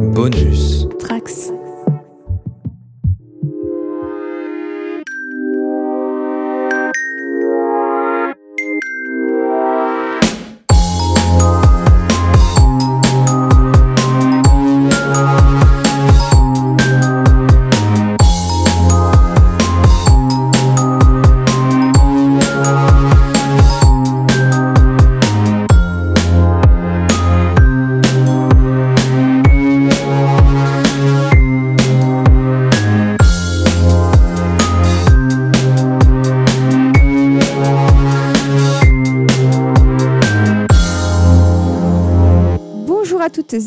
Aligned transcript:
Bonus. 0.00 0.86
Trax. 0.98 1.59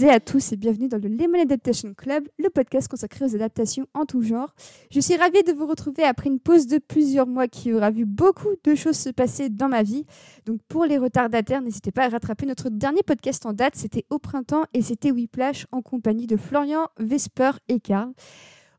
Et 0.01 0.09
à 0.09 0.19
tous 0.19 0.51
et 0.51 0.55
bienvenue 0.55 0.87
dans 0.87 0.97
le 0.97 1.07
Lemon 1.07 1.39
Adaptation 1.39 1.93
Club, 1.93 2.27
le 2.39 2.49
podcast 2.49 2.87
consacré 2.87 3.25
aux 3.25 3.35
adaptations 3.35 3.85
en 3.93 4.05
tout 4.05 4.21
genre. 4.23 4.55
Je 4.89 4.99
suis 4.99 5.15
ravie 5.15 5.43
de 5.43 5.51
vous 5.51 5.67
retrouver 5.67 6.03
après 6.03 6.29
une 6.29 6.39
pause 6.39 6.65
de 6.65 6.79
plusieurs 6.79 7.27
mois 7.27 7.47
qui 7.47 7.73
aura 7.73 7.91
vu 7.91 8.05
beaucoup 8.05 8.55
de 8.63 8.75
choses 8.75 8.97
se 8.97 9.09
passer 9.09 9.49
dans 9.49 9.67
ma 9.67 9.83
vie. 9.83 10.05
Donc 10.45 10.61
pour 10.67 10.85
les 10.85 10.97
retardataires, 10.97 11.61
n'hésitez 11.61 11.91
pas 11.91 12.05
à 12.05 12.09
rattraper 12.09 12.47
notre 12.47 12.69
dernier 12.69 13.03
podcast 13.03 13.45
en 13.45 13.53
date, 13.53 13.75
c'était 13.75 14.05
au 14.09 14.17
printemps 14.17 14.63
et 14.73 14.81
c'était 14.81 15.11
Whiplash 15.11 15.67
en 15.71 15.81
compagnie 15.81 16.27
de 16.27 16.37
Florian, 16.37 16.87
Vesper 16.97 17.51
et 17.67 17.79
Karl. 17.79 18.13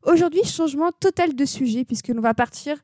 Aujourd'hui, 0.03 0.43
changement 0.43 0.91
total 0.99 1.33
de 1.33 1.45
sujet 1.45 1.85
puisque 1.85 2.09
l'on 2.09 2.21
va 2.21 2.33
partir 2.33 2.77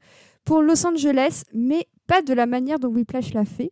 pour 0.45 0.61
Los 0.61 0.85
Angeles, 0.85 1.43
mais 1.53 1.87
pas 2.07 2.21
de 2.21 2.33
la 2.33 2.45
manière 2.45 2.79
dont 2.79 2.89
Whiplash 2.89 3.33
l'a 3.33 3.45
fait 3.45 3.71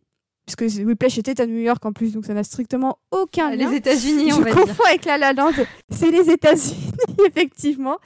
puisque 0.56 0.84
Whiplash 0.86 1.18
était 1.18 1.40
à 1.40 1.46
New 1.46 1.58
York 1.58 1.84
en 1.84 1.92
plus, 1.92 2.12
donc 2.12 2.26
ça 2.26 2.34
n'a 2.34 2.44
strictement 2.44 2.98
aucun 3.10 3.50
lien. 3.54 3.70
Les 3.70 3.76
États-Unis, 3.76 4.32
on 4.32 4.36
Je 4.38 4.42
va 4.42 4.64
dire. 4.64 4.76
avec 4.86 5.04
La 5.04 5.18
La 5.18 5.32
Land, 5.32 5.52
c'est 5.90 6.10
les 6.10 6.30
États-Unis 6.30 6.90
effectivement. 7.26 7.98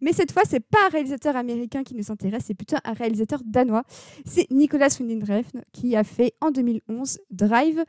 Mais 0.00 0.12
cette 0.12 0.32
fois, 0.32 0.42
c'est 0.48 0.60
pas 0.60 0.86
un 0.86 0.88
réalisateur 0.90 1.36
américain 1.36 1.82
qui 1.82 1.94
nous 1.94 2.10
intéresse, 2.10 2.44
c'est 2.46 2.54
plutôt 2.54 2.76
un 2.84 2.92
réalisateur 2.92 3.40
danois. 3.44 3.82
C'est 4.24 4.50
Nicolas 4.50 4.88
Winding 4.98 5.22
Refn 5.22 5.62
qui 5.72 5.96
a 5.96 6.04
fait 6.04 6.34
en 6.40 6.50
2011 6.50 7.18
Drive, 7.30 7.84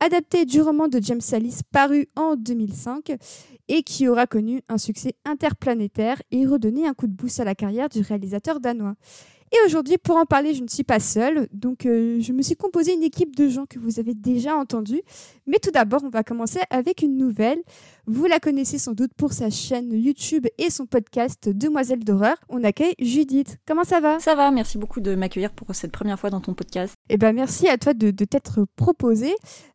adapté 0.00 0.44
du 0.44 0.60
roman 0.60 0.88
de 0.88 1.00
James 1.02 1.20
Salis 1.20 1.60
paru 1.70 2.08
en 2.16 2.36
2005 2.36 3.12
et 3.68 3.82
qui 3.82 4.08
aura 4.08 4.26
connu 4.26 4.62
un 4.68 4.78
succès 4.78 5.14
interplanétaire 5.24 6.20
et 6.30 6.46
redonné 6.46 6.86
un 6.86 6.94
coup 6.94 7.06
de 7.06 7.12
boost 7.12 7.40
à 7.40 7.44
la 7.44 7.54
carrière 7.54 7.88
du 7.88 8.00
réalisateur 8.00 8.60
danois. 8.60 8.94
Et 9.54 9.56
aujourd'hui, 9.66 9.98
pour 9.98 10.16
en 10.16 10.24
parler, 10.24 10.54
je 10.54 10.62
ne 10.62 10.68
suis 10.68 10.82
pas 10.82 10.98
seule. 10.98 11.46
Donc, 11.52 11.84
euh, 11.84 12.18
je 12.20 12.32
me 12.32 12.40
suis 12.40 12.56
composé 12.56 12.94
une 12.94 13.02
équipe 13.02 13.36
de 13.36 13.50
gens 13.50 13.66
que 13.66 13.78
vous 13.78 14.00
avez 14.00 14.14
déjà 14.14 14.56
entendus. 14.56 15.02
Mais 15.46 15.58
tout 15.58 15.70
d'abord, 15.70 16.00
on 16.04 16.08
va 16.08 16.22
commencer 16.22 16.60
avec 16.70 17.02
une 17.02 17.18
nouvelle. 17.18 17.58
Vous 18.06 18.24
la 18.24 18.40
connaissez 18.40 18.78
sans 18.78 18.92
doute 18.94 19.12
pour 19.14 19.34
sa 19.34 19.50
chaîne 19.50 19.92
YouTube 19.92 20.46
et 20.56 20.70
son 20.70 20.86
podcast 20.86 21.50
Demoiselle 21.50 22.02
d'horreur. 22.02 22.36
On 22.48 22.64
accueille 22.64 22.94
Judith. 22.98 23.58
Comment 23.66 23.84
ça 23.84 24.00
va? 24.00 24.18
Ça 24.20 24.34
va, 24.34 24.50
merci 24.50 24.78
beaucoup 24.78 25.00
de 25.00 25.14
m'accueillir 25.14 25.52
pour 25.52 25.74
cette 25.74 25.92
première 25.92 26.18
fois 26.18 26.30
dans 26.30 26.40
ton 26.40 26.54
podcast. 26.54 26.94
Eh 27.10 27.18
ben, 27.18 27.34
merci 27.34 27.68
à 27.68 27.76
toi 27.76 27.92
de, 27.92 28.10
de 28.10 28.24
t'être 28.24 28.64
proposé. 28.76 29.34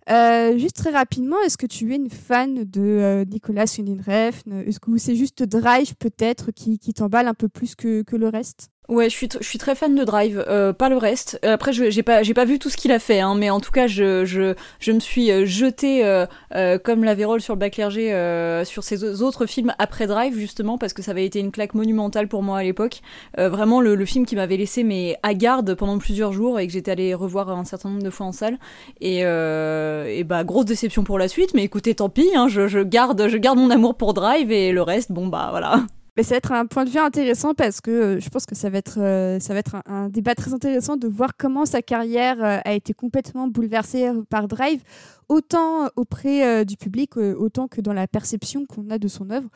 Euh, 0.10 0.58
juste 0.58 0.78
très 0.78 0.90
rapidement, 0.90 1.40
est-ce 1.46 1.58
que 1.58 1.68
tu 1.68 1.94
es 1.94 1.98
une 1.98 2.10
fan 2.10 2.64
de 2.64 2.82
euh, 2.82 3.26
Nicolas 3.26 3.66
Winding 3.78 4.00
Refn 4.00 4.64
Est-ce 4.66 4.80
que 4.80 4.98
c'est 4.98 5.16
juste 5.16 5.44
Drive 5.44 5.96
peut-être 5.98 6.52
qui, 6.52 6.80
qui 6.80 6.94
t'emballe 6.94 7.28
un 7.28 7.34
peu 7.34 7.48
plus 7.48 7.76
que, 7.76 8.02
que 8.02 8.16
le 8.16 8.28
reste? 8.28 8.70
Ouais, 8.90 9.10
je 9.10 9.16
suis, 9.16 9.28
je 9.42 9.46
suis 9.46 9.58
très 9.60 9.76
fan 9.76 9.96
de 9.96 10.04
Drive, 10.06 10.46
euh, 10.48 10.72
pas 10.72 10.88
le 10.88 10.96
reste. 10.96 11.38
Euh, 11.44 11.56
après, 11.56 11.74
j'ai 11.74 12.04
pas, 12.04 12.22
pas 12.24 12.46
vu 12.46 12.58
tout 12.58 12.70
ce 12.70 12.78
qu'il 12.78 12.94
a 12.94 13.00
fait, 13.00 13.20
hein, 13.20 13.36
mais 13.36 13.50
en 13.50 13.60
tout 13.60 13.72
cas, 13.74 13.86
je, 13.86 14.24
je, 14.24 14.54
je 14.80 14.92
me 14.94 15.02
suis 15.02 15.30
euh, 15.30 15.46
jetée 15.46 16.06
euh, 16.06 16.26
euh, 16.56 16.78
comme 16.80 17.04
la 17.04 17.14
vérole 17.14 17.42
sur 17.42 17.54
le 17.56 17.60
bac 17.60 17.74
clergé 17.74 18.14
euh, 18.14 18.64
sur 18.64 18.86
ses 18.86 19.04
au- 19.04 19.24
autres 19.24 19.46
films 19.46 19.74
après 19.78 20.08
Drive, 20.08 20.38
justement, 20.38 20.78
parce 20.78 20.94
que 20.94 21.02
ça 21.02 21.12
avait 21.12 21.26
été 21.26 21.40
une 21.42 21.52
claque 21.52 21.74
monumentale 21.74 22.30
pour 22.30 22.44
moi 22.44 22.60
à 22.60 22.64
l'époque. 22.64 23.02
Vraiment, 23.38 23.82
le, 23.82 23.96
le 23.96 24.06
film 24.06 24.26
qui 24.26 24.38
m'avait 24.38 24.56
laissé 24.56 24.84
mais 24.86 25.18
à 25.22 25.34
garde 25.34 25.74
pendant 25.76 25.98
plusieurs 25.98 26.32
jours 26.32 26.58
et 26.58 26.66
que 26.66 26.72
j'étais 26.72 26.92
allée 26.92 27.14
revoir 27.14 27.50
un 27.50 27.66
certain 27.66 27.90
nombre 27.90 28.04
de 28.04 28.10
fois 28.10 28.26
en 28.28 28.32
salle. 28.32 28.58
Et, 29.02 29.18
et 29.20 30.24
bah, 30.24 30.44
grosse 30.46 30.64
déception 30.66 31.04
pour 31.04 31.20
la 31.20 31.28
suite, 31.28 31.54
mais 31.54 31.64
écoutez, 31.66 31.94
tant 31.96 32.08
pis, 32.08 32.30
hein, 32.36 32.48
je, 32.48 32.68
je, 32.70 32.80
garde, 32.80 33.28
je 33.28 33.38
garde 33.38 33.60
mon 33.60 33.70
amour 33.70 33.96
pour 33.96 34.14
Drive 34.14 34.50
et 34.50 34.72
le 34.72 34.82
reste, 34.82 35.12
bon 35.12 35.28
bah 35.28 35.48
voilà. 35.52 35.82
Mais 36.18 36.24
ça 36.24 36.32
va 36.34 36.38
être 36.38 36.52
un 36.52 36.66
point 36.66 36.84
de 36.84 36.90
vue 36.90 36.98
intéressant 36.98 37.54
parce 37.54 37.80
que 37.80 37.92
euh, 37.92 38.20
je 38.20 38.28
pense 38.30 38.48
que 38.48 38.56
ça 38.56 38.72
va 38.72 38.80
être, 38.80 39.00
euh, 39.00 39.40
ça 39.40 39.54
va 39.54 39.60
être 39.60 39.76
un, 39.76 39.84
un 39.86 40.10
débat 40.10 40.34
très 40.34 40.52
intéressant 40.52 40.98
de 40.98 41.08
voir 41.08 41.38
comment 41.38 41.68
sa 41.68 41.84
carrière 41.84 42.44
euh, 42.44 42.58
a 42.66 42.74
été 42.74 42.96
complètement 42.96 43.48
bouleversée 43.48 44.10
par 44.28 44.48
Drive, 44.48 44.82
autant 45.30 45.90
auprès 45.96 46.66
du 46.66 46.76
public, 46.76 47.18
autant 47.18 47.68
que 47.68 47.82
dans 47.82 47.94
la 47.94 48.08
perception 48.08 48.66
qu'on 48.66 48.90
a 48.90 48.98
de 48.98 49.08
son 49.08 49.30
œuvre. 49.30 49.50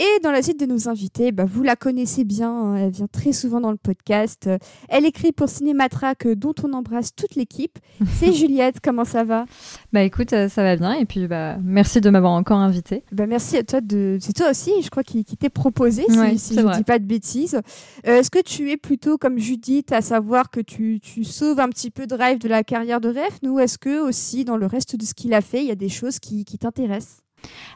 Et 0.00 0.20
dans 0.22 0.30
la 0.30 0.42
suite 0.42 0.60
de 0.60 0.66
nos 0.66 0.88
invités, 0.88 1.32
bah, 1.32 1.44
vous 1.44 1.64
la 1.64 1.74
connaissez 1.74 2.22
bien, 2.24 2.50
hein, 2.52 2.76
elle 2.76 2.90
vient 2.92 3.08
très 3.10 3.32
souvent 3.32 3.60
dans 3.60 3.72
le 3.72 3.76
podcast. 3.76 4.48
Elle 4.88 5.04
écrit 5.04 5.32
pour 5.32 5.48
Cinématrack, 5.48 6.26
euh, 6.26 6.36
dont 6.36 6.54
on 6.62 6.72
embrasse 6.72 7.14
toute 7.16 7.34
l'équipe. 7.34 7.78
C'est 8.18 8.32
Juliette, 8.38 8.76
comment 8.80 9.04
ça 9.04 9.24
va? 9.24 9.44
Bah 9.92 10.02
écoute, 10.04 10.32
euh, 10.34 10.48
ça 10.48 10.62
va 10.62 10.76
bien 10.76 10.92
et 10.92 11.04
puis 11.04 11.26
bah 11.26 11.56
merci 11.64 12.00
de 12.00 12.10
m'avoir 12.10 12.30
encore 12.32 12.58
invité. 12.58 13.02
Bah, 13.10 13.26
merci 13.26 13.56
à 13.56 13.64
toi 13.64 13.80
de. 13.80 14.18
C'est 14.20 14.34
toi 14.34 14.50
aussi, 14.50 14.70
je 14.82 14.88
crois, 14.90 15.02
qui, 15.02 15.24
qui 15.24 15.36
t'est 15.36 15.48
proposé, 15.50 16.04
si- 16.08 16.18
Ouais, 16.18 16.30
si, 16.38 16.54
c'est 16.54 16.60
je 16.62 16.66
ne 16.66 16.72
dis 16.74 16.84
pas 16.84 17.00
de 17.00 17.04
bêtises. 17.04 17.60
Euh, 18.06 18.20
Est-ce 18.20 18.30
que 18.30 18.40
tu 18.42 18.70
es 18.70 18.76
plutôt 18.76 19.18
comme 19.18 19.38
Judith, 19.38 19.90
à 19.90 20.00
savoir 20.00 20.50
que 20.50 20.60
tu, 20.60 21.00
tu 21.02 21.24
sauves 21.24 21.58
un 21.58 21.68
petit 21.70 21.90
peu 21.90 22.06
Drive 22.06 22.38
de 22.38 22.48
la 22.48 22.62
carrière 22.62 23.00
de 23.00 23.08
Refn, 23.08 23.48
ou 23.48 23.58
est-ce 23.58 23.78
que 23.78 24.00
aussi 24.06 24.44
dans 24.44 24.56
le 24.56 24.66
reste 24.66 24.94
de 24.94 25.04
ce 25.04 25.14
qu'il 25.14 25.34
a 25.34 25.40
fait, 25.40 25.60
il 25.62 25.66
y 25.66 25.72
a 25.72 25.74
des 25.76 25.88
choses 25.88 26.20
qui, 26.20 26.44
qui 26.44 26.56
t'intéressent? 26.58 27.22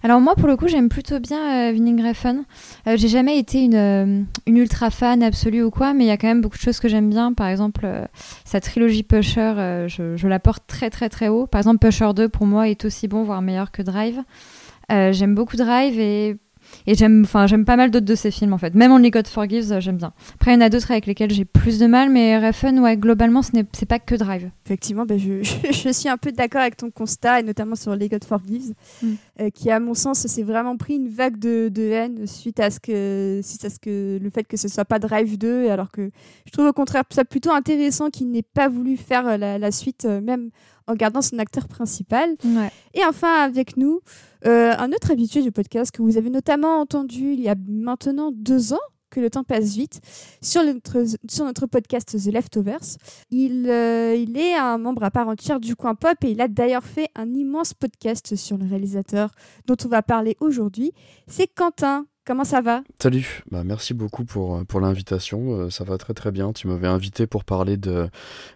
Alors 0.03 0.21
moi 0.21 0.35
pour 0.35 0.49
le 0.49 0.57
coup 0.57 0.67
j'aime 0.67 0.89
plutôt 0.89 1.21
bien 1.21 1.69
euh, 1.69 1.73
Winning. 1.73 2.03
Euh, 2.03 2.97
J'ai 2.97 3.09
jamais 3.09 3.39
été 3.39 3.63
une, 3.63 3.75
euh, 3.75 4.23
une 4.47 4.57
ultra 4.57 4.91
fan 4.91 5.23
absolue 5.23 5.63
ou 5.63 5.71
quoi, 5.71 5.95
mais 5.95 6.05
il 6.05 6.09
y 6.09 6.11
a 6.11 6.17
quand 6.17 6.27
même 6.27 6.41
beaucoup 6.41 6.57
de 6.57 6.63
choses 6.63 6.81
que 6.81 6.89
j'aime 6.89 7.09
bien. 7.09 7.33
Par 7.33 7.47
exemple 7.47 7.83
euh, 7.85 8.05
sa 8.45 8.61
trilogie 8.61 9.05
Pusher, 9.05 9.87
je, 9.89 10.17
je 10.17 10.29
la 10.29 10.41
porte 10.41 10.65
très 10.67 10.91
très 10.91 11.09
très 11.09 11.29
haut. 11.29 11.47
Par 11.47 11.61
exemple 11.61 11.79
Pusher 11.79 12.13
2 12.15 12.29
pour 12.29 12.47
moi 12.47 12.69
est 12.69 12.85
aussi 12.85 13.07
bon, 13.09 13.23
voire 13.23 13.43
meilleur 13.43 13.71
que 13.71 13.83
Drive. 13.83 14.21
J'aime 14.91 15.35
beaucoup 15.35 15.57
Drive 15.57 15.99
et, 15.99 16.37
et 16.87 16.95
j'aime 16.95 17.23
enfin 17.25 17.47
j'aime 17.47 17.65
pas 17.65 17.77
mal 17.77 17.91
d'autres 17.91 18.07
de 18.07 18.15
ses 18.15 18.31
films 18.31 18.53
en 18.53 18.59
fait. 18.59 18.75
Même 18.75 18.93
Only 18.93 19.11
God 19.11 19.27
Forgives 19.27 19.73
euh, 19.73 19.81
j'aime 19.81 19.97
bien. 19.97 20.13
Après 20.35 20.53
il 20.53 20.55
y 20.55 20.59
en 20.59 20.61
a 20.61 20.69
d'autres 20.69 20.91
avec 20.91 21.07
lesquels 21.07 21.31
j'ai 21.31 21.45
plus 21.45 21.79
de 21.79 21.87
mal, 21.87 22.11
mais 22.11 22.39
Refn 22.39 22.79
ouais 22.81 22.97
globalement 22.97 23.43
ce 23.43 23.53
n'est 23.53 23.67
c'est 23.73 23.87
pas 23.87 23.99
que 23.99 24.15
Drive. 24.15 24.51
Effectivement, 24.67 25.05
bah, 25.07 25.19
je, 25.19 25.43
je 25.71 25.93
suis 25.93 26.09
un 26.09 26.17
peu 26.17 26.33
d'accord 26.33 26.61
avec 26.61 26.77
ton 26.77 26.91
constat, 26.91 27.41
et 27.41 27.43
notamment 27.43 27.75
sur 27.75 27.95
Les 27.97 28.09
God 28.09 28.25
Forgives, 28.25 28.73
Mm. 29.03 29.13
euh, 29.41 29.51
qui, 29.51 29.71
à 29.71 29.81
mon 29.81 29.95
sens, 29.95 30.27
s'est 30.27 30.43
vraiment 30.43 30.77
pris 30.77 30.97
une 30.97 31.09
vague 31.09 31.39
de, 31.39 31.69
de 31.69 31.83
haine 31.83 32.27
suite 32.27 32.61
à, 32.61 32.71
ce 32.71 32.81
que, 32.81 33.41
suite 33.43 33.65
à 33.65 33.71
ce 33.71 33.79
que, 33.79 34.19
le 34.23 34.31
fait 34.31 34.45
que 34.45 34.57
ce 34.57 34.69
soit 34.69 34.85
pas 34.85 34.99
Drive 34.99 35.39
2, 35.39 35.71
alors 35.71 35.91
que 35.91 36.11
je 36.47 36.53
trouve 36.53 36.67
au 36.67 36.73
contraire 36.73 37.05
ça 37.11 37.25
plutôt 37.25 37.51
intéressant 37.53 38.11
qu'il 38.11 38.31
n'ait 38.31 38.43
pas 38.43 38.69
voulu 38.69 38.97
faire 38.97 39.27
euh, 39.27 39.37
la, 39.37 39.59
la 39.59 39.71
suite, 39.71 40.05
euh, 40.05 40.21
même 40.21 40.51
en 40.87 40.95
gardant 40.95 41.23
son 41.23 41.39
acteur 41.39 41.69
principal. 41.69 42.37
Ouais. 42.45 42.71
Et 42.95 43.05
enfin, 43.05 43.43
avec 43.43 43.77
nous, 43.77 44.01
euh, 44.47 44.73
un 44.79 44.91
autre 44.93 45.11
habitué 45.11 45.43
du 45.43 45.53
podcast 45.53 45.91
que 45.91 46.03
vous 46.03 46.17
avez 46.17 46.31
notamment 46.31 46.81
entendu 46.81 47.33
il 47.33 47.41
y 47.41 47.49
a 47.49 47.55
maintenant 47.69 48.31
deux 48.33 48.73
ans, 48.73 48.81
que 49.11 49.21
le 49.21 49.31
temps 49.31 49.45
passe 49.45 49.77
vite, 49.77 50.01
sur 50.41 50.65
notre, 50.65 51.05
sur 51.29 51.45
notre 51.45 51.67
podcast 51.67 52.19
The 52.19 52.33
Leftovers. 52.33 52.97
Il, 53.31 53.69
euh, 53.69 54.17
il 54.17 54.37
est 54.37 54.55
un 54.55 54.79
membre 54.79 55.05
à 55.05 55.11
part 55.11 55.29
entière 55.29 55.61
du 55.61 55.77
coin 55.77 55.95
pop 55.95 56.17
et 56.25 56.31
il 56.31 56.41
a 56.41 56.49
d'ailleurs 56.49 56.85
fait 56.85 57.09
un 57.15 57.33
immense 57.35 57.75
podcast 57.75 58.35
sur 58.35 58.57
le 58.57 58.67
réalisateur 58.67 59.31
dont 59.67 59.77
on 59.85 59.89
va 59.89 60.03
parler 60.03 60.37
aujourd'hui. 60.41 60.93
C'est 61.29 61.47
Quentin. 61.47 62.07
Comment 62.25 62.45
ça 62.45 62.61
va? 62.61 62.85
Salut, 63.01 63.43
bah, 63.51 63.65
merci 63.65 63.95
beaucoup 63.95 64.25
pour, 64.25 64.55
euh, 64.55 64.65
pour 64.65 64.79
l'invitation. 64.79 65.59
Euh, 65.59 65.71
ça 65.71 65.83
va 65.83 65.99
très 65.99 66.15
très 66.15 66.31
bien. 66.31 66.53
Tu 66.53 66.69
m'avais 66.69 66.87
invité 66.87 67.27
pour 67.27 67.43
parler 67.43 67.77
de 67.77 68.09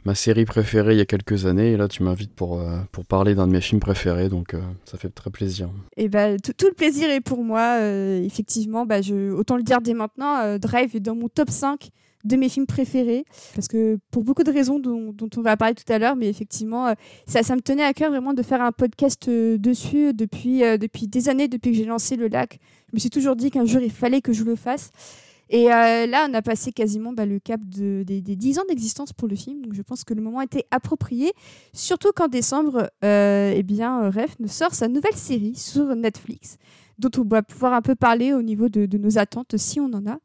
ma 0.05 0.15
série 0.15 0.45
préférée 0.45 0.95
il 0.95 0.99
y 0.99 1.01
a 1.01 1.05
quelques 1.05 1.47
années 1.47 1.73
et 1.73 1.77
là 1.77 1.89
tu 1.89 2.05
m'invites 2.05 2.33
pour, 2.33 2.61
euh, 2.61 2.79
pour 2.93 3.05
parler 3.05 3.35
d'un 3.35 3.49
de 3.49 3.53
mes 3.53 3.61
films 3.61 3.81
préférés 3.81 4.29
donc 4.29 4.55
euh, 4.55 4.61
ça 4.85 4.99
fait 4.99 5.09
très 5.09 5.31
plaisir. 5.31 5.69
Et 5.97 6.09
ben 6.09 6.39
tout, 6.39 6.53
tout 6.57 6.69
le 6.69 6.75
plaisir 6.75 7.11
est 7.11 7.21
pour 7.21 7.43
moi. 7.43 7.81
effectivement, 7.81 8.87
bah, 8.87 9.03
je, 9.03 9.33
autant 9.33 9.57
le 9.57 9.65
dire 9.65 9.81
dès 9.81 9.95
maintenant, 9.95 10.59
Drive 10.59 10.95
est 10.95 11.01
dans 11.01 11.17
mon 11.17 11.29
top 11.29 11.51
5 11.51 11.91
de 12.26 12.37
mes 12.37 12.49
films 12.49 12.67
préférés. 12.67 13.25
Parce 13.55 13.69
que 13.69 13.99
pour 14.11 14.25
beaucoup 14.25 14.43
de 14.43 14.50
raisons 14.50 14.78
dont, 14.78 15.14
on 15.37 15.40
va 15.43 15.56
parler 15.56 15.75
tout 15.75 15.90
à 15.93 15.99
l'heure, 15.99 16.17
mais 16.17 16.28
effectivement, 16.28 16.88
euh, 16.88 16.94
ça, 17.26 17.43
ça 17.43 17.55
me 17.56 17.61
tenait 17.61 17.84
à 17.84 17.93
cœur 17.93 18.11
vraiment 18.11 18.34
de 18.34 18.43
faire 18.43 18.61
un 18.62 18.73
podcast 18.73 19.28
euh, 19.28 19.58
dessus 19.58 20.12
depuis, 20.14 20.64
euh, 20.64 20.76
depuis 20.78 21.06
des 21.08 21.28
années, 21.28 21.49
depuis 21.49 21.70
que 21.73 21.76
j'ai 21.76 21.84
lancé 21.84 22.17
le 22.17 22.28
lac. 22.28 22.58
Je 22.90 22.96
me 22.96 22.99
suis 22.99 23.11
toujours 23.11 23.37
dit 23.37 23.50
qu'un 23.50 23.64
jour 23.64 23.81
il 23.81 23.90
fallait 23.90 24.20
que 24.20 24.32
je 24.32 24.44
le 24.44 24.56
fasse. 24.56 24.90
Et 25.49 25.67
là, 25.67 26.26
on 26.28 26.34
a 26.34 26.43
passé 26.43 26.73
quasiment 26.73 27.12
bah, 27.12 27.25
le 27.25 27.38
cap 27.38 27.61
de- 27.64 28.02
des, 28.05 28.20
des 28.20 28.34
10 28.34 28.58
ans 28.58 28.64
d'existence 28.69 29.12
pour 29.12 29.29
le 29.29 29.37
film. 29.37 29.62
Donc 29.62 29.75
je 29.75 29.82
pense 29.82 30.02
que 30.02 30.12
le 30.12 30.20
moment 30.20 30.40
était 30.40 30.64
approprié. 30.72 31.32
Surtout 31.72 32.11
qu'en 32.17 32.26
décembre, 32.26 32.90
eh 33.02 33.62
bien, 33.62 34.11
Ref 34.11 34.40
ne 34.40 34.49
sort 34.49 34.75
sa 34.75 34.88
nouvelle 34.88 35.14
série 35.14 35.55
sur 35.55 35.94
Netflix. 35.94 36.56
dont 36.99 37.11
on 37.19 37.22
va 37.29 37.43
pouvoir 37.44 37.75
un 37.75 37.82
peu 37.82 37.94
parler 37.94 38.32
au 38.32 38.43
niveau 38.43 38.69
de, 38.69 38.87
de 38.87 38.99
nos 38.99 39.19
attentes 39.19 39.56
si 39.56 39.79
on 39.79 39.93
en 39.93 40.05
a. 40.08 40.19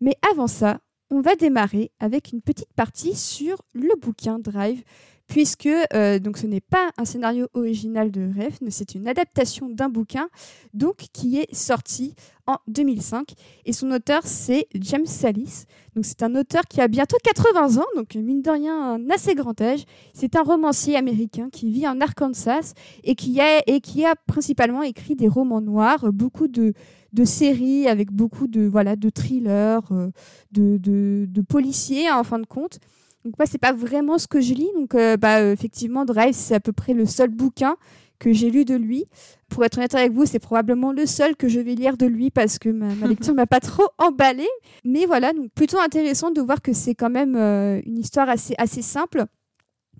Mais 0.00 0.16
avant 0.32 0.48
ça, 0.48 0.80
on 1.10 1.20
va 1.20 1.36
démarrer 1.36 1.90
avec 2.00 2.32
une 2.32 2.42
petite 2.42 2.72
partie 2.74 3.14
sur 3.14 3.62
le 3.72 3.98
bouquin 4.00 4.38
Drive, 4.38 4.82
puisque 5.26 5.68
euh, 5.94 6.18
donc 6.18 6.38
ce 6.38 6.46
n'est 6.46 6.60
pas 6.60 6.90
un 6.96 7.04
scénario 7.04 7.48
original 7.54 8.10
de 8.10 8.30
Refn, 8.36 8.70
c'est 8.70 8.94
une 8.94 9.06
adaptation 9.06 9.68
d'un 9.68 9.88
bouquin 9.88 10.28
donc 10.74 10.96
qui 11.12 11.38
est 11.38 11.54
sorti 11.54 12.14
en 12.46 12.56
2005 12.66 13.34
et 13.66 13.72
son 13.72 13.90
auteur 13.90 14.22
c'est 14.24 14.66
James 14.74 15.06
Salis. 15.06 15.64
C'est 16.00 16.22
un 16.22 16.36
auteur 16.36 16.62
qui 16.62 16.80
a 16.80 16.86
bientôt 16.86 17.16
80 17.24 17.82
ans, 17.82 17.86
donc 17.96 18.14
mine 18.14 18.40
de 18.40 18.50
rien 18.50 18.94
un 18.94 19.10
assez 19.10 19.34
grand 19.34 19.60
âge. 19.60 19.84
C'est 20.14 20.36
un 20.36 20.42
romancier 20.42 20.96
américain 20.96 21.48
qui 21.50 21.70
vit 21.70 21.88
en 21.88 22.00
Arkansas 22.00 22.74
et 23.02 23.16
qui 23.16 23.40
a 23.40 24.14
principalement 24.28 24.82
écrit 24.82 25.16
des 25.16 25.26
romans 25.26 25.60
noirs, 25.60 26.12
beaucoup 26.12 26.46
de 26.46 26.72
de 27.12 27.24
séries 27.24 27.88
avec 27.88 28.12
beaucoup 28.12 28.46
de 28.46 28.66
voilà 28.66 28.96
de 28.96 29.10
thrillers, 29.10 29.80
euh, 29.92 30.10
de, 30.52 30.76
de, 30.78 31.26
de 31.28 31.42
policiers 31.42 32.10
en 32.10 32.24
fin 32.24 32.38
de 32.38 32.46
compte. 32.46 32.78
Donc 33.24 33.38
moi, 33.38 33.46
c'est 33.46 33.58
pas 33.58 33.72
vraiment 33.72 34.18
ce 34.18 34.26
que 34.26 34.40
je 34.40 34.54
lis. 34.54 34.70
Donc 34.74 34.94
euh, 34.94 35.16
bah, 35.16 35.42
effectivement, 35.42 36.04
Drive, 36.04 36.34
c'est 36.34 36.54
à 36.54 36.60
peu 36.60 36.72
près 36.72 36.94
le 36.94 37.06
seul 37.06 37.30
bouquin 37.30 37.76
que 38.18 38.32
j'ai 38.32 38.50
lu 38.50 38.64
de 38.64 38.74
lui. 38.74 39.06
Pour 39.48 39.64
être 39.64 39.78
honnête 39.78 39.94
avec 39.94 40.12
vous, 40.12 40.26
c'est 40.26 40.38
probablement 40.38 40.92
le 40.92 41.06
seul 41.06 41.36
que 41.36 41.48
je 41.48 41.60
vais 41.60 41.74
lire 41.74 41.96
de 41.96 42.06
lui 42.06 42.30
parce 42.30 42.58
que 42.58 42.68
ma, 42.68 42.94
ma 42.94 43.06
lecture 43.06 43.34
m'a 43.36 43.46
pas 43.46 43.60
trop 43.60 43.86
emballé. 43.98 44.46
Mais 44.84 45.06
voilà, 45.06 45.32
donc 45.32 45.50
plutôt 45.52 45.78
intéressant 45.78 46.30
de 46.30 46.40
voir 46.40 46.62
que 46.62 46.72
c'est 46.72 46.94
quand 46.94 47.10
même 47.10 47.36
euh, 47.36 47.80
une 47.86 47.98
histoire 47.98 48.28
assez, 48.28 48.54
assez 48.58 48.82
simple 48.82 49.24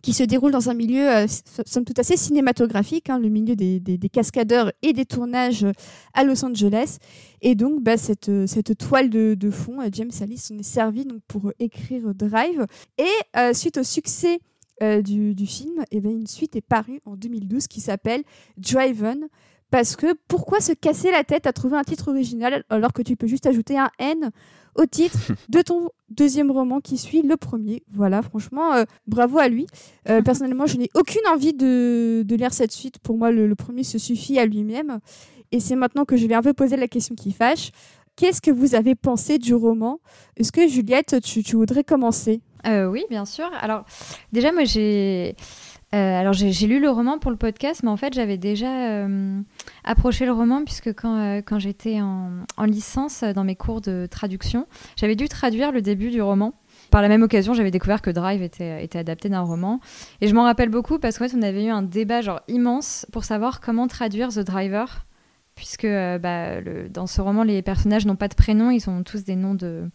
qui 0.03 0.13
se 0.13 0.23
déroule 0.23 0.53
dans 0.53 0.71
un 0.71 0.75
milieu, 0.75 1.09
euh, 1.09 1.27
somme 1.67 1.85
toute 1.85 1.99
assez 1.99 2.17
cinématographique, 2.17 3.11
hein, 3.11 3.19
le 3.19 3.29
milieu 3.29 3.57
des, 3.57 3.99
cascadeurs 4.13 4.73
et 4.83 4.93
des 4.93 5.05
tournages 5.05 5.67
à 6.15 6.25
Los 6.25 6.45
Angeles. 6.45 6.99
Et 7.41 7.55
donc, 7.55 7.83
bah, 7.83 7.97
cette, 7.97 8.29
euh, 8.29 8.47
cette 8.47 8.77
toile 8.77 9.11
de, 9.11 9.35
de 9.35 9.51
fond, 9.51 9.81
euh, 9.81 9.89
James 9.93 10.11
Alice 10.21 10.45
s'en 10.45 10.59
est 10.59 10.63
servi 10.63 11.05
donc, 11.05 11.21
pour 11.29 11.53
écrire 11.59 12.15
Drive. 12.15 12.67
Et 12.99 13.05
euh, 13.37 13.53
suite 13.53 13.79
au 13.79 13.83
succès 13.83 14.41
euh, 14.81 15.03
du, 15.03 15.35
du, 15.35 15.47
film, 15.47 15.85
eh 15.91 16.01
ben, 16.01 16.13
une 16.13 16.29
suite 16.29 16.55
est 16.55 16.61
parue 16.61 17.01
en 17.05 17.17
2012 17.17 17.67
qui 17.67 17.81
s'appelle 17.81 18.23
Driven. 18.57 19.29
Parce 19.71 19.97
que 19.97 20.15
pourquoi 20.29 20.61
se 20.61 20.73
casser 20.73 21.11
la 21.11 21.25
tête 21.25 21.47
à 21.47 21.53
trouver 21.53 21.77
un 21.77 21.85
titre 21.85 22.09
original 22.09 22.65
alors 22.71 22.93
que 22.93 23.03
tu 23.03 23.17
peux 23.17 23.27
juste 23.27 23.47
ajouter 23.47 23.79
un 23.79 23.91
N 23.99 24.31
au 24.75 24.87
titre 24.87 25.19
de 25.49 25.61
ton 25.61 25.91
deuxième 26.09 26.51
roman 26.51 26.81
qui 26.81 26.97
suit 26.97 27.23
le 27.23 27.37
premier? 27.37 27.83
Voilà, 27.93 28.23
franchement, 28.23 28.73
euh, 28.75 28.85
bravo 29.07 29.39
à 29.39 29.49
lui. 29.49 29.67
Euh, 30.09 30.23
personnellement, 30.23 30.67
je 30.67 30.79
n'ai 30.79 30.89
aucune 30.95 31.27
envie 31.33 31.53
de, 31.53 32.23
de, 32.25 32.35
lire 32.35 32.55
cette 32.55 32.73
suite. 32.73 32.99
Pour 32.99 33.19
moi, 33.19 33.31
le, 33.31 33.47
le 33.47 33.55
premier 33.55 33.85
se 33.85 33.99
suffit 33.99 34.39
à 34.39 34.47
lui-même. 34.47 35.01
Et 35.53 35.61
c'est 35.61 35.77
maintenant 35.77 36.05
que 36.05 36.17
je 36.17 36.27
vais 36.27 36.35
un 36.35 36.43
peu 36.43 36.55
poser 36.55 36.77
la 36.77 36.89
question 36.89 37.15
qui 37.15 37.33
fâche. 37.33 37.71
Qu'est-ce 38.17 38.41
que 38.41 38.51
vous 38.51 38.75
avez 38.75 38.95
pensé 38.95 39.39
du 39.39 39.55
roman? 39.55 40.01
Est-ce 40.37 40.51
que 40.51 40.67
Juliette, 40.67 41.21
tu, 41.23 41.43
tu 41.43 41.57
voudrais 41.57 41.85
commencer? 41.85 42.41
Euh, 42.67 42.87
Oui, 42.87 43.05
bien 43.09 43.25
sûr. 43.25 43.49
Alors, 43.61 43.85
déjà, 44.33 44.51
moi, 44.51 44.65
j'ai 44.65 45.37
euh, 45.95 46.21
alors 46.21 46.35
j'ai 46.35 46.67
lu 46.67 46.81
le 46.81 46.91
roman 46.91 47.19
pour 47.19 47.31
le 47.31 47.39
podcast, 47.39 47.83
mais 47.83 47.89
en 47.89 47.97
fait 47.97 48.13
j'avais 48.13 48.37
déjà 48.37 48.91
euh, 48.91 49.41
approché 49.85 50.27
le 50.27 50.33
roman 50.33 50.63
puisque 50.63 50.93
quand, 50.93 51.17
euh, 51.17 51.41
quand 51.41 51.59
j'étais 51.59 52.03
en, 52.03 52.45
en, 52.59 52.65
licence 52.65 53.25
dans 53.25 53.45
mes 53.45 53.57
cours 53.57 53.81
de 53.81 54.07
traduction, 54.11 54.67
j'avais 54.97 55.17
dû 55.17 55.29
traduire 55.29 55.73
le 55.73 55.81
début 55.81 56.11
du 56.11 56.21
roman. 56.21 56.53
Par 56.91 57.01
la 57.01 57.09
même 57.09 57.23
occasion, 57.23 57.55
j'avais 57.55 57.71
découvert 57.71 58.03
que 58.03 58.11
Drive 58.11 58.43
était, 58.43 58.85
était 58.85 58.99
adapté 58.99 59.31
d'un 59.31 59.41
roman. 59.41 59.81
Et 60.21 60.29
je 60.29 60.35
m'en 60.35 60.45
rappelle 60.45 60.69
beaucoup 60.69 60.99
parce 60.99 61.19
qu'en 61.19 61.27
fait 61.27 61.37
on 61.37 61.43
avait 61.43 61.65
eu 61.65 61.71
un 61.71 61.83
débat 61.83 62.21
genre 62.21 62.43
immense 62.49 63.07
pour 63.11 63.25
savoir 63.25 63.61
comment 63.61 63.89
traduire 63.89 64.29
The 64.29 64.41
Driver. 64.41 65.07
Puisque 65.55 65.89
bah, 65.89 66.61
dans 66.89 67.09
ce 67.09 67.21
roman, 67.21 67.43
les 67.43 67.63
personnages 67.63 68.07
n'ont 68.07 68.15
pas 68.15 68.29
de 68.29 68.37
prénom, 68.37 68.71
ils 68.71 68.89
ont 68.89 69.03
tous 69.03 69.25
des 69.25 69.35
noms 69.35 69.55
de, 69.55 69.91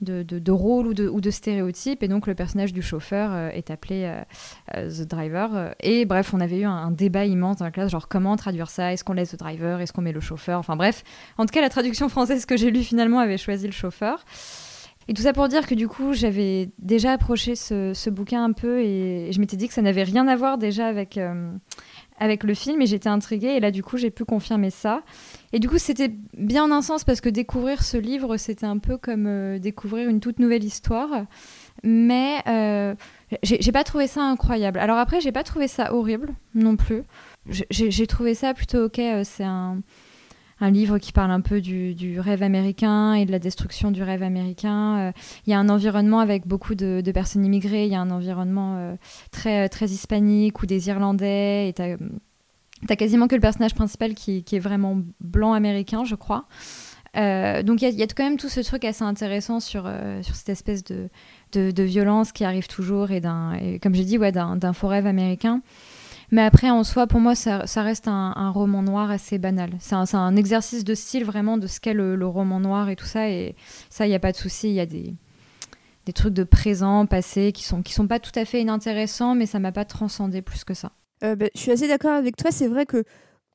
de, 0.00 0.52
rôle 0.52 0.86
ou 0.86 1.20
de, 1.20 1.30
stéréotype. 1.30 2.02
Et 2.02 2.08
donc, 2.08 2.26
le 2.26 2.34
personnage 2.34 2.72
du 2.72 2.82
chauffeur 2.82 3.30
euh, 3.32 3.48
est 3.50 3.70
appelé 3.70 4.04
euh, 4.04 4.22
euh, 4.76 4.90
The 4.90 5.08
Driver. 5.08 5.74
Et 5.80 6.04
bref, 6.04 6.32
on 6.34 6.40
avait 6.40 6.60
eu 6.60 6.64
un, 6.64 6.90
débat 6.90 7.26
immense 7.26 7.58
dans 7.58 7.64
la 7.64 7.70
classe, 7.70 7.90
genre 7.90 8.08
comment 8.08 8.36
traduire 8.36 8.70
ça? 8.70 8.92
Est-ce 8.92 9.04
qu'on 9.04 9.12
laisse 9.12 9.30
The 9.30 9.38
Driver? 9.38 9.80
Est-ce 9.80 9.92
qu'on 9.92 10.02
met 10.02 10.12
le 10.12 10.20
chauffeur? 10.20 10.58
Enfin 10.58 10.76
bref, 10.76 11.04
en 11.36 11.46
tout 11.46 11.52
cas, 11.52 11.60
la 11.60 11.68
traduction 11.68 12.08
française 12.08 12.46
que 12.46 12.56
j'ai 12.56 12.70
lue 12.70 12.82
finalement 12.82 13.18
avait 13.18 13.38
choisi 13.38 13.66
le 13.66 13.72
chauffeur. 13.72 14.24
Et 15.10 15.14
tout 15.14 15.22
ça 15.22 15.32
pour 15.32 15.48
dire 15.48 15.66
que 15.66 15.74
du 15.74 15.88
coup, 15.88 16.12
j'avais 16.12 16.70
déjà 16.78 17.12
approché 17.12 17.56
ce, 17.56 18.10
bouquin 18.10 18.44
un 18.44 18.52
peu 18.52 18.80
et 18.80 19.32
je 19.32 19.40
m'étais 19.40 19.56
dit 19.56 19.66
que 19.66 19.72
ça 19.72 19.80
n'avait 19.80 20.02
rien 20.02 20.28
à 20.28 20.36
voir 20.36 20.58
déjà 20.58 20.86
avec, 20.86 21.18
avec 22.18 22.44
le 22.44 22.54
film 22.54 22.82
et 22.82 22.86
j'étais 22.86 23.08
intriguée 23.08 23.48
et 23.48 23.60
là 23.60 23.70
du 23.70 23.82
coup 23.82 23.96
j'ai 23.96 24.10
pu 24.10 24.24
confirmer 24.24 24.70
ça. 24.70 25.02
Et 25.52 25.58
du 25.58 25.68
coup 25.68 25.78
c'était 25.78 26.10
bien 26.36 26.64
en 26.64 26.70
un 26.70 26.82
sens 26.82 27.04
parce 27.04 27.20
que 27.20 27.28
découvrir 27.28 27.82
ce 27.82 27.96
livre 27.96 28.36
c'était 28.36 28.66
un 28.66 28.78
peu 28.78 28.96
comme 28.96 29.26
euh, 29.26 29.58
découvrir 29.58 30.08
une 30.08 30.20
toute 30.20 30.38
nouvelle 30.38 30.64
histoire. 30.64 31.24
Mais 31.84 32.38
euh, 32.48 32.94
j'ai 33.42 33.72
pas 33.72 33.84
trouvé 33.84 34.06
ça 34.06 34.22
incroyable. 34.22 34.78
Alors 34.78 34.98
après 34.98 35.20
j'ai 35.20 35.32
pas 35.32 35.44
trouvé 35.44 35.68
ça 35.68 35.94
horrible 35.94 36.34
non 36.54 36.76
plus. 36.76 37.02
J'ai 37.48 38.06
trouvé 38.06 38.34
ça 38.34 38.52
plutôt 38.52 38.84
ok. 38.84 38.98
Euh, 38.98 39.22
c'est 39.24 39.44
un 39.44 39.78
un 40.60 40.70
livre 40.70 40.98
qui 40.98 41.12
parle 41.12 41.30
un 41.30 41.40
peu 41.40 41.60
du, 41.60 42.18
rêve 42.20 42.42
américain 42.42 43.14
et 43.14 43.24
de 43.24 43.32
la 43.32 43.38
destruction 43.38 43.90
du 43.90 44.02
rêve 44.02 44.22
américain. 44.22 44.98
Euh, 44.98 45.12
il 45.46 45.50
y 45.50 45.54
a 45.54 45.58
un 45.58 45.68
environnement 45.68 46.20
avec 46.20 46.46
beaucoup 46.46 46.74
de, 46.74 47.02
personnes 47.12 47.44
immigrées, 47.44 47.86
il 47.86 47.92
y 47.92 47.94
a 47.94 48.00
un 48.00 48.10
environnement 48.10 48.76
euh, 48.76 48.96
très, 49.30 49.68
très 49.68 49.86
hispanique 49.86 50.62
ou 50.62 50.66
des 50.66 50.88
Irlandais, 50.88 51.68
et 51.68 51.72
tu 51.72 51.82
as, 51.82 52.96
quasiment 52.96 53.28
que 53.28 53.34
le 53.34 53.40
personnage 53.40 53.74
principal 53.74 54.14
qui, 54.14 54.44
est 54.50 54.58
vraiment 54.58 54.98
blanc 55.20 55.52
américain, 55.52 56.04
je 56.04 56.14
crois. 56.14 56.46
Euh, 57.16 57.62
donc 57.62 57.80
il 57.80 57.88
y, 57.94 58.02
a 58.02 58.06
quand 58.06 58.22
même 58.22 58.36
tout 58.36 58.50
ce 58.50 58.60
truc 58.60 58.84
assez 58.84 59.02
intéressant 59.02 59.60
sur, 59.60 59.84
euh, 59.86 60.20
cette 60.22 60.50
espèce 60.50 60.84
de, 60.84 61.82
violence 61.82 62.32
qui 62.32 62.44
arrive 62.44 62.68
toujours 62.68 63.10
et, 63.10 63.22
et 63.60 63.78
comme 63.78 63.94
j'ai 63.94 64.04
dit, 64.04 64.18
ouais, 64.18 64.32
d'un 64.32 64.72
faux 64.72 64.88
rêve 64.88 65.06
américain. 65.06 65.62
Mais 66.30 66.42
après, 66.42 66.70
en 66.70 66.84
soi, 66.84 67.06
pour 67.06 67.20
moi, 67.20 67.34
ça, 67.34 67.64
reste 67.76 68.08
un, 68.08 68.50
roman 68.50 68.82
noir 68.82 69.10
assez 69.10 69.38
banal. 69.38 69.70
C'est 69.80 69.94
un, 69.94 70.36
exercice 70.36 70.84
de 70.84 70.94
style 70.94 71.24
vraiment 71.24 71.56
de 71.56 71.66
ce 71.66 71.80
qu'est 71.80 71.94
le, 71.94 72.26
roman 72.26 72.60
noir 72.60 72.90
et 72.90 72.96
tout 72.96 73.06
ça. 73.06 73.30
Et 73.30 73.54
ça, 73.88 74.06
il 74.06 74.10
n'y 74.10 74.14
a 74.14 74.20
pas 74.20 74.32
de 74.32 74.36
souci. 74.36 74.68
Il 74.68 74.74
y 74.74 74.80
a 74.80 74.86
des, 74.86 75.14
trucs 76.14 76.34
de 76.34 76.44
présent, 76.44 77.06
passé, 77.06 77.52
qui 77.52 77.64
sont, 77.64 77.82
qui 77.82 77.92
sont 77.92 78.06
pas 78.06 78.18
tout 78.18 78.32
à 78.34 78.44
fait 78.44 78.60
inintéressants, 78.60 79.34
mais 79.34 79.46
ça 79.46 79.58
m'a 79.58 79.72
pas 79.72 79.84
transcendé 79.84 80.42
plus 80.42 80.64
que 80.64 80.74
ça. 80.74 80.92
Euh, 81.24 81.34
bah, 81.34 81.46
je 81.54 81.60
suis 81.60 81.70
assez 81.70 81.88
d'accord 81.88 82.12
avec 82.12 82.36
toi. 82.36 82.50
C'est 82.50 82.68
vrai 82.68 82.86
que 82.86 83.04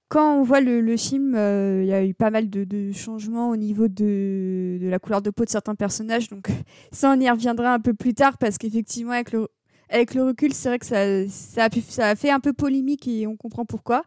quand 0.09 0.37
on 0.37 0.43
voit 0.43 0.61
le, 0.61 0.97
film, 0.97 1.31
il 1.33 1.37
euh, 1.37 1.83
y 1.83 1.93
a 1.93 2.03
eu 2.03 2.13
pas 2.13 2.29
mal 2.29 2.49
de, 2.49 2.63
de, 2.63 2.91
changements 2.91 3.49
au 3.49 3.55
niveau 3.55 3.87
de, 3.87 4.77
de, 4.79 4.87
la 4.87 4.99
couleur 4.99 5.21
de 5.21 5.31
peau 5.31 5.45
de 5.45 5.49
certains 5.49 5.75
personnages. 5.75 6.29
Donc 6.29 6.49
ça, 6.91 7.11
on 7.15 7.19
y 7.19 7.29
reviendra 7.29 7.73
un 7.73 7.79
peu 7.79 7.93
plus 7.93 8.13
tard 8.13 8.37
parce 8.37 8.57
qu'effectivement, 8.57 9.13
avec 9.13 9.31
le, 9.31 9.47
avec 9.93 10.15
le 10.15 10.23
recul, 10.23 10.53
c'est 10.53 10.69
vrai 10.69 10.79
que 10.79 10.85
ça, 11.29 11.65
a 11.65 12.15
fait 12.15 12.31
un 12.31 12.39
peu 12.39 12.51
polémique 12.51 13.07
et 13.07 13.27
on 13.27 13.37
comprend 13.37 13.63
pourquoi. 13.63 14.03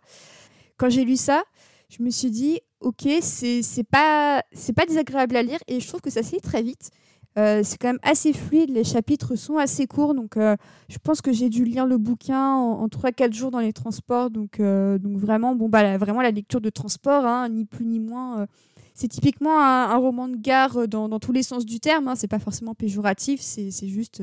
Quand 0.76 0.90
j'ai 0.90 1.04
lu 1.04 1.16
ça, 1.16 1.44
je 1.88 2.02
me 2.02 2.10
suis 2.10 2.30
dit, 2.30 2.60
ok, 2.80 3.08
c'est 3.22 3.62
pas, 3.88 4.42
pas 4.74 4.86
désagréable 4.86 5.36
à 5.36 5.42
lire 5.42 5.60
et 5.68 5.80
je 5.80 5.88
trouve 5.88 6.00
que 6.00 6.10
ça 6.10 6.22
se 6.22 6.36
très 6.36 6.62
vite. 6.62 6.90
Euh, 7.38 7.60
c'est 7.62 7.76
quand 7.76 7.88
même 7.88 7.98
assez 8.02 8.32
fluide, 8.32 8.70
les 8.70 8.82
chapitres 8.82 9.36
sont 9.36 9.58
assez 9.58 9.86
courts, 9.86 10.14
donc 10.14 10.38
euh, 10.38 10.56
je 10.88 10.96
pense 10.96 11.20
que 11.20 11.32
j'ai 11.32 11.50
dû 11.50 11.66
lire 11.66 11.84
le 11.84 11.98
bouquin 11.98 12.54
en, 12.54 12.80
en 12.80 12.86
3-4 12.86 13.34
jours 13.34 13.50
dans 13.50 13.60
les 13.60 13.74
transports, 13.74 14.30
donc, 14.30 14.58
euh, 14.58 14.96
donc 14.96 15.18
vraiment, 15.18 15.54
bon, 15.54 15.68
bah, 15.68 15.82
la, 15.82 15.98
vraiment 15.98 16.22
la 16.22 16.30
lecture 16.30 16.62
de 16.62 16.70
transport, 16.70 17.26
hein, 17.26 17.50
ni 17.50 17.66
plus 17.66 17.84
ni 17.84 18.00
moins. 18.00 18.46
C'est 18.94 19.08
typiquement 19.08 19.60
un, 19.60 19.94
roman 19.96 20.28
de 20.28 20.36
gare 20.36 20.88
dans, 20.88 21.18
tous 21.18 21.32
les 21.32 21.42
sens 21.42 21.66
du 21.66 21.78
terme, 21.78 22.08
hein, 22.08 22.14
c'est 22.16 22.26
pas 22.26 22.38
forcément 22.38 22.74
péjoratif, 22.74 23.42
c'est 23.42 23.88
juste 23.88 24.22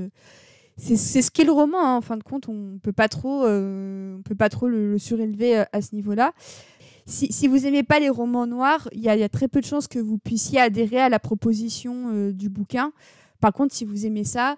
c'est 0.78 1.22
ce 1.22 1.32
qu'est 1.32 1.44
le 1.44 1.52
roman. 1.52 1.80
Hein. 1.80 1.98
En 1.98 2.02
fin 2.02 2.18
de 2.18 2.24
compte, 2.24 2.50
on 2.50 2.80
peut 2.82 2.94
pas 2.94 3.08
trop, 3.08 3.46
euh, 3.46 4.18
on 4.18 4.22
peut 4.22 4.36
pas 4.36 4.50
trop 4.50 4.68
le, 4.68 4.92
le 4.92 4.98
surélever 4.98 5.60
euh, 5.60 5.64
à 5.72 5.82
ce 5.82 5.96
niveau-là. 5.96 6.34
Si, 7.06 7.32
si, 7.34 7.48
vous 7.48 7.66
aimez 7.66 7.84
pas 7.84 8.00
les 8.00 8.10
romans 8.10 8.48
noirs, 8.48 8.88
il 8.94 9.00
y, 9.00 9.04
y, 9.04 9.10
a 9.10 9.30
très 9.30 9.48
peu 9.48 9.60
de 9.60 9.66
chances 9.66 9.88
que 9.88 10.00
vous 10.00 10.18
puissiez 10.18 10.60
adhérer 10.60 11.02
à 11.02 11.10
la 11.10 11.20
proposition 11.20 12.12
euh, 12.14 12.32
du 12.32 12.50
bouquin. 12.50 12.94
Par 13.42 13.52
contre, 13.52 13.76
si 13.76 13.84
vous 13.84 14.06
aimez 14.06 14.24
ça, 14.24 14.56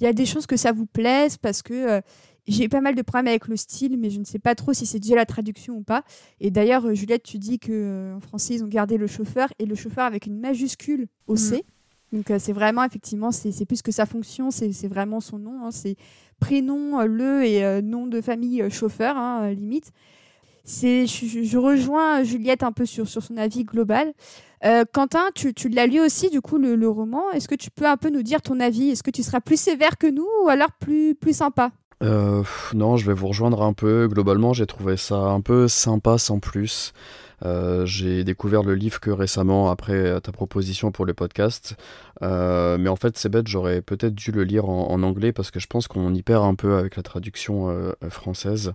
il 0.00 0.04
y 0.04 0.06
a 0.06 0.12
des 0.12 0.24
chances 0.24 0.46
que 0.46 0.56
ça 0.56 0.72
vous 0.72 0.86
plaise 0.86 1.36
parce 1.36 1.62
que 1.62 1.74
euh, 1.74 2.00
j'ai 2.46 2.68
pas 2.68 2.80
mal 2.80 2.94
de 2.94 3.02
problèmes 3.02 3.28
avec 3.28 3.48
le 3.48 3.56
style, 3.56 3.98
mais 3.98 4.08
je 4.08 4.18
ne 4.18 4.24
sais 4.24 4.38
pas 4.38 4.54
trop 4.54 4.72
si 4.72 4.86
c'est 4.86 4.98
déjà 4.98 5.14
la 5.14 5.26
traduction 5.26 5.76
ou 5.76 5.82
pas. 5.82 6.04
Et 6.40 6.50
d'ailleurs, 6.50 6.94
Juliette, 6.94 7.22
tu 7.22 7.38
dis 7.38 7.58
que 7.58 8.14
en 8.16 8.20
français 8.20 8.54
ils 8.54 8.64
ont 8.64 8.68
gardé 8.68 8.96
le 8.96 9.06
chauffeur 9.06 9.52
et 9.58 9.66
le 9.66 9.74
chauffeur 9.74 10.04
avec 10.04 10.26
une 10.26 10.40
majuscule 10.40 11.06
au 11.26 11.36
C. 11.36 11.58
Mmh. 11.58 11.73
Donc 12.14 12.30
euh, 12.30 12.36
c'est 12.38 12.52
vraiment 12.52 12.84
effectivement 12.84 13.32
c'est 13.32 13.66
plus 13.66 13.82
que 13.82 13.90
sa 13.90 14.06
fonction, 14.06 14.52
c'est 14.52 14.86
vraiment 14.86 15.20
son 15.20 15.38
nom, 15.38 15.64
hein, 15.64 15.70
c'est 15.72 15.96
prénom 16.38 17.00
euh, 17.00 17.06
le 17.06 17.44
et 17.44 17.64
euh, 17.64 17.82
nom 17.82 18.06
de 18.06 18.20
famille 18.20 18.64
chauffeur 18.70 19.16
hein, 19.16 19.50
limite. 19.50 19.90
Je, 20.64 21.04
je, 21.06 21.58
rejoins 21.58 22.22
Juliette 22.22 22.62
un 22.62 22.72
peu 22.72 22.86
sur 22.86 23.06
sur 23.06 23.22
son 23.22 23.36
avis 23.36 23.64
global. 23.64 24.14
Quentin, 24.94 25.26
tu, 25.34 25.52
l'as 25.68 25.86
lu 25.86 26.00
aussi 26.00 26.30
du 26.30 26.40
coup 26.40 26.56
le, 26.56 26.88
roman. 26.88 27.30
Est-ce 27.32 27.48
que 27.48 27.54
tu 27.54 27.70
peux 27.70 27.84
un 27.84 27.98
peu 27.98 28.08
nous 28.08 28.22
dire 28.22 28.40
ton 28.40 28.60
avis? 28.60 28.88
Est-ce 28.88 29.02
que 29.02 29.10
tu 29.10 29.22
seras 29.22 29.40
plus 29.40 29.60
sévère 29.60 29.98
que 29.98 30.06
nous 30.06 30.26
ou 30.42 30.48
alors 30.48 30.72
plus 30.80 31.14
plus 31.14 31.36
sympa? 31.36 31.70
Non, 32.00 32.96
je 32.96 33.06
vais 33.06 33.12
vous 33.12 33.28
rejoindre 33.28 33.60
un 33.60 33.74
peu. 33.74 34.08
Globalement, 34.08 34.54
j'ai 34.54 34.66
trouvé 34.66 34.96
ça 34.96 35.16
un 35.16 35.42
peu 35.42 35.68
sympa 35.68 36.16
sans 36.16 36.38
plus. 36.38 36.94
J'ai 37.84 38.24
découvert 38.24 38.62
le 38.62 38.74
livre 38.74 39.00
que 39.00 39.10
récemment 39.10 39.70
après 39.70 40.20
ta 40.20 40.32
proposition 40.32 40.90
pour 40.92 41.04
le 41.04 41.14
podcast. 41.14 41.76
Mais 42.20 42.88
en 42.88 42.96
fait, 42.96 43.16
c'est 43.16 43.28
bête, 43.28 43.48
j'aurais 43.48 43.82
peut-être 43.82 44.14
dû 44.14 44.32
le 44.32 44.44
lire 44.44 44.68
en, 44.68 45.02
anglais 45.02 45.32
parce 45.32 45.50
que 45.50 45.60
je 45.60 45.66
pense 45.66 45.88
qu'on 45.88 46.14
y 46.14 46.22
perd 46.22 46.44
un 46.44 46.54
peu 46.54 46.76
avec 46.76 46.96
la 46.96 47.02
traduction 47.02 47.92
française. 48.08 48.72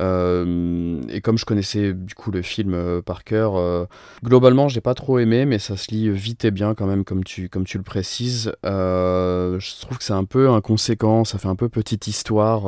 et 0.00 1.20
comme 1.22 1.38
je 1.38 1.44
connaissais 1.44 1.92
du 1.92 2.14
coup 2.14 2.30
le 2.30 2.42
film 2.42 3.02
par 3.02 3.24
cœur, 3.24 3.86
globalement, 4.24 4.68
j'ai 4.68 4.80
pas 4.80 4.94
trop 4.94 5.18
aimé, 5.18 5.44
mais 5.44 5.58
ça 5.58 5.76
se 5.76 5.90
lit 5.90 6.10
vite 6.10 6.44
et 6.44 6.50
bien 6.50 6.74
quand 6.74 6.86
même, 6.86 7.04
comme 7.04 7.24
tu, 7.24 7.48
comme 7.48 7.64
tu 7.64 7.78
le 7.78 7.84
précises. 7.84 8.52
je 8.64 9.80
trouve 9.80 9.98
que 9.98 10.04
c'est 10.04 10.12
un 10.12 10.24
peu 10.24 10.50
inconséquent, 10.50 11.24
ça 11.24 11.38
fait 11.38 11.48
un 11.48 11.56
peu 11.56 11.68
petite 11.68 12.06
histoire. 12.06 12.62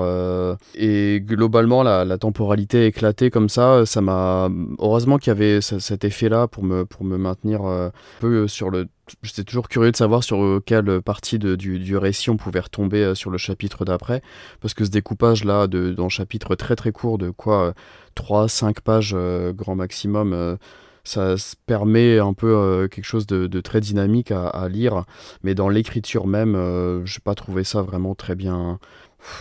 et 0.74 1.20
globalement, 1.24 1.82
la, 1.82 2.18
temporalité 2.18 2.86
éclatée 2.86 3.30
comme 3.30 3.48
ça, 3.48 3.86
ça 3.86 4.00
m'a. 4.00 4.48
Heureusement 4.78 5.18
qu'il 5.18 5.30
y 5.30 5.36
avait 5.36 5.60
cet 5.60 6.04
effet-là 6.04 6.48
pour 6.48 6.64
me, 6.64 6.84
pour 6.84 7.04
me 7.04 7.16
maintenir 7.16 7.64
euh, 7.64 7.88
un 7.88 8.20
peu 8.20 8.48
sur 8.48 8.70
le. 8.70 8.86
J'étais 9.22 9.44
toujours 9.44 9.68
curieux 9.68 9.90
de 9.92 9.96
savoir 9.96 10.24
sur 10.24 10.42
euh, 10.42 10.62
quelle 10.64 11.00
partie 11.02 11.38
de, 11.38 11.56
du, 11.56 11.78
du, 11.78 11.96
récit 11.96 12.30
on 12.30 12.36
pouvait 12.36 12.60
retomber 12.60 13.02
euh, 13.02 13.14
sur 13.14 13.30
le 13.30 13.38
chapitre 13.38 13.84
d'après. 13.84 14.22
Parce 14.60 14.74
que 14.74 14.84
ce 14.84 14.90
découpage-là, 14.90 15.66
le 15.70 16.08
chapitre 16.08 16.54
très 16.54 16.76
très 16.76 16.92
court, 16.92 17.18
de 17.18 17.30
quoi 17.30 17.74
3-5 18.16 18.80
pages 18.80 19.16
grand 19.54 19.74
maximum 19.74 20.58
ça 21.02 21.34
permet 21.66 22.18
un 22.18 22.34
peu 22.34 22.88
quelque 22.90 23.04
chose 23.04 23.26
de, 23.26 23.60
très 23.60 23.80
dynamique 23.80 24.30
à, 24.32 24.68
lire, 24.68 25.04
mais 25.42 25.54
dans 25.54 25.68
l'écriture 25.68 26.26
même, 26.26 26.54
je 26.54 27.02
j'ai 27.04 27.20
pas 27.20 27.34
trouvé 27.34 27.64
ça 27.64 27.82
vraiment 27.82 28.14
très 28.14 28.34
bien, 28.34 28.78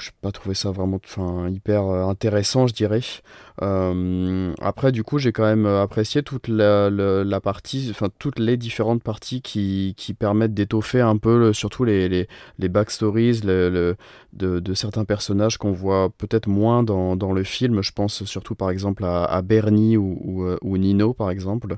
j'ai 0.01 0.12
pas 0.21 0.31
trouvé 0.31 0.55
ça 0.55 0.71
vraiment 0.71 1.00
enfin, 1.03 1.50
hyper 1.50 1.86
euh, 1.86 2.05
intéressant, 2.05 2.67
je 2.67 2.74
dirais. 2.74 3.01
Euh, 3.62 4.53
après, 4.62 4.91
du 4.91 5.03
coup, 5.03 5.19
j'ai 5.19 5.31
quand 5.31 5.43
même 5.43 5.65
apprécié 5.65 6.24
toute 6.24 6.48
la, 6.48 6.89
la, 6.89 7.41
partie, 7.41 7.88
enfin, 7.91 8.07
toutes 8.19 8.39
les 8.39 8.57
différentes 8.57 9.03
parties 9.03 9.41
qui, 9.41 9.93
qui 9.98 10.13
permettent 10.13 10.53
d'étoffer 10.53 11.01
un 11.01 11.17
peu, 11.17 11.53
surtout 11.53 11.83
les, 11.83 12.07
les, 12.09 12.27
les 12.57 12.69
backstories 12.69 13.41
le, 13.43 13.95
de, 14.33 14.59
de, 14.59 14.74
certains 14.74 15.05
personnages 15.05 15.57
qu'on 15.57 15.71
voit 15.71 16.09
peut-être 16.17 16.48
moins 16.48 16.83
dans, 16.83 17.15
dans, 17.15 17.33
le 17.33 17.43
film. 17.43 17.81
Je 17.81 17.91
pense 17.91 18.24
surtout, 18.24 18.55
par 18.55 18.69
exemple, 18.69 19.03
à, 19.05 19.41
Bernie 19.41 19.98
ou, 19.98 20.45
euh, 20.45 20.57
ou 20.62 20.77
Nino, 20.77 21.13
par 21.13 21.29
exemple. 21.29 21.77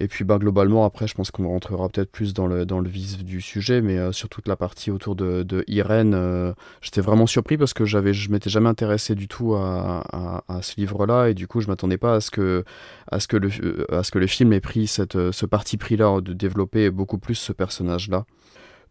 Et 0.00 0.06
puis 0.06 0.24
bah, 0.24 0.38
globalement, 0.38 0.84
après, 0.84 1.08
je 1.08 1.14
pense 1.14 1.32
qu'on 1.32 1.48
rentrera 1.48 1.88
peut-être 1.88 2.12
plus 2.12 2.32
dans 2.32 2.46
le, 2.46 2.64
dans 2.64 2.78
le 2.78 2.88
vif 2.88 3.24
du 3.24 3.40
sujet, 3.40 3.80
mais 3.80 3.98
euh, 3.98 4.12
sur 4.12 4.28
toute 4.28 4.46
la 4.46 4.54
partie 4.54 4.92
autour 4.92 5.16
de, 5.16 5.64
Irène, 5.66 6.14
euh, 6.14 6.52
j'étais 6.80 7.00
vraiment 7.00 7.26
surpris 7.26 7.58
parce 7.58 7.74
que 7.74 7.84
j'avais, 7.84 8.14
je 8.14 8.30
m'étais 8.30 8.48
jamais 8.48 8.68
intéressé 8.68 9.16
du 9.16 9.26
tout 9.26 9.56
à, 9.56 10.42
à, 10.48 10.62
ce 10.62 10.74
livre-là, 10.76 11.30
et 11.30 11.34
du 11.34 11.48
coup, 11.48 11.60
je 11.60 11.66
m'attendais 11.66 11.98
pas 11.98 12.14
à 12.14 12.20
ce, 12.20 12.30
que, 12.30 12.64
à, 13.10 13.18
ce 13.18 13.26
que 13.26 13.36
le, 13.36 13.50
euh, 13.62 13.84
à 13.90 14.04
ce 14.04 14.12
que 14.12 14.20
le 14.20 14.28
film 14.28 14.52
ait 14.52 14.60
pris 14.60 14.86
cette, 14.86 15.32
ce 15.32 15.46
parti 15.46 15.76
pris-là 15.76 16.20
de 16.20 16.32
développer 16.32 16.90
beaucoup 16.90 17.18
plus 17.18 17.34
ce 17.34 17.52
personnage-là. 17.52 18.24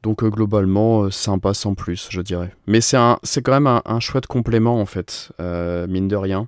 Donc 0.03 0.23
globalement, 0.23 1.09
sympa 1.09 1.53
sans 1.53 1.73
plus, 1.73 2.07
je 2.11 2.21
dirais. 2.21 2.53
Mais 2.67 2.81
c'est 2.81 3.41
quand 3.41 3.51
même 3.51 3.67
un, 3.67 3.81
un, 3.85 3.99
chouette 3.99 4.27
complément, 4.27 4.79
en 4.79 4.85
fait, 4.85 5.31
mine 5.39 6.07
de 6.07 6.15
rien. 6.15 6.47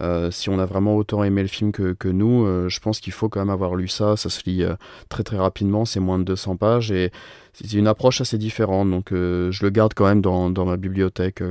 Euh, 0.00 0.30
si 0.30 0.48
on 0.48 0.58
a 0.58 0.66
vraiment 0.66 0.96
autant 0.96 1.22
aimé 1.22 1.42
le 1.42 1.48
film 1.48 1.72
que, 1.72 2.08
nous, 2.08 2.44
euh, 2.44 2.68
je 2.68 2.80
pense 2.80 3.00
qu'il 3.00 3.12
faut 3.12 3.28
quand 3.28 3.40
même 3.40 3.50
avoir 3.50 3.74
lu 3.74 3.88
ça. 3.88 4.16
Ça 4.16 4.28
se 4.28 4.42
lit 4.46 4.62
euh, 4.62 4.74
très 5.08 5.22
très 5.22 5.36
rapidement, 5.36 5.84
c'est 5.84 6.00
moins 6.00 6.18
de 6.18 6.24
200 6.24 6.56
pages 6.56 6.90
et 6.90 7.10
c'est 7.52 7.72
une 7.74 7.86
approche 7.86 8.20
assez 8.20 8.38
différente. 8.38 8.90
Donc 8.90 9.08
je 9.10 9.62
le 9.62 9.70
garde 9.70 9.94
quand 9.94 10.06
même 10.06 10.20
dans, 10.20 10.50
dans 10.50 10.64
ma 10.64 10.76
bibliothèque 10.76 11.42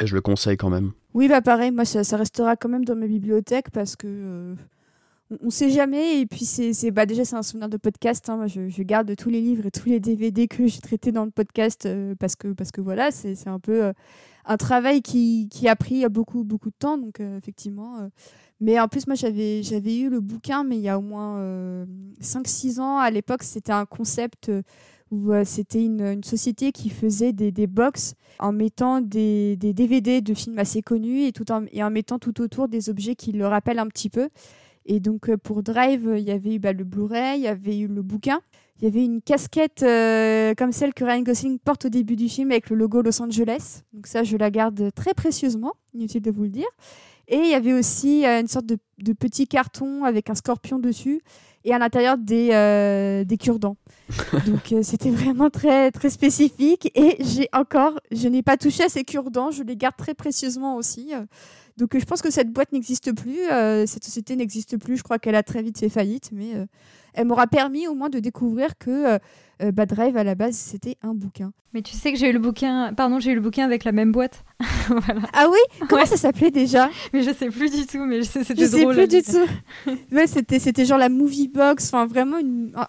et 0.00 0.06
je 0.06 0.14
le 0.14 0.20
conseille 0.20 0.56
quand 0.56 0.70
même. 0.70 0.92
Oui, 1.14 1.28
bah 1.28 1.40
pareil, 1.40 1.70
moi 1.70 1.84
ça, 1.84 2.02
ça 2.02 2.16
restera 2.16 2.56
quand 2.56 2.68
même 2.68 2.84
dans 2.84 2.96
ma 2.96 3.06
bibliothèque 3.06 3.70
parce 3.70 3.94
que 3.94 4.56
on 5.30 5.46
ne 5.46 5.50
sait 5.50 5.70
jamais. 5.70 6.20
Et 6.20 6.26
puis, 6.26 6.44
c'est, 6.44 6.90
bah, 6.90 7.06
déjà, 7.06 7.24
c'est 7.24 7.36
un 7.36 7.42
souvenir 7.42 7.68
de 7.68 7.76
podcast. 7.76 8.28
Hein. 8.28 8.46
Je, 8.46 8.82
garde 8.82 9.14
tous 9.16 9.30
les 9.30 9.40
livres 9.40 9.66
et 9.66 9.70
tous 9.70 9.88
les 9.88 10.00
DVD 10.00 10.48
que 10.48 10.66
j'ai 10.66 10.80
traités 10.80 11.12
dans 11.12 11.24
le 11.24 11.30
podcast 11.30 11.88
parce, 12.18 12.36
que, 12.36 12.48
parce 12.48 12.70
que 12.70 12.80
voilà, 12.80 13.10
c'est, 13.10 13.48
un 13.48 13.58
peu 13.58 13.92
un 14.46 14.56
travail 14.56 15.02
qui, 15.02 15.48
a 15.66 15.76
pris 15.76 16.06
beaucoup, 16.08 16.44
beaucoup 16.44 16.70
de 16.70 16.76
temps. 16.78 16.98
Donc, 16.98 17.20
euh, 17.20 17.38
effectivement. 17.38 17.98
Euh. 17.98 18.08
Mais 18.60 18.78
en 18.78 18.88
plus, 18.88 19.06
moi, 19.06 19.16
j'avais, 19.16 19.60
eu 19.60 20.08
le 20.08 20.20
bouquin, 20.20 20.64
mais 20.64 20.76
il 20.76 20.82
y 20.82 20.88
a 20.88 20.98
au 20.98 21.02
moins 21.02 21.38
5-6 22.20 22.78
euh, 22.78 22.82
ans. 22.82 22.98
À 22.98 23.10
l'époque, 23.10 23.42
c'était 23.42 23.72
un 23.72 23.86
concept 23.86 24.50
où 25.10 25.32
c'était 25.44 25.84
une, 25.84 26.22
société 26.24 26.72
qui 26.72 26.90
faisait 26.90 27.32
des, 27.32 27.52
des 27.52 27.66
box 27.66 28.14
en 28.38 28.52
mettant 28.52 29.00
des, 29.00 29.56
DVD 29.56 30.20
de 30.20 30.34
films 30.34 30.58
assez 30.58 30.82
connus 30.82 31.24
et, 31.24 31.32
tout 31.32 31.44
et 31.72 31.82
en 31.82 31.90
mettant 31.90 32.18
tout 32.18 32.40
autour 32.40 32.68
des 32.68 32.88
objets 32.90 33.14
qui 33.14 33.32
le 33.32 33.46
rappellent 33.46 33.78
un 33.78 33.88
petit 33.88 34.08
peu. 34.08 34.28
Et 34.86 35.00
donc, 35.00 35.34
pour 35.36 35.62
Drive, 35.62 36.14
il 36.16 36.24
y 36.24 36.30
avait 36.30 36.54
eu 36.54 36.58
bah, 36.58 36.72
le 36.72 36.84
Blu-ray, 36.84 37.38
il 37.38 37.44
y 37.44 37.48
avait 37.48 37.78
eu 37.78 37.86
le 37.86 38.02
bouquin. 38.02 38.40
Il 38.80 38.84
y 38.84 38.88
avait 38.88 39.04
une 39.04 39.22
casquette 39.22 39.82
euh, 39.84 40.52
comme 40.58 40.72
celle 40.72 40.94
que 40.94 41.04
Ryan 41.04 41.22
Gosling 41.22 41.58
porte 41.58 41.84
au 41.84 41.88
début 41.88 42.16
du 42.16 42.28
film 42.28 42.50
avec 42.50 42.70
le 42.70 42.76
logo 42.76 43.02
Los 43.02 43.22
Angeles. 43.22 43.82
Donc 43.92 44.06
ça, 44.06 44.24
je 44.24 44.36
la 44.36 44.50
garde 44.50 44.90
très 44.94 45.14
précieusement, 45.14 45.74
inutile 45.94 46.22
de 46.22 46.30
vous 46.30 46.42
le 46.42 46.48
dire. 46.48 46.66
Et 47.28 47.36
il 47.36 47.48
y 47.48 47.54
avait 47.54 47.72
aussi 47.72 48.26
euh, 48.26 48.40
une 48.40 48.48
sorte 48.48 48.66
de, 48.66 48.76
petit 49.12 49.46
carton 49.46 50.04
avec 50.04 50.28
un 50.28 50.34
scorpion 50.34 50.78
dessus 50.78 51.22
et 51.64 51.72
à 51.72 51.78
l'intérieur 51.78 52.18
des, 52.18 52.50
euh, 52.52 53.24
des 53.24 53.38
cure-dents. 53.38 53.76
Donc 54.46 54.74
c'était 54.82 55.10
vraiment 55.10 55.50
très, 55.50 55.92
très 55.92 56.10
spécifique. 56.10 56.90
Et 56.96 57.16
j'ai 57.20 57.48
encore, 57.52 58.00
je 58.10 58.28
n'ai 58.28 58.42
pas 58.42 58.56
touché 58.56 58.82
à 58.82 58.88
ces 58.88 59.04
cure-dents, 59.04 59.52
je 59.52 59.62
les 59.62 59.76
garde 59.76 59.96
très 59.96 60.14
précieusement 60.14 60.76
aussi. 60.76 61.12
Donc 61.76 61.98
je 61.98 62.04
pense 62.04 62.22
que 62.22 62.30
cette 62.30 62.52
boîte 62.52 62.72
n'existe 62.72 63.12
plus, 63.14 63.38
cette 63.86 64.04
société 64.04 64.36
n'existe 64.36 64.76
plus, 64.76 64.96
je 64.96 65.02
crois 65.02 65.18
qu'elle 65.18 65.34
a 65.34 65.42
très 65.42 65.62
vite 65.62 65.78
fait 65.78 65.88
faillite, 65.88 66.30
mais 66.32 66.54
elle 67.14 67.26
m'aura 67.26 67.46
permis 67.46 67.86
au 67.86 67.94
moins 67.94 68.10
de 68.10 68.18
découvrir 68.18 68.76
que 68.78 69.14
euh, 69.14 69.18
euh, 69.62 69.72
Bad 69.72 69.88
Drive 69.88 70.16
à 70.16 70.24
la 70.24 70.34
base 70.34 70.56
c'était 70.56 70.96
un 71.02 71.14
bouquin. 71.14 71.52
Mais 71.72 71.82
tu 71.82 71.94
sais 71.94 72.12
que 72.12 72.18
j'ai 72.18 72.30
eu 72.30 72.32
le 72.32 72.38
bouquin, 72.38 72.92
pardon, 72.92 73.18
j'ai 73.18 73.32
eu 73.32 73.34
le 73.34 73.40
bouquin 73.40 73.64
avec 73.64 73.84
la 73.84 73.92
même 73.92 74.12
boîte. 74.12 74.44
Ah 75.32 75.46
oui? 75.50 75.86
Comment 75.88 76.04
ça 76.04 76.18
s'appelait 76.18 76.50
déjà? 76.50 76.90
Mais 77.14 77.22
je 77.22 77.32
sais 77.32 77.48
plus 77.48 77.70
du 77.70 77.86
tout, 77.86 78.04
mais 78.04 78.22
c'était 78.22 78.52
drôle. 78.52 78.94
Je 78.94 79.00
sais 79.00 79.06
plus 79.06 79.08
du 79.08 79.22
tout. 79.22 79.94
ouais, 80.14 80.26
c'était 80.26 80.58
c'était 80.58 80.84
genre 80.84 80.98
la 80.98 81.08
movie 81.08 81.48
box, 81.48 81.86
enfin 81.86 82.04
vraiment 82.04 82.36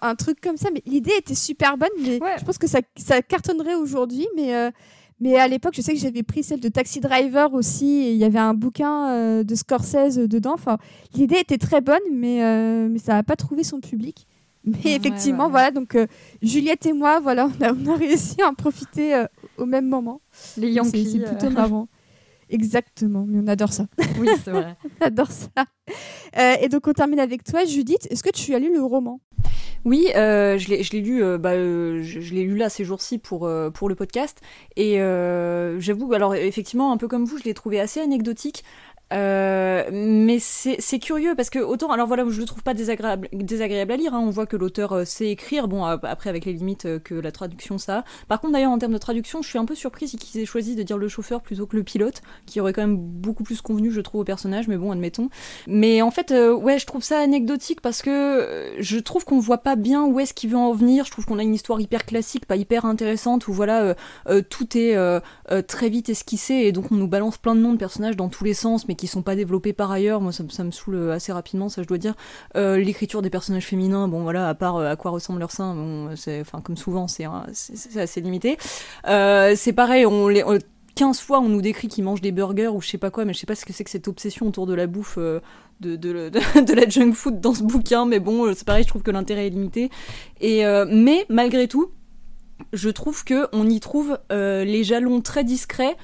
un, 0.02 0.14
truc 0.14 0.38
comme 0.42 0.58
ça. 0.58 0.68
Mais 0.74 0.82
l'idée 0.84 1.14
était 1.18 1.34
super 1.34 1.78
bonne. 1.78 1.88
Mais 2.02 2.18
je 2.38 2.44
pense 2.44 2.58
que 2.58 2.66
ça, 2.66 2.80
ça 2.96 3.22
cartonnerait 3.22 3.76
aujourd'hui, 3.76 4.28
mais 4.36 4.54
euh, 4.54 4.70
mais 5.20 5.36
à 5.36 5.48
l'époque, 5.48 5.74
je 5.74 5.80
sais 5.80 5.94
que 5.94 5.98
j'avais 5.98 6.22
pris 6.22 6.42
celle 6.42 6.60
de 6.60 6.68
Taxi 6.68 7.00
Driver 7.00 7.54
aussi, 7.54 7.86
et 7.86 8.12
il 8.12 8.18
y 8.18 8.24
avait 8.24 8.38
un 8.38 8.52
bouquin 8.52 9.10
euh, 9.10 9.44
de 9.44 9.54
Scorsese 9.54 10.18
dedans. 10.18 10.52
Enfin, 10.54 10.76
l'idée 11.14 11.38
était 11.38 11.56
très 11.58 11.80
bonne, 11.80 12.02
mais, 12.12 12.44
euh, 12.44 12.88
mais 12.90 12.98
ça 12.98 13.14
n'a 13.14 13.22
pas 13.22 13.36
trouvé 13.36 13.64
son 13.64 13.80
public. 13.80 14.26
Mais 14.64 14.96
effectivement, 14.96 15.48
voilà, 15.48 15.70
donc 15.70 15.94
euh, 15.94 16.06
Juliette 16.42 16.86
et 16.86 16.92
moi, 16.92 17.20
voilà, 17.20 17.48
on 17.48 17.64
a, 17.64 17.72
on 17.72 17.94
a 17.94 17.96
réussi 17.96 18.42
à 18.42 18.48
en 18.48 18.54
profiter 18.54 19.24
au 19.58 19.64
même 19.64 19.86
moment. 19.86 20.20
Les 20.56 20.72
Yankees. 20.72 21.08
C'est 21.12 21.24
plutôt 21.24 21.50
marrant. 21.50 21.88
Exactement, 22.50 23.24
mais 23.26 23.38
on 23.42 23.46
adore 23.46 23.72
ça. 23.72 23.86
Oui, 24.20 24.28
c'est 24.44 24.50
vrai. 24.50 24.76
on 25.00 25.04
adore 25.04 25.30
ça. 25.30 25.64
et 26.60 26.68
donc, 26.68 26.86
on 26.88 26.92
termine 26.92 27.20
avec 27.20 27.42
toi, 27.44 27.64
Judith. 27.64 28.06
Est-ce 28.10 28.22
que 28.22 28.30
tu 28.30 28.54
as 28.54 28.58
lu 28.58 28.72
le 28.72 28.82
roman? 28.82 29.20
Oui, 29.86 30.08
euh, 30.16 30.58
je 30.58 30.68
l'ai 30.68 31.00
lu, 31.00 31.22
euh, 31.22 31.38
bah, 31.38 31.52
euh, 31.52 32.02
lu 32.02 32.56
là 32.56 32.68
ces 32.68 32.84
jours-ci 32.84 33.18
pour, 33.18 33.48
pour 33.72 33.88
le 33.88 33.94
podcast. 33.94 34.40
Et 34.74 34.96
j'avoue, 35.78 36.12
alors 36.12 36.34
effectivement, 36.34 36.92
un 36.92 36.96
peu 36.96 37.06
comme 37.06 37.24
vous, 37.24 37.38
je 37.38 37.44
l'ai 37.44 37.54
trouvé 37.54 37.78
assez 37.78 38.00
anecdotique. 38.00 38.64
Euh, 39.12 39.84
mais 39.92 40.38
c'est 40.40 40.98
curieux 40.98 41.36
parce 41.36 41.48
que 41.48 41.60
autant 41.60 41.92
alors 41.92 42.08
voilà 42.08 42.24
je 42.28 42.40
le 42.40 42.44
trouve 42.44 42.64
pas 42.64 42.74
désagréable 42.74 43.28
désagréable 43.32 43.92
à 43.92 43.96
lire 43.96 44.14
hein. 44.14 44.20
on 44.20 44.30
voit 44.30 44.46
que 44.46 44.56
l'auteur 44.56 44.92
euh, 44.92 45.04
sait 45.04 45.28
écrire. 45.28 45.68
Bon 45.68 45.84
après 45.84 46.28
avec 46.28 46.44
les 46.44 46.52
limites 46.52 46.86
euh, 46.86 46.98
que 46.98 47.14
la 47.14 47.30
traduction 47.30 47.78
ça 47.78 48.02
par 48.26 48.40
contre 48.40 48.54
d'ailleurs 48.54 48.72
en 48.72 48.78
termes 48.78 48.94
de 48.94 48.98
traduction 48.98 49.42
je 49.42 49.48
suis 49.48 49.60
un 49.60 49.64
peu 49.64 49.76
surprise 49.76 50.16
qu'ils 50.16 50.40
aient 50.40 50.46
choisi 50.46 50.74
de 50.74 50.82
dire 50.82 50.98
le 50.98 51.06
chauffeur 51.06 51.40
plutôt 51.40 51.66
que 51.66 51.76
le 51.76 51.84
pilote 51.84 52.20
qui 52.46 52.60
aurait 52.60 52.72
quand 52.72 52.80
même 52.80 52.96
beaucoup 52.96 53.44
plus 53.44 53.60
convenu 53.60 53.92
je 53.92 54.00
trouve 54.00 54.22
au 54.22 54.24
personnage 54.24 54.66
mais 54.66 54.76
bon 54.76 54.90
admettons. 54.90 55.28
Mais 55.68 56.02
en 56.02 56.10
fait 56.10 56.32
ouais 56.32 56.80
je 56.80 56.86
trouve 56.86 57.04
ça 57.04 57.20
anecdotique 57.20 57.80
parce 57.80 58.02
que 58.02 58.74
je 58.80 58.98
trouve 58.98 59.24
qu'on 59.24 59.38
voit 59.38 59.58
pas 59.58 59.76
bien 59.76 60.04
où 60.04 60.18
est-ce 60.18 60.34
qu'il 60.34 60.50
veut 60.50 60.56
en 60.56 60.72
venir. 60.72 61.04
Je 61.04 61.12
trouve 61.12 61.26
qu'on 61.26 61.38
a 61.38 61.44
une 61.44 61.54
histoire 61.54 61.80
hyper 61.80 62.06
classique 62.06 62.46
pas 62.46 62.56
hyper 62.56 62.84
intéressante 62.84 63.46
où 63.46 63.52
voilà 63.52 63.94
tout 64.50 64.76
est 64.76 64.96
très 65.68 65.88
vite 65.88 66.08
esquissé 66.08 66.54
et 66.54 66.72
donc 66.72 66.90
on 66.90 66.96
nous 66.96 67.08
balance 67.08 67.38
plein 67.38 67.54
de 67.54 67.60
noms 67.60 67.72
de 67.72 67.78
personnages 67.78 68.16
dans 68.16 68.28
tous 68.28 68.42
les 68.42 68.54
sens 68.54 68.88
mais 68.88 68.95
qui 68.96 69.06
sont 69.06 69.22
pas 69.22 69.36
développés 69.36 69.72
par 69.72 69.90
ailleurs. 69.90 70.20
Moi, 70.20 70.32
ça, 70.32 70.64
me 70.64 70.70
saoule 70.70 70.94
euh, 70.96 71.12
assez 71.12 71.32
rapidement, 71.32 71.68
ça 71.68 71.82
je 71.82 71.88
dois 71.88 71.98
dire. 71.98 72.14
Euh, 72.56 72.78
l'écriture 72.78 73.22
des 73.22 73.30
personnages 73.30 73.66
féminins, 73.66 74.08
bon 74.08 74.22
voilà, 74.22 74.48
à 74.48 74.54
part 74.54 74.76
euh, 74.76 74.90
à 74.90 74.96
quoi 74.96 75.10
ressemble 75.10 75.40
leur 75.40 75.50
sein, 75.50 75.74
bon, 75.74 76.14
enfin 76.40 76.60
comme 76.60 76.76
souvent, 76.76 77.08
c'est, 77.08 77.26
c'est, 77.52 78.00
assez 78.00 78.20
limité. 78.20 78.56
c'est 79.04 79.72
pareil, 79.74 80.06
on 80.06 80.28
les 80.28 80.44
15 80.94 81.20
fois 81.20 81.40
on 81.40 81.48
nous 81.50 81.60
décrit 81.60 81.88
qu'ils 81.88 82.04
mangent 82.04 82.22
des 82.22 82.32
burgers 82.32 82.68
ou 82.68 82.80
je 82.80 82.88
sais 82.88 82.98
pas 82.98 83.10
quoi, 83.10 83.26
mais 83.26 83.34
je 83.34 83.38
sais 83.38 83.46
pas 83.46 83.54
ce 83.54 83.66
que 83.66 83.74
c'est 83.74 83.84
que 83.84 83.90
cette 83.90 84.08
obsession 84.08 84.46
autour 84.46 84.66
de 84.66 84.74
la 84.74 84.86
bouffe 84.86 85.18
de, 85.80 86.74
la 86.74 86.88
junk 86.88 87.12
food 87.12 87.40
dans 87.40 87.54
ce 87.54 87.62
bouquin, 87.62 88.06
mais 88.06 88.18
bon, 88.18 88.52
c'est 88.54 88.66
pareil, 88.66 88.84
je 88.84 88.88
trouve 88.88 89.02
que 89.02 89.10
l'intérêt 89.10 89.46
est 89.46 89.50
limité. 89.50 89.90
Mais 90.40 91.26
malgré 91.28 91.68
tout, 91.68 91.90
je 92.72 92.88
trouve 92.88 93.24
que 93.24 93.46
on 93.52 93.68
y 93.68 93.80
trouve 93.80 94.18
les 94.30 94.84
jalons 94.84 95.20
très 95.20 95.44
discrets 95.44 95.96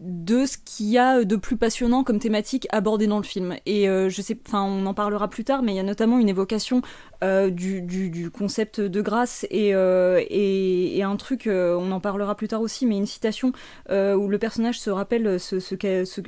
de 0.00 0.46
ce 0.46 0.56
qu'il 0.56 0.86
y 0.86 0.98
a 0.98 1.24
de 1.24 1.36
plus 1.36 1.58
passionnant 1.58 2.04
comme 2.04 2.18
thématique 2.18 2.66
abordée 2.70 3.06
dans 3.06 3.18
le 3.18 3.22
film. 3.22 3.56
Et 3.66 3.88
euh, 3.88 4.08
je 4.08 4.22
sais, 4.22 4.38
enfin, 4.46 4.62
on 4.62 4.86
en 4.86 4.94
parlera 4.94 5.28
plus 5.28 5.44
tard, 5.44 5.62
mais 5.62 5.72
il 5.72 5.76
y 5.76 5.80
a 5.80 5.84
notamment 5.84 6.18
une 6.18 6.28
évocation 6.28 6.80
euh, 7.22 7.50
du, 7.50 7.82
du, 7.82 8.30
concept 8.30 8.80
de 8.80 9.02
grâce 9.02 9.46
et, 9.50 9.74
euh, 9.74 10.22
et, 10.30 11.02
un 11.02 11.16
truc, 11.16 11.48
on 11.50 11.92
en 11.92 12.00
parlera 12.00 12.34
plus 12.34 12.48
tard 12.48 12.62
aussi, 12.62 12.86
mais 12.86 12.96
une 12.96 13.06
citation 13.06 13.52
où 13.88 14.28
le 14.28 14.38
personnage 14.38 14.78
se 14.78 14.90
rappelle 14.90 15.40
ce, 15.40 15.60
ce, 15.60 15.74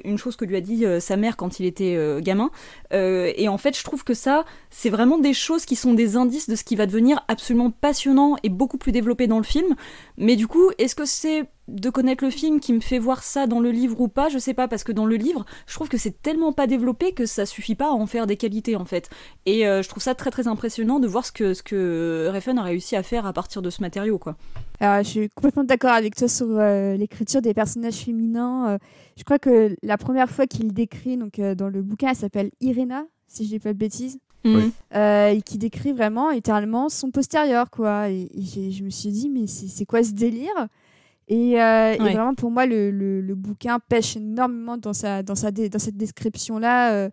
une 0.04 0.18
chose 0.18 0.36
que 0.36 0.44
lui 0.44 0.56
a 0.56 0.60
dit 0.60 0.84
sa 1.00 1.16
mère 1.16 1.36
quand 1.36 1.60
il 1.60 1.66
était 1.66 2.20
gamin. 2.20 2.50
et 2.90 3.48
en 3.48 3.58
fait, 3.58 3.76
je 3.76 3.84
trouve 3.84 4.02
que 4.04 4.14
ça, 4.14 4.44
c'est 4.70 4.90
vraiment 4.90 5.18
des 5.18 5.34
choses 5.34 5.64
qui 5.64 5.76
sont 5.76 5.94
des 5.94 6.16
indices 6.16 6.48
de 6.48 6.56
ce 6.56 6.64
qui 6.64 6.74
va 6.74 6.86
devenir 6.86 7.24
absolument 7.28 7.70
passionnant 7.70 8.36
et 8.42 8.48
beaucoup 8.48 8.78
plus 8.78 8.92
développé 8.92 9.26
dans 9.26 9.38
le 9.38 9.44
film. 9.44 9.74
Mais 10.16 10.36
du 10.36 10.46
coup, 10.46 10.70
est-ce 10.78 10.94
que 10.94 11.04
c'est 11.04 11.44
de 11.72 11.90
connaître 11.90 12.22
le 12.22 12.30
film 12.30 12.60
qui 12.60 12.72
me 12.72 12.80
fait 12.80 12.98
voir 12.98 13.22
ça 13.22 13.46
dans 13.46 13.58
le 13.58 13.70
livre 13.70 14.00
ou 14.00 14.08
pas, 14.08 14.28
je 14.28 14.38
sais 14.38 14.54
pas, 14.54 14.68
parce 14.68 14.84
que 14.84 14.92
dans 14.92 15.06
le 15.06 15.16
livre, 15.16 15.44
je 15.66 15.74
trouve 15.74 15.88
que 15.88 15.96
c'est 15.96 16.22
tellement 16.22 16.52
pas 16.52 16.66
développé 16.66 17.12
que 17.12 17.26
ça 17.26 17.46
suffit 17.46 17.74
pas 17.74 17.86
à 17.88 17.92
en 17.92 18.06
faire 18.06 18.26
des 18.26 18.36
qualités 18.36 18.76
en 18.76 18.84
fait. 18.84 19.08
Et 19.46 19.66
euh, 19.66 19.82
je 19.82 19.88
trouve 19.88 20.02
ça 20.02 20.14
très 20.14 20.30
très 20.30 20.46
impressionnant 20.46 21.00
de 21.00 21.08
voir 21.08 21.24
ce 21.24 21.32
que, 21.32 21.54
ce 21.54 21.62
que 21.62 22.30
Refn 22.32 22.58
a 22.58 22.62
réussi 22.62 22.94
à 22.94 23.02
faire 23.02 23.26
à 23.26 23.32
partir 23.32 23.62
de 23.62 23.70
ce 23.70 23.80
matériau 23.80 24.18
quoi. 24.18 24.36
Alors, 24.80 25.02
je 25.02 25.08
suis 25.08 25.28
complètement 25.30 25.64
d'accord 25.64 25.92
avec 25.92 26.14
toi 26.14 26.28
sur 26.28 26.46
euh, 26.50 26.96
l'écriture 26.96 27.40
des 27.40 27.54
personnages 27.54 27.94
féminins. 27.94 28.72
Euh, 28.72 28.78
je 29.16 29.24
crois 29.24 29.38
que 29.38 29.74
la 29.82 29.96
première 29.96 30.28
fois 30.28 30.46
qu'il 30.46 30.72
décrit 30.74 31.16
donc 31.16 31.40
dans 31.40 31.68
le 31.68 31.82
bouquin, 31.82 32.10
elle 32.10 32.16
s'appelle 32.16 32.50
Irena, 32.60 33.04
si 33.28 33.44
je 33.44 33.50
dis 33.50 33.58
pas 33.58 33.72
de 33.72 33.78
bêtises. 33.78 34.18
et 34.44 35.40
qui 35.46 35.56
décrit 35.56 35.92
vraiment 35.92 36.30
littéralement 36.30 36.88
son 36.88 37.12
postérieur 37.12 37.70
quoi 37.70 38.10
et, 38.10 38.28
je 38.36 38.82
me 38.82 38.90
suis 38.90 39.10
dit 39.10 39.30
mais 39.30 39.46
c'est 39.46 39.86
quoi 39.86 40.02
ce 40.02 40.10
délire? 40.10 40.68
Euh, 41.32 41.92
et, 41.94 41.98
vraiment, 41.98 42.34
pour 42.34 42.50
moi, 42.50 42.66
le, 42.66 42.90
le, 42.90 43.34
bouquin 43.34 43.78
pêche 43.78 44.16
énormément 44.16 44.76
dans, 44.76 44.92
sa, 44.92 45.22
dans, 45.22 45.34
sa 45.34 45.50
dans 45.50 45.78
cette 45.78 45.96
description-là. 45.96 46.92
Euh, 46.92 47.10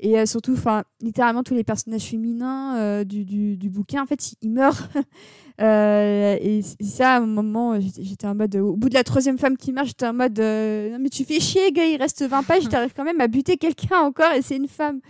et 0.00 0.18
euh, 0.18 0.26
surtout, 0.26 0.56
littéralement, 1.00 1.44
tous 1.44 1.54
les 1.54 1.62
personnages 1.62 2.02
féminins 2.02 3.04
du, 3.04 3.24
du, 3.24 3.56
du, 3.56 3.70
bouquin, 3.70 4.02
en 4.02 4.06
fait, 4.06 4.34
ils, 4.42 4.50
meurent. 4.50 4.88
et 5.60 6.60
ça, 6.80 7.14
à 7.14 7.16
un 7.18 7.26
moment, 7.26 7.78
j'étais 7.80 8.26
en 8.26 8.34
mode. 8.34 8.56
Au 8.56 8.74
bout 8.74 8.88
de 8.88 8.94
la 8.94 9.04
troisième 9.04 9.38
femme 9.38 9.56
qui 9.56 9.72
meurt, 9.72 9.86
j'étais 9.86 10.06
en 10.06 10.14
mode. 10.14 10.38
non, 10.40 10.98
mais 10.98 11.08
tu 11.08 11.24
fais 11.24 11.38
chier, 11.38 11.70
gars, 11.70 11.86
il 11.86 11.98
reste 11.98 12.22
20 12.24 12.42
pages, 12.42 12.68
t'arrives 12.70 12.94
quand 12.96 13.04
même 13.04 13.20
à 13.20 13.28
buter 13.28 13.58
quelqu'un 13.58 14.00
encore, 14.00 14.32
et 14.32 14.42
c'est 14.42 14.56
une 14.56 14.68
femme. 14.68 15.00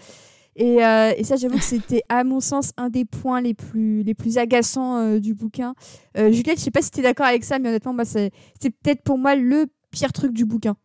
Et, 0.57 0.85
euh, 0.85 1.13
et 1.17 1.25
ça, 1.25 1.37
j'avoue 1.37 1.59
que 1.59 1.65
c'était, 1.65 2.03
à 2.09 2.25
mon 2.25 2.41
sens, 2.41 2.73
un 2.77 2.91
des 2.91 3.05
points 3.05 3.41
les 3.41 3.55
plus, 3.55 4.03
les 4.03 4.15
plus 4.15 4.39
agaçants 4.39 4.99
euh, 4.99 5.19
du 5.19 5.35
bouquin. 5.35 5.75
Euh, 6.17 6.31
Juliette, 6.31 6.59
je 6.59 6.65
sais 6.65 6.71
pas 6.71 6.83
si 6.83 6.91
tu 6.91 7.01
es 7.01 7.03
d'accord 7.03 7.27
avec 7.27 7.45
ça, 7.45 7.59
mais 7.59 7.71
honnêtement, 7.71 7.95
bah, 7.95 8.05
c'est, 8.05 8.33
peut-être 8.61 9.03
pour 9.03 9.19
moi 9.19 9.35
le 9.35 9.67
pire 9.91 10.13
truc 10.13 10.33
du 10.33 10.45
bouquin. 10.45 10.77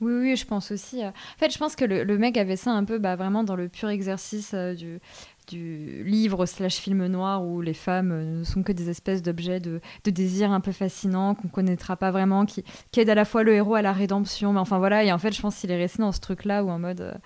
Oui, 0.00 0.12
oui, 0.12 0.36
je 0.36 0.46
pense 0.46 0.70
aussi. 0.70 1.04
En 1.04 1.12
fait, 1.38 1.52
je 1.52 1.58
pense 1.58 1.74
que 1.74 1.84
le, 1.84 2.04
le 2.04 2.18
mec 2.18 2.36
avait 2.36 2.56
ça 2.56 2.70
un 2.70 2.84
peu 2.84 2.98
bah, 2.98 3.16
vraiment 3.16 3.42
dans 3.42 3.56
le 3.56 3.68
pur 3.68 3.88
exercice 3.88 4.54
du, 4.54 5.00
du 5.48 6.04
livre 6.04 6.46
slash 6.46 6.76
film 6.76 7.04
noir 7.06 7.44
où 7.44 7.60
les 7.60 7.74
femmes 7.74 8.38
ne 8.38 8.44
sont 8.44 8.62
que 8.62 8.70
des 8.70 8.90
espèces 8.90 9.22
d'objets 9.22 9.58
de, 9.58 9.80
de, 10.04 10.10
désir 10.12 10.52
un 10.52 10.60
peu 10.60 10.70
fascinants 10.70 11.34
qu'on 11.34 11.48
connaîtra 11.48 11.96
pas 11.96 12.12
vraiment, 12.12 12.46
qui, 12.46 12.62
qui 12.92 13.00
aident 13.00 13.10
à 13.10 13.16
la 13.16 13.24
fois 13.24 13.42
le 13.42 13.54
héros 13.54 13.74
à 13.74 13.82
la 13.82 13.92
rédemption. 13.92 14.52
Mais 14.52 14.60
enfin 14.60 14.78
voilà, 14.78 15.02
et 15.02 15.10
en 15.10 15.18
fait, 15.18 15.32
je 15.32 15.40
pense 15.40 15.58
qu'il 15.58 15.72
est 15.72 15.76
resté 15.76 15.98
dans 15.98 16.12
ce 16.12 16.20
truc-là 16.20 16.62
où 16.62 16.70
en 16.70 16.78
mode 16.78 17.18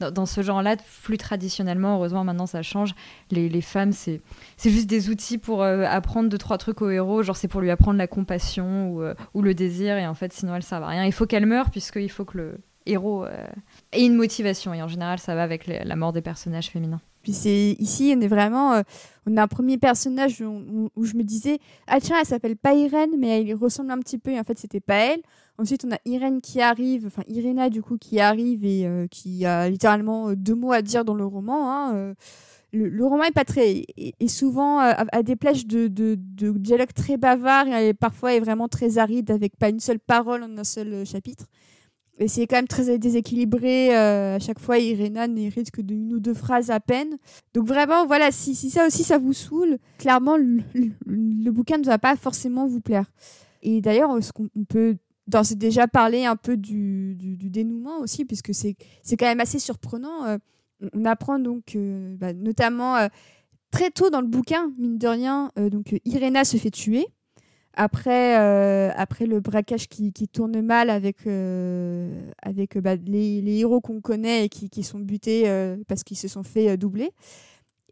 dans, 0.00 0.26
ce 0.26 0.42
genre-là, 0.42 0.76
plus 1.02 1.18
traditionnellement, 1.18 1.96
heureusement 1.96 2.24
maintenant 2.24 2.46
ça 2.46 2.62
change, 2.62 2.94
les, 3.30 3.60
femmes, 3.60 3.92
c'est 3.92 4.20
juste 4.64 4.88
des 4.88 5.10
outils 5.10 5.38
pour 5.38 5.62
euh, 5.62 5.84
apprendre 5.84 6.28
deux, 6.28 6.38
trois 6.38 6.58
trucs 6.58 6.82
au 6.82 6.90
héros, 6.90 7.22
genre 7.22 7.36
c'est 7.36 7.48
pour 7.48 7.60
lui 7.60 7.70
apprendre 7.70 7.98
la 7.98 8.06
compassion 8.06 8.90
ou, 8.90 9.02
euh, 9.02 9.14
ou, 9.34 9.42
le 9.42 9.54
désir, 9.54 9.96
et 9.96 10.06
en 10.06 10.14
fait 10.14 10.32
sinon 10.32 10.54
elles 10.54 10.62
servent 10.62 10.84
à 10.84 10.88
rien. 10.88 11.04
Il 11.04 11.12
faut 11.12 11.26
qu'elle 11.26 11.46
meure, 11.46 11.70
puisqu'il 11.70 12.10
faut 12.10 12.24
que 12.24 12.38
le 12.38 12.58
héros 12.86 13.24
euh, 13.24 13.46
ait 13.92 14.04
une 14.04 14.14
motivation, 14.14 14.74
et 14.74 14.82
en 14.82 14.88
général 14.88 15.18
ça 15.18 15.34
va 15.34 15.42
avec 15.42 15.66
la 15.66 15.96
mort 15.96 16.12
des 16.12 16.22
personnages 16.22 16.68
féminins. 16.70 17.00
Puis 17.22 17.32
c'est 17.32 17.76
ici, 17.78 18.14
on 18.16 18.20
est 18.20 18.28
vraiment, 18.28 18.82
on 19.26 19.36
a 19.36 19.42
un 19.42 19.48
premier 19.48 19.78
personnage 19.78 20.40
où, 20.40 21.04
je 21.04 21.14
me 21.16 21.22
disais, 21.22 21.58
ah 21.86 22.00
tiens, 22.00 22.16
elle 22.20 22.26
s'appelle 22.26 22.56
pas 22.56 22.74
Irène, 22.74 23.10
mais 23.18 23.40
elle 23.40 23.54
ressemble 23.54 23.90
un 23.90 23.98
petit 23.98 24.18
peu, 24.18 24.30
et 24.30 24.40
en 24.40 24.44
fait 24.44 24.58
c'était 24.58 24.80
pas 24.80 24.96
elle. 24.96 25.22
Ensuite, 25.60 25.84
on 25.84 25.92
a 25.92 25.98
Irène 26.06 26.40
qui 26.40 26.62
arrive, 26.62 27.06
enfin 27.06 27.22
Irena 27.28 27.68
du 27.68 27.82
coup 27.82 27.98
qui 27.98 28.18
arrive 28.18 28.64
et 28.64 28.86
euh, 28.86 29.06
qui 29.08 29.44
a 29.44 29.68
littéralement 29.68 30.30
euh, 30.30 30.34
deux 30.34 30.54
mots 30.54 30.72
à 30.72 30.80
dire 30.80 31.04
dans 31.04 31.14
le 31.14 31.26
roman. 31.26 31.70
Hein, 31.70 31.94
euh. 31.94 32.14
Le, 32.72 33.04
roman 33.04 33.24
est 33.24 33.32
pas 33.32 33.44
très 33.44 33.84
et, 33.98 34.28
souvent 34.28 34.78
à 34.78 35.22
des 35.24 35.34
plages 35.34 35.66
de, 35.66 35.88
de, 35.88 36.16
de, 36.16 36.52
dialogue 36.52 36.92
très 36.94 37.16
bavard 37.16 37.66
et 37.66 37.92
parfois 37.94 38.32
est 38.32 38.38
vraiment 38.38 38.68
très 38.68 38.96
aride 38.96 39.32
avec 39.32 39.56
pas 39.56 39.70
une 39.70 39.80
seule 39.80 39.98
parole 39.98 40.44
en 40.44 40.56
un 40.56 40.62
seul 40.62 41.04
chapitre. 41.04 41.46
C'est 42.26 42.46
quand 42.46 42.56
même 42.56 42.68
très 42.68 42.98
déséquilibré. 42.98 43.94
à 43.94 44.38
chaque 44.38 44.58
fois, 44.58 44.78
Irena 44.78 45.26
n'hérite 45.26 45.70
que 45.70 45.80
d'une 45.80 46.12
ou 46.12 46.20
deux 46.20 46.34
phrases 46.34 46.70
à 46.70 46.80
peine. 46.80 47.16
Donc 47.54 47.66
vraiment, 47.66 48.06
voilà, 48.06 48.30
si, 48.30 48.54
si 48.54 48.70
ça 48.70 48.86
aussi 48.86 49.04
ça 49.04 49.18
vous 49.18 49.32
saoule, 49.32 49.78
clairement, 49.98 50.36
le, 50.36 51.50
bouquin 51.50 51.78
ne 51.78 51.84
va 51.84 51.98
pas 51.98 52.16
forcément 52.16 52.66
vous 52.66 52.80
plaire. 52.80 53.10
Et 53.62 53.80
d'ailleurs, 53.80 54.22
ce 54.22 54.32
qu'on 54.32 54.48
peut 54.68 54.96
déjà 55.56 55.86
parlé 55.86 56.24
un 56.24 56.36
peu 56.36 56.56
du, 56.56 57.16
dénouement 57.16 57.98
aussi, 58.00 58.24
puisque 58.24 58.54
c'est 58.54 58.76
quand 59.16 59.26
même 59.26 59.40
assez 59.40 59.58
surprenant. 59.58 60.24
Euh, 60.24 60.38
on 60.94 61.04
apprend 61.04 61.38
donc, 61.38 61.76
euh, 61.76 62.16
bah, 62.16 62.32
notamment 62.32 62.96
euh, 62.96 63.08
très 63.70 63.90
tôt 63.90 64.10
dans 64.10 64.20
le 64.20 64.26
bouquin, 64.26 64.72
mine 64.78 64.98
de 64.98 65.06
rien, 65.06 65.52
donc 65.70 65.94
Irena 66.04 66.44
se 66.44 66.56
fait 66.56 66.70
tuer. 66.70 67.06
Après, 67.74 68.34
après 68.96 69.26
le 69.26 69.40
braquage 69.40 69.88
qui, 69.88 70.12
qui, 70.12 70.28
tourne 70.28 70.60
mal 70.60 70.90
avec, 70.90 71.18
avec 72.42 72.78
bah, 72.78 72.96
les, 72.96 73.40
les, 73.40 73.58
héros 73.58 73.80
qu'on 73.80 74.00
connaît 74.00 74.44
et 74.44 74.48
qui, 74.48 74.68
qui 74.68 74.82
sont 74.82 74.98
butés 74.98 75.44
parce 75.86 76.02
qu'ils 76.02 76.18
se 76.18 76.28
sont 76.28 76.42
fait 76.42 76.76
doubler. 76.76 77.10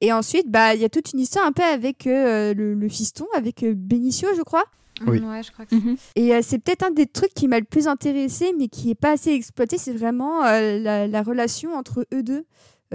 Et 0.01 0.13
ensuite, 0.13 0.51
bah, 0.51 0.75
il 0.75 0.81
y 0.81 0.85
a 0.85 0.89
toute 0.89 1.13
une 1.13 1.21
histoire 1.21 1.47
un 1.47 1.53
peu 1.53 1.63
avec 1.63 2.05
le, 2.05 2.53
le, 2.55 2.89
fiston, 2.89 3.27
avec 3.37 3.65
Benicio, 3.65 4.29
je 4.37 4.43
crois. 4.43 4.65
Oui. 5.07 5.21
Ouais, 5.21 5.43
je 5.43 5.53
crois 5.53 5.67
que 5.67 5.75
mhm. 5.75 5.97
Et 6.17 6.35
euh, 6.35 6.41
c'est 6.43 6.59
peut-être 6.59 6.85
un 6.85 6.91
des 6.91 7.07
trucs 7.07 7.35
qui 7.35 7.49
m'a 7.49 7.59
le 7.59 7.65
plus 7.65 7.87
intéressé, 7.87 8.53
mais 8.59 8.69
qui 8.69 8.89
n'est 8.89 8.95
pas 8.95 9.13
assez 9.13 9.31
exploité, 9.31 9.79
c'est 9.79 9.93
vraiment 9.93 10.45
euh, 10.45 11.07
la, 11.07 11.23
relation 11.23 11.75
entre 11.75 12.07
eux 12.13 12.23
deux. 12.23 12.45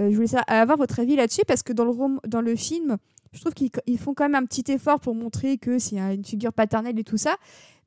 Euh, 0.00 0.10
je 0.10 0.16
voulais 0.16 0.28
avoir 0.46 0.76
votre 0.76 1.00
avis 1.00 1.16
là-dessus, 1.16 1.42
parce 1.46 1.62
que 1.62 1.72
dans 1.72 1.84
le, 1.84 2.28
dans 2.28 2.40
le 2.40 2.56
film, 2.56 2.96
je 3.34 3.40
trouve 3.40 3.52
qu'ils 3.52 3.98
font 3.98 4.14
quand 4.14 4.24
même 4.24 4.34
un 4.34 4.46
petit 4.46 4.70
effort 4.72 5.00
pour 5.00 5.14
montrer 5.14 5.58
que 5.58 5.78
c'est 5.78 5.98
une 5.98 6.24
figure 6.24 6.52
paternelle 6.52 6.98
et 6.98 7.04
tout 7.04 7.16
ça. 7.16 7.36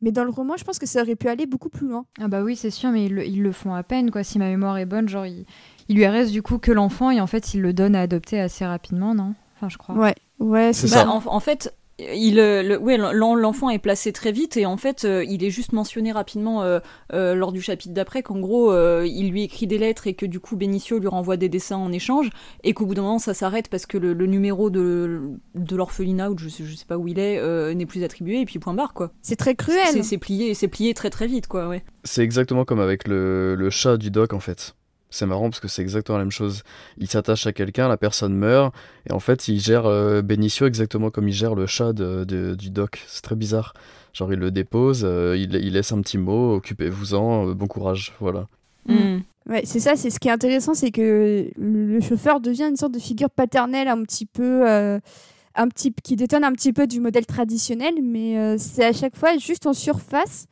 Mais 0.02 0.12
dans 0.12 0.24
le 0.24 0.30
roman, 0.30 0.58
je 0.58 0.64
pense 0.64 0.78
que 0.78 0.86
ça 0.86 1.02
aurait 1.02 1.16
pu 1.16 1.28
aller 1.28 1.48
beaucoup 1.48 1.70
plus 1.70 1.88
loin. 1.88 2.06
Ah 2.22 2.28
bah 2.28 2.44
oui, 2.44 2.56
c'est 2.56 2.70
sûr, 2.70 2.92
mais 2.92 3.06
ils 3.06 3.42
le, 3.42 3.52
font 3.52 3.74
à 3.74 3.82
peine, 3.82 4.12
quoi. 4.12 4.24
Si 4.24 4.38
ma 4.38 4.48
mémoire 4.48 4.78
est 4.78 4.86
bonne, 4.86 5.10
genre, 5.10 5.26
il, 5.26 5.46
lui 5.90 6.06
reste 6.06 6.32
du 6.32 6.44
coup 6.44 6.60
que 6.60 6.72
l'enfant, 6.72 7.10
et 7.10 7.20
en 7.20 7.26
fait, 7.28 7.56
il 7.56 7.62
le 7.62 7.74
donne 7.74 7.96
à 7.96 8.02
adopter 8.02 8.40
assez 8.40 8.64
rapidement, 8.66 9.16
non? 9.16 9.34
Enfin, 9.56 9.70
je 9.70 9.78
crois. 9.78 9.96
Ouais, 9.96 10.16
ouais, 10.40 10.72
c'est 10.74 10.88
ça. 10.88 11.10
en, 11.10 11.24
en, 11.26 11.40
fait, 11.40 11.74
il, 12.00 12.40
euh, 12.40 12.62
le, 12.62 12.78
ouais, 12.78 12.98
l'enfant 12.98 13.70
est 13.70 13.80
placé 13.80 14.12
très 14.12 14.32
vite 14.32 14.56
et 14.56 14.66
en 14.66 14.78
fait, 14.78 15.04
euh, 15.04 15.24
il 15.24 15.44
est 15.44 15.50
juste 15.50 15.74
mentionné 15.74 16.12
rapidement 16.12 16.64
euh, 16.64 16.80
lors 17.10 17.52
du 17.52 17.62
chapitre 17.62 17.94
d'après 17.94 18.22
qu'en 18.22 18.40
gros, 18.40 18.74
il 19.04 19.30
lui 19.30 19.44
écrit 19.44 19.68
des 19.68 19.78
lettres 19.78 20.08
et 20.08 20.14
que 20.14 20.26
du 20.26 20.40
coup, 20.40 20.56
Benicio 20.56 21.00
lui 21.00 21.08
renvoie 21.08 21.38
des 21.38 21.50
dessins 21.50 21.78
en 21.78 21.92
échange 21.92 22.30
et 22.64 22.74
qu'au 22.74 22.86
bout 22.86 22.94
d'un 22.94 23.02
moment, 23.02 23.20
ça 23.20 23.34
s'arrête 23.34 23.70
parce 23.70 23.86
que 23.86 23.98
le, 23.98 24.14
numéro 24.28 24.70
de, 24.70 25.22
de 25.56 25.76
l'orphelinat 25.76 26.30
ou 26.30 26.38
je 26.38 26.50
sais, 26.50 26.64
je 26.64 26.76
sais 26.76 26.86
pas 26.86 26.98
où 26.98 27.08
il 27.08 27.20
est 27.20 27.38
n'est 27.76 27.86
plus 27.86 28.04
attribué 28.04 28.42
et 28.42 28.46
puis 28.46 28.60
point 28.60 28.74
barre 28.74 28.94
quoi. 28.94 29.12
C'est 29.22 29.36
très 29.36 29.56
cruel. 29.56 30.04
C'est 30.04 30.18
plié, 30.18 30.54
c'est 30.54 30.68
plié 30.68 30.94
très 30.94 31.10
très 31.10 31.28
vite 31.28 31.48
quoi, 31.48 31.68
ouais. 31.68 31.84
C'est 32.04 32.24
exactement 32.24 32.66
comme 32.66 32.80
avec 32.80 33.08
le, 33.08 33.56
le 33.56 33.70
chat 33.70 33.98
du 33.98 34.12
doc 34.12 34.34
en 34.34 34.40
fait. 34.40 34.76
C'est 35.10 35.26
marrant 35.26 35.50
parce 35.50 35.62
que 35.62 35.68
c'est 35.68 35.82
exactement 35.82 36.18
la 36.18 36.26
même 36.26 36.32
chose. 36.32 36.64
Il 36.98 37.08
s'attache 37.08 37.48
à 37.48 37.54
quelqu'un, 37.54 37.88
la 37.88 37.98
personne 37.98 38.36
meurt, 38.36 38.74
et 39.10 39.14
en 39.14 39.20
fait, 39.20 39.48
il 39.48 39.60
gère 39.60 39.86
euh, 39.86 40.22
Benicio 40.22 40.68
exactement 40.68 41.10
comme 41.12 41.30
il 41.30 41.34
gère 41.34 41.56
le 41.56 41.66
chat 41.66 41.94
du 41.94 42.70
doc. 42.70 43.02
C'est 43.08 43.22
très 43.22 43.36
bizarre. 43.36 43.74
Genre, 44.14 44.34
il 44.34 44.40
le 44.40 44.52
dépose, 44.52 45.04
euh, 45.06 45.38
il, 45.38 45.74
laisse 45.74 45.92
un 45.92 46.02
petit 46.02 46.18
mot, 46.18 46.56
occupez-vous-en, 46.56 47.50
euh, 47.50 47.54
bon 47.54 47.68
courage, 47.68 48.14
voilà. 48.20 48.48
Mm. 48.88 49.20
Ouais, 49.50 49.62
c'est 49.64 49.80
ça, 49.80 49.96
c'est 49.96 50.10
ce 50.10 50.20
qui 50.20 50.28
est 50.28 50.32
intéressant, 50.32 50.74
c'est 50.74 50.92
que 50.92 51.50
le, 51.56 52.02
chauffeur 52.02 52.42
devient 52.42 52.68
une 52.70 52.76
sorte 52.76 52.94
de 52.94 53.00
figure 53.00 53.30
paternelle 53.30 53.88
un 53.88 54.04
petit 54.04 54.26
peu. 54.26 54.66
un 54.66 55.68
petit, 55.70 55.94
qui 56.04 56.18
détonne 56.18 56.44
un 56.44 56.52
petit 56.52 56.74
peu 56.74 56.86
du 56.86 57.00
modèle 57.00 57.26
traditionnel, 57.26 57.96
mais 58.04 58.58
c'est 58.58 58.84
à 58.84 58.92
chaque 58.92 59.16
fois 59.16 59.38
juste 59.38 59.66
en 59.68 59.74
surface. 59.74 60.48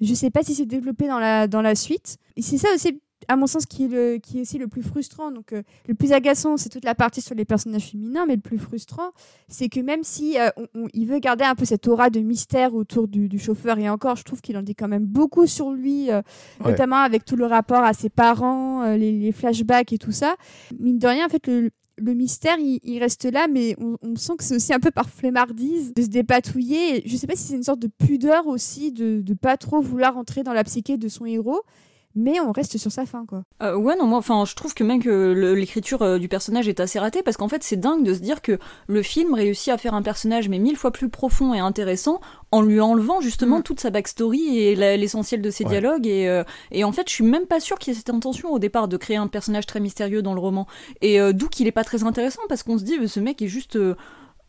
Je 0.00 0.14
sais 0.14 0.30
pas 0.30 0.42
si 0.42 0.54
c'est 0.54 0.66
développé 0.66 1.06
dans 1.06 1.20
la, 1.20 1.46
dans 1.46 1.62
la 1.62 1.74
suite. 1.76 2.16
Et 2.36 2.42
c'est 2.42 2.58
ça 2.58 2.68
aussi 2.74 2.98
à 3.28 3.36
mon 3.36 3.46
sens, 3.46 3.66
qui 3.66 3.84
est, 3.84 3.88
le, 3.88 4.18
qui 4.18 4.38
est 4.38 4.40
aussi 4.42 4.58
le 4.58 4.66
plus 4.66 4.82
frustrant. 4.82 5.30
Donc, 5.30 5.52
euh, 5.52 5.62
le 5.86 5.94
plus 5.94 6.12
agaçant, 6.12 6.56
c'est 6.56 6.68
toute 6.68 6.84
la 6.84 6.94
partie 6.94 7.20
sur 7.20 7.34
les 7.34 7.44
personnages 7.44 7.90
féminins, 7.90 8.26
mais 8.26 8.36
le 8.36 8.40
plus 8.40 8.58
frustrant, 8.58 9.10
c'est 9.48 9.68
que 9.68 9.80
même 9.80 10.02
si 10.02 10.38
euh, 10.38 10.48
il 10.94 11.06
veut 11.06 11.18
garder 11.18 11.44
un 11.44 11.54
peu 11.54 11.64
cette 11.64 11.86
aura 11.88 12.10
de 12.10 12.20
mystère 12.20 12.74
autour 12.74 13.08
du, 13.08 13.38
chauffeur, 13.38 13.78
et 13.78 13.88
encore, 13.88 14.16
je 14.16 14.24
trouve 14.24 14.40
qu'il 14.40 14.56
en 14.56 14.62
dit 14.62 14.74
quand 14.74 14.88
même 14.88 15.04
beaucoup 15.04 15.46
sur 15.46 15.70
lui, 15.70 16.10
euh, 16.10 16.22
notamment 16.64 16.96
avec 16.96 17.24
tout 17.24 17.36
le 17.36 17.46
rapport 17.46 17.82
à 17.82 17.92
ses 17.92 18.08
parents, 18.10 18.94
les, 18.94 19.32
flashbacks 19.32 19.92
et 19.92 19.98
tout 19.98 20.12
ça. 20.12 20.34
Mine 20.78 20.98
de 20.98 21.06
rien, 21.06 21.26
en 21.26 21.28
fait, 21.28 21.46
le, 21.46 22.14
mystère, 22.14 22.56
il, 22.58 22.98
reste 22.98 23.30
là, 23.30 23.46
mais 23.48 23.76
on, 23.78 24.16
sent 24.16 24.32
que 24.38 24.44
c'est 24.44 24.56
aussi 24.56 24.72
un 24.72 24.80
peu 24.80 24.90
par 24.90 25.08
flemmardise 25.08 25.94
de 25.94 26.02
se 26.02 26.08
dépatouiller. 26.08 27.02
Je 27.06 27.16
sais 27.16 27.26
pas 27.26 27.36
si 27.36 27.44
c'est 27.44 27.54
une 27.54 27.62
sorte 27.62 27.80
de 27.80 27.88
pudeur 27.88 28.46
aussi 28.46 28.92
de 28.92 29.22
ne 29.26 29.34
pas 29.34 29.56
trop 29.56 29.80
vouloir 29.80 30.16
entrer 30.16 30.42
dans 30.42 30.52
la 30.52 30.64
psyché 30.64 30.96
de 30.96 31.08
son 31.08 31.26
héros. 31.26 31.62
Mais 32.16 32.40
on 32.40 32.50
reste 32.50 32.76
sur 32.76 32.90
sa 32.90 33.06
fin, 33.06 33.24
quoi. 33.24 33.44
Euh, 33.62 33.76
ouais, 33.76 33.94
non, 33.96 34.06
moi, 34.06 34.18
enfin, 34.18 34.44
je 34.44 34.54
trouve 34.54 34.74
que 34.74 34.82
même 34.82 35.00
que 35.00 35.54
l'écriture 35.54 36.02
euh, 36.02 36.18
du 36.18 36.28
personnage 36.28 36.66
est 36.68 36.80
assez 36.80 36.98
ratée, 36.98 37.22
parce 37.22 37.36
qu'en 37.36 37.48
fait, 37.48 37.62
c'est 37.62 37.76
dingue 37.76 38.02
de 38.02 38.14
se 38.14 38.18
dire 38.18 38.42
que 38.42 38.58
le 38.88 39.02
film 39.02 39.34
réussit 39.34 39.72
à 39.72 39.78
faire 39.78 39.94
un 39.94 40.02
personnage, 40.02 40.48
mais 40.48 40.58
mille 40.58 40.76
fois 40.76 40.90
plus 40.90 41.08
profond 41.08 41.54
et 41.54 41.60
intéressant, 41.60 42.20
en 42.50 42.62
lui 42.62 42.80
enlevant 42.80 43.20
justement 43.20 43.60
mm. 43.60 43.62
toute 43.62 43.80
sa 43.80 43.90
backstory 43.90 44.58
et 44.58 44.74
l'essentiel 44.96 45.40
de 45.40 45.50
ses 45.50 45.64
dialogues. 45.64 46.06
Et, 46.06 46.28
euh, 46.28 46.42
et, 46.72 46.82
en 46.82 46.90
fait, 46.90 47.08
je 47.08 47.14
suis 47.14 47.24
même 47.24 47.46
pas 47.46 47.60
sûre 47.60 47.78
qu'il 47.78 47.92
y 47.92 47.96
ait 47.96 47.98
cette 47.98 48.10
intention 48.10 48.52
au 48.52 48.58
départ 48.58 48.88
de 48.88 48.96
créer 48.96 49.16
un 49.16 49.28
personnage 49.28 49.66
très 49.66 49.78
mystérieux 49.78 50.22
dans 50.22 50.34
le 50.34 50.40
roman. 50.40 50.66
Et 51.02 51.20
d'où 51.32 51.48
qu'il 51.48 51.66
est 51.68 51.72
pas 51.72 51.84
très 51.84 52.02
intéressant, 52.02 52.42
parce 52.48 52.62
qu'on 52.62 52.78
se 52.78 52.84
dit, 52.84 53.08
ce 53.08 53.20
mec 53.20 53.40
est 53.42 53.48
juste 53.48 53.78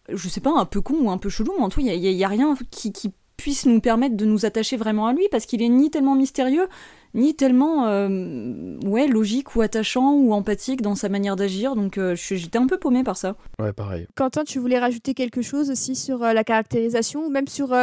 je 0.10 0.30
sais 0.30 0.41
pas, 0.41 0.52
un 0.52 0.65
peu 0.65 0.82
con 0.82 0.95
ou 1.00 1.12
un 1.12 1.17
peu 1.17 1.30
chelou, 1.30 1.54
mais 1.58 1.63
en 1.63 1.69
tout, 1.69 1.80
il 1.80 1.86
n'y 1.86 1.91
a, 1.91 2.12
y 2.12 2.24
a, 2.24 2.28
rien 2.28 2.56
qui, 2.71 2.91
qui, 2.91 3.12
puisse 3.38 3.65
nous 3.65 3.82
permettre 3.82 4.15
de 4.15 4.26
nous 4.26 4.45
attacher 4.45 4.78
vraiment 4.78 5.08
à 5.08 5.13
lui, 5.13 5.28
parce 5.32 5.47
qu'il 5.47 5.63
est 5.63 5.69
ni 5.69 5.89
tellement 5.89 6.13
mystérieux, 6.13 6.67
ni 7.13 7.36
tellement 7.36 7.88
euh, 7.88 8.78
ouais, 8.86 9.08
logique 9.08 9.56
ou 9.56 9.62
attachant 9.62 10.13
ou 10.13 10.34
empathique 10.34 10.82
dans 10.82 10.95
sa 10.95 11.10
manière 11.10 11.36
d'agir. 11.36 11.76
Donc 11.76 11.97
euh, 11.97 12.15
j'étais 12.15 12.58
un 12.58 12.67
peu 12.67 12.78
paumée 12.78 13.04
par 13.04 13.17
ça. 13.17 13.36
Ouais, 13.60 13.74
pareil. 13.74 14.08
Quentin, 14.15 14.43
tu 14.43 14.60
voulais 14.60 14.80
rajouter 14.80 15.13
quelque 15.13 15.41
chose 15.41 15.69
aussi 15.69 15.95
sur 15.95 16.24
euh, 16.24 16.34
la 16.34 16.43
caractérisation 16.43 17.26
ou 17.26 17.30
même 17.30 17.47
sur 17.47 17.76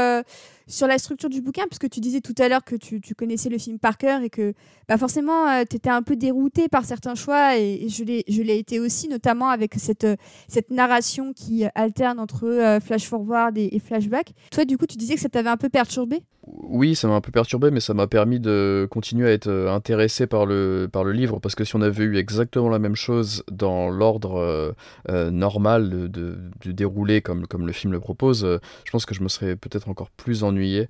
sur 0.67 0.87
la 0.87 0.99
structure 0.99 1.31
du 1.31 1.41
bouquin, 1.41 1.64
parce 1.67 1.79
que 1.79 1.87
tu 1.87 1.99
disais 1.99 2.21
tout 2.21 2.35
à 2.38 2.47
l'heure 2.47 2.62
que 2.62 2.77
tu, 2.77 3.01
tu, 3.01 3.14
connaissais 3.14 3.49
le 3.49 3.57
film 3.57 3.79
par 3.79 3.97
cœur 3.97 4.21
et 4.21 4.29
que 4.29 4.53
bah 4.87 4.99
forcément 4.99 5.64
tu 5.64 5.77
étais 5.77 5.88
un 5.88 6.03
peu 6.03 6.14
dérouté 6.14 6.69
par 6.69 6.85
certains 6.85 7.14
choix, 7.14 7.57
et, 7.57 7.87
et 7.87 7.88
je 7.88 8.05
l'ai 8.43 8.59
été 8.59 8.79
aussi, 8.79 9.09
notamment 9.09 9.49
avec 9.49 9.75
cette, 9.77 10.07
cette 10.47 10.71
narration 10.71 11.33
qui 11.33 11.64
alterne 11.75 12.21
entre 12.21 12.79
flash 12.85 13.07
forward 13.09 13.57
et, 13.57 13.75
et, 13.75 13.79
flashback. 13.79 14.35
Toi, 14.51 14.67
du 14.67 14.77
coup, 14.77 14.87
tu 14.87 14.99
disais 14.99 15.14
que 15.14 15.21
ça 15.21 15.31
t'avait 15.31 15.49
un 15.49 15.57
peu 15.57 15.71
perturbé 15.71 16.23
Oui, 16.55 16.95
ça 16.95 17.09
m'a 17.09 17.15
un 17.15 17.21
peu 17.21 17.31
perturbé, 17.33 17.71
mais 17.71 17.81
ça 17.81 17.95
m'a 17.95 18.07
permis 18.07 18.41
de 18.41 18.87
continuer 18.91 19.29
à 19.29 19.33
être 19.33 19.49
euh, 19.49 19.71
intéressé 19.73 20.27
par 20.27 20.47
le, 20.47 20.89
livre, 21.13 21.41
parce 21.41 21.55
que 21.55 21.65
si 21.65 21.77
on 21.77 21.83
avait 21.83 22.05
eu 22.05 22.17
exactement 22.17 22.69
la 22.69 22.79
même 22.79 22.95
chose 22.95 23.43
dans 23.51 23.91
l'ordre 23.91 24.37
euh, 24.37 24.73
euh, 25.09 25.31
normal 25.31 26.11
de, 26.11 26.39
du 26.61 26.75
déroulé 26.75 27.21
comme, 27.23 27.47
le 27.67 27.73
film 27.73 27.93
le 27.93 28.01
propose, 28.01 28.47
je 28.85 28.91
pense 28.91 29.07
que 29.07 29.15
je 29.15 29.23
me 29.23 29.29
serais 29.29 29.57
peut-être 29.57 29.89
encore 29.89 30.11
plus 30.11 30.45
ennuyé. 30.45 30.89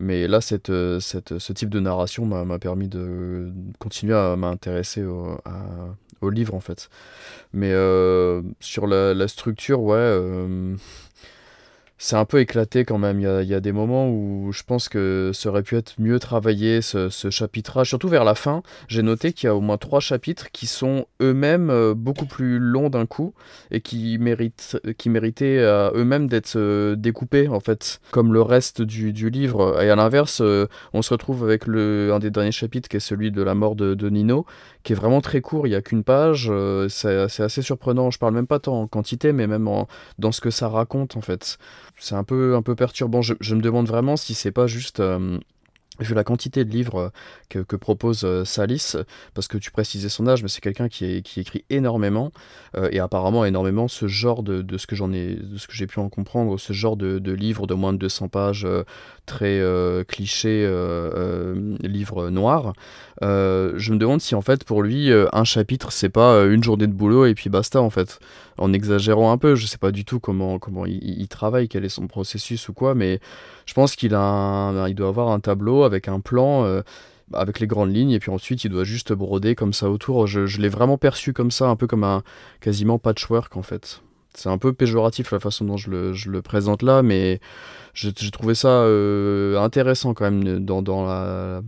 Mais 0.00 0.28
là, 0.28 0.40
cette, 0.40 0.72
cette, 1.00 1.38
ce 1.38 1.52
type 1.52 1.70
de 1.70 1.80
narration 1.80 2.24
m'a 2.24 2.58
permis 2.58 2.88
de 2.88 3.52
continuer 3.80 4.14
à 4.14 4.36
m'intéresser 4.36 5.04
au, 5.04 5.36
au, 6.20 6.30
livre, 6.30 6.54
en 6.54 6.60
fait. 6.60 6.88
Mais 7.52 7.72
sur 8.60 8.86
la, 8.86 9.14
la, 9.14 9.28
structure, 9.28 9.80
ouais 9.82 10.76
c'est 11.98 12.16
un 12.16 12.24
peu 12.24 12.38
éclaté 12.38 12.84
quand 12.84 12.98
même. 12.98 13.20
Il 13.20 13.48
y, 13.48 13.54
a, 13.54 13.60
des 13.60 13.72
moments 13.72 14.08
où 14.08 14.52
je 14.52 14.62
pense 14.62 14.88
que 14.88 15.32
ça 15.34 15.48
aurait 15.48 15.64
pu 15.64 15.76
être 15.76 15.94
mieux 15.98 16.20
travaillé, 16.20 16.80
ce, 16.80 17.08
chapitrage. 17.30 17.88
Surtout 17.88 18.08
vers 18.08 18.24
la 18.24 18.36
fin, 18.36 18.62
j'ai 18.86 19.02
noté 19.02 19.32
qu'il 19.32 19.48
y 19.48 19.50
a 19.50 19.54
au 19.54 19.60
moins 19.60 19.76
trois 19.76 20.00
chapitres 20.00 20.50
qui 20.52 20.66
sont 20.66 21.06
eux-mêmes 21.20 21.70
euh, 21.70 21.94
beaucoup 21.94 22.26
plus 22.26 22.58
longs 22.58 22.88
d'un 22.88 23.06
coup 23.06 23.34
et 23.70 23.80
qui, 23.80 24.16
méritent, 24.18 24.78
qui 24.96 25.10
méritaient 25.10 25.58
euh, 25.58 25.90
eux-mêmes 25.94 26.28
d'être 26.28 26.56
euh, 26.56 26.94
découpés, 26.94 27.48
en 27.48 27.60
fait, 27.60 28.00
comme 28.12 28.32
le 28.32 28.42
reste 28.42 28.80
du, 28.80 29.12
livre. 29.30 29.82
Et 29.82 29.90
à 29.90 29.96
l'inverse, 29.96 30.40
on 30.92 31.02
se 31.02 31.10
retrouve 31.12 31.42
avec 31.42 31.66
un 31.68 32.18
des 32.18 32.30
derniers 32.30 32.52
chapitres 32.52 32.88
qui 32.88 32.96
est 32.96 33.00
celui 33.00 33.32
de 33.32 33.42
la 33.42 33.54
mort 33.54 33.74
de 33.74 34.08
Nino, 34.08 34.46
qui 34.82 34.92
est 34.92 34.96
vraiment 34.96 35.20
très 35.20 35.40
court, 35.40 35.66
il 35.66 35.70
n'y 35.70 35.76
a 35.76 35.82
qu'une 35.82 36.04
page. 36.04 36.50
c'est 36.88 37.42
assez 37.42 37.62
surprenant. 37.62 38.10
Je 38.10 38.18
parle 38.18 38.34
même 38.34 38.46
pas 38.46 38.58
tant 38.58 38.82
en 38.82 38.86
quantité, 38.86 39.32
mais 39.32 39.46
même 39.46 39.68
dans 40.18 40.32
ce 40.32 40.40
que 40.40 40.50
ça 40.50 40.68
raconte, 40.68 41.16
en 41.16 41.20
fait 41.20 41.58
c'est 41.98 42.14
un 42.14 42.24
peu, 42.24 42.54
un 42.54 42.62
peu 42.62 42.74
perturbant. 42.74 43.22
Je, 43.22 43.54
me 43.54 43.60
demande 43.60 43.88
vraiment 43.88 44.16
si 44.16 44.34
c'est 44.34 44.52
pas 44.52 44.66
juste. 44.66 45.00
Euh, 45.00 45.38
vu 46.00 46.14
la 46.14 46.24
quantité 46.24 46.64
de 46.64 46.70
livres 46.70 47.12
que, 47.48 47.76
propose 47.76 48.24
euh, 48.24 48.44
Salis, 48.44 48.96
parce 49.34 49.48
que 49.48 49.58
tu 49.58 49.70
précisais 49.70 50.08
son 50.08 50.26
âge, 50.26 50.42
mais 50.42 50.48
c'est 50.48 50.60
quelqu'un 50.60 50.88
qui, 50.88 51.04
écrit 51.36 51.64
énormément, 51.70 52.32
euh, 52.76 52.88
et 52.92 53.00
apparemment 53.00 53.44
énormément 53.44 53.88
ce 53.88 54.08
genre 54.08 54.42
de, 54.42 54.64
ce 54.76 54.86
que 54.86 54.96
j'en 54.96 55.12
ai, 55.12 55.34
de 55.34 55.56
ce 55.56 55.66
que 55.66 55.74
j'ai 55.74 55.86
pu 55.86 56.00
en 56.00 56.08
comprendre, 56.08 56.58
ce 56.58 56.72
genre 56.72 56.96
de, 56.96 57.32
livres 57.32 57.66
de 57.66 57.74
moins 57.74 57.92
de 57.92 57.98
200 57.98 58.28
pages, 58.28 58.66
très 59.26 59.62
cliché, 60.08 60.66
livre 61.82 62.30
noir. 62.30 62.72
je 63.20 63.92
me 63.92 63.98
demande 63.98 64.20
si 64.20 64.34
en 64.34 64.40
fait 64.40 64.64
pour 64.64 64.82
lui 64.82 65.10
un 65.12 65.44
chapitre 65.44 65.92
c'est 65.92 66.08
pas 66.08 66.44
une 66.44 66.64
journée 66.64 66.86
de 66.86 66.92
boulot 66.92 67.26
et 67.26 67.34
puis 67.34 67.50
basta 67.50 67.80
en 67.80 67.90
fait 67.90 68.18
en 68.58 68.72
exagérant 68.72 69.32
un 69.32 69.38
peu. 69.38 69.54
Je 69.54 69.66
sais 69.66 69.78
pas 69.78 69.90
du 69.90 70.04
tout 70.04 70.20
comment, 70.20 70.58
comment 70.58 70.84
il, 70.86 71.28
travaille, 71.28 71.68
quel 71.68 71.84
est 71.84 71.88
son 71.88 72.06
processus 72.06 72.68
ou 72.68 72.72
quoi, 72.72 72.94
mais 72.94 73.20
je 73.66 73.74
pense 73.74 73.96
qu'il 73.96 74.14
a 74.14 74.88
doit 74.90 75.08
avoir 75.08 75.28
un 75.28 75.40
tableau 75.40 75.84
avec 75.84 76.08
un 76.08 76.20
plan. 76.20 76.64
Euh, 76.64 76.82
avec 77.34 77.60
les 77.60 77.66
grandes 77.66 77.94
lignes 77.94 78.12
et 78.12 78.20
puis 78.20 78.30
ensuite 78.30 78.64
il 78.64 78.70
doit 78.70 78.84
juste 78.84 79.12
broder 79.12 79.54
comme 79.54 79.74
ça 79.74 79.90
autour. 79.90 80.26
Je, 80.26 80.60
l'ai 80.60 80.70
vraiment 80.70 80.96
perçu 80.96 81.34
comme 81.34 81.50
ça, 81.50 81.68
un 81.68 81.76
peu 81.76 81.86
comme 81.86 82.04
un 82.04 82.22
quasiment 82.60 82.98
patchwork 82.98 83.54
en 83.56 83.62
fait. 83.62 84.00
C'est 84.34 84.48
un 84.48 84.56
peu 84.56 84.72
péjoratif 84.72 85.30
la 85.32 85.38
façon 85.38 85.66
dont 85.66 85.76
je 85.76 85.90
le, 85.90 86.40
présente 86.40 86.82
là, 86.82 87.02
mais 87.02 87.40
j'ai 87.92 88.12
trouvé 88.30 88.54
ça 88.54 88.68
euh, 88.68 89.60
intéressant 89.60 90.14
quand 90.14 90.30
même 90.30 90.64
dans 90.64 91.04
la, 91.04 91.60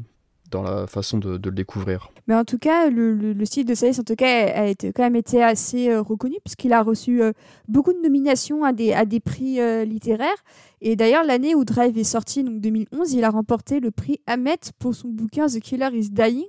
dans 0.51 0.63
la 0.63 0.87
façon 0.87 1.19
de, 1.19 1.33
le 1.33 1.51
découvrir. 1.51 2.11
Mais 2.27 2.35
en 2.35 2.45
tout 2.45 2.59
cas, 2.59 2.89
le, 2.91 3.45
style 3.45 3.67
de 3.67 3.75
Saïs, 3.75 3.99
en 3.99 4.05
tout 4.05 4.17
cas, 4.17 4.27
a, 4.27 4.67
été, 4.67 4.93
quand 4.93 5.03
même 5.03 5.17
été 5.17 5.43
assez 5.43 5.91
euh, 5.91 6.01
reconnu 6.01 6.37
puisqu'il 6.45 6.73
a 6.73 6.83
reçu 6.83 7.23
euh, 7.23 7.33
beaucoup 7.69 7.93
de 7.93 8.01
nominations 8.01 8.65
à 8.65 8.73
des, 8.73 8.93
à 8.93 9.05
des 9.05 9.21
prix 9.21 9.61
euh, 9.61 9.85
littéraires. 9.85 10.45
Et 10.83 10.97
d'ailleurs, 10.97 11.25
l'année 11.25 11.55
où 11.55 11.65
Drive 11.65 11.99
est 11.99 12.05
sorti, 12.05 12.43
donc 12.43 12.61
2011, 12.61 13.13
il 13.13 13.25
a 13.25 13.31
remporté 13.31 13.81
le 13.81 13.91
prix 13.91 14.21
Hamet 14.27 14.59
pour 14.79 14.95
son 14.95 15.09
bouquin 15.09 15.47
The 15.47 15.61
Killer 15.61 15.91
is 15.93 16.11
Dying. 16.11 16.47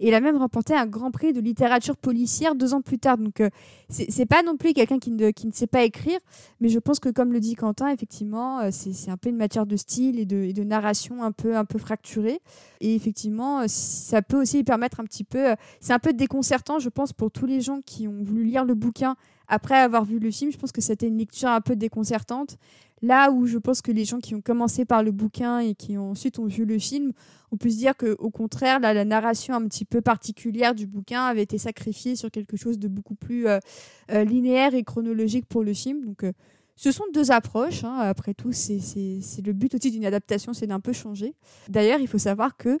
Et 0.00 0.08
il 0.08 0.14
a 0.14 0.20
même 0.20 0.36
remporté 0.36 0.74
un 0.74 0.86
grand 0.86 1.10
prix 1.10 1.32
de 1.32 1.40
littérature 1.40 1.96
policière 1.96 2.54
deux 2.54 2.74
ans 2.74 2.82
plus 2.82 2.98
tard. 2.98 3.18
Donc, 3.18 3.40
euh, 3.40 3.48
c'est 3.88 4.26
pas 4.26 4.42
non 4.42 4.56
plus 4.56 4.72
quelqu'un 4.74 4.98
qui 4.98 5.10
ne, 5.10 5.30
sait 5.52 5.66
pas 5.66 5.84
écrire, 5.84 6.18
mais 6.60 6.68
je 6.68 6.78
pense 6.78 7.00
que, 7.00 7.08
comme 7.08 7.32
le 7.32 7.40
dit 7.40 7.54
Quentin, 7.54 7.88
effectivement, 7.88 8.60
euh, 8.60 8.68
c'est 8.70 9.10
un 9.10 9.16
peu 9.16 9.30
une 9.30 9.36
matière 9.36 9.66
de 9.66 9.76
style 9.76 10.18
et 10.18 10.26
de, 10.26 10.64
narration 10.64 11.22
un 11.22 11.32
peu, 11.32 11.54
fracturée. 11.78 12.40
Et 12.80 12.94
effectivement, 12.94 13.60
euh, 13.60 13.64
ça 13.68 14.22
peut 14.22 14.40
aussi 14.40 14.64
permettre 14.64 15.00
un 15.00 15.04
petit 15.04 15.24
peu. 15.24 15.54
c'est 15.80 15.92
un 15.92 15.98
peu 15.98 16.12
déconcertant, 16.12 16.78
je 16.78 16.88
pense, 16.88 17.12
pour 17.12 17.30
tous 17.30 17.46
les 17.46 17.60
gens 17.60 17.80
qui 17.84 18.08
ont 18.08 18.22
voulu 18.22 18.44
lire 18.44 18.64
le 18.64 18.74
bouquin 18.74 19.16
après 19.48 19.76
avoir 19.76 20.04
vu 20.04 20.18
le 20.18 20.30
film. 20.30 20.50
Je 20.50 20.58
pense 20.58 20.72
que 20.72 20.80
c'était 20.80 21.08
une 21.08 21.18
lecture 21.18 21.48
un 21.48 21.60
peu 21.60 21.76
déconcertante. 21.76 22.58
Là 23.02 23.30
où 23.30 23.46
je 23.46 23.58
pense 23.58 23.82
que 23.82 23.92
les 23.92 24.04
gens 24.04 24.18
qui 24.18 24.34
ont 24.34 24.40
commencé 24.40 24.84
par 24.84 25.02
le 25.02 25.12
bouquin 25.12 25.58
et 25.58 25.74
qui 25.74 25.98
ensuite 25.98 26.38
ont 26.38 26.46
vu 26.46 26.64
le 26.64 26.78
film, 26.78 27.12
on 27.52 27.56
peut 27.56 27.68
se 27.68 27.76
dire 27.76 27.94
qu'au 27.96 28.30
contraire, 28.30 28.80
la 28.80 29.04
narration 29.04 29.54
un 29.54 29.66
petit 29.68 29.84
peu 29.84 30.00
particulière 30.00 30.74
du 30.74 30.86
bouquin 30.86 31.24
avait 31.24 31.42
été 31.42 31.58
sacrifiée 31.58 32.16
sur 32.16 32.30
quelque 32.30 32.56
chose 32.56 32.78
de 32.78 32.88
beaucoup 32.88 33.14
plus 33.14 33.46
euh, 33.48 33.58
euh, 34.10 34.24
linéaire 34.24 34.74
et 34.74 34.82
chronologique 34.82 35.46
pour 35.46 35.62
le 35.62 35.74
film. 35.74 36.04
Donc, 36.06 36.24
euh, 36.24 36.32
ce 36.74 36.90
sont 36.90 37.04
deux 37.12 37.30
approches. 37.30 37.84
Hein. 37.84 37.98
Après 37.98 38.32
tout, 38.32 38.52
c'est 38.52 38.80
le 39.44 39.52
but 39.52 39.74
aussi 39.74 39.90
d'une 39.90 40.06
adaptation, 40.06 40.54
c'est 40.54 40.66
d'un 40.66 40.80
peu 40.80 40.92
changer. 40.92 41.34
D'ailleurs, 41.68 42.00
il 42.00 42.08
faut 42.08 42.18
savoir 42.18 42.56
que 42.56 42.78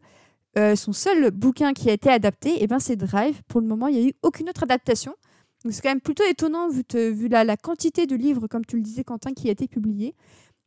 son 0.74 0.94
seul 0.94 1.30
bouquin 1.32 1.74
qui 1.74 1.90
a 1.90 1.92
été 1.92 2.08
adapté, 2.08 2.56
eh 2.60 2.66
ben, 2.66 2.78
c'est 2.78 2.96
Drive. 2.96 3.42
Pour 3.46 3.60
le 3.60 3.66
moment, 3.66 3.88
il 3.88 3.98
n'y 3.98 4.06
a 4.06 4.08
eu 4.08 4.14
aucune 4.22 4.48
autre 4.48 4.62
adaptation 4.62 5.14
c'est 5.72 5.82
quand 5.82 5.90
même 5.90 6.00
plutôt 6.00 6.24
étonnant 6.24 6.68
vu, 6.68 7.28
la, 7.28 7.56
quantité 7.56 8.06
de 8.06 8.16
livres, 8.16 8.46
comme 8.46 8.64
tu 8.64 8.76
le 8.76 8.82
disais 8.82 9.04
Quentin, 9.04 9.32
qui 9.32 9.48
a 9.48 9.52
été 9.52 9.68
publié. 9.68 10.14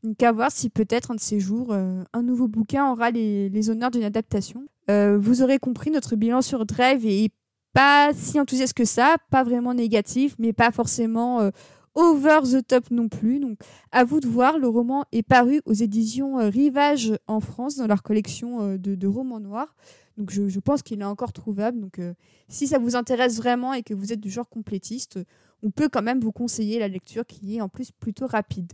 Donc 0.04 0.22
à 0.24 0.32
voir 0.32 0.52
si 0.52 0.70
peut-être 0.70 1.12
un 1.12 1.16
de 1.16 1.20
ces 1.20 1.40
jours, 1.40 1.72
euh, 1.72 2.04
un 2.14 2.22
nouveau 2.24 2.48
bouquin 2.48 2.92
aura 2.92 3.12
les, 3.12 3.70
honneurs 3.70 3.92
d'une 3.92 4.04
adaptation. 4.04 4.66
Euh, 4.90 5.18
vous 5.20 5.42
aurez 5.42 5.60
compris, 5.60 5.92
notre 5.92 6.16
bilan 6.16 6.42
sur 6.42 6.66
Drive 6.66 7.06
est 7.06 7.32
pas 7.74 8.12
si 8.14 8.40
enthousiaste 8.40 8.74
que 8.74 8.86
ça, 8.86 9.18
pas 9.30 9.44
vraiment 9.44 9.74
négatif, 9.74 10.36
mais 10.40 10.54
pas 10.54 10.72
forcément 10.72 11.42
euh, 11.42 11.50
over 11.96 12.40
the 12.44 12.66
top 12.66 12.90
non 12.92 13.10
plus. 13.10 13.40
Donc 13.40 13.60
à 13.92 14.06
vous 14.06 14.22
de 14.22 14.28
voir, 14.28 14.58
le 14.58 14.68
roman 14.68 15.04
est 15.12 15.24
paru 15.24 15.62
aux 15.66 15.74
éditions 15.74 16.38
Rivage 16.50 17.14
en 17.28 17.42
France 17.42 17.76
dans 17.76 17.88
leur 17.88 18.02
collection 18.02 18.78
de 18.78 19.08
romans 19.08 19.42
noirs. 19.42 19.76
Donc 20.20 20.32
je, 20.32 20.60
pense 20.60 20.84
qu'il 20.84 21.00
est 21.02 21.06
encore 21.06 21.32
trouvable. 21.32 21.80
Donc 21.80 21.98
euh, 21.98 22.14
si 22.50 22.68
ça 22.68 22.78
vous 22.78 22.98
intéresse 22.98 23.38
vraiment 23.38 23.74
et 23.74 23.84
que 23.84 23.94
vous 23.94 24.12
êtes 24.12 24.20
du 24.20 24.30
genre 24.30 24.50
complétiste, 24.50 25.18
on 25.64 25.72
peut 25.72 25.88
quand 25.88 26.02
même 26.02 26.20
vous 26.20 26.34
conseiller 26.34 26.78
la 26.78 26.90
lecture 26.90 27.26
qui 27.26 27.56
est 27.56 27.62
en 27.62 27.70
plus 27.70 27.92
plutôt 27.92 28.28
rapide. 28.28 28.74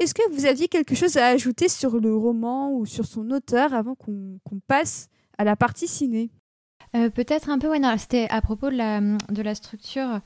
Est-ce 0.00 0.12
que 0.12 0.28
vous 0.32 0.46
aviez 0.46 0.66
quelque 0.66 0.96
chose 0.96 1.16
à 1.16 1.28
ajouter 1.28 1.68
sur 1.68 2.00
le 2.00 2.14
roman 2.16 2.72
ou 2.72 2.84
sur 2.84 3.06
son 3.06 3.30
auteur 3.30 3.74
avant 3.74 3.94
qu'on 3.94 4.60
passe 4.66 5.08
à 5.38 5.44
la 5.44 5.54
partie 5.54 5.86
ciné? 5.86 6.30
Euh, 6.96 7.10
Peut-être 7.10 7.48
un 7.48 7.58
peu, 7.58 7.68
ouais, 7.68 7.80
c'était 7.98 8.26
à 8.30 8.40
propos 8.40 8.70
de 8.70 8.76
la, 8.76 9.00
de 9.00 9.42
la 9.42 9.54
structure. 9.54 10.20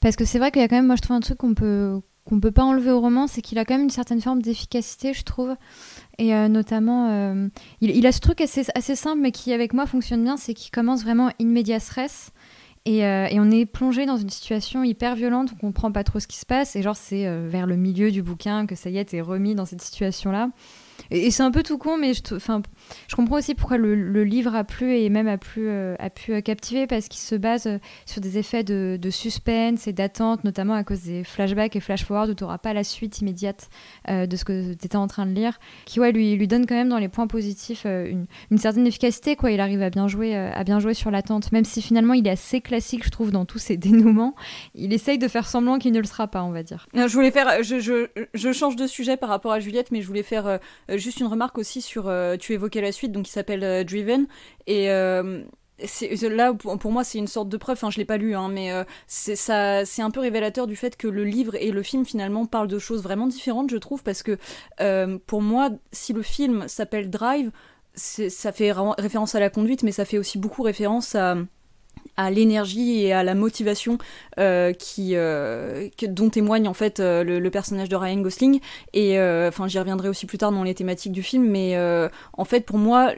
Parce 0.00 0.16
que 0.16 0.26
c'est 0.26 0.38
vrai 0.38 0.50
qu'il 0.50 0.60
y 0.60 0.64
a 0.64 0.68
quand 0.68 0.76
même, 0.76 0.86
moi 0.86 0.96
je 0.96 1.00
trouve 1.00 1.16
un 1.16 1.20
truc 1.20 1.38
qu'on 1.38 1.54
peut 1.54 2.02
qu'on 2.24 2.40
peut 2.40 2.50
pas 2.50 2.64
enlever 2.64 2.90
au 2.90 3.00
roman, 3.00 3.26
c'est 3.26 3.42
qu'il 3.42 3.58
a 3.58 3.64
quand 3.64 3.74
même 3.74 3.84
une 3.84 3.90
certaine 3.90 4.20
forme 4.20 4.40
d'efficacité, 4.40 5.12
je 5.12 5.24
trouve. 5.24 5.54
Et 6.18 6.34
euh, 6.34 6.48
notamment, 6.48 7.10
euh, 7.10 7.48
il, 7.80 8.06
a 8.06 8.12
ce 8.12 8.20
truc 8.20 8.40
assez, 8.40 8.64
assez, 8.74 8.96
simple, 8.96 9.20
mais 9.20 9.30
qui 9.30 9.52
avec 9.52 9.74
moi 9.74 9.86
fonctionne 9.86 10.24
bien, 10.24 10.36
c'est 10.36 10.54
qu'il 10.54 10.70
commence 10.70 11.02
vraiment 11.02 11.30
in 11.40 11.54
res. 11.54 12.30
Et, 12.86 13.04
euh, 13.04 13.26
et, 13.30 13.40
on 13.40 13.50
est 13.50 13.64
plongé 13.64 14.04
dans 14.04 14.18
une 14.18 14.28
situation 14.28 14.84
hyper 14.84 15.16
violente, 15.16 15.50
on 15.54 15.56
comprend 15.56 15.90
pas 15.90 16.04
trop 16.04 16.20
ce 16.20 16.26
qui 16.26 16.36
se 16.36 16.46
passe. 16.46 16.76
Et 16.76 16.82
genre, 16.82 16.96
c'est 16.96 17.26
vers 17.48 17.66
le 17.66 17.76
milieu 17.76 18.10
du 18.10 18.22
bouquin 18.22 18.66
que 18.66 18.74
ça 18.74 18.90
y 18.90 18.98
est, 18.98 19.06
t'es 19.06 19.20
remis 19.20 19.54
dans 19.54 19.64
cette 19.64 19.82
situation-là. 19.82 20.50
et, 21.10 21.30
c'est 21.30 21.42
un 21.42 21.50
peu 21.50 21.62
tout 21.62 21.78
con, 21.78 21.98
mais 21.98 22.12
je, 22.14 22.20
je 23.08 23.16
comprends 23.16 23.36
aussi 23.36 23.54
pourquoi 23.54 23.76
le, 23.76 24.24
livre 24.24 24.54
a 24.54 24.64
plu 24.64 24.96
et 24.96 25.08
même 25.10 25.28
a, 25.28 25.38
plu, 25.38 25.68
euh, 25.68 25.96
a 25.98 26.10
pu 26.10 26.40
captiver 26.42 26.86
parce 26.86 27.08
qu'il 27.08 27.20
se 27.20 27.34
base 27.34 27.68
sur 28.06 28.20
des 28.20 28.38
effets 28.38 28.64
de, 28.64 28.98
suspense 29.10 29.86
et 29.86 29.92
d'attente, 29.92 30.44
notamment 30.44 30.74
à 30.74 30.84
cause 30.84 31.02
des 31.02 31.24
flashbacks 31.24 31.76
et 31.76 31.80
flash-forward 31.80 32.30
où 32.30 32.34
tu 32.34 32.42
n'auras 32.42 32.58
pas 32.58 32.72
la 32.72 32.84
suite 32.84 33.20
immédiate 33.20 33.68
de 34.08 34.36
ce 34.36 34.44
que 34.44 34.74
tu 34.74 34.86
étais 34.86 34.96
en 34.96 35.06
train 35.06 35.26
de 35.26 35.32
lire, 35.32 35.58
qui 35.84 36.00
lui, 36.00 36.48
donne 36.48 36.66
quand 36.66 36.74
même 36.74 36.88
dans 36.88 36.98
les 36.98 37.08
points 37.08 37.26
positifs 37.26 37.84
une, 37.84 38.26
certaine 38.56 38.86
efficacité. 38.86 39.36
Quoi. 39.36 39.52
Il 39.52 39.60
arrive 39.60 39.82
à 39.82 39.90
bien, 39.90 40.08
jouer, 40.08 40.34
à 40.34 40.64
bien 40.64 40.80
jouer 40.80 40.94
sur 40.94 41.10
l'attente, 41.10 41.52
même 41.52 41.64
si 41.64 41.82
finalement 41.82 42.14
il 42.14 42.26
est 42.26 42.30
assez 42.30 42.60
classique, 42.60 43.04
je 43.04 43.10
trouve, 43.10 43.30
dans 43.30 43.44
tous 43.44 43.58
ses 43.58 43.76
dénouements. 43.84 44.34
Il 44.74 44.92
essaye 44.92 45.18
de 45.18 45.28
faire 45.28 45.46
semblant 45.46 45.78
qu'il 45.78 45.92
ne 45.92 46.00
le 46.00 46.06
sera 46.06 46.26
pas, 46.26 46.42
on 46.42 46.50
va 46.50 46.62
dire. 46.62 46.86
Je 46.94 47.06
voulais 47.12 47.30
faire, 47.30 47.62
je, 47.62 47.78
je, 48.34 48.52
change 48.52 48.76
de 48.76 48.86
sujet 48.86 49.16
par 49.16 49.28
rapport 49.28 49.52
à 49.52 49.60
Juliette, 49.60 49.90
mais 49.90 50.02
je 50.02 50.06
voulais 50.06 50.22
faire 50.22 50.46
euh, 50.46 50.58
juste 50.96 51.20
une 51.20 51.26
remarque 51.26 51.58
aussi 51.58 51.80
sur, 51.80 52.08
euh, 52.08 52.36
tu 52.36 52.54
évoquais 52.74 52.86
la 52.86 52.92
suite, 52.92 53.12
donc 53.12 53.28
il 53.28 53.30
s'appelle 53.30 53.64
euh, 53.64 53.84
Driven, 53.84 54.26
et 54.66 54.88
là 54.88 56.54
pour, 56.54 56.92
moi 56.92 57.04
c'est 57.04 57.18
une 57.18 57.26
sorte 57.26 57.48
de 57.48 57.56
preuve 57.56 57.74
enfin 57.74 57.90
je 57.90 57.98
l'ai 57.98 58.04
pas 58.04 58.16
lu 58.16 58.36
hein, 58.36 58.48
mais 58.48 58.70
c'est 59.08 59.34
ça 59.34 59.84
c'est 59.84 60.02
un 60.02 60.10
peu 60.10 60.20
révélateur 60.20 60.66
du 60.68 60.76
fait 60.76 60.96
que 60.96 61.08
le 61.08 61.24
livre 61.24 61.56
et 61.56 61.72
le 61.72 61.82
film 61.82 62.04
finalement 62.04 62.46
parlent 62.46 62.68
de 62.68 62.78
choses 62.78 63.02
vraiment 63.02 63.26
différentes 63.26 63.70
je 63.70 63.76
trouve 63.76 64.02
parce 64.04 64.22
que 64.22 64.38
pour 65.26 65.42
moi 65.42 65.70
si 65.90 66.12
le 66.12 66.22
film 66.22 66.68
s'appelle 66.68 67.10
Drive 67.10 67.50
ça 67.96 68.52
fait 68.52 68.72
référence 68.72 69.34
à 69.34 69.40
la 69.40 69.50
conduite 69.50 69.82
mais 69.82 69.92
ça 69.92 70.04
fait 70.04 70.18
aussi 70.18 70.38
beaucoup 70.38 70.62
référence 70.62 71.16
à 71.16 71.36
à 72.16 72.30
l'énergie 72.30 73.02
et 73.02 73.12
à 73.12 73.22
la 73.24 73.34
motivation 73.34 73.98
euh, 74.38 74.72
qui, 74.72 75.12
euh, 75.14 75.88
dont 76.08 76.30
témoigne 76.30 76.68
en 76.68 76.74
fait 76.74 77.00
euh, 77.00 77.24
le, 77.24 77.50
personnage 77.50 77.88
de 77.88 77.96
Ryan 77.96 78.20
Gosling. 78.20 78.60
Et 78.92 79.18
enfin, 79.20 79.68
j'y 79.68 79.78
reviendrai 79.78 80.08
aussi 80.08 80.26
plus 80.26 80.38
tard 80.38 80.52
dans 80.52 80.62
les 80.62 80.74
thématiques 80.74 81.12
du 81.12 81.22
film, 81.22 81.48
mais 81.48 81.78
en 82.32 82.44
fait, 82.44 82.60
pour 82.60 82.78
moi, 82.78 83.12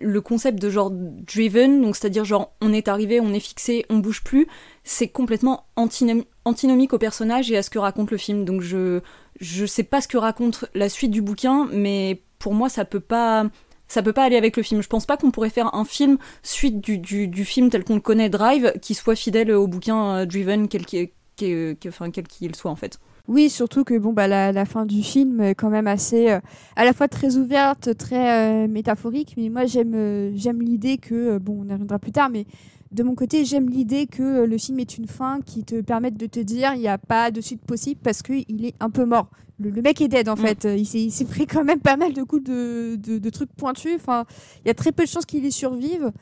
le 0.00 0.20
concept 0.20 0.60
de 0.60 0.70
genre 0.70 0.90
driven, 0.90 1.82
donc 1.82 1.96
c'est-à-dire 1.96 2.24
genre 2.24 2.52
on 2.60 2.72
est 2.72 2.88
arrivé, 2.88 3.20
on 3.20 3.32
est 3.32 3.40
fixé, 3.40 3.84
on 3.90 3.98
bouge 3.98 4.22
plus, 4.22 4.46
c'est 4.84 5.08
complètement 5.08 5.66
antinomique 5.76 6.92
au 6.92 6.98
personnage 6.98 7.50
et 7.50 7.56
à 7.56 7.62
ce 7.62 7.70
que 7.70 7.78
raconte 7.78 8.10
le 8.10 8.16
film. 8.16 8.44
Donc 8.44 8.62
je 8.62 9.00
je 9.40 9.66
sais 9.66 9.82
pas 9.82 10.00
ce 10.00 10.08
que 10.08 10.16
raconte 10.16 10.64
la 10.74 10.88
suite 10.88 11.10
du 11.10 11.22
bouquin, 11.22 11.68
mais 11.72 12.22
pour 12.38 12.54
moi, 12.54 12.68
ça 12.68 12.84
peut 12.84 13.00
pas 13.00 13.46
ça 13.92 14.02
peut 14.02 14.14
pas 14.14 14.24
aller 14.24 14.36
avec 14.36 14.56
le 14.56 14.62
film. 14.62 14.82
Je 14.82 14.88
pense 14.88 15.04
pas 15.04 15.18
qu'on 15.18 15.30
pourrait 15.30 15.50
faire 15.50 15.74
un 15.74 15.84
film 15.84 16.16
suite 16.42 16.80
du, 16.80 16.98
du, 16.98 17.44
film 17.44 17.68
tel 17.68 17.84
qu'on 17.84 17.96
le 17.96 18.00
connaît, 18.00 18.30
Drive, 18.30 18.72
qui 18.80 18.94
soit 18.94 19.14
fidèle 19.14 19.52
au 19.52 19.66
bouquin 19.66 20.16
euh, 20.16 20.26
Driven, 20.26 20.66
quel 20.68 20.86
qu'il 20.86 21.10
qu'il 21.36 22.54
soit 22.54 22.70
en 22.70 22.76
fait. 22.76 22.98
Oui, 23.28 23.50
surtout 23.50 23.84
que 23.84 23.98
bon 23.98 24.12
bah 24.12 24.28
la, 24.28 24.64
fin 24.64 24.86
du 24.86 25.02
film 25.02 25.40
est 25.40 25.54
quand 25.54 25.70
même 25.70 25.86
assez 25.86 26.30
euh, 26.30 26.40
à 26.76 26.84
la 26.84 26.92
fois 26.92 27.08
très 27.08 27.36
ouverte, 27.36 27.96
très 27.96 28.64
euh, 28.64 28.68
métaphorique, 28.68 29.34
mais 29.36 29.48
moi 29.48 29.66
j'aime 29.66 30.32
j'aime 30.36 30.62
l'idée 30.62 30.98
que 30.98 31.38
bon 31.38 31.62
on 31.62 31.68
y 31.68 31.72
reviendra 31.72 31.98
plus 31.98 32.12
tard, 32.12 32.30
mais 32.30 32.46
de 32.92 33.02
mon 33.02 33.14
côté 33.14 33.44
j'aime 33.44 33.68
l'idée 33.68 34.06
que 34.06 34.44
le 34.44 34.58
film 34.58 34.78
est 34.80 34.98
une 34.98 35.06
fin 35.06 35.40
qui 35.40 35.64
te 35.64 35.80
permette 35.80 36.16
de 36.16 36.26
te 36.26 36.40
dire 36.40 36.74
il 36.74 36.80
n'y 36.80 36.88
a 36.88 36.98
pas 36.98 37.30
de 37.30 37.40
suite 37.40 37.62
possible 37.64 38.00
parce 38.02 38.22
qu'il 38.22 38.64
est 38.64 38.74
un 38.80 38.90
peu 38.90 39.04
mort 39.04 39.28
le, 39.70 39.82
mec 39.82 40.00
est 40.00 40.08
dead 40.08 40.28
en 40.28 40.34
mm. 40.34 40.38
fait. 40.38 40.64
Il 40.76 41.12
s'est 41.12 41.24
pris 41.24 41.46
quand 41.46 41.64
même 41.64 41.80
pas 41.80 41.96
mal 41.96 42.12
de 42.12 42.22
coups 42.22 42.44
de, 42.44 43.30
trucs 43.30 43.52
pointus. 43.52 43.94
Enfin, 43.96 44.24
il 44.64 44.68
y 44.68 44.70
a 44.70 44.74
très 44.74 44.92
peu 44.92 45.04
de 45.04 45.08
chances 45.08 45.26
qu'il 45.26 45.44
y 45.44 45.52
survive. 45.52 46.12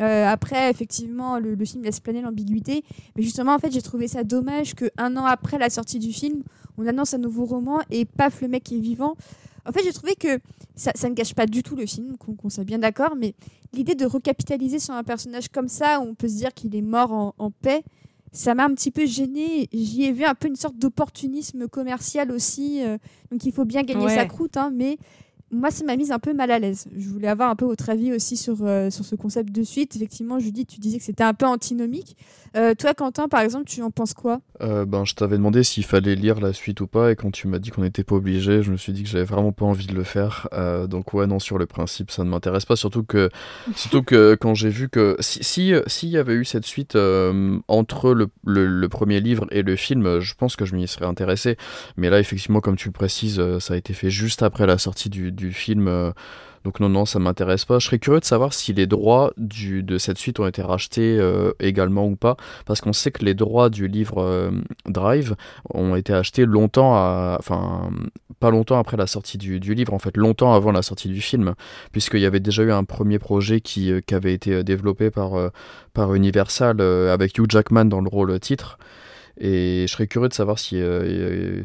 Euh, 0.00 0.26
après, 0.26 0.70
effectivement, 0.70 1.38
le, 1.38 1.56
film 1.64 1.84
laisse 1.84 2.00
planer 2.00 2.20
l'ambiguïté. 2.20 2.84
Mais 3.16 3.22
justement, 3.22 3.54
en 3.54 3.58
fait, 3.58 3.72
j'ai 3.72 3.82
trouvé 3.82 4.08
ça 4.08 4.24
dommage 4.24 4.74
qu'un 4.74 5.16
an 5.16 5.24
après 5.24 5.58
la 5.58 5.70
sortie 5.70 5.98
du 5.98 6.12
film, 6.12 6.42
on 6.78 6.86
annonce 6.86 7.14
un 7.14 7.18
nouveau 7.18 7.44
roman 7.44 7.80
et 7.90 8.04
paf, 8.04 8.40
le 8.40 8.48
mec 8.48 8.70
est 8.72 8.78
vivant. 8.78 9.16
En 9.66 9.72
fait, 9.72 9.82
j'ai 9.82 9.92
trouvé 9.92 10.14
que 10.14 10.40
ça, 10.76 10.92
ne 11.08 11.14
gâche 11.14 11.34
pas 11.34 11.46
du 11.46 11.62
tout 11.62 11.76
le 11.76 11.86
film, 11.86 12.16
qu'on 12.16 12.50
soit 12.50 12.64
bien 12.64 12.78
d'accord, 12.78 13.16
mais 13.16 13.34
l'idée 13.72 13.94
de 13.94 14.06
recapitaliser 14.06 14.78
sur 14.78 14.94
un 14.94 15.04
personnage 15.04 15.48
comme 15.48 15.68
ça, 15.68 16.00
où 16.00 16.04
on 16.04 16.14
peut 16.14 16.28
se 16.28 16.36
dire 16.36 16.52
qu'il 16.52 16.76
est 16.76 16.82
mort 16.82 17.34
en 17.38 17.50
paix, 17.50 17.82
ça 18.34 18.54
m'a 18.54 18.64
un 18.64 18.74
petit 18.74 18.90
peu 18.90 19.06
gêné. 19.06 19.68
J'y 19.72 20.04
ai 20.04 20.12
vu 20.12 20.24
un 20.24 20.34
peu 20.34 20.48
une 20.48 20.56
sorte 20.56 20.76
d'opportunisme 20.76 21.68
commercial 21.68 22.32
aussi. 22.32 22.82
Euh, 22.84 22.98
donc 23.30 23.44
il 23.44 23.52
faut 23.52 23.64
bien 23.64 23.82
gagner 23.82 24.08
sa 24.08 24.26
croûte, 24.26 24.56
hein, 24.56 24.70
mais 24.74 24.98
moi, 25.54 25.70
ça 25.70 25.84
m'a 25.84 25.96
mise 25.96 26.10
un 26.10 26.18
peu 26.18 26.34
mal 26.34 26.50
à 26.50 26.58
l'aise. 26.58 26.86
Je 26.96 27.08
voulais 27.08 27.28
avoir 27.28 27.48
un 27.48 27.54
peu 27.54 27.64
votre 27.64 27.88
avis 27.88 28.12
aussi 28.12 28.36
sur, 28.36 28.56
euh, 28.62 28.90
sur 28.90 29.04
ce 29.04 29.14
concept 29.14 29.52
de 29.52 29.62
suite. 29.62 29.94
Effectivement, 29.96 30.38
Judith, 30.38 30.68
tu 30.68 30.80
disais 30.80 30.98
que 30.98 31.04
c'était 31.04 31.24
un 31.24 31.32
peu 31.32 31.46
antinomique. 31.46 32.16
Euh, 32.56 32.74
toi, 32.74 32.94
Quentin, 32.94 33.28
par 33.28 33.40
exemple, 33.40 33.66
tu 33.66 33.82
en 33.82 33.90
penses 33.90 34.14
quoi? 34.14 34.40
Euh, 34.62 34.84
ben, 34.84 35.04
Je 35.04 35.14
t'avais 35.14 35.36
demandé 35.36 35.62
s'il 35.62 35.84
fallait 35.84 36.14
lire 36.14 36.40
la 36.40 36.52
suite 36.52 36.80
ou 36.80 36.86
pas, 36.86 37.12
et 37.12 37.16
quand 37.16 37.30
tu 37.30 37.48
m'as 37.48 37.58
dit 37.58 37.70
qu'on 37.70 37.82
n'était 37.82 38.04
pas 38.04 38.16
obligé, 38.16 38.62
je 38.62 38.70
me 38.70 38.76
suis 38.76 38.92
dit 38.92 39.02
que 39.02 39.08
j'avais 39.08 39.24
vraiment 39.24 39.52
pas 39.52 39.64
envie 39.64 39.86
de 39.86 39.94
le 39.94 40.04
faire. 40.04 40.48
donc 40.88 41.14
ouais, 41.14 41.26
non, 41.26 41.38
sur 41.38 41.58
le 41.58 41.66
principe, 41.66 42.10
ça 42.10 42.24
ne 42.24 42.28
m'intéresse 42.28 42.64
pas, 42.64 42.76
surtout 42.76 43.04
que, 43.04 43.28
surtout 43.74 44.02
que 44.02 44.36
quand 44.40 44.54
j'ai 44.54 44.68
vu 44.68 44.88
que 44.88 45.16
s'il 45.20 45.44
si, 45.44 45.74
s'il 45.86 46.08
y 46.10 46.16
avait 46.16 46.34
eu 46.34 46.44
cette 46.44 46.64
suite 46.64 46.96
entre 47.68 48.12
le, 48.12 48.28
le, 48.44 48.88
premier 48.88 49.20
livre 49.20 49.46
et 49.50 49.62
le 49.62 49.76
film, 49.76 50.20
je 50.20 50.34
pense 50.34 50.56
que 50.56 50.64
je 50.64 50.74
m'y 50.74 50.86
serais 50.86 51.06
intéressé. 51.06 51.56
Mais 51.96 52.10
là, 52.10 52.20
effectivement, 52.20 52.60
comme 52.60 52.76
tu 52.76 52.88
le 52.88 52.92
précises, 52.92 53.42
ça 53.58 53.74
a 53.74 53.76
été 53.76 53.94
fait 53.94 54.10
juste 54.10 54.42
après 54.42 54.66
la 54.66 54.78
sortie 54.78 55.10
du 55.10 55.32
du 55.32 55.43
film. 55.52 55.88
Euh, 55.88 56.12
donc 56.64 56.80
non, 56.80 56.88
non, 56.88 57.04
ça 57.04 57.18
m'intéresse 57.18 57.66
pas. 57.66 57.78
Je 57.78 57.86
serais 57.86 57.98
curieux 57.98 58.20
de 58.20 58.24
savoir 58.24 58.54
si 58.54 58.72
les 58.72 58.86
droits 58.86 59.32
du, 59.36 59.82
de 59.82 59.98
cette 59.98 60.16
suite 60.16 60.40
ont 60.40 60.46
été 60.46 60.62
rachetés 60.62 61.18
euh, 61.18 61.52
également 61.60 62.06
ou 62.06 62.16
pas, 62.16 62.36
parce 62.64 62.80
qu'on 62.80 62.94
sait 62.94 63.10
que 63.10 63.22
les 63.22 63.34
droits 63.34 63.68
du 63.68 63.86
livre 63.86 64.22
euh, 64.22 64.50
Drive 64.86 65.36
ont 65.74 65.94
été 65.94 66.14
achetés 66.14 66.46
longtemps, 66.46 66.94
à, 66.94 67.36
enfin 67.38 67.90
pas 68.40 68.50
longtemps 68.50 68.78
après 68.78 68.96
la 68.96 69.06
sortie 69.06 69.36
du, 69.36 69.58
livre, 69.58 69.92
en 69.92 69.98
fait 69.98 70.16
longtemps 70.16 70.54
avant 70.54 70.72
la 70.72 70.82
sortie 70.82 71.08
du 71.08 71.20
film, 71.20 71.54
puisqu'il 71.92 72.20
y 72.20 72.26
avait 72.26 72.40
déjà 72.40 72.62
eu 72.62 72.72
un 72.72 72.84
premier 72.84 73.18
projet 73.18 73.60
qui, 73.60 73.92
qui 74.06 74.14
avait 74.14 74.32
été 74.32 74.64
développé 74.64 75.10
par, 75.10 75.32
par 75.92 76.14
Universal 76.14 76.80
avec 76.80 77.38
Hugh 77.38 77.50
Jackman 77.50 77.84
dans 77.86 78.00
le 78.00 78.08
rôle 78.08 78.38
titre. 78.40 78.78
Et 79.38 79.84
je 79.88 79.92
serais 79.92 80.06
curieux 80.06 80.28
de 80.28 80.34
savoir 80.34 80.58
si 80.58 80.76
euh, 80.80 81.62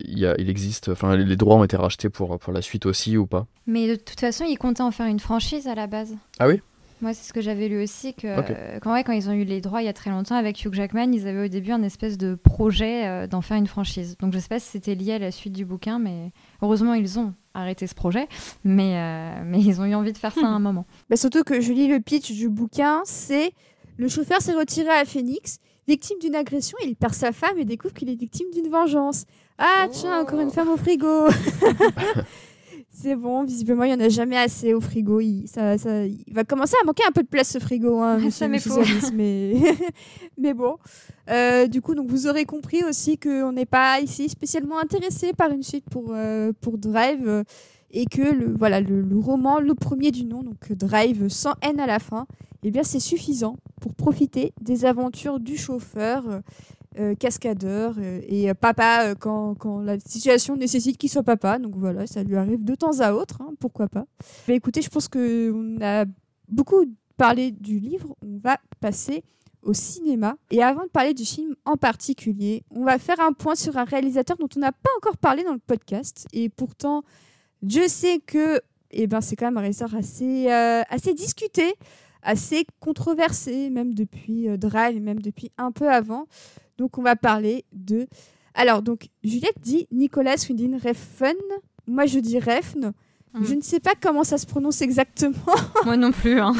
il, 0.00 0.18
y 0.18 0.26
a, 0.26 0.34
il, 0.38 0.50
existe, 0.50 0.90
enfin 0.90 1.16
les 1.16 1.36
droits 1.36 1.56
ont 1.56 1.64
été 1.64 1.76
rachetés 1.76 2.10
pour, 2.10 2.38
pour 2.38 2.52
la 2.52 2.62
suite 2.62 2.86
aussi 2.86 3.16
ou 3.16 3.26
pas. 3.26 3.46
Mais 3.66 3.88
de 3.88 3.94
toute 3.96 4.20
façon, 4.20 4.44
ils 4.44 4.58
comptaient 4.58 4.82
en 4.82 4.90
faire 4.90 5.06
une 5.06 5.20
franchise 5.20 5.66
à 5.68 5.74
la 5.74 5.86
base. 5.86 6.14
Ah 6.38 6.48
oui? 6.48 6.60
Moi, 7.00 7.14
c'est 7.14 7.28
ce 7.28 7.32
que 7.32 7.40
j'avais 7.40 7.68
lu 7.68 7.80
aussi, 7.80 8.12
que 8.12 8.80
quand, 8.80 8.92
ouais, 8.92 9.04
quand 9.04 9.12
ils 9.12 9.28
ont 9.30 9.32
eu 9.32 9.44
les 9.44 9.60
droits 9.60 9.82
il 9.82 9.84
y 9.84 9.88
a 9.88 9.92
très 9.92 10.10
longtemps 10.10 10.34
avec 10.34 10.64
Hugh 10.64 10.74
Jackman, 10.74 11.12
ils 11.12 11.28
avaient 11.28 11.44
au 11.44 11.48
début 11.48 11.70
un 11.70 11.82
espèce 11.82 12.18
de 12.18 12.34
projet 12.34 13.06
euh, 13.06 13.26
d'en 13.28 13.40
faire 13.40 13.56
une 13.56 13.68
franchise. 13.68 14.16
Donc 14.18 14.34
je 14.34 14.38
sais 14.40 14.48
pas 14.48 14.58
si 14.58 14.70
c'était 14.70 14.96
lié 14.96 15.12
à 15.12 15.18
la 15.18 15.30
suite 15.30 15.52
du 15.52 15.64
bouquin, 15.64 16.00
mais 16.00 16.32
heureusement 16.60 16.94
ils 16.94 17.18
ont 17.20 17.34
arrêté 17.54 17.86
ce 17.86 17.94
projet, 17.94 18.26
mais, 18.64 18.96
euh, 18.96 19.42
mais 19.44 19.60
ils 19.60 19.80
ont 19.80 19.84
eu 19.84 19.94
envie 19.94 20.12
de 20.12 20.18
faire 20.18 20.32
ça 20.32 20.46
à 20.46 20.50
un 20.50 20.58
moment. 20.58 20.86
Bah, 21.08 21.16
surtout 21.16 21.44
que 21.44 21.60
je 21.60 21.72
lis 21.72 21.86
le 21.86 22.00
pitch 22.00 22.32
du 22.32 22.48
bouquin, 22.48 23.02
c'est 23.04 23.52
le 23.96 24.08
chauffeur 24.08 24.40
s'est 24.40 24.54
retiré 24.54 24.90
à 24.90 25.04
Phoenix, 25.04 25.60
victime 25.88 26.18
d'une 26.20 26.34
agression, 26.34 26.76
il 26.84 26.94
perd 26.94 27.14
sa 27.14 27.32
femme 27.32 27.58
et 27.58 27.64
découvre 27.64 27.94
qu'il 27.94 28.10
est 28.10 28.14
victime 28.14 28.48
d'une 28.52 28.68
vengeance. 28.68 29.24
Ah 29.56 29.88
tiens, 29.90 30.20
encore 30.20 30.40
une 30.40 30.50
femme 30.50 30.68
au 30.68 30.76
frigo. 30.76 31.28
c'est 32.90 33.16
bon, 33.16 33.44
visiblement 33.44 33.84
il 33.84 33.88
n'y 33.88 34.02
en 34.02 34.06
a 34.06 34.08
jamais 34.08 34.36
assez 34.36 34.74
au 34.74 34.80
frigo. 34.80 35.20
Il, 35.20 35.48
ça, 35.48 35.76
il 36.04 36.32
va 36.32 36.44
commencer 36.44 36.74
à 36.82 36.86
manquer 36.86 37.02
un 37.08 37.12
peu 37.12 37.22
de 37.22 37.28
place 37.28 37.48
ce 37.48 37.58
frigo, 37.58 38.00
hein, 38.00 38.30
ça 38.30 38.48
mais, 38.48 39.54
mais 40.38 40.54
bon. 40.54 40.76
Euh, 41.30 41.66
du 41.66 41.80
coup, 41.80 41.94
donc 41.94 42.08
vous 42.08 42.26
aurez 42.26 42.44
compris 42.44 42.84
aussi 42.84 43.18
qu'on 43.18 43.52
n'est 43.52 43.66
pas 43.66 44.00
ici 44.00 44.28
spécialement 44.28 44.78
intéressé 44.78 45.32
par 45.32 45.50
une 45.50 45.62
suite 45.62 45.84
pour, 45.90 46.10
euh, 46.10 46.52
pour 46.60 46.78
Drive 46.78 47.44
et 47.90 48.06
que 48.06 48.22
le, 48.22 48.54
voilà, 48.54 48.80
le, 48.80 49.18
roman, 49.18 49.60
le 49.60 49.74
premier 49.74 50.10
du 50.10 50.24
nom, 50.24 50.42
donc 50.42 50.72
Drive 50.72 51.28
sans 51.28 51.54
haine 51.62 51.80
à 51.80 51.86
la 51.86 51.98
fin, 51.98 52.26
eh 52.62 52.70
bien 52.70 52.82
c'est 52.82 53.00
suffisant 53.00 53.56
pour 53.80 53.94
profiter 53.94 54.52
des 54.60 54.84
aventures 54.84 55.40
du 55.40 55.56
chauffeur, 55.56 56.28
euh, 56.28 56.40
euh, 56.98 57.14
cascadeur 57.14 57.94
euh, 57.98 58.20
et 58.26 58.52
papa 58.54 59.14
quand, 59.14 59.54
quand, 59.54 59.80
la 59.80 60.00
situation 60.00 60.56
nécessite 60.56 60.98
qu'il 60.98 61.08
soit 61.08 61.22
papa. 61.22 61.58
Donc 61.58 61.74
voilà, 61.76 62.06
ça 62.06 62.22
lui 62.22 62.36
arrive 62.36 62.64
de 62.64 62.74
temps 62.74 63.00
à 63.00 63.12
autre, 63.12 63.40
hein, 63.40 63.54
pourquoi 63.60 63.88
pas. 63.88 64.04
Mais 64.48 64.56
écoutez, 64.56 64.82
je 64.82 64.90
pense 64.90 65.08
qu'on 65.08 65.76
a 65.80 66.04
beaucoup 66.48 66.84
parlé 67.16 67.52
du 67.52 67.78
livre, 67.78 68.16
on 68.22 68.38
va 68.38 68.58
passer 68.80 69.22
au 69.62 69.74
cinéma. 69.74 70.36
Et 70.50 70.62
avant 70.62 70.84
de 70.84 70.88
parler 70.88 71.14
du 71.14 71.24
film 71.24 71.54
en 71.64 71.76
particulier, 71.76 72.64
on 72.70 72.84
va 72.84 72.98
faire 72.98 73.20
un 73.20 73.32
point 73.32 73.54
sur 73.54 73.76
un 73.76 73.84
réalisateur 73.84 74.36
dont 74.36 74.48
on 74.56 74.60
n'a 74.60 74.72
pas 74.72 74.90
encore 74.98 75.16
parlé 75.16 75.44
dans 75.44 75.52
le 75.52 75.58
podcast. 75.58 76.26
Et 76.32 76.48
pourtant, 76.48 77.02
je 77.66 77.88
sais 77.88 78.20
que 78.24 78.60
eh 78.90 79.06
ben, 79.06 79.20
c'est 79.20 79.36
quand 79.36 79.46
même 79.46 79.56
un 79.56 79.60
réalisateur 79.60 79.94
assez, 79.96 80.50
euh, 80.50 80.82
assez 80.88 81.14
discuté, 81.14 81.74
assez 82.22 82.66
controversé, 82.80 83.70
même 83.70 83.94
depuis 83.94 84.48
euh, 84.48 84.56
Drive, 84.56 85.00
même 85.00 85.20
depuis 85.20 85.50
un 85.58 85.72
peu 85.72 85.90
avant. 85.90 86.26
Donc 86.78 86.98
on 86.98 87.02
va 87.02 87.16
parler 87.16 87.64
de... 87.72 88.06
Alors, 88.54 88.82
donc, 88.82 89.08
Juliette 89.22 89.60
dit 89.60 89.86
Nicolas 89.92 90.34
Winding 90.48 90.80
Refn. 90.80 91.36
Moi, 91.86 92.06
je 92.06 92.18
dis 92.18 92.38
Refn. 92.38 92.92
Hmm. 93.34 93.44
Je 93.44 93.54
ne 93.54 93.60
sais 93.60 93.78
pas 93.78 93.92
comment 94.00 94.24
ça 94.24 94.38
se 94.38 94.46
prononce 94.46 94.80
exactement. 94.80 95.34
Moi 95.84 95.96
non 95.96 96.12
plus. 96.12 96.40
Hein. 96.40 96.54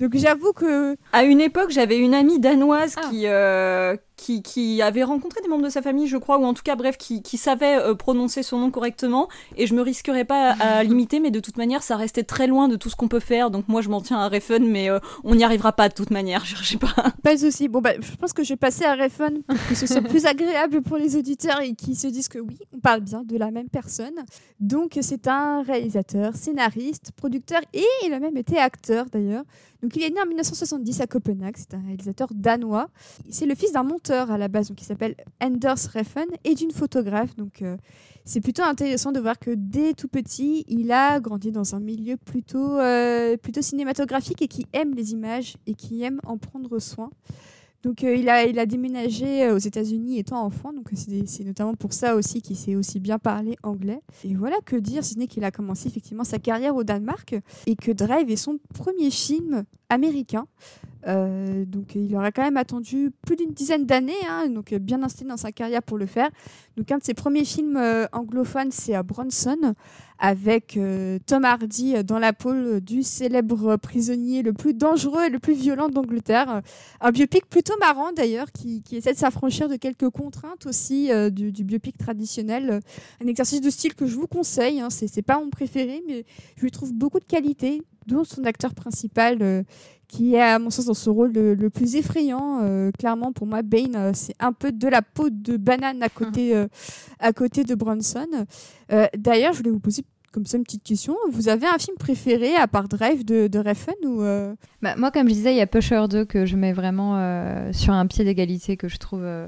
Donc 0.00 0.16
j'avoue 0.16 0.52
que... 0.52 0.96
À 1.12 1.22
une 1.22 1.40
époque, 1.40 1.70
j'avais 1.70 1.98
une 1.98 2.12
amie 2.12 2.40
danoise 2.40 2.96
ah. 2.98 3.08
qui, 3.08 3.26
euh, 3.26 3.96
qui, 4.22 4.42
qui, 4.42 4.80
avait 4.82 5.02
rencontré 5.02 5.40
des 5.40 5.48
membres 5.48 5.64
de 5.64 5.68
sa 5.68 5.82
famille, 5.82 6.06
je 6.06 6.16
crois, 6.16 6.38
ou 6.38 6.44
en 6.44 6.54
tout 6.54 6.62
cas, 6.62 6.76
bref, 6.76 6.96
qui, 6.96 7.22
qui 7.22 7.36
savait 7.36 7.76
euh, 7.76 7.94
prononcer 7.94 8.42
son 8.42 8.58
nom 8.58 8.70
correctement. 8.70 9.28
Et 9.56 9.66
je 9.66 9.74
me 9.74 9.82
risquerais 9.82 10.24
pas 10.24 10.52
à, 10.52 10.84
limiter, 10.84 11.18
mais 11.18 11.30
de 11.30 11.40
toute 11.40 11.56
manière, 11.56 11.82
ça 11.82 11.96
restait 11.96 12.22
très 12.22 12.46
loin 12.46 12.68
de 12.68 12.76
tout 12.76 12.88
ce 12.88 12.96
qu'on 12.96 13.08
peut 13.08 13.20
faire. 13.20 13.50
Donc 13.50 13.68
moi, 13.68 13.82
je 13.82 13.88
m'en 13.88 14.00
tiens 14.00 14.18
à 14.18 14.28
Refn, 14.28 14.64
mais 14.64 14.88
euh, 14.88 15.00
on 15.24 15.34
n'y 15.34 15.42
arrivera 15.42 15.72
pas 15.72 15.88
de 15.88 15.94
toute 15.94 16.10
manière. 16.10 16.44
Je, 16.52 16.62
sais 16.64 16.78
pas. 16.78 16.94
Pas 17.22 17.34
de 17.34 17.40
souci. 17.40 17.68
Bon, 17.68 17.80
bah, 17.80 17.92
je 17.98 18.14
pense 18.16 18.32
que 18.32 18.44
je 18.44 18.50
vais 18.50 18.56
passer 18.56 18.84
à 18.84 18.94
Refn 18.94 19.42
pour 19.46 19.56
que 19.68 19.74
ce 19.74 19.86
soit 19.86 20.02
plus 20.02 20.26
agréable 20.26 20.82
pour 20.82 20.96
les 20.96 21.16
auditeurs 21.16 21.60
et 21.60 21.74
qui 21.74 21.94
se 21.94 22.06
disent 22.06 22.28
que 22.28 22.38
oui, 22.38 22.58
on 22.74 22.78
parle 22.78 23.00
bien 23.00 23.22
de 23.24 23.36
la 23.36 23.50
même 23.50 23.68
personne. 23.68 24.14
Donc, 24.60 24.98
c'est 25.00 25.26
un 25.26 25.62
réalisateur, 25.62 26.36
scénariste, 26.36 27.10
producteur 27.16 27.60
et 27.72 27.84
il 28.04 28.12
a 28.12 28.20
même 28.20 28.36
été 28.36 28.58
acteur 28.58 29.06
d'ailleurs. 29.10 29.44
Donc 29.82 29.96
il 29.96 30.02
est 30.04 30.10
né 30.10 30.20
en 30.20 30.26
1970 30.26 31.00
à 31.00 31.06
Copenhague, 31.08 31.56
c'est 31.58 31.74
un 31.74 31.82
réalisateur 31.84 32.28
danois. 32.32 32.88
C'est 33.30 33.46
le 33.46 33.56
fils 33.56 33.72
d'un 33.72 33.82
monteur 33.82 34.11
à 34.12 34.38
la 34.38 34.48
base, 34.48 34.68
donc 34.68 34.80
il 34.80 34.84
s'appelle 34.84 35.16
Anders 35.40 35.88
Refn, 35.94 36.28
et 36.44 36.54
d'une 36.54 36.70
photographe. 36.70 37.34
Donc 37.36 37.62
euh, 37.62 37.76
c'est 38.24 38.40
plutôt 38.40 38.62
intéressant 38.62 39.12
de 39.12 39.20
voir 39.20 39.38
que 39.38 39.50
dès 39.50 39.94
tout 39.94 40.08
petit, 40.08 40.64
il 40.68 40.92
a 40.92 41.20
grandi 41.20 41.50
dans 41.50 41.74
un 41.74 41.80
milieu 41.80 42.16
plutôt, 42.16 42.78
euh, 42.78 43.36
plutôt 43.36 43.62
cinématographique 43.62 44.42
et 44.42 44.48
qui 44.48 44.66
aime 44.72 44.94
les 44.94 45.12
images 45.12 45.56
et 45.66 45.74
qui 45.74 46.02
aime 46.02 46.20
en 46.24 46.38
prendre 46.38 46.78
soin. 46.78 47.10
Donc 47.82 48.04
euh, 48.04 48.14
il, 48.14 48.28
a, 48.28 48.44
il 48.44 48.58
a 48.60 48.66
déménagé 48.66 49.50
aux 49.50 49.58
États-Unis 49.58 50.20
étant 50.20 50.44
enfant, 50.44 50.72
donc 50.72 50.88
c'est 50.94 51.44
notamment 51.44 51.74
pour 51.74 51.92
ça 51.92 52.14
aussi 52.14 52.40
qu'il 52.40 52.56
sait 52.56 52.76
aussi 52.76 53.00
bien 53.00 53.18
parler 53.18 53.56
anglais. 53.64 54.00
Et 54.24 54.36
voilà 54.36 54.56
que 54.64 54.76
dire, 54.76 55.04
si 55.04 55.14
ce 55.14 55.18
n'est 55.18 55.26
qu'il 55.26 55.42
a 55.42 55.50
commencé 55.50 55.88
effectivement 55.88 56.22
sa 56.22 56.38
carrière 56.38 56.76
au 56.76 56.84
Danemark 56.84 57.34
et 57.66 57.74
que 57.74 57.90
Drive 57.90 58.30
est 58.30 58.36
son 58.36 58.58
premier 58.72 59.10
film 59.10 59.64
américain. 59.88 60.46
Euh, 61.06 61.64
donc 61.64 61.94
il 61.94 62.14
aurait 62.16 62.32
quand 62.32 62.42
même 62.42 62.56
attendu 62.56 63.10
plus 63.26 63.36
d'une 63.36 63.52
dizaine 63.52 63.86
d'années, 63.86 64.12
hein, 64.28 64.48
donc 64.48 64.72
bien 64.74 65.02
installé 65.02 65.28
dans 65.28 65.36
sa 65.36 65.52
carrière 65.52 65.82
pour 65.82 65.98
le 65.98 66.06
faire. 66.06 66.30
Donc 66.76 66.90
un 66.92 66.98
de 66.98 67.04
ses 67.04 67.14
premiers 67.14 67.44
films 67.44 67.80
anglophones, 68.12 68.70
c'est 68.70 68.94
à 68.94 69.02
Bronson, 69.02 69.74
avec 70.22 70.76
euh, 70.76 71.18
Tom 71.26 71.44
Hardy 71.44 72.04
dans 72.04 72.20
la 72.20 72.32
peau 72.32 72.78
du 72.78 73.02
célèbre 73.02 73.76
prisonnier 73.76 74.42
le 74.42 74.52
plus 74.52 74.72
dangereux 74.72 75.24
et 75.24 75.28
le 75.28 75.40
plus 75.40 75.52
violent 75.52 75.88
d'Angleterre. 75.88 76.62
Un 77.00 77.10
biopic 77.10 77.46
plutôt 77.46 77.76
marrant 77.80 78.12
d'ailleurs, 78.12 78.52
qui, 78.52 78.84
essaie 78.92 79.14
de 79.14 79.18
s'affranchir 79.18 79.68
de 79.68 79.74
quelques 79.74 80.08
contraintes 80.10 80.64
aussi 80.66 81.10
euh, 81.10 81.28
du, 81.28 81.64
biopic 81.64 81.98
traditionnel. 81.98 82.80
Un 83.20 83.26
exercice 83.26 83.60
de 83.60 83.68
style 83.68 83.94
que 83.94 84.06
je 84.06 84.14
vous 84.14 84.28
conseille, 84.28 84.80
hein. 84.80 84.90
c'est 84.90 85.22
pas 85.22 85.40
mon 85.40 85.50
préféré, 85.50 86.04
mais 86.06 86.24
je 86.56 86.62
lui 86.62 86.70
trouve 86.70 86.92
beaucoup 86.92 87.18
de 87.18 87.24
qualité, 87.24 87.82
dont 88.06 88.24
son 88.24 88.44
acteur 88.44 88.74
principal. 88.74 89.38
Euh, 89.40 89.62
qui 90.08 90.34
est 90.34 90.42
à 90.42 90.58
mon 90.58 90.68
sens 90.68 90.84
dans 90.84 90.92
ce 90.92 91.08
rôle 91.08 91.32
le, 91.32 91.70
plus 91.70 91.96
effrayant. 91.96 92.60
clairement, 92.98 93.32
pour 93.32 93.46
moi, 93.46 93.62
Bane, 93.62 94.12
c'est 94.12 94.34
un 94.40 94.52
peu 94.52 94.70
de 94.70 94.86
la 94.86 95.00
peau 95.00 95.30
de 95.30 95.56
banane 95.56 96.02
à 96.02 96.10
côté, 96.10 96.54
à 97.18 97.32
côté 97.32 97.64
de 97.64 97.74
Bronson. 97.74 98.26
D'ailleurs, 99.16 99.54
je 99.54 99.58
voulais 99.60 99.70
vous 99.70 99.80
poser 99.80 100.04
comme 100.32 100.46
ça 100.46 100.56
une 100.56 100.64
petite 100.64 100.82
question. 100.82 101.14
Vous 101.30 101.48
avez 101.48 101.66
un 101.66 101.78
film 101.78 101.96
préféré 101.96 102.56
à 102.56 102.66
part 102.66 102.88
Drive 102.88 103.24
de, 103.24 103.46
de 103.46 103.58
Refn 103.58 103.92
ou 104.04 104.22
euh? 104.22 104.54
Bah, 104.80 104.94
Moi, 104.96 105.10
comme 105.10 105.28
je 105.28 105.34
disais, 105.34 105.52
il 105.52 105.58
y 105.58 105.60
a 105.60 105.66
Pusher 105.66 106.06
2 106.08 106.24
que 106.24 106.46
je 106.46 106.56
mets 106.56 106.72
vraiment 106.72 107.16
euh, 107.16 107.72
sur 107.72 107.92
un 107.92 108.06
pied 108.06 108.24
d'égalité 108.24 108.76
que 108.76 108.88
je 108.88 108.96
trouve 108.96 109.22
euh, 109.22 109.46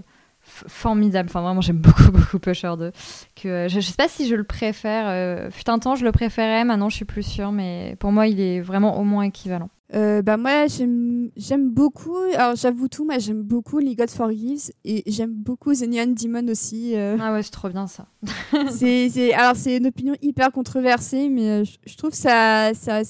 formidable. 0.67 1.29
Enfin, 1.29 1.43
vraiment, 1.43 1.61
j'aime 1.61 1.79
beaucoup, 1.79 2.11
beaucoup 2.13 2.39
Pusher 2.39 2.75
2. 2.79 2.93
Que, 3.35 3.67
je, 3.69 3.77
ne 3.77 3.81
sais 3.81 3.95
pas 3.95 4.09
si 4.09 4.27
je 4.29 4.35
le 4.35 4.45
préfère. 4.45 5.51
fut 5.51 5.69
un 5.69 5.79
temps, 5.79 5.95
je 5.95 6.05
le 6.05 6.13
préférais. 6.13 6.65
Maintenant, 6.65 6.89
je 6.89 6.97
suis 6.97 7.05
plus 7.05 7.23
sûre. 7.23 7.53
Mais 7.53 7.97
pour 7.99 8.13
moi, 8.13 8.27
il 8.27 8.41
est 8.41 8.61
vraiment 8.61 8.99
au 8.99 9.05
moins 9.05 9.25
équivalent. 9.25 9.69
Euh, 9.95 10.23
bah 10.23 10.39
moi 10.39 10.67
j'aime 10.67 11.71
beaucoup 11.71 12.17
alors 12.35 12.57
j'avoue 12.57 12.89
tout 12.89 13.05
moi 13.05 13.19
j'aime 13.19 13.43
beaucoup 13.43 13.79
Les 13.79 13.95
God 13.95 14.11
Forgives 14.11 14.73
et 14.85 15.05
j'aime 15.07 15.33
beaucoup 15.33 15.73
The 15.73 15.87
Neon 15.87 16.15
Demon 16.21 16.49
aussi 16.49 16.97
euh. 16.97 17.17
ah 17.21 17.33
ouais 17.33 17.43
c'est 17.43 17.51
trop 17.51 17.69
bien 17.69 17.87
ça 17.87 18.07
c'est 18.71 19.35
alors 19.35 19.55
c'est 19.55 19.77
une 19.77 19.87
opinion 19.87 20.15
hyper 20.21 20.51
controversée 20.51 21.29
mais 21.29 21.51
euh, 21.51 21.65
je, 21.87 21.97
trouve 21.97 22.13
ça 22.13 22.73
sa 22.75 23.03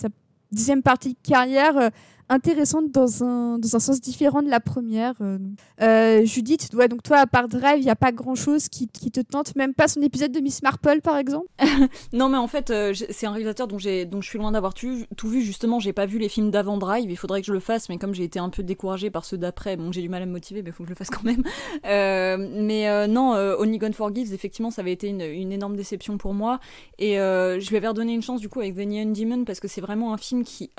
deuxième 0.53 0.83
partie 0.83 1.15
de 1.15 1.19
carrière 1.23 1.91
intéressante 2.29 2.91
dans 2.91 3.23
un, 3.23 3.59
dans 3.59 3.77
un 3.77 3.79
sens 3.79 4.01
différent 4.01 4.43
de 4.43 4.49
la 4.49 4.61
première. 4.61 5.15
Euh, 5.21 5.39
euh, 5.83 6.25
Judith, 6.25 6.71
donc 6.75 7.03
toi, 7.03 7.19
à 7.19 7.27
part 7.27 7.49
Drive, 7.49 7.79
il 7.79 7.85
n'y 7.85 7.91
a 7.91 7.97
pas 7.97 8.13
grand-chose 8.13 8.69
qui, 8.69 8.89
qui, 8.89 9.11
te 9.11 9.21
tente, 9.21 9.55
même 9.57 9.75
pas 9.75 9.89
son 9.89 10.01
épisode 10.01 10.33
de 10.33 10.41
Miss 10.41 10.63
Marple, 10.63 11.01
par 11.03 11.17
exemple? 11.17 11.47
Non, 12.13 12.29
mais 12.29 12.39
en 12.39 12.47
fait, 12.47 12.71
euh, 12.71 12.95
c'est 13.11 13.27
un 13.27 13.33
réalisateur 13.33 13.67
dont, 13.67 13.77
dont 13.77 14.21
je 14.21 14.29
suis 14.29 14.39
loin 14.39 14.53
d'avoir 14.53 14.73
tout, 14.75 15.07
vu. 15.25 15.43
Justement, 15.43 15.81
j'ai 15.81 15.93
pas 15.93 16.07
vu 16.07 16.19
les 16.19 16.29
films 16.29 16.51
d'avant 16.51 16.79
Drive, 16.79 17.11
il 17.11 17.17
faudrait 17.17 17.41
que 17.41 17.47
je 17.47 17.53
le 17.53 17.61
fasse, 17.61 17.89
mais 17.89 17.99
comme 17.99 18.15
j'ai 18.15 18.25
été 18.25 18.39
un 18.39 18.51
peu 18.51 18.63
découragée 18.63 19.11
par 19.11 19.25
ceux 19.25 19.37
d'après, 19.37 19.77
bon, 19.77 19.93
j'ai 19.93 20.01
du 20.01 20.09
mal 20.09 20.23
à 20.23 20.27
me 20.27 20.33
motiver, 20.33 20.63
mais 20.63 20.71
il 20.71 20.73
faut 20.73 20.85
que 20.85 20.89
je 20.89 20.93
le 20.93 20.97
fasse 20.97 21.11
quand 21.11 21.25
même. 21.25 21.43
mais 21.85 23.09
non, 23.09 23.33
Only 23.59 23.79
Gone 23.79 23.93
Forgives, 23.93 24.33
effectivement, 24.33 24.71
ça 24.71 24.83
avait 24.83 24.93
été 24.93 25.09
une, 25.09 25.23
une 25.23 25.53
énorme 25.53 25.77
déception 25.77 26.17
pour 26.19 26.35
moi. 26.35 26.61
Et 26.99 27.15
je 27.17 27.69
lui 27.69 27.77
avais 27.77 27.89
redonné 27.89 28.15
une 28.15 28.23
chance, 28.23 28.41
du 28.41 28.49
coup, 28.49 28.61
avec 28.61 28.77
The 28.77 28.87
Neon 28.87 29.13
Demon, 29.13 29.45
parce 29.45 29.61
que 29.61 29.69
c'est 29.69 29.81
vraiment 29.81 30.15
un 30.15 30.19
film 30.19 30.45
qui, 30.45 30.71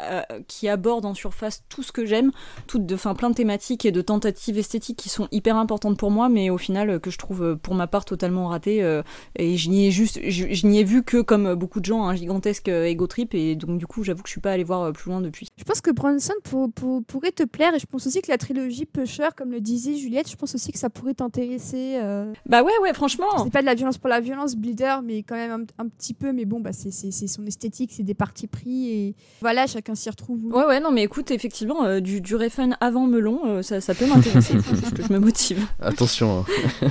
qui 0.48 0.70
aborde 0.70 1.06
en 1.06 1.14
surface 1.14 1.35
tout 1.70 1.84
ce 1.84 1.92
que 1.92 2.06
j'aime, 2.06 2.32
toutes 2.68 2.86
de, 2.86 2.96
fin, 2.96 3.16
plein 3.16 3.30
de 3.30 3.36
thématiques 3.36 3.86
et 3.86 3.92
de 3.92 4.02
tentatives 4.02 4.58
esthétiques 4.58 4.98
qui 4.98 5.10
sont 5.10 5.28
hyper 5.32 5.58
importantes 5.58 5.98
pour 5.98 6.12
moi, 6.12 6.30
mais 6.30 6.50
au 6.50 6.58
final 6.58 6.90
euh, 6.90 7.00
que 7.00 7.12
je 7.12 7.18
trouve 7.18 7.44
euh, 7.44 7.56
pour 7.56 7.76
ma 7.76 7.88
part 7.88 8.06
totalement 8.06 8.48
raté. 8.48 8.84
Euh, 8.84 9.04
et 9.36 9.58
je 9.58 9.70
n'y 9.70 9.88
ai 9.88 9.92
juste, 9.92 10.20
je, 10.28 10.68
n'y 10.68 10.80
ai 10.80 10.84
vu 10.84 11.04
que 11.04 11.22
comme 11.22 11.56
beaucoup 11.56 11.80
de 11.80 11.86
gens 11.86 12.06
un 12.06 12.16
gigantesque 12.16 12.68
ego 12.68 13.08
trip, 13.08 13.34
et 13.34 13.56
donc 13.56 13.78
du 13.78 13.88
coup 13.88 14.04
j'avoue 14.04 14.24
que 14.24 14.30
je 14.30 14.34
suis 14.34 14.42
pas 14.42 14.52
allée 14.52 14.64
voir 14.64 14.92
plus 14.94 15.10
loin 15.10 15.22
depuis. 15.22 15.48
Je 15.58 15.64
pense 15.64 15.82
que 15.82 15.92
Bronson 15.92 16.34
pour, 16.44 16.70
pourrait 17.06 17.32
te 17.32 17.44
plaire, 17.44 17.74
et 17.74 17.80
je 17.80 17.86
pense 17.86 18.08
aussi 18.08 18.22
que 18.22 18.32
la 18.32 18.38
trilogie 18.38 18.86
Pusher, 18.86 19.30
comme 19.36 19.52
le 19.52 19.62
disait 19.62 19.96
Juliette, 19.96 20.30
je 20.30 20.36
pense 20.36 20.56
aussi 20.56 20.72
que 20.72 20.80
ça 20.80 20.90
pourrait 20.90 21.14
t'intéresser. 21.14 22.00
Bah 22.46 22.64
ouais, 22.64 22.72
ouais, 22.82 22.94
franchement. 22.94 23.44
C'est 23.44 23.52
pas 23.52 23.62
de 23.62 23.66
la 23.66 23.76
violence 23.76 23.98
pour 23.98 24.10
la 24.10 24.20
violence, 24.20 24.56
Bleeder, 24.56 25.02
mais 25.04 25.24
quand 25.24 25.36
même 25.36 25.66
un, 25.78 25.88
petit 25.88 26.14
peu. 26.14 26.32
Mais 26.32 26.46
bon, 26.46 26.60
bah 26.60 26.72
c'est 26.74 26.92
son 27.12 27.46
esthétique, 27.46 27.92
c'est 27.94 28.04
des 28.04 28.14
parties 28.14 28.48
pris, 28.48 28.90
et 28.90 29.16
voilà, 29.42 29.68
chacun 29.68 29.96
s'y 29.96 30.10
retrouve. 30.10 30.46
Ouais, 30.46 30.66
ouais, 30.66 30.80
non, 30.80 30.92
mais 30.92 31.04
écoute, 31.04 31.25
effectivement, 31.32 31.84
euh, 31.84 32.00
du, 32.00 32.22
du 32.22 32.36
refun 32.36 32.72
avant 32.80 33.08
melon, 33.08 33.42
euh, 33.46 33.62
ça, 33.62 33.82
ça, 33.82 33.94
peut 33.94 34.06
m'intéresser. 34.06 34.56
Que 34.96 35.04
je 35.04 35.14
me 35.14 35.20
motive. 35.20 35.66
Attention. 35.82 36.46
Hein. 36.82 36.90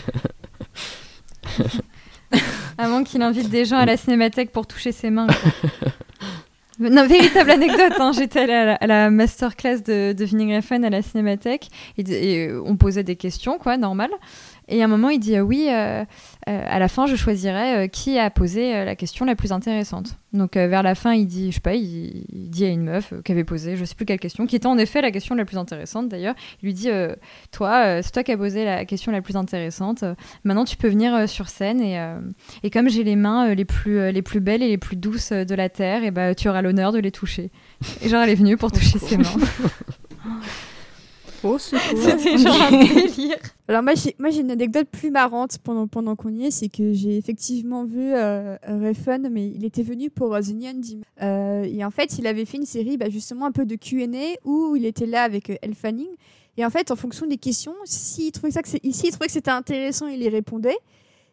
Avant 2.79 3.05
qu'il 3.05 3.23
invite 3.23 3.49
des 3.49 3.65
gens 3.65 3.79
à 3.79 3.87
la 3.87 3.97
cinémathèque 3.97 4.51
pour 4.51 4.67
toucher 4.67 4.93
ses 4.93 5.11
mains. 5.11 5.29
Non, 6.81 7.07
véritable 7.07 7.53
anecdote, 7.53 7.93
hein. 8.01 8.11
j'étais 8.13 8.53
à 8.53 8.85
la, 8.85 9.09
masterclass 9.09 9.79
de, 9.87 10.13
de 10.13 10.25
Vinning 10.25 10.57
Refn 10.57 10.85
à 10.85 10.91
la 10.91 11.03
cinémathèque 11.03 11.69
et, 11.99 12.03
et, 12.03 12.53
on 12.53 12.77
posait 12.77 13.05
des 13.05 13.15
questions, 13.15 13.59
quoi, 13.59 13.77
normal. 13.77 14.11
Et 14.69 14.81
à 14.81 14.85
un 14.87 14.89
moment, 14.89 15.11
il 15.11 15.19
dit 15.19 15.37
euh, 15.37 15.41
oui, 15.41 15.67
euh, 15.69 16.05
euh, 16.49 16.65
à 16.67 16.79
la 16.79 16.89
fin, 16.89 17.07
je 17.07 17.17
choisirai 17.17 17.89
qui 17.91 18.19
a 18.19 18.31
posé 18.31 18.85
la 18.85 18.97
question 18.97 19.25
la 19.25 19.35
plus 19.35 19.53
intéressante. 19.53 20.17
Donc 20.33 20.57
vers 20.57 20.83
la 20.83 20.95
fin, 20.95 21.13
il 21.15 21.27
dit, 21.27 21.51
je 21.51 21.57
sais 21.57 21.61
pas, 21.61 21.75
il, 21.75 22.25
dit 22.33 22.65
à 22.65 22.69
une 22.69 22.83
meuf 22.83 23.15
qui 23.25 23.31
avait 23.31 23.45
posé, 23.45 23.77
je 23.77 23.85
sais 23.85 23.95
plus 23.95 24.05
quelle 24.05 24.19
question, 24.19 24.47
qui 24.47 24.57
était 24.57 24.67
en 24.67 24.79
effet 24.79 25.01
la 25.01 25.13
question 25.13 25.37
la 25.37 25.45
plus 25.45 25.59
intéressante 25.59 26.09
d'ailleurs. 26.09 26.35
Il 26.61 26.67
lui 26.67 26.75
dit, 26.75 26.89
toi, 27.53 28.03
c'est 28.03 28.11
toi 28.11 28.25
qui 28.25 28.33
as 28.33 28.37
posé 28.37 28.65
la 28.65 28.85
question 28.85 29.13
la 29.13 29.23
plus 29.23 29.37
intéressante. 29.37 30.03
maintenant, 30.43 30.65
tu 30.65 30.77
peux 30.77 30.89
venir 30.89 31.29
sur 31.29 31.49
scène 31.49 31.81
et, 31.81 32.03
et 32.65 32.71
comme 32.71 32.89
j'ai 32.89 33.05
les 33.05 33.17
mains 33.17 33.55
les 33.55 33.65
plus 33.65 34.11
les 34.11 34.23
plus 34.23 34.41
belles 34.41 34.63
et 34.63 34.69
les 34.69 34.79
plus 34.79 34.97
douces 34.97 35.31
de 35.31 35.55
la 35.55 35.69
terre, 35.69 36.03
et 36.03 36.11
ben 36.11 36.35
tu 36.35 36.49
auras 36.49 36.63
l'honneur 36.63 36.91
de 36.91 36.99
les 36.99 37.13
toucher. 37.13 37.51
Et 38.03 38.09
genre, 38.09 38.23
elle 38.23 38.31
est 38.31 38.35
venue 38.35 38.57
pour 38.57 38.73
toucher 38.73 38.99
ses 38.99 39.17
mains. 39.17 39.25
C'était 41.59 42.39
genre 42.39 42.63
un 42.63 42.71
délire. 42.71 43.37
Alors 43.69 43.83
moi 43.83 43.95
j'ai, 43.95 44.15
moi 44.19 44.31
j'ai 44.31 44.41
une 44.41 44.51
anecdote 44.51 44.89
plus 44.91 45.11
marrante 45.11 45.59
pendant, 45.63 45.87
pendant 45.87 46.17
qu'on 46.17 46.31
y 46.31 46.47
est, 46.47 46.51
c'est 46.51 46.69
que 46.69 46.93
j'ai 46.93 47.17
effectivement 47.17 47.85
vu 47.85 48.13
euh, 48.15 48.57
Refun, 48.67 49.31
mais 49.31 49.49
il 49.49 49.65
était 49.65 49.83
venu 49.83 50.11
pour 50.11 50.35
euh, 50.35 50.41
The 50.41 50.55
Neon 50.55 50.81
euh, 51.23 51.65
et 51.65 51.85
en 51.85 51.91
fait 51.91 52.19
il 52.19 52.27
avait 52.27 52.45
fait 52.45 52.57
une 52.57 52.67
série 52.67 52.97
bah, 52.97 53.09
justement 53.11 53.47
un 53.47 53.53
peu 53.53 53.67
de 53.67 53.77
Q&A 53.77 54.37
où 54.45 54.77
il 54.77 54.85
était 54.85 55.07
là 55.07 55.23
avec 55.23 55.51
euh, 55.51 55.57
Elle 55.63 55.75
Fanning. 55.75 56.09
Et 56.57 56.65
en 56.65 56.71
fait 56.71 56.91
en 56.91 56.97
fonction 56.97 57.27
des 57.27 57.39
questions, 57.39 57.75
s'il 57.85 58.33
trouvait, 58.33 58.53
ça 58.53 58.63
que 58.63 58.69
trouvait 58.69 59.27
que 59.27 59.33
c'était 59.33 59.51
intéressant, 59.51 60.07
il 60.07 60.23
y 60.23 60.29
répondait. 60.29 60.79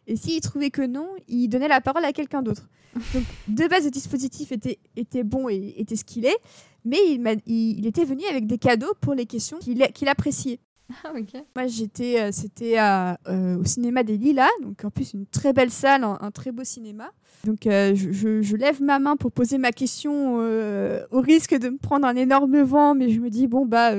Et 0.06 0.16
s'il 0.16 0.40
trouvait 0.40 0.70
que 0.70 0.82
non, 0.82 1.08
il 1.28 1.48
donnait 1.48 1.68
la 1.68 1.80
parole 1.80 2.04
à 2.04 2.12
quelqu'un 2.12 2.42
d'autre. 2.42 2.68
Donc 2.94 3.24
de 3.48 3.68
base 3.68 3.84
le 3.84 3.90
dispositif 3.90 4.52
était, 4.52 4.78
était 4.96 5.24
bon 5.24 5.48
et 5.48 5.74
était 5.78 5.96
ce 5.96 6.04
qu'il 6.04 6.26
est 6.26 6.38
mais 6.84 6.98
il, 7.46 7.86
était 7.86 8.04
venu 8.04 8.24
avec 8.28 8.46
des 8.46 8.58
cadeaux 8.58 8.92
pour 9.00 9.14
les 9.14 9.26
questions 9.26 9.58
qu'il 9.58 10.08
appréciait. 10.08 10.60
Ah, 11.04 11.12
Moi, 11.56 11.66
j'étais, 11.68 12.20
euh, 12.20 12.32
c'était 12.32 12.78
euh, 12.78 13.56
au 13.56 13.64
cinéma 13.64 14.02
des 14.02 14.18
Lilas, 14.18 14.50
donc 14.62 14.84
en 14.84 14.90
plus 14.90 15.14
une 15.14 15.26
très 15.26 15.52
belle 15.52 15.70
salle, 15.70 16.04
un, 16.04 16.30
très 16.30 16.52
beau 16.52 16.64
cinéma. 16.64 17.10
Donc, 17.44 17.66
euh, 17.66 17.94
je, 17.94 18.56
lève 18.56 18.82
ma 18.82 18.98
main 18.98 19.16
pour 19.16 19.32
poser 19.32 19.58
ma 19.58 19.72
question 19.72 20.36
au 20.36 21.20
risque 21.20 21.54
de 21.56 21.70
me 21.70 21.78
prendre 21.78 22.06
un 22.06 22.16
énorme 22.16 22.60
vent, 22.62 22.94
mais 22.94 23.08
je 23.10 23.20
me 23.20 23.30
dis 23.30 23.46
bon 23.46 23.64
bah 23.64 23.92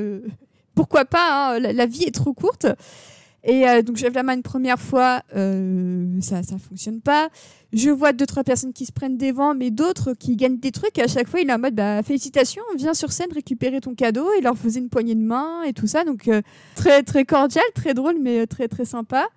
pourquoi 0.76 1.06
pas, 1.06 1.56
hein, 1.56 1.60
la, 1.60 1.86
vie 1.86 2.04
est 2.04 2.14
trop 2.14 2.34
courte. 2.34 2.68
Et 3.46 3.68
euh, 3.68 3.82
donc 3.82 3.98
je 3.98 4.04
lève 4.04 4.14
la 4.14 4.24
main 4.24 4.36
une 4.36 4.42
première 4.42 4.80
fois, 4.80 5.22
euh, 5.36 6.08
ça 6.22 6.44
ça 6.44 6.58
fonctionne 6.58 7.02
pas. 7.02 7.30
Je 7.74 7.90
vois 7.90 8.14
deux 8.14 8.26
trois 8.26 8.44
personnes 8.44 8.72
qui 8.72 8.86
se 8.86 8.94
prennent 8.94 9.18
des 9.18 9.34
vents, 9.34 9.54
mais 9.54 9.70
d'autres 9.70 10.14
qui 10.14 10.38
gagnent 10.38 10.60
des 10.60 10.72
trucs. 10.72 10.98
Et 10.98 11.02
à 11.02 11.08
chaque 11.08 11.28
fois, 11.28 11.42
il 11.42 11.50
est 11.50 11.54
en 11.54 11.60
mode 11.60 11.76
bah, 11.76 12.02
félicitations, 12.04 12.62
viens 12.78 12.94
sur 12.94 13.12
scène 13.12 13.34
récupérer 13.34 13.82
ton 13.82 13.96
cadeau. 13.96 14.28
Il 14.38 14.44
leur 14.44 14.58
faisait 14.58 14.80
une 14.80 14.90
poignée 14.90 15.16
de 15.16 15.22
main 15.22 15.64
et 15.64 15.74
tout 15.74 15.88
ça, 15.88 16.06
donc 16.06 16.28
euh, 16.30 16.42
très 16.76 17.04
très 17.04 17.26
cordial, 17.26 17.66
très 17.76 17.94
drôle, 17.94 18.16
mais 18.22 18.48
très 18.48 18.70
très 18.70 18.86
sympa. 18.86 19.28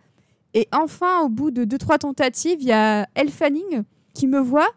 Et 0.54 0.68
enfin, 0.72 1.22
au 1.22 1.28
bout 1.28 1.50
de 1.50 1.64
deux 1.64 1.78
trois 1.78 1.98
tentatives, 1.98 2.58
il 2.60 2.68
y 2.68 2.72
a 2.72 3.08
Elle 3.14 3.30
Fanning 3.30 3.82
qui 4.14 4.28
me 4.28 4.38
voit, 4.38 4.68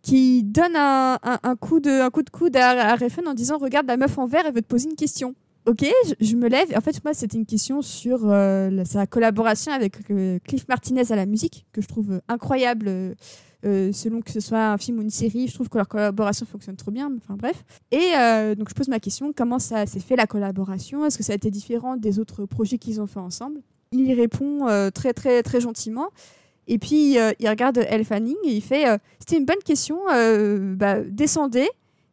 qui 0.00 0.42
donne 0.44 0.76
un, 0.76 1.18
un, 1.22 1.38
un 1.42 1.56
coup 1.56 1.78
de 1.78 2.00
un 2.00 2.10
coup 2.10 2.22
de 2.22 2.30
coude 2.30 2.56
à, 2.56 2.92
à 2.92 2.96
Refn 2.96 3.28
en 3.28 3.34
disant 3.34 3.58
regarde 3.58 3.86
la 3.86 3.98
meuf 3.98 4.16
en 4.16 4.26
vert, 4.26 4.44
elle 4.46 4.54
veut 4.54 4.62
te 4.62 4.66
poser 4.66 4.88
une 4.88 4.96
question. 4.96 5.34
Ok, 5.64 5.84
je, 6.20 6.34
me 6.34 6.48
lève. 6.48 6.76
En 6.76 6.80
fait, 6.80 7.02
moi, 7.04 7.14
c'était 7.14 7.38
une 7.38 7.46
question 7.46 7.82
sur 7.82 8.22
euh, 8.24 8.82
sa 8.84 9.06
collaboration 9.06 9.70
avec 9.70 9.94
euh, 10.10 10.40
Cliff 10.44 10.66
Martinez 10.68 11.12
à 11.12 11.16
la 11.16 11.24
musique, 11.24 11.66
que 11.72 11.80
je 11.80 11.86
trouve 11.86 12.12
euh, 12.12 12.20
incroyable, 12.28 13.14
selon 13.62 14.22
que 14.22 14.32
ce 14.32 14.40
soit 14.40 14.72
un 14.72 14.76
film 14.76 14.98
ou 14.98 15.02
une 15.02 15.10
série. 15.10 15.46
Je 15.46 15.54
trouve 15.54 15.68
que 15.68 15.78
leur 15.78 15.86
collaboration 15.86 16.46
fonctionne 16.46 16.74
trop 16.74 16.90
bien. 16.90 17.12
Enfin, 17.16 17.36
bref. 17.36 17.62
Et 17.92 18.10
donc, 18.56 18.68
je 18.68 18.74
pose 18.74 18.88
ma 18.88 18.98
question 18.98 19.32
comment 19.32 19.60
ça 19.60 19.86
s'est 19.86 20.00
fait 20.00 20.16
la 20.16 20.26
collaboration? 20.26 21.06
Est-ce 21.06 21.16
que 21.16 21.22
ça 21.22 21.32
a 21.32 21.36
été 21.36 21.48
différent 21.48 21.96
des 21.96 22.18
autres 22.18 22.44
projets 22.44 22.78
qu'ils 22.78 23.00
ont 23.00 23.06
fait 23.06 23.20
ensemble? 23.20 23.60
Il 23.92 24.00
y 24.00 24.14
répond 24.14 24.66
très, 24.92 25.12
très, 25.12 25.44
très 25.44 25.60
gentiment. 25.60 26.08
Et 26.66 26.78
puis, 26.78 27.14
il 27.38 27.48
regarde 27.48 27.78
Elle 27.88 28.04
Fanning 28.04 28.34
et 28.44 28.56
il 28.56 28.62
fait 28.62 28.84
C'était 29.20 29.36
une 29.36 29.46
bonne 29.46 29.62
question, 29.64 30.00
bah, 30.76 31.00
descendez 31.04 31.68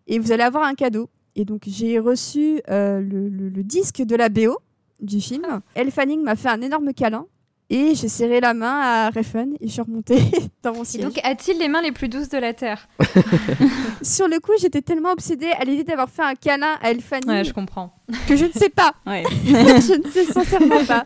et 0.06 0.20
vous 0.20 0.32
allez 0.32 0.44
avoir 0.44 0.66
un 0.66 0.76
cadeau. 0.76 1.10
Et 1.40 1.46
donc, 1.46 1.62
j'ai 1.68 2.00
reçu 2.00 2.60
euh, 2.70 3.00
le, 3.00 3.30
le- 3.30 3.48
le 3.48 3.64
disque 3.64 4.02
de 4.02 4.16
la 4.18 4.28
BO 4.28 4.58
du 5.00 5.22
film. 5.22 5.62
Elle 5.74 5.90
Fanning 5.90 6.22
m'a 6.22 6.36
fait 6.36 6.50
un 6.50 6.62
énorme 6.62 6.92
câlin 6.94 7.26
et 7.70 7.96
j'ai 7.96 8.10
serré 8.10 8.42
la 8.42 8.54
main 8.54 8.78
à 8.82 9.10
Refn 9.10 9.54
et 9.62 9.68
je 9.68 9.72
suis 9.72 9.82
remontée 9.82 10.18
dans 10.64 10.74
mon 10.74 10.82
Et 10.82 10.86
siège. 10.86 11.04
donc, 11.06 11.18
a-t-il 11.24 11.58
les 11.58 11.70
mains 11.70 11.82
les 11.82 11.94
plus 11.94 12.10
douces 12.10 12.28
de 12.28 12.38
la 12.40 12.52
Terre 12.54 12.90
Sur 14.02 14.28
le 14.28 14.40
coup, 14.42 14.52
j'étais 14.60 14.82
tellement 14.82 15.12
obsédée 15.12 15.52
à 15.58 15.64
l'idée 15.64 15.86
d'avoir 15.86 16.10
fait 16.10 16.24
un 16.24 16.36
câlin 16.36 16.76
à 16.82 16.90
Elle 16.92 17.00
Fanning 17.02 17.30
Ouais, 17.30 17.44
je 17.46 17.54
comprends. 17.54 17.94
que 18.28 18.36
je 18.36 18.46
ne 18.46 18.52
sais 18.52 18.70
pas. 18.70 18.94
Ouais. 19.08 19.24
je 19.46 19.98
ne 20.06 20.12
sais 20.12 20.26
sincèrement 20.26 20.84
pas. 20.86 21.06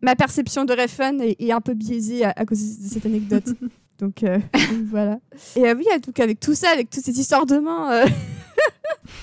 Ma 0.00 0.14
perception 0.14 0.64
de 0.64 0.74
Refn 0.74 1.20
est, 1.22 1.40
est 1.40 1.50
un 1.52 1.60
peu 1.60 1.74
biaisée 1.74 2.24
à, 2.24 2.32
à 2.36 2.44
cause 2.44 2.60
de 2.78 2.88
cette 2.88 3.06
anecdote. 3.06 3.48
Donc, 3.98 4.22
euh, 4.24 4.38
donc 4.52 4.82
voilà. 4.86 5.18
Et 5.56 5.68
euh, 5.68 5.74
oui, 5.76 5.84
donc 6.04 6.18
avec 6.20 6.40
tout 6.40 6.54
ça, 6.54 6.70
avec 6.70 6.90
toutes 6.90 7.04
ces 7.04 7.18
histoires 7.18 7.46
de 7.46 7.58
mains, 7.58 7.92
euh, 7.92 8.06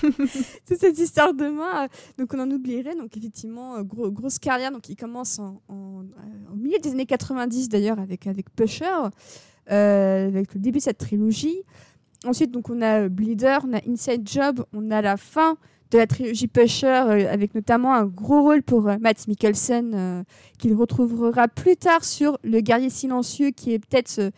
toute 0.00 0.78
cette 0.78 0.98
histoire 0.98 1.34
de 1.34 1.46
mains, 1.48 1.84
euh, 1.84 1.88
donc 2.18 2.32
on 2.34 2.38
en 2.40 2.50
oublierait. 2.50 2.94
Donc 2.96 3.16
effectivement, 3.16 3.80
gros- 3.82 4.10
grosse 4.10 4.38
carrière. 4.38 4.70
Donc 4.72 4.88
il 4.88 4.96
commence 4.96 5.38
en, 5.38 5.60
en- 5.68 6.04
au 6.52 6.56
milieu 6.56 6.78
des 6.78 6.90
années 6.90 7.06
90 7.06 7.68
d'ailleurs 7.68 7.98
avec 7.98 8.26
avec 8.26 8.50
Pusher, 8.54 8.86
avec 9.66 10.54
le 10.54 10.60
début 10.60 10.78
de 10.78 10.82
cette 10.84 10.98
trilogie. 10.98 11.62
Ensuite, 12.26 12.50
donc 12.50 12.68
on 12.70 12.82
a 12.82 13.08
Bleeder, 13.08 13.58
on 13.66 13.72
a 13.72 13.80
Inside 13.88 14.28
Job, 14.28 14.64
on 14.74 14.90
a 14.90 15.00
la 15.00 15.16
fin 15.16 15.56
de 15.90 15.98
la 15.98 16.06
trilogie 16.06 16.48
Pusher, 16.48 16.86
avec 16.86 17.54
notamment 17.54 17.94
un 17.94 18.04
gros 18.04 18.42
rôle 18.42 18.62
pour 18.62 18.88
euh, 18.88 18.96
Matt 19.00 19.26
Mikkelsen, 19.26 20.24
qu'il 20.58 20.74
retrouvera 20.74 21.48
plus 21.48 21.76
tard 21.76 22.04
sur 22.04 22.38
Le 22.44 22.60
Guerrier 22.60 22.90
Silencieux, 22.90 23.50
qui 23.50 23.72
est 23.72 23.78
peut-être, 23.80 24.30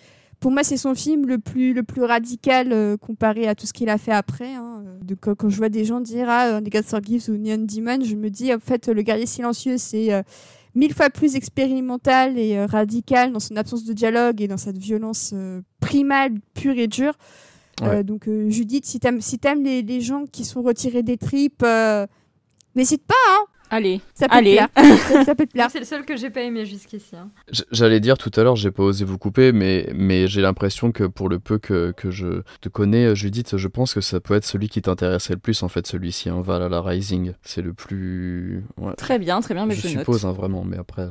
pour 0.43 0.51
moi, 0.51 0.65
c'est 0.65 0.77
son 0.77 0.95
film 0.95 1.27
le 1.27 1.39
plus, 1.39 1.73
le 1.73 1.85
plus 1.85 2.03
radical 2.03 2.73
euh, 2.73 2.97
comparé 2.97 3.47
à 3.47 3.55
tout 3.55 3.67
ce 3.67 3.73
qu'il 3.73 3.89
a 3.89 3.97
fait 3.97 4.13
après. 4.13 4.53
hein. 4.55 4.83
De, 5.03 5.15
quand, 5.15 5.35
quand 5.37 5.49
je 5.49 5.57
vois 5.57 5.69
des 5.69 5.85
gens 5.85 6.01
dire 6.01 6.27
Ah, 6.29 6.61
The 6.61 6.69
God 6.71 6.85
Forgives 6.85 7.31
ou 7.31 7.37
Neon 7.39 7.65
Demon, 7.65 8.05
je 8.05 8.17
me 8.17 8.29
dis, 8.29 8.53
en 8.53 8.59
fait, 8.59 8.89
Le 8.89 9.03
Guerrier 9.03 9.27
Silencieux, 9.27 9.79
c'est 9.79 10.13
euh, 10.13 10.23
mille 10.75 10.93
fois 10.93 11.11
plus 11.11 11.37
expérimental 11.37 12.37
et 12.37 12.57
euh, 12.57 12.67
radical 12.67 13.33
dans 13.33 13.41
son 13.41 13.57
absence 13.57 13.85
de 13.85 13.93
dialogue 13.93 14.43
et 14.43 14.49
dans 14.49 14.57
cette 14.57 14.79
violence 14.79 15.31
euh, 15.33 15.61
primale, 15.81 16.35
pure 16.55 16.77
et 16.77 16.89
dure. 16.89 17.15
Ouais. 17.81 17.89
Euh, 17.89 18.03
donc 18.03 18.29
euh, 18.29 18.51
Judith, 18.51 18.85
si 18.85 18.99
t'aimes 19.01 19.21
si 19.21 19.39
t'aimes 19.39 19.63
les, 19.63 19.83
les 19.83 20.01
gens 20.01 20.25
qui 20.27 20.45
sont 20.45 20.63
retirés 20.63 21.03
des 21.03 21.19
tripes, 21.19 21.63
euh, 21.65 22.07
n'hésite 22.75 23.05
pas, 23.07 23.15
hein, 23.31 23.45
Allez. 23.73 24.01
ça 24.15 24.29
peut 24.29 24.37
Allez. 24.37 24.59
te 24.59 24.67
plaire. 24.75 24.99
ça, 25.09 25.25
ça 25.25 25.35
peut 25.35 25.47
te 25.47 25.53
plaire. 25.53 25.69
C'est 25.71 25.79
le 25.81 25.85
seul 25.87 26.05
que 26.05 26.17
j'ai 26.17 26.31
pas 26.31 26.43
aimé 26.43 26.67
jusqu'ici. 26.67 27.17
hein. 27.17 27.31
J'allais 27.73 28.01
dire 28.01 28.19
tout 28.19 28.31
à 28.39 28.43
l'heure, 28.45 28.55
j'ai 28.55 28.71
pas 28.71 28.83
osé 28.83 29.05
vous 29.05 29.17
couper, 29.19 29.51
mais, 29.53 29.89
mais 29.95 30.29
j'ai 30.29 30.43
l'impression 30.43 30.93
que 30.93 31.05
pour 31.05 31.29
le 31.29 31.39
peu 31.39 31.59
que, 31.59 31.93
que 31.97 32.11
je 32.11 32.43
te 32.61 32.69
connais, 32.69 33.17
Judith, 33.17 33.57
je 33.57 33.69
pense 33.69 33.95
que 33.95 34.01
ça 34.03 34.21
peut 34.21 34.35
être 34.35 34.45
celui 34.45 34.69
qui 34.69 34.83
t'intéressait 34.83 35.33
le 35.33 35.39
plus, 35.39 35.63
en 35.63 35.69
fait, 35.69 35.87
celui-ci, 35.87 36.29
hein, 36.29 36.43
Valhalla 36.43 36.83
Rising. 36.83 37.33
C'est 37.43 37.63
le 37.63 37.73
plus. 37.73 38.63
Ouais. 38.77 38.95
Très 38.95 39.19
bien, 39.19 39.41
très 39.41 39.55
bien, 39.55 39.65
mais 39.67 39.75
je 39.75 39.89
je, 39.89 39.95
note. 39.95 39.99
suppose, 40.01 40.27
hein, 40.27 40.33
vraiment, 40.33 40.65
mais 40.65 40.77
après. 40.77 41.09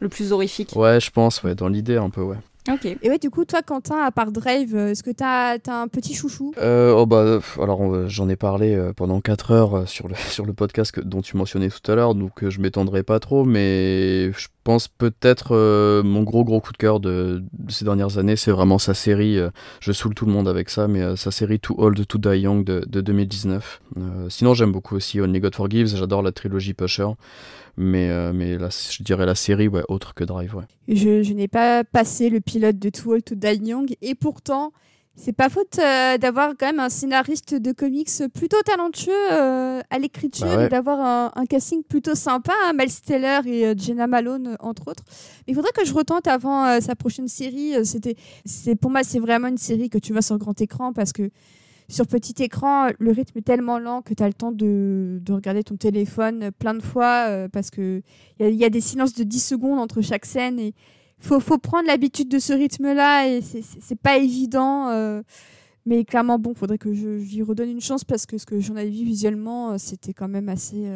Le 0.00 0.08
plus 0.08 0.32
horrifique. 0.32 0.72
Ouais, 0.74 0.98
je 1.00 1.10
pense, 1.10 1.42
ouais, 1.42 1.54
dans 1.54 1.68
l'idée, 1.68 1.96
un 1.96 2.10
peu, 2.10 2.22
ouais. 2.22 2.38
Ok. 2.68 2.84
Et 2.84 3.08
ouais, 3.08 3.18
du 3.18 3.30
coup, 3.30 3.44
toi, 3.46 3.62
Quentin, 3.62 3.98
à 4.02 4.10
part 4.10 4.32
Drive, 4.32 4.76
euh, 4.76 4.88
est-ce 4.90 5.02
que 5.02 5.10
t'as 5.10 5.56
as 5.66 5.72
un 5.82 5.88
petit 5.88 6.14
chouchou? 6.14 6.52
Euh, 6.58 6.92
oh 6.92 7.06
bah, 7.06 7.40
alors 7.60 8.08
j'en 8.08 8.28
ai 8.28 8.36
parlé 8.36 8.74
euh, 8.74 8.92
pendant 8.92 9.20
4 9.22 9.50
heures 9.50 9.88
sur 9.88 10.08
le, 10.08 10.14
sur 10.28 10.44
le 10.44 10.52
podcast 10.52 10.92
que- 10.92 11.00
dont 11.00 11.22
tu 11.22 11.36
mentionnais 11.38 11.70
tout 11.70 11.90
à 11.90 11.94
l'heure, 11.94 12.14
donc 12.14 12.46
je 12.48 12.60
m'étendrai 12.60 13.02
pas 13.02 13.18
trop, 13.18 13.44
mais 13.44 14.30
je 14.32 14.48
pense 14.62 14.88
peut-être 14.88 15.56
euh, 15.56 16.02
mon 16.02 16.22
gros 16.22 16.44
gros 16.44 16.60
coup 16.60 16.72
de 16.72 16.76
cœur 16.76 17.00
de, 17.00 17.42
de 17.58 17.72
ces 17.72 17.86
dernières 17.86 18.18
années, 18.18 18.36
c'est 18.36 18.50
vraiment 18.50 18.78
sa 18.78 18.92
série, 18.92 19.38
euh, 19.38 19.48
je 19.80 19.90
saoule 19.92 20.14
tout 20.14 20.26
le 20.26 20.32
monde 20.32 20.46
avec 20.46 20.68
ça, 20.68 20.86
mais 20.86 21.00
euh, 21.00 21.16
sa 21.16 21.30
série 21.30 21.60
Too 21.60 21.74
Old 21.78 22.06
to 22.06 22.18
Die 22.18 22.40
Young 22.40 22.62
de, 22.62 22.84
de 22.86 23.00
2019. 23.00 23.80
Euh, 23.96 24.26
sinon 24.28 24.52
j'aime 24.52 24.70
beaucoup 24.72 24.96
aussi 24.96 25.18
Only 25.20 25.40
God 25.40 25.54
Forgives, 25.54 25.96
j'adore 25.96 26.20
la 26.22 26.30
trilogie 26.32 26.74
Pusher, 26.74 27.08
mais, 27.80 28.10
euh, 28.10 28.32
mais 28.32 28.56
la- 28.58 28.68
je 28.68 29.02
dirais 29.02 29.26
la 29.26 29.34
série, 29.34 29.68
ouais, 29.68 29.82
autre 29.88 30.14
que 30.14 30.22
Drive, 30.24 30.54
ouais. 30.54 30.64
Je, 30.88 31.22
je 31.22 31.32
n'ai 31.32 31.48
pas 31.48 31.82
passé 31.84 32.28
le 32.30 32.40
pilote 32.40 32.78
de 32.78 32.90
Too 32.90 33.10
Old 33.12 33.24
to 33.24 33.34
Die 33.34 33.56
Young, 33.68 33.94
et 34.02 34.14
pourtant, 34.14 34.72
c'est 35.16 35.32
pas 35.32 35.48
faute 35.48 35.78
euh, 35.78 36.16
d'avoir 36.18 36.54
quand 36.58 36.66
même 36.66 36.80
un 36.80 36.88
scénariste 36.88 37.54
de 37.54 37.72
comics 37.72 38.08
plutôt 38.32 38.60
talentueux 38.64 39.12
euh, 39.32 39.80
à 39.90 39.98
l'écriture 39.98 40.46
Bah 40.46 40.56
ouais. 40.56 40.66
et 40.66 40.68
d'avoir 40.68 41.00
un, 41.00 41.32
un 41.34 41.46
casting 41.46 41.82
plutôt 41.82 42.14
sympa, 42.14 42.52
hein, 42.64 42.72
Miles 42.78 43.00
Teller 43.04 43.40
et 43.46 43.74
Jenna 43.76 44.06
Malone 44.06 44.56
entre 44.60 44.88
autres. 44.88 45.02
Mais 45.46 45.52
il 45.52 45.54
faudrait 45.54 45.72
que 45.72 45.84
je 45.84 45.92
retente 45.92 46.26
avant 46.26 46.80
sa 46.80 46.94
prochaine 46.94 47.28
série. 47.28 47.74
C'était, 47.84 48.16
c'est 48.46 48.76
pour 48.76 48.90
moi, 48.90 49.02
c'est 49.02 49.18
vraiment 49.18 49.48
une 49.48 49.58
série 49.58 49.90
que 49.90 49.98
tu 49.98 50.12
vois 50.12 50.22
sur 50.22 50.38
grand 50.38 50.58
écran 50.60 50.92
parce 50.94 51.12
que 51.12 51.28
sur 51.90 52.06
petit 52.06 52.42
écran, 52.42 52.88
le 52.98 53.10
rythme 53.12 53.38
est 53.38 53.42
tellement 53.42 53.78
lent 53.78 54.00
que 54.02 54.14
tu 54.14 54.22
as 54.22 54.26
le 54.28 54.32
temps 54.34 54.52
de, 54.52 55.18
de 55.22 55.32
regarder 55.32 55.62
ton 55.64 55.76
téléphone 55.76 56.50
plein 56.58 56.74
de 56.74 56.82
fois 56.82 57.26
euh, 57.28 57.48
parce 57.48 57.70
que 57.70 58.02
il 58.38 58.44
y, 58.44 58.48
a- 58.48 58.50
il 58.50 58.56
y 58.56 58.64
a 58.64 58.70
des 58.70 58.80
silences 58.80 59.12
de 59.14 59.24
10 59.24 59.40
secondes 59.44 59.78
entre 59.78 60.00
chaque 60.00 60.24
scène 60.24 60.58
et 60.60 60.72
faut, 61.18 61.40
faut 61.40 61.58
prendre 61.58 61.86
l'habitude 61.88 62.28
de 62.28 62.38
ce 62.38 62.52
rythme-là 62.52 63.28
et 63.28 63.40
c'est- 63.42 63.94
pas 64.00 64.16
évident. 64.18 64.88
euh, 64.88 65.22
mais 65.86 66.04
clairement, 66.04 66.38
bon, 66.38 66.54
faudrait 66.54 66.78
que 66.78 66.92
je, 66.94 67.08
lui 67.08 67.42
redonne 67.42 67.70
une 67.70 67.80
chance 67.80 68.04
parce 68.04 68.24
que 68.26 68.38
ce 68.38 68.46
que 68.46 68.60
j'en 68.60 68.76
avais 68.76 68.90
vu 68.90 69.04
visuellement, 69.04 69.72
euh, 69.72 69.76
c'était 69.78 70.12
quand 70.12 70.28
même 70.28 70.48
assez, 70.48 70.86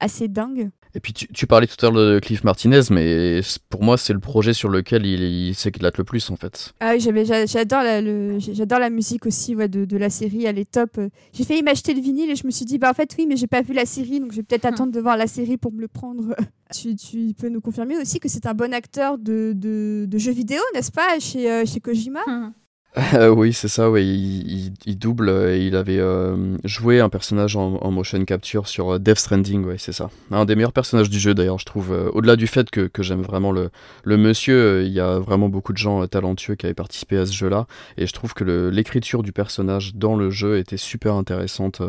assez 0.00 0.28
dingue. 0.28 0.70
Et 0.94 1.00
puis 1.00 1.12
tu, 1.12 1.28
tu 1.32 1.46
parlais 1.46 1.66
tout 1.66 1.84
à 1.86 1.90
l'heure 1.90 2.14
de 2.14 2.18
Cliff 2.18 2.42
Martinez, 2.44 2.80
mais 2.90 3.40
pour 3.68 3.82
moi 3.84 3.96
c'est 3.96 4.12
le 4.12 4.18
projet 4.18 4.52
sur 4.52 4.68
lequel 4.68 5.06
il, 5.06 5.22
il 5.22 5.54
s'éclate 5.54 5.98
le 5.98 6.04
plus 6.04 6.30
en 6.30 6.36
fait. 6.36 6.72
Ah 6.80 6.94
oui, 6.94 7.00
j'adore 7.00 7.82
la, 7.82 8.00
le- 8.00 8.38
j'adore 8.40 8.80
la 8.80 8.90
musique 8.90 9.26
aussi 9.26 9.54
ouais, 9.54 9.68
de, 9.68 9.84
de 9.84 9.96
la 9.96 10.10
série, 10.10 10.44
elle 10.46 10.58
est 10.58 10.70
top. 10.70 10.98
J'ai 11.32 11.44
failli 11.44 11.62
m'acheter 11.62 11.94
le 11.94 12.00
vinyle 12.00 12.30
et 12.30 12.36
je 12.36 12.44
me 12.46 12.50
suis 12.50 12.64
dit, 12.64 12.78
bah 12.78 12.90
en 12.90 12.94
fait 12.94 13.14
oui, 13.18 13.26
mais 13.28 13.36
j'ai 13.36 13.46
pas 13.46 13.62
vu 13.62 13.72
la 13.72 13.86
série, 13.86 14.20
donc 14.20 14.32
je 14.32 14.36
vais 14.38 14.42
peut-être 14.42 14.64
Hmm. 14.64 14.74
attendre 14.74 14.92
de 14.92 15.00
voir 15.00 15.16
la 15.16 15.26
série 15.26 15.56
pour 15.56 15.72
me 15.72 15.80
le 15.80 15.88
prendre. 15.88 16.34
tu, 16.74 16.94
tu 16.96 17.32
peux 17.38 17.48
nous 17.48 17.60
confirmer 17.60 17.96
aussi 17.96 18.18
que 18.20 18.28
c'est 18.28 18.46
un 18.46 18.54
bon 18.54 18.74
acteur 18.74 19.16
de, 19.16 19.52
de, 19.54 20.06
de 20.08 20.18
jeux 20.18 20.32
vidéo, 20.32 20.60
n'est-ce 20.74 20.90
pas, 20.92 21.18
chez, 21.20 21.50
euh, 21.50 21.64
chez 21.64 21.80
Kojima? 21.80 22.20
Hum. 22.26 22.52
Oui, 23.36 23.52
c'est 23.52 23.68
ça, 23.68 23.88
ouais, 23.88 24.04
il, 24.04 24.98
double. 24.98 25.28
euh, 25.28 25.56
Il 25.56 25.76
avait 25.76 26.00
euh, 26.00 26.56
joué 26.64 27.00
un 27.00 27.08
personnage 27.08 27.54
en, 27.56 27.90
motion 27.90 28.24
capture 28.24 28.66
sur 28.66 28.94
euh, 28.94 28.98
Death 28.98 29.18
Stranding, 29.18 29.64
ouais, 29.64 29.76
c'est 29.78 29.92
ça. 29.92 30.10
Un 30.32 30.44
des 30.44 30.56
meilleurs 30.56 30.72
personnages 30.72 31.08
du 31.08 31.20
jeu 31.20 31.32
d'ailleurs, 31.34 31.58
je 31.58 31.66
trouve. 31.66 31.92
Au-delà 32.12 32.34
du 32.34 32.46
fait 32.48 32.68
que, 32.70 32.90
j'aime 32.98 33.22
vraiment 33.22 33.52
le, 33.52 33.70
monsieur, 34.04 34.84
il 34.84 34.92
y 34.92 35.00
a 35.00 35.18
vraiment 35.18 35.48
beaucoup 35.48 35.72
de 35.72 35.78
gens 35.78 36.06
talentueux 36.08 36.56
qui 36.56 36.66
avaient 36.66 36.74
participé 36.74 37.16
à 37.16 37.26
ce 37.26 37.32
jeu-là. 37.32 37.66
Et 37.96 38.06
je 38.06 38.12
trouve 38.12 38.34
que 38.34 38.68
l'écriture 38.72 39.22
du 39.22 39.32
personnage 39.32 39.94
dans 39.94 40.16
le 40.16 40.30
jeu 40.30 40.58
était 40.58 40.76
super 40.76 41.14
intéressante, 41.14 41.82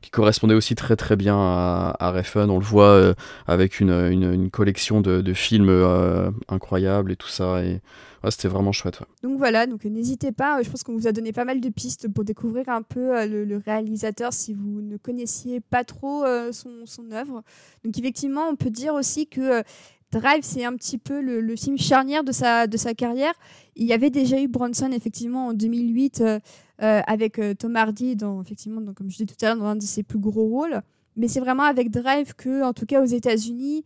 qui 0.00 0.10
correspondait 0.10 0.54
aussi 0.54 0.74
très 0.74 0.96
très 0.96 1.16
bien 1.16 1.36
à, 1.36 1.96
à. 2.00 2.12
On 2.36 2.58
le 2.58 2.64
voit 2.64 3.14
avec 3.46 3.80
une, 3.80 4.50
collection 4.50 5.00
de, 5.00 5.32
films 5.32 6.32
incroyables 6.48 7.12
et 7.12 7.16
tout 7.16 7.28
ça. 7.28 7.62
Et 7.62 7.80
ouais, 8.24 8.30
c'était 8.30 8.48
vraiment 8.48 8.72
chouette. 8.72 9.00
Donc 9.22 9.38
voilà, 9.38 9.66
donc 9.66 9.84
euh, 9.84 9.88
n'hésitez 9.88 10.32
pas, 10.32 10.58
euh, 10.58 10.62
je 10.62 10.70
pense 10.70 10.82
qu'on 10.82 10.94
vous 10.94 11.06
a 11.06 11.12
donné 11.12 11.32
pas 11.32 11.44
mal 11.44 11.60
de 11.60 11.68
pistes 11.68 12.08
pour 12.08 12.24
découvrir 12.24 12.68
un 12.68 12.82
peu 12.82 13.16
euh, 13.16 13.26
le, 13.26 13.56
réalisateur 13.56 14.32
si 14.32 14.54
vous 14.54 14.80
ne 14.80 14.96
connaissiez 14.96 15.60
pas 15.60 15.84
trop 15.84 16.24
son, 16.52 17.10
œuvre. 17.12 17.42
Donc 17.84 17.98
effectivement, 17.98 18.48
on 18.48 18.56
peut 18.56 18.70
dire 18.70 18.94
aussi 18.94 19.26
que 19.26 19.62
Drive, 20.12 20.40
c'est 20.42 20.64
un 20.64 20.74
petit 20.74 20.98
peu 20.98 21.20
le, 21.20 21.54
film 21.56 21.78
charnière 21.78 22.24
de 22.24 22.32
sa, 22.32 22.66
de 22.66 22.76
sa 22.76 22.94
carrière. 22.94 23.34
Il 23.76 23.86
y 23.86 23.92
avait 23.92 24.10
déjà 24.10 24.40
eu 24.40 24.48
Bronson, 24.48 24.90
effectivement, 24.90 25.48
en 25.48 25.52
2008, 25.52 26.20
euh, 26.20 26.40
euh, 26.82 27.00
avec 27.06 27.40
Tom 27.58 27.76
Hardy, 27.76 28.16
dans, 28.16 28.42
effectivement, 28.42 28.80
donc, 28.80 28.96
comme 28.96 29.08
je 29.08 29.18
disais 29.18 29.26
tout 29.26 29.36
à 29.44 29.48
l'heure, 29.48 29.56
dans 29.56 29.66
un 29.66 29.76
de 29.76 29.82
ses 29.82 30.02
plus 30.02 30.18
gros 30.18 30.48
rôles. 30.48 30.82
Mais 31.16 31.28
c'est 31.28 31.40
vraiment 31.40 31.62
avec 31.62 31.90
Drive 31.90 32.34
que, 32.34 32.64
en 32.64 32.72
tout 32.72 32.86
cas 32.86 33.00
aux 33.00 33.06
États-Unis, 33.06 33.84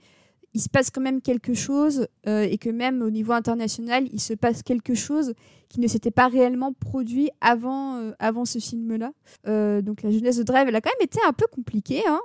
il 0.54 0.60
se 0.60 0.68
passe 0.68 0.90
quand 0.90 1.00
même 1.00 1.20
quelque 1.20 1.52
chose 1.52 2.06
euh, 2.28 2.42
et 2.48 2.58
que 2.58 2.70
même 2.70 3.02
au 3.02 3.10
niveau 3.10 3.32
international, 3.32 4.06
il 4.12 4.20
se 4.20 4.34
passe 4.34 4.62
quelque 4.62 4.94
chose 4.94 5.34
qui 5.68 5.80
ne 5.80 5.88
s'était 5.88 6.12
pas 6.12 6.28
réellement 6.28 6.72
produit 6.72 7.30
avant, 7.40 7.96
euh, 7.96 8.12
avant 8.20 8.44
ce 8.44 8.60
film-là. 8.60 9.10
Euh, 9.48 9.82
donc 9.82 10.02
la 10.02 10.12
jeunesse 10.12 10.36
de 10.36 10.44
Drive, 10.44 10.68
elle 10.68 10.76
a 10.76 10.80
quand 10.80 10.92
même 11.00 11.04
été 11.04 11.18
un 11.26 11.32
peu 11.32 11.46
compliquée, 11.50 12.02
hein, 12.08 12.20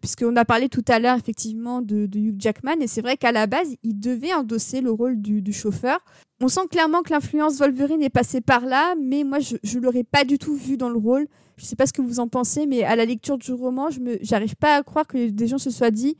puisqu'on 0.00 0.34
a 0.34 0.44
parlé 0.44 0.68
tout 0.68 0.84
à 0.88 0.98
l'heure 0.98 1.16
effectivement 1.16 1.80
de, 1.80 2.08
Hugh 2.12 2.34
Jackman, 2.40 2.80
et 2.80 2.88
c'est 2.88 3.00
vrai 3.00 3.16
qu'à 3.16 3.30
la 3.30 3.46
base, 3.46 3.76
il 3.84 4.00
devait 4.00 4.34
endosser 4.34 4.80
le 4.80 4.90
rôle 4.90 5.20
du, 5.20 5.52
chauffeur. 5.52 6.00
On 6.40 6.48
sent 6.48 6.66
clairement 6.70 7.02
que 7.02 7.12
l'influence 7.12 7.58
Wolverine 7.58 8.02
est 8.02 8.10
passée 8.10 8.40
par 8.40 8.66
là, 8.66 8.94
mais 9.00 9.22
moi, 9.22 9.38
je 9.38 9.56
ne 9.78 9.82
l'aurais 9.82 10.04
pas 10.04 10.24
du 10.24 10.38
tout 10.38 10.54
vu 10.54 10.76
dans 10.76 10.90
le 10.90 10.98
rôle. 10.98 11.28
Je 11.56 11.64
ne 11.64 11.66
sais 11.68 11.76
pas 11.76 11.86
ce 11.86 11.92
que 11.92 12.02
vous 12.02 12.20
en 12.20 12.28
pensez, 12.28 12.66
mais 12.66 12.82
à 12.82 12.96
la 12.96 13.04
lecture 13.04 13.38
du 13.38 13.52
roman, 13.52 13.90
je 13.90 14.00
n'arrive 14.30 14.56
pas 14.56 14.76
à 14.76 14.82
croire 14.82 15.06
que 15.06 15.28
des 15.30 15.46
gens 15.46 15.58
se 15.58 15.70
soient 15.70 15.90
dit 15.90 16.16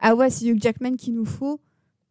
ah 0.00 0.14
ouais, 0.14 0.30
c'est 0.30 0.46
Hugh 0.46 0.62
Jackman 0.62 0.96
qu'il 0.96 1.14
nous 1.14 1.24
faut. 1.24 1.60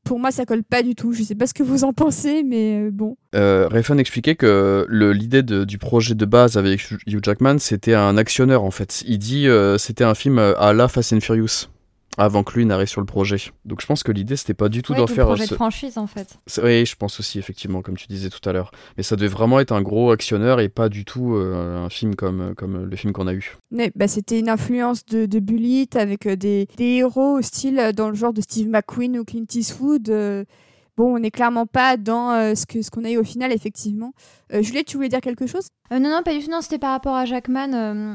Pour 0.04 0.20
moi, 0.20 0.30
ça 0.30 0.46
colle 0.46 0.64
pas 0.64 0.84
du 0.84 0.94
tout. 0.94 1.14
Je 1.14 1.24
sais 1.24 1.34
pas 1.34 1.48
ce 1.48 1.54
que 1.56 1.64
vous 1.64 1.84
en 1.84 1.92
pensez, 1.92 2.44
mais 2.44 2.80
euh, 2.80 2.92
bon. 2.92 3.18
Euh, 3.34 3.68
expliquait 3.98 4.36
que 4.36 4.86
l'idée 4.90 5.42
du 5.42 5.78
projet 5.80 6.14
de 6.14 6.26
base 6.26 6.58
avec 6.58 6.92
Hugh 7.08 7.24
Jackman, 7.24 7.58
c'était 7.58 7.96
un 7.96 8.16
actionneur 8.16 8.64
en 8.64 8.72
fait. 8.72 9.04
Il 9.08 9.18
dit 9.18 9.48
euh, 9.48 9.80
c'était 9.80 10.04
un 10.04 10.14
film 10.14 10.38
à 10.38 10.74
la 10.74 10.88
Fast 10.88 11.14
and 11.14 11.22
Furious 11.22 11.70
avant 12.18 12.44
que 12.44 12.54
lui 12.54 12.66
n'arrive 12.66 12.88
sur 12.88 13.02
le 13.02 13.06
projet. 13.06 13.38
Donc 13.66 13.82
je 13.82 13.86
pense 13.86 14.04
que 14.04 14.12
l'idée 14.12 14.36
c'était 14.36 14.54
pas 14.54 14.70
du 14.70 14.82
tout 14.82 14.94
d'en 14.94 15.08
faire 15.08 15.26
un 15.26 15.36
projet 15.36 15.48
de 15.48 15.56
franchise 15.56 15.98
en 15.98 16.08
fait. 16.08 16.38
Oui, 16.64 16.86
je 16.86 16.96
pense 16.96 17.20
aussi 17.20 17.40
effectivement 17.40 17.82
comme 17.82 17.98
tu 17.98 18.08
disais 18.08 18.30
tout 18.30 18.48
à 18.48 18.54
l'heure. 18.54 18.72
Mais 18.98 19.04
ça 19.04 19.16
devait 19.16 19.28
vraiment 19.28 19.60
être 19.60 19.72
un 19.72 19.82
gros 19.82 20.12
actionneur 20.12 20.60
et 20.60 20.70
pas 20.70 20.90
du 20.90 21.06
tout 21.06 21.36
euh, 21.36 21.86
un 21.86 21.90
film 21.90 22.16
comme 22.16 22.56
comme 22.56 22.86
le 22.86 22.96
film 22.96 23.14
qu'on 23.14 23.28
a 23.28 23.34
eu. 23.34 23.58
Mais 23.72 23.92
bah, 23.96 24.08
c'était 24.08 24.40
une 24.40 24.50
influence 24.50 25.06
de, 25.06 25.26
de 25.26 25.40
Bullitt 25.40 25.96
avec 25.96 26.26
euh, 26.26 26.36
des, 26.36 26.68
des, 26.78 26.86
héros 26.86 27.40
au 27.40 27.42
style 27.42 27.80
euh, 27.80 27.92
dans 27.92 28.10
le 28.10 28.16
genre 28.16 28.34
de 28.34 28.42
Steve 28.42 28.70
McQueen 28.70 29.20
ou 29.20 29.26
Clint 29.26 29.46
Eastwood. 29.54 30.46
Bon, 30.98 31.16
on 31.16 31.20
n'est 31.20 31.32
clairement 31.32 31.66
pas 31.66 31.98
dans 31.98 32.56
ce 32.56 32.66
que 32.66 32.82
ce 32.82 32.90
qu'on 32.90 33.04
a 33.04 33.12
eu 33.12 33.18
au 33.18 33.26
final, 33.26 33.52
effectivement. 33.52 34.14
Juliette, 34.62 34.88
tu 34.88 34.96
voulais 34.96 35.10
dire 35.10 35.20
quelque 35.20 35.46
chose? 35.46 35.68
Non, 35.92 36.00
non, 36.00 36.22
pas 36.24 36.34
du 36.34 36.42
tout. 36.42 36.50
Non, 36.50 36.62
c'était 36.62 36.78
par 36.78 36.92
rapport 36.92 37.16
à 37.16 37.26
Jackman. 37.26 38.14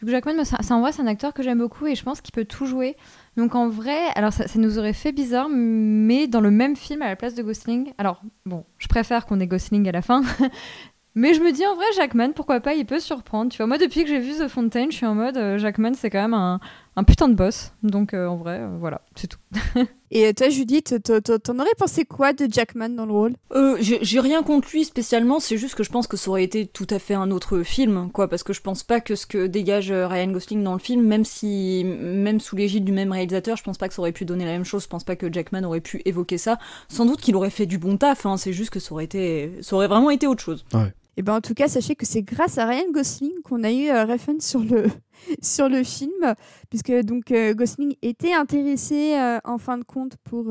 Hugh 0.00 0.08
Jackman, 0.10 0.44
c'est 0.44 0.72
en 0.72 0.80
vrai, 0.80 0.92
c'est 0.92 1.02
un 1.02 1.06
acteur 1.06 1.34
que 1.34 1.42
j'aime 1.42 1.58
beaucoup 1.58 1.86
et 1.86 1.94
je 1.94 2.02
pense 2.04 2.20
qu'il 2.20 2.32
peut 2.32 2.44
tout 2.44 2.66
jouer. 2.66 2.96
Donc 3.36 3.54
en 3.54 3.68
vrai, 3.68 4.06
alors 4.14 4.32
ça, 4.32 4.44
nous 4.56 4.78
aurait 4.78 4.92
fait 4.92 5.12
bizarre, 5.12 5.48
mais 5.50 6.28
dans 6.28 6.40
le 6.40 6.50
même 6.50 6.76
film 6.76 7.02
à 7.02 7.08
la 7.08 7.16
place 7.16 7.34
de 7.34 7.42
Gosling. 7.42 7.92
Alors 7.98 8.22
bon, 8.46 8.64
je 8.78 8.86
préfère 8.86 9.26
qu'on 9.26 9.40
ait 9.40 9.46
Gosling 9.46 9.88
à 9.88 9.92
la 9.92 10.02
fin. 10.02 10.22
mais 11.16 11.34
je 11.34 11.40
me 11.40 11.50
dis 11.50 11.66
en 11.66 11.74
vrai, 11.74 11.86
Jackman, 11.96 12.32
pourquoi 12.32 12.60
pas, 12.60 12.74
il 12.74 12.86
peut 12.86 13.00
surprendre. 13.00 13.50
Tu 13.50 13.56
vois, 13.58 13.66
moi 13.66 13.78
depuis 13.78 14.04
que 14.04 14.08
j'ai 14.08 14.20
vu 14.20 14.34
The 14.34 14.46
Fountain, 14.46 14.86
je 14.90 14.96
suis 14.96 15.06
en 15.06 15.16
mode 15.16 15.36
euh, 15.36 15.58
Jackman, 15.58 15.94
c'est 15.94 16.10
quand 16.10 16.22
même 16.22 16.34
un, 16.34 16.60
un 16.98 17.04
putain 17.04 17.28
de 17.28 17.34
boss. 17.34 17.72
Donc 17.84 18.12
euh, 18.12 18.26
en 18.26 18.36
vrai, 18.36 18.58
euh, 18.60 18.76
voilà, 18.80 19.02
c'est 19.14 19.28
tout. 19.28 19.38
Et 20.10 20.34
toi, 20.34 20.48
Judith, 20.48 20.96
t'en 21.44 21.58
aurais 21.58 21.68
pensé 21.78 22.04
quoi 22.04 22.32
de 22.32 22.48
Jackman 22.50 22.88
dans 22.88 23.06
le 23.06 23.12
rôle? 23.12 23.34
Euh, 23.52 23.76
J'ai 23.80 24.20
rien 24.20 24.42
contre 24.42 24.68
lui 24.72 24.84
spécialement, 24.84 25.38
c'est 25.38 25.58
juste 25.58 25.76
que 25.76 25.84
je 25.84 25.90
pense 25.90 26.08
que 26.08 26.16
ça 26.16 26.30
aurait 26.30 26.42
été 26.42 26.66
tout 26.66 26.86
à 26.90 26.98
fait 26.98 27.14
un 27.14 27.30
autre 27.30 27.62
film, 27.62 28.10
quoi, 28.10 28.26
parce 28.26 28.42
que 28.42 28.52
je 28.52 28.62
pense 28.62 28.82
pas 28.82 29.00
que 29.00 29.14
ce 29.14 29.26
que 29.26 29.46
dégage 29.46 29.92
Ryan 29.92 30.32
Gosling 30.32 30.64
dans 30.64 30.72
le 30.72 30.78
film, 30.78 31.02
même 31.02 31.26
si, 31.26 31.84
même 31.84 32.40
sous 32.40 32.56
l'égide 32.56 32.84
du 32.84 32.92
même 32.92 33.12
réalisateur, 33.12 33.56
je 33.56 33.62
pense 33.62 33.76
pas 33.78 33.86
que 33.86 33.94
ça 33.94 34.00
aurait 34.00 34.12
pu 34.12 34.24
donner 34.24 34.46
la 34.46 34.52
même 34.52 34.64
chose, 34.64 34.84
je 34.84 34.88
pense 34.88 35.04
pas 35.04 35.14
que 35.14 35.30
Jackman 35.30 35.62
aurait 35.64 35.82
pu 35.82 36.00
évoquer 36.06 36.38
ça. 36.38 36.58
Sans 36.88 37.04
doute 37.04 37.20
qu'il 37.20 37.36
aurait 37.36 37.50
fait 37.50 37.66
du 37.66 37.76
bon 37.76 37.98
taf, 37.98 38.24
hein, 38.24 38.38
c'est 38.38 38.54
juste 38.54 38.70
que 38.70 38.80
ça 38.80 38.92
aurait 38.92 39.04
été, 39.04 39.52
ça 39.60 39.76
aurait 39.76 39.88
vraiment 39.88 40.10
été 40.10 40.26
autre 40.26 40.42
chose. 40.42 40.64
Ouais. 40.72 40.92
Et 41.18 41.22
ben 41.22 41.34
en 41.34 41.40
tout 41.40 41.52
cas, 41.52 41.66
sachez 41.66 41.96
que 41.96 42.06
c'est 42.06 42.22
grâce 42.22 42.58
à 42.58 42.66
Ryan 42.66 42.92
Gosling 42.92 43.42
qu'on 43.42 43.64
a 43.64 43.72
eu 43.72 43.90
euh, 43.90 44.16
sur 44.38 44.60
le 44.60 44.86
sur 45.42 45.68
le 45.68 45.82
film, 45.82 46.34
puisque 46.70 46.92
donc 47.02 47.30
euh, 47.30 47.54
Gosling 47.54 47.94
était 48.02 48.32
intéressé 48.32 49.14
euh, 49.14 49.38
en 49.44 49.58
fin 49.58 49.78
de 49.78 49.84
compte 49.84 50.16
pour 50.24 50.46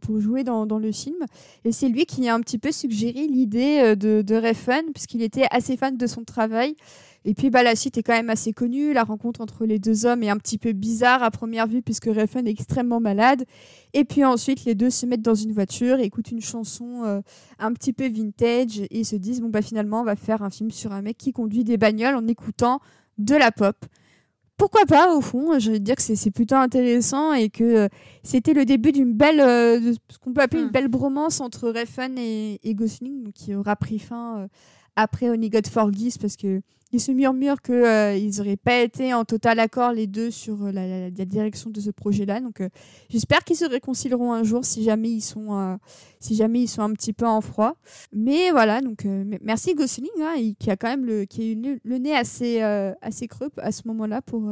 pour 0.00 0.20
jouer 0.20 0.44
dans, 0.44 0.66
dans, 0.66 0.78
le 0.78 0.92
film, 0.92 1.16
et 1.64 1.72
c'est 1.72 1.88
lui 1.88 2.06
qui 2.06 2.28
a 2.28 2.34
un 2.34 2.40
petit 2.40 2.58
peu 2.58 2.72
suggéré 2.72 3.26
l'idée 3.26 3.96
de, 3.96 4.22
de 4.22 4.34
Refn, 4.34 4.92
puisqu'il 4.92 5.22
était 5.22 5.46
assez 5.50 5.76
fan 5.76 5.96
de 5.96 6.06
son 6.06 6.24
travail. 6.24 6.76
Et 7.24 7.34
puis 7.34 7.50
bah, 7.50 7.62
la 7.62 7.76
suite 7.76 7.98
est 7.98 8.02
quand 8.02 8.14
même 8.14 8.30
assez 8.30 8.52
connue. 8.52 8.92
La 8.92 9.04
rencontre 9.04 9.40
entre 9.40 9.66
les 9.66 9.78
deux 9.78 10.06
hommes 10.06 10.22
est 10.22 10.30
un 10.30 10.38
petit 10.38 10.56
peu 10.56 10.72
bizarre 10.72 11.22
à 11.22 11.30
première 11.30 11.66
vue 11.66 11.82
puisque 11.82 12.06
Refn 12.06 12.46
est 12.46 12.50
extrêmement 12.50 13.00
malade. 13.00 13.44
Et 13.92 14.04
puis 14.04 14.24
ensuite, 14.24 14.64
les 14.64 14.74
deux 14.74 14.90
se 14.90 15.04
mettent 15.04 15.22
dans 15.22 15.34
une 15.34 15.52
voiture, 15.52 15.98
écoutent 16.00 16.30
une 16.30 16.40
chanson 16.40 17.04
euh, 17.04 17.20
un 17.58 17.72
petit 17.72 17.92
peu 17.92 18.08
vintage 18.08 18.82
et 18.90 19.04
se 19.04 19.16
disent 19.16 19.40
bon 19.40 19.50
bah 19.50 19.62
finalement 19.62 20.00
on 20.00 20.04
va 20.04 20.16
faire 20.16 20.42
un 20.42 20.50
film 20.50 20.70
sur 20.70 20.92
un 20.92 21.02
mec 21.02 21.18
qui 21.18 21.32
conduit 21.32 21.64
des 21.64 21.76
bagnoles 21.76 22.14
en 22.14 22.26
écoutant 22.26 22.80
de 23.18 23.34
la 23.34 23.52
pop. 23.52 23.76
Pourquoi 24.60 24.84
pas 24.84 25.16
au 25.16 25.22
fond 25.22 25.58
Je 25.58 25.72
veux 25.72 25.78
dire 25.78 25.96
que 25.96 26.02
c'est 26.02 26.30
plutôt 26.30 26.56
intéressant 26.56 27.32
et 27.32 27.48
que 27.48 27.64
euh, 27.64 27.88
c'était 28.22 28.52
le 28.52 28.66
début 28.66 28.92
d'une 28.92 29.14
belle, 29.14 29.40
euh, 29.40 29.94
ce 30.10 30.18
qu'on 30.18 30.34
peut 30.34 30.42
appeler 30.42 30.60
une 30.60 30.68
hmm. 30.68 30.72
belle 30.72 30.88
bromance 30.88 31.40
entre 31.40 31.70
Refn 31.70 32.18
et, 32.18 32.60
et 32.62 32.74
Gosling, 32.74 33.32
qui 33.32 33.54
aura 33.54 33.74
pris 33.74 33.98
fin 33.98 34.48
après 34.96 35.30
Only 35.30 35.48
God 35.48 35.66
Forgives 35.66 36.18
parce 36.18 36.36
que 36.36 36.60
il 36.92 37.00
se 37.00 37.12
murmure 37.12 37.62
qu'ils 37.62 37.74
euh, 37.74 38.30
n'auraient 38.36 38.56
pas 38.56 38.80
été 38.80 39.14
en 39.14 39.24
total 39.24 39.60
accord 39.60 39.92
les 39.92 40.06
deux 40.06 40.30
sur 40.30 40.64
euh, 40.64 40.72
la, 40.72 41.10
direction 41.10 41.70
de 41.70 41.80
ce 41.80 41.90
projet-là. 41.90 42.40
Donc 42.40 42.60
euh, 42.60 42.68
j'espère 43.08 43.44
qu'ils 43.44 43.56
se 43.56 43.64
réconcilieront 43.64 44.32
un 44.32 44.42
jour 44.42 44.64
si 44.64 44.82
jamais 44.82 45.10
ils 45.10 45.20
sont, 45.20 45.78
si 46.18 46.34
jamais 46.34 46.62
ils 46.62 46.68
sont 46.68 46.82
un 46.82 46.92
petit 46.92 47.12
peu 47.12 47.26
en 47.26 47.40
froid. 47.40 47.76
Mais 48.12 48.50
voilà, 48.50 48.80
donc 48.80 49.06
merci 49.42 49.74
Gosling 49.74 50.10
hein, 50.20 50.34
qui 50.58 50.70
a 50.70 50.76
quand 50.76 50.88
même 50.88 51.04
le, 51.04 51.24
qui 51.24 51.42
a 51.42 51.44
eu 51.44 51.80
le, 51.84 51.98
nez 51.98 52.14
assez, 52.14 52.60
assez 52.60 53.28
creux 53.28 53.50
à 53.58 53.72
ce 53.72 53.82
moment-là 53.86 54.22
pour 54.22 54.50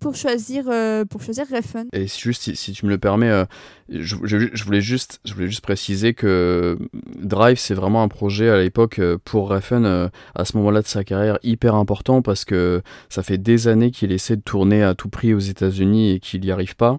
pour 0.00 0.16
choisir 0.16 0.64
euh, 0.68 1.04
pour 1.04 1.22
choisir 1.22 1.46
Refn. 1.48 1.86
Et 1.92 2.06
juste 2.08 2.54
si, 2.54 2.72
tu 2.72 2.86
me 2.86 2.90
le 2.90 2.98
permets, 2.98 3.30
euh, 3.30 3.44
je, 3.90 4.64
voulais 4.64 4.80
juste 4.80 5.20
je 5.24 5.34
voulais 5.34 5.48
juste 5.48 5.62
préciser 5.62 6.14
que 6.14 6.78
Drive 7.16 7.58
c'est 7.58 7.74
vraiment 7.74 8.02
un 8.02 8.08
projet 8.08 8.48
à 8.48 8.58
l'époque 8.58 8.98
euh, 9.00 9.18
pour 9.24 9.48
Refn 9.48 10.10
à 10.34 10.44
ce 10.44 10.56
moment-là 10.56 10.82
de 10.82 10.86
sa 10.86 11.04
carrière 11.04 11.38
hyper 11.42 11.74
important 11.74 12.22
parce 12.22 12.44
que 12.44 12.82
ça 13.08 13.22
fait 13.22 13.38
des 13.38 13.68
années 13.68 13.90
qu'il 13.90 14.12
essaie 14.12 14.36
de 14.36 14.42
tourner 14.42 14.82
à 14.82 14.94
tout 14.94 15.08
prix 15.08 15.34
aux 15.34 15.40
États-Unis 15.40 16.12
et 16.12 16.20
qu'il 16.20 16.40
n'y 16.40 16.50
arrive 16.50 16.76
pas 16.76 16.98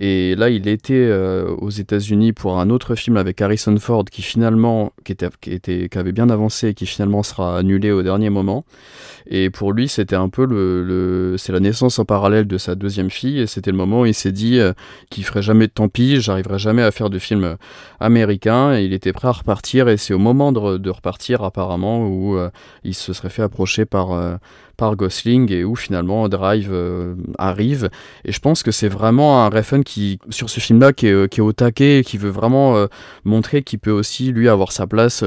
et 0.00 0.34
là, 0.34 0.50
il 0.50 0.66
était 0.66 0.94
euh, 0.94 1.54
aux 1.58 1.70
États-Unis 1.70 2.32
pour 2.32 2.58
un 2.58 2.68
autre 2.70 2.96
film 2.96 3.16
avec 3.16 3.40
Harrison 3.40 3.76
Ford 3.78 4.04
qui 4.04 4.22
finalement, 4.22 4.92
qui, 5.04 5.12
était, 5.12 5.28
qui, 5.40 5.52
était, 5.52 5.88
qui 5.88 5.98
avait 5.98 6.10
bien 6.10 6.30
avancé 6.30 6.68
et 6.68 6.74
qui 6.74 6.84
finalement 6.84 7.22
sera 7.22 7.56
annulé 7.56 7.92
au 7.92 8.02
dernier 8.02 8.28
moment. 8.28 8.64
Et 9.28 9.50
pour 9.50 9.72
lui, 9.72 9.86
c'était 9.86 10.16
un 10.16 10.28
peu 10.28 10.46
le 10.46 11.36
c'est 11.38 11.52
la 11.52 11.60
naissance 11.60 11.98
en 12.00 12.04
parallèle 12.04 12.46
de 12.46 12.58
sa 12.58 12.74
deuxième 12.74 13.10
fille 13.10 13.38
et 13.38 13.46
c'était 13.46 13.70
le 13.70 13.76
moment 13.76 14.00
où 14.00 14.06
il 14.06 14.14
s'est 14.14 14.32
dit 14.32 14.58
euh, 14.58 14.72
qu'il 15.10 15.24
ferait 15.24 15.42
jamais 15.42 15.68
de 15.68 15.72
tant 15.72 15.88
pis, 15.88 16.20
j'arriverai 16.24 16.58
jamais 16.58 16.82
à 16.82 16.90
faire 16.90 17.10
de 17.10 17.18
film 17.18 17.56
américain. 18.00 18.74
Et 18.74 18.84
il 18.84 18.92
était 18.92 19.12
prêt 19.12 19.28
à 19.28 19.32
repartir 19.32 19.88
et 19.88 19.96
c'est 19.96 20.14
au 20.14 20.18
moment 20.18 20.52
de, 20.52 20.90
repartir 20.90 21.42
apparemment 21.42 22.06
où 22.06 22.36
euh, 22.36 22.50
il 22.84 22.94
se 22.94 23.12
serait 23.12 23.30
fait 23.30 23.42
approcher 23.42 23.84
par 23.84 24.38
par 24.76 24.96
Gosling 24.96 25.52
et 25.52 25.64
où 25.64 25.76
finalement 25.76 26.28
Drive 26.28 26.70
euh, 26.72 27.14
arrive. 27.38 27.90
Et 28.24 28.32
je 28.32 28.40
pense 28.40 28.62
que 28.62 28.70
c'est 28.70 28.88
vraiment 28.88 29.44
un 29.44 29.48
Refn 29.48 29.82
qui, 29.82 30.18
sur 30.30 30.50
ce 30.50 30.60
film-là, 30.60 30.92
qui 30.92 31.08
euh, 31.08 31.26
qui 31.26 31.40
est, 31.40 31.42
au 31.42 31.52
taquet 31.52 32.00
et 32.00 32.04
qui 32.04 32.18
veut 32.18 32.30
vraiment 32.30 32.76
euh, 32.76 32.86
montrer 33.24 33.62
qu'il 33.62 33.78
peut 33.78 33.90
aussi, 33.90 34.32
lui, 34.32 34.48
avoir 34.48 34.72
sa 34.72 34.86
place 34.86 35.24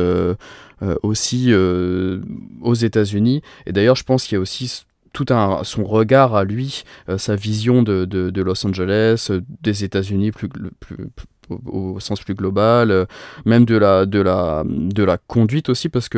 aussi 1.03 1.53
aux 1.53 2.73
États-Unis. 2.73 3.41
Et 3.65 3.71
d'ailleurs, 3.71 3.95
je 3.95 4.03
pense 4.03 4.25
qu'il 4.25 4.35
y 4.35 4.37
a 4.37 4.41
aussi 4.41 4.85
tout 5.23 5.33
un, 5.33 5.63
son 5.63 5.83
regard 5.83 6.35
à 6.35 6.43
lui, 6.43 6.83
sa 7.17 7.35
vision 7.35 7.81
de, 7.81 8.05
de, 8.05 8.29
de 8.29 8.41
Los 8.41 8.65
Angeles, 8.65 9.31
des 9.61 9.83
États-Unis 9.83 10.31
plus, 10.31 10.47
plus, 10.47 11.07
au, 11.49 11.99
sens 11.99 12.21
plus 12.21 12.35
global, 12.35 12.91
euh, 12.91 13.05
même 13.45 13.65
de 13.65 13.75
la, 13.77 14.05
de, 14.05 14.19
la, 14.19 14.63
de 14.65 15.03
la 15.03 15.17
conduite 15.17 15.69
aussi, 15.69 15.89
parce 15.89 16.09
que 16.09 16.17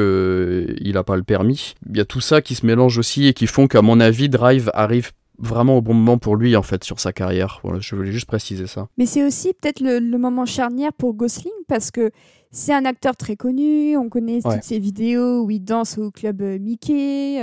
euh, 0.69 0.75
il 0.81 0.93
n'a 0.93 1.03
pas 1.03 1.15
le 1.15 1.23
permis. 1.23 1.75
Il 1.89 1.97
y 1.97 2.01
a 2.01 2.05
tout 2.05 2.21
ça 2.21 2.41
qui 2.41 2.55
se 2.55 2.65
mélange 2.65 2.97
aussi 2.97 3.27
et 3.27 3.33
qui 3.33 3.47
font 3.47 3.67
qu'à 3.67 3.81
mon 3.81 3.99
avis, 3.99 4.29
Drive 4.29 4.69
arrive 4.73 5.11
vraiment 5.37 5.77
au 5.77 5.81
bon 5.81 5.93
moment 5.93 6.17
pour 6.17 6.35
lui 6.35 6.57
en 6.57 6.63
fait 6.63 6.83
sur 6.83 6.99
sa 6.99 7.13
carrière. 7.13 7.61
Voilà, 7.63 7.79
je 7.79 7.95
voulais 7.95 8.11
juste 8.11 8.25
préciser 8.25 8.67
ça. 8.67 8.87
Mais 8.97 9.05
c'est 9.05 9.25
aussi 9.25 9.53
peut-être 9.53 9.79
le, 9.79 10.17
moment 10.17 10.45
charnière 10.45 10.91
pour 10.91 11.13
Gosling 11.13 11.53
parce 11.67 11.91
que 11.91 12.11
c'est 12.51 12.73
un 12.73 12.83
acteur 12.83 13.15
très 13.15 13.35
connu, 13.35 13.95
on 13.95 14.09
connaît 14.09 14.41
toutes 14.41 14.63
ses 14.63 14.79
vidéos 14.79 15.43
où 15.43 15.51
il 15.51 15.61
danse 15.61 15.97
au 15.97 16.11
club 16.11 16.41
euh, 16.41 16.57
Mickey, 16.59 17.41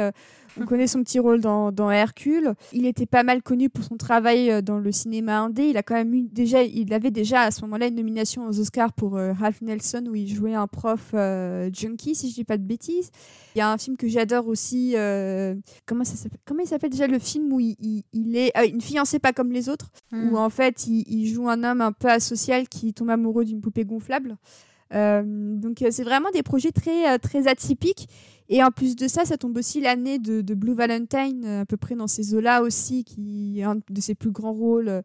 on 0.61 0.64
connaît 0.64 0.86
son 0.86 1.02
petit 1.02 1.18
rôle 1.18 1.40
dans, 1.40 1.90
Hercule. 1.90 2.54
Il 2.72 2.86
était 2.86 3.07
pas 3.07 3.22
mal 3.22 3.42
connu 3.42 3.68
pour 3.68 3.84
son 3.84 3.96
travail 3.96 4.50
euh, 4.50 4.62
dans 4.62 4.78
le 4.78 4.92
cinéma 4.92 5.38
indé. 5.38 5.64
Il 5.68 5.76
a 5.76 5.82
quand 5.82 5.94
même 5.94 6.12
eu 6.14 6.22
déjà, 6.22 6.62
il 6.62 6.92
avait 6.92 7.11
déjà 7.11 7.42
à 7.42 7.50
ce 7.50 7.62
moment-là 7.62 7.86
une 7.86 7.94
nomination 7.94 8.46
aux 8.46 8.61
Oscars 8.61 8.92
pour 8.92 9.16
euh, 9.16 9.32
Ralph 9.32 9.61
Nelson 9.62 10.04
où 10.09 10.14
il 10.14 10.28
jouait 10.28 10.54
un 10.54 10.66
prof 10.66 11.11
euh, 11.14 11.70
junkie, 11.72 12.14
si 12.14 12.30
je 12.30 12.34
dis 12.34 12.44
pas 12.44 12.57
de 12.57 12.62
bêtises. 12.62 13.11
Il 13.54 13.59
y 13.59 13.62
a 13.62 13.70
un 13.70 13.78
film 13.78 13.96
que 13.96 14.09
j'adore 14.09 14.48
aussi. 14.48 14.94
comment 15.86 16.04
ça 16.04 16.16
s'appelle 16.16 16.40
Comment 16.44 16.61
il 16.62 16.68
s'appelle 16.68 16.90
déjà 16.90 17.07
le 17.07 17.18
film 17.18 17.52
où 17.52 17.61
il, 17.61 18.36
est 18.36 18.52
une 18.68 18.80
fiancée 18.80 19.18
pas 19.18 19.32
comme 19.32 19.50
les 19.50 19.68
autres, 19.68 19.90
où 20.12 20.16
hmm. 20.16 20.36
en 20.36 20.50
fait 20.50 20.86
il, 20.86 21.04
il, 21.09 21.26
joue 21.26 21.48
un 21.48 21.64
homme 21.64 21.80
un 21.80 21.92
peu 21.92 22.09
asocial 22.09 22.68
qui 22.68 22.92
tombe 22.92 23.11
amoureux 23.11 23.44
d'une 23.44 23.61
poupée 23.61 23.84
gonflable. 23.84 24.36
Donc 24.91 25.84
c'est 25.91 26.05
vraiment 26.05 26.30
des 26.30 26.43
projets 26.43 26.72
très 26.72 27.18
très 27.18 27.49
atypiques 27.49 28.09
et 28.49 28.62
en 28.62 28.70
plus 28.70 28.95
de 28.95 29.09
ça, 29.09 29.24
ça 29.24 29.37
tombe 29.37 29.57
aussi 29.57 29.80
l'année 29.80 30.18
de, 30.18 30.55
Blue 30.55 30.74
Valentine, 30.74 31.45
euh, 31.45 31.61
à 31.62 31.66
peu 31.66 31.76
près 31.76 31.97
dans 31.97 32.07
ces 32.07 32.34
eaux-là 32.34 32.62
aussi, 32.62 33.05
qui 33.05 33.59
est 33.59 33.64
un 33.64 33.76
de 33.76 34.01
ses 34.01 34.14
plus 34.14 34.30
grands 34.30 34.53
rôles 34.53 35.03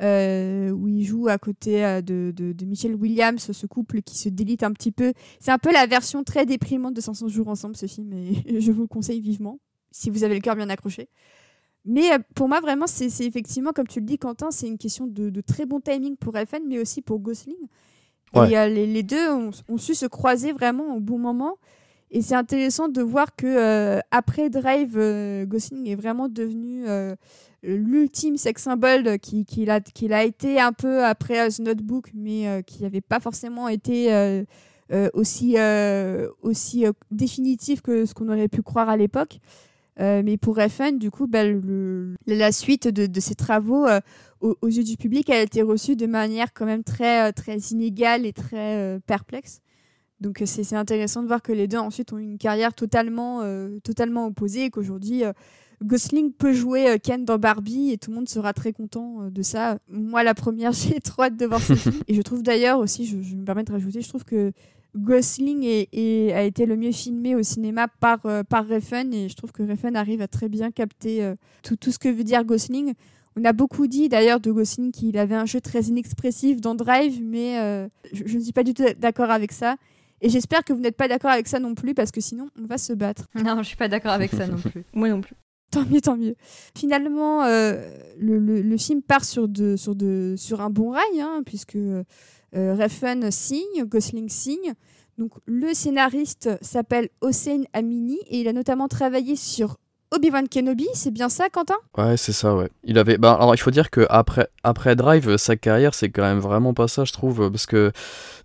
où 0.00 0.88
il 0.88 1.04
joue 1.04 1.28
à 1.28 1.38
côté 1.38 2.00
de, 2.02 2.32
de, 2.34 2.64
Michelle 2.64 2.94
Williams, 2.94 3.50
ce 3.52 3.66
couple 3.66 4.02
qui 4.02 4.18
se 4.18 4.28
délite 4.28 4.62
un 4.62 4.72
petit 4.72 4.92
peu. 4.92 5.12
C'est 5.40 5.50
un 5.50 5.58
peu 5.58 5.72
la 5.72 5.86
version 5.86 6.24
très 6.24 6.46
déprimante 6.46 6.94
de 6.94 7.00
500 7.00 7.28
jours 7.28 7.48
ensemble, 7.48 7.76
ce 7.76 7.86
film, 7.86 8.12
et 8.12 8.34
je 8.60 8.72
vous 8.72 8.82
le 8.82 8.88
conseille 8.88 9.20
vivement, 9.20 9.60
si 9.90 10.10
vous 10.10 10.24
avez 10.24 10.34
le 10.34 10.40
cœur 10.40 10.56
bien 10.56 10.68
accroché. 10.68 11.08
Mais 11.84 12.10
pour 12.34 12.48
moi, 12.48 12.60
vraiment, 12.60 12.86
c'est 12.86 13.24
effectivement, 13.24 13.72
comme 13.72 13.86
tu 13.86 14.00
le 14.00 14.06
dis, 14.06 14.18
Quentin, 14.18 14.50
c'est 14.50 14.66
une 14.66 14.78
question 14.78 15.06
de, 15.06 15.40
très 15.40 15.66
bon 15.66 15.80
timing 15.80 16.16
pour 16.16 16.34
FN, 16.34 16.64
mais 16.66 16.78
aussi 16.78 17.02
pour 17.02 17.20
Gosling. 17.20 17.56
Et 18.36 18.68
les, 18.68 18.86
les, 18.86 19.02
deux 19.02 19.30
ont, 19.30 19.50
ont, 19.68 19.78
su 19.78 19.94
se 19.94 20.06
croiser 20.06 20.52
vraiment 20.52 20.96
au 20.96 21.00
bon 21.00 21.18
moment. 21.18 21.56
Et 22.14 22.22
c'est 22.22 22.36
intéressant 22.36 22.88
de 22.88 23.02
voir 23.02 23.34
que 23.34 23.46
euh, 23.46 23.98
après 24.12 24.48
Drive, 24.48 24.94
euh, 24.96 25.44
Gosling 25.46 25.88
est 25.88 25.96
vraiment 25.96 26.28
devenu 26.28 26.86
euh, 26.86 27.16
l'ultime 27.64 28.36
sex 28.36 28.62
symbole 28.62 29.18
qu'il 29.18 29.44
qui 29.44 29.68
a, 29.68 29.80
a, 30.10 30.22
été 30.22 30.60
un 30.60 30.72
peu 30.72 31.04
après 31.04 31.48
The 31.48 31.58
Notebook, 31.58 32.12
mais 32.14 32.62
qui 32.68 32.84
n'avait 32.84 33.00
pas 33.00 33.18
forcément 33.18 33.66
été 33.66 34.44
aussi, 35.12 35.56
aussi 36.42 36.84
définitif 37.10 37.80
que 37.80 38.06
ce 38.06 38.14
qu'on 38.14 38.28
aurait 38.28 38.48
pu 38.48 38.62
croire 38.62 38.88
à 38.88 38.96
l'époque. 38.96 39.40
Mais 39.98 40.36
pour 40.36 40.58
FN, 40.60 40.98
du 40.98 41.10
coup, 41.10 41.28
le, 41.32 42.14
la 42.26 42.52
suite 42.52 42.88
de, 42.88 43.06
de 43.06 43.20
ses 43.20 43.34
travaux 43.34 43.86
aux, 44.40 44.56
aux, 44.60 44.68
yeux 44.68 44.84
du 44.84 44.96
public 44.96 45.30
a 45.30 45.40
été 45.40 45.62
reçue 45.62 45.96
de 45.96 46.06
manière 46.06 46.52
quand 46.52 46.66
même 46.66 46.84
très, 46.84 47.32
très 47.32 47.58
inégale 47.58 48.26
et 48.26 48.32
très 48.32 49.00
perplexe. 49.06 49.60
Donc 50.24 50.40
euh, 50.40 50.46
c'est 50.46 50.74
intéressant 50.74 51.22
de 51.22 51.28
voir 51.28 51.42
que 51.42 51.52
les 51.52 51.68
deux 51.68 51.78
ensuite 51.78 52.12
ont 52.12 52.18
une 52.18 52.38
carrière 52.38 52.74
totalement, 52.74 53.42
euh, 53.42 53.78
totalement 53.80 54.26
opposée 54.26 54.64
et 54.64 54.70
qu'aujourd'hui 54.70 55.24
euh, 55.24 55.32
Gosling 55.82 56.32
peut 56.32 56.52
jouer 56.52 56.98
Ken 57.02 57.24
dans 57.24 57.38
Barbie 57.38 57.90
et 57.90 57.98
tout 57.98 58.10
le 58.10 58.16
monde 58.16 58.28
sera 58.28 58.52
très 58.54 58.72
content 58.72 59.28
de 59.30 59.42
ça. 59.42 59.78
Moi 59.88 60.22
la 60.22 60.34
première, 60.34 60.72
j'ai 60.72 61.00
trop 61.00 61.24
hâte 61.24 61.36
de 61.36 61.46
voir 61.46 61.60
ce 61.60 61.74
film. 61.74 61.94
Et 62.08 62.14
je 62.14 62.22
trouve 62.22 62.42
d'ailleurs 62.42 62.78
aussi, 62.78 63.04
je, 63.04 63.16
me 63.16 63.44
permets 63.44 63.64
de 63.64 63.72
rajouter, 63.72 64.00
je 64.00 64.08
trouve 64.08 64.24
que 64.24 64.52
Gosling 64.96 65.64
est, 65.64 66.32
a 66.32 66.42
été 66.42 66.66
le 66.66 66.76
mieux 66.76 66.92
filmé 66.92 67.34
au 67.34 67.42
cinéma 67.42 67.88
par, 68.00 68.20
par 68.48 68.68
Refn 68.68 69.12
et 69.12 69.28
je 69.28 69.36
trouve 69.36 69.52
que 69.52 69.62
Refn 69.62 69.96
arrive 69.96 70.22
à 70.22 70.28
très 70.28 70.48
bien 70.48 70.70
capter 70.70 71.32
tout, 71.62 71.76
tout 71.76 71.90
ce 71.90 71.98
que 71.98 72.08
veut 72.08 72.24
dire 72.24 72.44
Gosling. 72.44 72.94
On 73.36 73.44
a 73.44 73.52
beaucoup 73.52 73.88
dit 73.88 74.08
d'ailleurs 74.08 74.38
de 74.38 74.52
Gosling 74.52 74.92
qu'il 74.92 75.18
avait 75.18 75.34
un 75.34 75.46
jeu 75.46 75.60
très 75.60 75.82
inexpressif 75.82 76.60
dans 76.60 76.74
Drive, 76.76 77.20
mais 77.20 77.88
je, 78.12 78.22
je, 78.24 78.38
ne 78.38 78.42
suis 78.42 78.52
pas 78.52 78.62
du 78.62 78.72
tout 78.72 78.84
d'accord 78.98 79.30
avec 79.30 79.50
ça. 79.50 79.76
Et 80.24 80.30
j'espère 80.30 80.64
que 80.64 80.72
vous 80.72 80.80
n'êtes 80.80 80.96
pas 80.96 81.06
d'accord 81.06 81.30
avec 81.30 81.46
ça 81.46 81.58
non 81.60 81.74
plus, 81.74 81.92
parce 81.92 82.10
que 82.10 82.22
sinon, 82.22 82.48
on 82.58 82.66
va 82.66 82.78
se 82.78 82.94
battre. 82.94 83.26
Non, 83.34 83.58
je 83.58 83.68
suis 83.68 83.76
pas 83.76 83.88
d'accord 83.88 84.12
avec 84.12 84.30
ça 84.32 84.46
non 84.46 84.56
plus. 84.56 84.84
Moi 84.94 85.10
non 85.10 85.20
plus. 85.20 85.34
Tant 85.70 85.84
mieux, 85.84 86.00
tant 86.00 86.16
mieux. 86.16 86.34
Finalement, 86.74 87.42
euh, 87.42 87.82
le, 88.18 88.38
le, 88.38 88.76
film 88.78 89.02
part 89.02 89.24
sur, 89.24 89.48
de, 89.48 89.76
sur, 89.76 89.94
de, 89.94 90.34
sur 90.38 90.62
un 90.62 90.70
bon 90.70 90.92
rail, 90.92 91.20
hein, 91.20 91.42
puisque 91.44 91.76
euh, 91.76 92.04
Refn 92.54 93.30
signe, 93.30 93.84
Gosling 93.84 94.28
signe. 94.28 94.74
Donc, 95.18 95.32
le 95.46 95.74
scénariste 95.74 96.50
s'appelle 96.60 97.08
Hossein 97.20 97.62
Amini 97.72 98.18
et 98.28 98.40
il 98.40 98.48
a 98.48 98.52
notamment 98.52 98.88
travaillé 98.88 99.36
sur 99.36 99.76
Obi-Wan 100.14 100.48
Kenobi, 100.48 100.86
c'est 100.94 101.10
bien 101.10 101.28
ça, 101.28 101.48
Quentin? 101.50 101.74
Ouais, 101.98 102.16
c'est 102.16 102.32
ça, 102.32 102.54
ouais. 102.54 102.68
Il 102.84 102.98
avait. 102.98 103.18
Bah, 103.18 103.34
alors, 103.34 103.54
il 103.54 103.58
faut 103.58 103.72
dire 103.72 103.90
que 103.90 104.06
après, 104.08 104.48
après 104.62 104.94
Drive, 104.94 105.36
sa 105.38 105.56
carrière, 105.56 105.92
c'est 105.92 106.08
quand 106.08 106.22
même 106.22 106.38
vraiment 106.38 106.72
pas 106.72 106.86
ça, 106.86 107.04
je 107.04 107.12
trouve, 107.12 107.50
parce 107.50 107.66
que 107.66 107.90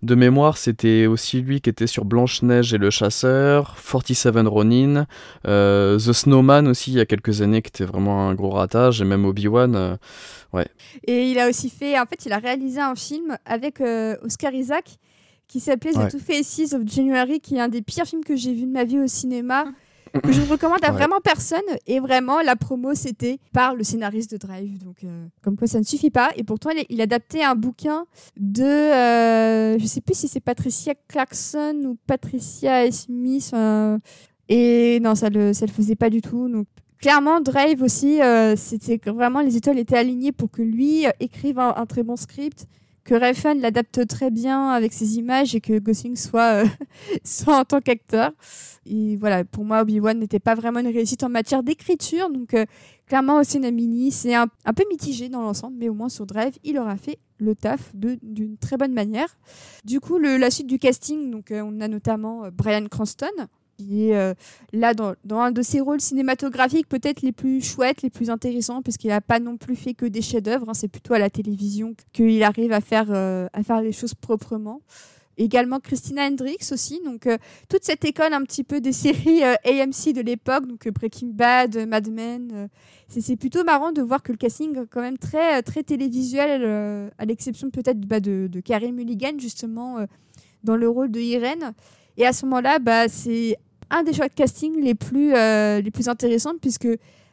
de 0.02 0.14
mémoire, 0.16 0.56
c'était 0.56 1.06
aussi 1.06 1.42
lui 1.42 1.60
qui 1.60 1.70
était 1.70 1.86
sur 1.86 2.04
Blanche 2.04 2.42
Neige 2.42 2.74
et 2.74 2.78
le 2.78 2.90
Chasseur, 2.90 3.76
47 3.88 4.48
Ronin, 4.48 5.06
euh, 5.46 5.96
The 5.96 6.12
Snowman 6.12 6.66
aussi 6.66 6.90
il 6.90 6.96
y 6.96 7.00
a 7.00 7.06
quelques 7.06 7.40
années, 7.40 7.62
qui 7.62 7.68
était 7.68 7.84
vraiment 7.84 8.28
un 8.28 8.34
gros 8.34 8.50
ratage, 8.50 9.00
et 9.00 9.04
même 9.04 9.24
Obi-Wan, 9.24 9.76
euh, 9.76 9.96
ouais. 10.52 10.66
Et 11.06 11.30
il 11.30 11.38
a 11.38 11.48
aussi 11.48 11.70
fait, 11.70 11.98
en 12.00 12.04
fait, 12.06 12.26
il 12.26 12.32
a 12.32 12.38
réalisé 12.38 12.80
un 12.80 12.96
film 12.96 13.38
avec 13.46 13.80
euh, 13.80 14.16
Oscar 14.24 14.52
Isaac 14.52 14.98
qui 15.46 15.60
s'appelait 15.60 15.92
The 15.92 16.10
Two 16.10 16.20
Faces 16.20 16.74
of 16.74 16.82
January, 16.86 17.40
qui 17.40 17.56
est 17.56 17.60
un 17.60 17.68
des 17.68 17.82
pires 17.82 18.06
films 18.06 18.24
que 18.24 18.36
j'ai 18.36 18.54
vu 18.54 18.66
de 18.66 18.72
ma 18.72 18.84
vie 18.84 19.00
au 19.00 19.06
cinéma 19.06 19.66
que 20.22 20.32
je 20.32 20.40
ne 20.40 20.46
recommande 20.46 20.84
à 20.84 20.90
vraiment 20.90 21.20
personne. 21.22 21.60
Et 21.86 22.00
vraiment, 22.00 22.40
la 22.40 22.56
promo, 22.56 22.94
c'était 22.94 23.38
par 23.52 23.74
le 23.74 23.84
scénariste 23.84 24.32
de 24.32 24.36
Drive. 24.36 24.78
Donc, 24.78 25.04
euh, 25.04 25.26
comme 25.42 25.56
quoi, 25.56 25.66
ça 25.66 25.78
ne 25.78 25.84
suffit 25.84 26.10
pas. 26.10 26.30
Et 26.36 26.44
pourtant, 26.44 26.70
il, 26.70 26.84
il 26.88 27.00
adaptait 27.00 27.42
un 27.42 27.54
bouquin 27.54 28.06
de. 28.36 28.64
Euh, 28.64 29.78
je 29.78 29.82
ne 29.82 29.88
sais 29.88 30.00
plus 30.00 30.16
si 30.16 30.28
c'est 30.28 30.40
Patricia 30.40 30.94
Clarkson 31.08 31.82
ou 31.86 31.96
Patricia 32.06 32.90
Smith. 32.90 33.52
et 34.48 34.98
non, 35.00 35.14
ça 35.14 35.30
ne 35.30 35.38
le, 35.38 35.52
ça 35.52 35.66
le 35.66 35.72
faisait 35.72 35.96
pas 35.96 36.10
du 36.10 36.20
tout. 36.20 36.48
Donc, 36.48 36.66
clairement, 37.00 37.40
Drive 37.40 37.82
aussi, 37.82 38.20
euh, 38.22 38.54
c'était 38.56 39.00
vraiment 39.10 39.40
les 39.40 39.56
étoiles 39.56 39.78
étaient 39.78 39.96
alignées 39.96 40.32
pour 40.32 40.50
que 40.50 40.62
lui 40.62 41.06
écrive 41.18 41.58
un, 41.58 41.86
très 41.86 42.02
bon 42.02 42.16
script 42.16 42.66
que 43.04 43.14
Refn 43.14 43.60
l'adapte 43.60 44.06
très 44.06 44.30
bien 44.30 44.70
avec 44.70 44.92
ses 44.92 45.18
images 45.18 45.54
et 45.54 45.60
que 45.60 45.78
Gosling 45.78 46.16
soit, 46.16 46.64
soit 47.24 47.58
en 47.58 47.64
tant 47.64 47.80
qu'acteur. 47.80 48.32
Et 48.86 49.16
voilà, 49.16 49.44
pour 49.44 49.64
moi, 49.64 49.82
Obi-Wan 49.82 50.18
n'était 50.18 50.40
pas 50.40 50.54
vraiment 50.54 50.80
une 50.80 50.88
réussite 50.88 51.22
en 51.22 51.28
matière 51.28 51.62
d'écriture. 51.62 52.30
Donc, 52.30 52.54
euh, 52.54 52.64
clairement, 53.06 53.36
aussi 53.38 53.58
Namini, 53.58 54.10
c'est 54.10 54.34
un, 54.34 54.46
peu 54.46 54.84
mitigé 54.90 55.28
dans 55.28 55.42
l'ensemble, 55.42 55.76
mais 55.78 55.88
au 55.88 55.94
moins 55.94 56.08
sur 56.08 56.26
Drive, 56.26 56.54
il 56.64 56.78
aura 56.78 56.96
fait 56.96 57.18
le 57.38 57.54
taf 57.54 57.94
d'une 57.94 58.56
très 58.58 58.76
bonne 58.76 58.92
manière. 58.92 59.28
Du 59.84 60.00
coup, 60.00 60.18
la 60.18 60.50
suite 60.50 60.66
du 60.66 60.78
casting, 60.78 61.30
donc, 61.30 61.50
euh, 61.50 61.62
on 61.62 61.80
a 61.80 61.88
notamment 61.88 62.44
euh, 62.44 62.50
Brian 62.50 62.86
Cranston, 62.86 63.26
qui 63.84 64.10
est 64.10 64.34
là 64.72 64.94
dans, 64.94 65.14
un 65.30 65.50
de 65.50 65.62
ses 65.62 65.80
rôles 65.80 66.00
cinématographiques 66.00 66.88
peut-être 66.88 67.22
les 67.22 67.32
plus 67.32 67.62
chouettes, 67.62 68.02
les 68.02 68.10
plus 68.10 68.30
intéressants, 68.30 68.82
puisqu'il 68.82 69.08
n'a 69.08 69.20
pas 69.20 69.40
non 69.40 69.56
plus 69.56 69.76
fait 69.76 69.94
que 69.94 70.06
des 70.06 70.22
chefs-d'œuvre. 70.22 70.68
Hein. 70.68 70.74
c'est 70.74 70.88
plutôt 70.88 71.14
à 71.14 71.18
la 71.18 71.30
télévision 71.30 71.94
qu'il 72.12 72.42
arrive 72.42 72.72
à 72.72 72.80
faire, 72.80 73.10
à 73.10 73.62
faire 73.62 73.80
les 73.80 73.92
choses 73.92 74.14
proprement 74.14 74.80
également 75.42 75.80
Christina 75.80 76.26
Hendricks 76.26 76.70
aussi. 76.72 77.00
Donc 77.04 77.26
euh, 77.26 77.38
toute 77.68 77.84
cette 77.84 78.04
école 78.04 78.32
un 78.32 78.42
petit 78.42 78.64
peu 78.64 78.80
des 78.80 78.92
séries 78.92 79.42
euh, 79.42 79.54
AMC 79.64 80.12
de 80.14 80.20
l'époque, 80.20 80.66
donc 80.66 80.86
euh, 80.86 80.90
Breaking 80.90 81.30
Bad, 81.32 81.88
Mad 81.88 82.10
Men. 82.10 82.68
c'est 83.08 83.36
plutôt 83.36 83.64
marrant 83.64 83.92
de 83.92 84.02
voir 84.02 84.22
que 84.22 84.32
le 84.32 84.38
casting 84.38 84.76
est 84.76 84.86
quand 84.88 85.00
même 85.00 85.18
très, 85.18 85.62
très 85.62 85.82
télévisuel, 85.82 87.10
à 87.18 87.24
l'exception 87.24 87.70
peut-être 87.70 88.00
bah, 88.00 88.20
de, 88.20 88.48
de 88.50 88.60
Carey 88.60 88.92
Mulligan 88.92 89.38
justement 89.38 90.06
dans 90.62 90.76
le 90.76 90.88
rôle 90.88 91.10
de 91.10 91.20
Irène. 91.20 91.72
Et 92.16 92.26
à 92.26 92.32
ce 92.32 92.44
moment-là, 92.46 92.78
bah, 92.78 93.08
c'est 93.08 93.56
un 93.90 94.02
des 94.02 94.12
choix 94.12 94.28
de 94.28 94.34
casting 94.34 94.80
les 94.80 94.94
plus, 94.94 95.32
les 95.32 95.90
plus 95.92 96.08
intéressants 96.08 96.54
puisque 96.60 96.88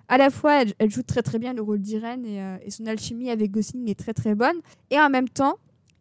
à 0.08 0.18
la 0.18 0.30
fois 0.30 0.64
elle, 0.80 0.90
joue 0.90 1.04
très 1.04 1.22
très 1.22 1.40
bien 1.40 1.54
le 1.54 1.62
rôle 1.62 1.80
d'Irène 1.80 2.26
et, 2.26 2.66
et, 2.66 2.72
son 2.72 2.86
alchimie 2.86 3.30
avec 3.30 3.52
Gosling 3.52 3.90
est 3.90 4.00
très 4.00 4.14
très 4.14 4.36
bonne 4.36 4.58
et 4.90 5.00
en 5.00 5.10
même 5.10 5.30
temps 5.30 5.58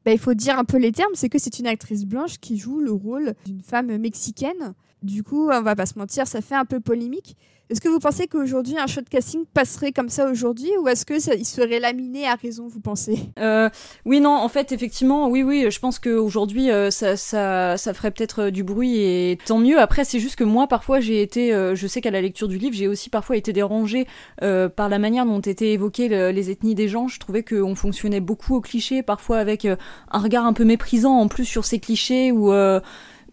bah, 0.06 0.12
il 0.12 0.18
faut 0.18 0.34
dire 0.34 0.56
un 0.56 0.64
peu 0.64 0.76
les 0.76 0.92
termes, 0.92 1.14
c'est 1.14 1.28
que 1.28 1.40
c'est 1.40 1.58
une 1.58 1.66
actrice 1.66 2.04
blanche 2.04 2.38
qui 2.38 2.56
joue 2.58 2.78
le 2.78 2.92
rôle 2.92 3.34
d'une 3.44 3.60
femme 3.60 3.98
mexicaine. 3.98 4.74
Du 5.02 5.24
coup, 5.24 5.50
on 5.50 5.62
va 5.62 5.74
pas 5.74 5.84
se 5.84 5.98
mentir, 5.98 6.28
ça 6.28 6.40
fait 6.40 6.54
un 6.54 6.64
peu 6.64 6.78
polémique. 6.78 7.36
Est-ce 7.68 7.80
que 7.80 7.88
vous 7.88 7.98
pensez 7.98 8.28
qu'aujourd'hui 8.28 8.78
un 8.78 8.86
shot 8.86 9.00
casting 9.10 9.44
passerait 9.52 9.90
comme 9.90 10.08
ça 10.08 10.30
aujourd'hui 10.30 10.70
ou 10.80 10.86
est-ce 10.86 11.04
que 11.04 11.18
ça, 11.18 11.34
il 11.34 11.44
serait 11.44 11.80
laminé 11.80 12.24
à 12.24 12.36
raison, 12.36 12.68
vous 12.68 12.78
pensez? 12.78 13.18
Euh, 13.40 13.68
Oui, 14.04 14.20
non, 14.20 14.30
en 14.36 14.48
fait, 14.48 14.70
effectivement, 14.70 15.28
oui, 15.28 15.42
oui, 15.42 15.66
je 15.68 15.80
pense 15.80 15.98
qu'aujourd'hui 15.98 16.70
euh, 16.70 16.92
ça, 16.92 17.16
ça, 17.16 17.76
ça 17.76 17.92
ferait 17.92 18.12
peut-être 18.12 18.42
euh, 18.44 18.50
du 18.52 18.62
bruit 18.62 19.00
et 19.00 19.38
tant 19.44 19.58
mieux. 19.58 19.80
Après, 19.80 20.04
c'est 20.04 20.20
juste 20.20 20.36
que 20.36 20.44
moi, 20.44 20.68
parfois, 20.68 21.00
j'ai 21.00 21.22
été, 21.22 21.50
je 21.74 21.86
sais 21.88 22.00
qu'à 22.00 22.12
la 22.12 22.20
lecture 22.20 22.46
du 22.46 22.56
livre, 22.56 22.76
j'ai 22.76 22.86
aussi 22.86 23.10
parfois 23.10 23.36
été 23.36 23.52
dérangée 23.52 24.06
par 24.40 24.88
la 24.88 24.98
manière 24.98 25.26
dont 25.26 25.40
étaient 25.40 25.72
évoquées 25.72 26.08
les 26.32 26.50
ethnies 26.50 26.74
des 26.74 26.88
gens. 26.88 27.08
Je 27.08 27.18
trouvais 27.18 27.42
qu'on 27.42 27.74
fonctionnait 27.74 28.20
beaucoup 28.20 28.54
au 28.54 28.60
cliché, 28.60 29.02
parfois 29.02 29.38
avec 29.38 29.64
un 29.64 30.18
regard 30.18 30.46
un 30.46 30.52
peu 30.52 30.64
méprisant 30.64 31.18
en 31.18 31.28
plus 31.28 31.44
sur 31.44 31.64
ces 31.64 31.80
clichés 31.80 32.30
ou 32.30 32.52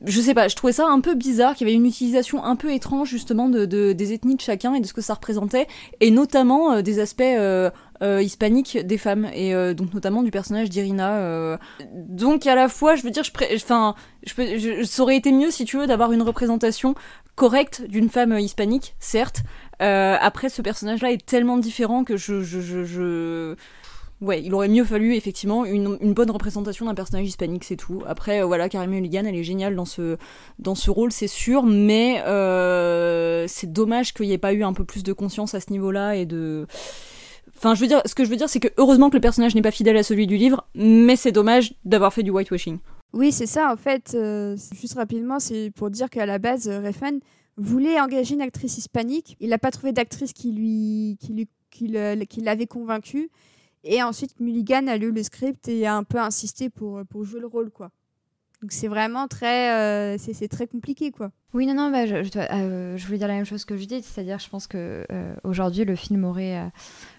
je 0.06 0.22
sais 0.22 0.34
pas, 0.34 0.48
je 0.48 0.56
trouvais 0.56 0.74
ça 0.74 0.88
un 0.88 1.00
peu 1.00 1.16
bizarre, 1.16 1.56
qu'il 1.56 1.68
y 1.68 1.70
avait 1.70 1.78
une 1.78 1.86
utilisation 1.86 2.44
un 2.44 2.56
peu 2.56 2.74
étrange 2.74 3.10
justement 3.10 3.50
de, 3.50 3.66
des 3.66 4.14
ethnies 4.14 4.36
de 4.36 4.42
chacun 4.42 4.74
et 4.74 4.82
de 4.82 4.86
ce 4.86 4.94
que 4.94 5.02
ça 5.02 5.14
représentait, 5.14 5.68
et 6.02 6.12
notamment 6.12 6.74
euh, 6.74 6.82
des 6.82 7.00
aspects 7.00 7.22
euh, 7.22 7.70
euh, 8.02 8.22
hispaniques 8.22 8.78
des 8.78 8.98
femmes, 8.98 9.30
et 9.34 9.54
donc 9.74 9.94
notamment 9.94 10.24
du 10.24 10.32
personnage 10.32 10.70
d'Irina. 10.70 11.58
Donc 11.94 12.48
à 12.48 12.56
la 12.56 12.68
fois, 12.68 12.96
je 12.96 13.04
veux 13.04 13.12
dire, 13.12 13.24
je, 13.24 13.32
enfin, 13.56 13.96
je, 14.26 14.34
je, 14.58 14.84
ça 14.84 15.04
aurait 15.04 15.18
été 15.18 15.32
mieux 15.32 15.52
si 15.52 15.64
tu 15.64 15.78
veux 15.78 15.88
d'avoir 15.88 16.12
une 16.12 16.22
représentation 16.22 16.96
correcte 17.36 17.84
d'une 17.88 18.10
femme 18.10 18.38
hispanique, 18.38 18.96
certes. 19.00 19.44
après, 19.80 20.50
ce 20.50 20.62
personnage-là 20.62 21.12
est 21.12 21.26
tellement 21.26 21.58
différent 21.58 22.04
que 22.04 22.18
je, 22.18 22.42
je, 22.42 22.60
je 22.62 23.56
Ouais, 24.24 24.42
il 24.42 24.54
aurait 24.54 24.70
mieux 24.70 24.86
fallu 24.86 25.16
effectivement 25.16 25.66
une, 25.66 25.98
bonne 26.14 26.32
représentation 26.32 26.86
d'un 26.86 26.96
personnage 26.96 27.28
hispanique, 27.28 27.66
c'est 27.66 27.76
tout. 27.76 28.02
Après, 28.08 28.42
euh, 28.42 28.46
voilà, 28.46 28.70
Carmen 28.70 28.90
Mulligan, 28.90 29.26
elle 29.26 29.36
est 29.36 29.44
géniale 29.44 29.76
dans 29.76 29.84
ce, 29.84 30.16
dans 30.60 30.76
ce 30.76 30.90
rôle, 30.90 31.12
c'est 31.12 31.28
sûr, 31.28 31.64
mais 31.64 32.22
euh, 32.26 33.46
c'est 33.50 33.74
dommage 33.74 34.14
qu'il 34.14 34.28
n'y 34.28 34.32
ait 34.32 34.38
pas 34.38 34.54
eu 34.54 34.64
un 34.64 34.72
peu 34.72 34.86
plus 34.86 35.04
de 35.04 35.12
conscience 35.12 35.56
à 35.56 35.60
ce 35.60 35.72
niveau-là 35.72 36.16
et 36.16 36.26
de. 36.26 36.68
Enfin, 37.58 37.76
je 37.76 37.82
veux 37.82 37.88
dire, 37.88 38.02
ce 38.06 38.16
que 38.16 38.24
je 38.24 38.30
veux 38.30 38.38
dire, 38.38 38.48
c'est 38.48 38.62
que 38.62 38.70
heureusement 38.78 39.10
que 39.10 39.18
le 39.18 39.22
personnage 39.22 39.56
n'est 39.56 39.62
pas 39.62 39.72
fidèle 39.72 39.98
à 39.98 40.04
celui 40.04 40.26
du 40.26 40.38
livre, 40.38 40.66
mais 40.74 41.18
c'est 41.18 41.34
dommage 41.34 41.74
d'avoir 41.84 42.14
fait 42.14 42.24
du 42.24 42.32
whitewashing. 42.32 42.78
Oui, 43.12 43.34
c'est 43.34 43.46
ça, 43.46 43.74
en 43.74 43.76
fait. 43.76 44.14
Euh, 44.16 44.56
juste 44.80 44.94
rapidement, 44.94 45.40
c'est 45.42 45.70
pour 45.76 45.90
dire 45.90 46.10
qu'à 46.10 46.26
la 46.26 46.40
base, 46.40 46.70
Refn 46.70 47.20
voulait 47.58 48.00
engager 48.00 48.36
une 48.36 48.42
actrice 48.42 48.78
hispanique. 48.78 49.36
Il 49.42 49.50
n'a 49.50 49.58
pas 49.58 49.72
trouvé 49.72 49.92
d'actrice 49.92 50.32
qui 50.32 50.54
lui, 50.54 51.18
qui 51.20 51.34
lui, 51.34 51.50
qui 51.70 52.42
l'avait 52.42 52.68
convaincu. 52.68 53.30
Et 53.84 54.02
ensuite, 54.02 54.40
Mulligan 54.40 54.88
a 54.88 54.98
lu 54.98 55.12
le 55.12 55.24
script 55.24 55.68
et 55.68 55.86
a 55.86 55.96
un 55.96 56.04
peu 56.04 56.20
insisté 56.20 56.70
pour, 56.70 57.02
pour 57.10 57.24
jouer 57.24 57.40
le 57.40 57.48
rôle, 57.48 57.70
quoi. 57.70 57.92
Donc 58.64 58.72
c'est 58.72 58.88
vraiment 58.88 59.28
très, 59.28 59.72
euh, 59.72 60.18
c'est 60.18 60.48
très 60.48 60.68
compliqué, 60.68 61.12
quoi. 61.12 61.32
Oui, 61.54 61.68
non, 61.68 61.74
non, 61.74 61.92
bah, 61.92 62.06
je, 62.06 62.16
euh, 62.16 62.96
je, 62.96 63.06
voulais 63.06 63.18
dire 63.18 63.28
la 63.28 63.34
même 63.34 63.46
chose 63.46 63.66
que 63.66 63.76
je 63.76 63.84
dis, 63.84 64.02
c'est-à-dire, 64.02 64.40
je 64.40 64.48
pense 64.48 64.68
que 64.68 65.06
euh, 65.12 65.36
aujourd'hui 65.44 65.84
le 65.84 65.98
film 65.98 66.24
aurait 66.24 66.72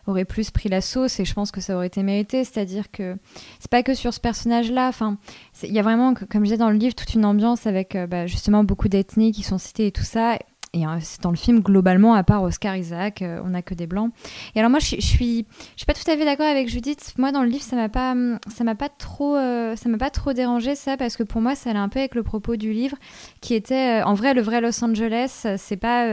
aurait 0.07 0.25
plus 0.25 0.51
pris 0.51 0.71
la 0.71 0.81
sauce 0.81 1.21
et 1.21 1.27
je 1.27 1.35
pense 1.35 1.51
que 1.51 1.61
ça 1.61 1.77
aurait 1.77 1.89
été 1.89 2.03
mérité. 2.03 2.45
C'est-à-dire 2.45 2.91
que 2.91 3.19
c'est 3.61 3.71
pas 3.71 3.83
que 3.83 3.93
sur 3.93 4.15
ce 4.15 4.21
personnage-là. 4.21 4.89
Enfin, 4.89 5.19
il 5.63 5.73
y 5.73 5.79
a 5.79 5.83
vraiment, 5.83 6.15
comme 6.15 6.41
je 6.41 6.45
disais 6.45 6.57
dans 6.57 6.71
le 6.71 6.79
livre, 6.79 6.95
toute 6.95 7.13
une 7.13 7.27
ambiance 7.27 7.67
avec 7.67 7.95
bah, 8.09 8.27
justement 8.27 8.65
beaucoup 8.65 8.89
d'ethnies 8.89 9.33
qui 9.33 9.43
sont 9.43 9.59
citées 9.59 9.89
et 9.89 9.93
tout 9.93 10.03
ça 10.03 10.39
hein, 10.83 10.99
c'est 11.01 11.23
dans 11.23 11.31
le 11.31 11.37
film 11.37 11.61
globalement, 11.61 12.15
à 12.15 12.25
part 12.25 12.43
Oscar 12.43 12.75
Isaac, 12.75 13.23
euh, 13.23 13.41
on 13.45 13.51
n'a 13.51 13.63
que 13.63 13.75
des 13.75 13.87
blancs. 13.87 14.11
Et 14.55 14.59
alors 14.59 14.71
moi, 14.71 14.81
je, 14.81 14.97
je 14.97 15.07
suis, 15.07 15.47
je 15.75 15.83
suis 15.83 15.87
pas 15.87 15.95
tout 15.95 16.11
à 16.11 16.17
fait 16.17 16.25
d'accord 16.25 16.47
avec 16.47 16.69
Judith. 16.69 17.15
Moi, 17.19 17.31
dans 17.31 17.43
le 17.43 17.49
livre, 17.49 17.63
ça 17.63 17.77
m'a 17.77 17.89
pas, 17.89 18.17
ça 18.49 18.65
m'a 18.65 18.75
pas 18.75 18.89
trop, 18.89 19.37
euh, 19.37 19.77
ça 19.77 19.89
m'a 19.89 19.99
pas 19.99 20.11
trop 20.11 20.33
dérangé 20.33 20.75
ça, 20.75 20.97
parce 20.97 21.17
que 21.17 21.23
pour 21.23 21.41
moi, 21.41 21.55
ça 21.55 21.71
allait 21.71 21.79
un 21.79 21.89
peu 21.89 22.01
avec 22.01 22.17
le 22.17 22.25
propos 22.25 22.57
du 22.57 22.73
livre, 22.73 22.97
qui 23.41 23.55
était, 23.55 24.01
euh, 24.01 24.05
en 24.05 24.15
vrai, 24.15 24.35
le 24.35 24.43
vrai 24.43 24.61
Los 24.61 24.83
Angeles, 24.83 25.47
c'est 25.59 25.77
pas 25.77 26.07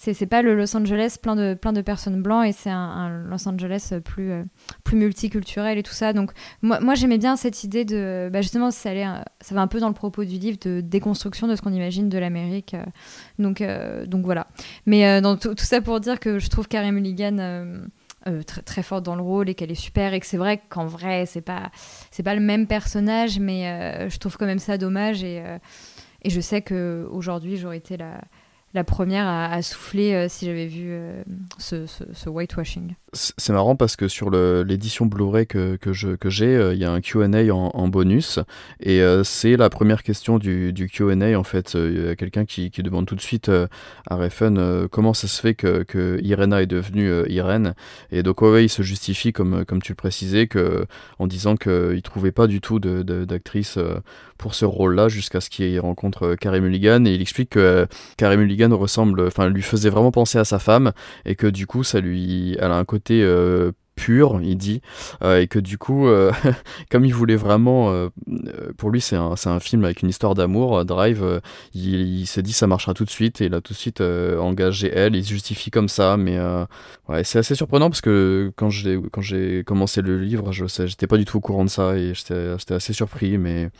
c'est 0.00 0.26
pas 0.26 0.42
le 0.42 0.54
Los 0.54 0.76
Angeles 0.76 1.16
plein 1.20 1.34
de, 1.34 1.54
plein 1.54 1.72
de 1.72 1.80
personnes 1.80 2.22
blancs 2.22 2.46
et 2.46 2.52
c'est 2.52 2.70
un, 2.70 3.24
Los 3.28 3.48
Angeles 3.48 3.92
plus, 4.04 4.30
euh, 4.30 4.44
plus 4.84 4.96
multiculturel 4.96 5.76
et 5.76 5.82
tout 5.82 5.92
ça. 5.92 6.12
Donc 6.12 6.30
moi, 6.62 6.78
moi 6.78 6.94
j'aimais 6.94 7.18
bien 7.18 7.34
cette 7.34 7.64
idée 7.64 7.84
de, 7.84 8.30
bah 8.32 8.40
justement, 8.40 8.70
ça, 8.70 8.90
allait, 8.90 9.06
ça 9.40 9.54
va 9.56 9.60
un 9.60 9.66
peu 9.66 9.80
dans 9.80 9.88
le 9.88 9.94
propos 9.94 10.24
du 10.24 10.38
livre 10.38 10.58
de 10.60 10.80
déconstruction 10.80 11.48
de 11.48 11.56
ce 11.56 11.62
qu'on 11.62 11.72
imagine 11.72 12.08
de 12.08 12.16
l'Amérique. 12.16 12.74
Euh. 12.74 12.84
donc, 13.40 13.60
euh, 13.60 14.06
donc 14.06 14.24
voilà. 14.24 14.46
Mais 14.86 15.20
dans 15.20 15.36
tout, 15.36 15.54
ça 15.58 15.80
pour 15.80 15.98
dire 15.98 16.20
que 16.20 16.38
je 16.38 16.48
trouve 16.48 16.68
Carey 16.68 16.92
Mulligan... 16.92 17.88
très, 18.46 18.62
très 18.62 18.82
forte 18.82 19.04
dans 19.04 19.16
le 19.16 19.22
rôle 19.22 19.48
et 19.48 19.54
qu'elle 19.54 19.70
est 19.70 19.74
super 19.74 20.12
et 20.12 20.20
que 20.20 20.26
c'est 20.26 20.36
vrai 20.36 20.60
qu'en 20.68 20.84
vrai 20.84 21.24
c'est 21.24 21.40
pas 21.40 21.70
c'est 22.10 22.22
pas 22.22 22.34
le 22.34 22.42
même 22.42 22.66
personnage 22.66 23.38
mais 23.38 24.10
je 24.10 24.18
trouve 24.18 24.36
quand 24.36 24.44
même 24.44 24.58
ça 24.58 24.76
dommage 24.76 25.24
et, 25.24 25.42
et 26.22 26.28
je 26.28 26.40
sais 26.40 26.60
que 26.60 27.08
aujourd'hui 27.10 27.56
j'aurais 27.56 27.78
été 27.78 27.96
la, 27.96 28.20
la 28.74 28.84
première 28.84 29.26
à, 29.26 29.60
souffler 29.62 30.12
euh, 30.14 30.28
si 30.28 30.46
j'avais 30.46 30.66
vu 30.66 30.88
euh, 30.88 31.22
ce, 31.58 31.86
ce, 31.86 32.28
whitewashing. 32.28 32.94
C'est 33.14 33.52
marrant 33.54 33.74
parce 33.74 33.96
que 33.96 34.06
sur 34.06 34.30
l'édition 34.30 35.06
Blu-ray 35.06 35.46
que, 35.46 35.76
que 35.76 35.92
j'ai, 35.94 36.18
que 36.18 36.28
euh, 36.42 36.74
il 36.74 36.78
y 36.78 36.84
a 36.84 36.92
un 36.92 37.00
QA 37.00 37.24
en, 37.52 37.70
en, 37.72 37.88
bonus. 37.88 38.38
Et 38.80 39.00
c'est 39.24 39.56
la 39.56 39.70
première 39.70 40.02
question 40.02 40.38
du, 40.38 40.74
du 40.74 40.88
QA 40.88 41.38
en 41.38 41.42
fait. 41.42 41.74
Il 41.74 42.04
y 42.04 42.08
a 42.08 42.16
quelqu'un 42.16 42.44
qui, 42.44 42.70
qui, 42.70 42.82
demande 42.82 43.06
tout 43.06 43.14
de 43.14 43.20
suite 43.20 43.48
à 43.48 44.16
Refn 44.16 44.88
comment 44.88 45.14
ça 45.14 45.26
se 45.26 45.40
fait 45.40 45.54
que, 45.54 45.84
que 45.84 46.20
Irena 46.22 46.60
est 46.60 46.66
devenue 46.66 47.24
Irène? 47.28 47.74
Et 48.12 48.22
donc 48.22 48.42
ouais, 48.42 48.66
il 48.66 48.68
se 48.68 48.82
justifie 48.82 49.32
comme, 49.32 49.64
comme 49.64 49.80
tu 49.80 49.92
le 49.92 49.96
précisais 49.96 50.46
que, 50.46 50.84
en 51.18 51.26
disant 51.26 51.56
qu'il 51.56 52.02
trouvait 52.02 52.32
pas 52.32 52.46
du 52.46 52.60
tout 52.60 52.78
d'actrice 52.78 53.78
pour 54.36 54.54
ce 54.54 54.64
rôle-là 54.64 55.08
jusqu'à 55.08 55.40
ce 55.40 55.50
qu'il 55.50 55.78
rencontre 55.80 56.34
Carey 56.34 56.60
Mulligan. 56.60 57.04
Et 57.06 57.14
il 57.14 57.22
explique 57.22 57.50
que 57.50 57.86
Carey 58.16 58.36
Mulligan 58.36 58.76
ressemble, 58.76 59.30
lui 59.48 59.62
faisait 59.62 59.90
vraiment 59.90 60.12
penser 60.12 60.38
à 60.38 60.44
sa 60.44 60.58
femme 60.58 60.92
et 61.24 61.34
que 61.34 61.46
du 61.46 61.66
coup, 61.66 61.84
ça 61.84 62.00
lui, 62.00 62.56
elle 62.58 62.70
a 62.70 62.76
un 62.76 62.84
côté 62.84 62.97
euh, 63.10 63.72
pur, 63.98 64.40
il 64.42 64.56
dit, 64.56 64.80
euh, 65.22 65.40
et 65.40 65.48
que 65.48 65.58
du 65.58 65.76
coup, 65.76 66.06
euh, 66.06 66.30
comme 66.90 67.04
il 67.04 67.12
voulait 67.12 67.36
vraiment, 67.36 67.90
euh, 67.90 68.08
pour 68.76 68.90
lui 68.90 69.00
c'est 69.00 69.16
un, 69.16 69.34
un, 69.44 69.60
film 69.60 69.84
avec 69.84 70.02
une 70.02 70.08
histoire 70.08 70.34
d'amour, 70.34 70.84
Drive, 70.84 71.40
il, 71.74 72.26
s'est 72.26 72.42
dit 72.42 72.52
ça 72.52 72.68
marchera 72.68 72.94
tout 72.94 73.04
de 73.04 73.10
suite, 73.10 73.40
et 73.40 73.46
il 73.46 73.54
a 73.54 73.60
tout 73.60 73.72
de 73.72 73.78
suite 73.78 74.00
engagé 74.00 74.90
elle, 74.94 75.16
il 75.16 75.24
se 75.24 75.30
justifie 75.30 75.70
comme 75.70 75.88
ça, 75.88 76.16
mais 76.16 76.38
ouais, 77.08 77.24
c'est 77.24 77.40
assez 77.40 77.56
surprenant 77.56 77.90
parce 77.90 78.00
que 78.00 78.52
quand 78.56 78.70
j'ai, 78.70 79.64
commencé 79.64 80.00
le 80.00 80.18
livre, 80.18 80.52
je 80.52 80.66
sais, 80.66 80.86
j'étais 80.86 81.08
pas 81.08 81.16
du 81.16 81.24
tout 81.24 81.38
au 81.38 81.40
courant 81.40 81.64
de 81.64 81.70
ça, 81.70 81.96
et 81.96 82.14
j'étais 82.14 82.74
assez 82.74 82.92
surpris, 82.92 83.36
mais 83.36 83.70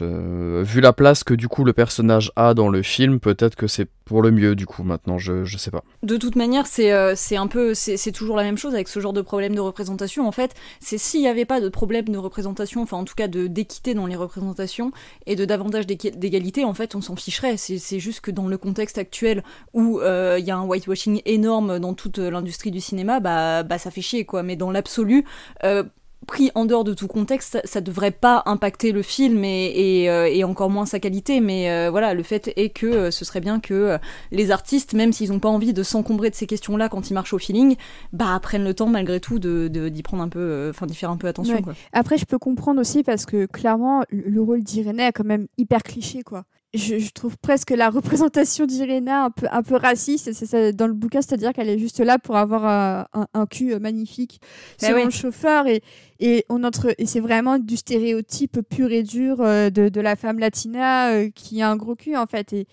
vu 0.00 0.80
la 0.80 0.92
place 0.94 1.22
que 1.22 1.34
du 1.34 1.48
coup 1.48 1.64
le 1.64 1.74
personnage 1.74 2.32
a 2.34 2.54
dans 2.54 2.70
le 2.70 2.82
film, 2.82 3.20
peut-être 3.20 3.56
que 3.56 3.66
c'est 3.66 3.88
pour 4.06 4.22
le 4.22 4.30
mieux 4.30 4.54
du 4.54 4.64
coup 4.64 4.84
maintenant, 4.84 5.18
je, 5.18 5.44
je 5.44 5.58
sais 5.58 5.70
pas. 5.70 5.82
De 6.02 6.16
toute 6.16 6.36
manière, 6.36 6.66
c'est 6.66 6.90
un 7.36 7.46
peu, 7.46 7.74
c'est 7.74 8.12
toujours 8.12 8.36
la 8.36 8.42
même 8.42 8.56
chose 8.56 8.74
avec 8.74 8.88
ce 8.88 9.00
genre 9.00 9.12
de 9.12 9.20
problème 9.20 9.54
de 9.54 9.60
représentation, 9.66 10.26
en 10.26 10.32
fait, 10.32 10.54
c'est 10.80 10.98
s'il 10.98 11.20
n'y 11.20 11.28
avait 11.28 11.44
pas 11.44 11.60
de 11.60 11.68
problème 11.68 12.08
de 12.08 12.18
représentation, 12.18 12.82
enfin 12.82 12.96
en 12.96 13.04
tout 13.04 13.14
cas 13.14 13.28
de 13.28 13.46
d'équité 13.46 13.94
dans 13.94 14.06
les 14.06 14.16
représentations 14.16 14.92
et 15.26 15.36
de 15.36 15.44
davantage 15.44 15.86
d'égalité, 15.86 16.64
en 16.64 16.74
fait, 16.74 16.94
on 16.94 17.00
s'en 17.00 17.16
ficherait. 17.16 17.56
C'est 17.56 18.00
juste 18.00 18.20
que 18.20 18.30
dans 18.30 18.46
le 18.48 18.58
contexte 18.58 18.98
actuel 18.98 19.42
où 19.72 20.00
euh, 20.00 20.36
il 20.38 20.44
y 20.44 20.50
a 20.50 20.56
un 20.56 20.64
whitewashing 20.64 21.22
énorme 21.24 21.78
dans 21.78 21.94
toute 21.94 22.18
l'industrie 22.18 22.70
du 22.70 22.80
cinéma, 22.80 23.20
bah, 23.20 23.62
bah 23.62 23.78
ça 23.78 23.90
fait 23.90 24.02
chier, 24.02 24.24
quoi. 24.24 24.42
Mais 24.42 24.56
dans 24.56 24.70
l'absolu, 24.70 25.24
euh, 25.64 25.84
pris 26.26 26.50
en 26.54 26.64
dehors 26.64 26.84
de 26.84 26.94
tout 26.94 27.06
contexte, 27.06 27.60
ça, 27.64 27.80
devrait 27.80 28.10
pas 28.10 28.42
impacter 28.46 28.92
le 28.92 29.02
film 29.02 29.44
et, 29.44 30.10
euh, 30.10 30.46
encore 30.46 30.70
moins 30.70 30.86
sa 30.86 30.98
qualité. 30.98 31.40
Mais 31.40 31.70
euh, 31.70 31.90
voilà, 31.90 32.14
le 32.14 32.22
fait 32.22 32.52
est 32.56 32.70
que 32.70 32.86
euh, 32.86 33.10
ce 33.10 33.24
serait 33.24 33.40
bien 33.40 33.60
que 33.60 33.98
les 34.32 34.50
artistes, 34.50 34.94
même 34.94 35.12
s'ils 35.12 35.30
n'ont 35.30 35.38
pas 35.38 35.48
envie 35.48 35.72
de 35.72 35.82
s'encombrer 35.82 36.30
de 36.30 36.34
ces 36.34 36.46
questions-là 36.46 36.88
quand 36.88 37.10
ils 37.10 37.14
marchent 37.14 37.32
au 37.32 37.38
feeling, 37.38 37.76
bah 38.12 38.38
prennent 38.42 38.64
le 38.64 38.74
temps 38.74 38.88
malgré 38.88 39.20
tout 39.20 39.38
de 39.38 39.68
d'y 39.68 40.02
prendre 40.02 40.22
un 40.22 40.28
peu, 40.28 40.68
enfin 40.70 40.86
d'y 40.86 40.94
faire 40.94 41.10
un 41.10 41.16
peu 41.16 41.28
attention. 41.28 41.60
Après, 41.92 42.18
je 42.18 42.24
peux 42.24 42.38
comprendre 42.38 42.80
aussi 42.80 43.02
parce 43.02 43.26
que 43.26 43.46
clairement, 43.46 44.02
le 44.10 44.40
rôle 44.40 44.62
d'Irénée 44.62 45.04
est 45.04 45.12
quand 45.12 45.24
même 45.24 45.46
hyper 45.58 45.82
cliché, 45.82 46.22
quoi 46.22 46.44
je, 46.76 47.10
trouve 47.10 47.36
presque 47.38 47.70
la 47.70 47.90
représentation 47.90 48.66
d'Irena 48.66 49.24
un 49.24 49.30
peu, 49.30 49.46
un 49.50 49.62
peu 49.62 49.76
raciste. 49.76 50.32
C'est 50.32 50.72
dans 50.72 50.86
le 50.86 50.92
bouquin, 50.92 51.22
c'est-à-dire 51.22 51.52
qu'elle 51.52 51.68
est 51.68 51.78
juste 51.78 52.00
là 52.00 52.18
pour 52.18 52.36
avoir 52.36 52.64
un, 53.12 53.26
un, 53.34 53.46
cul 53.46 53.74
euh, 53.74 53.78
magnifique 53.78 54.40
bah 54.80 54.88
selon 54.88 55.04
le 55.04 55.10
chauffeur. 55.10 55.66
Et, 55.66 55.82
et, 56.20 56.44
on 56.48 56.64
entre, 56.64 56.94
et 56.98 57.06
c'est 57.06 57.20
vraiment 57.20 57.58
du 57.58 57.76
stéréotype 57.76 58.60
pur 58.68 58.90
et 58.92 59.02
dur 59.02 59.40
euh, 59.40 59.70
de, 59.70 59.88
de 59.88 60.00
la 60.00 60.16
femme 60.16 60.38
latina 60.38 61.10
euh, 61.10 61.30
qui 61.34 61.62
a 61.62 61.70
un 61.70 61.76
gros 61.76 61.94
cul, 61.94 62.16
en 62.16 62.26
fait. 62.26 62.52
Et, 62.52 62.66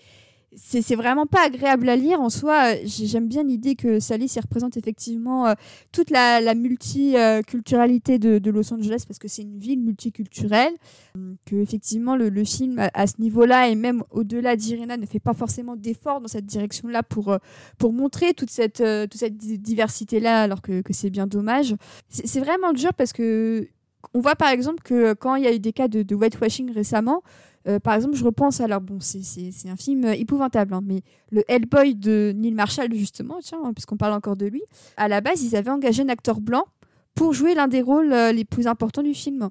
c'est 0.56 0.94
vraiment 0.94 1.26
pas 1.26 1.46
agréable 1.46 1.88
à 1.88 1.96
lire 1.96 2.20
en 2.20 2.30
soi. 2.30 2.74
J'aime 2.84 3.28
bien 3.28 3.42
l'idée 3.42 3.74
que 3.74 4.00
Sally 4.00 4.30
représente 4.40 4.76
effectivement 4.76 5.46
euh, 5.46 5.54
toute 5.92 6.10
la, 6.10 6.54
multiculturalité 6.54 8.18
de, 8.18 8.50
Los 8.50 8.72
Angeles 8.72 9.04
parce 9.06 9.18
que 9.18 9.28
c'est 9.28 9.42
une 9.42 9.58
ville 9.58 9.80
multiculturelle. 9.80 10.72
Que 11.46 11.56
effectivement 11.56 12.16
le, 12.16 12.44
film 12.44 12.88
à, 12.92 13.06
ce 13.06 13.14
niveau-là 13.20 13.68
et 13.68 13.74
même 13.74 14.02
au-delà 14.10 14.56
d'Irena 14.56 14.96
ne 14.96 15.06
fait 15.06 15.20
pas 15.20 15.34
forcément 15.34 15.76
d'efforts 15.76 16.20
dans 16.20 16.28
cette 16.28 16.46
direction-là 16.46 17.02
pour, 17.02 17.30
euh, 17.30 17.38
pour 17.78 17.92
montrer 17.92 18.34
toute 18.34 18.50
cette, 18.50 18.80
euh, 18.80 19.06
toute 19.06 19.20
cette 19.20 19.36
diversité-là 19.36 20.42
alors 20.42 20.62
que, 20.62 20.82
que 20.82 20.92
c'est 20.92 21.10
bien 21.10 21.26
dommage. 21.26 21.74
C'est 22.08 22.40
vraiment 22.40 22.72
dur 22.72 22.92
parce 22.94 23.12
que 23.12 23.68
on 24.12 24.20
voit 24.20 24.36
par 24.36 24.48
exemple 24.48 24.82
que 24.82 25.14
quand 25.14 25.36
il 25.36 25.44
y 25.44 25.46
a 25.46 25.54
eu 25.54 25.58
des 25.58 25.72
cas 25.72 25.88
de, 25.88 26.02
de 26.02 26.14
whitewashing 26.14 26.72
récemment, 26.72 27.22
euh, 27.66 27.78
par 27.80 27.94
exemple, 27.94 28.14
je 28.14 28.24
repense 28.24 28.60
alors, 28.60 28.80
bon, 28.80 28.98
c'est 29.00 29.68
un 29.68 29.76
film 29.76 30.04
épouvantable, 30.04 30.74
hein, 30.74 30.80
mais 30.84 31.02
le 31.30 31.42
Hellboy 31.48 31.94
de 31.94 32.32
Neil 32.36 32.52
Marshall, 32.52 32.92
justement, 32.94 33.38
tiens, 33.40 33.60
hein, 33.64 33.72
puisqu'on 33.72 33.96
parle 33.96 34.12
encore 34.12 34.36
de 34.36 34.46
lui, 34.46 34.62
à 34.96 35.08
la 35.08 35.20
base, 35.20 35.42
ils 35.42 35.56
avaient 35.56 35.70
engagé 35.70 36.02
un 36.02 36.08
acteur 36.08 36.40
blanc 36.40 36.64
pour 37.14 37.32
jouer 37.32 37.54
l'un 37.54 37.68
des 37.68 37.80
rôles 37.80 38.12
euh, 38.12 38.32
les 38.32 38.44
plus 38.44 38.66
importants 38.66 39.02
du 39.02 39.14
film. 39.14 39.48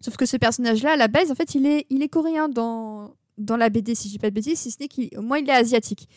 Sauf 0.00 0.16
que 0.16 0.26
ce 0.26 0.36
personnage-là, 0.36 0.92
à 0.92 0.96
la 0.96 1.08
base, 1.08 1.30
en 1.30 1.34
fait, 1.34 1.54
il 1.54 1.66
est, 1.66 2.08
coréen 2.08 2.48
dans, 2.48 3.14
la 3.38 3.68
BD, 3.68 3.94
si 3.94 4.08
je 4.08 4.14
dis 4.14 4.18
pas 4.18 4.30
de 4.30 4.34
bêtises, 4.34 4.58
si 4.58 4.70
ce 4.70 4.78
n'est 4.80 4.88
qu'au 4.88 5.22
moins 5.22 5.38
il 5.38 5.48
est 5.48 5.52
asiatique. 5.52 6.08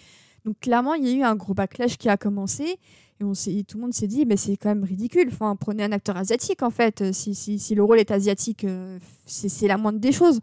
Donc 0.46 0.60
clairement, 0.60 0.94
il 0.94 1.08
y 1.08 1.12
a 1.12 1.14
eu 1.14 1.24
un 1.24 1.36
gros 1.36 1.54
backlash 1.54 1.98
qui 1.98 2.10
a 2.10 2.18
commencé. 2.18 2.80
Et 3.20 3.64
tout 3.64 3.78
le 3.78 3.82
monde 3.82 3.94
s'est 3.94 4.08
dit, 4.08 4.26
mais 4.26 4.38
c'est 4.38 4.58
quand 4.58 4.70
même 4.70 4.84
ridicule. 4.84 5.32
Prenez 5.60 5.84
un 5.84 5.92
acteur 5.92 6.18
asiatique, 6.18 6.62
en 6.62 6.70
fait. 6.70 7.12
Si, 7.14 7.34
si, 7.34 7.76
le 7.76 7.84
rôle 7.84 8.00
est 8.00 8.12
asiatique, 8.12 8.64
euh, 8.64 9.00
c'est 9.26 9.68
la 9.68 9.78
moindre 9.78 10.00
des 10.00 10.12
choses. 10.12 10.40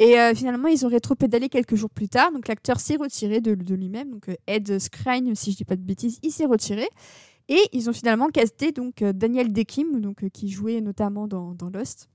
Et 0.00 0.18
euh, 0.18 0.34
finalement, 0.34 0.68
ils 0.68 0.86
ont 0.86 0.88
rétro-pédalé 0.88 1.50
quelques 1.50 1.74
jours 1.74 1.90
plus 1.90 2.08
tard. 2.08 2.32
Donc 2.32 2.48
l'acteur 2.48 2.80
s'est 2.80 2.96
retiré 2.96 3.42
de, 3.42 3.74
lui-même. 3.74 4.10
Donc 4.10 4.30
euh, 4.30 4.34
Ed 4.46 4.78
Skrein, 4.78 5.34
si 5.34 5.52
je 5.52 5.58
dis 5.58 5.64
pas 5.66 5.76
de 5.76 5.82
bêtises, 5.82 6.18
il 6.22 6.32
s'est 6.32 6.46
retiré. 6.46 6.88
Et 7.50 7.60
ils 7.72 7.90
ont 7.90 7.92
finalement 7.92 8.28
casté 8.28 8.72
donc 8.72 9.02
euh, 9.02 9.12
Daniel 9.12 9.52
Dekim, 9.52 10.00
donc 10.00 10.26
qui 10.30 10.48
jouait 10.48 10.80
notamment 10.80 11.28
dans, 11.28 11.54
Lost. 11.72 12.08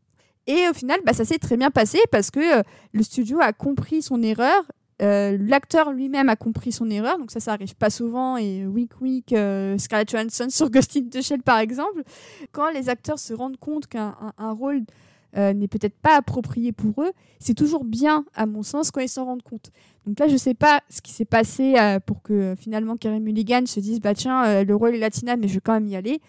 Et 0.47 0.67
au 0.67 0.73
final, 0.73 0.99
bah, 1.05 1.13
ça 1.13 1.25
s'est 1.25 1.37
très 1.37 1.57
bien 1.57 1.69
passé 1.69 1.99
parce 2.11 2.31
que 2.31 2.63
le 2.91 3.03
studio 3.03 3.39
a 3.39 3.53
compris 3.53 4.01
son 4.01 4.21
erreur. 4.23 4.63
L'acteur 4.99 5.91
lui-même 5.91 6.29
a 6.29 6.37
compris 6.37 6.71
son 6.71 6.89
erreur, 6.89 7.17
donc 7.17 7.29
ça, 7.29 7.39
ça 7.39 7.51
arrive 7.51 7.75
pas 7.75 7.89
souvent. 7.89 8.37
Et 8.37 8.65
Wink 8.65 8.91
Wink, 9.01 9.27
Scarlett 9.77 10.09
Johansson 10.09 10.47
sur 10.49 10.69
Ghost 10.69 10.95
in 10.95 11.09
the 11.11 11.21
Shell, 11.21 11.43
par 11.43 11.59
exemple, 11.59 12.03
quand 12.51 12.69
les 12.71 12.89
acteurs 12.89 13.19
se 13.19 13.33
rendent 13.33 13.57
compte 13.57 13.87
qu'un 13.87 14.15
rôle 14.37 14.83
euh, 15.37 15.53
n'est 15.53 15.67
peut-être 15.67 15.95
pas 15.95 16.15
approprié 16.15 16.71
pour 16.71 17.03
eux, 17.03 17.11
c'est 17.39 17.53
toujours 17.53 17.83
bien, 17.83 18.25
à 18.35 18.45
mon 18.45 18.63
sens, 18.63 18.91
quand 18.91 19.01
ils 19.01 19.09
s'en 19.09 19.25
rendent 19.25 19.43
compte. 19.43 19.71
Donc 20.05 20.19
là, 20.19 20.27
je 20.27 20.33
ne 20.33 20.37
sais 20.37 20.53
pas 20.53 20.81
ce 20.89 21.01
qui 21.01 21.11
s'est 21.11 21.25
passé 21.25 21.75
euh, 21.77 21.99
pour 21.99 22.21
que 22.21 22.33
euh, 22.33 22.55
finalement 22.55 22.95
Kerry 22.95 23.19
Mulligan 23.19 23.65
se 23.65 23.79
dise 23.79 23.99
bah 23.99 24.13
tiens, 24.13 24.63
le 24.63 24.75
rôle 24.75 24.95
est 24.95 24.99
latina, 24.99 25.35
mais 25.35 25.47
je 25.47 25.55
vais 25.55 25.61
quand 25.61 25.73
même 25.73 25.87
y 25.87 25.95
aller. 25.95 26.21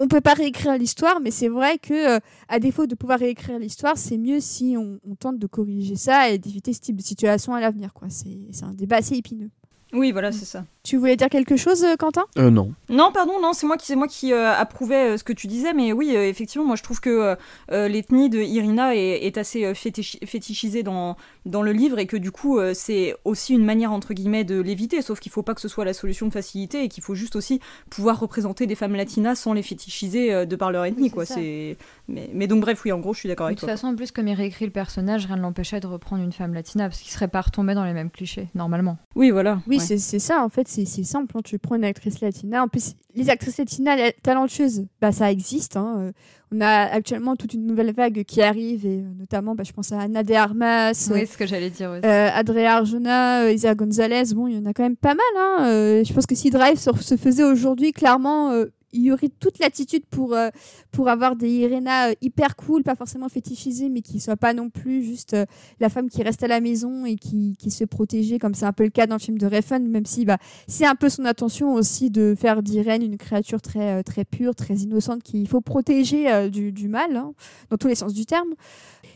On 0.00 0.08
peut 0.08 0.20
pas 0.20 0.34
réécrire 0.34 0.78
l'histoire, 0.78 1.20
mais 1.20 1.30
c'est 1.30 1.48
vrai 1.48 1.78
que 1.78 2.18
à 2.48 2.58
défaut 2.58 2.86
de 2.86 2.94
pouvoir 2.94 3.18
réécrire 3.18 3.58
l'histoire, 3.58 3.98
c'est 3.98 4.16
mieux 4.16 4.40
si 4.40 4.74
on, 4.78 4.98
on, 5.06 5.14
tente 5.14 5.38
de 5.38 5.46
corriger 5.46 5.96
ça 5.96 6.30
et 6.30 6.38
d'éviter 6.38 6.72
ce 6.72 6.80
type 6.80 6.96
de 6.96 7.02
situation 7.02 7.52
à 7.54 7.60
l'avenir. 7.60 7.92
C'est 8.08 8.64
un 8.64 8.72
débat 8.72 8.96
assez 8.96 9.14
épineux. 9.16 9.50
Oui, 9.92 10.12
voilà, 10.12 10.32
c'est 10.32 10.44
ça. 10.44 10.64
Tu 10.82 10.96
voulais 10.96 11.16
dire 11.16 11.28
quelque 11.28 11.56
chose, 11.56 11.84
euh, 11.84 11.96
Quentin? 11.96 12.24
Euh, 12.38 12.50
Non. 12.50 12.72
Non, 12.88 13.10
pardon, 13.12 13.34
non, 13.40 13.52
c'est 13.52 13.66
moi 13.66 13.76
qui, 13.76 13.86
c'est 13.86 13.96
moi 13.96 14.08
qui 14.08 14.32
euh, 14.32 14.52
approuvais 14.52 15.18
ce 15.18 15.24
que 15.24 15.32
tu 15.32 15.46
disais, 15.46 15.74
mais 15.74 15.92
oui, 15.92 16.14
effectivement, 16.14 16.66
moi 16.66 16.76
je 16.76 16.82
trouve 16.82 17.00
que 17.00 17.36
l'ethnie 17.70 18.30
de 18.30 18.40
Irina 18.40 18.94
est, 18.96 19.38
assez 19.38 19.74
fétichisée 19.74 20.82
dans, 20.82 21.16
dans 21.46 21.62
le 21.62 21.72
livre 21.72 21.98
et 21.98 22.06
que 22.06 22.16
du 22.16 22.30
coup, 22.30 22.58
c'est 22.74 23.14
aussi 23.24 23.54
une 23.54 23.64
manière, 23.64 23.92
entre 23.92 24.12
guillemets, 24.12 24.44
de 24.44 24.60
l'éviter, 24.60 25.02
sauf 25.02 25.20
qu'il 25.20 25.30
faut 25.30 25.42
pas 25.42 25.54
que 25.54 25.60
ce 25.60 25.68
soit 25.68 25.84
la 25.84 25.92
solution 25.92 26.26
de 26.26 26.32
facilité 26.32 26.82
et 26.82 26.88
qu'il 26.88 27.02
faut 27.02 27.14
juste 27.14 27.36
aussi 27.36 27.60
pouvoir 27.90 28.18
représenter 28.18 28.66
des 28.66 28.74
femmes 28.74 28.96
latinas 28.96 29.36
sans 29.36 29.52
les 29.52 29.62
fétichiser 29.62 30.46
de 30.46 30.56
par 30.56 30.72
leur 30.72 30.84
ethnie, 30.84 31.10
quoi. 31.10 31.24
C'est... 31.24 31.76
Mais, 32.08 32.28
mais, 32.34 32.48
donc, 32.48 32.60
bref, 32.60 32.84
oui, 32.84 32.90
en 32.90 32.98
gros, 32.98 33.14
je 33.14 33.20
suis 33.20 33.28
d'accord 33.28 33.46
avec 33.46 33.58
toi. 33.58 33.66
De 33.66 33.72
toute 33.72 33.78
façon, 33.78 33.92
en 33.92 33.96
plus, 33.96 34.10
comme 34.10 34.26
il 34.26 34.34
réécrit 34.34 34.64
le 34.64 34.72
personnage, 34.72 35.26
rien 35.26 35.36
ne 35.36 35.42
l'empêchait 35.42 35.78
de 35.78 35.86
reprendre 35.86 36.24
une 36.24 36.32
femme 36.32 36.54
latina 36.54 36.88
parce 36.88 37.00
qu'il 37.00 37.12
serait 37.12 37.28
pas 37.28 37.40
retombé 37.40 37.74
dans 37.74 37.84
les 37.84 37.92
mêmes 37.92 38.10
clichés, 38.10 38.48
normalement. 38.56 38.98
Oui, 39.14 39.30
voilà. 39.30 39.60
Oui, 39.68 39.78
c'est 39.78 39.98
ça, 39.98 40.42
en 40.42 40.48
fait 40.48 40.69
c'est 40.70 41.04
simple. 41.04 41.36
Hein. 41.36 41.40
Tu 41.44 41.58
prends 41.58 41.74
une 41.74 41.84
actrice 41.84 42.20
latina. 42.20 42.62
En 42.62 42.68
plus, 42.68 42.94
les 43.14 43.28
actrices 43.30 43.58
latinas 43.58 44.12
talentueuses, 44.22 44.86
bah, 45.00 45.12
ça 45.12 45.30
existe. 45.30 45.76
Hein. 45.76 45.96
Euh, 45.98 46.12
on 46.52 46.60
a 46.60 46.68
actuellement 46.68 47.36
toute 47.36 47.54
une 47.54 47.66
nouvelle 47.66 47.92
vague 47.92 48.24
qui 48.24 48.42
arrive, 48.42 48.86
et 48.86 48.98
euh, 48.98 49.12
notamment, 49.18 49.54
bah, 49.54 49.64
je 49.64 49.72
pense 49.72 49.92
à 49.92 50.00
Ana 50.00 50.22
de 50.22 50.34
Armas. 50.34 51.10
Oui, 51.12 51.26
ce 51.26 51.36
que 51.36 51.46
j'allais 51.46 51.70
dire 51.70 51.90
aussi. 51.90 52.06
Euh, 52.06 52.30
Adria 52.32 52.76
Arjona, 52.76 53.50
Isa 53.50 53.74
Gonzalez. 53.74 54.34
Bon, 54.34 54.46
il 54.46 54.56
y 54.56 54.58
en 54.58 54.66
a 54.66 54.72
quand 54.72 54.82
même 54.82 54.96
pas 54.96 55.14
mal. 55.14 55.18
Hein. 55.36 56.02
je 56.04 56.12
pense 56.12 56.26
que 56.26 56.34
si 56.34 56.50
Drive 56.50 56.78
se 56.78 57.16
faisait 57.16 57.44
aujourd'hui, 57.44 57.92
clairement, 57.92 58.52
il 58.92 59.02
y 59.02 59.12
aurait 59.12 59.28
toute 59.28 59.58
l'attitude 59.58 60.04
pour, 60.06 60.34
euh, 60.34 60.48
pour 60.90 61.08
avoir 61.08 61.36
des 61.36 61.48
Irena 61.48 62.08
euh, 62.08 62.14
hyper 62.20 62.56
cool, 62.56 62.82
pas 62.82 62.94
forcément 62.94 63.28
fétichisées, 63.28 63.88
mais 63.88 64.02
qui 64.02 64.16
ne 64.16 64.20
soient 64.20 64.36
pas 64.36 64.52
non 64.52 64.70
plus 64.70 65.02
juste 65.02 65.34
euh, 65.34 65.46
la 65.78 65.88
femme 65.88 66.08
qui 66.08 66.22
reste 66.22 66.42
à 66.42 66.48
la 66.48 66.60
maison 66.60 67.06
et 67.06 67.16
qui, 67.16 67.56
qui 67.58 67.70
se 67.70 67.84
protéger, 67.84 68.38
comme 68.38 68.54
c'est 68.54 68.66
un 68.66 68.72
peu 68.72 68.84
le 68.84 68.90
cas 68.90 69.06
dans 69.06 69.16
le 69.16 69.20
film 69.20 69.38
de 69.38 69.46
Refn, 69.46 69.86
même 69.86 70.06
si 70.06 70.24
bah, 70.24 70.38
c'est 70.66 70.86
un 70.86 70.94
peu 70.94 71.08
son 71.08 71.24
attention 71.24 71.74
aussi 71.74 72.10
de 72.10 72.34
faire 72.36 72.62
d'Irène 72.62 73.02
une 73.02 73.16
créature 73.16 73.62
très, 73.62 74.02
très 74.02 74.24
pure, 74.24 74.54
très 74.54 74.74
innocente, 74.74 75.22
qu'il 75.22 75.46
faut 75.46 75.60
protéger 75.60 76.50
du, 76.50 76.72
du, 76.72 76.88
mal, 76.88 77.16
hein, 77.16 77.32
dans 77.70 77.76
tous 77.76 77.88
les 77.88 77.94
sens 77.94 78.12
du 78.12 78.26
terme. 78.26 78.54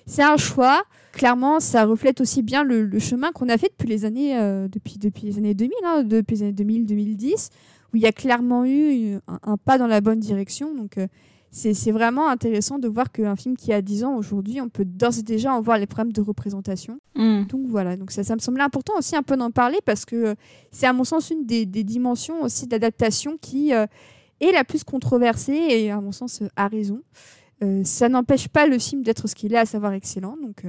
C'est 0.06 0.22
un 0.22 0.36
choix. 0.36 0.82
Clairement, 1.12 1.60
ça 1.60 1.84
reflète 1.84 2.20
aussi 2.20 2.42
bien 2.42 2.64
le, 2.64 2.98
chemin 2.98 3.30
qu'on 3.32 3.48
a 3.48 3.56
fait 3.56 3.70
depuis 3.70 3.88
les 3.88 4.04
années, 4.04 4.34
depuis, 4.68 4.98
depuis 4.98 5.26
les 5.26 5.38
années 5.38 5.54
2000, 5.54 5.72
hein, 5.84 6.02
depuis 6.02 6.36
les 6.36 6.42
années 6.42 6.52
2000-2010 6.52 7.50
où 7.94 7.96
il 7.96 8.02
y 8.02 8.06
a 8.06 8.12
clairement 8.12 8.66
eu 8.66 9.18
un, 9.28 9.56
pas 9.56 9.78
dans 9.78 9.86
la 9.86 10.00
bonne 10.00 10.18
direction. 10.18 10.74
Donc 10.74 10.98
euh, 10.98 11.06
c'est 11.52 11.92
vraiment 11.92 12.28
intéressant 12.28 12.80
de 12.80 12.88
voir 12.88 13.12
qu'un 13.12 13.36
film 13.36 13.56
qui 13.56 13.72
a 13.72 13.80
10 13.80 14.02
ans 14.02 14.16
aujourd'hui, 14.16 14.60
on 14.60 14.68
peut 14.68 14.84
d'ores 14.84 15.20
et 15.20 15.22
déjà 15.22 15.54
en 15.54 15.60
voir 15.60 15.78
les 15.78 15.86
problèmes 15.86 16.12
de 16.12 16.20
représentation. 16.20 16.98
Mm. 17.14 17.44
Donc 17.44 17.60
voilà, 17.68 17.96
donc 17.96 18.10
ça, 18.10 18.24
ça 18.24 18.34
me 18.34 18.40
semblait 18.40 18.64
important 18.64 18.94
aussi 18.98 19.14
un 19.14 19.22
peu 19.22 19.36
d'en 19.36 19.52
parler 19.52 19.78
parce 19.84 20.04
que 20.04 20.16
euh, 20.16 20.34
c'est 20.72 20.86
à 20.86 20.92
mon 20.92 21.04
sens 21.04 21.30
une 21.30 21.46
des, 21.46 21.64
dimensions 21.66 22.42
aussi 22.42 22.66
d'adaptation 22.66 23.38
qui 23.40 23.72
euh, 23.72 23.86
est 24.40 24.50
la 24.50 24.64
plus 24.64 24.82
controversée 24.82 25.52
et 25.52 25.92
à 25.92 26.00
mon 26.00 26.10
sens 26.10 26.42
a 26.56 26.66
raison. 26.66 27.00
ça 27.84 28.08
n'empêche 28.08 28.48
pas 28.48 28.66
le 28.66 28.78
film 28.78 29.02
d'être 29.02 29.28
ce 29.28 29.36
qu'il 29.36 29.54
est, 29.54 29.58
à 29.58 29.64
savoir 29.64 29.92
excellent, 29.92 30.36
donc 30.36 30.64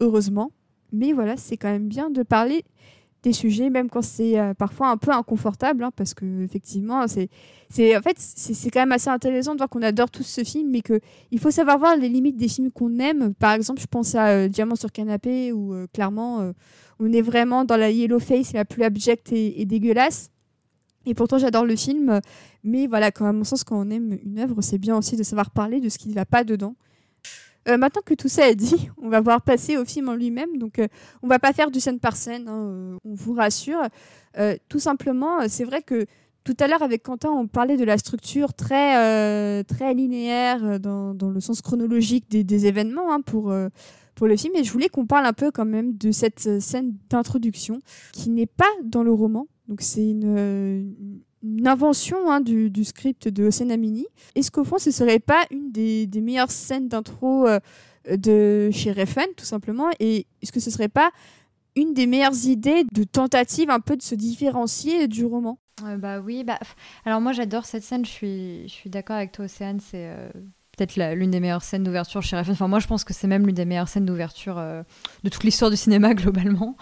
heureusement. 0.00 0.50
Mais 0.92 1.12
voilà, 1.12 1.36
c'est 1.36 1.56
quand 1.56 1.70
même 1.70 1.88
bien 1.88 2.10
de 2.10 2.22
parler 2.22 2.64
sujets, 3.32 3.70
même 3.70 3.88
quand 3.88 4.02
c'est 4.02 4.38
euh, 4.38 4.54
parfois 4.54 4.88
un 4.88 4.96
peu 4.96 5.10
inconfortable, 5.10 5.84
hein, 5.84 5.90
parce 5.94 6.14
que 6.14 6.42
effectivement, 6.42 7.06
c'est, 7.08 7.28
c'est 7.70 7.96
en 7.96 8.02
fait, 8.02 8.16
c'est, 8.18 8.70
quand 8.70 8.80
même 8.80 8.92
assez 8.92 9.10
intéressant 9.10 9.52
de 9.52 9.58
voir 9.58 9.68
qu'on 9.68 9.82
adore 9.82 10.10
tous 10.10 10.24
ce 10.24 10.44
film, 10.44 10.70
mais 10.70 10.80
que 10.80 11.00
il 11.30 11.38
faut 11.38 11.50
savoir 11.50 11.78
voir 11.78 11.96
les 11.96 12.08
limites 12.08 12.36
des 12.36 12.48
films 12.48 12.70
qu'on 12.70 12.98
aime. 12.98 13.34
Par 13.34 13.52
exemple, 13.52 13.80
je 13.80 13.86
pense 13.86 14.14
à 14.14 14.28
euh, 14.28 14.48
Diamant 14.48 14.76
sur 14.76 14.92
canapé, 14.92 15.52
où 15.52 15.74
euh, 15.74 15.86
clairement, 15.92 16.52
on 17.00 17.12
est 17.12 17.22
vraiment 17.22 17.64
dans 17.64 17.76
la 17.76 17.90
yellow 17.90 18.18
face 18.18 18.52
la 18.52 18.64
plus 18.64 18.82
abjecte 18.82 19.32
et, 19.32 19.64
dégueulasse. 19.64 20.30
Et 21.06 21.14
pourtant, 21.14 21.38
j'adore 21.38 21.64
le 21.64 21.76
film, 21.76 22.20
mais 22.64 22.86
voilà, 22.86 23.10
quand 23.10 23.24
à 23.26 23.32
mon 23.32 23.44
sens, 23.44 23.64
quand 23.64 23.78
on 23.78 23.90
aime 23.90 24.18
une 24.24 24.38
œuvre, 24.38 24.60
c'est 24.60 24.78
bien 24.78 24.96
aussi 24.96 25.16
de 25.16 25.22
savoir 25.22 25.50
parler 25.50 25.80
de 25.80 25.88
ce 25.88 25.96
qui 25.96 26.08
ne 26.08 26.14
va 26.14 26.26
pas 26.26 26.44
dedans. 26.44 26.74
Euh, 27.68 27.76
maintenant 27.76 28.02
que 28.04 28.14
tout 28.14 28.28
ça 28.28 28.48
est 28.48 28.54
dit, 28.54 28.88
on 29.02 29.08
va 29.08 29.20
voir 29.20 29.42
passer 29.42 29.76
au 29.76 29.84
film 29.84 30.08
en 30.08 30.14
lui-même. 30.14 30.56
Donc, 30.58 30.78
euh, 30.78 30.88
on 31.22 31.28
va 31.28 31.38
pas 31.38 31.52
faire 31.52 31.70
du 31.70 31.80
scène 31.80 32.00
par 32.00 32.16
scène, 32.16 32.48
hein, 32.48 32.70
euh, 32.70 32.96
on 33.04 33.14
vous 33.14 33.34
rassure. 33.34 33.82
tout 34.68 34.78
simplement, 34.78 35.48
c'est 35.48 35.64
vrai 35.64 35.82
que 35.82 36.06
tout 36.44 36.56
à 36.60 36.68
l'heure, 36.68 36.82
avec 36.82 37.02
Quentin, 37.02 37.30
on 37.30 37.46
parlait 37.46 37.76
de 37.76 37.84
la 37.84 37.98
structure 37.98 38.54
très, 38.54 39.64
très 39.64 39.92
linéaire 39.92 40.80
dans, 40.80 41.12
le 41.12 41.40
sens 41.40 41.60
chronologique 41.60 42.30
des, 42.30 42.44
des 42.44 42.66
événements 42.66 43.12
hein, 43.12 43.20
pour, 43.20 43.52
pour 44.14 44.26
le 44.28 44.36
film. 44.36 44.54
Et 44.56 44.64
je 44.64 44.72
voulais 44.72 44.88
qu'on 44.88 45.04
parle 45.04 45.26
un 45.26 45.32
peu 45.32 45.50
quand 45.50 45.66
même 45.66 45.96
de 45.98 46.12
cette 46.12 46.60
scène 46.60 46.94
d'introduction 47.10 47.80
qui 48.12 48.30
n'est 48.30 48.46
pas 48.46 48.70
dans 48.84 49.02
le 49.02 49.12
roman. 49.12 49.46
Donc, 49.66 49.82
c'est 49.82 50.08
une, 50.08 51.20
une 51.42 51.66
invention 51.66 52.30
hein, 52.30 52.40
du, 52.40 52.84
script 52.84 53.28
de 53.28 53.44
Hossein 53.44 53.70
Amini. 53.70 54.06
Est-ce 54.34 54.50
qu'au 54.50 54.64
fond, 54.64 54.78
ce 54.78 54.90
serait 54.90 55.20
pas 55.20 55.44
une 55.50 55.70
des, 55.70 56.08
meilleures 56.20 56.50
scènes 56.50 56.88
d'intro 56.88 57.46
euh, 57.46 57.60
de 58.10 58.70
chez 58.72 58.92
Refn, 58.92 59.34
tout 59.36 59.44
simplement? 59.44 59.90
Et 60.00 60.26
est-ce 60.42 60.52
que 60.52 60.60
ce 60.60 60.70
serait 60.70 60.88
pas 60.88 61.10
une 61.76 61.94
des 61.94 62.06
meilleures 62.06 62.46
idées 62.46 62.84
de 62.92 63.04
tentative 63.04 63.70
un 63.70 63.80
peu 63.80 63.96
de 63.96 64.02
se 64.02 64.14
différencier 64.14 65.08
du 65.08 65.24
roman? 65.24 65.58
Euh, 65.84 65.96
Bah 65.96 66.20
oui, 66.20 66.44
bah, 66.44 66.58
alors 67.04 67.20
moi 67.20 67.32
j'adore 67.32 67.64
cette 67.64 67.84
scène, 67.84 68.04
je 68.04 68.10
suis, 68.10 68.62
je 68.64 68.72
suis 68.72 68.90
d'accord 68.90 69.16
avec 69.16 69.32
toi 69.32 69.44
Océane, 69.44 69.80
c'est... 69.80 70.08
Euh, 70.08 70.28
peut-être 70.78 70.96
l'une 71.14 71.30
des 71.30 71.40
meilleures 71.40 71.62
scènes 71.62 71.84
d'ouverture 71.84 72.22
chez 72.22 72.36
Refn. 72.36 72.52
Enfin, 72.52 72.68
moi, 72.68 72.78
je 72.78 72.86
pense 72.86 73.04
que 73.04 73.12
c'est 73.12 73.26
même 73.26 73.46
l'une 73.46 73.54
des 73.54 73.64
meilleures 73.64 73.88
scènes 73.88 74.06
d'ouverture 74.06 74.56
de 74.56 75.28
toute 75.28 75.44
l'histoire 75.44 75.70
du 75.70 75.76
cinéma 75.76 76.14
globalement. 76.14 76.76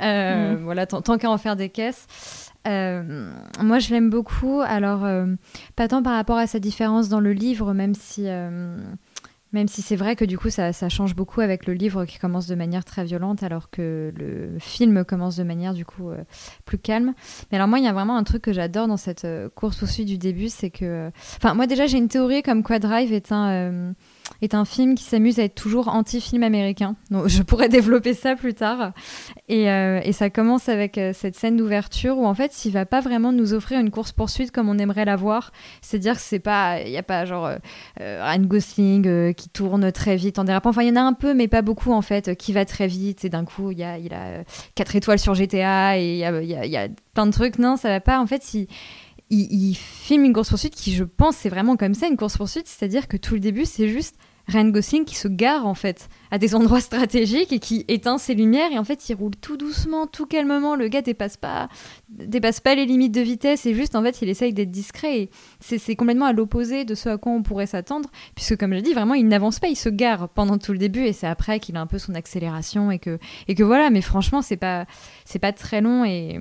Mm. 0.00 0.56
Voilà, 0.62 0.86
tant 0.86 1.18
qu'à 1.18 1.30
en 1.30 1.38
faire 1.38 1.56
des 1.56 1.68
caisses. 1.70 2.06
Euh, 2.66 3.30
moi, 3.62 3.78
je 3.78 3.90
l'aime 3.90 4.10
beaucoup. 4.10 4.60
Alors, 4.60 5.04
euh, 5.04 5.26
pas 5.76 5.88
tant 5.88 6.02
par 6.02 6.14
rapport 6.14 6.38
à 6.38 6.46
sa 6.46 6.58
différence 6.58 7.08
dans 7.08 7.20
le 7.20 7.32
livre, 7.32 7.72
même 7.72 7.94
si, 7.94 8.24
euh, 8.26 8.76
même 9.52 9.68
si 9.68 9.82
c'est 9.82 9.96
vrai 9.96 10.16
que 10.16 10.24
du 10.24 10.38
coup, 10.38 10.50
ça, 10.50 10.72
change 10.88 11.14
beaucoup 11.14 11.40
avec 11.40 11.66
le 11.66 11.74
livre 11.74 12.04
qui 12.04 12.18
commence 12.18 12.46
de 12.46 12.54
manière 12.54 12.84
très 12.84 13.04
violente, 13.04 13.42
alors 13.42 13.70
que 13.70 14.12
le 14.16 14.58
film 14.58 15.04
commence 15.04 15.36
de 15.36 15.44
manière 15.44 15.74
du 15.74 15.84
coup 15.84 16.10
plus 16.64 16.78
calme. 16.78 17.14
Mais 17.50 17.56
alors, 17.56 17.68
moi, 17.68 17.78
il 17.78 17.84
y 17.84 17.88
a 17.88 17.92
vraiment 17.92 18.16
un 18.16 18.24
truc 18.24 18.42
que 18.42 18.52
j'adore 18.52 18.88
dans 18.88 18.96
cette 18.96 19.26
course 19.54 19.78
poursuite 19.78 20.08
du 20.08 20.18
début, 20.18 20.48
c'est 20.48 20.70
que, 20.70 21.10
enfin, 21.36 21.54
moi 21.54 21.66
déjà, 21.66 21.86
j'ai 21.86 21.98
une 21.98 22.08
théorie 22.08 22.42
comme 22.42 22.62
quoi 22.62 22.78
Drive 22.78 23.12
est 23.12 23.32
un 23.32 23.94
est 24.42 24.54
un 24.54 24.64
film 24.64 24.94
qui 24.94 25.04
s'amuse 25.04 25.38
à 25.38 25.44
être 25.44 25.54
toujours 25.54 25.88
anti-film 25.88 26.42
américain. 26.42 26.96
Donc, 27.10 27.28
je 27.28 27.42
pourrais 27.42 27.68
développer 27.70 28.14
ça 28.14 28.36
plus 28.36 28.54
tard. 28.54 28.92
Et, 29.48 29.70
euh, 29.70 30.00
ça 30.12 30.30
commence 30.30 30.68
avec 30.68 30.96
euh, 30.96 31.12
cette 31.14 31.36
scène 31.36 31.56
d'ouverture 31.56 32.16
où 32.18 32.26
en 32.26 32.34
fait, 32.34 32.64
il 32.64 32.70
va 32.72 32.86
pas 32.86 33.00
vraiment 33.00 33.32
nous 33.32 33.52
offrir 33.52 33.78
une 33.80 33.90
course 33.90 34.12
poursuite 34.12 34.50
comme 34.50 34.68
on 34.68 34.78
aimerait 34.78 35.04
la 35.04 35.16
voir. 35.16 35.52
C'est-à-dire 35.82 36.14
que 36.14 36.22
c'est 36.22 36.38
pas, 36.38 36.80
il 36.80 36.90
y 36.90 36.96
a 36.96 37.02
pas 37.02 37.26
genre 37.26 37.46
euh, 38.00 38.22
Ryan 38.24 38.42
Gosling 38.42 39.34
qui 39.34 39.48
tourne 39.50 39.92
très 39.92 40.16
vite 40.16 40.38
en 40.38 40.44
dérapant. 40.44 40.70
Enfin, 40.70 40.82
il 40.82 40.88
y 40.88 40.92
en 40.92 40.96
a 40.96 41.02
un 41.02 41.12
peu, 41.12 41.34
mais 41.34 41.48
pas 41.48 41.62
beaucoup 41.62 41.92
en 41.92 42.02
fait, 42.02 42.34
qui 42.36 42.52
va 42.52 42.64
très 42.64 42.86
vite. 42.86 43.24
Et 43.24 43.28
d'un 43.28 43.44
coup, 43.44 43.70
il 43.70 43.82
a, 43.82 43.98
il 43.98 44.10
4 44.74 44.96
étoiles 44.96 45.18
sur 45.18 45.34
GTA 45.34 45.98
et 45.98 46.14
il 46.14 46.18
y 46.18 46.76
a, 46.76 46.88
plein 47.14 47.26
de 47.26 47.32
trucs. 47.32 47.58
Non, 47.58 47.76
ça 47.76 47.88
va 47.88 48.00
pas. 48.00 48.20
En 48.20 48.26
fait, 48.26 48.42
si 48.42 48.68
il, 49.30 49.74
filme 49.74 50.24
une 50.24 50.32
course-poursuite 50.32 50.74
qui, 50.74 50.94
je 50.94 51.04
pense, 51.04 51.36
c'est 51.36 51.48
vraiment 51.48 51.76
comme 51.76 51.94
ça, 51.94 52.06
une 52.06 52.16
course-poursuite. 52.16 52.68
C'est-à-dire 52.68 53.08
que 53.08 53.16
tout 53.16 53.34
le 53.34 53.40
début, 53.40 53.64
c'est 53.64 53.88
juste 53.88 54.16
Ryan 54.46 54.68
Gosling 54.68 55.04
qui 55.04 55.16
se 55.16 55.26
gare, 55.26 55.66
en 55.66 55.74
fait, 55.74 56.08
à 56.30 56.38
des 56.38 56.54
endroits 56.54 56.80
stratégiques 56.80 57.52
et 57.52 57.58
qui 57.58 57.84
éteint 57.88 58.18
ses 58.18 58.34
lumières. 58.34 58.70
Et 58.70 58.78
en 58.78 58.84
fait, 58.84 59.08
il 59.08 59.14
roule 59.14 59.34
tout 59.34 59.56
doucement, 59.56 60.06
tout 60.06 60.26
calmement. 60.26 60.76
Le 60.76 60.86
gars 60.86 61.02
dépasse 61.02 61.36
pas, 61.36 61.68
dépasse 62.08 62.60
pas 62.60 62.76
les 62.76 62.86
limites 62.86 63.12
de 63.12 63.20
vitesse. 63.20 63.66
Et 63.66 63.74
juste, 63.74 63.96
en 63.96 64.02
fait, 64.04 64.22
il 64.22 64.28
essaye 64.28 64.52
d'être 64.52 64.70
discret. 64.70 65.22
Et 65.22 65.30
c'est 65.60 65.96
complètement 65.96 66.26
à 66.26 66.32
l'opposé 66.32 66.84
de 66.84 66.94
ce 66.94 67.08
à 67.08 67.18
quoi 67.18 67.32
on 67.32 67.42
pourrait 67.42 67.66
s'attendre. 67.66 68.08
Puisque, 68.36 68.56
comme 68.56 68.74
je 68.74 68.80
dit, 68.80 68.94
vraiment, 68.94 69.14
il 69.14 69.26
n'avance 69.26 69.58
pas. 69.58 69.66
Il 69.66 69.76
se 69.76 69.88
gare 69.88 70.28
pendant 70.28 70.58
tout 70.58 70.72
le 70.72 70.78
début. 70.78 71.04
Et 71.04 71.12
c'est 71.12 71.26
après 71.26 71.58
qu'il 71.58 71.76
a 71.76 71.80
un 71.80 71.88
peu 71.88 71.98
son 71.98 72.14
accélération. 72.14 72.92
Et 72.92 73.00
que, 73.00 73.18
et 73.48 73.56
que 73.56 73.64
voilà. 73.64 73.90
Mais 73.90 74.02
franchement, 74.02 74.42
c'est 74.42 74.56
pas, 74.56 74.86
pas 75.40 75.52
très 75.52 75.80
long. 75.80 76.04
Et. 76.04 76.38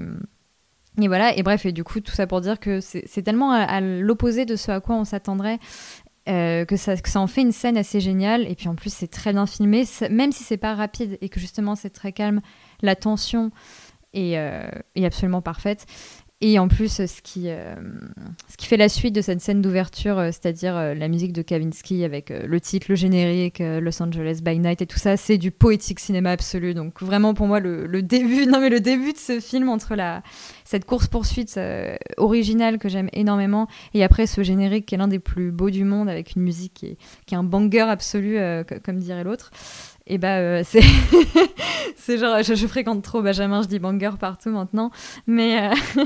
Et 1.02 1.08
voilà, 1.08 1.36
et 1.36 1.44
bref, 1.44 1.66
et 1.66 1.72
du 1.72 1.84
coup, 1.84 2.00
tout 2.00 2.14
ça 2.14 2.26
pour 2.28 2.42
dire 2.42 2.60
que 2.60 2.80
c'est 2.80 3.22
tellement 3.24 3.52
à, 3.52 3.82
l'opposé 3.82 4.46
de 4.46 4.56
ce 4.56 4.72
à 4.72 4.80
quoi 4.80 4.96
on 4.96 5.04
s'attendrait 5.04 5.60
euh, 6.28 6.66
que, 6.66 6.76
ça, 6.78 6.96
que 6.96 7.18
en 7.18 7.28
fait 7.28 7.42
une 7.42 7.52
scène 7.52 7.78
assez 7.78 8.00
géniale. 8.00 8.50
Et 8.50 8.56
puis 8.56 8.68
en 8.68 8.76
plus, 8.76 8.94
c'est 8.94 9.08
très 9.08 9.34
bien 9.34 9.46
filmé, 9.46 9.86
même 10.10 10.32
si 10.32 10.44
c'est 10.44 10.58
pas 10.58 10.74
rapide 10.74 11.18
et 11.22 11.30
que 11.30 11.40
justement 11.40 11.76
c'est 11.76 11.90
très 11.90 12.14
calme, 12.14 12.42
la 12.82 12.96
tension 12.96 13.52
est, 14.14 14.38
euh, 14.38 14.70
est 14.96 15.06
absolument 15.06 15.42
parfaite. 15.42 15.86
Et 16.42 16.60
en 16.60 16.68
plus, 16.68 17.06
ce 17.06 17.22
qui, 17.22 17.46
euh, 17.48 17.76
ce 18.50 18.58
qui 18.58 18.68
fait 18.68 18.76
la 18.76 18.90
suite 18.90 19.16
de 19.16 19.22
cette 19.22 19.40
scène 19.40 19.62
d'ouverture, 19.62 20.20
euh, 20.20 20.28
c'est-à-dire 20.28 20.76
euh, 20.76 20.94
la 20.94 21.08
musique 21.08 21.32
de 21.32 21.42
Kavinsky 21.42 22.04
avec 22.04 22.30
le 22.30 22.60
titre, 22.60 22.88
le 22.90 22.96
générique, 22.96 23.60
Los 23.60 24.04
Angeles 24.04 24.40
by 24.44 24.60
Night 24.60 24.82
et 24.82 24.86
tout 24.86 25.00
ça, 25.00 25.16
c'est 25.16 25.38
du 25.38 25.52
poétique 25.52 26.00
cinéma 26.00 26.32
absolu. 26.32 26.74
Donc 26.74 27.02
vraiment 27.02 27.34
pour 27.34 27.48
moi 27.48 27.62
le, 27.62 27.88
le, 27.88 28.02
début, 28.02 28.46
non 28.48 28.60
mais 28.60 28.70
le 28.70 28.82
début 28.82 29.14
de 29.14 29.18
ce 29.18 29.40
film 29.40 29.70
entre 29.70 29.96
la 29.96 30.24
cette 30.66 30.84
course 30.84 31.08
poursuite 31.08 31.60
originale 32.18 32.80
que 32.80 32.90
j'aime 32.90 33.10
énormément 33.14 33.68
et 33.94 34.04
après 34.04 34.26
ce 34.26 34.42
générique 34.42 34.88
qui 34.88 34.96
est 34.96 34.98
l'un 34.98 35.08
des 35.08 35.20
plus 35.20 35.52
beaux 35.52 35.70
du 35.70 35.84
monde 35.84 36.10
avec 36.10 36.36
une 36.36 36.42
musique 36.42 36.74
qui 36.74 36.86
est, 36.88 36.98
qui 37.28 37.36
est 37.36 37.38
un 37.38 37.44
banger 37.44 37.82
absolu, 37.82 38.38
comme 38.84 38.98
dirait 38.98 39.24
l'autre 39.24 39.52
et 40.08 40.18
bah 40.18 40.38
euh, 40.38 40.62
c'est 40.64 40.84
c'est 41.96 42.18
genre 42.18 42.42
je, 42.44 42.68
fréquente 42.68 43.02
trop 43.04 43.22
Benjamin 43.22 43.62
je 43.62 43.68
dis 43.68 43.80
banger 43.80 44.12
partout 44.20 44.50
maintenant 44.50 44.92
mais 45.26 45.72
euh, 45.72 46.06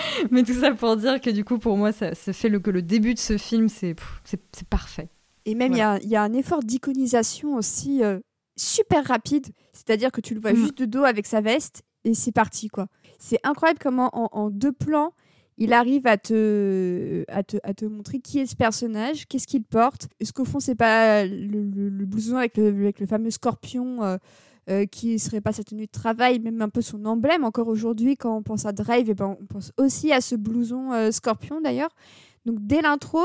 Mais 0.30 0.42
tout 0.42 0.54
ça 0.54 0.72
pour 0.72 0.96
dire 0.96 1.20
que 1.20 1.30
du 1.30 1.44
coup, 1.44 1.58
pour 1.58 1.76
moi, 1.76 1.92
ça, 1.92 2.14
fait 2.14 2.48
le, 2.48 2.60
que 2.60 2.70
le 2.70 2.82
début 2.82 3.14
de 3.14 3.18
ce 3.18 3.36
film, 3.36 3.68
c'est 3.68 3.94
parfait. 4.68 5.08
Et 5.44 5.54
même, 5.54 5.72
il 5.72 6.08
y, 6.08 6.16
a 6.16 6.22
un 6.22 6.32
effort 6.32 6.62
d'iconisation 6.62 7.56
aussi 7.56 8.02
euh, 8.04 8.20
super 8.56 9.04
rapide. 9.04 9.48
C'est-à-dire 9.72 10.12
que 10.12 10.20
tu 10.20 10.34
le 10.34 10.40
vois 10.40 10.52
mm. 10.52 10.56
juste 10.56 10.78
de 10.78 10.84
dos 10.84 11.04
avec 11.04 11.26
sa 11.26 11.40
veste 11.40 11.82
et 12.04 12.14
c'est 12.14 12.32
parti, 12.32 12.68
quoi. 12.68 12.86
C'est 13.18 13.38
incroyable 13.44 13.78
comment, 13.80 14.10
en, 14.12 14.50
deux 14.50 14.72
plans, 14.72 15.12
il 15.58 15.72
arrive 15.72 16.06
à 16.06 16.16
te, 16.16 17.24
à 17.28 17.42
te, 17.42 17.56
à 17.62 17.74
te 17.74 17.84
montrer 17.84 18.20
qui 18.20 18.38
est 18.38 18.46
ce 18.46 18.56
personnage, 18.56 19.26
qu'est-ce 19.28 19.46
qu'il 19.46 19.64
porte. 19.64 20.08
Est-ce 20.20 20.32
qu'au 20.32 20.44
fond, 20.44 20.60
c'est 20.60 20.74
pas 20.74 21.24
le, 21.24 22.04
blouson 22.06 22.36
avec 22.36 22.56
le, 22.56 22.68
avec 22.68 23.00
le 23.00 23.06
fameux 23.06 23.30
scorpion 23.30 24.02
euh, 24.02 24.16
euh, 24.70 24.86
qui 24.86 25.18
serait 25.18 25.40
pas 25.40 25.52
sa 25.52 25.64
tenue 25.64 25.86
de 25.86 25.90
travail, 25.90 26.38
même 26.38 26.62
un 26.62 26.68
peu 26.68 26.82
son 26.82 27.04
emblème. 27.04 27.42
Encore 27.42 27.66
aujourd'hui, 27.66 28.16
quand 28.16 28.36
on 28.36 28.42
pense 28.42 28.64
à 28.64 28.70
Drive, 28.70 29.10
et 29.10 29.14
ben, 29.14 29.36
on 29.40 29.44
pense 29.44 29.72
aussi 29.76 30.12
à 30.12 30.20
ce 30.20 30.36
blouson 30.36 30.92
euh, 30.92 31.10
scorpion 31.10 31.60
d'ailleurs. 31.60 31.90
Donc 32.46 32.58
dès 32.60 32.80
l'intro, 32.80 33.18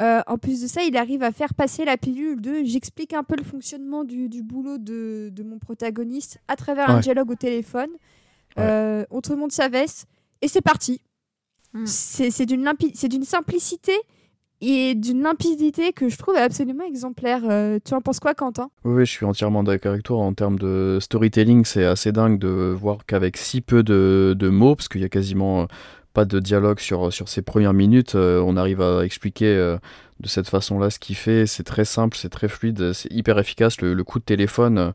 euh, 0.00 0.22
en 0.26 0.38
plus 0.38 0.62
de 0.62 0.66
ça, 0.66 0.82
il 0.82 0.96
arrive 0.96 1.22
à 1.22 1.32
faire 1.32 1.52
passer 1.52 1.84
la 1.84 1.98
pilule 1.98 2.40
de 2.40 2.62
j'explique 2.64 3.12
un 3.12 3.24
peu 3.24 3.36
le 3.36 3.44
fonctionnement 3.44 4.04
du, 4.04 4.30
du 4.30 4.42
boulot 4.42 4.78
de, 4.78 5.28
de, 5.30 5.42
mon 5.42 5.58
protagoniste 5.58 6.38
à 6.48 6.56
travers 6.56 6.88
un 6.88 7.00
dialogue 7.00 7.30
au 7.30 7.34
téléphone. 7.34 7.90
on 8.56 9.20
te 9.20 9.34
montre 9.34 9.54
sa 9.54 9.68
veste 9.68 10.06
et 10.40 10.48
c'est 10.48 10.62
parti. 10.62 11.02
Hmm. 11.74 11.86
C'est 11.86 12.46
d'une 12.46 13.24
simplicité 13.24 13.92
et 14.60 14.94
d'une 14.94 15.22
limpidité 15.22 15.92
que 15.92 16.08
je 16.08 16.18
trouve 16.18 16.36
absolument 16.36 16.84
exemplaire. 16.84 17.42
Euh, 17.48 17.78
tu 17.84 17.94
en 17.94 18.00
penses 18.00 18.20
quoi, 18.20 18.34
Quentin? 18.34 18.70
Oui, 18.84 19.06
je 19.06 19.10
suis 19.10 19.24
entièrement 19.24 19.62
d'accord 19.62 19.92
avec 19.92 20.02
toi. 20.02 20.18
En 20.18 20.34
termes 20.34 20.58
de 20.58 20.98
storytelling, 21.00 21.64
c'est 21.64 21.84
assez 21.84 22.12
dingue 22.12 22.38
de 22.38 22.74
voir 22.78 23.06
qu'avec 23.06 23.36
si 23.36 23.60
peu 23.60 23.82
de, 23.82 24.34
de 24.38 24.48
mots, 24.48 24.74
parce 24.74 24.88
qu'il 24.88 25.00
y 25.00 25.04
a 25.04 25.08
quasiment 25.08 25.66
pas 26.12 26.24
de 26.24 26.40
dialogue 26.40 26.80
sur, 26.80 27.12
sur 27.12 27.28
ces 27.28 27.42
premières 27.42 27.72
minutes, 27.72 28.14
euh, 28.16 28.42
on 28.44 28.56
arrive 28.56 28.82
à 28.82 29.04
expliquer 29.04 29.46
euh, 29.46 29.78
de 30.20 30.28
cette 30.28 30.48
façon-là 30.48 30.90
ce 30.90 30.98
qu'il 30.98 31.16
fait. 31.16 31.46
C'est 31.46 31.64
très 31.64 31.84
simple, 31.84 32.16
c'est 32.16 32.28
très 32.28 32.48
fluide, 32.48 32.92
c'est 32.92 33.12
hyper 33.12 33.38
efficace. 33.38 33.80
Le, 33.80 34.04
coup 34.04 34.18
de 34.18 34.24
téléphone, 34.24 34.78
euh, 34.78 34.90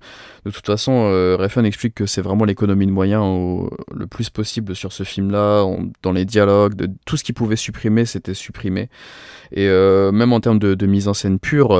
de 0.46 0.52
toute 0.52 0.66
façon, 0.66 1.10
euh, 1.12 1.48
explique 1.64 1.96
que 1.96 2.06
c'est 2.06 2.22
vraiment 2.22 2.46
l'économie 2.46 2.86
de 2.86 2.92
moyens 2.92 3.70
le 3.94 4.08
plus 4.08 4.30
possible 4.30 4.76
sur 4.76 4.94
ce 4.94 5.04
film-là. 5.04 5.66
Dans 6.04 6.12
les 6.12 6.26
dialogues, 6.26 6.76
de, 6.76 6.90
tout 7.06 7.18
ce 7.18 7.24
qu'il 7.24 7.36
pouvait 7.36 7.56
supprimer, 7.56 8.06
c'était 8.06 8.34
supprimé. 8.34 8.90
Et 9.52 9.68
euh, 9.68 10.12
même 10.12 10.34
en 10.34 10.40
termes 10.40 10.60
de, 10.60 10.86
mise 10.86 11.08
en 11.08 11.14
scène 11.14 11.40
pure, 11.40 11.80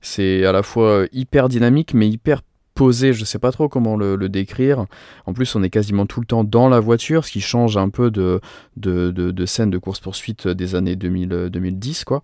c'est 0.00 0.44
à 0.44 0.52
la 0.52 0.62
fois 0.62 1.06
hyper 1.12 1.48
dynamique, 1.48 1.94
mais 1.94 2.08
hyper 2.08 2.42
posé, 2.80 3.12
je 3.12 3.26
sais 3.26 3.38
pas 3.38 3.52
trop 3.52 3.68
comment 3.68 3.94
le, 3.94 4.16
décrire. 4.30 4.86
En 5.26 5.34
plus, 5.34 5.54
on 5.54 5.62
est 5.62 5.68
quasiment 5.68 6.06
tout 6.06 6.20
le 6.20 6.24
temps 6.24 6.44
dans 6.44 6.70
la 6.70 6.80
voiture, 6.80 7.26
ce 7.26 7.30
qui 7.30 7.42
change 7.42 7.76
un 7.76 7.90
peu 7.90 8.10
de, 8.10 8.40
de, 8.78 9.10
de, 9.10 9.32
de 9.32 9.46
scène 9.46 9.68
de 9.68 9.76
course-poursuite 9.76 10.48
des 10.48 10.74
années 10.74 10.96
2000, 10.96 11.50
2010, 11.52 12.04
quoi. 12.04 12.22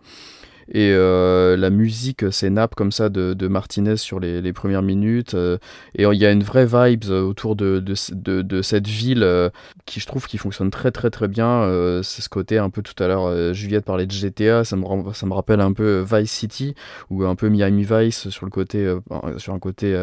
Et 0.69 0.91
euh, 0.93 1.57
la 1.57 1.71
musique 1.71 2.25
c'est 2.33 2.51
nappe 2.51 2.75
comme 2.75 2.91
ça 2.91 3.09
de, 3.09 3.49
Martinez 3.49 3.97
sur 3.99 4.19
les, 4.19 4.41
les 4.41 4.53
premières 4.55 4.83
minutes. 4.83 5.35
Euh, 5.35 5.59
et 5.95 6.05
il 6.05 6.19
y 6.19 6.25
a 6.25 6.33
une 6.33 6.43
vraie 6.43 6.67
vibe 6.67 7.05
autour 7.11 7.55
de, 7.55 7.79
de, 7.79 8.43
de 8.43 8.63
cette 8.63 8.89
ville 8.89 9.23
euh, 9.23 9.51
qui, 9.85 10.01
je 10.01 10.07
trouve, 10.07 10.27
qui 10.27 10.39
fonctionne 10.39 10.71
très 10.71 10.91
très 10.91 11.11
très 11.11 11.29
bien. 11.29 11.63
c'est 12.03 12.23
ce 12.23 12.31
côté 12.31 12.57
un 12.57 12.71
peu 12.71 12.81
tout 12.81 13.01
à 13.03 13.07
l'heure, 13.09 13.53
Juliette 13.53 13.85
parlait 13.85 14.07
de 14.07 14.13
GTA, 14.13 14.65
ça 14.65 14.77
me, 14.77 15.13
ça 15.13 15.27
me 15.27 15.35
rappelle 15.35 15.61
un 15.61 15.75
peu 15.75 16.05
Vice 16.11 16.33
City 16.33 16.75
ou 17.11 17.25
un 17.25 17.35
peu 17.35 17.51
Miami 17.51 17.85
Vice 17.85 18.31
sur 18.31 18.47
le 18.47 18.51
côté, 18.51 18.93
sur 19.37 19.53
un 19.53 19.59
côté 19.59 19.95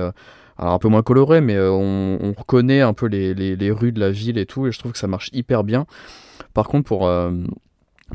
alors 0.57 0.73
un 0.73 0.79
peu 0.79 0.87
moins 0.87 1.03
coloré, 1.03 1.41
mais 1.41 1.59
on, 1.59 2.17
on, 2.21 2.33
reconnaît 2.33 2.81
un 2.81 2.93
peu 2.93 3.07
les, 3.07 3.33
les, 3.33 3.71
rues 3.71 3.91
de 3.91 3.99
la 3.99 4.11
ville 4.11 4.37
et 4.37 4.45
tout, 4.45 4.67
et 4.67 4.71
je 4.71 4.79
trouve 4.79 4.91
que 4.91 4.97
ça 4.97 5.07
marche 5.07 5.29
hyper 5.33 5.63
bien. 5.63 5.85
Par 6.53 6.67
contre, 6.67 6.85
pour, 6.85 7.09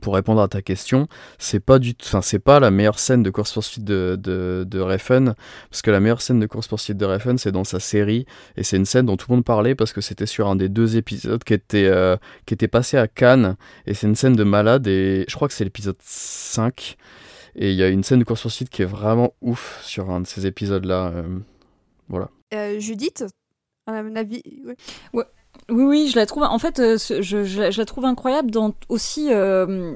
pour 0.00 0.14
répondre 0.14 0.40
à 0.40 0.48
ta 0.48 0.62
question, 0.62 1.08
c'est 1.38 1.60
pas 1.60 1.78
du 1.78 1.94
enfin 2.02 2.22
c'est 2.22 2.38
pas 2.38 2.60
la 2.60 2.70
meilleure 2.70 2.98
scène 2.98 3.22
de 3.22 3.30
course 3.30 3.52
poursuite 3.52 3.84
de, 3.84 4.18
de, 4.20 4.64
de 4.68 4.80
Refn, 4.80 5.34
parce 5.70 5.82
que 5.82 5.90
la 5.90 6.00
meilleure 6.00 6.22
scène 6.22 6.40
de 6.40 6.46
course 6.46 6.68
poursuite 6.68 6.96
de 6.96 7.04
Refn 7.04 7.36
c'est 7.36 7.52
dans 7.52 7.64
sa 7.64 7.80
série 7.80 8.26
et 8.56 8.62
c'est 8.62 8.76
une 8.76 8.84
scène 8.84 9.06
dont 9.06 9.16
tout 9.16 9.26
le 9.30 9.36
monde 9.36 9.44
parlait 9.44 9.74
parce 9.74 9.92
que 9.92 10.00
c'était 10.00 10.26
sur 10.26 10.48
un 10.48 10.56
des 10.56 10.68
deux 10.68 10.96
épisodes 10.96 11.42
qui 11.42 11.54
était 11.54 11.86
euh, 11.86 12.16
qui 12.46 12.54
était 12.54 12.68
passé 12.68 12.96
à 12.96 13.08
Cannes 13.08 13.56
et 13.86 13.94
c'est 13.94 14.06
une 14.06 14.14
scène 14.14 14.36
de 14.36 14.44
malade 14.44 14.86
et 14.86 15.24
je 15.28 15.34
crois 15.34 15.48
que 15.48 15.54
c'est 15.54 15.64
l'épisode 15.64 15.98
5 16.00 16.96
et 17.56 17.70
il 17.70 17.76
y 17.76 17.82
a 17.82 17.88
une 17.88 18.04
scène 18.04 18.20
de 18.20 18.24
course 18.24 18.42
poursuite 18.42 18.70
qui 18.70 18.82
est 18.82 18.86
vraiment 18.86 19.34
ouf 19.40 19.80
sur 19.82 20.10
un 20.10 20.20
de 20.20 20.26
ces 20.26 20.46
épisodes 20.46 20.84
là, 20.84 21.08
euh, 21.14 21.38
voilà. 22.08 22.28
Euh, 22.54 22.78
Judith, 22.78 23.24
à 23.86 24.02
mon 24.02 24.16
avis, 24.16 24.42
ouais. 25.12 25.24
Oui, 25.70 25.84
oui, 25.84 26.08
je 26.10 26.16
la 26.16 26.26
trouve. 26.26 26.44
En 26.44 26.58
fait, 26.58 26.78
euh, 26.78 26.96
je, 26.98 27.78
la 27.78 27.84
trouve 27.84 28.04
incroyable 28.04 28.50
dans 28.50 28.74
aussi. 28.88 29.28
Euh, 29.32 29.94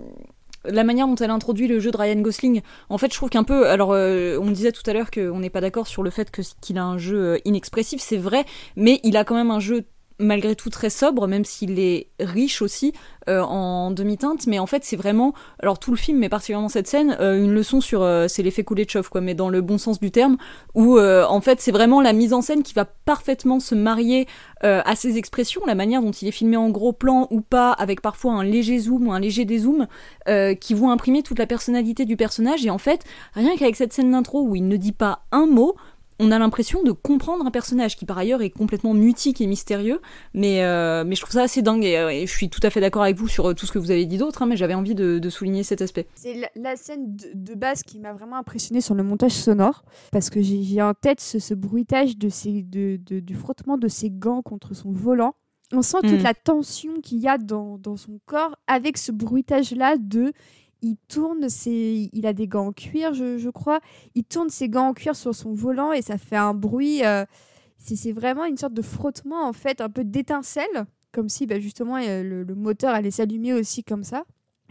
la 0.64 0.84
manière 0.84 1.08
dont 1.08 1.16
elle 1.16 1.30
introduit 1.30 1.66
le 1.66 1.80
jeu 1.80 1.90
de 1.90 1.96
Ryan 1.96 2.20
Gosling, 2.20 2.62
en 2.88 2.96
fait, 2.96 3.10
je 3.12 3.16
trouve 3.16 3.30
qu'un 3.30 3.42
peu. 3.42 3.66
Alors, 3.68 3.92
euh, 3.92 4.38
on 4.40 4.52
disait 4.52 4.70
tout 4.70 4.88
à 4.88 4.92
l'heure 4.92 5.10
qu'on 5.10 5.40
n'est 5.40 5.50
pas 5.50 5.60
d'accord 5.60 5.88
sur 5.88 6.04
le 6.04 6.10
fait 6.10 6.30
qu'il 6.60 6.78
a 6.78 6.84
un 6.84 6.98
jeu 6.98 7.40
inexpressif, 7.44 8.00
c'est 8.00 8.16
vrai, 8.16 8.44
mais 8.76 9.00
il 9.02 9.16
a 9.16 9.24
quand 9.24 9.34
même 9.34 9.50
un 9.50 9.58
jeu 9.58 9.84
malgré 10.18 10.54
tout 10.54 10.70
très 10.70 10.90
sobre, 10.90 11.26
même 11.26 11.44
s'il 11.44 11.78
est 11.78 12.08
riche 12.20 12.62
aussi 12.62 12.92
euh, 13.28 13.40
en 13.40 13.90
demi-teinte. 13.90 14.46
Mais 14.46 14.58
en 14.58 14.66
fait, 14.66 14.84
c'est 14.84 14.96
vraiment, 14.96 15.32
alors 15.60 15.78
tout 15.78 15.90
le 15.90 15.96
film, 15.96 16.18
mais 16.18 16.28
particulièrement 16.28 16.68
cette 16.68 16.88
scène, 16.88 17.16
euh, 17.20 17.42
une 17.42 17.52
leçon 17.52 17.80
sur, 17.80 18.02
euh, 18.02 18.26
c'est 18.28 18.42
l'effet 18.42 18.64
Kuleshov, 18.64 19.08
quoi, 19.10 19.20
mais 19.20 19.34
dans 19.34 19.48
le 19.48 19.60
bon 19.60 19.78
sens 19.78 20.00
du 20.00 20.10
terme, 20.10 20.36
où 20.74 20.98
en 20.98 21.40
fait, 21.40 21.60
c'est 21.60 21.72
vraiment 21.72 22.00
la 22.00 22.12
mise 22.12 22.32
en 22.32 22.40
scène 22.40 22.62
qui 22.62 22.74
va 22.74 22.84
parfaitement 22.84 23.60
se 23.60 23.74
marier 23.74 24.26
à 24.62 24.94
ses 24.94 25.18
expressions, 25.18 25.62
la 25.66 25.74
manière 25.74 26.02
dont 26.02 26.12
il 26.12 26.28
est 26.28 26.32
filmé 26.32 26.56
en 26.56 26.70
gros 26.70 26.92
plan 26.92 27.26
ou 27.30 27.40
pas, 27.40 27.72
avec 27.72 28.00
parfois 28.00 28.34
un 28.34 28.44
léger 28.44 28.78
zoom 28.78 29.08
ou 29.08 29.12
un 29.12 29.18
léger 29.18 29.44
dézoom, 29.44 29.86
qui 30.60 30.74
vont 30.74 30.90
imprimer 30.90 31.22
toute 31.22 31.38
la 31.38 31.46
personnalité 31.46 32.04
du 32.04 32.16
personnage. 32.16 32.64
Et 32.64 32.70
en 32.70 32.78
fait, 32.78 33.02
rien 33.34 33.56
qu'avec 33.56 33.76
cette 33.76 33.92
scène 33.92 34.12
d'intro 34.12 34.42
où 34.42 34.54
il 34.54 34.68
ne 34.68 34.76
dit 34.76 34.92
pas 34.92 35.24
un 35.32 35.46
mot, 35.46 35.74
on 36.22 36.30
a 36.30 36.38
l'impression 36.38 36.82
de 36.82 36.92
comprendre 36.92 37.44
un 37.44 37.50
personnage 37.50 37.96
qui 37.96 38.06
par 38.06 38.16
ailleurs 38.16 38.42
est 38.42 38.50
complètement 38.50 38.94
mutique 38.94 39.40
et 39.40 39.46
mystérieux, 39.46 40.00
mais, 40.34 40.62
euh, 40.62 41.02
mais 41.04 41.16
je 41.16 41.20
trouve 41.20 41.32
ça 41.32 41.42
assez 41.42 41.62
dingue 41.62 41.84
euh, 41.84 42.08
et, 42.08 42.26
je 42.26 42.32
suis 42.32 42.48
tout 42.48 42.60
à 42.62 42.70
fait 42.70 42.80
d'accord 42.80 43.02
avec 43.02 43.16
vous 43.16 43.26
sur 43.26 43.50
euh, 43.50 43.54
tout 43.54 43.66
ce 43.66 43.72
que 43.72 43.78
vous 43.78 43.90
avez 43.90 44.06
dit 44.06 44.18
d'autre, 44.18 44.42
hein, 44.42 44.46
mais 44.46 44.56
j'avais 44.56 44.74
envie 44.74 44.94
de, 44.94 45.28
souligner 45.30 45.62
cet 45.62 45.82
aspect. 45.82 46.06
C'est 46.14 46.36
la, 46.54 46.76
scène 46.76 47.16
de, 47.34 47.54
base 47.54 47.82
qui 47.82 47.98
m'a 47.98 48.12
vraiment 48.12 48.36
impressionné 48.36 48.80
sur 48.80 48.94
le 48.94 49.02
montage 49.02 49.32
sonore, 49.32 49.84
parce 50.12 50.30
que 50.30 50.40
j'ai 50.42 50.80
en 50.82 50.94
tête 50.94 51.20
ce, 51.20 51.54
bruitage 51.54 52.16
de 52.16 52.96
du 53.20 53.34
frottement 53.34 53.76
de 53.76 53.88
ses 53.88 54.10
gants 54.10 54.42
contre 54.42 54.74
son 54.74 54.92
volant. 54.92 55.34
On 55.72 55.82
sent 55.82 55.98
toute 56.02 56.20
mm. 56.20 56.22
la 56.22 56.34
tension 56.34 57.00
qu'il 57.02 57.18
y 57.18 57.28
a 57.28 57.38
dans, 57.38 57.78
dans 57.78 57.96
son 57.96 58.20
corps 58.26 58.56
avec 58.66 58.98
ce 58.98 59.10
bruitage-là 59.10 59.96
de 59.98 60.32
il 60.82 60.96
tourne 61.08 61.48
ses... 61.48 62.10
il 62.12 62.26
a 62.26 62.32
des 62.32 62.48
gants 62.48 62.66
en 62.66 62.72
cuir, 62.72 63.14
je, 63.14 63.48
crois. 63.50 63.80
Il 64.14 64.24
tourne 64.24 64.50
ses 64.50 64.68
gants 64.68 64.88
en 64.88 64.94
cuir 64.94 65.16
sur 65.16 65.34
son 65.34 65.54
volant 65.54 65.92
et 65.92 66.02
ça 66.02 66.18
fait 66.18 66.36
un 66.36 66.54
bruit. 66.54 67.04
Euh, 67.04 67.24
c'est 67.78 68.12
vraiment 68.12 68.44
une 68.44 68.56
sorte 68.56 68.74
de 68.74 68.82
frottement, 68.82 69.46
en 69.48 69.52
fait, 69.52 69.80
un 69.80 69.88
peu 69.88 70.04
d'étincelle, 70.04 70.86
comme 71.12 71.28
si 71.28 71.46
bah, 71.46 71.58
justement 71.58 71.96
euh, 71.96 72.22
le, 72.22 72.54
moteur 72.54 72.94
allait 72.94 73.10
s'allumer 73.10 73.54
aussi 73.54 73.82
comme 73.84 74.04
ça. 74.04 74.24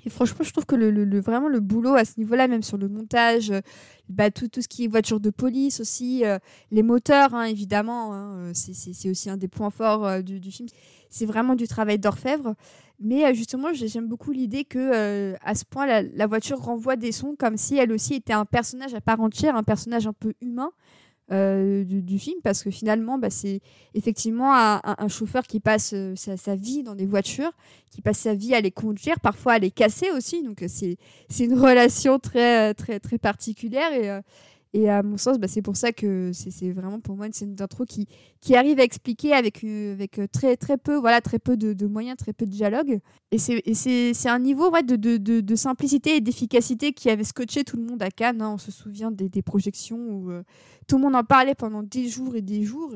Et 0.06 0.10
franchement, 0.10 0.44
je 0.44 0.52
trouve 0.52 0.66
que 0.66 0.76
le, 0.76 1.20
vraiment 1.20 1.48
le 1.48 1.60
boulot 1.60 1.94
à 1.94 2.06
ce 2.06 2.14
niveau-là, 2.18 2.48
même 2.48 2.64
sur 2.64 2.78
le 2.78 2.90
montage, 2.90 3.52
euh, 3.52 3.62
bah, 4.10 4.32
tout, 4.32 4.48
tout 4.48 4.62
ce 4.62 4.68
qui 4.68 4.86
est 4.86 4.88
voiture 4.88 5.20
de 5.20 5.30
police 5.30 5.80
aussi, 5.80 6.24
les 6.72 6.84
moteurs, 6.84 7.34
hein, 7.34 7.44
évidemment, 7.44 8.14
hein, 8.14 8.52
c'est 8.54 9.10
aussi 9.10 9.30
un 9.30 9.38
des 9.38 9.48
points 9.48 9.70
forts 9.70 10.24
du, 10.24 10.52
film. 10.52 10.68
C'est 11.10 11.26
vraiment 11.26 11.56
du 11.56 11.68
travail 11.68 12.00
d'orfèvre. 12.00 12.56
Mais 13.02 13.26
euh, 13.26 13.34
justement, 13.34 13.74
j'aime 13.74 14.08
beaucoup 14.08 14.32
l'idée 14.32 14.64
que 14.64 14.78
euh, 14.78 15.36
à 15.42 15.56
ce 15.56 15.66
point, 15.66 15.88
la, 15.88 16.28
voiture 16.28 16.60
renvoie 16.60 16.96
des 16.96 17.12
sons 17.12 17.36
comme 17.38 17.58
si 17.58 17.76
elle 17.78 17.92
aussi 17.92 18.14
était 18.14 18.34
un 18.34 18.46
personnage 18.46 18.94
à 18.94 19.02
part 19.02 19.20
entière, 19.20 19.56
un 19.56 19.64
personnage 19.64 20.06
un 20.06 20.14
peu 20.14 20.34
humain 20.40 20.70
euh, 21.32 21.84
du, 21.84 22.20
film, 22.20 22.40
parce 22.44 22.62
que 22.62 22.70
finalement, 22.70 23.18
bah, 23.18 23.32
c'est 23.32 23.62
effectivement 23.96 24.54
un, 24.54 25.08
chauffeur 25.08 25.48
qui 25.48 25.60
passe 25.60 25.96
sa, 26.16 26.56
vie 26.56 26.84
dans 26.84 26.94
des 26.94 27.08
voitures, 27.08 27.52
qui 27.90 28.02
passe 28.02 28.20
sa 28.20 28.36
vie 28.36 28.54
à 28.54 28.62
les 28.62 28.72
conduire, 28.72 29.20
parfois 29.20 29.54
à 29.54 29.60
les 29.60 29.72
casser 29.72 30.12
aussi. 30.12 30.44
Donc 30.44 30.64
c'est 30.68 30.98
une 31.40 31.58
relation 31.58 32.20
très 32.20 32.76
très 32.76 33.00
très 33.00 33.18
particulière 33.18 34.22
et 34.74 34.90
à 34.90 35.04
mon 35.04 35.18
sens, 35.18 35.38
bah, 35.38 35.50
c'est 35.50 35.62
pour 35.62 35.76
ça 35.76 35.92
que 35.92 36.32
c'est 36.34 36.72
vraiment 36.72 37.02
pour 37.02 37.18
moi 37.18 37.28
une 37.28 37.34
scène 37.34 37.56
d'intro 37.56 37.84
qui, 37.84 38.08
qui 38.40 38.56
arrive 38.56 38.80
à 38.80 38.84
expliquer 38.84 39.34
avec, 39.34 39.66
euh, 39.66 39.94
avec 39.94 40.18
euh, 40.18 40.28
très, 40.32 40.56
très 40.56 40.78
peu, 40.78 40.96
voilà, 40.96 41.20
très 41.20 41.40
peu 41.40 41.58
de, 41.58 41.88
moyens, 41.88 42.16
très 42.16 42.32
peu 42.32 42.46
de 42.46 42.52
dialogue. 42.52 43.00
Et 43.32 43.38
c'est 43.38 44.30
un 44.30 44.40
niveau 44.40 44.70
ouais, 44.72 44.84
de, 44.84 44.96
de, 44.96 45.18
de, 45.18 45.56
simplicité 45.56 46.16
et 46.16 46.22
d'efficacité 46.22 46.94
qui 46.94 47.10
avait 47.10 47.26
scotché 47.26 47.66
tout 47.66 47.76
le 47.76 47.84
monde 47.84 48.02
à 48.02 48.12
Cannes. 48.12 48.42
Hein. 48.42 48.52
On 48.54 48.58
se 48.58 48.72
souvient 48.72 49.12
des, 49.12 49.28
des 49.28 49.42
projections 49.42 49.98
où 49.98 50.32
euh, 50.32 50.44
tout 50.88 50.96
le 50.96 51.04
monde 51.04 51.16
en 51.16 51.24
parlait 51.26 51.56
pendant 51.56 51.84
des 51.84 52.08
jours 52.08 52.38
et 52.38 52.42
des 52.42 52.64
jours. 52.64 52.94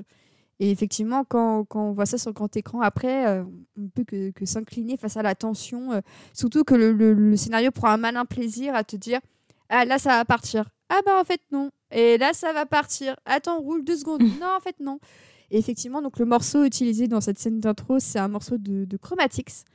Et 0.61 0.71
effectivement, 0.71 1.25
quand, 1.25 1.65
quand 1.65 1.89
on 1.89 1.91
voit 1.91 2.05
ça 2.05 2.17
sur 2.17 2.31
grand 2.31 2.55
écran, 2.55 2.79
après, 2.79 3.41
on 3.75 3.81
ne 3.81 3.87
peut 3.89 4.05
que, 4.05 4.45
s'incliner 4.45 4.95
face 4.95 5.17
à 5.17 5.21
la 5.21 5.35
tension. 5.35 6.01
surtout 6.31 6.63
que 6.63 6.73
le, 6.73 6.93
le, 6.93 7.13
le 7.13 7.35
scénario 7.35 7.71
prend 7.71 7.89
un 7.89 7.97
malin 7.97 8.23
plaisir 8.23 8.73
à 8.73 8.85
te 8.85 8.95
dire 8.95 9.19
Ah, 9.67 9.83
là, 9.83 9.97
ça 9.97 10.11
va 10.11 10.23
partir 10.23 10.69
ah 10.89 10.99
bah 11.05 11.19
en 11.19 11.23
fait 11.23 11.41
non. 11.51 11.71
Et 11.91 12.17
là 12.17 12.33
ça 12.33 12.53
va 12.53 12.65
partir. 12.65 13.15
Attends, 13.25 13.59
roule 13.59 13.83
deux 13.83 13.97
secondes. 13.97 14.21
non, 14.41 14.47
en 14.57 14.59
fait 14.59 14.79
non. 14.79 14.99
Et 15.51 15.57
effectivement, 15.57 16.01
donc 16.01 16.19
le 16.19 16.25
morceau 16.25 16.63
utilisé 16.63 17.07
dans 17.07 17.21
cette 17.21 17.39
scène 17.39 17.59
d'intro, 17.59 17.99
c'est 17.99 18.19
un 18.19 18.27
morceau 18.27 18.57
de, 18.57 18.97
Chromatics. 18.97 19.65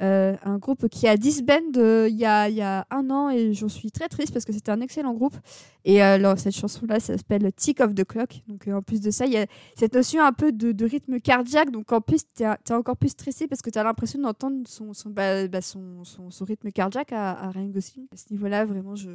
Euh, 0.00 0.36
un 0.42 0.56
groupe 0.56 0.88
qui 0.88 1.06
a 1.06 1.18
disband 1.18 1.76
euh, 1.76 2.08
il 2.08 2.16
y, 2.16 2.24
a, 2.24 2.48
y 2.48 2.62
a 2.62 2.86
un 2.90 3.10
an 3.10 3.28
et 3.28 3.52
j'en 3.52 3.68
suis 3.68 3.92
très 3.92 4.08
triste 4.08 4.32
parce 4.32 4.46
que 4.46 4.52
c'était 4.52 4.72
un 4.72 4.80
excellent 4.80 5.12
groupe. 5.12 5.36
Et 5.84 6.00
alors, 6.00 6.38
cette 6.38 6.56
chanson-là, 6.56 6.98
ça 6.98 7.16
s'appelle 7.18 7.52
Tick 7.52 7.80
of 7.80 7.94
the 7.94 8.04
Clock. 8.04 8.40
Donc 8.48 8.66
en 8.68 8.80
plus 8.80 9.00
de 9.00 9.10
ça, 9.10 9.26
il 9.26 9.32
y 9.32 9.36
a 9.36 9.46
cette 9.76 9.94
notion 9.94 10.22
un 10.24 10.32
peu 10.32 10.50
de, 10.50 10.84
rythme 10.84 11.20
cardiaque. 11.20 11.70
Donc 11.70 11.92
en 11.92 12.00
plus, 12.00 12.22
tu 12.34 12.42
es, 12.42 12.72
encore 12.72 12.96
plus 12.96 13.10
stressé 13.10 13.46
parce 13.46 13.60
que 13.60 13.70
tu 13.70 13.78
as 13.78 13.84
l'impression 13.84 14.18
d'entendre 14.18 14.66
son, 14.66 14.94
son, 14.94 15.10
bah, 15.10 15.46
bah, 15.46 15.60
son, 15.60 16.04
son, 16.04 16.44
rythme 16.44 16.70
cardiaque 16.70 17.12
à, 17.12 17.32
à 17.32 17.50
Ryan 17.50 17.68
Gosling. 17.68 18.06
À 18.12 18.16
ce 18.16 18.24
niveau-là, 18.30 18.64
vraiment, 18.64 18.96
je, 18.96 19.10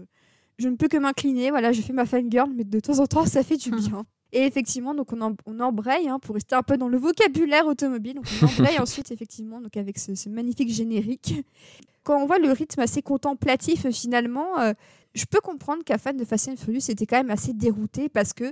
je 0.57 0.67
ne 0.67 0.75
peux 0.75 0.87
que 0.87 0.97
m'incliner. 0.97 1.49
Voilà, 1.49 1.71
je 1.71 1.81
fais 1.81 1.93
ma 1.93 2.05
fangirl, 2.05 2.51
mais 2.55 2.63
de 2.63 2.79
temps 2.79 2.99
en 2.99 3.07
temps, 3.07 3.25
ça 3.25 3.43
fait 3.43 3.57
du 3.57 3.71
bien. 3.71 4.05
Et 4.33 4.41
effectivement, 4.41 4.93
donc 4.93 5.13
on, 5.13 5.35
on 5.45 5.59
embraye 5.59 6.09
hein, 6.09 6.19
pour 6.19 6.35
rester 6.35 6.55
un 6.55 6.63
peu 6.63 6.77
dans 6.77 6.89
le 6.89 6.97
vocabulaire 6.97 7.65
automobile. 7.65 8.15
Donc 8.15 8.25
on 8.41 8.45
embraye 8.45 8.79
ensuite 8.79 9.11
effectivement 9.11 9.61
donc 9.61 9.77
avec 9.77 9.97
ce, 9.97 10.29
magnifique 10.29 10.69
générique. 10.69 11.45
Quand 12.03 12.21
on 12.21 12.25
voit 12.25 12.39
le 12.39 12.51
rythme 12.51 12.81
assez 12.81 13.01
contemplatif 13.01 13.89
finalement, 13.89 14.59
euh, 14.59 14.73
je 15.13 15.25
peux 15.25 15.39
comprendre 15.39 15.83
qu'à 15.83 15.97
fan 15.97 16.17
de 16.17 16.25
Fast 16.25 16.49
and 16.49 16.57
Furious 16.57 16.89
était 16.89 17.05
quand 17.05 17.17
même 17.17 17.31
assez 17.31 17.53
dérouté 17.53 18.09
parce 18.09 18.33
que 18.33 18.51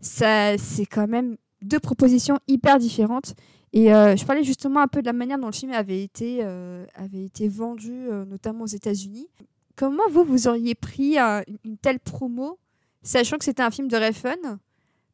ça 0.00 0.58
c'est 0.58 0.86
quand 0.86 1.06
même 1.06 1.36
deux 1.62 1.80
propositions 1.80 2.38
hyper 2.48 2.78
différentes. 2.78 3.34
Et 3.72 3.92
euh, 3.92 4.16
je 4.16 4.24
parlais 4.24 4.44
justement 4.44 4.80
un 4.80 4.86
peu 4.88 5.00
de 5.00 5.06
la 5.06 5.12
manière 5.12 5.38
dont 5.38 5.46
le 5.46 5.52
film 5.52 5.72
avait 5.72 6.02
été, 6.02 6.38
euh, 6.42 6.86
avait 6.94 7.24
été 7.24 7.48
vendu, 7.48 8.08
notamment 8.28 8.64
aux 8.64 8.68
États-Unis. 8.68 9.28
Comment 9.76 10.08
vous, 10.10 10.24
vous 10.24 10.48
auriez 10.48 10.74
pris 10.74 11.16
une 11.18 11.78
telle 11.78 12.00
promo, 12.00 12.58
sachant 13.02 13.38
que 13.38 13.44
c'était 13.44 13.62
un 13.62 13.70
film 13.70 13.88
de 13.88 13.96
Refn 13.96 14.58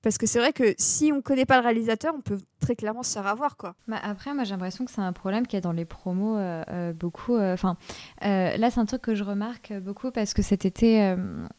parce 0.03 0.17
que 0.17 0.27
c'est 0.27 0.39
vrai 0.39 0.53
que 0.53 0.75
si 0.79 1.13
on 1.13 1.17
ne 1.17 1.21
connaît 1.21 1.45
pas 1.45 1.59
le 1.59 1.65
réalisateur, 1.65 2.15
on 2.17 2.23
peut 2.23 2.39
très 2.59 2.75
clairement 2.75 3.03
se 3.03 3.13
faire 3.13 3.27
avoir. 3.27 3.57
Quoi. 3.59 3.75
Bah 3.87 3.99
après, 4.03 4.33
moi 4.33 4.45
j'ai 4.45 4.53
l'impression 4.53 4.87
que 4.87 4.91
c'est 4.91 5.03
un 5.03 5.13
problème 5.13 5.47
qu'il 5.47 5.57
y 5.57 5.59
a 5.59 5.61
dans 5.61 5.73
les 5.73 5.85
promos 5.85 6.37
euh, 6.37 6.63
euh, 6.71 6.93
beaucoup. 6.95 7.37
Euh, 7.37 7.53
enfin, 7.53 7.77
là 8.23 8.71
c'est 8.71 8.81
un 8.81 8.87
truc 8.87 9.03
que 9.03 9.15
je 9.15 9.25
remarque 9.25 9.75
beaucoup 9.81 10.11
parce 10.11 10.33
que 10.33 10.41
cet 10.41 10.65
été, 10.65 11.15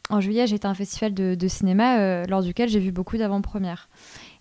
en 0.10 0.22
juillet, 0.22 0.47
j'étais 0.47 0.66
à 0.66 0.70
un 0.70 0.76
festival 0.76 1.14
de, 1.14 1.36
de 1.36 1.47
cinéma 1.47 2.26
lors 2.26 2.41
duquel 2.41 2.68
j'ai 2.70 2.80
vu 2.80 2.91
beaucoup 2.91 3.18
d'avant-premières. 3.18 3.89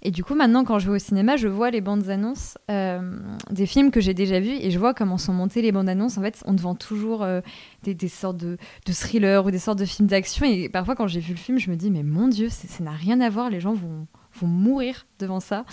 Et 0.03 0.11
du 0.11 0.25
coup, 0.25 0.35
maintenant, 0.35 0.65
quand 0.65 0.79
je 0.79 0.89
vais 0.91 0.97
au 0.97 0.99
cinéma, 0.99 1.37
je 1.37 1.49
vois 1.49 1.71
les 1.71 1.81
bandes 1.81 2.09
annonces 2.09 2.57
euh, 2.71 3.19
des 3.51 3.67
films 3.67 3.91
que 3.91 4.01
j'ai 4.01 4.15
déjà 4.15 4.41
vus 4.41 4.57
et 4.61 4.71
je 4.71 4.79
vois 4.79 4.95
comment 4.95 5.19
sont 5.19 5.33
montées 5.33 5.61
les 5.61 5.73
bandes 5.73 5.89
annonces. 5.89 6.17
En 6.17 6.23
fait, 6.23 6.43
on 6.47 6.57
te 6.57 6.63
vend 6.63 6.75
toujours 6.75 7.23
euh, 7.23 7.41
des, 7.83 7.95
des, 7.95 8.09
sortes 8.09 8.39
de, 8.39 8.57
de, 8.87 8.93
thrillers 8.93 9.45
ou 9.45 9.51
des 9.51 9.59
sortes 9.59 9.79
de 9.79 9.85
films 9.85 10.09
d'action. 10.09 10.47
Et 10.47 10.69
parfois, 10.69 10.97
quand 10.97 11.07
j'ai 11.07 11.21
vu 11.21 11.35
le 11.35 11.39
film, 11.39 11.59
je 11.59 11.71
me 11.71 11.77
dis, 11.77 11.91
mais 11.91 12.03
mon 12.03 12.29
Dieu, 12.29 12.49
ça 12.49 12.83
n'a 12.83 12.93
rien 12.93 13.21
à 13.21 13.29
voir. 13.29 13.51
Les 13.51 13.61
gens 13.61 13.75
vont, 13.75 14.07
vont 14.41 14.47
mourir 14.47 15.07
devant 15.19 15.41
ça. 15.41 15.67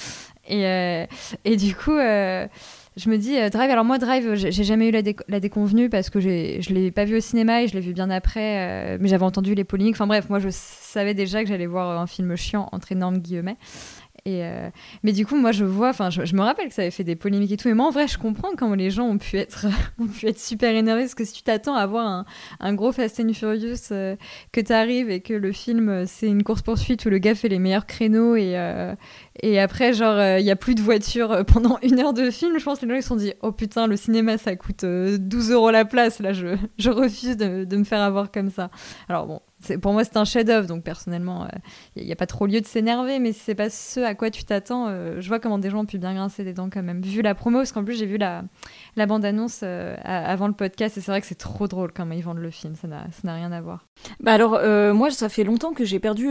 Et, 0.49 0.65
euh, 0.65 1.05
et 1.45 1.57
du 1.57 1.75
coup 1.75 1.91
je 1.91 3.09
me 3.09 3.17
dis 3.17 3.35
Drive 3.51 3.69
alors 3.69 3.83
moi 3.83 3.97
Drive 3.97 4.35
j'ai 4.35 4.63
jamais 4.63 4.87
eu 4.87 4.91
la, 4.91 5.39
déconvenue 5.41 5.89
parce 5.89 6.09
que 6.09 6.21
je 6.21 6.73
l'ai 6.73 6.91
pas 6.91 7.03
vu 7.03 7.17
au 7.17 7.19
cinéma 7.19 7.63
et 7.63 7.67
je 7.67 7.73
l'ai 7.73 7.81
vu 7.81 7.91
bien 7.91 8.09
après 8.09 8.97
mais 8.97 9.09
j'avais 9.09 9.25
entendu 9.25 9.55
les 9.55 9.65
polémiques 9.65 9.95
enfin 9.95 10.07
bref 10.07 10.29
moi 10.29 10.39
je 10.39 10.47
savais 10.49 11.13
déjà 11.13 11.43
que 11.43 11.49
j'allais 11.49 11.65
voir 11.65 11.99
un 11.99 12.07
film 12.07 12.37
chiant 12.37 12.69
entre 12.71 12.93
énormes 12.93 13.17
guillemets 13.17 13.57
euh, 14.27 14.69
mais 15.03 15.13
du 15.13 15.25
coup, 15.25 15.35
moi, 15.35 15.51
je 15.51 15.63
vois, 15.63 15.89
enfin, 15.89 16.09
je, 16.09 16.35
me 16.35 16.41
rappelle 16.41 16.67
que 16.67 16.73
ça 16.73 16.81
avait 16.81 16.91
fait 16.91 17.03
des 17.03 17.15
polémiques 17.15 17.51
et 17.51 17.57
tout. 17.57 17.69
Et 17.69 17.73
moi, 17.73 17.87
en 17.87 17.91
vrai, 17.91 18.07
je 18.07 18.17
comprends 18.17 18.49
comment 18.57 18.75
les 18.75 18.89
gens 18.89 19.05
ont 19.05 19.17
pu 19.17 19.37
être, 19.37 19.67
ont 19.99 20.07
pu 20.07 20.27
être 20.27 20.39
super 20.39 20.75
énervés. 20.75 21.03
Parce 21.03 21.15
que 21.15 21.25
si 21.25 21.33
tu 21.33 21.43
t'attends 21.43 21.75
à 21.75 21.85
voir 21.85 22.25
un, 22.59 22.73
gros 22.73 22.91
Fast 22.91 23.19
and 23.19 23.33
Furious, 23.33 23.91
euh, 23.91 24.15
que 24.51 24.61
tu 24.61 24.73
arrives 24.73 25.09
et 25.09 25.21
que 25.21 25.33
le 25.33 25.51
film, 25.51 25.89
euh, 25.89 26.03
c'est 26.05 26.27
une 26.27 26.43
course-poursuite 26.43 27.05
où 27.05 27.09
le 27.09 27.19
gars 27.19 27.35
fait 27.35 27.49
les 27.49 27.59
meilleurs 27.59 27.85
créneaux 27.85 28.35
et, 28.35 28.57
et 29.41 29.59
après, 29.59 29.93
genre, 29.93 30.19
il 30.39 30.43
n'y 30.43 30.51
a 30.51 30.55
plus 30.55 30.75
de 30.75 30.81
voiture 30.81 31.45
pendant 31.45 31.77
une 31.81 31.99
heure 31.99 32.13
de 32.13 32.29
film, 32.31 32.57
je 32.59 32.63
pense 32.63 32.79
que 32.79 32.85
les 32.85 32.95
gens 32.95 33.01
se 33.01 33.07
sont 33.07 33.15
dit 33.15 33.33
Oh 33.41 33.51
putain, 33.51 33.87
le 33.87 33.95
cinéma, 33.95 34.37
ça 34.37 34.55
coûte 34.55 34.83
12 34.83 35.51
euros 35.51 35.71
la 35.71 35.85
place. 35.85 36.19
Là, 36.19 36.33
je, 36.33 36.57
je 36.77 36.89
refuse 36.89 37.37
de, 37.37 37.63
de 37.63 37.77
me 37.77 37.83
faire 37.83 38.01
avoir 38.01 38.31
comme 38.31 38.49
ça. 38.49 38.69
Alors 39.07 39.27
bon, 39.27 39.41
pour 39.81 39.93
moi, 39.93 40.03
c'est 40.03 40.17
un 40.17 40.25
chef-d'œuvre, 40.25 40.67
donc 40.67 40.83
personnellement, 40.83 41.47
il 41.95 42.03
euh, 42.03 42.05
n'y 42.05 42.11
a, 42.11 42.15
pas 42.15 42.27
trop 42.27 42.45
lieu 42.45 42.61
de 42.61 42.65
s'énerver, 42.65 43.19
mais 43.19 43.33
si 43.33 43.39
c'est 43.39 43.55
pas 43.55 43.69
ce 43.69 43.99
à 43.99 44.13
quoi 44.13 44.29
tu 44.29 44.43
t'attends, 44.43 44.87
euh, 44.87 45.19
je 45.19 45.27
vois 45.27 45.39
comment 45.39 45.57
des 45.57 45.71
gens 45.71 45.79
ont 45.79 45.85
pu 45.85 45.97
bien 45.97 46.13
grincer 46.13 46.43
des 46.43 46.53
dents 46.53 46.69
quand 46.71 46.83
même. 46.83 47.01
Vu 47.01 47.21
la 47.23 47.33
promo, 47.33 47.59
parce 47.59 47.71
qu'en 47.71 47.83
plus, 47.83 47.97
j'ai 47.97 48.05
vu 48.05 48.17
la, 48.17 48.43
la 48.95 49.05
bande-annonce 49.07 49.61
euh, 49.63 49.95
avant 50.03 50.47
le 50.47 50.53
podcast, 50.53 50.97
et 50.97 51.01
c'est 51.01 51.11
vrai 51.11 51.21
que 51.21 51.27
c'est 51.27 51.35
trop 51.35 51.67
drôle 51.67 51.91
comment 51.91 52.13
ils 52.13 52.23
vendent 52.23 52.37
le 52.37 52.51
film, 52.51 52.75
ça 52.75 52.87
n'a 52.87 53.33
rien 53.33 53.51
à 53.51 53.61
voir. 53.61 53.87
Bah 54.19 54.33
alors, 54.33 54.61
moi, 54.93 55.09
ça 55.09 55.27
fait 55.27 55.43
longtemps 55.43 55.73
que 55.73 55.83
j'ai 55.83 55.99
perdu 55.99 56.27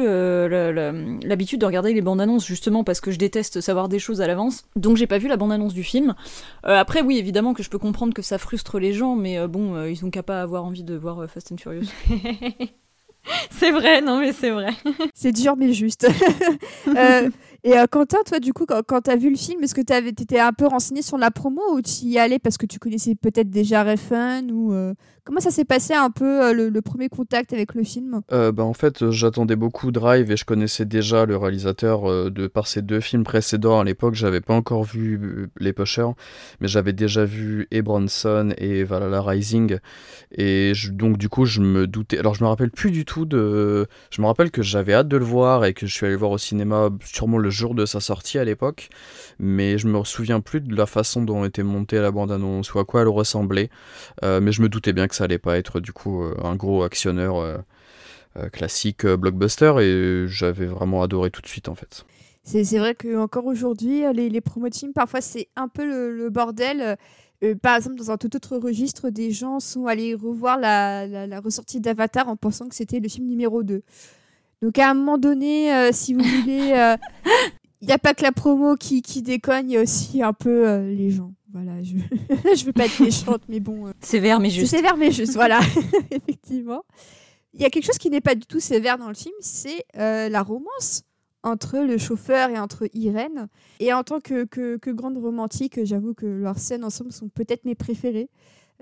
l'habitude 1.26 1.60
de 1.60 1.66
regarder 1.66 1.92
les 1.92 2.02
bandes-annonces, 2.02 2.46
justement 2.46 2.84
parce 2.84 3.00
que 3.00 3.10
je 3.10 3.18
déteste 3.18 3.60
savoir 3.60 3.88
des 3.88 3.98
choses 3.98 4.20
à 4.20 4.26
l'avance, 4.28 4.64
donc 4.76 4.96
j'ai 4.96 5.08
pas 5.08 5.18
vu 5.18 5.26
la 5.26 5.36
bande-annonce 5.36 5.74
du 5.74 5.82
film. 5.82 6.14
après, 6.62 7.02
oui, 7.02 7.18
évidemment 7.18 7.54
que 7.54 7.64
je 7.64 7.70
peux 7.70 7.78
comprendre 7.78 8.14
que 8.14 8.22
ça 8.22 8.38
frustre 8.38 8.78
les 8.78 8.92
gens, 8.92 9.16
mais 9.16 9.46
bon, 9.48 9.84
ils 9.84 10.04
ont 10.04 10.10
qu'à 10.10 10.22
pas 10.22 10.42
avoir 10.42 10.64
envie 10.64 10.84
de 10.84 10.94
voir 10.94 11.28
Fast 11.28 11.50
and 11.52 11.56
Furious. 11.58 11.90
c'est 13.50 13.70
vrai, 13.70 14.00
non 14.00 14.20
mais 14.20 14.32
c'est 14.32 14.50
vrai. 14.50 14.70
c'est 15.14 15.32
dur 15.32 15.56
mais 15.56 15.72
juste. 15.72 16.08
euh, 16.88 17.30
et 17.64 17.76
euh, 17.76 17.86
Quentin, 17.90 18.18
toi 18.24 18.38
du 18.38 18.52
coup, 18.52 18.66
quand, 18.66 18.82
quand 18.86 19.02
tu 19.02 19.10
as 19.10 19.16
vu 19.16 19.30
le 19.30 19.36
film, 19.36 19.62
est-ce 19.62 19.74
que 19.74 19.80
tu 19.80 20.22
étais 20.22 20.38
un 20.38 20.52
peu 20.52 20.66
renseigné 20.66 21.02
sur 21.02 21.18
la 21.18 21.30
promo 21.30 21.62
ou 21.72 21.82
tu 21.82 22.06
y 22.06 22.18
allais 22.18 22.38
parce 22.38 22.56
que 22.56 22.66
tu 22.66 22.78
connaissais 22.78 23.14
peut-être 23.14 23.50
déjà 23.50 23.82
Refn 23.82 24.50
ou 24.52 24.72
euh, 24.72 24.94
Comment 25.26 25.40
ça 25.40 25.50
s'est 25.50 25.64
passé 25.64 25.92
un 25.92 26.12
peu 26.12 26.44
euh, 26.44 26.70
le, 26.70 26.82
premier 26.82 27.08
contact 27.08 27.52
avec 27.52 27.74
le 27.74 27.82
film? 27.82 28.20
Bah, 28.30 28.62
En 28.62 28.74
fait, 28.74 29.10
j'attendais 29.10 29.56
beaucoup 29.56 29.90
Drive 29.90 30.30
et 30.30 30.36
je 30.36 30.44
connaissais 30.44 30.84
déjà 30.84 31.26
le 31.26 31.36
réalisateur 31.36 32.30
de 32.30 32.46
par 32.46 32.68
ses 32.68 32.80
deux 32.80 33.00
films 33.00 33.24
précédents. 33.24 33.80
À 33.80 33.84
l'époque, 33.84 34.14
j'avais 34.14 34.40
pas 34.40 34.54
encore 34.54 34.84
vu 34.84 35.48
Les 35.58 35.72
Pushers, 35.72 36.12
mais 36.60 36.68
j'avais 36.68 36.92
déjà 36.92 37.24
vu 37.24 37.66
et 37.72 37.82
Bronson 37.82 38.54
et 38.56 38.84
Valhalla 38.84 39.20
Rising. 39.20 39.78
Et 40.30 40.74
donc, 40.92 41.18
du 41.18 41.28
coup, 41.28 41.44
je 41.44 41.60
me 41.60 41.88
doutais. 41.88 42.20
Alors, 42.20 42.34
je 42.34 42.44
me 42.44 42.48
rappelle 42.48 42.70
plus 42.70 42.92
du 42.92 43.04
tout 43.04 43.24
de. 43.24 43.88
Je 44.10 44.22
me 44.22 44.28
rappelle 44.28 44.52
que 44.52 44.62
j'avais 44.62 44.94
hâte 44.94 45.08
de 45.08 45.16
le 45.16 45.24
voir 45.24 45.64
et 45.64 45.74
que 45.74 45.88
je 45.88 45.92
suis 45.92 46.06
allé 46.06 46.12
le 46.14 46.20
voir 46.20 46.30
au 46.30 46.38
cinéma 46.38 46.90
sûrement 47.04 47.38
le 47.38 47.50
jour 47.50 47.74
de 47.74 47.84
sa 47.84 47.98
sortie 47.98 48.38
à 48.38 48.44
l'époque. 48.44 48.90
Mais 49.40 49.76
je 49.76 49.88
me 49.88 50.04
souviens 50.04 50.38
plus 50.40 50.60
de 50.60 50.76
la 50.76 50.86
façon 50.86 51.22
dont 51.22 51.44
était 51.44 51.64
montée 51.64 52.00
la 52.00 52.12
bande-annonce 52.12 52.72
ou 52.74 52.78
à 52.78 52.84
quoi 52.84 53.02
elle 53.02 53.08
ressemblait. 53.08 53.70
mais 54.22 54.52
je 54.52 54.62
me 54.62 54.68
doutais 54.68 54.92
bien 54.92 55.08
que 55.08 55.15
ça 55.16 55.24
allait 55.24 55.38
pas 55.38 55.56
être 55.58 55.80
du 55.80 55.92
coup 55.92 56.22
euh, 56.22 56.34
un 56.44 56.56
gros 56.56 56.82
actionneur 56.82 57.36
euh, 57.38 57.56
euh, 58.36 58.48
classique 58.48 59.06
blockbuster 59.06 59.74
et 59.80 60.28
j'avais 60.28 60.66
vraiment 60.66 61.02
adoré 61.02 61.30
tout 61.30 61.40
de 61.40 61.46
suite 61.46 61.68
en 61.68 61.74
fait. 61.74 62.04
C'est 62.44 62.78
vrai 62.78 62.94
que 62.94 63.16
encore 63.16 63.46
aujourd'hui, 63.46 64.04
les, 64.14 64.28
les 64.28 64.40
promos 64.40 64.68
parfois 64.94 65.20
c'est 65.20 65.48
un 65.56 65.66
peu 65.66 65.84
le, 65.84 66.30
bordel. 66.30 66.96
par 67.60 67.74
exemple, 67.74 67.96
dans 67.96 68.12
un 68.12 68.16
tout 68.18 68.36
autre 68.36 68.56
registre, 68.56 69.10
des 69.10 69.32
gens 69.32 69.58
sont 69.58 69.86
allés 69.86 70.14
revoir 70.14 70.56
la, 70.56 71.26
la, 71.26 71.40
ressortie 71.40 71.80
d'Avatar 71.80 72.28
en 72.28 72.36
pensant 72.36 72.68
que 72.68 72.76
c'était 72.76 73.00
le 73.00 73.08
film 73.08 73.26
numéro 73.26 73.64
2. 73.64 73.82
Donc 74.62 74.78
à 74.78 74.90
un 74.90 74.94
moment 74.94 75.18
donné, 75.18 75.90
si 75.92 76.14
vous 76.14 76.22
voulez, 76.22 76.96
il 77.80 77.88
n'y 77.88 77.92
a 77.92 77.98
pas 77.98 78.14
que 78.14 78.22
la 78.22 78.30
promo 78.30 78.76
qui, 78.76 79.02
qui 79.02 79.22
déconne, 79.22 79.68
il 79.68 79.74
y 79.74 79.76
a 79.76 79.82
aussi 79.82 80.22
un 80.22 80.32
peu 80.32 80.82
les 80.82 81.10
gens. 81.10 81.32
Voilà, 81.56 81.82
je 81.82 81.96
je 82.54 82.64
veux 82.66 82.74
pas 82.74 82.84
être 82.84 83.00
méchante, 83.00 83.40
mais 83.48 83.60
bon. 83.60 83.86
Euh, 83.86 83.92
sévère 84.02 84.40
mais 84.40 84.50
juste. 84.50 84.74
Sévère 84.74 84.98
mais 84.98 85.10
juste, 85.10 85.32
voilà, 85.32 85.58
effectivement. 86.10 86.84
Il 87.54 87.62
y 87.62 87.64
a 87.64 87.70
quelque 87.70 87.86
chose 87.86 87.96
qui 87.96 88.10
n'est 88.10 88.20
pas 88.20 88.34
du 88.34 88.44
tout 88.44 88.60
sévère 88.60 88.98
dans 88.98 89.08
le 89.08 89.14
film, 89.14 89.34
c'est 89.40 89.86
euh, 89.96 90.28
la 90.28 90.42
romance 90.42 91.04
entre 91.42 91.78
le 91.78 91.96
chauffeur 91.96 92.50
et 92.50 92.58
entre 92.58 92.90
Irène. 92.92 93.48
Et 93.80 93.90
en 93.94 94.02
tant 94.02 94.20
que, 94.20 94.44
que, 94.44 94.76
que 94.76 94.90
grande 94.90 95.16
romantique, 95.16 95.82
j'avoue 95.84 96.12
que 96.12 96.26
leurs 96.26 96.58
scènes 96.58 96.84
ensemble 96.84 97.10
sont 97.10 97.30
peut-être 97.30 97.64
mes 97.64 97.74
préférées. 97.74 98.28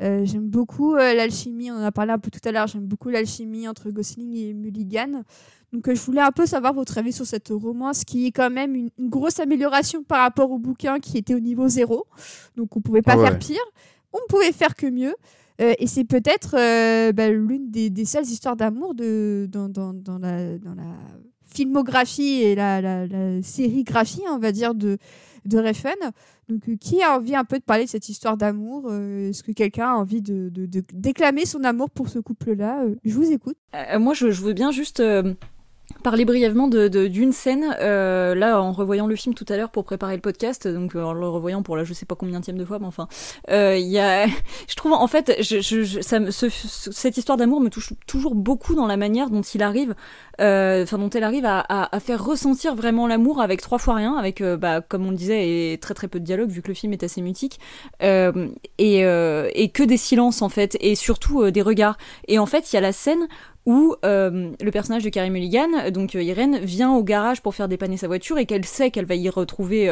Euh, 0.00 0.24
j'aime 0.24 0.48
beaucoup 0.48 0.96
l'alchimie, 0.96 1.70
on 1.70 1.76
en 1.76 1.82
a 1.82 1.92
parlé 1.92 2.12
un 2.12 2.18
peu 2.18 2.30
tout 2.30 2.46
à 2.48 2.52
l'heure, 2.52 2.66
j'aime 2.66 2.86
beaucoup 2.86 3.10
l'alchimie 3.10 3.68
entre 3.68 3.90
Gosling 3.90 4.34
et 4.36 4.52
Mulligan. 4.52 5.22
Donc 5.74 5.88
euh, 5.88 5.94
je 5.94 6.00
voulais 6.00 6.20
un 6.20 6.30
peu 6.30 6.46
savoir 6.46 6.72
votre 6.72 6.96
avis 6.98 7.12
sur 7.12 7.26
cette 7.26 7.48
romance 7.48 8.04
qui 8.04 8.26
est 8.26 8.30
quand 8.30 8.48
même 8.48 8.76
une, 8.76 8.90
grosse 9.00 9.40
amélioration 9.40 10.04
par 10.04 10.20
rapport 10.20 10.52
au 10.52 10.58
bouquin 10.58 11.00
qui 11.00 11.18
était 11.18 11.34
au 11.34 11.40
niveau 11.40 11.66
zéro. 11.66 12.06
Donc 12.56 12.76
on 12.76 12.80
pouvait 12.80 13.02
pas 13.02 13.16
faire 13.16 13.36
pire, 13.38 13.64
on 14.12 14.18
ne 14.18 14.26
pouvait 14.28 14.52
faire 14.52 14.76
que 14.76 14.86
mieux. 14.86 15.14
Euh, 15.60 15.74
et 15.78 15.88
c'est 15.88 16.04
peut-être 16.04 16.54
euh, 16.56 17.12
bah, 17.12 17.28
l'une 17.28 17.70
des, 17.70 18.04
seules 18.04 18.24
histoires 18.24 18.54
d'amour 18.54 18.94
de, 18.94 19.48
dans, 19.50 19.68
dans, 19.68 19.92
la, 20.18 20.58
dans, 20.58 20.74
la, 20.74 20.96
filmographie 21.44 22.42
et 22.42 22.54
la, 22.54 22.80
la, 22.80 23.42
sérigraphie, 23.42 24.22
on 24.30 24.38
va 24.38 24.52
dire, 24.52 24.74
de, 24.74 24.98
de 25.44 25.58
Refn. 25.58 26.12
Donc, 26.48 26.76
qui 26.78 27.02
a 27.02 27.16
envie 27.16 27.34
un 27.34 27.44
peu 27.44 27.58
de 27.58 27.64
parler 27.64 27.84
de 27.84 27.88
cette 27.88 28.08
histoire 28.08 28.36
d'amour 28.36 28.92
Est-ce 28.92 29.42
que 29.42 29.52
quelqu'un 29.52 29.88
a 29.88 29.94
envie 29.94 30.20
de, 30.20 30.50
déclamer 30.92 31.46
son 31.46 31.64
amour 31.64 31.90
pour 31.90 32.08
ce 32.08 32.18
couple-là 32.18 32.84
Je 33.04 33.14
vous 33.14 33.32
écoute. 33.32 33.56
moi, 33.98 34.14
je, 34.14 34.26
veux 34.26 34.52
bien 34.52 34.70
juste 34.70 35.02
parler 36.02 36.24
brièvement 36.24 36.68
d'une 36.68 37.32
scène, 37.32 37.74
euh, 37.80 38.34
là 38.34 38.60
en 38.60 38.72
revoyant 38.72 39.06
le 39.06 39.16
film 39.16 39.34
tout 39.34 39.46
à 39.48 39.56
l'heure 39.56 39.70
pour 39.70 39.84
préparer 39.84 40.14
le 40.14 40.20
podcast, 40.20 40.68
donc 40.68 40.94
en 40.94 41.12
le 41.12 41.28
revoyant 41.28 41.62
pour 41.62 41.76
la 41.76 41.84
je 41.84 41.92
sais 41.92 42.06
pas 42.06 42.14
combien 42.14 42.40
de 42.40 42.64
fois, 42.64 42.78
mais 42.78 42.86
enfin, 42.86 43.08
euh, 43.50 43.76
il 43.78 43.88
y 43.88 43.98
a, 43.98 44.26
je 44.68 44.74
trouve 44.76 44.92
en 44.92 45.06
fait, 45.06 45.40
cette 45.42 47.16
histoire 47.16 47.38
d'amour 47.38 47.60
me 47.60 47.70
touche 47.70 47.94
toujours 48.06 48.34
beaucoup 48.34 48.74
dans 48.74 48.86
la 48.86 48.96
manière 48.96 49.30
dont 49.30 49.42
il 49.42 49.62
arrive, 49.62 49.94
euh, 50.40 50.82
enfin 50.82 50.98
dont 50.98 51.10
elle 51.10 51.24
arrive 51.24 51.46
à, 51.46 51.88
faire 52.00 52.22
ressentir 52.22 52.74
vraiment 52.74 53.06
l'amour 53.06 53.40
avec 53.40 53.62
trois 53.62 53.78
fois 53.78 53.94
rien, 53.94 54.14
avec 54.16 54.40
euh, 54.40 54.56
bah, 54.56 54.80
comme 54.80 55.06
on 55.06 55.10
le 55.10 55.16
disait, 55.16 55.72
et 55.72 55.78
très 55.78 55.94
très 55.94 56.08
peu 56.08 56.20
de 56.20 56.24
dialogue 56.24 56.50
vu 56.50 56.60
que 56.60 56.68
le 56.68 56.74
film 56.74 56.92
est 56.92 57.02
assez 57.02 57.22
mutique, 57.22 57.60
euh, 58.02 58.48
et 58.78 59.70
que 59.72 59.82
des 59.82 59.96
silences 59.96 60.42
en 60.42 60.48
fait, 60.48 60.76
et 60.80 60.94
surtout 60.94 61.50
des 61.50 61.62
regards. 61.62 61.96
Et 62.28 62.38
en 62.38 62.46
fait, 62.46 62.72
il 62.72 62.76
y 62.76 62.78
a 62.78 62.82
la 62.82 62.92
scène 62.92 63.26
où 63.66 63.94
euh, 64.04 64.52
le 64.60 64.70
personnage 64.70 65.04
de 65.04 65.08
Carrie 65.08 65.30
Mulligan, 65.30 65.90
donc 65.90 66.14
euh, 66.14 66.22
Irène, 66.22 66.58
vient 66.58 66.92
au 66.92 67.02
garage 67.02 67.40
pour 67.40 67.54
faire 67.54 67.68
dépanner 67.68 67.96
sa 67.96 68.06
voiture 68.06 68.38
et 68.38 68.46
qu'elle 68.46 68.64
sait 68.64 68.90
qu'elle 68.90 69.06
va 69.06 69.14
y 69.14 69.28
retrouver 69.30 69.88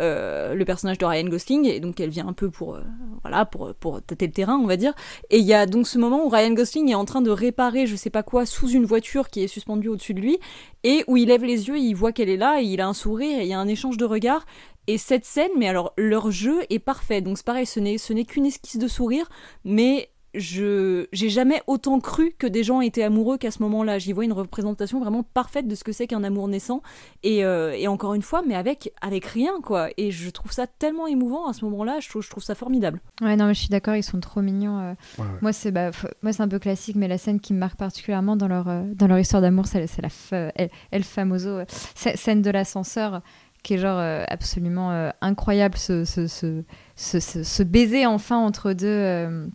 euh, 0.00 0.54
le 0.54 0.64
personnage 0.64 0.98
de 0.98 1.06
Ryan 1.06 1.24
Gosling 1.24 1.66
et 1.66 1.80
donc 1.80 2.00
elle 2.00 2.10
vient 2.10 2.26
un 2.26 2.32
peu 2.32 2.50
pour 2.50 2.78
voilà 3.22 3.46
pour 3.46 3.74
pour 3.74 4.02
tâter 4.02 4.26
le 4.26 4.32
terrain 4.32 4.56
on 4.56 4.66
va 4.66 4.76
dire 4.76 4.92
et 5.30 5.38
il 5.38 5.44
y 5.44 5.54
a 5.54 5.66
donc 5.66 5.86
ce 5.86 5.98
moment 5.98 6.24
où 6.24 6.28
Ryan 6.28 6.52
Gosling 6.52 6.90
est 6.90 6.94
en 6.94 7.04
train 7.04 7.22
de 7.22 7.30
réparer 7.30 7.86
je 7.86 7.96
sais 7.96 8.10
pas 8.10 8.22
quoi 8.22 8.44
sous 8.46 8.68
une 8.68 8.84
voiture 8.84 9.30
qui 9.30 9.42
est 9.42 9.48
suspendue 9.48 9.88
au-dessus 9.88 10.14
de 10.14 10.20
lui 10.20 10.38
et 10.82 11.02
où 11.06 11.16
il 11.16 11.28
lève 11.28 11.44
les 11.44 11.68
yeux, 11.68 11.78
il 11.78 11.94
voit 11.94 12.12
qu'elle 12.12 12.28
est 12.28 12.36
là 12.36 12.60
et 12.60 12.64
il 12.64 12.80
a 12.80 12.86
un 12.86 12.92
sourire 12.92 13.40
et 13.40 13.42
il 13.42 13.48
y 13.48 13.54
a 13.54 13.58
un 13.58 13.68
échange 13.68 13.96
de 13.96 14.04
regards 14.04 14.44
et 14.86 14.98
cette 14.98 15.24
scène, 15.24 15.50
mais 15.56 15.66
alors 15.66 15.94
leur 15.96 16.30
jeu 16.30 16.60
est 16.68 16.78
parfait. 16.78 17.22
Donc 17.22 17.38
c'est 17.38 17.46
pareil, 17.46 17.66
ce 17.66 17.80
n'est, 17.80 17.96
ce 17.96 18.12
n'est 18.12 18.24
qu'une 18.24 18.44
esquisse 18.46 18.76
de 18.76 18.88
sourire, 18.88 19.28
mais 19.64 20.10
je 20.34 21.06
j'ai 21.12 21.28
jamais 21.28 21.62
autant 21.66 22.00
cru 22.00 22.32
que 22.38 22.46
des 22.46 22.64
gens 22.64 22.80
étaient 22.80 23.02
amoureux 23.02 23.38
qu'à 23.38 23.50
ce 23.50 23.62
moment-là. 23.62 23.98
J'y 23.98 24.12
vois 24.12 24.24
une 24.24 24.32
représentation 24.32 25.00
vraiment 25.00 25.22
parfaite 25.22 25.68
de 25.68 25.74
ce 25.74 25.84
que 25.84 25.92
c'est 25.92 26.06
qu'un 26.06 26.24
amour 26.24 26.48
naissant. 26.48 26.82
Et, 27.22 27.44
euh, 27.44 27.72
et, 27.72 27.88
encore 27.88 28.14
une 28.14 28.22
fois, 28.22 28.42
mais 28.46 28.54
avec 28.54 28.92
avec 29.00 29.24
rien 29.26 29.60
quoi. 29.62 29.88
Et 29.96 30.10
je 30.10 30.30
trouve 30.30 30.52
ça 30.52 30.66
tellement 30.66 31.06
émouvant 31.06 31.46
à 31.46 31.52
ce 31.52 31.64
moment-là. 31.64 32.00
Je 32.00 32.08
trouve, 32.08 32.22
je 32.22 32.30
trouve 32.30 32.42
ça 32.42 32.54
formidable. 32.54 33.00
Ouais 33.20 33.36
non 33.36 33.46
mais 33.46 33.54
je 33.54 33.60
suis 33.60 33.68
d'accord, 33.68 33.96
ils 33.96 34.02
sont 34.02 34.20
trop 34.20 34.42
mignons. 34.42 34.78
Euh. 34.78 35.24
Moi 35.40 35.52
c'est 35.52 35.70
bah, 35.70 35.90
moi 36.22 36.32
c'est 36.32 36.42
un 36.42 36.48
peu 36.48 36.58
classique, 36.58 36.96
mais 36.96 37.08
la 37.08 37.18
scène 37.18 37.40
qui 37.40 37.52
me 37.54 37.58
marque 37.58 37.76
particulièrement 37.76 38.36
dans 38.36 38.48
leur 38.48 38.68
euh, 38.68 38.82
dans 38.94 39.06
leur 39.06 39.18
histoire 39.18 39.42
d'amour, 39.42 39.66
c'est 39.66 39.86
la 40.00 40.50
El, 40.56 40.70
El 40.90 41.04
Famoso 41.04 41.60
scène 41.94 42.42
de 42.42 42.50
l'ascenseur 42.50 43.22
qui 43.62 43.74
est 43.74 43.78
genre 43.78 43.98
absolument 44.28 45.10
incroyable 45.22 45.78
ce 45.78 46.04
ce, 46.04 46.26
ce, 46.26 46.62
ce, 46.96 47.18
ce, 47.20 47.62
baiser 47.62 48.04
enfin 48.04 48.36
entre 48.36 48.74
deux 48.74 49.48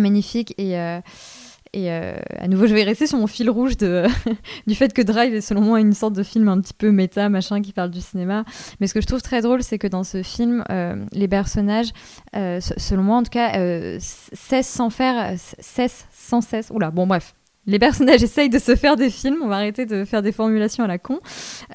magnifique 0.00 0.54
et 0.58 0.78
euh, 0.78 1.00
et 1.74 1.90
euh, 1.90 2.12
à 2.36 2.48
nouveau, 2.48 2.66
je 2.66 2.74
vais 2.74 2.82
rester 2.82 3.06
sur 3.06 3.16
mon 3.16 3.26
fil 3.26 3.48
rouge 3.48 3.78
de, 3.78 4.04
du 4.66 4.74
fait 4.74 4.92
que 4.92 5.00
Drive 5.00 5.32
est 5.32 5.40
selon 5.40 5.62
moi 5.62 5.80
une 5.80 5.94
sorte 5.94 6.12
de 6.12 6.22
film 6.22 6.48
un 6.48 6.60
petit 6.60 6.74
peu 6.74 6.90
méta, 6.90 7.30
machin, 7.30 7.62
qui 7.62 7.72
parle 7.72 7.90
du 7.90 8.02
cinéma. 8.02 8.44
Mais 8.78 8.86
ce 8.86 8.92
que 8.92 9.00
je 9.00 9.06
trouve 9.06 9.22
très 9.22 9.40
drôle, 9.40 9.62
c'est 9.62 9.78
que 9.78 9.86
dans 9.86 10.04
ce 10.04 10.22
film, 10.22 10.64
euh, 10.70 11.02
les 11.12 11.28
personnages, 11.28 11.88
selon 12.34 13.02
moi 13.02 13.16
en 13.16 13.22
tout 13.22 13.30
cas, 13.30 13.52
cessent 13.98 14.68
sans 14.68 14.90
faire, 14.90 15.34
cessent 15.38 16.06
sans 16.12 16.42
cesse. 16.42 16.68
Oula, 16.68 16.90
bon 16.90 17.06
bref, 17.06 17.34
les 17.66 17.78
personnages 17.78 18.22
essayent 18.22 18.50
de 18.50 18.58
se 18.58 18.76
faire 18.76 18.96
des 18.96 19.10
films, 19.10 19.38
on 19.42 19.48
va 19.48 19.56
arrêter 19.56 19.86
de 19.86 20.04
faire 20.04 20.22
des 20.22 20.32
formulations 20.32 20.84
à 20.84 20.86
la 20.86 20.98
con. 20.98 21.20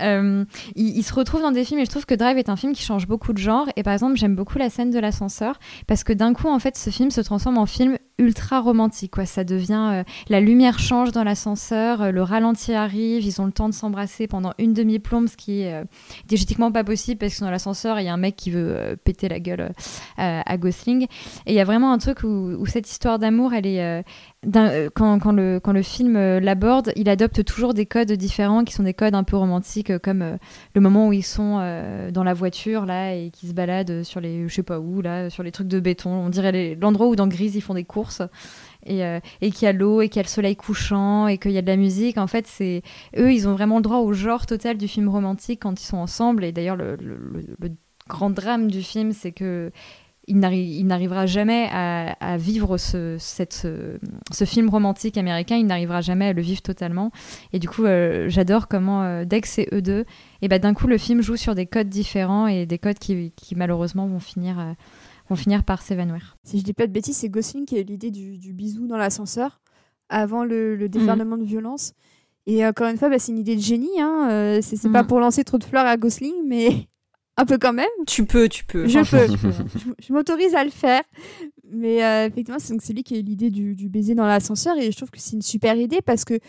Euh, 0.02 0.46
ils, 0.76 1.04
se 1.04 1.14
retrouvent 1.14 1.42
dans 1.42 1.52
des 1.52 1.64
films 1.64 1.80
et 1.80 1.86
je 1.86 1.90
trouve 1.90 2.06
que 2.06 2.16
Drive 2.16 2.38
est 2.38 2.50
un 2.50 2.56
film 2.56 2.74
qui 2.74 2.84
change 2.84 3.08
beaucoup 3.08 3.34
de 3.34 3.38
genre. 3.38 3.68
Et 3.76 3.84
par 3.84 3.94
exemple, 3.94 4.18
j'aime 4.18 4.36
beaucoup 4.36 4.58
la 4.58 4.70
scène 4.70 4.92
de 4.92 5.00
l'ascenseur 5.00 5.60
parce 5.88 6.04
que 6.04 6.14
d'un 6.14 6.34
coup, 6.34 6.48
en 6.48 6.60
fait, 6.60 6.78
ce 6.78 6.90
film 6.90 7.12
se 7.12 7.22
transforme 7.22 7.58
en 7.58 7.66
film 7.66 7.98
ultra 8.18 8.60
romantique. 8.60 9.12
Quoi. 9.12 9.26
Ça 9.26 9.44
devient. 9.44 9.90
Euh, 9.92 10.04
la 10.30 10.42
lumière 10.42 10.80
change 10.80 11.12
dans 11.12 11.24
l'ascenseur, 11.24 12.02
euh, 12.02 12.12
le 12.12 12.24
ralenti 12.24 12.74
arrive, 12.74 13.24
ils 13.24 13.42
ont 13.42 13.46
le 13.46 13.52
temps 13.52 13.70
de 13.70 13.74
s'embrasser 13.74 14.28
pendant 14.28 14.54
une 14.58 14.74
demi-plombe, 14.74 15.28
ce 15.28 15.38
qui 15.38 15.62
est 15.62 15.74
euh, 15.74 16.70
pas 16.72 16.84
possible 16.84 17.20
parce 17.20 17.36
que 17.36 17.42
dans 17.42 17.52
l'ascenseur, 17.52 18.00
il 18.00 18.06
y 18.06 18.10
a 18.10 18.14
un 18.14 18.18
mec 18.18 18.36
qui 18.36 18.52
veut 18.52 18.98
péter 19.04 19.30
la 19.30 19.40
gueule 19.40 19.72
à 20.18 20.58
Gosling. 20.58 21.04
Et 21.46 21.52
il 21.52 21.54
y 21.54 21.60
a 21.60 21.64
vraiment 21.64 21.92
un 21.92 21.98
truc 21.98 22.24
où, 22.24 22.66
cette 22.66 22.90
histoire 22.90 23.20
d'amour, 23.20 23.54
elle 23.54 23.66
est 23.66 24.04
quand, 24.54 25.20
quand, 25.20 25.32
le, 25.32 25.60
quand 25.60 25.72
le 25.72 25.82
film 25.82 26.16
euh, 26.16 26.40
l'aborde, 26.40 26.92
il 26.96 27.10
adopte 27.10 27.44
toujours 27.44 27.74
des 27.74 27.86
codes 27.86 28.12
différents 28.12 28.64
qui 28.64 28.74
sont 28.74 28.84
des 28.84 28.94
codes 28.94 29.16
un 29.16 29.24
peu 29.24 29.36
romantiques, 29.38 29.90
euh, 29.90 30.00
comme 30.00 30.38
le 30.74 30.82
moment 30.82 31.08
où 31.08 31.14
ils 31.14 31.24
sont 31.24 31.58
dans 32.12 32.24
la 32.24 32.34
voiture 32.34 32.86
là 32.86 33.14
et 33.14 33.30
qui 33.32 33.48
se 33.48 33.54
baladent 33.54 34.04
sur 34.04 34.22
les, 34.22 34.48
je 34.48 34.54
sais 34.54 34.64
pas 34.64 34.80
où 34.80 35.02
là, 35.02 35.30
sur 35.30 35.44
les 35.44 35.52
trucs 35.52 35.68
de 35.68 35.80
béton. 35.80 36.10
On 36.10 36.30
dirait 36.30 36.78
l'endroit 36.80 37.08
où 37.08 37.16
dans 37.16 37.28
Grise 37.28 37.56
ils 37.56 37.62
font 37.62 37.74
des 37.74 37.84
courses 37.84 38.22
et, 38.86 39.02
et 39.42 39.52
qu'il 39.52 39.66
y 39.66 39.68
a 39.68 39.74
l'eau 39.74 40.02
et 40.02 40.10
qu'il 40.10 40.18
y 40.18 40.20
a 40.20 40.24
le 40.24 40.30
soleil 40.30 40.56
couchant 40.56 41.28
et 41.28 41.38
qu'il 41.38 41.52
y 41.52 41.58
a 41.58 41.62
de 41.62 41.68
la 41.68 41.78
musique. 41.78 42.18
En 42.18 42.28
fait, 42.28 42.48
c'est 42.48 42.82
eux, 43.18 43.34
ils 43.34 43.48
ont 43.48 43.54
vraiment 43.54 43.78
le 43.78 43.82
droit 43.82 43.98
au 43.98 44.14
genre 44.14 44.46
total 44.46 44.78
du 44.78 44.88
film 44.88 45.10
romantique 45.10 45.62
quand 45.64 45.82
ils 45.82 45.86
sont 45.86 45.98
ensemble. 45.98 46.44
Et 46.44 46.52
d'ailleurs, 46.52 46.78
le, 46.78 46.96
le 46.96 47.70
grand 48.08 48.30
drame 48.30 48.70
du 48.70 48.82
film, 48.82 49.12
c'est 49.12 49.32
que 49.32 49.72
il 50.28 50.88
n'arrivera 50.88 51.26
jamais 51.26 51.70
à, 51.72 52.38
vivre 52.38 52.78
ce, 52.78 53.16
cette, 53.18 53.66
ce, 54.32 54.46
film 54.46 54.70
romantique 54.70 55.18
américain, 55.18 55.56
il 55.56 55.66
n'arrivera 55.66 56.02
jamais 56.02 56.28
à 56.28 56.34
le 56.34 56.42
vivre 56.42 56.62
totalement. 56.62 57.12
Et 57.54 57.60
du 57.60 57.70
coup, 57.70 57.86
euh, 57.86 58.28
j'adore 58.28 58.68
comment, 58.68 59.04
euh, 59.04 59.24
dès 59.26 59.40
que 59.40 59.48
c'est 59.48 59.68
eux 59.74 59.82
deux, 59.82 60.06
et 60.42 60.50
bah, 60.50 60.60
d'un 60.60 60.74
coup, 60.74 60.88
le 60.88 60.98
film 60.98 61.22
joue 61.22 61.38
sur 61.38 61.56
des 61.56 61.66
codes 61.66 61.88
différents 61.88 62.48
et 62.48 62.66
des 62.66 62.78
codes 62.78 63.00
qui, 63.00 63.32
qui 63.36 63.56
malheureusement 63.56 64.06
vont 64.06 64.20
finir, 64.20 64.60
euh, 64.60 64.74
vont 65.30 65.38
finir 65.38 65.64
par 65.64 65.82
s'évanouir. 65.82 66.38
Si 66.44 66.60
je 66.60 66.64
dis 66.64 66.74
pas 66.74 66.88
de 66.88 66.92
bêtises, 66.92 67.18
c'est 67.18 67.30
Gosling 67.30 67.66
qui 67.66 67.78
a 67.78 67.80
eu 67.80 67.86
l'idée 67.86 68.12
du, 68.12 68.38
du, 68.38 68.52
bisou 68.52 68.86
dans 68.86 68.98
l'ascenseur 68.98 69.62
avant 70.10 70.44
le, 70.44 70.76
le 70.76 70.90
déferlement 70.90 71.38
de 71.38 71.46
violence. 71.46 71.94
Et 72.46 72.66
encore 72.66 72.88
une 72.88 72.98
fois, 72.98 73.10
bah, 73.10 73.20
c'est 73.20 73.32
une 73.32 73.40
idée 73.40 73.56
de 73.56 73.62
génie. 73.62 74.00
Hein. 74.00 74.60
c'est 74.62 74.92
pas 74.92 75.04
mhm. 75.04 75.08
pour 75.08 75.20
lancer 75.20 75.46
trop 75.46 75.58
de 75.58 75.64
fleurs 75.64 75.86
à 75.86 75.96
Gosling, 75.96 76.36
mais 76.46 76.88
un 77.38 77.46
peu 77.46 77.58
quand 77.60 77.74
même. 77.74 77.88
Tu 78.08 78.26
peux, 78.26 78.50
tu 78.50 78.66
peux. 78.66 78.88
Je 78.88 79.00
peux. 79.00 79.28
je, 80.00 80.14
m'autorise 80.14 80.56
à 80.56 80.64
le 80.64 80.72
faire. 80.72 81.04
Mais 81.70 82.04
euh, 82.04 82.28
effectivement, 82.28 82.60
c'est 82.60 82.94
lui 82.94 83.04
qui 83.04 83.16
a 83.16 83.20
eu 83.20 83.22
l'idée 83.22 83.52
du, 83.52 83.90
baiser 83.90 84.16
dans 84.16 84.26
l'ascenseur 84.26 84.78
et 84.78 84.92
je 84.92 84.98
trouve 84.98 85.12
que 85.12 85.20
c'est 85.20 85.36
une 85.36 85.42
super 85.42 85.76
idée 85.76 86.02
parce 86.02 86.26
que 86.26 86.40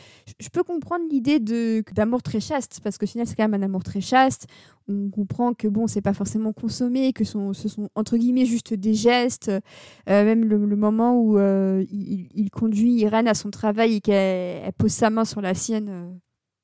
je 0.40 0.48
peux 0.48 0.62
comprendre 0.62 1.04
l'idée 1.10 1.40
d'amour 1.40 2.22
très 2.22 2.40
chaste 2.40 2.80
parce 2.82 2.98
que 2.98 3.06
final 3.06 3.26
c'est 3.26 3.34
quand 3.34 3.48
même 3.48 3.60
un 3.60 3.64
amour 3.64 3.82
très 3.82 4.00
chaste. 4.00 4.46
On 4.88 5.10
comprend 5.10 5.52
que 5.52 5.68
bon, 5.68 5.86
c'est 5.86 6.00
pas 6.00 6.14
forcément 6.14 6.52
consommé, 6.52 7.12
que 7.12 7.24
ce 7.24 7.52
sont 7.68 7.90
entre 7.94 8.16
guillemets 8.16 8.46
juste 8.46 8.72
des 8.72 8.94
gestes. 8.94 9.48
Euh, 9.48 10.24
même 10.24 10.44
le, 10.44 10.76
moment 10.76 11.20
où 11.20 11.36
euh, 11.36 11.84
il, 11.90 12.28
il, 12.34 12.50
conduit 12.50 12.92
Irène 12.92 13.28
à 13.28 13.34
son 13.34 13.50
travail 13.50 13.96
et 13.96 14.00
qu'elle 14.00 14.72
pose 14.78 14.92
sa 14.92 15.10
main 15.10 15.26
sur 15.26 15.42
la 15.42 15.54
sienne 15.54 16.18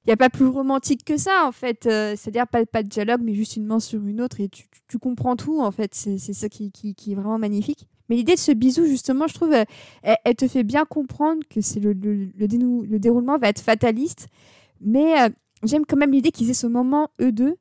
il 0.05 0.11
n'y 0.11 0.13
a 0.13 0.17
pas 0.19 0.29
plus 0.29 0.47
romantique 0.47 1.03
que 1.05 1.17
ça, 1.17 1.47
en 1.47 1.53
fait. 1.53 1.87
Euh, 1.87 2.15
c'est-à-dire 2.17 2.47
pas, 2.47 2.67
pas 2.67 2.83
de 2.83 2.89
dialogue, 2.89 3.23
mais 3.23 3.33
juste 3.33 3.57
une 3.57 3.65
main 3.65 3.81
sur 3.81 4.07
une 4.07 4.21
autre 4.21 4.39
et 4.39 4.49
tu, 4.51 4.67
tu 4.87 4.99
comprends 4.99 5.35
tout, 5.35 5.61
en 5.61 5.71
fait. 5.71 5.95
C'est 5.95 6.19
ça 6.19 6.49
qui, 6.51 6.71
qui, 6.71 7.13
est 7.13 7.15
vraiment 7.15 7.39
magnifique. 7.39 7.89
Mais 8.09 8.17
l'idée 8.17 8.35
de 8.35 8.39
ce 8.39 8.53
bisou, 8.53 8.85
justement, 8.85 9.27
je 9.27 9.35
trouve, 9.35 9.55
euh, 9.55 9.65
elle, 10.03 10.35
te 10.35 10.47
fait 10.47 10.63
bien 10.63 10.85
comprendre 10.85 11.43
que 11.49 11.63
c'est 11.63 11.81
le, 11.81 11.95
le, 11.95 12.29
le, 12.37 12.99
déroulement 12.99 13.39
va 13.39 13.49
être 13.49 13.63
fataliste. 13.63 14.29
Mais 14.83 15.23
euh, 15.23 15.31
j'aime 15.63 15.87
quand 15.87 15.97
même 15.97 16.13
l'idée 16.13 16.33
qu'ils 16.33 16.51
aient 16.51 16.55
ce 16.55 16.67
moment, 16.67 17.09
eux 17.23 17.33
deux, 17.33 17.57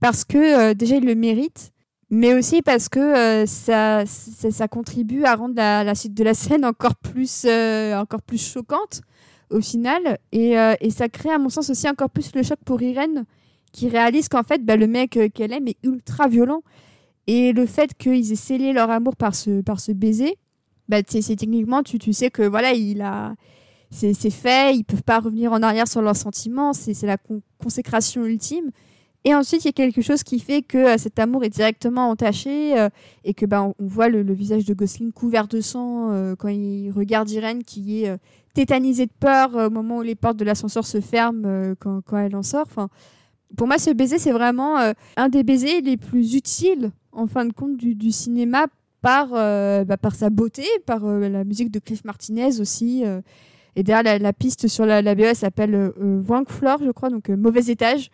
parce 0.00 0.24
que 0.24 0.72
déjà, 0.72 0.96
ils 0.96 1.04
le 1.04 1.14
méritent, 1.14 1.72
mais 2.10 2.34
aussi 2.34 2.60
parce 2.60 2.88
que 2.88 3.46
ça, 3.46 4.04
ça, 4.04 4.50
ça, 4.50 4.66
contribue 4.66 5.22
à 5.22 5.36
rendre 5.36 5.54
la, 5.54 5.84
la, 5.84 5.94
suite 5.94 6.14
de 6.14 6.24
la 6.24 6.34
scène 6.34 6.64
encore 6.64 6.96
plus, 6.96 7.46
encore 7.46 8.22
plus 8.22 8.44
choquante 8.44 9.02
au 9.50 9.60
final. 9.60 10.18
Et, 10.32 10.58
euh, 10.58 10.74
et, 10.80 10.90
ça 10.90 11.08
crée, 11.08 11.30
à 11.30 11.38
mon 11.38 11.48
sens, 11.48 11.70
aussi 11.70 11.88
encore 11.88 12.10
plus 12.10 12.34
le 12.34 12.42
choc 12.42 12.58
pour 12.64 12.80
Irène, 12.82 13.24
qui 13.72 13.88
réalise 13.88 14.28
qu'en 14.28 14.42
fait, 14.42 14.64
bah, 14.64 14.76
le 14.76 14.86
mec 14.86 15.16
euh, 15.16 15.28
qu'elle 15.28 15.52
aime 15.52 15.68
est 15.68 15.78
ultra 15.82 16.28
violent. 16.28 16.62
Et 17.26 17.52
le 17.52 17.66
fait 17.66 17.94
qu'ils 17.94 18.32
aient 18.32 18.36
scellé 18.36 18.72
leur 18.72 18.90
amour 18.90 19.16
par 19.16 19.34
ce, 19.34 19.60
par 19.60 19.80
ce 19.80 19.92
baiser, 19.92 20.36
bah, 20.88 20.98
c'est 21.06 21.36
techniquement, 21.36 21.82
tu, 21.82 21.98
tu 21.98 22.12
sais 22.12 22.30
que 22.30 22.42
voilà, 22.42 22.72
il 22.72 23.02
a. 23.02 23.34
C'est 23.90 24.12
fait, 24.28 24.76
ils 24.76 24.84
peuvent 24.84 25.02
pas 25.02 25.18
revenir 25.18 25.50
en 25.50 25.62
arrière 25.62 25.88
sur 25.88 26.02
leurs 26.02 26.14
sentiments, 26.14 26.74
c'est 26.74 27.06
la 27.06 27.16
consécration 27.58 28.22
ultime. 28.26 28.70
Et 29.28 29.34
ensuite, 29.34 29.64
il 29.64 29.68
y 29.68 29.70
a 29.70 29.72
quelque 29.72 30.00
chose 30.00 30.22
qui 30.22 30.38
fait 30.38 30.62
que 30.62 30.78
euh, 30.78 30.96
cet 30.96 31.18
amour 31.18 31.44
est 31.44 31.50
directement 31.50 32.08
entaché 32.08 32.88
et 33.24 33.34
que 33.34 33.44
bah, 33.44 33.62
on, 33.62 33.74
voit 33.78 34.08
le, 34.08 34.22
visage 34.32 34.64
de 34.64 34.72
Gosling 34.72 35.12
couvert 35.12 35.48
de 35.48 35.60
sang 35.60 36.34
quand 36.38 36.48
il 36.48 36.90
regarde 36.90 37.28
Irène 37.30 37.62
qui 37.62 38.04
est 38.04 38.18
tétanisée 38.58 39.06
de 39.06 39.12
peur 39.20 39.56
euh, 39.56 39.68
au 39.68 39.70
moment 39.70 39.98
où 39.98 40.02
les 40.02 40.16
portes 40.16 40.36
de 40.36 40.44
l'ascenseur 40.44 40.84
se 40.84 41.00
ferment 41.00 41.44
euh, 41.46 41.74
quand, 41.78 42.02
elle 42.16 42.34
en 42.34 42.42
sort. 42.42 42.66
Enfin, 42.66 42.88
pour 43.56 43.68
moi, 43.68 43.78
ce 43.78 43.90
baiser, 43.90 44.18
c'est 44.18 44.32
vraiment 44.32 44.78
euh, 44.78 44.92
un 45.16 45.28
des 45.28 45.44
baisers 45.44 45.80
les 45.80 45.96
plus 45.96 46.34
utiles, 46.34 46.90
en 47.12 47.28
fin 47.28 47.44
de 47.44 47.52
compte, 47.52 47.76
du, 47.76 48.10
cinéma 48.10 48.66
par, 49.00 49.28
bah, 49.28 49.96
par 49.96 50.16
sa 50.16 50.28
beauté, 50.28 50.64
par 50.84 51.04
la 51.06 51.44
musique 51.44 51.70
de 51.70 51.78
Cliff 51.78 52.04
Martinez 52.04 52.60
aussi. 52.60 53.04
et 53.76 53.82
derrière, 53.84 54.18
la, 54.18 54.32
piste 54.32 54.66
sur 54.66 54.84
la, 54.86 55.02
la 55.02 55.14
BE 55.14 55.34
s'appelle 55.34 55.92
Floor, 56.48 56.80
je 56.84 56.90
crois, 56.90 57.08
donc 57.08 57.28
mauvais 57.28 57.66
étage. 57.66 58.10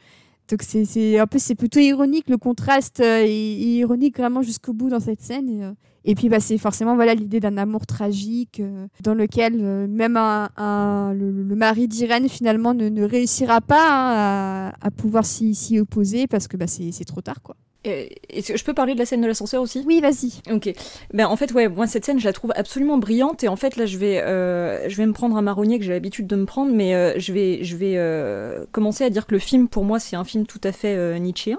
Donc 0.51 0.63
c'est 0.63 1.19
un 1.19 1.27
peu 1.27 1.39
c'est 1.39 1.55
plutôt 1.55 1.81
ironique 1.81 2.29
le 2.29 2.37
contraste 2.37 3.01
est, 3.01 3.29
ironique 3.29 4.19
vraiment 4.19 4.43
jusqu'au 4.43 4.73
bout 4.73 4.91
dans 4.91 5.01
cette 5.01 5.23
scène. 5.23 5.75
Et, 6.05 6.15
puis 6.15 6.29
bah, 6.29 6.39
c'est 6.39 6.59
forcément 6.59 6.97
voilà 6.97 7.15
l'idée 7.15 7.41
d'un 7.41 7.57
amour 7.57 7.87
tragique 7.87 8.61
dans 9.03 9.15
lequel 9.15 9.57
même 9.89 10.15
le, 10.17 11.55
mari 11.55 11.89
d'Irène 11.89 12.29
finalement 12.29 12.75
ne, 12.75 12.89
ne, 12.91 13.05
réussira 13.05 13.63
pas 13.63 13.89
hein, 13.89 14.73
à, 14.81 14.87
à, 14.87 14.91
pouvoir 14.91 15.25
s'y 15.25 15.79
opposer 15.79 16.27
parce 16.27 16.47
que 16.47 16.59
bah, 16.59 16.67
c'est 16.67 17.05
trop 17.07 17.23
tard 17.23 17.41
quoi. 17.43 17.57
Est-ce 17.85 18.53
que 18.53 18.59
je 18.59 18.65
peux 18.65 18.73
parler 18.73 18.95
de 18.95 18.99
la 18.99 19.07
scène 19.07 19.21
de 19.21 19.27
l'ascenseur 19.27 19.61
aussi? 19.63 19.83
Oui, 19.87 20.01
vas-y. 20.01 20.33
Ok. 20.51 20.73
Ben, 21.13 21.27
en 21.27 21.37
fait, 21.37 21.53
ouais, 21.53 21.69
moi, 21.69 21.87
cette 21.87 22.05
scène, 22.05 22.19
je 22.19 22.25
la 22.25 22.33
trouve 22.33 22.53
absolument 22.57 22.99
brillante. 22.99 23.45
Et 23.45 23.49
en 23.49 23.57
fait, 23.57 23.77
là, 23.77 23.85
je 23.87 23.99
vais, 23.99 24.23
euh, 24.23 24.89
je 24.89 24.97
vais 24.97 25.07
me 25.07 25.13
prendre 25.13 25.37
un 25.37 25.43
marronnier 25.43 25.79
que 25.79 25.85
j'ai 25.85 25.93
l'habitude 25.93 26.27
de 26.27 26.37
me 26.37 26.47
prendre, 26.47 26.73
mais 26.73 26.95
euh, 26.95 27.13
je 27.19 27.33
vais, 27.33 27.63
je 27.63 27.77
vais 27.77 27.95
euh, 27.97 28.65
commencer 28.73 29.05
à 29.05 29.11
dire 29.11 29.27
que 29.27 29.35
le 29.35 29.39
film, 29.39 29.69
pour 29.69 29.85
moi, 29.85 29.99
c'est 29.99 30.17
un 30.17 30.25
film 30.25 30.47
tout 30.47 30.61
à 30.65 30.73
fait 30.73 31.21
nietzschéen. 31.21 31.59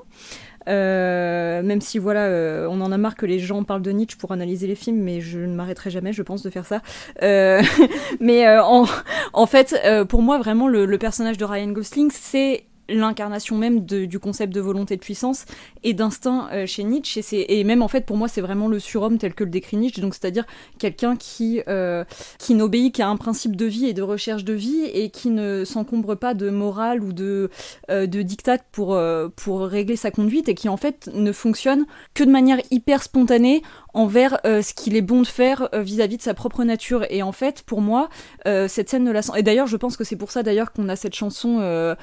même 0.67 1.81
si 1.81 1.99
voilà, 1.99 2.67
on 2.69 2.81
en 2.81 2.91
a 2.91 2.97
marre 2.97 3.15
que 3.15 3.27
les 3.27 3.37
gens 3.37 3.63
parlent 3.63 3.83
de 3.83 3.91
Nietzsche 3.91 4.17
pour 4.17 4.31
analyser 4.31 4.65
les 4.65 4.75
films, 4.75 5.01
mais 5.01 5.21
je 5.21 5.39
ne 5.39 5.53
m'arrêterai 5.53 5.91
jamais, 5.91 6.11
je 6.11 6.23
pense, 6.23 6.41
de 6.41 6.49
faire 6.49 6.65
ça. 6.65 6.81
mais 8.19 8.57
en, 8.57 8.85
en, 9.33 9.45
fait, 9.45 9.75
pour 10.09 10.23
moi, 10.23 10.39
vraiment, 10.39 10.67
le, 10.67 10.85
le 10.85 10.97
personnage 10.97 11.37
de 11.37 11.45
Ryan 11.45 11.71
Gosling, 11.71 12.09
c'est 12.11 12.65
l'incarnation 12.89 13.57
même 13.57 13.85
du 13.85 14.19
concept 14.19 14.53
de 14.53 14.61
volonté 14.61 14.95
de 14.95 15.01
puissance 15.01 15.45
et 15.83 15.93
d'instinct 15.93 16.49
euh, 16.51 16.65
chez 16.65 16.83
Nietzsche. 16.83 17.21
Et, 17.31 17.63
même 17.63 17.81
en 17.81 17.87
fait 17.87 18.05
pour 18.05 18.17
moi 18.17 18.27
c'est 18.27 18.41
vraiment 18.41 18.67
le 18.67 18.79
surhomme 18.79 19.17
tel 19.17 19.33
que 19.33 19.43
le 19.43 19.49
décrit 19.49 19.77
Nietzsche. 19.77 20.01
Donc 20.01 20.13
c'est-à-dire 20.13 20.45
quelqu'un 20.79 21.15
qui 21.15 21.61
euh, 21.67 22.03
qui 22.37 22.53
n'obéit 22.53 22.95
qu'à 22.95 23.07
un 23.07 23.17
principe 23.17 23.55
de 23.55 23.65
vie 23.65 23.87
et 23.87 23.93
de 23.93 24.01
recherche 24.01 24.43
de 24.43 24.53
vie 24.53 24.85
et 24.93 25.09
qui 25.09 25.29
ne 25.29 25.63
s'encombre 25.65 26.15
pas 26.15 26.33
de 26.33 26.49
morale 26.49 27.01
ou 27.01 27.13
de 27.13 27.49
euh, 27.89 28.05
de 28.05 28.21
dictat 28.21 28.59
pour 28.71 28.99
pour 29.35 29.61
régler 29.61 29.95
sa 29.95 30.11
conduite 30.11 30.49
et 30.49 30.55
qui 30.55 30.69
en 30.69 30.77
fait 30.77 31.09
ne 31.13 31.31
fonctionne 31.31 31.85
que 32.13 32.23
de 32.23 32.31
manière 32.31 32.59
hyper 32.71 33.03
spontanée 33.03 33.61
envers 33.93 34.39
ce 34.43 34.73
qu'il 34.73 34.95
est 34.95 35.01
bon 35.01 35.21
de 35.21 35.27
faire 35.27 35.69
vis-à-vis 35.73 36.17
de 36.17 36.21
sa 36.21 36.33
propre 36.33 36.63
nature. 36.63 37.05
Et 37.09 37.23
en 37.23 37.31
fait 37.31 37.63
pour 37.63 37.81
moi 37.81 38.09
cette 38.45 38.89
scène 38.89 39.05
de 39.05 39.11
la 39.11 39.21
et 39.35 39.43
d'ailleurs 39.43 39.67
je 39.67 39.77
pense 39.77 39.97
que 39.97 40.03
c'est 40.03 40.15
pour 40.15 40.31
ça 40.31 40.43
d'ailleurs 40.43 40.71
qu'on 40.71 40.89
a 40.89 40.95
cette 40.95 41.15
chanson 41.15 41.95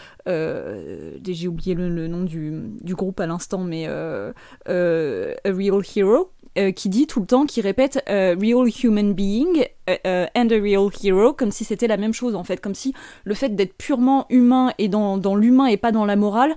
euh, 0.72 1.18
j'ai 1.24 1.48
oublié 1.48 1.74
le, 1.74 2.08
nom 2.08 2.22
du, 2.22 2.94
groupe 2.94 3.20
à 3.20 3.26
l'instant, 3.26 3.64
mais 3.64 3.84
euh, 3.86 4.32
euh, 4.68 5.34
A 5.44 5.50
Real 5.50 5.82
Hero, 5.96 6.30
qui 6.76 6.90
dit 6.90 7.06
tout 7.06 7.20
le 7.20 7.26
temps, 7.26 7.46
qui 7.46 7.62
répète 7.62 8.04
Real 8.06 8.68
Human 8.82 9.14
Being 9.14 9.64
and 9.88 10.48
a 10.50 10.60
Real 10.60 10.90
Hero, 11.02 11.32
comme 11.32 11.50
si 11.50 11.64
c'était 11.64 11.86
la 11.86 11.96
même 11.96 12.12
chose 12.12 12.34
en 12.34 12.44
fait, 12.44 12.60
comme 12.60 12.74
si 12.74 12.92
le 13.24 13.32
fait 13.32 13.56
d'être 13.56 13.72
purement 13.72 14.26
humain 14.28 14.74
et 14.76 14.88
dans, 14.88 15.34
l'humain 15.34 15.64
et 15.64 15.78
pas 15.78 15.92
dans 15.92 16.04
la 16.04 16.14
morale, 16.14 16.54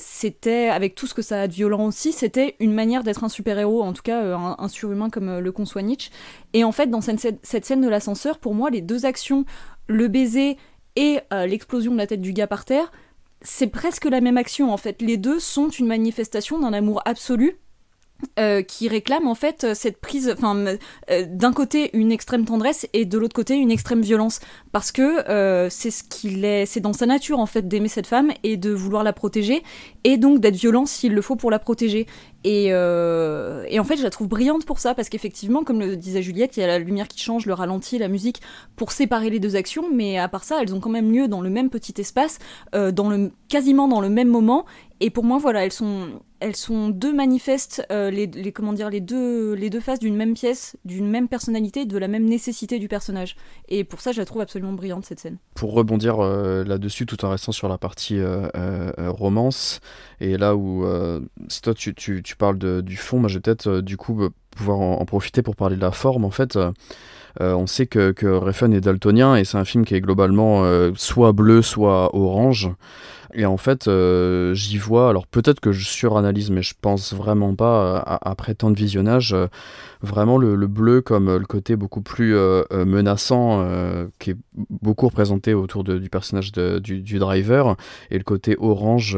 c'était, 0.00 0.70
avec 0.70 0.96
tout 0.96 1.06
ce 1.06 1.14
que 1.14 1.22
ça 1.22 1.42
a 1.42 1.46
de 1.46 1.52
violent 1.52 1.86
aussi, 1.86 2.10
c'était 2.10 2.56
une 2.58 2.74
manière 2.74 3.04
d'être 3.04 3.22
un 3.22 3.28
super-héros, 3.28 3.80
en 3.80 3.92
tout 3.92 4.02
cas 4.02 4.36
un, 4.36 4.68
surhumain 4.68 5.08
comme 5.08 5.38
le 5.38 5.52
conçoit 5.52 5.82
Nietzsche. 5.82 6.10
Et 6.52 6.64
en 6.64 6.72
fait, 6.72 6.88
dans 6.88 7.00
cette, 7.00 7.38
cette 7.44 7.64
scène 7.64 7.82
de 7.82 7.88
l'ascenseur, 7.88 8.38
pour 8.38 8.56
moi, 8.56 8.70
les 8.70 8.80
deux 8.80 9.06
actions, 9.06 9.44
le 9.86 10.08
baiser 10.08 10.56
et 10.96 11.20
euh, 11.32 11.46
l'explosion 11.46 11.92
de 11.92 11.98
la 11.98 12.06
tête 12.06 12.20
du 12.20 12.32
gars 12.32 12.46
par 12.46 12.64
terre, 12.64 12.90
c'est 13.42 13.68
presque 13.68 14.04
la 14.04 14.20
même 14.20 14.36
action 14.36 14.72
en 14.72 14.76
fait. 14.76 15.00
Les 15.00 15.16
deux 15.16 15.40
sont 15.40 15.68
une 15.68 15.86
manifestation 15.86 16.58
d'un 16.58 16.72
amour 16.72 17.00
absolu 17.04 17.56
euh, 18.38 18.60
qui 18.60 18.86
réclame 18.86 19.26
en 19.26 19.34
fait 19.34 19.72
cette 19.72 19.98
prise, 19.98 20.30
enfin 20.30 20.54
euh, 21.10 21.26
d'un 21.26 21.54
côté 21.54 21.96
une 21.96 22.12
extrême 22.12 22.44
tendresse 22.44 22.86
et 22.92 23.06
de 23.06 23.16
l'autre 23.16 23.34
côté 23.34 23.54
une 23.54 23.70
extrême 23.70 24.02
violence, 24.02 24.40
parce 24.72 24.92
que 24.92 25.68
c'est 25.70 25.90
ce 25.90 26.04
qu'il 26.04 26.44
est, 26.44 26.66
c'est 26.66 26.80
dans 26.80 26.92
sa 26.92 27.06
nature 27.06 27.38
en 27.38 27.46
fait 27.46 27.66
d'aimer 27.66 27.88
cette 27.88 28.06
femme 28.06 28.30
et 28.42 28.58
de 28.58 28.70
vouloir 28.70 29.04
la 29.04 29.14
protéger 29.14 29.62
et 30.04 30.18
donc 30.18 30.40
d'être 30.40 30.56
violent 30.56 30.84
s'il 30.84 31.14
le 31.14 31.22
faut 31.22 31.36
pour 31.36 31.50
la 31.50 31.58
protéger. 31.58 32.06
Et, 32.44 32.66
et, 32.68 33.80
en 33.80 33.84
fait 33.84 33.96
je 33.96 34.02
la 34.02 34.10
trouve 34.10 34.28
brillante 34.28 34.64
pour 34.64 34.78
ça 34.78 34.94
parce 34.94 35.08
qu'effectivement 35.08 35.62
comme 35.62 35.80
le 35.80 35.96
disait 35.96 36.22
Juliette, 36.22 36.56
il 36.56 36.60
y 36.60 36.62
a 36.62 36.66
la 36.66 36.78
lumière 36.78 37.08
qui 37.08 37.20
change, 37.20 37.46
le 37.46 37.54
ralenti, 37.54 37.98
la 37.98 38.08
musique 38.08 38.40
pour 38.76 38.92
séparer 38.92 39.30
les 39.30 39.40
deux 39.40 39.56
actions, 39.56 39.84
mais 39.92 40.18
à 40.18 40.28
part 40.28 40.44
ça 40.44 40.62
elles 40.62 40.74
ont 40.74 40.80
quand 40.80 40.90
même 40.90 41.12
lieu 41.12 41.28
dans 41.28 41.42
le 41.42 41.50
même 41.50 41.70
petit 41.70 41.94
espace, 42.00 42.38
dans 42.72 43.10
le 43.10 43.30
quasiment 43.48 43.88
dans 43.88 44.00
le 44.00 44.08
même 44.08 44.28
moment 44.28 44.64
et 45.02 45.08
pour 45.08 45.24
moi, 45.24 45.38
voilà, 45.38 45.64
elles 45.64 45.72
sont, 45.72 46.20
elles 46.40 46.56
sont 46.56 46.90
deux 46.90 47.14
manifestes, 47.14 47.82
euh, 47.90 48.10
les, 48.10 48.52
comment 48.52 48.74
dire, 48.74 48.90
les 48.90 49.00
deux, 49.00 49.54
les 49.54 49.70
deux 49.70 49.80
faces 49.80 49.98
d'une 49.98 50.14
même 50.14 50.34
pièce, 50.34 50.76
d'une 50.84 51.08
même 51.08 51.26
personnalité, 51.26 51.86
de 51.86 51.96
la 51.96 52.06
même 52.06 52.26
nécessité 52.26 52.78
du 52.78 52.86
personnage. 52.86 53.34
Et 53.70 53.82
pour 53.82 54.02
ça, 54.02 54.12
je 54.12 54.18
la 54.18 54.26
trouve 54.26 54.42
absolument 54.42 54.74
brillante 54.74 55.06
cette 55.06 55.18
scène. 55.18 55.38
Pour 55.54 55.72
rebondir 55.72 56.20
euh, 56.20 56.64
là-dessus, 56.64 57.06
tout 57.06 57.24
en 57.24 57.30
restant 57.30 57.52
sur 57.52 57.66
la 57.66 57.78
partie 57.78 58.18
euh, 58.18 58.50
romance, 58.98 59.80
et 60.20 60.36
là 60.36 60.54
où, 60.54 60.86
si 61.48 61.62
toi 61.62 61.74
tu, 61.74 61.94
tu, 61.94 62.22
parles 62.36 62.58
de, 62.58 62.80
du 62.80 62.96
fond, 62.96 63.18
moi 63.18 63.28
je 63.28 63.34
vais 63.34 63.40
peut-être 63.40 63.80
du 63.80 63.96
coup 63.96 64.28
pouvoir 64.50 64.80
en, 64.80 65.04
profiter 65.04 65.42
pour 65.42 65.56
parler 65.56 65.76
de 65.76 65.80
la 65.80 65.92
forme. 65.92 66.24
En 66.24 66.30
fait, 66.30 66.58
on 67.38 67.66
sait 67.66 67.86
que, 67.86 68.12
que 68.12 68.26
Refn 68.26 68.72
est 68.72 68.80
daltonien 68.80 69.36
et 69.36 69.44
c'est 69.44 69.58
un 69.58 69.64
film 69.64 69.84
qui 69.84 69.94
est 69.94 70.00
globalement 70.00 70.64
soit 70.94 71.32
bleu, 71.32 71.62
soit 71.62 72.14
orange. 72.14 72.70
Et 73.32 73.46
en 73.46 73.56
fait, 73.56 73.86
euh, 73.86 74.54
j'y 74.54 74.78
vois, 74.78 75.08
alors 75.08 75.26
peut-être 75.26 75.60
que 75.60 75.70
je 75.70 75.86
suranalyse, 75.86 76.50
mais 76.50 76.62
je 76.62 76.74
pense 76.80 77.14
vraiment 77.14 77.54
pas, 77.54 77.98
euh, 77.98 78.16
après 78.22 78.54
tant 78.54 78.70
de 78.70 78.76
visionnage, 78.76 79.32
euh, 79.32 79.46
vraiment 80.02 80.36
le, 80.36 80.56
bleu 80.66 81.00
comme 81.00 81.36
le 81.36 81.46
côté 81.46 81.76
beaucoup 81.76 82.00
plus 82.02 82.34
menaçant, 82.70 83.66
qui 84.18 84.30
est 84.30 84.36
beaucoup 84.70 85.06
représenté 85.06 85.52
autour 85.52 85.84
du 85.84 86.08
personnage 86.08 86.52
du, 86.52 87.02
du, 87.02 87.18
driver, 87.18 87.76
et 88.10 88.16
le 88.16 88.24
côté 88.24 88.56
orange 88.58 89.16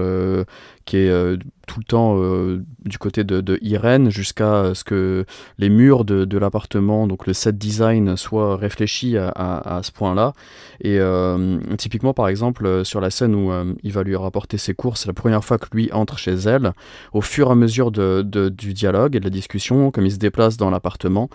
qui 0.85 0.97
est 0.97 1.11
euh, 1.11 1.37
tout 1.67 1.79
le 1.79 1.85
temps 1.85 2.17
euh, 2.19 2.65
du 2.85 2.99
côté 2.99 3.25
de, 3.25 3.59
Irène 3.63 4.11
jusqu'à 4.11 4.75
ce 4.75 4.85
que 4.85 5.25
les 5.59 5.69
murs 5.69 6.05
de, 6.05 6.39
l'appartement, 6.39 7.07
donc 7.07 7.27
le 7.27 7.33
set 7.33 7.57
design, 7.57 8.17
soient 8.17 8.57
réfléchis 8.57 9.17
à, 9.17 9.81
ce 9.83 9.93
point-là. 9.93 10.33
Et 10.81 10.99
euh, 10.99 11.59
typiquement, 11.79 12.15
par 12.15 12.29
exemple, 12.29 12.85
sur 12.85 13.01
la 13.01 13.11
scène 13.11 13.35
où 13.35 13.53
il 13.83 13.93
va 13.93 14.03
lui 14.03 14.17
rapporter 14.17 14.59
ses 14.59 14.75
courses, 14.75 15.07
la 15.07 15.13
première 15.13 15.45
fois 15.45 15.59
que 15.59 15.67
lui 15.73 15.91
entre 15.93 16.19
chez 16.19 16.35
elle, 16.35 16.73
au 17.13 17.21
fur 17.21 17.49
et 17.49 17.53
à 17.53 17.55
mesure 17.55 17.91
de, 17.91 18.23
du 18.23 18.75
dialogue 18.75 19.17
et 19.17 19.21
de 19.21 19.25
la 19.25 19.31
discussion, 19.31 19.91
comme 19.91 20.07
il 20.07 20.13
se 20.13 20.19
déplace 20.19 20.57
dans 20.57 20.71
l'appartement, 20.71 21.29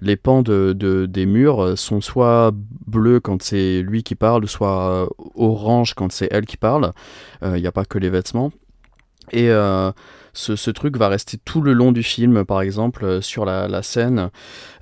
les 0.00 0.16
pans 0.16 0.42
de, 0.42 0.72
des 1.08 1.26
murs 1.26 1.76
sont 1.76 2.00
soit 2.00 2.52
bleus 2.86 3.20
quand 3.20 3.42
c'est 3.42 3.82
lui 3.82 4.02
qui 4.02 4.14
parle, 4.14 4.48
soit 4.48 5.08
orange 5.34 5.94
quand 5.94 6.10
c'est 6.12 6.28
elle 6.30 6.46
qui 6.46 6.56
parle. 6.56 6.92
Il 7.42 7.60
n'y 7.60 7.66
a 7.66 7.72
pas 7.72 7.84
que 7.84 7.98
les 7.98 8.10
vêtements. 8.10 8.52
Et 9.32 9.48
euh, 9.50 9.90
ce, 10.32 10.70
truc 10.70 10.96
va 10.96 11.08
rester 11.08 11.38
tout 11.44 11.60
le 11.60 11.72
long 11.72 11.92
du 11.92 12.02
film, 12.02 12.44
par 12.44 12.60
exemple, 12.60 13.04
euh, 13.04 13.20
sur 13.20 13.44
la, 13.44 13.82
scène 13.82 14.30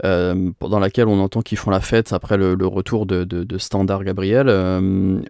euh, 0.04 0.50
dans 0.60 0.78
laquelle 0.78 1.08
on 1.08 1.20
entend 1.20 1.42
qu'ils 1.42 1.58
font 1.58 1.70
la 1.70 1.80
fête 1.80 2.12
après 2.12 2.36
le, 2.36 2.54
retour 2.66 3.06
de, 3.06 3.58
Standard 3.58 4.04
Gabriel. 4.04 4.46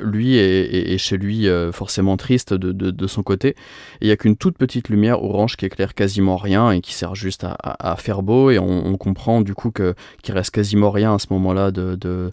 lui 0.01 0.37
est, 0.37 0.99
chez 0.99 1.17
lui 1.17 1.49
forcément 1.73 2.17
triste 2.17 2.55
de, 2.55 3.07
son 3.07 3.23
côté. 3.23 3.57
Il 4.01 4.07
n'y 4.07 4.13
a 4.13 4.17
qu'une 4.17 4.37
toute 4.37 4.57
petite 4.57 4.89
lumière 4.89 5.23
orange 5.23 5.57
qui 5.57 5.67
éclaire 5.67 5.95
quasiment 5.95 6.37
rien 6.37 6.71
et 6.71 6.81
qui 6.81 6.95
sert 6.95 7.15
juste 7.15 7.45
à, 7.45 7.97
faire 7.97 8.23
beau. 8.23 8.51
Et 8.51 8.59
on, 8.59 8.97
comprend 8.97 9.41
du 9.41 9.55
coup 9.55 9.73
qu'il 9.73 10.35
reste 10.35 10.53
quasiment 10.53 10.91
rien 10.91 11.15
à 11.15 11.19
ce 11.19 11.27
moment-là 11.31 11.71
de 11.71 12.33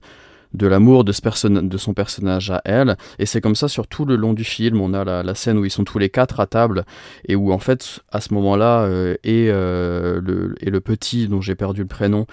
de 0.53 0.67
l'amour 0.67 1.03
de, 1.03 1.11
ce 1.11 1.47
de 1.47 1.77
son 1.77 1.93
personnage 1.93 2.51
à 2.51 2.61
elle. 2.65 2.97
Et 3.19 3.26
c'est 3.26 3.41
comme 3.41 3.55
ça 3.55 3.67
sur 3.67 3.88
tout 3.88 4.05
le 4.05 4.15
long 4.15 4.34
du 4.34 4.43
film. 4.43 4.81
On 4.81 4.93
a 4.93 5.03
la, 5.23 5.35
scène 5.35 5.57
où 5.57 5.65
ils 5.65 5.71
sont 5.71 5.84
tous 5.84 5.99
les 5.99 6.09
quatre 6.09 6.39
à 6.39 6.47
table 6.47 6.85
et 7.27 7.35
où 7.35 7.51
en 7.51 7.59
fait 7.59 7.99
à 8.11 8.19
ce 8.19 8.34
moment-là 8.34 8.81
euh, 8.81 9.15
et, 9.23 9.47
euh, 9.49 10.19
le, 10.21 10.55
et 10.59 10.69
le 10.69 10.81
petit 10.81 11.27
dont 11.27 11.39
j'ai 11.39 11.55
perdu 11.55 11.81
le 11.81 11.88
prénom 11.88 12.26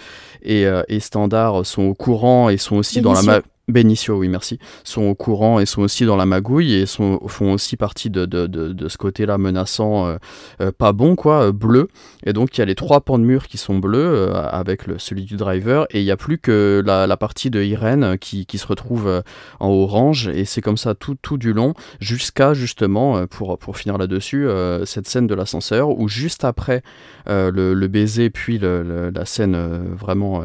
et, 0.42 0.66
euh, 0.66 0.82
et 0.88 0.98
Standard 0.98 1.64
sont 1.66 1.82
au 1.82 1.94
courant 1.94 2.48
et 2.48 2.56
sont 2.56 2.76
aussi 2.76 3.00
dans 3.00 3.12
la 3.12 3.42
Benicio, 3.68 4.16
oui, 4.16 4.28
merci, 4.28 4.60
sont 4.84 5.02
au 5.02 5.16
courant 5.16 5.58
et 5.58 5.66
sont 5.66 5.82
aussi 5.82 6.06
dans 6.06 6.14
la 6.14 6.24
magouille 6.24 6.74
et 6.74 6.86
sont, 6.86 7.18
font 7.26 7.52
aussi 7.52 7.76
partie 7.76 8.10
de, 8.10 8.24
de, 8.24 8.46
de, 8.46 8.88
ce 8.88 8.96
côté-là 8.96 9.38
menaçant, 9.38 10.06
euh, 10.06 10.16
euh, 10.60 10.70
pas 10.70 10.92
bon, 10.92 11.16
quoi, 11.16 11.48
euh, 11.48 11.52
bleu. 11.52 11.88
Et 12.24 12.32
donc, 12.32 12.56
il 12.56 12.60
y 12.60 12.62
a 12.62 12.64
les 12.64 12.76
trois 12.76 13.00
pans 13.00 13.18
de 13.18 13.24
mur 13.24 13.48
qui 13.48 13.58
sont 13.58 13.76
bleus 13.76 14.32
avec 14.36 14.86
le, 14.86 15.00
celui 15.00 15.24
du 15.24 15.34
driver 15.34 15.88
et 15.90 16.00
il 16.00 16.04
n'y 16.04 16.12
a 16.12 16.16
plus 16.16 16.38
que 16.38 16.80
la, 16.86 17.16
partie 17.16 17.50
de 17.50 17.60
Irène 17.60 18.18
qui, 18.18 18.46
qui 18.46 18.58
se 18.58 18.68
retrouve 18.68 19.22
en 19.58 19.68
orange 19.68 20.28
et 20.28 20.44
c'est 20.44 20.60
comme 20.60 20.76
ça 20.76 20.94
tout, 20.94 21.16
tout 21.20 21.36
du 21.36 21.52
long 21.52 21.74
jusqu'à 21.98 22.54
justement, 22.54 23.26
pour, 23.26 23.58
pour 23.58 23.76
finir 23.78 23.98
là-dessus, 23.98 24.46
cette 24.84 25.08
scène 25.08 25.26
de 25.26 25.34
l'ascenseur 25.34 25.88
où 25.88 26.08
juste 26.08 26.44
après 26.44 26.82
le, 27.26 27.74
le, 27.74 27.88
baiser 27.88 28.30
puis 28.30 28.58
le, 28.58 29.10
la 29.10 29.24
scène 29.24 29.56
vraiment 29.96 30.44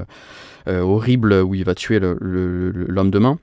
horrible 0.68 1.34
où 1.34 1.56
il 1.56 1.64
va 1.64 1.76
tuer 1.76 2.00
l'homme 2.00 3.12
de 3.12 3.20
main, 3.20 3.38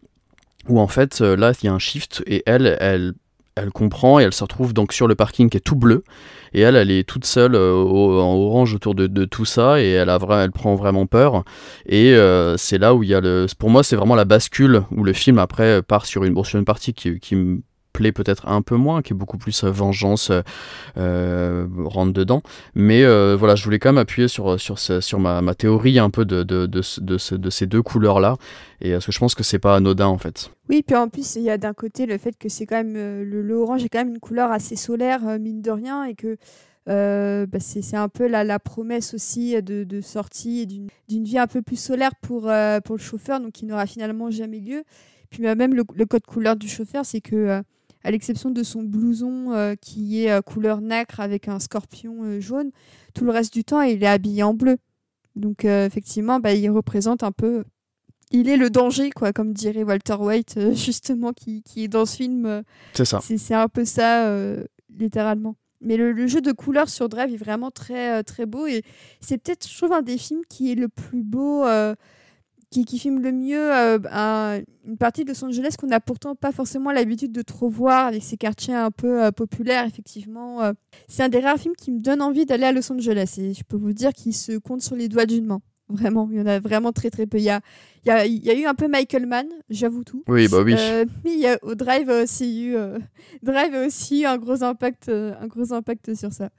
où 0.68 0.80
en 0.80 0.88
fait 0.88 1.20
euh, 1.20 1.36
là 1.36 1.52
il 1.62 1.66
y 1.66 1.68
a 1.68 1.72
un 1.72 1.78
shift 1.78 2.22
et 2.26 2.42
elle, 2.46 2.76
elle, 2.80 3.14
elle 3.56 3.70
comprend 3.70 4.20
et 4.20 4.22
elle 4.22 4.32
se 4.32 4.44
retrouve 4.44 4.72
donc 4.72 4.92
sur 4.92 5.08
le 5.08 5.14
parking 5.14 5.50
qui 5.50 5.56
est 5.56 5.60
tout 5.60 5.76
bleu 5.76 6.04
et 6.52 6.60
elle 6.60 6.76
elle 6.76 6.90
est 6.90 7.08
toute 7.08 7.24
seule 7.24 7.54
euh, 7.54 7.74
en 7.74 8.34
orange 8.36 8.74
autour 8.74 8.94
de, 8.94 9.24
tout 9.24 9.44
ça 9.44 9.80
et 9.80 9.90
elle 9.90 10.10
a 10.10 10.18
elle 10.42 10.52
prend 10.52 10.74
vraiment 10.74 11.06
peur 11.06 11.44
et 11.86 12.16
c'est 12.56 12.78
là 12.78 12.94
où 12.94 13.02
il 13.02 13.08
y 13.08 13.14
a 13.14 13.20
le 13.20 13.46
pour 13.58 13.70
moi 13.70 13.82
c'est 13.82 13.96
vraiment 13.96 14.14
la 14.14 14.24
bascule 14.24 14.82
où 14.90 15.04
le 15.04 15.12
film 15.12 15.38
après 15.38 15.82
part 15.82 16.06
sur 16.06 16.24
une, 16.24 16.44
sur 16.44 16.58
une 16.58 16.64
partie 16.64 16.94
qui, 16.94 17.18
qui 17.18 17.36
me 17.36 17.60
peut-être 18.12 18.48
un 18.48 18.62
peu 18.62 18.76
moins, 18.76 19.02
qui 19.02 19.12
est 19.12 19.16
beaucoup 19.16 19.38
plus 19.38 19.64
vengeance 19.64 20.30
rentre 20.96 22.12
dedans. 22.12 22.42
Mais 22.74 23.04
voilà, 23.36 23.54
je 23.54 23.64
voulais 23.64 23.78
quand 23.78 23.90
même 23.90 23.98
appuyer 23.98 24.28
sur, 24.28 24.60
sur, 24.60 24.78
sur 24.78 25.18
ma, 25.18 25.40
ma 25.42 25.54
théorie 25.54 25.98
un 25.98 26.10
peu 26.10 26.24
de, 26.24 26.42
de, 26.42 26.66
de, 26.66 26.80
de, 27.00 27.36
de 27.36 27.50
ces 27.50 27.66
deux 27.66 27.82
couleurs-là. 27.82 28.36
Et 28.80 28.92
parce 28.92 29.06
que 29.06 29.12
je 29.12 29.18
pense 29.18 29.34
que 29.34 29.42
c'est 29.42 29.58
pas 29.58 29.76
anodin 29.76 30.06
en 30.06 30.18
fait. 30.18 30.50
Oui, 30.68 30.82
puis 30.86 30.96
en 30.96 31.08
plus, 31.08 31.36
il 31.36 31.42
y 31.42 31.50
a 31.50 31.58
d'un 31.58 31.74
côté 31.74 32.06
le 32.06 32.18
fait 32.18 32.36
que 32.38 32.48
c'est 32.48 32.66
quand 32.66 32.76
même. 32.76 32.94
le, 32.94 33.54
orange 33.54 33.84
est 33.84 33.88
quand 33.88 33.98
même 33.98 34.10
une 34.10 34.20
couleur 34.20 34.52
assez 34.52 34.76
solaire, 34.76 35.20
mine 35.38 35.62
de 35.62 35.70
rien, 35.70 36.04
et 36.04 36.14
que 36.14 36.36
euh, 36.88 37.46
bah, 37.46 37.60
c'est 37.60 37.96
un 37.96 38.08
peu 38.08 38.26
la, 38.26 38.44
la, 38.44 38.58
promesse 38.58 39.12
aussi 39.12 39.60
de, 39.62 39.84
de 39.84 40.00
sortie 40.00 40.66
d'une 40.66 41.24
vie 41.24 41.38
un 41.38 41.46
peu 41.46 41.60
plus 41.60 41.76
solaire 41.76 42.14
pour, 42.16 42.48
euh, 42.48 42.80
pour 42.80 42.96
le 42.96 43.02
chauffeur, 43.02 43.40
donc 43.40 43.52
qui 43.52 43.66
n'aura 43.66 43.86
finalement 43.86 44.30
jamais 44.30 44.58
lieu. 44.58 44.84
Puis 45.30 45.42
bah, 45.42 45.54
même 45.54 45.74
le, 45.74 45.84
code 45.84 46.24
couleur 46.24 46.56
du 46.56 46.68
chauffeur, 46.68 47.04
c'est 47.04 47.20
que, 47.20 47.36
euh, 47.36 47.62
à 48.08 48.10
l'exception 48.10 48.50
de 48.50 48.62
son 48.62 48.82
blouson 48.82 49.76
qui 49.80 50.24
est 50.24 50.42
couleur 50.42 50.80
nacre 50.80 51.20
avec 51.20 51.48
un 51.48 51.58
scorpion 51.58 52.40
jaune, 52.40 52.70
tout 53.14 53.24
le 53.24 53.30
reste 53.30 53.52
du 53.52 53.64
temps, 53.64 53.82
il 53.82 54.02
est 54.02 54.06
habillé 54.06 54.42
en 54.42 54.54
bleu. 54.54 54.78
Donc 55.36 55.64
effectivement, 55.64 56.40
bah, 56.40 56.54
il 56.54 56.70
représente 56.70 57.22
un 57.22 57.32
peu 57.32 57.64
il 58.30 58.48
est 58.48 58.56
le 58.58 58.68
danger, 58.70 59.10
quoi, 59.10 59.32
comme 59.32 59.52
dirait 59.52 59.84
Walter 59.84 60.16
White, 60.18 60.58
justement, 60.74 61.32
qui, 61.32 61.62
qui, 61.62 61.84
est 61.84 61.88
dans 61.88 62.06
ce 62.06 62.16
film. 62.16 62.62
c'est 62.92 63.04
ça. 63.04 63.20
C'est 63.20 63.54
un 63.54 63.68
peu 63.68 63.84
ça, 63.84 64.30
littéralement. 64.98 65.56
Mais 65.80 65.96
le, 65.96 66.26
jeu 66.26 66.40
de 66.40 66.52
couleurs 66.52 66.88
sur 66.88 67.08
Drive 67.08 67.32
est 67.32 67.36
vraiment 67.36 67.70
très, 67.70 68.18
euh, 68.18 68.22
très 68.22 68.46
beau 68.46 68.66
et 68.66 68.82
c'est 69.20 69.38
peut-être, 69.38 69.68
je 69.68 69.76
trouve, 69.76 69.92
un 69.92 70.02
des 70.02 70.18
films 70.18 70.42
qui 70.48 70.72
est 70.72 70.74
le 70.74 70.88
plus 70.88 71.22
beau, 71.22 71.64
euh, 71.64 71.94
qui, 72.70 72.84
qui, 72.84 72.98
filme 72.98 73.20
le 73.20 73.32
mieux 73.32 73.74
euh, 73.74 74.60
une 74.86 74.96
partie 74.98 75.24
de 75.24 75.30
Los 75.30 75.44
Angeles 75.44 75.74
qu'on 75.78 75.86
n'a 75.86 76.00
pourtant 76.00 76.34
pas 76.34 76.52
forcément 76.52 76.92
l'habitude 76.92 77.32
de 77.32 77.42
trop 77.42 77.68
voir 77.68 78.08
avec 78.08 78.22
ces 78.22 78.36
quartiers 78.36 78.74
un 78.74 78.90
peu 78.90 79.30
populaires, 79.32 79.84
effectivement. 79.86 80.72
c'est 81.08 81.22
un 81.22 81.28
des 81.28 81.40
rares 81.40 81.58
films 81.58 81.76
qui 81.76 81.90
me 81.90 82.00
donne 82.00 82.22
envie 82.22 82.46
d'aller 82.46 82.64
à 82.64 82.72
Los 82.72 82.92
Angeles 82.92 83.36
et 83.38 83.54
je 83.54 83.64
peux 83.64 83.76
vous 83.76 83.92
dire 83.92 84.12
qu'il 84.12 84.34
se 84.34 84.58
compte 84.58 84.82
sur 84.82 84.96
les 84.96 85.08
doigts 85.08 85.26
d'une 85.26 85.46
main. 85.46 85.60
Vraiment, 85.90 86.28
il 86.30 86.36
y 86.36 86.40
en 86.40 86.46
a 86.46 86.60
vraiment 86.60 86.92
très 86.92 87.08
très 87.08 87.26
peu. 87.26 87.38
Il 87.38 87.44
y 87.44 87.50
a, 87.50 87.60
il 88.04 88.08
y 88.08 88.10
a, 88.10 88.26
il 88.26 88.44
y 88.44 88.50
a 88.50 88.54
eu 88.54 88.66
un 88.66 88.74
peu 88.74 88.88
Michael 88.88 89.26
Mann, 89.26 89.46
j'avoue 89.70 90.04
tout. 90.04 90.22
Oui, 90.28 90.46
bah 90.48 90.62
oui. 90.62 90.74
Euh, 90.78 91.06
mais 91.24 91.32
il 91.32 91.40
y 91.40 91.46
a, 91.46 91.58
au 91.62 91.74
Drive 91.74 92.08
aussi 92.10 92.64
eu, 92.64 92.76
euh, 92.76 92.98
Drive 93.42 93.74
a 93.74 93.86
aussi 93.86 94.22
eu 94.22 94.26
un 94.26 94.36
gros 94.36 94.62
impact, 94.62 95.08
euh, 95.08 95.34
un 95.40 95.46
gros 95.46 95.72
impact 95.72 96.14
sur 96.14 96.32
ça. 96.32 96.50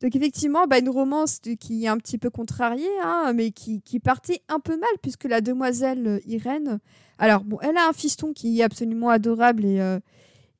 Donc 0.00 0.14
effectivement, 0.16 0.66
bah, 0.66 0.78
une 0.78 0.88
romance 0.88 1.40
qui 1.60 1.84
est 1.84 1.88
un 1.88 1.98
petit 1.98 2.18
peu 2.18 2.30
contrariée, 2.30 2.88
hein, 3.02 3.32
mais 3.34 3.50
qui, 3.50 3.80
qui, 3.82 4.00
partait 4.00 4.42
un 4.48 4.60
peu 4.60 4.76
mal 4.76 4.90
puisque 5.02 5.24
la 5.24 5.40
demoiselle 5.40 6.20
Irène, 6.26 6.78
alors 7.18 7.44
bon, 7.44 7.58
elle 7.62 7.76
a 7.76 7.88
un 7.88 7.92
fiston 7.92 8.32
qui 8.32 8.60
est 8.60 8.64
absolument 8.64 9.08
adorable 9.08 9.64
et 9.64 9.80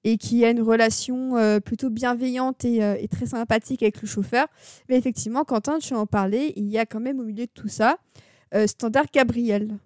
et 0.04 0.18
qui 0.18 0.44
a 0.44 0.50
une 0.50 0.60
relation 0.60 1.36
euh, 1.36 1.60
plutôt 1.60 1.90
bienveillante 1.90 2.64
euh, 2.66 2.96
et, 2.98 3.08
très 3.08 3.26
sympathique 3.26 3.82
avec 3.82 4.00
le 4.00 4.06
chauffeur. 4.06 4.46
Mais 4.88 4.96
effectivement, 4.96 5.44
Quentin, 5.44 5.78
tu 5.78 5.94
en 5.94 6.06
parlais, 6.06 6.52
il 6.56 6.68
y 6.68 6.78
a 6.78 6.86
quand 6.86 7.00
même 7.00 7.18
au 7.18 7.24
milieu 7.24 7.46
de 7.46 7.50
tout 7.52 7.68
ça 7.68 7.96
euh, 8.54 8.66
Standard 8.66 9.06
Gabriel, 9.12 9.78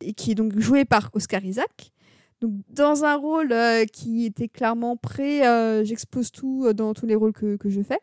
et 0.00 0.14
qui 0.14 0.30
est 0.30 0.34
donc 0.36 0.58
joué 0.58 0.84
par 0.84 1.10
Oscar 1.12 1.44
Isaac. 1.44 1.92
Donc, 2.40 2.52
dans 2.70 3.04
un 3.04 3.16
rôle 3.16 3.54
qui 3.92 4.24
était 4.24 4.48
clairement 4.48 4.96
prêt, 4.96 5.42
j'expose 5.84 6.32
tout 6.32 6.72
dans 6.72 6.94
tous 6.94 7.04
les 7.04 7.14
rôles 7.14 7.34
que 7.34 7.58
je 7.66 7.82
fais. 7.82 7.98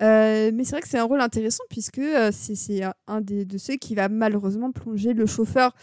Mais 0.00 0.64
c'est 0.64 0.70
vrai 0.70 0.80
que 0.80 0.88
c'est 0.88 0.98
un 0.98 1.04
rôle 1.04 1.20
intéressant 1.20 1.64
puisque 1.68 2.00
c'est 2.32 2.82
un 3.06 3.20
des, 3.20 3.44
de 3.44 3.58
ceux 3.58 3.76
qui 3.76 3.94
va 3.94 4.08
malheureusement 4.08 4.70
plonger 4.72 5.12
le 5.12 5.26
chauffeur 5.26 5.74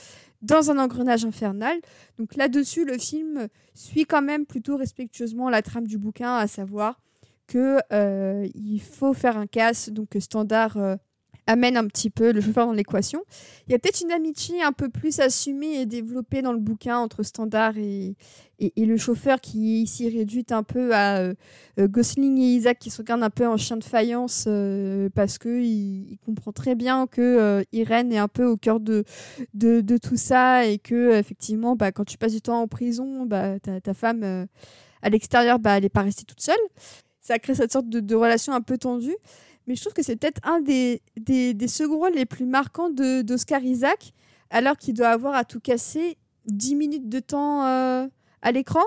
dans 0.41 0.71
un 0.71 0.77
engrenage 0.77 1.25
infernal. 1.25 1.77
Donc 2.17 2.35
là-dessus, 2.35 2.85
le 2.85 2.97
film 2.97 3.47
suit 3.73 4.05
quand 4.05 4.21
même 4.21 4.45
plutôt 4.45 4.77
respectueusement 4.77 5.49
la 5.49 5.61
trame 5.61 5.87
du 5.87 5.97
bouquin, 5.97 6.35
à 6.35 6.47
savoir 6.47 6.99
que 7.47 7.79
euh, 7.91 8.47
il 8.55 8.79
faut 8.81 9.13
faire 9.13 9.37
un 9.37 9.47
casse, 9.47 9.89
donc 9.89 10.09
Standard 10.19 10.77
euh, 10.77 10.95
amène 11.47 11.77
un 11.77 11.87
petit 11.87 12.09
peu 12.09 12.31
le 12.31 12.41
chauffeur 12.41 12.65
dans 12.65 12.73
l'équation. 12.73 13.23
Il 13.67 13.71
y 13.71 13.75
a 13.75 13.79
peut-être 13.79 14.01
une 14.01 14.11
amitié 14.11 14.63
un 14.63 14.71
peu 14.71 14.89
plus 14.89 15.19
assumée 15.19 15.81
et 15.81 15.85
développée 15.85 16.41
dans 16.41 16.53
le 16.53 16.59
bouquin 16.59 16.97
entre 16.97 17.23
Standard 17.23 17.77
et, 17.77 18.15
et, 18.59 18.85
le 18.85 18.97
chauffeur 18.97 19.41
qui 19.41 19.75
est 19.75 19.81
ici 19.81 20.09
réduite 20.09 20.51
un 20.51 20.63
peu 20.63 20.93
à 20.95 21.17
euh, 21.17 21.33
euh, 21.79 21.87
Gosling 21.87 22.37
et 22.39 22.55
Isaac 22.55 22.79
qui 22.79 22.89
se 22.89 22.97
regardent 22.97 23.23
un 23.23 23.29
peu 23.29 23.45
en 23.47 23.57
chien 23.57 23.77
de 23.77 23.83
faïence 23.83 24.45
euh, 24.47 25.09
parce 25.13 25.37
que 25.37 25.61
il, 25.61 26.17
comprend 26.25 26.51
très 26.51 26.75
bien 26.75 27.05
que 27.07 27.63
Irène 27.71 28.11
est 28.11 28.17
un 28.17 28.27
peu 28.27 28.45
au 28.45 28.57
cœur 28.57 28.79
de, 28.79 29.03
de, 29.53 29.97
tout 29.97 30.17
ça 30.17 30.65
et 30.65 30.79
que 30.79 31.13
effectivement 31.13 31.75
bah, 31.75 31.91
quand 31.91 32.05
tu 32.05 32.17
passes 32.17 32.33
du 32.33 32.41
temps 32.41 32.61
en 32.61 32.67
prison 32.67 33.25
bah, 33.25 33.59
ta, 33.59 33.93
femme 33.93 34.47
à 35.01 35.09
l'extérieur 35.09 35.59
bah, 35.59 35.77
elle 35.77 35.83
n'est 35.83 35.89
pas 35.89 36.01
restée 36.01 36.23
toute 36.23 36.41
seule 36.41 36.55
ça 37.21 37.37
crée 37.39 37.55
cette 37.55 37.71
sorte 37.71 37.89
de 37.89 38.15
relation 38.15 38.53
un 38.53 38.61
peu 38.61 38.77
tendue 38.77 39.15
mais 39.67 39.75
je 39.75 39.81
trouve 39.81 39.93
que 39.93 40.03
c'est 40.03 40.15
peut-être 40.15 40.41
un 40.43 40.61
des, 40.61 41.01
des, 41.17 41.67
seconds 41.67 41.97
rôles 41.97 42.13
les 42.15 42.25
plus 42.25 42.45
marquants 42.45 42.89
d'Oscar 42.89 43.63
Isaac 43.63 44.13
alors 44.49 44.77
qu'il 44.77 44.93
doit 44.93 45.09
avoir 45.09 45.35
à 45.35 45.43
tout 45.43 45.59
casser 45.59 46.17
10 46.47 46.75
minutes 46.75 47.09
de 47.09 47.19
temps 47.19 47.61
à 47.63 48.51
l'écran. 48.51 48.83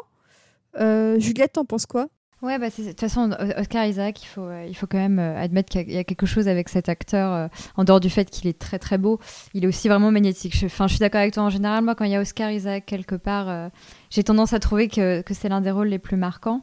Euh, 0.79 1.19
Juliette, 1.19 1.55
t'en 1.55 1.65
penses 1.65 1.87
quoi? 1.87 2.09
Ouais, 2.41 2.57
bah 2.57 2.69
de 2.69 2.91
toute 2.91 3.01
façon, 3.01 3.33
Oscar 3.57 3.85
Isaac, 3.87 4.23
il 4.23 4.27
faut, 4.27 4.43
euh, 4.43 4.65
il 4.69 4.77
faut 4.77 4.87
quand 4.87 4.99
même 4.99 5.19
euh, 5.19 5.37
admettre 5.37 5.71
qu'il 5.71 5.91
y 5.91 5.99
a 5.99 6.05
quelque 6.05 6.25
chose 6.25 6.47
avec 6.47 6.69
cet 6.69 6.89
acteur, 6.89 7.51
en 7.77 7.83
dehors 7.83 7.99
du 7.99 8.11
fait 8.11 8.31
qu'il 8.31 8.49
est 8.49 8.57
très 8.57 8.79
très 8.79 8.97
beau, 8.97 9.19
il 9.55 9.65
est 9.65 9.67
aussi 9.67 9.89
vraiment 9.89 10.13
magnétique. 10.13 10.55
Je, 10.55 10.69
je 10.69 10.87
suis 10.87 11.01
d'accord 11.01 11.21
avec 11.21 11.35
toi, 11.35 11.43
en 11.43 11.51
général, 11.51 11.83
moi, 11.83 11.97
quand 11.97 12.05
il 12.05 12.13
y 12.13 12.15
a 12.15 12.21
Oscar 12.21 12.53
Isaac 12.53 12.87
quelque 12.87 13.17
part, 13.17 13.71
j'ai 14.11 14.23
tendance 14.23 14.53
à 14.53 14.61
trouver 14.61 14.87
que, 14.87 15.21
que 15.23 15.35
c'est 15.35 15.49
l'un 15.49 15.61
des 15.61 15.73
rôles 15.73 15.89
les 15.89 15.99
plus 15.99 16.17
marquants. 16.17 16.63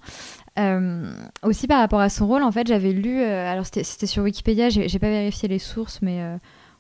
Aussi 1.43 1.67
par 1.67 1.79
rapport 1.79 1.99
à 1.99 2.09
son 2.09 2.27
rôle, 2.27 2.43
en 2.43 2.51
fait, 2.51 2.67
j'avais 2.67 2.91
lu, 2.91 3.21
alors 3.23 3.65
c'était 3.65 4.07
sur 4.07 4.23
Wikipédia, 4.23 4.69
j'ai 4.69 4.99
pas 4.99 5.09
vérifié 5.09 5.47
les 5.47 5.59
sources, 5.59 6.01
mais 6.01 6.21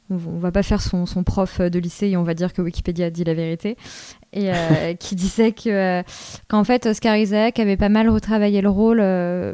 on, 0.09 0.39
va 0.39 0.51
pas 0.51 0.63
faire 0.63 0.81
son, 0.81 1.05
son, 1.05 1.23
prof 1.23 1.61
de 1.61 1.79
lycée 1.79 2.09
et 2.09 2.17
on 2.17 2.23
va 2.23 2.33
dire 2.33 2.53
que 2.53 2.61
Wikipédia 2.61 3.09
dit 3.09 3.23
la 3.23 3.33
vérité 3.33 3.77
et 4.35 4.53
euh, 4.53 4.93
qui 4.99 5.15
disait 5.15 5.51
que 5.51 5.69
euh, 5.69 6.03
qu'en 6.47 6.63
fait 6.63 6.85
Oscar 6.85 7.15
Isaac 7.15 7.59
avait 7.59 7.77
pas 7.77 7.89
mal 7.89 8.09
retravaillé 8.09 8.61
le 8.61 8.69
rôle 8.69 8.99
euh, 9.01 9.53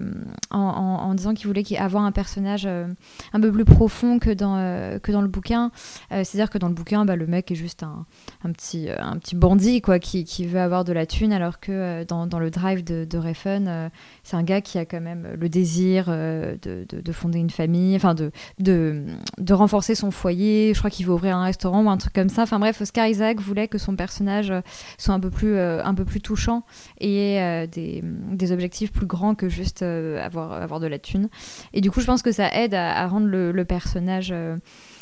en, 0.50 0.60
en, 0.60 1.14
disant 1.14 1.34
qu'il 1.34 1.48
voulait 1.48 1.64
avoir 1.78 2.04
un 2.04 2.12
personnage 2.12 2.66
un 2.66 3.40
peu 3.40 3.52
plus 3.52 3.66
profond 3.66 4.18
que 4.20 4.32
dans 4.32 4.58
que 5.00 5.12
dans 5.12 5.22
le 5.22 5.28
bouquin. 5.28 5.72
C'est-à-dire 6.10 6.50
que 6.50 6.58
dans 6.58 6.68
le 6.68 6.74
bouquin, 6.74 7.06
bah, 7.06 7.16
le 7.16 7.28
mec 7.28 7.52
est 7.52 7.56
juste 7.56 7.84
un, 7.84 8.06
un, 8.44 8.52
petit 8.52 8.90
un 8.90 9.18
petit 9.18 9.36
bandit 9.36 9.82
quoi 9.82 10.00
qui, 10.00 10.24
qui, 10.24 10.46
veut 10.46 10.60
avoir 10.60 10.84
de 10.84 10.94
la 10.94 11.06
thune, 11.06 11.32
alors 11.32 11.60
que 11.60 12.04
dans, 12.06 12.26
dans 12.26 12.40
le 12.40 12.50
drive 12.50 12.84
de, 12.84 13.06
de 13.06 13.18
Refn, 13.18 13.90
c'est 14.24 14.36
un 14.36 14.44
gars 14.44 14.62
qui 14.62 14.78
a 14.78 14.86
quand 14.86 15.02
même 15.02 15.36
le 15.40 15.50
désir 15.50 16.08
de, 16.08 16.58
de, 16.62 17.02
de, 17.02 17.12
fonder 17.12 17.40
une 17.40 17.50
famille, 17.50 17.96
enfin 17.96 18.14
de, 18.14 18.32
de, 18.60 19.06
de 19.38 19.54
renforcer 19.54 19.96
son 19.96 20.12
foyer. 20.12 20.74
Je 20.74 20.80
crois 20.80 20.90
qu'il 20.90 21.06
veut 21.06 21.14
ouvrir 21.14 21.38
un 21.38 21.44
restaurant 21.44 21.84
ou 21.84 21.90
un 21.90 21.98
truc 21.98 22.14
comme 22.14 22.30
ça. 22.30 22.44
Enfin 22.44 22.60
bref, 22.60 22.82
Oscar 22.82 23.08
Isaac 23.08 23.40
voulait 23.40 23.68
que 23.68 23.78
son 23.78 23.96
personnage 23.96 24.54
sont 24.98 25.14
un 25.14 25.20
peu 25.20 25.30
plus, 25.30 25.56
euh, 25.56 25.84
un 25.84 25.94
peu 25.94 26.06
plus 26.06 26.22
touchants 26.22 26.64
et 27.00 27.42
euh, 27.42 27.68
des, 27.68 28.02
des, 28.04 28.52
objectifs 28.52 28.92
plus 28.92 29.06
grands 29.06 29.36
que 29.36 29.50
juste 29.50 29.82
euh, 29.82 30.24
avoir, 30.24 30.54
avoir 30.54 30.80
de 30.80 30.88
la 30.88 31.00
thune. 31.00 31.30
Et 31.74 31.82
du 31.82 31.92
coup, 31.92 32.02
je 32.02 32.06
pense 32.06 32.22
que 32.22 32.32
ça 32.32 32.54
aide 32.54 32.74
à, 32.74 33.08
rendre 33.08 33.28
le 33.28 33.66
personnage 33.66 34.34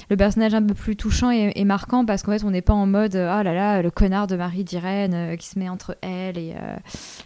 le 0.10 0.18
personnage 0.18 0.53
un 0.53 0.64
peu 0.64 0.73
plus 0.73 0.95
touchant 0.95 1.30
et, 1.31 1.64
marquant 1.65 2.06
parce 2.06 2.23
qu'en 2.23 2.31
fait 2.31 2.44
on 2.44 2.52
n'est 2.52 2.61
pas 2.61 2.73
en 2.73 2.86
mode 2.86 3.14
oh 3.14 3.44
là 3.44 3.44
là 3.44 3.81
le 3.81 3.91
connard 3.91 4.27
de 4.27 4.36
Marie 4.36 4.64
d'Irène 4.64 5.38
qui 5.38 5.48
se 5.48 5.60
met 5.60 5.69
entre 5.69 5.98
elle 6.02 6.38
et, 6.38 6.56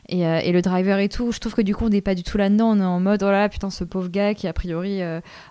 et, 0.10 0.22
et, 0.22 0.52
le 0.52 0.62
driver 0.62 1.00
et 1.00 1.08
tout. 1.08 1.32
Je 1.32 1.40
trouve 1.40 1.54
que 1.54 1.62
du 1.62 1.76
coup 1.76 1.86
on 1.86 1.90
n'est 1.90 2.02
pas 2.02 2.16
du 2.16 2.24
tout 2.24 2.38
là-dedans. 2.38 2.72
On 2.72 2.80
est 2.80 2.86
en 2.86 3.00
mode 3.00 3.24
oh 3.24 3.32
là 3.32 3.48
putain 3.48 3.70
ce 3.70 3.84
pauvre 3.84 4.10
gars 4.10 4.34
qui 4.34 4.48
a 4.48 4.54
priori 4.54 5.02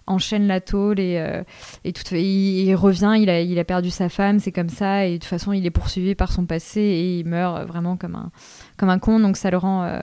enchaîne 0.06 0.46
la 0.46 0.60
tôle 0.60 1.00
et, 1.00 1.42
et 1.84 1.92
tout, 1.92 2.02
il, 2.14 2.18
il, 2.18 2.74
revient 2.74 3.14
il 3.18 3.30
a, 3.30 3.40
il 3.40 3.58
a 3.58 3.64
perdu 3.64 3.90
sa 3.90 4.08
femme 4.08 4.38
c'est 4.38 4.52
comme 4.52 4.68
ça. 4.68 5.06
Et 5.06 5.12
de 5.12 5.16
toute 5.16 5.24
façon 5.24 5.52
il 5.52 5.64
est 5.64 5.70
poursuivi 5.70 6.14
par 6.14 6.32
son 6.32 6.44
passé 6.44 6.80
et 6.80 7.18
il 7.18 7.26
meurt 7.26 7.66
vraiment 7.66 7.96
comme 7.96 8.14
un, 8.14 8.30
comme 8.76 8.90
un 8.90 8.98
con, 8.98 9.20
donc 9.20 9.36
ça 9.36 9.50
le 9.50 9.56
rend... 9.56 10.00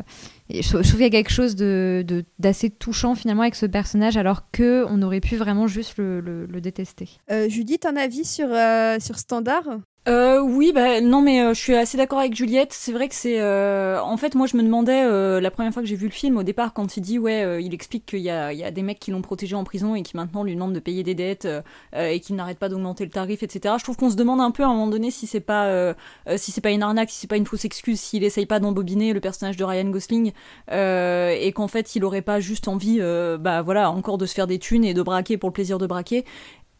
Je, 0.49 0.67
trouve 0.67 0.84
qu'il 0.84 1.01
y 1.01 1.05
a 1.05 1.09
quelque 1.09 1.31
chose 1.31 1.55
de, 1.55 2.03
d'assez 2.39 2.69
touchant 2.69 3.15
finalement 3.15 3.43
avec 3.43 3.55
ce 3.55 3.65
personnage, 3.65 4.17
alors 4.17 4.49
que 4.51 4.85
on 4.89 5.01
aurait 5.01 5.19
pu 5.19 5.35
vraiment 5.35 5.67
juste 5.67 5.97
le, 5.97 6.47
détester. 6.59 7.09
Euh, 7.31 7.47
Judith, 7.49 7.85
un 7.85 7.95
avis 7.95 8.26
sur, 8.26 8.47
euh, 8.51 8.97
sur 8.99 9.17
Standard? 9.17 9.80
Euh, 10.07 10.39
oui, 10.39 10.71
bah 10.73 11.01
non, 11.01 11.21
mais 11.21 11.41
euh, 11.41 11.53
je 11.53 11.59
suis 11.59 11.76
assez 11.76 11.97
d'accord 11.97 12.19
avec 12.19 12.34
Juliette. 12.34 12.73
C'est 12.73 12.93
vrai 12.93 13.09
que 13.09 13.15
c'est. 13.15 13.39
Euh, 13.41 14.01
en 14.01 14.17
fait, 14.17 14.34
moi, 14.34 14.47
je 14.47 14.55
me 14.55 14.63
demandais 14.63 15.03
la 15.41 15.51
première 15.51 15.73
fois 15.73 15.81
que 15.81 15.88
j'ai 15.88 15.95
vu 15.95 16.05
le 16.05 16.11
film, 16.11 16.38
au 16.38 16.43
départ, 16.43 16.73
quand 16.73 16.97
il 16.97 17.01
dit 17.01 17.19
ouais, 17.19 17.63
il 17.63 17.73
explique 17.73 18.05
qu'il 18.05 18.19
y 18.19 18.30
a, 18.30 18.71
des 18.71 18.81
mecs 18.81 18.99
qui 18.99 19.11
l'ont 19.11 19.21
protégé 19.21 19.55
en 19.55 19.63
prison 19.63 19.95
et 19.95 20.01
qui 20.01 20.15
maintenant 20.15 20.43
lui 20.43 20.53
demandent 20.53 20.73
de 20.73 20.80
payer 20.80 21.03
des 21.03 21.15
dettes 21.15 21.47
et 21.95 22.19
qui 22.19 22.34
n'arrêtent 22.34 22.59
pas 22.59 22.69
d'augmenter 22.69 23.03
le 23.03 23.11
tarif, 23.11 23.43
etc. 23.43 23.76
Je 23.77 23.84
trouve 23.84 23.97
qu'on 23.97 24.09
se 24.09 24.15
demande 24.15 24.41
un 24.41 24.51
peu 24.51 24.63
à 24.63 24.67
un 24.67 24.73
moment 24.73 24.88
donné 24.88 25.11
si 25.11 25.27
c'est 25.27 25.39
pas, 25.39 25.93
si 26.38 26.51
c'est 26.51 26.61
pas 26.61 26.71
une 26.71 26.84
arnaque, 26.84 27.09
si 27.09 27.19
c'est 27.19 27.27
pas 27.27 27.38
une 27.38 27.45
fausse 27.45 27.65
excuse, 27.65 27.99
s'il 27.99 28.23
essaye 28.23 28.45
pas 28.45 28.59
d'embobiner 28.59 29.13
le 29.13 29.19
personnage 29.19 29.57
de 29.57 29.63
Ryan 29.63 29.89
Gosling 29.89 30.31
et 30.71 31.51
qu'en 31.53 31.67
fait, 31.67 31.95
il 31.95 32.03
aurait 32.03 32.21
pas 32.21 32.39
juste 32.39 32.67
envie, 32.67 32.99
bah 33.39 33.61
voilà, 33.61 33.91
encore 33.91 34.17
de 34.17 34.26
se 34.26 34.34
faire 34.34 34.47
des 34.47 34.59
thunes 34.59 34.85
et 34.85 34.93
de 34.93 35.01
braquer 35.01 35.38
pour 35.38 35.49
le 35.49 35.53
plaisir 35.53 35.77
de 35.77 35.88
braquer 35.88 36.26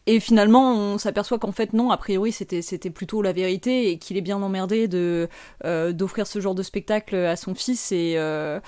et 0.06 0.18
finalement, 0.18 0.72
on 0.72 0.98
s'aperçoit 0.98 1.38
qu'en 1.38 1.52
fait, 1.52 1.72
non, 1.72 1.90
a 1.90 1.96
priori, 1.96 2.32
c'était, 2.32 2.90
plutôt 2.90 3.22
la 3.22 3.32
vérité 3.32 3.90
et 3.90 3.98
qu'il 3.98 4.16
est 4.16 4.22
bien 4.22 4.40
emmerdé 4.40 4.88
de, 4.88 5.28
euh, 5.64 5.92
d'offrir 5.92 6.26
ce 6.26 6.40
genre 6.40 6.54
de 6.54 6.62
spectacle 6.62 7.14
à 7.14 7.36
son 7.36 7.54
fils. 7.54 7.92
Et, 7.92 8.14
euh, 8.16 8.60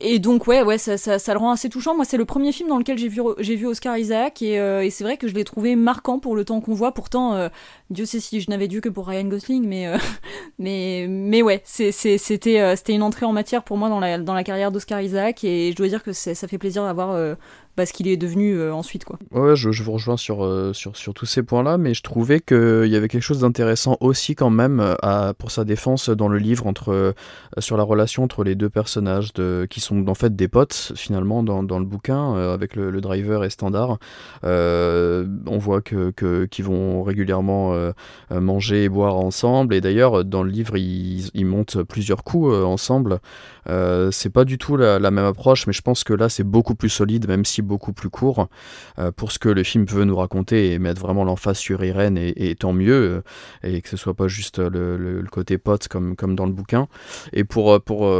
et 0.00 0.18
donc, 0.18 0.46
ouais, 0.46 0.62
ouais 0.62 0.76
ça, 0.76 0.98
ça, 0.98 1.32
le 1.32 1.38
rend 1.38 1.52
assez 1.52 1.70
touchant. 1.70 1.96
Moi, 1.96 2.04
c'est 2.04 2.18
le 2.18 2.26
premier 2.26 2.52
film 2.52 2.68
dans 2.68 2.76
lequel 2.76 2.98
j'ai 2.98 3.08
vu, 3.08 3.66
Oscar 3.66 3.96
Isaac 3.96 4.42
et, 4.42 4.60
euh, 4.60 4.84
et 4.84 4.90
c'est 4.90 5.04
vrai 5.04 5.16
que 5.16 5.26
je 5.26 5.34
l'ai 5.34 5.44
trouvé 5.44 5.74
marquant 5.74 6.18
pour 6.18 6.36
le 6.36 6.44
temps 6.44 6.60
qu'on 6.60 6.74
voit. 6.74 6.92
Pourtant, 6.92 7.48
Dieu 7.88 8.04
sait 8.04 8.20
si 8.20 8.40
je 8.42 8.50
n'avais 8.50 8.68
dû 8.68 8.82
que 8.82 8.90
pour 8.90 9.08
Ryan 9.08 9.24
Gosling, 9.24 9.66
mais, 9.66 9.90
mais, 10.58 11.06
mais 11.08 11.40
ouais, 11.40 11.62
c'était, 11.64 12.18
c'était 12.18 12.92
une 12.92 13.02
entrée 13.02 13.24
en 13.24 13.32
matière 13.32 13.64
pour 13.64 13.78
moi 13.78 13.88
dans 13.88 14.00
la, 14.00 14.18
dans 14.18 14.34
la 14.34 14.44
carrière 14.44 14.70
d'Oscar 14.70 15.00
Isaac 15.00 15.44
et 15.44 15.70
je 15.72 15.76
dois 15.76 15.88
dire 15.88 16.02
que 16.02 16.12
ça 16.12 16.34
fait 16.46 16.58
plaisir 16.58 16.84
d'avoir 16.84 17.36
parce 17.76 17.92
qu'il 17.92 18.08
est 18.08 18.16
devenu 18.16 18.58
euh, 18.58 18.74
ensuite. 18.74 19.04
Quoi. 19.04 19.18
Ouais, 19.30 19.56
je, 19.56 19.82
vous 19.82 19.92
rejoins 19.92 20.16
sur, 20.16 20.44
euh, 20.44 20.72
sur, 20.72 20.96
sur, 20.96 21.14
tous 21.14 21.26
ces 21.26 21.42
points-là, 21.42 21.78
mais 21.78 21.94
je 21.94 22.02
trouvais 22.02 22.40
qu'il 22.40 22.86
y 22.86 22.96
avait 22.96 23.08
quelque 23.08 23.22
chose 23.22 23.40
d'intéressant 23.40 23.96
aussi 24.00 24.34
quand 24.34 24.50
même 24.50 24.96
euh, 25.04 25.32
pour 25.32 25.50
sa 25.50 25.64
défense 25.64 26.10
dans 26.10 26.28
le 26.28 26.38
livre 26.38 26.66
entre, 26.66 27.14
sur 27.58 27.76
la 27.76 27.82
relation 27.82 28.24
entre 28.24 28.44
les 28.44 28.54
deux 28.54 28.68
personnages 28.68 29.32
de, 29.32 29.66
qui 29.70 29.80
sont 29.80 30.06
en 30.08 30.14
fait 30.14 30.36
des 30.36 30.48
potes 30.48 30.92
finalement 30.96 31.42
dans, 31.42 31.62
dans 31.62 31.78
le 31.78 31.84
bouquin 31.84 32.34
avec 32.34 32.76
le, 32.76 33.00
driver 33.00 33.42
et 33.42 33.50
Standard. 33.50 33.98
on 34.42 35.58
voit 35.58 35.80
que, 35.80 36.10
que, 36.10 36.44
qu'ils 36.44 36.64
vont 36.64 37.02
régulièrement 37.02 37.74
manger 38.30 38.84
et 38.84 38.88
boire 38.88 39.16
ensemble 39.16 39.74
et 39.74 39.80
d'ailleurs 39.80 40.24
dans 40.24 40.44
le 40.44 40.50
livre 40.50 40.76
ils, 40.76 41.30
ils 41.34 41.46
montent 41.46 41.82
plusieurs 41.82 42.22
coups 42.22 42.54
ensemble. 42.54 43.18
c'est 43.66 44.32
pas 44.32 44.44
du 44.44 44.58
tout 44.58 44.76
la, 44.76 44.98
même 45.10 45.24
approche, 45.24 45.66
mais 45.66 45.72
je 45.72 45.82
pense 45.82 46.04
que 46.04 46.12
là 46.12 46.28
c'est 46.28 46.44
beaucoup 46.44 46.74
plus 46.74 46.90
solide, 46.90 47.26
même 47.28 47.44
si 47.44 47.61
beaucoup 47.62 47.92
plus 47.92 48.10
court 48.10 48.48
euh, 48.98 49.10
pour 49.12 49.32
ce 49.32 49.38
que 49.38 49.48
le 49.48 49.62
film 49.62 49.84
veut 49.84 50.04
nous 50.04 50.16
raconter 50.16 50.72
et 50.72 50.78
mettre 50.78 51.00
vraiment 51.00 51.24
l'emphase 51.24 51.58
sur 51.58 51.82
Irène 51.84 52.18
et, 52.18 52.54
tant 52.54 52.72
mieux 52.72 53.22
euh, 53.64 53.68
et 53.68 53.80
que 53.80 53.88
ce 53.88 53.96
soit 53.96 54.14
pas 54.14 54.28
juste 54.28 54.58
le, 54.58 55.24
côté 55.30 55.56
pote 55.56 55.88
comme, 55.88 56.14
comme 56.14 56.34
dans 56.34 56.46
le 56.46 56.52
bouquin. 56.52 56.88
Et 57.32 57.44
pour, 57.44 57.72
euh, 57.72 57.78
pour, 57.78 58.10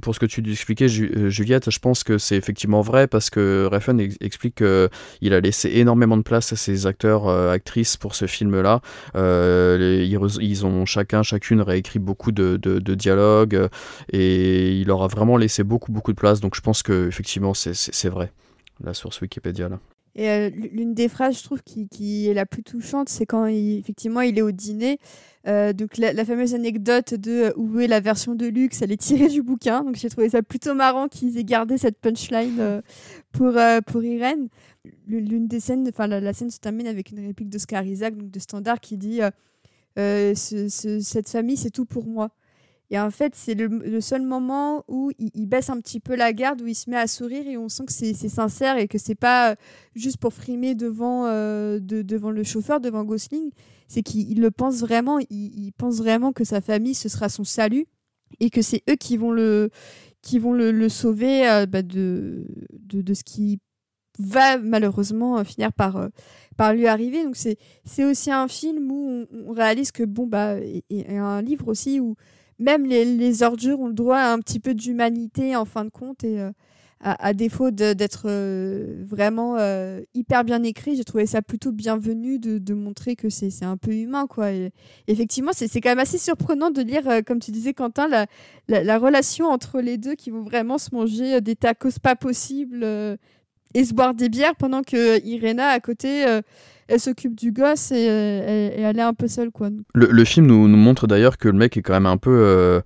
pour 0.00 0.14
ce 0.14 0.20
que 0.20 0.26
tu 0.26 0.48
expliquais, 0.50 0.88
Juliette, 0.88 1.70
je 1.70 1.78
pense 1.78 2.04
que 2.04 2.18
c'est 2.18 2.36
effectivement 2.36 2.82
vrai 2.82 3.06
parce 3.06 3.30
que 3.30 3.68
Refn 3.70 4.00
explique 4.20 4.56
qu'il 4.56 5.34
a 5.34 5.40
laissé 5.40 5.70
énormément 5.74 6.16
de 6.16 6.22
place 6.22 6.52
à 6.52 6.56
ses 6.56 6.86
acteurs, 6.86 7.28
actrices 7.28 7.96
pour 7.96 8.14
ce 8.14 8.26
film-là. 8.26 8.80
ils, 9.14 10.62
ont 10.64 10.86
chacun, 10.86 11.22
chacune 11.22 11.60
réécrit 11.60 11.98
beaucoup 11.98 12.32
de, 12.32 12.56
dialogues 12.94 13.68
et 14.12 14.72
il 14.78 14.86
leur 14.86 15.02
a 15.02 15.08
vraiment 15.08 15.36
laissé 15.36 15.64
beaucoup, 15.64 15.90
beaucoup 15.90 16.12
de 16.12 16.18
place. 16.18 16.40
Donc 16.40 16.54
je 16.54 16.60
pense 16.60 16.82
que 16.82 17.08
effectivement 17.08 17.54
c'est 17.54 18.08
vrai 18.08 18.32
la 18.80 18.94
source 18.94 19.20
Wikipédia 19.20 19.68
là. 19.68 19.80
Et 20.14 20.28
euh, 20.28 20.50
l'une 20.50 20.92
des 20.92 21.08
phrases, 21.08 21.38
je 21.38 21.44
trouve, 21.44 21.62
qui, 21.62 22.28
est 22.28 22.34
la 22.34 22.44
plus 22.44 22.62
touchante, 22.62 23.08
c'est 23.08 23.24
quand 23.24 23.46
il, 23.46 23.78
effectivement 23.78 24.20
il 24.20 24.38
est 24.38 24.42
au 24.42 24.52
dîner. 24.52 24.98
Euh, 25.48 25.72
donc 25.72 25.96
la, 25.96 26.24
fameuse 26.24 26.54
anecdote 26.54 27.14
de 27.14 27.30
euh, 27.30 27.52
où 27.56 27.80
est 27.80 27.86
la 27.86 28.00
version 28.00 28.34
de 28.34 28.46
luxe, 28.46 28.82
elle 28.82 28.92
est 28.92 29.00
tirée 29.00 29.28
du 29.28 29.42
bouquin. 29.42 29.82
Donc 29.82 29.96
j'ai 29.96 30.10
trouvé 30.10 30.28
ça 30.28 30.42
plutôt 30.42 30.74
marrant 30.74 31.08
qu'ils 31.08 31.38
aient 31.38 31.44
gardé 31.44 31.78
cette 31.78 31.98
punchline 31.98 32.82
pour, 33.32 33.54
pour 33.86 34.04
Irène. 34.04 34.48
L'une 35.06 35.48
des 35.48 35.60
scènes, 35.60 35.88
enfin 35.88 36.06
la, 36.06 36.32
scène 36.32 36.50
se 36.50 36.58
termine 36.58 36.86
avec 36.86 37.10
une 37.10 37.26
réplique 37.26 37.48
d'Oscar 37.48 37.84
Isaac, 37.84 38.16
donc 38.16 38.30
de 38.30 38.38
Standard, 38.38 38.80
qui 38.80 38.98
dit 38.98 39.20
Cette 39.96 41.28
famille, 41.28 41.56
c'est 41.56 41.70
tout 41.70 41.86
pour 41.86 42.04
moi. 42.04 42.30
Et 42.92 43.00
en 43.00 43.10
fait, 43.10 43.34
c'est 43.34 43.54
le, 43.54 44.02
seul 44.02 44.20
moment 44.20 44.84
où 44.86 45.10
il, 45.18 45.46
baisse 45.46 45.70
un 45.70 45.80
petit 45.80 45.98
peu 45.98 46.14
la 46.14 46.34
garde, 46.34 46.60
où 46.60 46.66
il 46.66 46.74
se 46.74 46.90
met 46.90 46.98
à 46.98 47.06
sourire 47.06 47.48
et 47.48 47.56
on 47.56 47.70
sent 47.70 47.86
que 47.86 47.92
c'est 47.92 48.12
sincère 48.28 48.76
et 48.76 48.86
que 48.86 48.98
c'est 48.98 49.14
pas 49.14 49.56
juste 49.94 50.18
pour 50.18 50.34
frimer 50.34 50.74
devant, 50.74 51.24
euh, 51.24 51.78
devant 51.80 52.30
le 52.30 52.42
chauffeur, 52.42 52.80
devant 52.80 53.02
Gosling. 53.02 53.50
C'est 53.88 54.02
qu'il 54.02 54.38
le 54.38 54.50
pense 54.50 54.80
vraiment, 54.80 55.18
il, 55.30 55.72
pense 55.78 55.96
vraiment 55.96 56.32
que 56.32 56.44
sa 56.44 56.60
famille, 56.60 56.92
ce 56.92 57.08
sera 57.08 57.30
son 57.30 57.44
salut 57.44 57.86
et 58.40 58.50
que 58.50 58.60
c'est 58.60 58.82
eux 58.90 58.96
qui 58.96 59.16
vont 59.16 59.30
le, 59.30 59.70
qui 60.20 60.38
vont 60.38 60.52
le, 60.52 60.88
sauver 60.90 61.48
euh, 61.48 61.64
bah, 61.64 61.80
de, 61.80 62.44
de, 62.74 63.14
ce 63.14 63.24
qui 63.24 63.58
va 64.18 64.58
malheureusement 64.58 65.38
euh, 65.38 65.44
finir 65.44 65.72
par, 65.72 66.10
par 66.58 66.74
lui 66.74 66.86
arriver. 66.88 67.24
Donc 67.24 67.36
c'est 67.36 68.04
aussi 68.04 68.30
un 68.30 68.48
film 68.48 68.92
où 68.92 69.26
on, 69.32 69.52
réalise 69.52 69.92
que, 69.92 70.02
bon, 70.02 70.26
bah, 70.26 70.56
et 70.58 71.16
un 71.16 71.40
livre 71.40 71.68
aussi 71.68 71.98
où 71.98 72.16
même 72.62 72.86
les, 72.86 73.42
ordures 73.42 73.80
ont 73.80 73.88
le 73.88 73.94
droit 73.94 74.18
à 74.18 74.32
un 74.32 74.38
petit 74.38 74.60
peu 74.60 74.74
d'humanité 74.74 75.56
en 75.56 75.64
fin 75.64 75.84
de 75.84 75.90
compte. 75.90 76.24
Et 76.24 76.40
euh, 76.40 76.50
à, 77.00 77.34
défaut 77.34 77.72
d'être 77.72 78.26
euh, 78.26 79.02
vraiment 79.04 79.56
euh, 79.58 80.00
hyper 80.14 80.44
bien 80.44 80.62
écrit, 80.62 80.94
j'ai 80.94 81.04
trouvé 81.04 81.26
ça 81.26 81.42
plutôt 81.42 81.72
bienvenu 81.72 82.38
de, 82.38 82.74
montrer 82.74 83.16
que 83.16 83.28
c'est 83.28 83.64
un 83.64 83.76
peu 83.76 83.92
humain. 83.92 84.26
Quoi. 84.28 84.50
effectivement, 85.08 85.50
c'est 85.52 85.68
quand 85.80 85.90
même 85.90 85.98
assez 85.98 86.18
surprenant 86.18 86.70
de 86.70 86.80
lire, 86.80 87.24
comme 87.26 87.40
tu 87.40 87.50
disais, 87.50 87.74
Quentin, 87.74 88.08
la, 88.08 88.26
la, 88.68 88.98
relation 88.98 89.46
entre 89.46 89.80
les 89.80 89.98
deux 89.98 90.14
qui 90.14 90.30
vont 90.30 90.42
vraiment 90.42 90.78
se 90.78 90.94
manger 90.94 91.40
des 91.40 91.56
tacos 91.56 91.98
pas 92.00 92.14
possibles 92.14 92.84
et 93.74 93.84
se 93.84 93.94
boire 93.94 94.14
des 94.14 94.28
bières 94.28 94.54
pendant 94.54 94.82
que 94.82 95.24
Irena 95.24 95.68
à 95.68 95.80
côté 95.80 96.24
elle 96.92 97.00
s'occupe 97.00 97.34
du 97.34 97.52
gosse 97.52 97.90
et, 97.90 98.06
euh, 98.08 98.70
elle 98.76 98.98
est 98.98 99.02
un 99.02 99.14
peu 99.14 99.26
seule. 99.26 99.50
Quoi. 99.50 99.70
Le, 99.94 100.24
film 100.24 100.46
nous, 100.46 100.68
montre 100.68 101.06
d'ailleurs 101.06 101.38
que 101.38 101.48
le 101.48 101.56
mec 101.56 101.76
est 101.76 101.82
quand 101.82 101.94
même 101.94 102.06
un 102.06 102.18
peu. 102.18 102.30
Euh, 102.30 102.80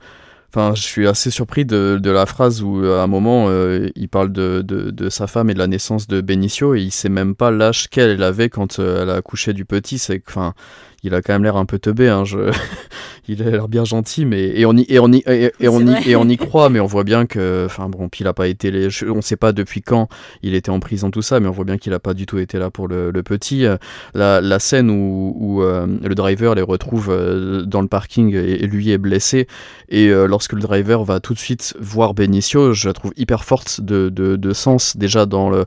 enfin, 0.55 0.75
je 0.75 0.83
suis 0.83 1.09
assez 1.09 1.31
surpris 1.31 1.65
de, 1.65 2.01
la 2.05 2.25
phrase 2.25 2.63
où, 2.63 2.85
à 2.85 3.03
un 3.03 3.07
moment, 3.09 3.47
euh, 3.49 3.89
il 3.97 4.09
parle 4.09 4.33
de, 4.33 5.09
sa 5.11 5.27
femme 5.27 5.51
et 5.51 5.55
de 5.55 5.59
la 5.59 5.67
naissance 5.67 6.07
de 6.07 6.21
Benicio 6.21 6.75
et 6.75 6.83
il 6.83 6.93
sait 6.93 7.09
même 7.09 7.35
pas 7.35 7.51
l'âge 7.51 7.89
qu'elle 7.89 8.23
avait 8.23 8.49
quand 8.49 8.79
elle 8.79 9.11
a 9.11 9.15
accouché 9.15 9.53
du 9.53 9.65
petit. 9.65 9.99
C'est, 9.99 10.23
enfin, 10.29 10.55
il 11.03 11.15
a 11.15 11.23
quand 11.23 11.33
même 11.33 11.45
l'air 11.45 11.57
un 11.57 11.67
peu 11.67 11.79
teubé. 11.79 12.09
Hein, 12.09 12.25
je... 12.25 12.53
il 13.29 13.43
a 13.43 13.51
l'air 13.51 13.69
bien 13.69 13.85
gentil, 13.85 14.25
mais 14.25 14.53
et 14.55 14.67
on 14.67 14.77
y 14.77 14.87
et 14.89 14.99
on 14.99 15.13
y 15.13 15.23
et, 15.27 15.69
on 15.69 15.81
y 15.81 16.11
et 16.11 16.17
on 16.17 16.29
y 16.29 16.37
croit, 16.37 16.69
mais 16.69 16.81
on 16.81 16.87
voit 16.87 17.05
bien 17.05 17.27
que, 17.27 17.65
enfin 17.67 17.89
bon, 17.89 18.09
puis 18.09 18.23
il 18.23 18.27
a 18.27 18.33
pas 18.33 18.47
été, 18.49 18.71
les... 18.71 18.89
on 19.05 19.21
sait 19.21 19.37
pas 19.37 19.53
depuis 19.53 19.83
quand 19.83 20.09
il 20.43 20.55
était 20.55 20.71
en 20.71 20.81
prison 20.81 21.11
tout 21.11 21.23
ça, 21.23 21.41
mais 21.41 21.49
on 21.49 21.53
voit 21.53 21.65
bien 21.65 21.79
qu'il 21.79 21.93
a 21.93 21.99
pas 21.99 22.15
du 22.15 22.27
tout 22.27 22.39
été 22.39 22.59
là 22.59 22.71
pour 22.71 22.89
le, 22.89 23.13
petit. 23.23 23.67
La, 24.15 24.41
la, 24.41 24.59
scène 24.59 24.91
où, 24.91 25.35
où 25.37 25.63
euh, 25.63 25.87
le 25.87 26.15
driver 26.15 26.55
les 26.55 26.63
retrouve 26.63 27.09
euh, 27.11 27.63
dans 27.63 27.83
le 27.83 27.89
parking 27.89 28.35
et, 28.35 28.67
lui 28.67 28.91
est 28.91 28.99
blessé, 28.99 29.47
et 29.89 30.09
euh, 30.09 30.27
lorsque 30.27 30.53
le 30.53 30.61
driver 30.61 31.05
va 31.05 31.21
tout 31.21 31.35
de 31.35 31.39
suite 31.39 31.75
voir 31.81 32.15
Benicio, 32.15 32.73
je 32.73 32.89
la 32.89 32.93
trouve 32.93 33.13
hyper 33.17 33.45
forte 33.45 33.81
de, 33.81 34.09
de, 34.09 34.37
de 34.37 34.53
sens 34.53 34.97
déjà 34.97 35.27
dans 35.27 35.51
le 35.51 35.67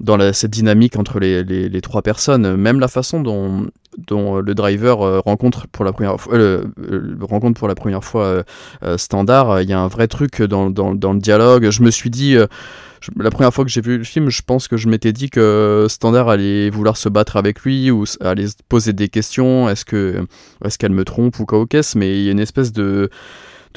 dans 0.00 0.32
cette 0.32 0.50
dynamique 0.50 0.96
entre 0.96 1.18
les, 1.18 1.42
les, 1.42 1.80
trois 1.80 2.02
personnes. 2.02 2.56
Même 2.56 2.80
la 2.80 2.88
façon 2.88 3.20
dont, 3.20 3.68
dont 3.98 4.40
le 4.40 4.54
driver 4.54 5.00
euh, 5.02 5.20
rencontre 5.20 5.66
pour 5.68 5.84
la 5.84 5.92
première 5.92 6.20
fois, 6.20 6.34
euh, 6.34 6.64
rencontre 7.20 7.58
pour 7.58 7.68
la 7.68 7.74
première 7.74 8.04
fois 8.04 8.44
euh, 8.82 8.98
Standard, 8.98 9.62
il 9.62 9.70
y 9.70 9.72
a 9.72 9.80
un 9.80 9.88
vrai 9.88 10.06
truc 10.06 10.42
dans, 10.42 10.70
dans, 10.70 11.12
le 11.12 11.18
dialogue. 11.18 11.70
Je 11.70 11.82
me 11.82 11.90
suis 11.90 12.10
dit, 12.10 12.36
la 13.16 13.30
première 13.30 13.54
fois 13.54 13.64
que 13.64 13.70
j'ai 13.70 13.80
vu 13.80 13.98
le 13.98 14.04
film, 14.04 14.28
je 14.28 14.42
pense 14.42 14.68
que 14.68 14.76
je 14.76 14.88
m'étais 14.88 15.12
dit 15.12 15.30
que 15.30 15.86
Standard 15.88 16.28
allait 16.28 16.68
vouloir 16.68 16.96
se 16.96 17.08
battre 17.08 17.36
avec 17.36 17.62
lui 17.62 17.90
ou 17.90 18.04
allait 18.20 18.48
se 18.48 18.56
poser 18.68 18.92
des 18.92 19.08
questions. 19.08 19.68
Est-ce 19.68 19.84
que 19.84 20.26
est-ce 20.64 20.76
qu'elle 20.76 20.92
me 20.92 21.04
trompe 21.04 21.38
ou 21.40 21.46
quoi 21.46 21.58
au 21.58 21.66
caisse 21.66 21.94
Mais 21.94 22.18
il 22.18 22.24
y 22.24 22.28
a 22.28 22.32
une 22.32 22.40
espèce 22.40 22.72
de 22.72 23.08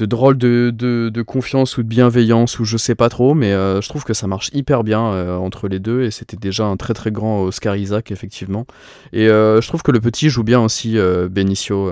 de 0.00 0.06
drôle 0.06 0.38
de, 0.38 0.70
de, 0.72 1.22
confiance 1.22 1.76
ou 1.76 1.82
de 1.82 1.88
bienveillance 1.88 2.58
ou 2.58 2.64
je 2.64 2.78
sais 2.78 2.94
pas 2.94 3.10
trop, 3.10 3.34
mais 3.34 3.52
euh, 3.52 3.82
je 3.82 3.88
trouve 3.88 4.04
que 4.04 4.14
ça 4.14 4.26
marche 4.26 4.50
hyper 4.54 4.82
bien 4.82 5.12
euh, 5.12 5.36
entre 5.36 5.68
les 5.68 5.78
deux 5.78 6.02
et 6.04 6.10
c'était 6.10 6.38
déjà 6.38 6.64
un 6.64 6.78
très 6.78 6.94
très 6.94 7.12
grand 7.12 7.42
Oscar 7.42 7.76
Isaac 7.76 8.10
effectivement. 8.10 8.66
Et 9.12 9.28
euh, 9.28 9.60
je 9.60 9.68
trouve 9.68 9.82
que 9.82 9.92
le 9.92 10.00
petit 10.00 10.30
joue 10.30 10.42
bien 10.42 10.60
aussi 10.60 10.96
Benicio. 11.30 11.90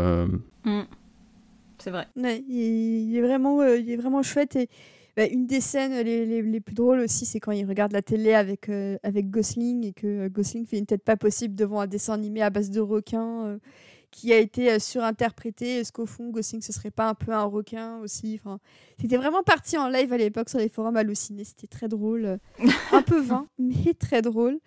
Mm. 0.64 0.82
C'est 1.78 1.90
vrai. 1.90 2.06
il, 2.16 3.14
est 3.14 3.20
vraiment, 3.20 3.62
il 3.62 3.90
est 3.90 3.96
vraiment 3.96 4.22
chouette 4.22 4.56
et 4.56 4.68
bah, 5.16 5.26
une 5.26 5.46
des 5.46 5.60
scènes 5.60 5.92
les, 6.02 6.24
les, 6.24 6.42
les 6.42 6.60
plus 6.60 6.74
drôles 6.74 7.00
aussi, 7.00 7.26
c'est 7.26 7.40
quand 7.40 7.52
il 7.52 7.66
regarde 7.66 7.92
la 7.92 8.02
télé 8.02 8.34
avec, 8.34 8.70
avec 9.02 9.30
Gosling 9.30 9.84
et 9.84 9.92
que 9.92 10.28
Gosling 10.28 10.64
fait 10.66 10.78
une 10.78 10.86
tête 10.86 11.04
pas 11.04 11.16
possible 11.16 11.54
devant 11.54 11.80
un 11.80 11.86
dessin 11.86 12.14
animé 12.14 12.40
à 12.40 12.50
base 12.50 12.70
de 12.70 12.80
requins 12.80 13.58
qui 14.10 14.32
a 14.32 14.38
été 14.38 14.70
euh, 14.70 14.78
surinterprété. 14.78 15.78
Est-ce 15.78 15.92
qu'au 15.92 16.06
fond, 16.06 16.30
Gosling, 16.30 16.62
ce 16.62 16.72
serait 16.72 16.90
pas 16.90 17.08
un 17.08 17.14
peu 17.14 17.32
un 17.32 17.44
requin 17.44 17.98
aussi? 17.98 18.40
Enfin, 18.40 18.58
C'était 19.00 19.16
vraiment 19.16 19.42
parti 19.42 19.76
en 19.76 19.88
live 19.88 20.12
à 20.12 20.16
l'époque 20.16 20.48
sur 20.48 20.58
les 20.58 20.68
forums 20.68 20.96
hallucinés. 20.96 21.44
C'était 21.44 21.66
très 21.66 21.88
drôle. 21.88 22.24
Euh, 22.24 22.36
un 22.92 23.02
peu 23.02 23.20
vain, 23.20 23.46
mais 23.58 23.94
très 23.94 24.22
drôle. 24.22 24.58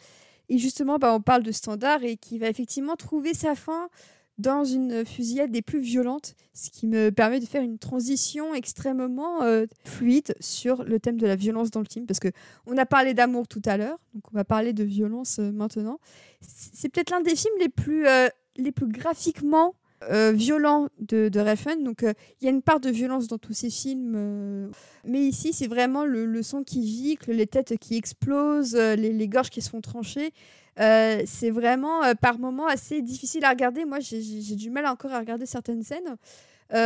Et 0.50 0.58
justement, 0.58 0.98
bah, 0.98 1.14
on 1.14 1.22
parle 1.22 1.44
de 1.44 1.52
Standard 1.52 2.04
et 2.04 2.18
qui 2.18 2.38
va 2.38 2.48
effectivement 2.50 2.96
trouver 2.96 3.34
sa 3.34 3.56
fin 3.56 3.90
dans 4.38 4.64
une 4.64 5.06
fusillade 5.06 5.52
des 5.52 5.62
plus 5.62 5.80
violentes, 5.80 6.36
ce 6.54 6.72
qui 6.72 6.88
me 6.88 7.12
permet 7.12 7.40
de 7.40 7.46
faire 7.46 7.62
une 7.62 7.78
transition 7.78 8.56
extrêmement 8.56 9.44
euh, 9.44 9.66
fluide 9.86 10.34
sur 10.40 10.84
le 10.84 11.00
thème 11.00 11.18
de 11.18 11.28
la 11.28 11.36
violence 11.36 11.70
dans 11.70 11.80
le 11.80 11.86
film, 11.86 12.08
parce 12.08 12.20
que 12.20 12.30
on 12.66 12.76
a 12.78 12.86
parlé 12.88 13.14
d'amour 13.14 13.48
tout 13.48 13.62
à 13.66 13.78
l'heure, 13.78 14.00
donc 14.16 14.24
on 14.34 14.36
va 14.36 14.44
parler 14.44 14.74
de 14.74 14.84
violence 14.84 15.38
maintenant. 15.38 16.00
C'est 16.42 16.90
peut-être 16.90 17.12
l'un 17.12 17.22
des 17.22 17.36
films 17.36 17.54
les 17.60 17.70
plus 17.70 18.08
les 18.58 18.72
plus 18.72 18.88
graphiquement 18.88 19.76
euh, 20.10 20.32
violents 20.32 20.88
de, 21.00 21.30
de 21.30 21.40
Refn. 21.40 21.84
Donc, 21.84 22.04
euh, 22.04 22.14
il 22.40 22.46
y 22.46 22.48
a 22.48 22.52
une 22.52 22.64
part 22.64 22.80
de 22.80 22.90
violence 22.90 23.28
dans 23.28 23.38
tous 23.38 23.54
ces 23.54 23.70
films. 23.70 24.14
Euh, 24.16 24.68
mais 25.06 25.20
ici, 25.20 25.54
c'est 25.54 25.68
vraiment 25.68 26.06
le, 26.06 26.42
son 26.42 26.64
qui 26.64 26.88
gicle, 26.88 27.32
les 27.32 27.46
têtes 27.46 27.78
qui 27.78 27.98
explosent, 27.98 28.76
les, 28.76 29.28
gorges 29.28 29.52
qui 29.52 29.62
se 29.62 29.70
font 29.70 29.82
trancher. 29.82 30.34
c'est 30.78 31.52
vraiment 31.52 32.02
par 32.20 32.40
moments 32.40 32.68
assez 32.68 33.02
difficile 33.02 33.46
à 33.46 33.50
regarder. 33.50 33.86
Moi, 33.86 34.00
j'ai 34.00 34.56
du 34.56 34.72
mal 34.72 34.88
encore 34.88 35.12
à 35.12 35.20
regarder 35.20 35.46
certaines 35.46 35.84
scènes. 35.84 36.16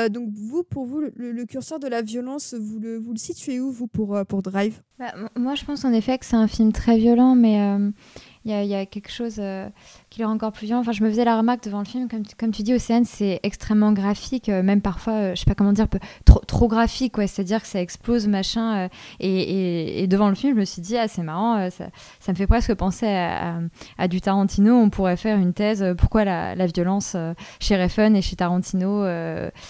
donc 0.09 0.29
vous, 0.33 0.63
pour 0.63 0.85
vous, 0.85 1.01
le, 1.15 1.45
curseur 1.45 1.79
de 1.79 1.87
la 1.87 2.01
violence, 2.01 2.53
vous 2.53 2.79
le, 2.79 2.99
le 2.99 3.17
situez 3.17 3.61
où, 3.61 3.71
vous, 3.71 3.87
pour, 3.87 4.19
pour 4.27 4.41
Drive? 4.41 4.81
Bah, 4.99 5.13
Moi, 5.37 5.55
je 5.55 5.63
pense 5.63 5.85
en 5.85 5.93
effet 5.93 6.17
que 6.17 6.25
c'est 6.25 6.35
un 6.35 6.47
film 6.47 6.73
très 6.73 6.97
violent, 6.97 7.35
mais 7.35 7.59
il 8.45 8.67
y, 8.67 8.75
a 8.75 8.85
quelque 8.85 9.11
chose 9.11 9.41
qui 10.15 10.21
est 10.21 10.25
encore 10.25 10.53
plus 10.53 10.67
violent. 10.67 10.81
Enfin, 10.81 10.93
je 10.93 11.03
me 11.03 11.09
faisais 11.09 11.25
la 11.25 11.37
remarque 11.37 11.63
devant 11.63 11.79
le 11.79 11.85
film, 11.85 12.07
comme 12.07 12.25
tu, 12.25 12.35
comme 12.35 12.51
tu 12.51 12.63
dis, 12.63 12.73
Océane, 12.73 13.05
c'est 13.05 13.39
extrêmement 13.43 13.91
graphique, 13.91 14.49
euh, 14.49 14.63
même 14.63 14.81
parfois, 14.81 15.13
euh, 15.13 15.35
je 15.35 15.41
sais 15.41 15.45
pas 15.45 15.55
comment 15.55 15.73
dire, 15.73 15.87
trop, 16.25 16.39
trop 16.39 16.67
graphique, 16.67 17.17
ouais, 17.17 17.27
c'est-à-dire 17.27 17.61
que 17.61 17.67
ça 17.67 17.81
explose, 17.81 18.27
machin. 18.27 18.75
Euh, 18.75 18.87
et, 19.19 20.03
et, 20.03 20.07
devant 20.07 20.29
le 20.29 20.35
film, 20.35 20.53
je 20.53 20.59
me 20.59 20.65
suis 20.65 20.81
dit, 20.81 20.97
ah, 20.97 21.07
c'est 21.07 21.21
marrant, 21.23 21.69
ça, 21.69 21.85
ça, 22.19 22.31
me 22.31 22.37
fait 22.37 22.47
presque 22.47 22.73
penser 22.75 23.07
à, 23.07 23.59
à, 23.97 24.07
du 24.07 24.21
Tarantino. 24.21 24.75
On 24.75 24.89
pourrait 24.89 25.17
faire 25.17 25.37
une 25.37 25.53
thèse, 25.53 25.85
pourquoi 25.97 26.23
la, 26.23 26.55
la 26.55 26.67
violence 26.67 27.15
chez 27.59 27.81
Refn 27.81 28.15
et 28.15 28.21
chez 28.21 28.35
Tarantino, 28.35 29.05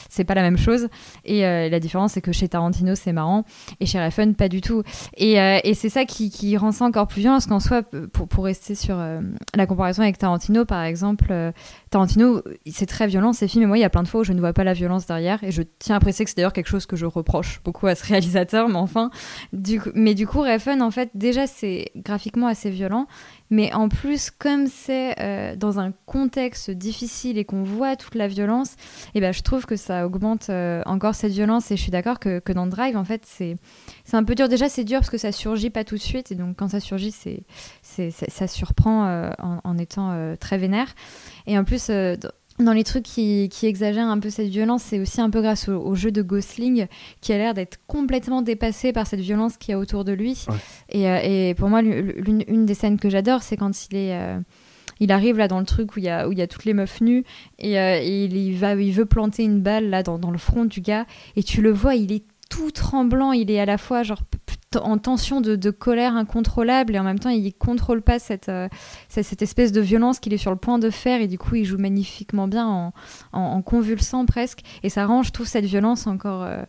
c'est 0.10 0.26
pas 0.26 0.35
la 0.35 0.41
même 0.41 0.57
chose. 0.57 0.89
Et 1.23 1.41
la 1.41 1.80
différence, 1.80 2.14
c'est 2.14 2.22
que 2.22 2.31
chez 2.31 2.47
Tarantino, 2.47 2.95
c'est 2.95 3.14
marrant, 3.14 3.45
et 3.80 3.85
chez 3.85 4.03
Refn, 4.03 4.34
pas 4.34 4.49
du 4.49 4.61
tout. 4.61 4.84
Et, 5.18 5.34
et 5.34 5.73
c'est 5.73 5.89
ça 5.89 6.06
qui, 6.06 6.30
qui, 6.30 6.56
rend 6.57 6.72
ça 6.72 6.85
encore 6.85 7.07
plus 7.07 7.22
violent, 7.22 7.35
parce 7.35 7.47
qu'en 7.47 7.60
soi, 7.60 7.84
pour, 7.84 8.27
pour 8.27 8.45
rester 8.45 8.65
sur 8.74 8.98
la 9.54 9.68
comparaison 9.68 10.02
avec 10.02 10.18
Tarantino, 10.18 10.36
Tarantino, 10.46 10.66
par 10.66 10.84
exemple, 10.84 11.28
euh, 11.30 11.52
Tarantino, 11.90 12.41
c'est 12.70 12.86
très 12.86 13.07
violent 13.07 13.34
ces 13.34 13.48
films, 13.48 13.64
et 13.64 13.68
moi, 13.68 13.78
il 13.78 13.82
y 13.82 13.86
a 13.86 13.90
plein 13.90 14.03
de 14.03 14.07
fois 14.07 14.22
où 14.22 14.24
je 14.24 14.34
ne 14.34 14.40
vois 14.40 14.53
pas 14.53 14.64
la 14.64 14.74
violence 14.74 15.06
derrière, 15.06 15.44
et 15.44 15.52
je 15.52 15.62
tiens 15.80 15.95
à 15.95 15.99
préciser 15.99 16.24
que 16.24 16.30
c'est 16.30 16.38
d'ailleurs 16.38 16.53
quelque 16.53 16.68
chose 16.68 16.86
que 16.86 16.95
je 16.95 17.06
reproche 17.06 17.62
beaucoup 17.64 17.88
à 17.88 17.95
ce 17.95 18.06
réalisateur, 18.07 18.68
mais 18.70 18.78
enfin, 18.78 19.10
mais 19.94 20.16
du 20.16 20.28
coup, 20.28 20.41
Refn, 20.41 20.82
en 20.82 20.91
fait, 20.91 21.10
déjà, 21.14 21.48
c'est 21.48 21.91
graphiquement 21.95 22.48
assez 22.48 22.70
violent, 22.70 23.07
mais 23.49 23.74
en 23.74 23.90
plus, 23.90 24.32
comme 24.32 24.68
c'est 24.68 25.16
euh, 25.20 25.56
dans 25.56 25.80
un 25.80 25.94
contexte 26.06 26.72
difficile 26.72 27.38
et 27.38 27.45
qu'on 27.45 27.64
voit 27.64 27.95
toute 27.95 28.16
la 28.16 28.28
violence, 28.28 28.76
eh 29.14 29.22
ben, 29.22 29.32
je 29.32 29.41
trouve 29.41 29.66
que 29.66 29.76
ça 29.76 30.06
augmente 30.06 30.49
euh, 30.49 30.82
encore 30.86 31.16
cette 31.16 31.32
violence, 31.32 31.72
et 31.72 31.78
je 31.78 31.82
suis 31.82 31.91
d'accord 31.91 32.20
que, 32.20 32.40
que 32.40 32.53
dans 32.53 32.68
Drive, 32.68 32.98
en 32.98 33.06
fait, 33.06 33.22
c'est 33.26 33.57
un 34.14 34.24
peu 34.24 34.36
dur. 34.36 34.49
Déjà, 34.49 34.70
c'est 34.70 34.84
dur 34.84 34.99
parce 34.99 35.10
que 35.10 35.18
ça 35.18 35.32
surgit 35.32 35.70
pas 35.70 35.84
tout 35.84 35.95
de 35.95 36.02
suite, 36.02 36.32
et 36.32 36.36
donc 36.36 36.57
quand 36.57 36.70
ça 36.70 36.80
surgit, 36.80 37.12
c'est 37.12 37.44
ça 37.82 38.48
surprend 38.48 39.07
euh, 39.07 39.30
en, 39.64 39.78
étant 39.78 40.12
euh, 40.12 40.36
très 40.36 40.57
vénère. 40.57 40.88
Et 41.48 41.57
en 41.57 41.64
plus, 41.64 41.74
euh, 41.89 42.15
dans 42.60 42.73
les 42.73 42.84
trucs 42.84 43.03
qui, 43.03 43.49
exagèrent 43.64 44.07
un 44.07 44.19
peu 44.19 44.30
cette 44.30 44.47
violence, 44.47 44.84
c'est 44.84 44.99
aussi 44.99 45.22
un 45.22 45.30
peu 45.30 45.41
grâce 45.41 45.68
au, 45.68 45.95
jeu 45.95 46.11
de 46.11 46.22
Gosling 46.22 46.88
qui 47.22 47.34
a 47.34 47.38
l'air 47.38 47.53
d'être 47.53 47.80
complètement 47.88 48.41
dépassé 48.41 48.93
par 48.93 49.07
cette 49.07 49.19
violence 49.19 49.57
qu'il 49.57 49.72
y 49.72 49.76
a 49.76 49.80
autour 49.80 50.06
de 50.06 50.14
lui. 50.14 50.45
Et, 50.89 51.53
pour 51.57 51.69
moi, 51.69 51.81
l'une 51.81 52.65
des 52.65 52.73
scènes 52.73 52.99
que 52.99 53.10
j'adore, 53.10 53.43
c'est 53.43 53.57
quand 53.57 53.88
il 53.88 53.97
est 53.97 54.18
il 54.99 55.11
arrive 55.11 55.38
là 55.38 55.47
dans 55.47 55.60
le 55.60 55.65
truc 55.65 55.95
où 55.95 55.99
il 55.99 56.06
y 56.06 56.10
a, 56.10 56.27
où 56.27 56.31
il 56.31 56.38
y 56.38 56.41
a 56.41 56.47
toutes 56.47 56.65
les 56.65 56.73
meufs 56.73 57.02
nues 57.02 57.26
et, 57.60 57.76
il, 58.06 58.57
va, 58.57 58.76
il 58.76 58.93
veut 58.93 59.06
planter 59.06 59.43
une 59.43 59.61
balle 59.61 59.89
là 59.89 60.03
dans, 60.03 60.18
dans, 60.18 60.31
le 60.31 60.38
front 60.38 60.65
du 60.65 60.81
gars 60.81 61.06
et 61.35 61.43
tu 61.43 61.61
le 61.61 61.72
vois, 61.72 61.95
il 61.95 62.11
est 62.11 62.23
tout 62.49 62.72
tremblant, 62.72 63.31
il 63.31 63.51
est 63.51 63.59
à 63.59 63.65
la 63.65 63.77
fois 63.77 64.03
genre 64.03 64.22
en 64.77 64.97
tension 64.97 65.41
de, 65.41 65.72
colère 65.72 66.15
incontrôlable 66.15 66.95
et 66.95 66.99
en 66.99 67.03
même 67.03 67.19
temps 67.19 67.30
il 67.30 67.53
contrôle 67.53 68.01
pas 68.01 68.19
cette, 68.19 68.49
euh, 68.49 68.67
cette, 69.09 69.41
espèce 69.41 69.72
de 69.72 69.81
violence 69.81 70.19
qu'il 70.19 70.34
est 70.34 70.38
sur 70.38 70.51
le 70.51 70.57
point 70.57 70.80
de 70.80 70.89
faire 70.89 71.22
et 71.22 71.27
du 71.27 71.38
coup 71.38 71.55
il 71.55 71.65
joue 71.65 71.77
magnifiquement 71.77 72.47
bien 72.47 72.67
en, 72.67 72.93
en, 73.31 73.61
convulsant 73.61 74.26
presque 74.26 74.61
et 74.84 74.89
ça 74.89 75.05
rend 75.05 75.23
je 75.23 75.31
trouve 75.31 75.47
cette 75.47 75.65
violence 75.65 76.07
encore, 76.07 76.43
euh, 76.43 76.63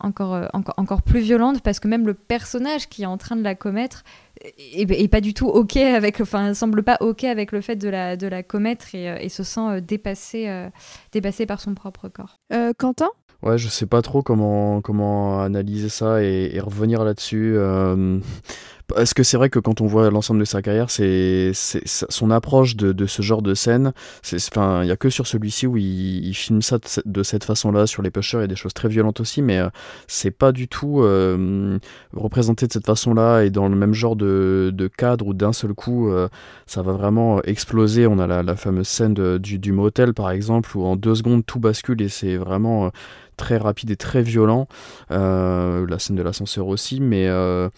encore, 0.00 0.34
euh, 0.34 0.46
encore, 0.52 0.74
encore 0.76 1.02
plus 1.02 1.20
violente 1.20 1.60
parce 1.62 1.80
que 1.80 1.88
même 1.88 2.06
le 2.06 2.14
personnage 2.14 2.88
qui 2.88 3.02
est 3.02 3.06
en 3.06 3.18
train 3.18 3.36
de 3.36 3.42
la 3.42 3.54
commettre 3.54 4.04
est, 4.42 5.08
pas 5.08 5.20
du 5.20 5.34
tout 5.34 5.46
ok 5.46 5.76
avec 5.76 6.20
enfin 6.20 6.52
semble 6.54 6.82
pas 6.82 6.98
ok 7.00 7.24
avec 7.24 7.52
le 7.52 7.60
fait 7.60 7.76
de 7.76 7.88
la, 7.88 8.16
de 8.16 8.26
la 8.26 8.42
commettre 8.42 8.94
et, 8.94 9.28
se 9.28 9.42
sent 9.42 9.80
dépassé, 9.80 10.68
dépassé 11.12 11.46
par 11.46 11.60
son 11.60 11.74
propre 11.74 12.08
corps. 12.08 12.38
Quentin? 12.78 13.08
Ouais, 13.42 13.58
je 13.58 13.68
sais 13.68 13.86
pas 13.86 14.02
trop 14.02 14.22
comment, 14.22 14.80
comment 14.80 15.40
analyser 15.40 15.88
ça 15.88 16.22
et, 16.22 16.58
revenir 16.60 17.04
là-dessus. 17.04 17.54
Euh, 17.56 18.18
est-ce 18.94 19.14
que 19.14 19.22
c'est 19.24 19.36
vrai 19.36 19.50
que 19.50 19.58
quand 19.58 19.80
on 19.80 19.86
voit 19.86 20.10
l'ensemble 20.10 20.40
de 20.40 20.44
sa 20.44 20.62
carrière, 20.62 20.90
c'est 20.90 21.50
son 21.54 22.30
approche 22.30 22.76
de, 22.76 23.06
ce 23.06 23.20
genre 23.22 23.42
de 23.42 23.54
scène. 23.54 23.92
Il 24.32 24.86
y 24.86 24.90
a 24.90 24.96
que 24.96 25.10
sur 25.10 25.26
celui-ci 25.26 25.66
où 25.66 25.76
il, 25.76 26.32
filme 26.34 26.62
ça 26.62 26.78
de, 27.04 27.22
cette 27.22 27.44
façon-là. 27.44 27.86
Sur 27.86 28.02
les 28.02 28.10
pushers, 28.10 28.38
il 28.38 28.42
y 28.42 28.44
a 28.44 28.48
des 28.48 28.56
choses 28.56 28.74
très 28.74 28.88
violentes 28.88 29.20
aussi, 29.20 29.42
mais 29.42 29.58
euh, 29.58 29.68
c'est 30.06 30.30
pas 30.30 30.52
du 30.52 30.68
tout 30.68 31.00
euh, 31.02 31.78
représenté 32.14 32.66
de 32.66 32.72
cette 32.72 32.86
façon-là 32.86 33.42
et 33.42 33.50
dans 33.50 33.68
le 33.68 33.76
même 33.76 33.92
genre 33.92 34.14
de, 34.14 34.72
cadre 34.96 35.26
où 35.26 35.34
d'un 35.34 35.52
seul 35.52 35.74
coup, 35.74 36.10
euh, 36.10 36.28
ça 36.66 36.82
va 36.82 36.92
vraiment 36.92 37.42
exploser. 37.42 38.06
On 38.06 38.18
a 38.18 38.42
la, 38.42 38.56
fameuse 38.56 38.88
scène 38.88 39.14
du, 39.38 39.72
motel, 39.72 40.14
par 40.14 40.30
exemple, 40.30 40.76
où 40.76 40.84
en 40.84 40.94
deux 40.94 41.16
secondes 41.16 41.44
tout 41.44 41.58
bascule 41.58 42.00
et 42.02 42.08
c'est 42.08 42.36
vraiment 42.36 42.92
très 43.36 43.58
rapide 43.58 43.90
et 43.90 43.96
très 43.96 44.22
violent. 44.22 44.68
la 45.10 45.98
scène 45.98 46.16
de 46.16 46.22
l'ascenseur 46.22 46.68
aussi, 46.68 47.00
mais 47.00 47.26
euh, 47.28 47.68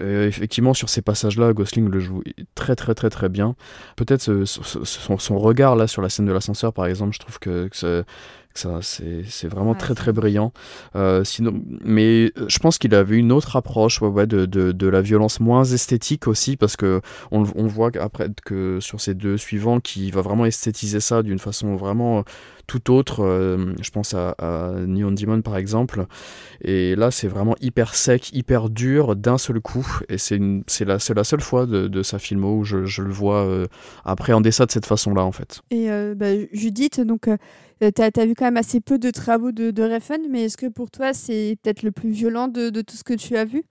effectivement, 0.00 0.74
sur 0.74 0.88
ces 0.88 1.02
passages-là, 1.02 1.52
Gosling 1.52 1.88
le 1.88 2.00
joue 2.00 2.22
très 2.54 2.76
très 2.76 2.94
très 2.94 3.10
très 3.10 3.28
bien. 3.28 3.54
Peut-être 3.96 4.44
son, 4.44 5.38
regard 5.38 5.76
là 5.76 5.86
sur 5.86 6.02
la 6.02 6.08
scène 6.08 6.26
de 6.26 6.32
l'ascenseur, 6.32 6.72
par 6.72 6.86
exemple, 6.86 7.14
je 7.14 7.20
trouve 7.20 7.38
que, 7.38 7.68
que 7.68 7.76
ça, 7.76 8.04
c'est 8.82 9.48
vraiment 9.48 9.74
très 9.74 9.94
très 9.94 10.12
brillant. 10.12 10.52
Euh, 10.94 11.24
sinon, 11.24 11.62
mais 11.84 12.32
je 12.48 12.58
pense 12.58 12.78
qu'il 12.78 12.94
avait 12.94 13.16
une 13.16 13.32
autre 13.32 13.56
approche 13.56 14.00
ouais, 14.02 14.26
de, 14.26 14.46
de, 14.46 14.72
de, 14.72 14.86
la 14.86 15.00
violence 15.00 15.40
moins 15.40 15.64
esthétique 15.64 16.26
aussi, 16.28 16.56
parce 16.56 16.76
que 16.76 17.00
on, 17.30 17.44
on 17.54 17.66
voit 17.66 17.90
après 18.00 18.28
que 18.44 18.78
sur 18.80 19.00
ces 19.00 19.14
deux 19.14 19.36
suivants, 19.36 19.80
qui 19.80 20.10
va 20.10 20.20
vraiment 20.20 20.44
esthétiser 20.44 21.00
ça 21.00 21.22
d'une 21.22 21.38
façon 21.38 21.76
vraiment 21.76 22.24
tout 22.66 22.92
autre. 22.92 23.24
Euh, 23.24 23.74
je 23.80 23.90
pense 23.90 24.14
à, 24.14 24.34
Neon 24.86 25.12
Demon 25.12 25.42
par 25.42 25.56
exemple. 25.56 26.06
Et 26.62 26.94
là, 26.96 27.10
c'est 27.10 27.28
vraiment 27.28 27.54
hyper 27.60 27.94
sec, 27.94 28.30
hyper 28.32 28.70
dur 28.70 29.16
d'un 29.16 29.38
seul 29.38 29.60
coup. 29.60 29.86
Et 30.08 30.18
c'est 30.18 30.38
la, 30.84 30.98
seule 30.98 31.40
fois 31.40 31.66
de, 31.66 32.02
sa 32.02 32.18
filmo 32.18 32.58
où 32.58 32.64
je, 32.64 33.02
le 33.02 33.12
vois 33.12 33.44
euh, 33.44 33.66
appréhender 34.04 34.50
ça 34.50 34.66
de 34.66 34.70
cette 34.70 34.86
façon-là 34.86 35.24
en 35.24 35.32
fait. 35.32 35.62
Et 35.70 35.88
bah, 36.14 36.26
Judith, 36.52 37.00
donc 37.00 37.28
euh, 37.82 37.90
tu 37.90 38.02
as, 38.02 38.26
vu 38.26 38.34
quand 38.34 38.44
même 38.44 38.56
assez 38.56 38.80
peu 38.80 38.98
de 38.98 39.10
travaux 39.10 39.50
de, 39.50 39.70
de 39.70 40.28
mais 40.30 40.44
est-ce 40.44 40.56
que 40.56 40.66
pour 40.66 40.90
toi, 40.90 41.12
c'est 41.12 41.56
peut-être 41.62 41.82
le 41.82 41.90
plus 41.90 42.10
violent 42.10 42.48
de, 42.48 42.70
tout 42.70 42.96
ce 42.96 43.04
que 43.04 43.14
tu 43.14 43.36
as 43.36 43.44
vu? 43.44 43.64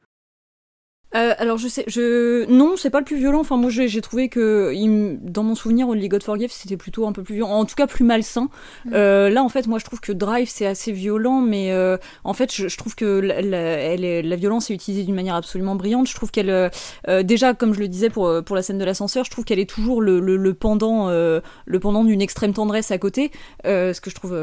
Euh, 1.13 1.33
alors 1.37 1.57
je 1.57 1.67
sais, 1.67 1.83
je 1.87 2.49
non, 2.49 2.75
c'est 2.77 2.89
pas 2.89 2.99
le 2.99 3.05
plus 3.05 3.17
violent. 3.17 3.41
Enfin 3.41 3.57
moi 3.57 3.69
j'ai 3.69 4.01
trouvé 4.01 4.29
que 4.29 4.73
dans 5.21 5.43
mon 5.43 5.55
souvenir, 5.55 5.89
Only 5.89 6.07
God 6.07 6.23
Forgive 6.23 6.51
c'était 6.51 6.77
plutôt 6.77 7.05
un 7.05 7.11
peu 7.11 7.23
plus 7.23 7.35
violent, 7.35 7.51
en 7.51 7.65
tout 7.65 7.75
cas 7.75 7.87
plus 7.87 8.05
malsain. 8.05 8.49
Mm. 8.85 8.91
Euh, 8.93 9.29
là 9.29 9.43
en 9.43 9.49
fait 9.49 9.67
moi 9.67 9.79
je 9.79 9.85
trouve 9.85 9.99
que 9.99 10.13
Drive 10.13 10.49
c'est 10.49 10.65
assez 10.65 10.91
violent, 10.91 11.41
mais 11.41 11.71
euh, 11.71 11.97
en 12.23 12.33
fait 12.33 12.53
je, 12.53 12.77
trouve 12.77 12.95
que 12.95 13.19
la, 13.19 13.35
elle 13.35 14.27
la, 14.27 14.35
violence 14.37 14.71
est 14.71 14.73
utilisée 14.73 15.03
d'une 15.03 15.15
manière 15.15 15.35
absolument 15.35 15.75
brillante. 15.75 16.07
Je 16.07 16.15
trouve 16.15 16.31
qu'elle 16.31 16.49
euh, 16.49 17.23
déjà 17.23 17.53
comme 17.53 17.73
je 17.73 17.79
le 17.79 17.89
disais 17.89 18.09
pour 18.09 18.31
pour 18.45 18.55
la 18.55 18.61
scène 18.61 18.77
de 18.77 18.85
l'ascenseur, 18.85 19.25
je 19.25 19.31
trouve 19.31 19.43
qu'elle 19.43 19.59
est 19.59 19.69
toujours 19.69 20.01
le, 20.01 20.19
le, 20.19 20.37
le 20.37 20.53
pendant 20.53 21.09
le 21.09 21.79
pendant 21.79 22.03
d'une 22.05 22.21
extrême 22.21 22.53
tendresse 22.53 22.91
à 22.91 22.97
côté, 22.97 23.31
ce 23.65 23.99
que 23.99 24.09
je 24.09 24.15
trouve 24.15 24.33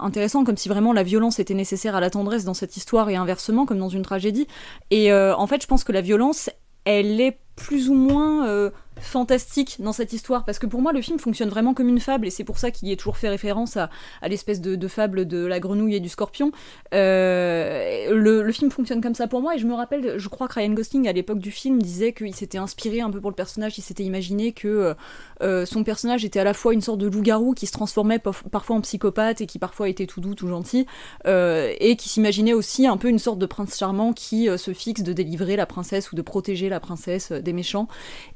intéressant, 0.00 0.44
comme 0.44 0.56
si 0.58 0.68
vraiment 0.68 0.92
la 0.92 1.02
violence 1.02 1.38
était 1.38 1.54
nécessaire 1.54 1.96
à 1.96 2.00
la 2.00 2.10
tendresse 2.10 2.44
dans 2.44 2.54
cette 2.54 2.76
histoire 2.76 3.08
et 3.08 3.16
inversement 3.16 3.64
comme 3.64 3.78
dans 3.78 3.88
une 3.88 4.02
tragédie. 4.02 4.46
Et 4.90 5.12
en 5.12 5.46
fait 5.46 5.62
je 5.62 5.66
pense 5.66 5.84
que 5.84 5.92
la 5.92 6.01
violence, 6.02 6.50
elle 6.84 7.20
est 7.20 7.38
plus 7.56 7.88
ou 7.88 7.94
moins 7.94 8.46
euh, 8.48 8.70
fantastique 9.02 9.76
dans 9.80 9.92
cette 9.92 10.12
histoire 10.12 10.44
parce 10.44 10.58
que 10.58 10.66
pour 10.66 10.80
moi 10.80 10.92
le 10.92 11.02
film 11.02 11.18
fonctionne 11.18 11.48
vraiment 11.48 11.74
comme 11.74 11.88
une 11.88 12.00
fable 12.00 12.26
et 12.26 12.30
c'est 12.30 12.44
pour 12.44 12.58
ça 12.58 12.70
qu'il 12.70 12.88
y 12.88 12.92
est 12.92 12.96
toujours 12.96 13.16
fait 13.16 13.28
référence 13.28 13.76
à, 13.76 13.90
l'espèce 14.28 14.60
de, 14.60 14.88
fable 14.88 15.26
de 15.26 15.44
la 15.44 15.60
grenouille 15.60 15.96
et 15.96 16.00
du 16.00 16.08
scorpion 16.08 16.52
euh, 16.94 18.14
le, 18.14 18.52
film 18.52 18.70
fonctionne 18.70 19.00
comme 19.00 19.14
ça 19.14 19.26
pour 19.26 19.40
moi 19.40 19.56
et 19.56 19.58
je 19.58 19.66
me 19.66 19.74
rappelle 19.74 20.18
je 20.18 20.28
crois 20.28 20.46
que 20.46 20.54
Ryan 20.54 20.72
Gosling 20.72 21.08
à 21.08 21.12
l'époque 21.12 21.38
du 21.38 21.50
film 21.50 21.82
disait 21.82 22.12
qu'il 22.12 22.34
s'était 22.34 22.58
inspiré 22.58 23.00
un 23.00 23.10
peu 23.10 23.20
pour 23.20 23.30
le 23.30 23.36
personnage 23.36 23.78
il 23.78 23.82
s'était 23.82 24.04
imaginé 24.04 24.52
que 24.52 24.94
euh, 25.42 25.66
son 25.66 25.84
personnage 25.84 26.24
était 26.24 26.40
à 26.40 26.44
la 26.44 26.54
fois 26.54 26.74
une 26.74 26.80
sorte 26.80 26.98
de 26.98 27.08
loup-garou 27.08 27.54
qui 27.54 27.66
se 27.66 27.72
transformait 27.72 28.18
parfois 28.18 28.76
en 28.76 28.80
psychopathe 28.80 29.40
et 29.40 29.46
qui 29.46 29.58
parfois 29.58 29.88
était 29.88 30.06
tout 30.06 30.20
doux 30.20 30.34
tout 30.34 30.48
gentil 30.48 30.86
et 31.26 31.96
qui 31.96 32.08
s'imaginait 32.08 32.52
aussi 32.52 32.86
un 32.86 32.96
peu 32.96 33.08
une 33.08 33.18
sorte 33.18 33.38
de 33.38 33.46
prince 33.46 33.76
charmant 33.76 34.12
qui 34.12 34.48
se 34.56 34.72
fixe 34.72 35.02
de 35.02 35.12
délivrer 35.12 35.56
la 35.56 35.66
princesse 35.66 36.12
ou 36.12 36.16
de 36.16 36.22
protéger 36.22 36.68
la 36.68 36.80
princesse 36.80 37.32
des 37.32 37.52
méchants. 37.52 37.88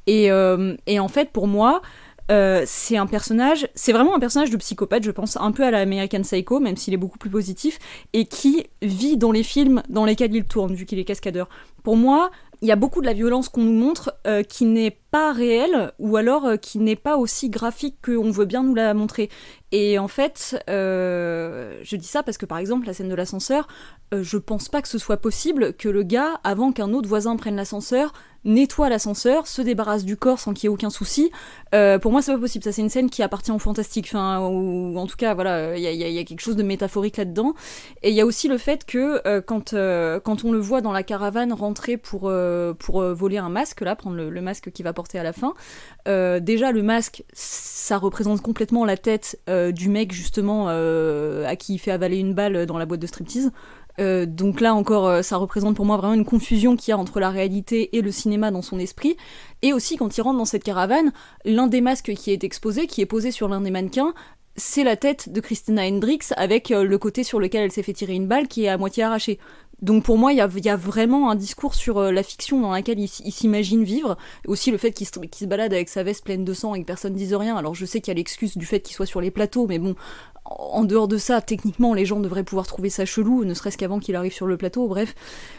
Et, 0.07 0.31
euh, 0.31 0.77
et 0.87 1.01
en 1.01 1.09
fait, 1.09 1.31
pour 1.31 1.47
moi, 1.49 1.83
euh, 2.31 2.65
c'est 2.67 2.97
un 2.97 3.07
personnage, 3.07 3.69
c'est 3.75 3.93
vraiment 3.93 4.17
un 4.17 4.19
personnage 4.19 4.51
de 4.51 4.57
psychopathe, 4.57 5.05
je 5.05 5.11
pense, 5.11 5.37
un 5.37 5.53
peu 5.53 5.65
à 5.65 5.71
l'American 5.71 6.23
Psycho, 6.23 6.59
même 6.59 6.77
s'il 6.77 6.93
est 6.95 6.99
beaucoup 6.99 7.19
plus 7.19 7.31
positif, 7.31 7.79
et 8.13 8.27
qui 8.27 8.67
vit 8.83 9.17
dans 9.17 9.33
les 9.33 9.43
films 9.43 9.83
dans 9.89 10.05
lesquels 10.05 10.35
il 10.35 10.45
tourne, 10.45 10.75
vu 10.75 10.87
qu'il 10.87 10.99
est 10.99 11.05
cascadeur. 11.05 11.49
Pour 11.85 11.97
moi, 11.97 12.31
il 12.63 12.69
y 12.69 12.73
a 12.73 12.77
beaucoup 12.77 13.01
de 13.01 13.07
la 13.07 13.13
violence 13.13 13.49
qu'on 13.49 13.63
nous 13.63 13.79
montre 13.79 14.15
euh, 14.27 14.43
qui 14.43 14.65
n'est 14.65 14.99
pas 15.17 15.33
réelle 15.33 15.93
ou 15.99 16.17
alors 16.17 16.61
qui 16.61 16.79
n'est 16.79 16.97
pas 16.97 17.17
aussi 17.17 17.49
graphique 17.49 17.97
qu'on 18.05 18.31
veut 18.31 18.45
bien 18.45 18.63
nous 18.63 18.75
la 18.75 18.93
montrer. 18.93 19.31
Et 19.73 19.99
en 19.99 20.09
fait, 20.09 20.63
je 20.69 21.97
dis 21.97 22.07
ça 22.07 22.23
parce 22.23 22.39
que 22.39 22.47
par 22.47 22.59
exemple, 22.59 22.87
la 22.87 22.93
scène 22.93 23.09
de 23.09 23.15
l'ascenseur, 23.15 23.67
je 24.13 24.37
pense 24.37 24.69
pas 24.69 24.83
que 24.83 24.89
ce 24.89 24.99
soit 24.99 25.17
possible 25.17 25.73
que 25.75 25.89
le 25.89 26.03
gars, 26.03 26.41
avant 26.45 26.73
qu'un 26.73 26.93
autre 26.93 27.09
voisin 27.09 27.37
prenne 27.37 27.57
l'ascenseur, 27.57 28.13
nettoie 28.47 28.89
l'ascenseur, 28.89 29.47
se 29.47 29.61
débarrasse 29.61 30.05
du 30.05 30.17
corps 30.17 30.39
sans 30.39 30.55
qu'il 30.55 30.65
y 30.65 30.67
ait 30.67 30.75
aucun 30.75 30.89
souci. 30.89 31.31
Euh, 31.75 31.99
pour 31.99 32.13
moi, 32.13 32.23
c'est 32.23 32.33
pas 32.33 32.39
possible. 32.39 32.65
Ça, 32.65 32.73
c'est 32.73 32.81
une 32.81 32.89
scène 32.89 33.11
qui 33.11 33.23
appartient 33.23 33.51
au 33.51 33.59
fantastique. 33.59 34.07
Enfin, 34.09 34.41
ou 34.41 34.97
en 34.97 35.07
tout 35.07 35.17
cas, 35.17 35.35
voilà, 35.35 35.77
il 35.77 35.83
y 35.83 36.19
a, 36.19 36.25
quelque 36.25 36.41
chose 36.41 36.57
de 36.57 36.63
métaphorique 36.63 37.19
là-dedans. 37.19 37.55
Et 38.03 38.11
il 38.11 38.15
y 38.15 38.21
a 38.21 38.27
aussi 38.27 38.49
le 38.49 38.57
fait 38.57 38.85
que 38.87 39.21
euh, 39.27 39.43
quand, 39.43 39.75
euh, 39.75 40.21
quand 40.21 40.45
on 40.45 40.53
le 40.53 40.59
voit 40.59 40.81
dans 40.81 40.93
la 40.93 41.03
caravane 41.03 41.53
rentrer 41.53 41.97
pour, 41.97 42.33
pour 42.79 43.03
voler 43.03 43.39
un 43.39 43.49
masque, 43.49 43.81
là, 43.83 43.97
prendre 43.97 44.17
le, 44.17 44.41
masque 44.41 44.71
qu'il 44.71 44.85
va 44.85 44.93
porter 44.93 45.06
à 45.15 45.23
la 45.23 45.33
fin, 45.33 45.55
déjà, 46.41 46.73
le 46.73 46.83
masque, 46.83 47.25
ça 47.33 47.99
représente 47.99 48.43
complètement 48.43 48.85
la 48.85 48.97
tête 48.97 49.41
du 49.73 49.89
mec, 49.89 50.13
justement, 50.13 50.69
à 50.69 51.57
qui 51.57 51.75
il 51.75 51.79
fait 51.79 51.91
avaler 51.91 52.19
une 52.19 52.35
balle 52.35 52.67
dans 52.67 52.79
la 52.79 52.87
boîte 52.87 53.01
de 53.01 53.07
striptease. 53.07 53.53
Euh, 53.99 54.27
donc 54.27 54.61
là 54.61 54.75
encore, 54.75 55.07
euh, 55.07 55.23
ça 55.23 55.37
représente 55.37 55.75
pour 55.75 55.87
moi 55.87 55.97
vraiment 55.97 56.15
une 56.15 56.25
confusion 56.25 56.77
qu'il 56.77 56.91
y 56.91 56.93
a 56.93 56.99
entre 56.99 57.21
la 57.21 57.31
réalité 57.31 57.97
et 57.97 58.03
le 58.03 58.11
cinéma 58.11 58.51
dans 58.51 58.63
son 58.63 58.79
esprit. 58.79 59.17
Et 59.63 59.73
aussi, 59.73 59.97
quand 59.97 60.17
il 60.17 60.21
rentre 60.21 60.39
dans 60.39 60.45
cette 60.45 60.65
caravane, 60.65 61.13
l'un 61.45 61.67
des 61.67 61.81
masques 61.81 62.13
qui 62.15 62.31
est 62.31 62.45
exposé, 62.45 62.87
qui 62.87 63.01
est 63.01 63.07
posé 63.07 63.31
sur 63.31 63.49
l'un 63.49 63.61
des 63.61 63.71
mannequins, 63.71 64.15
c'est 64.57 64.85
la 64.85 64.97
tête 64.97 65.31
de 65.31 65.41
Christina 65.41 65.87
Hendricks 65.87 66.33
avec 66.37 66.71
euh, 66.71 66.83
le 66.85 66.99
côté 66.99 67.25
sur 67.25 67.41
lequel 67.41 67.65
elle 67.65 67.73
s'est 67.73 67.83
fait 67.83 67.93
tirer 67.93 68.15
une 68.15 68.27
balle 68.27 68.49
qui 68.49 68.65
est 68.65 68.69
à 68.69 68.79
moitié 68.79 69.03
arrachée. 69.03 69.39
Donc 69.83 70.05
pour 70.05 70.17
moi, 70.17 70.33
il 70.33 70.39
y 70.39 70.41
a, 70.41 70.77
vraiment 70.77 71.31
un 71.31 71.35
discours 71.35 71.75
sur 71.75 72.01
la 72.01 72.23
fiction 72.23 72.61
dans 72.61 72.73
laquelle 72.73 72.99
il, 72.99 73.09
s'imagine 73.09 73.85
vivre. 73.85 74.17
Aussi 74.47 74.71
le 74.71 74.79
fait 74.79 74.93
qu'il 74.93 75.07
se, 75.07 75.45
balade 75.45 75.73
avec 75.73 75.89
sa 75.89 76.03
veste 76.03 76.25
pleine 76.25 76.45
de 76.45 76.55
sang 76.55 76.75
et 76.75 76.81
que 76.81 76.87
personne 76.87 77.13
ne 77.13 77.19
dise 77.19 77.35
rien. 77.35 77.57
Alors 77.57 77.75
je 77.75 77.85
sais 77.85 78.01
qu'il 78.01 78.13
y 78.13 78.15
a 78.15 78.19
l'excuse 78.19 78.57
du 78.57 78.67
fait 78.67 78.81
qu'il 78.81 78.95
soit 78.95 79.07
sur 79.07 79.21
les 79.21 79.31
plateaux, 79.31 79.67
mais 79.67 79.79
bon, 79.79 79.95
en 80.51 80.85
dehors 80.85 81.09
de 81.09 81.17
ça, 81.17 81.41
techniquement, 81.41 81.95
les 81.95 82.05
gens 82.05 82.21
devraient 82.21 82.45
pouvoir 82.45 82.67
trouver 82.67 82.91
ça 82.91 83.05
chelou, 83.05 83.45
ne 83.45 83.55
serait-ce 83.55 83.79
qu'avant 83.79 83.99
qu'il 83.99 84.17
arrive 84.17 84.33
sur 84.33 84.47
le 84.47 84.57
plateau, 84.57 84.87
bref. 84.89 85.15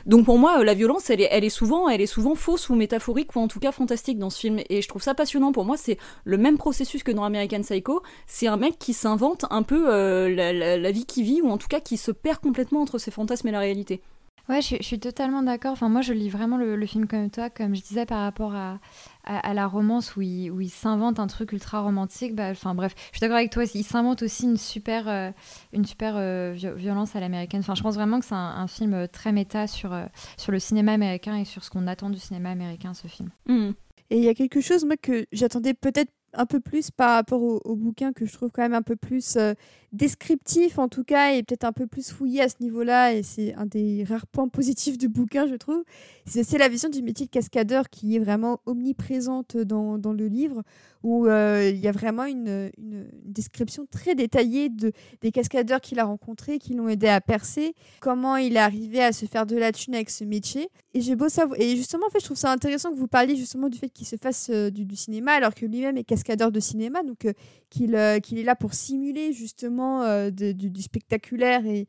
Donc 0.05 0.25
pour 0.25 0.37
moi, 0.37 0.63
la 0.63 0.73
violence, 0.73 1.09
elle 1.09 1.21
est, 1.21 1.49
souvent, 1.49 2.35
fausse 2.35 2.69
ou 2.69 2.75
métaphorique, 2.75 3.35
ou 3.35 3.39
en 3.39 3.47
tout 3.47 3.59
cas 3.59 3.71
fantastique 3.71 4.19
dans 4.19 4.29
ce 4.29 4.39
film. 4.39 4.59
Et 4.69 4.81
je 4.81 4.87
trouve 4.87 5.01
ça 5.01 5.13
passionnant. 5.13 5.51
Pour 5.51 5.65
moi, 5.65 5.77
c'est 5.77 5.97
le 6.23 6.37
même 6.37 6.57
processus 6.57 7.03
que 7.03 7.11
dans 7.11 7.23
American 7.23 7.61
Psycho. 7.61 8.01
C'est 8.27 8.47
un 8.47 8.57
mec 8.57 8.77
qui 8.79 8.93
s'invente 8.93 9.45
un 9.49 9.63
peu 9.63 9.93
euh, 9.93 10.29
la, 10.29 10.91
vie 10.91 11.05
qu'il 11.05 11.23
vit, 11.23 11.41
ou 11.41 11.49
en 11.49 11.57
tout 11.57 11.67
cas 11.67 11.79
qui 11.79 11.97
se 11.97 12.11
perd 12.11 12.39
complètement 12.39 12.81
entre 12.81 12.97
ses 12.97 13.11
fantasmes 13.11 13.47
et 13.47 13.51
la 13.51 13.59
réalité. 13.59 14.01
Ouais, 14.49 14.61
je, 14.61 14.81
suis 14.81 14.99
totalement 14.99 15.43
d'accord. 15.43 15.73
Enfin, 15.73 15.89
moi, 15.89 16.01
je 16.01 16.13
lis 16.13 16.29
vraiment 16.29 16.57
le, 16.57 16.85
film 16.85 17.07
comme 17.07 17.29
toi, 17.29 17.49
comme 17.49 17.75
je 17.75 17.81
disais 17.81 18.05
par 18.05 18.19
rapport 18.19 18.55
à, 18.55 18.79
à, 19.25 19.53
la 19.53 19.67
romance 19.67 20.15
où 20.15 20.21
il, 20.21 20.49
où 20.51 20.61
il 20.61 20.69
s'invente 20.69 21.19
un 21.19 21.27
truc 21.27 21.51
ultra 21.51 21.81
romantique. 21.81 22.33
Bah, 22.33 22.49
enfin, 22.51 22.73
bref, 22.73 22.93
je 23.11 23.17
suis 23.17 23.19
d'accord 23.19 23.37
avec 23.37 23.51
toi. 23.51 23.65
Il 23.73 23.83
s'invente 23.83 24.23
aussi 24.23 24.45
une 24.45 24.57
super, 24.57 25.09
euh, 25.09 25.31
une 25.73 25.85
super 25.85 26.13
euh, 26.15 26.55
violence 26.55 27.15
à 27.15 27.19
l'américaine. 27.19 27.59
Enfin, 27.59 27.75
je 27.75 27.83
pense 27.83 27.95
vraiment 27.95 28.19
que 28.19 28.25
c'est 28.25 28.35
un, 28.35 28.67
film 28.67 28.93
euh, 28.93 29.07
très 29.07 29.33
méta 29.33 29.67
sur, 29.67 29.97
sur 30.37 30.51
le 30.51 30.59
cinéma 30.59 30.93
américain 30.93 31.35
et 31.35 31.45
sur 31.45 31.63
ce 31.63 31.69
qu'on 31.69 31.87
attend 31.87 32.09
du 32.09 32.19
cinéma 32.19 32.49
américain, 32.49 32.93
ce 32.93 33.07
film. 33.07 33.29
Mmh. 33.47 33.71
Et 34.09 34.17
il 34.17 34.23
y 34.23 34.29
a 34.29 34.33
quelque 34.33 34.61
chose, 34.61 34.85
moi, 34.85 34.95
que 34.95 35.25
j'attendais 35.33 35.73
peut-être 35.73 36.11
un 36.33 36.45
peu 36.45 36.59
plus 36.59 36.91
par 36.91 37.15
rapport 37.15 37.41
au, 37.41 37.75
bouquin 37.75 38.13
que 38.13 38.25
je 38.25 38.33
trouve 38.33 38.49
quand 38.51 38.61
même 38.61 38.73
un 38.73 38.81
peu 38.81 38.95
plus 38.95 39.35
euh, 39.37 39.53
descriptif 39.93 40.79
en 40.79 40.89
tout 40.89 41.03
cas 41.03 41.33
et 41.33 41.43
peut-être 41.43 41.63
un 41.63 41.71
peu 41.71 41.87
plus 41.87 42.11
fouillé 42.11 42.41
à 42.41 42.49
ce 42.49 42.55
niveau-là 42.59 43.13
et 43.13 43.23
c'est 43.23 43.53
un 43.55 43.65
des 43.65 44.03
rares 44.03 44.27
points 44.27 44.49
positifs 44.49 44.97
du 44.97 45.07
bouquin 45.07 45.47
je 45.47 45.55
trouve 45.55 45.83
c'est 46.25 46.57
la 46.57 46.67
vision 46.67 46.89
du 46.89 47.01
métier 47.01 47.25
de 47.25 47.31
cascadeur 47.31 47.89
qui 47.89 48.15
est 48.15 48.19
vraiment 48.19 48.59
omniprésente 48.65 49.55
dans, 49.55 49.97
dans 49.97 50.11
le 50.11 50.27
livre 50.27 50.63
où 51.03 51.27
euh, 51.27 51.69
il 51.73 51.79
y 51.79 51.87
a 51.87 51.91
vraiment 51.91 52.25
une, 52.25 52.69
une, 52.77 53.07
description 53.23 53.85
très 53.89 54.15
détaillée 54.15 54.69
de, 54.69 54.91
des 55.21 55.31
cascadeurs 55.31 55.79
qu'il 55.79 55.99
a 55.99 56.05
rencontrés, 56.05 56.57
qui 56.59 56.73
l'ont 56.73 56.89
aidé 56.89 57.07
à 57.07 57.21
percer, 57.21 57.75
comment 57.99 58.35
il 58.35 58.55
est 58.55 58.59
arrivé 58.59 59.03
à 59.03 59.11
se 59.11 59.25
faire 59.25 59.45
de 59.45 59.55
la 59.55 59.71
thune 59.71 59.95
avec 59.95 60.09
ce 60.09 60.23
métier. 60.23 60.69
Et 60.93 61.01
j'ai 61.01 61.15
beau 61.15 61.29
savoir. 61.29 61.59
Et 61.61 61.75
justement, 61.75 62.07
en 62.07 62.09
fait, 62.09 62.19
je 62.19 62.25
trouve 62.25 62.37
ça 62.37 62.51
intéressant 62.51 62.91
que 62.91 62.97
vous 62.97 63.07
parliez 63.07 63.35
justement 63.35 63.69
du 63.69 63.77
fait 63.77 63.89
qu'il 63.89 64.07
se 64.07 64.15
fasse 64.15 64.49
euh, 64.49 64.69
du, 64.69 64.95
cinéma, 64.95 65.33
alors 65.33 65.53
que 65.53 65.65
lui-même 65.65 65.97
est 65.97 66.03
cascadeur 66.03 66.51
de 66.51 66.59
cinéma, 66.59 67.03
donc 67.03 67.25
euh, 67.25 67.33
qu'il 67.69 67.97
qu'il 68.23 68.39
est 68.39 68.43
là 68.43 68.55
pour 68.55 68.73
simuler 68.73 69.33
justement 69.33 70.29
du, 70.29 70.53
du, 70.53 70.81
spectaculaire 70.81 71.65
et, 71.65 71.87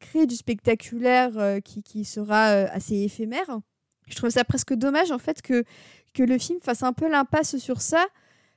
créer 0.00 0.26
du 0.26 0.36
spectaculaire 0.36 1.60
qui, 1.64 1.82
qui, 1.82 2.04
sera 2.04 2.46
assez 2.46 2.96
éphémère. 2.96 3.60
Je 4.06 4.16
trouve 4.16 4.30
ça 4.30 4.44
presque 4.44 4.74
dommage 4.74 5.10
en 5.10 5.18
fait 5.18 5.42
que, 5.42 5.64
que 6.12 6.22
le 6.22 6.38
film 6.38 6.58
fasse 6.60 6.82
un 6.82 6.92
peu 6.92 7.08
l'impasse 7.08 7.56
sur 7.56 7.80
ça 7.80 8.06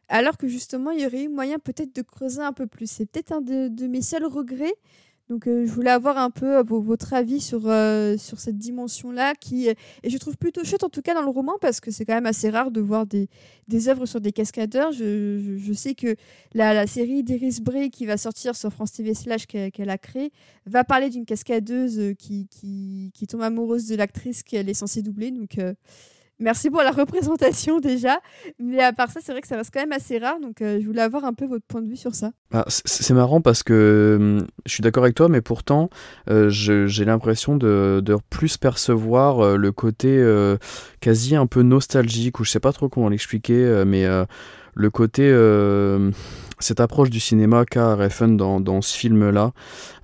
alors 0.09 0.37
que 0.37 0.47
justement, 0.47 0.91
il 0.91 1.01
y 1.01 1.05
aurait 1.05 1.23
eu 1.23 1.29
moyen 1.29 1.59
peut-être 1.59 1.95
de 1.95 2.01
creuser 2.01 2.41
un 2.41 2.53
peu 2.53 2.67
plus. 2.67 2.89
C'est 2.89 3.05
peut-être 3.05 3.33
un 3.33 3.41
de, 3.41 3.87
mes 3.87 4.01
seuls 4.01 4.25
regrets. 4.25 4.75
Donc, 5.29 5.45
euh, 5.45 5.65
je 5.65 5.71
voulais 5.71 5.91
avoir 5.91 6.17
un 6.17 6.29
peu 6.29 6.57
euh, 6.57 6.63
votre 6.63 7.13
avis 7.13 7.41
sur, 7.41 7.63
euh, 7.65 8.15
sur 8.17 8.39
cette 8.39 8.57
dimension-là, 8.57 9.35
qui 9.35 9.67
et 9.67 10.09
je 10.09 10.17
trouve 10.17 10.37
plutôt 10.37 10.63
chouette 10.63 10.85
en 10.85 10.89
tout 10.89 11.01
cas 11.01 11.13
dans 11.13 11.21
le 11.21 11.29
roman 11.29 11.55
parce 11.59 11.81
que 11.81 11.91
c'est 11.91 12.05
quand 12.05 12.13
même 12.13 12.25
assez 12.25 12.49
rare 12.49 12.71
de 12.71 12.79
voir 12.79 13.05
des, 13.05 13.27
des 13.67 13.89
œuvres 13.89 14.05
sur 14.05 14.21
des 14.21 14.31
cascadeurs. 14.31 14.93
Je, 14.93 15.57
je, 15.57 15.73
sais 15.73 15.95
que 15.95 16.15
la, 16.53 16.73
la 16.73 16.87
série 16.87 17.23
d'Iris 17.23 17.59
Bray 17.59 17.89
qui 17.89 18.05
va 18.05 18.15
sortir 18.15 18.55
sur 18.55 18.71
France 18.71 18.93
TV 18.93 19.13
Slash 19.13 19.47
qu'elle 19.47 19.89
a 19.89 19.97
créée 19.97 20.31
va 20.65 20.85
parler 20.85 21.09
d'une 21.09 21.25
cascadeuse 21.25 22.13
qui, 22.17 22.47
qui, 22.47 23.11
qui, 23.13 23.27
tombe 23.27 23.41
amoureuse 23.41 23.87
de 23.87 23.95
l'actrice 23.95 24.43
qu'elle 24.43 24.69
est 24.69 24.73
censée 24.73 25.01
doubler. 25.01 25.31
Donc, 25.31 25.57
Merci 26.39 26.69
pour 26.69 26.81
la 26.81 26.91
représentation 26.91 27.79
déjà. 27.79 28.19
Mais 28.59 28.83
à 28.83 28.93
part 28.93 29.09
ça, 29.09 29.19
c'est 29.23 29.31
vrai 29.31 29.41
que 29.41 29.47
ça 29.47 29.57
reste 29.57 29.71
quand 29.73 29.79
même 29.79 29.91
assez 29.91 30.19
rare. 30.19 30.39
Donc 30.39 30.61
euh, 30.61 30.79
je 30.79 30.85
voulais 30.85 31.01
avoir 31.01 31.25
un 31.25 31.33
peu 31.33 31.45
votre 31.45 31.65
point 31.65 31.81
de 31.81 31.89
vue 31.89 31.97
sur 31.97 32.13
ça. 32.13 32.31
Bah, 32.51 32.65
c'est 32.67 33.13
marrant 33.13 33.41
parce 33.41 33.63
que 33.63 34.17
hum, 34.19 34.47
je 34.65 34.71
suis 34.71 34.81
d'accord 34.81 35.03
avec 35.03 35.15
toi, 35.15 35.29
mais 35.29 35.41
pourtant, 35.41 35.89
euh, 36.29 36.49
j'ai 36.49 37.05
l'impression 37.05 37.55
de, 37.55 38.01
de, 38.03 38.15
plus 38.29 38.57
percevoir 38.57 39.39
euh, 39.39 39.57
le 39.57 39.71
côté 39.71 40.07
quasi 40.99 41.35
un 41.35 41.47
peu 41.47 41.61
nostalgique, 41.61 42.39
ou 42.39 42.43
je 42.43 42.51
sais 42.51 42.59
pas 42.59 42.73
trop 42.73 42.89
comment 42.89 43.09
l'expliquer, 43.09 43.83
mais 43.85 44.05
le 44.73 44.89
côté 44.89 45.31
cette 46.59 46.79
approche 46.79 47.09
du 47.09 47.19
cinéma 47.19 47.65
qu'a 47.65 47.95
Refn 47.95 48.35
dans, 48.35 48.59
dans 48.59 48.81
ce 48.81 48.97
film-là, 48.97 49.51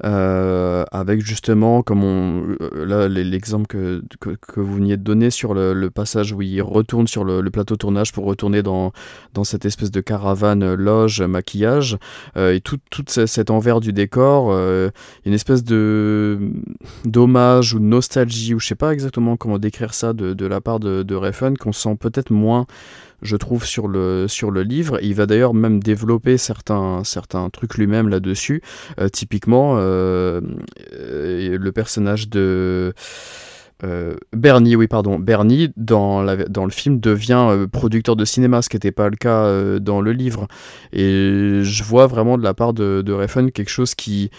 euh, 0.04 0.84
avec 0.92 1.22
justement, 1.22 1.82
comme 1.82 2.04
on, 2.04 2.56
euh, 2.62 2.86
là, 2.86 3.08
l'exemple 3.08 3.68
que, 3.68 4.04
que, 4.20 4.60
vous 4.60 4.76
veniez 4.76 4.98
de 4.98 5.02
donner 5.04 5.30
sur 5.32 5.54
le, 5.54 5.90
passage 5.90 6.32
où 6.32 6.42
il 6.42 6.62
retourne 6.62 7.08
sur 7.08 7.24
le, 7.24 7.44
plateau 7.50 7.76
tournage 7.76 8.12
pour 8.12 8.26
retourner 8.26 8.64
dans, 8.64 8.92
dans 9.34 9.44
cette 9.44 9.66
espèce 9.66 9.92
de 9.92 10.02
caravane 10.02 10.74
loge 10.74 11.22
maquillage, 11.22 11.98
euh, 12.38 12.54
et 12.54 12.62
tout, 12.62 12.80
tout 12.90 13.04
cet 13.08 13.50
envers 13.50 13.80
du 13.80 13.94
décor, 13.94 14.52
une 15.26 15.34
espèce 15.34 15.64
de 15.64 16.40
d'hommage 17.06 17.74
ou 17.74 17.80
de 17.80 17.86
nostalgie, 17.86 18.54
ou 18.54 18.60
je 18.60 18.68
sais 18.68 18.76
pas 18.76 18.94
exactement 18.94 19.38
comment 19.38 19.60
décrire 19.60 19.94
ça 19.94 20.14
de, 20.14 20.34
de 20.34 20.46
la 20.46 20.62
part 20.62 20.80
de, 20.80 21.04
de 21.04 21.16
Refn, 21.16 21.56
qu'on 21.56 21.74
sent 21.74 21.96
peut-être 22.00 22.32
moins 22.32 22.66
je 23.24 23.36
trouve, 23.36 23.66
sur 23.66 23.88
le, 23.88 24.28
sur 24.28 24.52
le 24.52 24.64
livre. 24.64 25.00
Il 25.02 25.16
va 25.16 25.26
d'ailleurs 25.26 25.54
même 25.54 25.82
développer 25.82 26.38
certains, 26.38 27.04
certains 27.04 27.50
trucs 27.50 27.76
lui-même 27.76 28.10
là-dessus. 28.10 28.62
Euh, 29.00 29.10
typiquement, 29.10 29.76
euh, 29.78 30.42
euh, 30.94 31.58
le 31.58 31.72
personnage 31.72 32.30
de... 32.30 32.94
Bernie, 34.32 34.78
oui, 34.78 34.88
pardon. 34.88 35.20
Bernie, 35.20 35.74
dans, 35.76 36.24
dans 36.48 36.64
le 36.64 36.72
film, 36.72 37.02
devient 37.02 37.68
producteur 37.70 38.16
de 38.16 38.24
cinéma, 38.24 38.62
ce 38.62 38.70
qui 38.70 38.78
n'était 38.78 38.94
pas 38.94 39.10
le 39.10 39.18
cas 39.18 39.78
dans 39.80 40.00
le 40.00 40.14
livre. 40.14 40.48
Et 40.94 41.60
je 41.64 41.84
vois 41.84 42.08
vraiment 42.08 42.38
de 42.38 42.44
la 42.44 42.54
part 42.54 42.72
de, 42.74 43.02
de 43.02 43.50
quelque 43.50 43.70
chose 43.70 43.94
qui, 43.94 44.32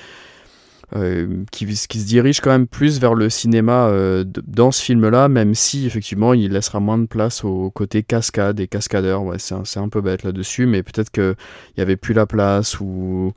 qui, 1.51 1.67
qui, 1.67 2.01
se 2.01 2.07
dirige 2.07 2.41
quand 2.41 2.51
même 2.51 2.67
plus 2.67 3.01
vers 3.01 3.15
le 3.15 3.31
cinéma 3.31 3.89
euh, 3.89 4.25
dans 4.47 4.71
ce 4.71 4.83
film-là, 4.83 5.29
même 5.29 5.55
si 5.55 5.87
effectivement 5.87 6.35
il 6.35 6.53
laissera 6.53 6.81
moins 6.81 6.99
de 6.99 7.07
place 7.07 7.45
au 7.45 7.71
côté 7.71 8.03
cascade 8.03 8.61
et 8.61 8.69
cascadeur. 8.69 9.23
C'est 9.39 9.79
un, 9.79 9.89
peu 9.89 10.01
bête 10.01 10.23
là-dessus, 10.23 10.67
mais 10.67 10.83
peut-être 10.83 11.11
qu'il 11.11 11.37
n'y 11.77 11.83
avait 11.83 11.97
plus 11.97 12.15
la 12.15 12.27
place 12.27 12.81
ou 12.81 13.33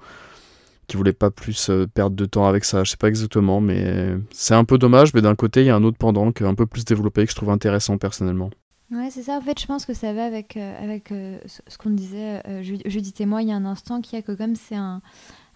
qu'il 0.88 0.98
voulait 0.98 1.14
pas 1.14 1.32
plus 1.32 1.70
euh, 1.70 1.86
perdre 1.88 2.16
de 2.16 2.26
temps 2.26 2.48
avec 2.48 2.64
ça. 2.64 2.84
Je 2.84 2.92
sais 2.92 2.98
pas 2.98 3.10
exactement, 3.10 3.60
mais 3.60 4.16
c'est 4.32 4.56
un 4.56 4.64
peu 4.64 4.78
dommage. 4.78 5.14
Mais 5.14 5.22
d'un 5.22 5.36
côté, 5.36 5.62
il 5.62 5.68
y 5.68 5.70
a 5.70 5.76
un 5.76 5.84
autre 5.84 5.98
pendant 5.98 6.32
qui 6.32 6.44
est 6.44 6.48
un 6.48 6.56
peu 6.56 6.66
plus 6.66 6.86
développé 6.86 7.26
que 7.26 7.32
je 7.32 7.36
trouve 7.36 7.50
intéressant 7.50 7.98
personnellement. 7.98 8.50
Ouais, 8.92 9.10
c'est 9.12 9.24
ça. 9.24 9.34
En 9.34 9.42
fait, 9.42 9.60
je 9.60 9.66
pense 9.66 9.86
que 9.86 9.94
ça 9.94 10.14
va 10.14 10.26
avec, 10.26 10.58
ce 10.58 11.78
qu'on 11.78 11.90
disait 11.90 12.42
Judith 12.64 13.20
et 13.20 13.26
moi 13.26 13.42
il 13.42 13.50
y 13.50 13.52
a 13.52 13.56
un 13.56 13.66
instant, 13.66 14.00
qui 14.00 14.16
a 14.16 14.22
que 14.22 14.32
comme 14.32 14.56
c'est 14.56 14.76
un 14.78 15.02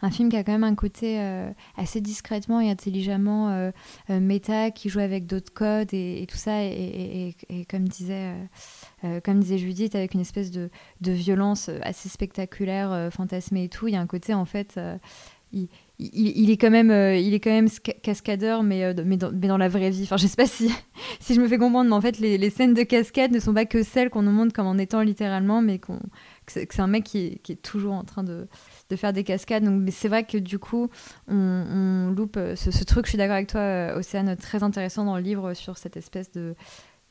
un 0.01 0.11
film 0.11 0.29
qui 0.29 0.37
a 0.37 0.43
quand 0.43 0.51
même 0.51 0.63
un 0.63 0.75
côté 0.75 1.19
euh, 1.19 1.51
assez 1.77 2.01
discrètement 2.01 2.59
et 2.59 2.69
intelligemment 2.69 3.49
euh, 3.49 3.71
euh, 4.09 4.19
méta, 4.19 4.71
qui 4.71 4.89
joue 4.89 4.99
avec 4.99 5.25
d'autres 5.25 5.53
codes 5.53 5.93
et, 5.93 6.25
tout 6.29 6.37
ça, 6.37 6.63
et, 6.63 7.35
comme 7.69 7.87
disait, 7.87 8.33
comme 9.23 9.39
disait 9.39 9.57
Judith, 9.57 9.95
avec 9.95 10.13
une 10.13 10.21
espèce 10.21 10.51
de, 10.51 10.69
de 11.01 11.11
violence 11.11 11.69
assez 11.81 12.09
spectaculaire, 12.09 13.09
fantasmée 13.11 13.65
et 13.65 13.69
tout, 13.69 13.87
il 13.87 13.93
y 13.93 13.97
a 13.97 14.01
un 14.01 14.07
côté 14.07 14.33
en 14.33 14.45
fait 14.45 14.79
il, 15.99 16.49
est 16.49 16.57
quand 16.57 16.69
même, 16.69 16.91
il 16.91 17.33
est 17.33 17.39
quand 17.39 17.51
même 17.51 17.69
cascadeur, 18.01 18.63
mais, 18.63 18.83
euh, 18.83 18.93
mais, 19.05 19.17
dans, 19.17 19.57
la 19.57 19.67
vraie 19.67 19.89
vie. 19.89 20.03
Enfin, 20.03 20.17
je 20.17 20.27
sais 20.27 20.35
pas 20.35 20.47
si, 20.47 20.71
si 21.19 21.33
je 21.35 21.41
me 21.41 21.47
fais 21.47 21.57
comprendre, 21.57 21.89
mais 21.89 21.95
en 21.95 22.01
fait, 22.01 22.19
les, 22.19 22.49
scènes 22.49 22.73
de 22.73 22.83
cascade 22.83 23.31
ne 23.31 23.39
sont 23.39 23.53
pas 23.53 23.65
que 23.65 23.83
celles 23.83 24.09
qu'on 24.09 24.21
nous 24.21 24.31
montre 24.31 24.53
comme 24.53 24.67
en 24.67 24.77
étant 24.77 25.01
littéralement, 25.01 25.61
mais 25.61 25.79
qu'on, 25.79 25.99
que 26.45 26.51
c'est 26.53 26.79
un 26.79 26.87
mec 26.87 27.03
qui 27.03 27.39
est, 27.47 27.61
toujours 27.61 27.93
en 27.93 28.03
train 28.03 28.23
de, 28.23 28.47
faire 28.95 29.13
des 29.13 29.23
cascades. 29.23 29.63
Donc, 29.63 29.81
mais 29.81 29.91
c'est 29.91 30.07
vrai 30.07 30.23
que 30.23 30.37
du 30.37 30.59
coup, 30.59 30.89
on, 31.27 32.13
loupe 32.15 32.37
euh, 32.37 32.55
ce, 32.55 32.83
truc. 32.83 33.05
Je 33.05 33.11
suis 33.11 33.17
d'accord 33.17 33.35
avec 33.35 33.49
toi, 33.49 33.95
Océane, 33.95 34.35
très 34.35 34.63
intéressant 34.63 35.05
dans 35.05 35.15
le 35.15 35.23
livre 35.23 35.53
sur 35.53 35.77
cette 35.77 35.97
espèce 35.97 36.31
de 36.31 36.55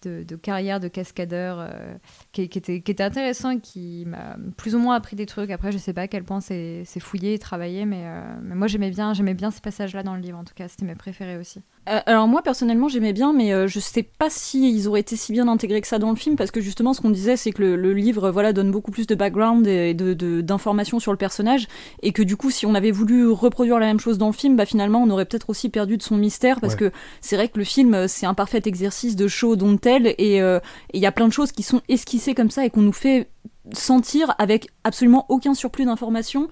de, 0.02 0.36
carrière 0.36 0.80
de 0.80 0.88
cascadeur 0.88 1.58
euh, 1.60 1.94
qui, 2.32 2.42
était, 2.42 2.80
qui 2.80 2.90
était 2.90 3.02
intéressant 3.02 3.50
et 3.50 3.60
qui 3.60 4.04
m'a 4.06 4.36
plus 4.56 4.74
ou 4.74 4.78
moins 4.78 4.94
appris 4.94 5.16
des 5.16 5.26
trucs. 5.26 5.50
Après, 5.50 5.72
je 5.72 5.78
sais 5.78 5.92
pas 5.92 6.02
à 6.02 6.08
quel 6.08 6.24
point 6.24 6.40
c'est 6.40 6.84
fouillé 7.00 7.34
et 7.34 7.38
travaillé, 7.38 7.84
mais, 7.84 8.04
euh, 8.04 8.22
mais 8.42 8.54
moi 8.54 8.66
j'aimais 8.66 8.90
bien, 8.90 9.12
bien 9.12 9.50
ces 9.50 9.60
passages-là 9.60 10.02
dans 10.02 10.14
le 10.14 10.20
livre, 10.20 10.38
en 10.38 10.44
tout 10.44 10.54
cas, 10.54 10.68
c'était 10.68 10.86
mes 10.86 10.94
préférés 10.94 11.36
aussi. 11.36 11.60
Euh, 11.88 12.00
alors 12.04 12.28
moi 12.28 12.42
personnellement 12.42 12.88
j'aimais 12.88 13.14
bien, 13.14 13.32
mais 13.32 13.54
euh, 13.54 13.66
je 13.66 13.80
sais 13.80 14.02
pas 14.02 14.28
si 14.28 14.70
ils 14.70 14.86
auraient 14.86 15.00
été 15.00 15.16
si 15.16 15.32
bien 15.32 15.48
intégrés 15.48 15.80
que 15.80 15.86
ça 15.86 15.98
dans 15.98 16.10
le 16.10 16.16
film, 16.16 16.36
parce 16.36 16.50
que 16.50 16.60
justement 16.60 16.92
ce 16.92 17.00
qu'on 17.00 17.10
disait 17.10 17.38
c'est 17.38 17.52
que 17.52 17.62
le, 17.62 17.92
livre 17.94 18.30
voilà 18.30 18.52
donne 18.52 18.70
beaucoup 18.70 18.90
plus 18.90 19.06
de 19.06 19.14
background 19.14 19.66
et 19.66 19.94
de 19.94 20.40
d'informations 20.42 21.00
sur 21.00 21.10
le 21.10 21.16
personnage, 21.16 21.68
et 22.02 22.12
que 22.12 22.22
du 22.22 22.36
coup 22.36 22.50
si 22.50 22.66
on 22.66 22.74
avait 22.74 22.90
voulu 22.90 23.28
reproduire 23.28 23.78
la 23.78 23.86
même 23.86 23.98
chose 23.98 24.18
dans 24.18 24.26
le 24.26 24.34
film, 24.34 24.56
bah 24.56 24.66
finalement 24.66 25.02
on 25.02 25.08
aurait 25.08 25.24
peut-être 25.24 25.48
aussi 25.48 25.70
perdu 25.70 25.96
de 25.96 26.02
son 26.02 26.18
mystère, 26.18 26.60
parce 26.60 26.76
que 26.76 26.92
c'est 27.22 27.36
vrai 27.36 27.48
que 27.48 27.58
le 27.58 27.64
film 27.64 28.06
c'est 28.08 28.26
un 28.26 28.34
parfait 28.34 28.62
exercice 28.66 29.16
de 29.16 29.26
show 29.26 29.56
don't 29.56 29.78
tell, 29.78 30.14
et 30.18 30.42
euh, 30.42 30.60
il 30.92 31.00
y 31.00 31.06
a 31.06 31.12
plein 31.12 31.28
de 31.28 31.32
choses 31.32 31.50
qui 31.50 31.62
sont 31.62 31.80
esquissées 31.88 32.34
comme 32.34 32.50
ça 32.50 32.64
et 32.64 32.70
qu'on 32.70 32.82
nous 32.82 32.92
fait 32.92 33.28
sentir 33.72 34.34
avec 34.38 34.68
absolument 34.84 35.24
aucun 35.28 35.54
surplus 35.54 35.86
d'informations 35.86 36.48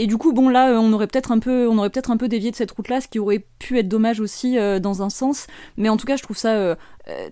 et 0.00 0.06
du 0.06 0.16
coup, 0.16 0.32
bon, 0.32 0.48
là, 0.48 0.70
euh, 0.70 0.78
on 0.78 0.94
aurait 0.94 1.06
peut-être 1.06 1.30
un 1.30 1.38
peu, 1.38 1.68
on 1.68 1.76
aurait 1.76 1.90
peut-être 1.90 2.10
un 2.10 2.16
peu 2.16 2.26
dévié 2.26 2.50
de 2.50 2.56
cette 2.56 2.70
route-là, 2.70 3.02
ce 3.02 3.08
qui 3.08 3.18
aurait 3.18 3.44
pu 3.58 3.78
être 3.78 3.86
dommage 3.86 4.18
aussi 4.18 4.58
euh, 4.58 4.78
dans 4.78 5.02
un 5.02 5.10
sens. 5.10 5.46
Mais 5.76 5.90
en 5.90 5.98
tout 5.98 6.06
cas, 6.06 6.16
je 6.16 6.22
trouve 6.22 6.38
ça 6.38 6.54
euh, 6.54 6.74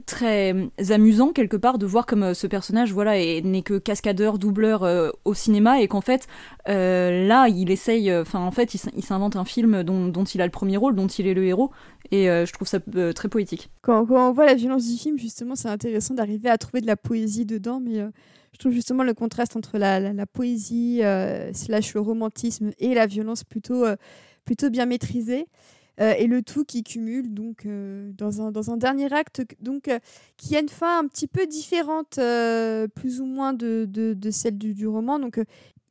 très 0.04 0.54
amusant 0.90 1.32
quelque 1.32 1.56
part 1.56 1.78
de 1.78 1.86
voir 1.86 2.04
comme 2.04 2.34
ce 2.34 2.46
personnage, 2.46 2.92
voilà, 2.92 3.12
n'est 3.12 3.62
que 3.62 3.78
cascadeur, 3.78 4.38
doubleur 4.38 4.86
au 5.24 5.32
cinéma, 5.32 5.80
et 5.80 5.88
qu'en 5.88 6.02
fait, 6.02 6.26
là, 6.66 7.48
il 7.48 7.70
essaye, 7.70 8.12
enfin, 8.12 8.40
en 8.40 8.50
fait, 8.50 8.74
il 8.74 9.04
s'invente 9.04 9.36
un 9.36 9.44
film 9.44 9.82
dont, 9.82 10.24
il 10.24 10.42
a 10.42 10.44
le 10.44 10.50
premier 10.50 10.76
rôle, 10.76 10.94
dont 10.94 11.06
il 11.06 11.26
est 11.26 11.34
le 11.34 11.44
héros, 11.44 11.70
et 12.10 12.24
je 12.26 12.52
trouve 12.52 12.66
ça 12.66 12.80
très 13.14 13.28
poétique. 13.28 13.70
Quand, 13.82 14.04
quand, 14.04 14.30
on 14.30 14.32
voit 14.32 14.46
la 14.46 14.54
violence 14.54 14.86
du 14.88 14.96
film, 14.96 15.16
justement, 15.16 15.54
c'est 15.54 15.68
intéressant 15.68 16.14
d'arriver 16.14 16.50
à 16.50 16.58
trouver 16.58 16.80
de 16.80 16.86
la 16.86 16.96
poésie 16.96 17.46
dedans, 17.46 17.80
mais 17.80 18.02
je 18.52 18.58
trouve 18.58 18.72
justement 18.72 19.04
le 19.04 19.14
contraste 19.14 19.56
entre 19.56 19.78
la, 19.78 20.26
poésie, 20.26 21.00
euh, 21.02 21.52
slash 21.52 21.94
le 21.94 22.00
romantisme 22.00 22.72
et 22.78 22.94
la 22.94 23.06
violence 23.06 23.44
plutôt, 23.44 23.84
euh, 23.84 23.96
plutôt 24.44 24.70
bien 24.70 24.86
maîtrisé. 24.86 25.46
Euh, 26.00 26.14
et 26.16 26.28
le 26.28 26.42
tout 26.42 26.64
qui 26.64 26.84
cumule 26.84 27.34
donc 27.34 27.66
dans, 28.16 28.40
un, 28.40 28.52
dans 28.52 28.70
un 28.70 28.76
dernier 28.76 29.12
acte 29.12 29.42
donc 29.60 29.90
qui 30.36 30.54
a 30.54 30.60
une 30.60 30.68
fin 30.68 31.00
un 31.00 31.08
petit 31.08 31.26
peu 31.26 31.44
différente 31.46 32.20
plus 32.94 33.20
ou 33.20 33.26
moins 33.26 33.52
de, 33.52 33.84
de, 33.90 34.30
celle 34.30 34.56
du, 34.58 34.86
roman 34.86 35.18
donc 35.18 35.40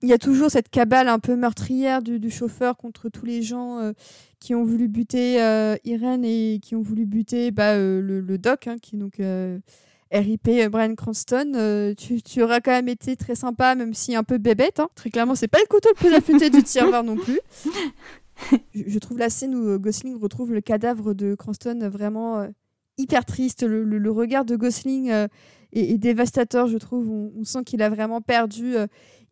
il 0.02 0.08
y 0.08 0.14
a 0.14 0.18
toujours 0.18 0.50
cette 0.50 0.70
cabale 0.70 1.10
un 1.10 1.20
peu 1.20 1.36
meurtrière 1.36 2.02
du, 2.02 2.30
chauffeur 2.30 2.78
contre 2.78 3.10
tous 3.10 3.26
les 3.26 3.42
gens 3.42 3.92
qui 4.40 4.56
ont 4.56 4.64
voulu 4.64 4.88
buter 4.88 5.36
Irène 5.84 6.24
et 6.24 6.60
qui 6.62 6.76
ont 6.78 6.82
voulu 6.82 7.06
buter 7.06 7.52
bah, 7.52 7.76
le, 7.76 8.22
le, 8.22 8.38
doc 8.38 8.68
hein, 8.68 8.78
qui 8.82 8.96
donc 8.96 9.20
RIP 10.12 10.48
euh, 10.48 10.70
Brian 10.70 10.96
Cranston, 10.96 11.54
euh, 11.56 11.94
tu, 11.94 12.42
auras 12.42 12.62
quand 12.62 12.72
même 12.72 12.90
été 12.90 13.16
très 13.16 13.36
sympa, 13.36 13.76
même 13.76 13.94
si 13.94 14.16
un 14.16 14.24
peu 14.24 14.38
bébête. 14.38 14.80
Hein. 14.80 14.90
Très 14.96 15.10
clairement, 15.10 15.36
c'est 15.36 15.48
pas 15.48 15.60
le 15.60 15.68
couteau 15.68 15.90
le 15.90 15.96
plus 15.96 16.14
affûté 16.14 16.50
du 16.50 16.64
tiroir 16.64 17.04
non 17.04 17.16
plus. 17.16 17.40
Je, 18.74 19.00
trouve 19.00 19.18
la 19.18 19.30
scène 19.30 19.56
où 19.56 19.68
euh, 19.68 19.78
Gosling 19.80 20.18
retrouve 20.20 20.54
le 20.54 20.62
cadavre 20.62 21.14
de 21.14 21.36
Cranston 21.36 21.90
vraiment 21.92 22.48
hyper 22.98 23.26
triste. 23.26 23.64
Le, 23.64 24.12
regard 24.12 24.46
de 24.46 24.56
Gosling 24.56 25.12
est, 25.74 25.98
dévastateur, 25.98 26.68
je 26.68 26.78
trouve. 26.78 27.10
On, 27.10 27.44
sent 27.44 27.64
qu'il 27.66 27.82
a 27.82 27.90
vraiment 27.90 28.22
perdu. 28.22 28.76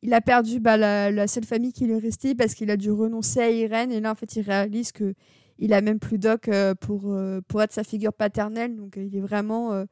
il 0.01 0.13
a 0.15 0.21
perdu 0.21 0.59
bah, 0.59 0.75
la, 0.77 1.27
seule 1.27 1.45
famille 1.45 1.71
qui 1.71 1.85
lui 1.85 1.93
est 1.93 1.99
restée 1.99 2.33
parce 2.33 2.55
qu'il 2.55 2.71
a 2.71 2.77
dû 2.77 2.89
renoncer 2.89 3.41
à 3.41 3.51
Irène. 3.51 3.91
Et 3.91 3.99
là, 3.99 4.11
en 4.11 4.15
fait, 4.15 4.35
il 4.37 4.41
réalise 4.41 4.91
que 4.91 5.13
il 5.59 5.71
a 5.71 5.81
même 5.81 5.99
plus 5.99 6.17
Doc 6.17 6.49
pour, 6.81 7.15
pour 7.47 7.61
être 7.61 7.73
sa 7.73 7.83
figure 7.83 8.11
paternelle. 8.11 8.75
Donc, 8.75 8.97
il 8.97 9.15
est 9.15 9.21
vraiment 9.21 9.85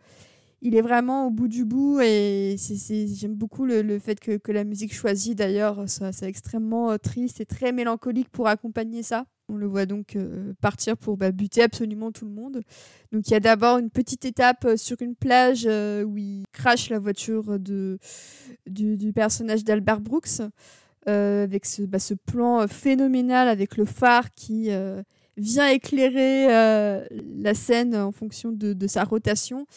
il 0.65 0.77
est 0.77 0.81
vraiment 0.81 1.27
au 1.27 1.29
bout 1.29 1.49
du 1.49 1.65
bout 1.65 1.99
et 1.99 2.55
j'aime 2.57 3.35
beaucoup 3.35 3.65
le, 3.65 3.99
fait 3.99 4.17
que, 4.17 4.51
la 4.51 4.63
musique 4.63 4.93
choisie 4.93 5.35
d'ailleurs 5.35 5.89
soit, 5.89 6.23
extrêmement 6.23 6.91
euh, 6.91 6.97
triste 6.97 7.41
et 7.41 7.45
très 7.45 7.73
mélancolique 7.73 8.29
pour 8.29 8.47
accompagner 8.47 9.03
ça. 9.03 9.25
On 9.49 9.57
le 9.57 9.67
voit 9.67 9.85
donc 9.85 10.15
euh, 10.15 10.53
partir 10.61 10.95
pour 10.95 11.17
bah, 11.17 11.33
buter 11.33 11.63
absolument 11.63 12.13
tout 12.13 12.23
le 12.23 12.31
monde. 12.31 12.61
Donc 13.11 13.27
il 13.27 13.31
y 13.31 13.35
a 13.35 13.41
d'abord 13.41 13.77
une 13.77 13.89
petite 13.89 14.23
étape 14.23 14.63
euh, 14.63 14.77
sur 14.77 15.01
une 15.01 15.15
plage 15.15 15.65
où 15.65 16.17
il 16.17 16.45
crache 16.53 16.89
la 16.89 16.97
voiture 16.97 17.59
de, 17.59 17.99
du, 18.65 19.11
personnage 19.11 19.65
d'Albert 19.65 19.99
Brooks 19.99 20.41
avec 21.05 21.65
ce, 21.65 21.81
bah, 21.81 21.97
plan 22.25 22.65
phénoménal 22.69 23.49
avec 23.49 23.75
le 23.75 23.83
phare 23.83 24.31
qui 24.31 24.69
vient 25.35 25.67
éclairer 25.67 26.47
la 26.47 27.53
scène 27.53 27.97
en 27.97 28.13
fonction 28.13 28.53
de 28.53 28.87
sa 28.87 29.03
rotation. 29.03 29.67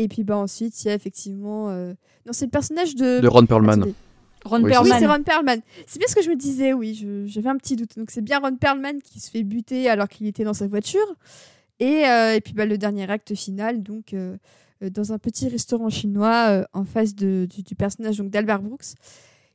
Et 0.00 0.08
puis 0.08 0.24
bah, 0.24 0.38
ensuite, 0.38 0.82
il 0.82 0.88
y 0.88 0.90
a 0.90 0.94
effectivement. 0.94 1.68
Euh, 1.68 1.92
non, 2.24 2.32
c'est 2.32 2.46
le 2.46 2.50
personnage 2.50 2.94
de. 2.94 3.20
De 3.20 3.28
Ron 3.28 3.44
Perlman. 3.44 3.92
Ron 4.46 4.62
Perlman. 4.62 4.82
Oui, 4.82 4.90
c'est 4.98 5.06
Ron 5.06 5.22
Perlman. 5.22 5.60
C'est 5.86 5.98
bien 5.98 6.08
ce 6.08 6.14
que 6.14 6.22
je 6.22 6.30
me 6.30 6.36
disais, 6.36 6.72
oui, 6.72 7.06
j'avais 7.26 7.50
un 7.50 7.58
petit 7.58 7.76
doute. 7.76 7.98
Donc 7.98 8.10
c'est 8.10 8.22
bien 8.22 8.38
Ron 8.38 8.56
Perlman 8.56 9.02
qui 9.02 9.20
se 9.20 9.30
fait 9.30 9.42
buter 9.42 9.90
alors 9.90 10.08
qu'il 10.08 10.26
était 10.26 10.42
dans 10.42 10.54
sa 10.54 10.66
voiture. 10.68 11.04
Et, 11.80 12.06
euh, 12.06 12.34
et 12.34 12.40
puis 12.40 12.54
bah, 12.54 12.64
le 12.64 12.78
dernier 12.78 13.10
acte 13.10 13.34
final, 13.34 13.82
donc 13.82 14.14
euh, 14.14 14.38
dans 14.80 15.12
un 15.12 15.18
petit 15.18 15.48
restaurant 15.48 15.90
chinois 15.90 16.66
en 16.72 16.86
face 16.86 17.14
de, 17.14 17.46
du, 17.46 17.74
personnage 17.74 18.16
donc 18.16 18.30
d'Albert 18.30 18.62
Brooks, 18.62 18.94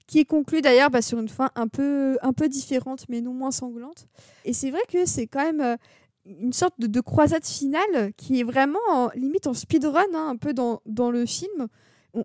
qui 0.05 0.19
est 0.19 0.25
conclu 0.25 0.61
d'ailleurs 0.61 0.91
bah, 0.91 1.01
sur 1.01 1.17
une 1.17 1.29
fin 1.29 1.49
un 1.55 1.67
peu, 1.67 2.19
un 2.21 2.33
peu 2.33 2.49
différente, 2.49 3.05
mais 3.09 3.21
non 3.21 3.33
moins 3.33 3.49
sanglante. 3.49 4.07
Et 4.43 4.53
c'est 4.53 4.69
vrai 4.69 4.81
que 4.91 5.07
c'est 5.07 5.25
quand 5.25 5.51
même 5.51 5.77
une 6.25 6.53
sorte 6.53 6.79
de, 6.79 7.01
croisade 7.01 7.45
finale 7.45 8.13
qui 8.17 8.39
est 8.39 8.43
vraiment 8.43 9.09
limite 9.15 9.47
en 9.47 9.53
speedrun, 9.53 10.05
hein, 10.13 10.29
un 10.29 10.37
peu 10.37 10.53
dans, 10.53 10.81
dans 10.85 11.11
le 11.11 11.25
film. 11.25 11.67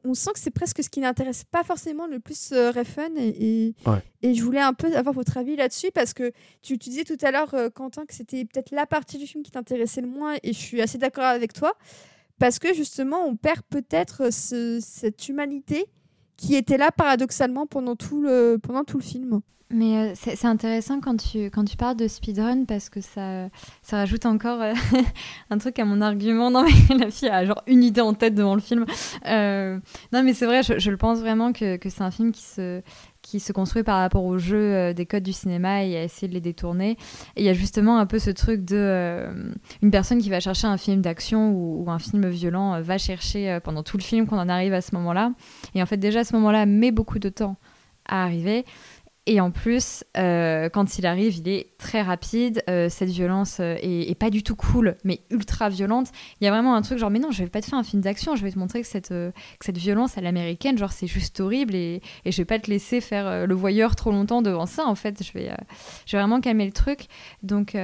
On, 0.05 0.15
sent 0.15 0.31
que 0.35 0.39
c'est 0.39 0.53
presque 0.53 0.85
ce 0.85 0.89
qui 0.89 1.01
n'intéresse 1.01 1.43
pas 1.43 1.65
forcément 1.65 2.07
le 2.07 2.21
plus 2.21 2.53
euh, 2.53 2.71
Refn. 2.71 3.17
Et, 3.19 3.75
et, 4.23 4.35
je 4.35 4.45
voulais 4.45 4.61
un 4.61 4.73
peu 4.73 4.95
avoir 4.95 5.13
votre 5.13 5.37
avis 5.37 5.57
là-dessus 5.57 5.91
parce 5.93 6.15
que 6.15 6.31
tu, 6.63 6.79
tu, 6.79 6.91
disais 6.91 7.03
tout 7.03 7.17
à 7.23 7.33
l'heure, 7.33 7.53
euh, 7.55 7.71
Quentin, 7.71 8.07
que 8.07 8.15
c'était 8.15 8.45
peut-être 8.45 8.71
la 8.71 8.87
partie 8.87 9.19
du 9.19 9.27
film 9.27 9.43
qui 9.43 9.51
t'intéressait 9.51 10.01
le 10.01 10.07
moins. 10.07 10.37
Et 10.45 10.53
je 10.53 10.59
suis 10.59 10.81
assez 10.81 10.97
d'accord 10.97 11.25
avec 11.25 11.53
toi. 11.53 11.73
Parce 12.39 12.61
que 12.61 12.73
justement, 12.73 13.25
on 13.27 13.35
perd 13.35 13.63
peut-être 13.69 14.31
cette 14.31 15.29
humanité 15.29 15.87
qui 16.37 16.55
était 16.55 16.79
là 16.79 16.93
paradoxalement 16.93 17.67
pendant 17.67 17.97
tout 17.97 18.23
le, 18.23 18.59
pendant 18.63 18.85
tout 18.85 18.97
le 18.97 19.05
film. 19.05 19.41
Mais 19.73 19.97
euh, 19.97 20.13
c'est 20.17 20.47
intéressant 20.47 21.01
quand 21.01 21.17
tu, 21.17 21.45
quand 21.45 21.65
tu 21.65 21.77
parles 21.77 21.97
de 21.97 22.09
speedrun 22.09 22.65
parce 22.65 22.89
que 22.89 23.01
ça, 23.01 23.49
ça 23.83 23.99
rajoute 23.99 24.27
encore 24.27 24.61
euh, 24.61 24.75
un 25.51 25.59
truc 25.59 25.79
à 25.79 25.85
mon 25.85 26.01
argument. 26.01 26.51
Non, 26.51 26.65
mais 26.65 26.97
la 26.99 27.11
fille 27.11 27.29
a 27.29 27.45
genre 27.45 27.63
une 27.69 27.85
idée 27.85 28.01
en 28.01 28.13
tête 28.13 28.35
devant 28.35 28.57
le 28.57 28.61
film. 28.61 28.85
Euh, 29.27 29.79
non, 30.13 30.25
mais 30.25 30.35
c'est 30.35 30.47
vrai, 30.47 30.65
je, 30.65 30.81
je, 30.81 30.91
le 30.91 30.97
pense 30.97 31.21
vraiment 31.21 31.53
que, 31.53 31.77
que 31.77 31.89
c'est 31.89 32.03
un 32.03 32.11
film 32.11 32.33
qui 32.33 32.43
se, 32.43 32.83
qui 33.23 33.39
se 33.39 33.53
construit 33.53 33.85
par 33.85 33.99
rapport 34.01 34.25
au 34.25 34.39
jeu 34.39 34.93
des 34.93 35.07
codes 35.07 35.23
du 35.23 35.33
cinéma 35.33 35.85
et 35.85 35.97
à 35.97 36.03
essayer 36.03 36.27
de 36.27 36.35
les 36.35 36.41
détourner. 36.41 36.97
Et 37.37 37.43
il 37.43 37.45
y 37.45 37.49
a 37.49 37.55
justement 37.55 37.99
un 37.99 38.07
peu 38.07 38.19
ce 38.19 38.31
truc 38.31 38.65
de 38.65 39.29
une 39.83 39.91
personne 39.93 40.19
qui 40.19 40.31
va 40.31 40.41
chercher 40.41 40.67
un 40.67 40.79
film 40.79 41.01
d'action 41.01 41.53
ou, 41.53 41.89
un 41.89 42.01
film 42.01 42.29
violent 42.29 42.81
va 42.83 42.99
chercher 42.99 43.59
pendant 43.63 43.85
tout 43.85 43.99
le 43.99 44.03
film 44.03 44.27
qu'on 44.27 44.39
en 44.39 44.49
arrive 44.49 44.73
à 44.73 44.81
ce 44.81 44.97
moment-là. 44.97 45.33
Et 45.77 45.83
en 45.83 45.87
fait, 45.87 45.97
déjà 45.97 46.25
ce 46.25 46.35
moment-là, 46.35 46.67
met 46.67 46.91
beaucoup 46.91 47.21
de 47.21 47.29
temps 47.29 47.57
à 48.07 48.25
arriver. 48.25 48.65
Et 49.27 49.41
en 49.41 49.51
plus, 49.51 50.03
euh, 50.17 50.69
quand 50.71 50.99
il 50.99 51.05
arrive, 51.05 51.37
il 51.37 51.49
est 51.49 51.77
très 51.79 52.01
rapide. 52.01 52.63
Euh, 52.71 52.89
cette 52.89 53.11
violence 53.11 53.59
euh, 53.61 53.77
est, 53.83 54.19
pas 54.19 54.31
du 54.31 54.43
tout 54.43 54.57
cool, 54.57 54.97
mais 55.05 55.21
ultra 55.31 55.69
violente. 55.69 56.09
Il 56.41 56.45
y 56.45 56.49
a 56.49 56.51
vraiment 56.51 56.75
un 56.75 56.83
truc 56.83 56.99
genre, 56.99 57.11
mais 57.11 57.19
non, 57.19 57.31
je 57.31 57.43
vais 57.43 57.51
pas 57.51 57.61
te 57.61 57.67
faire 57.67 57.79
un 57.79 57.85
film 57.85 58.01
d'action, 58.03 58.35
je 58.35 58.43
vais 58.43 58.51
te 58.51 58.59
montrer 58.59 58.81
que 58.81 58.89
cette, 58.89 59.13
violence 59.77 60.17
à 60.17 60.23
l'américaine, 60.23 60.79
genre, 60.79 60.93
c'est 60.93 61.07
juste 61.07 61.39
horrible 61.41 61.75
et, 61.75 62.01
et 62.25 62.33
je 62.33 62.37
vais 62.39 62.47
pas 62.47 62.59
te 62.59 62.71
laisser 62.71 63.01
faire 63.01 63.47
le 63.47 63.55
voyeur 63.55 63.95
trop 63.95 64.11
longtemps 64.11 64.43
devant 64.43 64.67
ça. 64.67 64.87
En 64.87 64.95
fait, 64.95 65.23
je 65.23 65.33
vais, 65.33 65.51
je 66.07 66.17
vraiment 66.17 66.41
calmer 66.41 66.67
le 66.67 66.73
truc. 66.73 67.07
Donc. 67.43 67.77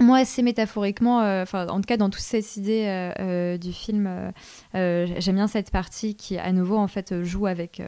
Moi, 0.00 0.18
assez 0.18 0.42
métaphoriquement, 0.42 1.18
enfin, 1.42 1.68
en 1.68 1.76
tout 1.76 1.86
cas 1.86 1.96
dans 1.96 2.10
toute 2.10 2.20
cette 2.20 2.56
idée 2.56 3.12
du 3.60 3.72
film, 3.72 4.32
j'aime 4.72 5.34
bien 5.36 5.46
cette 5.46 5.70
partie 5.70 6.16
qui, 6.16 6.36
à 6.36 6.50
nouveau, 6.50 6.76
en 6.78 6.88
fait, 6.88 7.22
joue 7.22 7.46
avec 7.46 7.80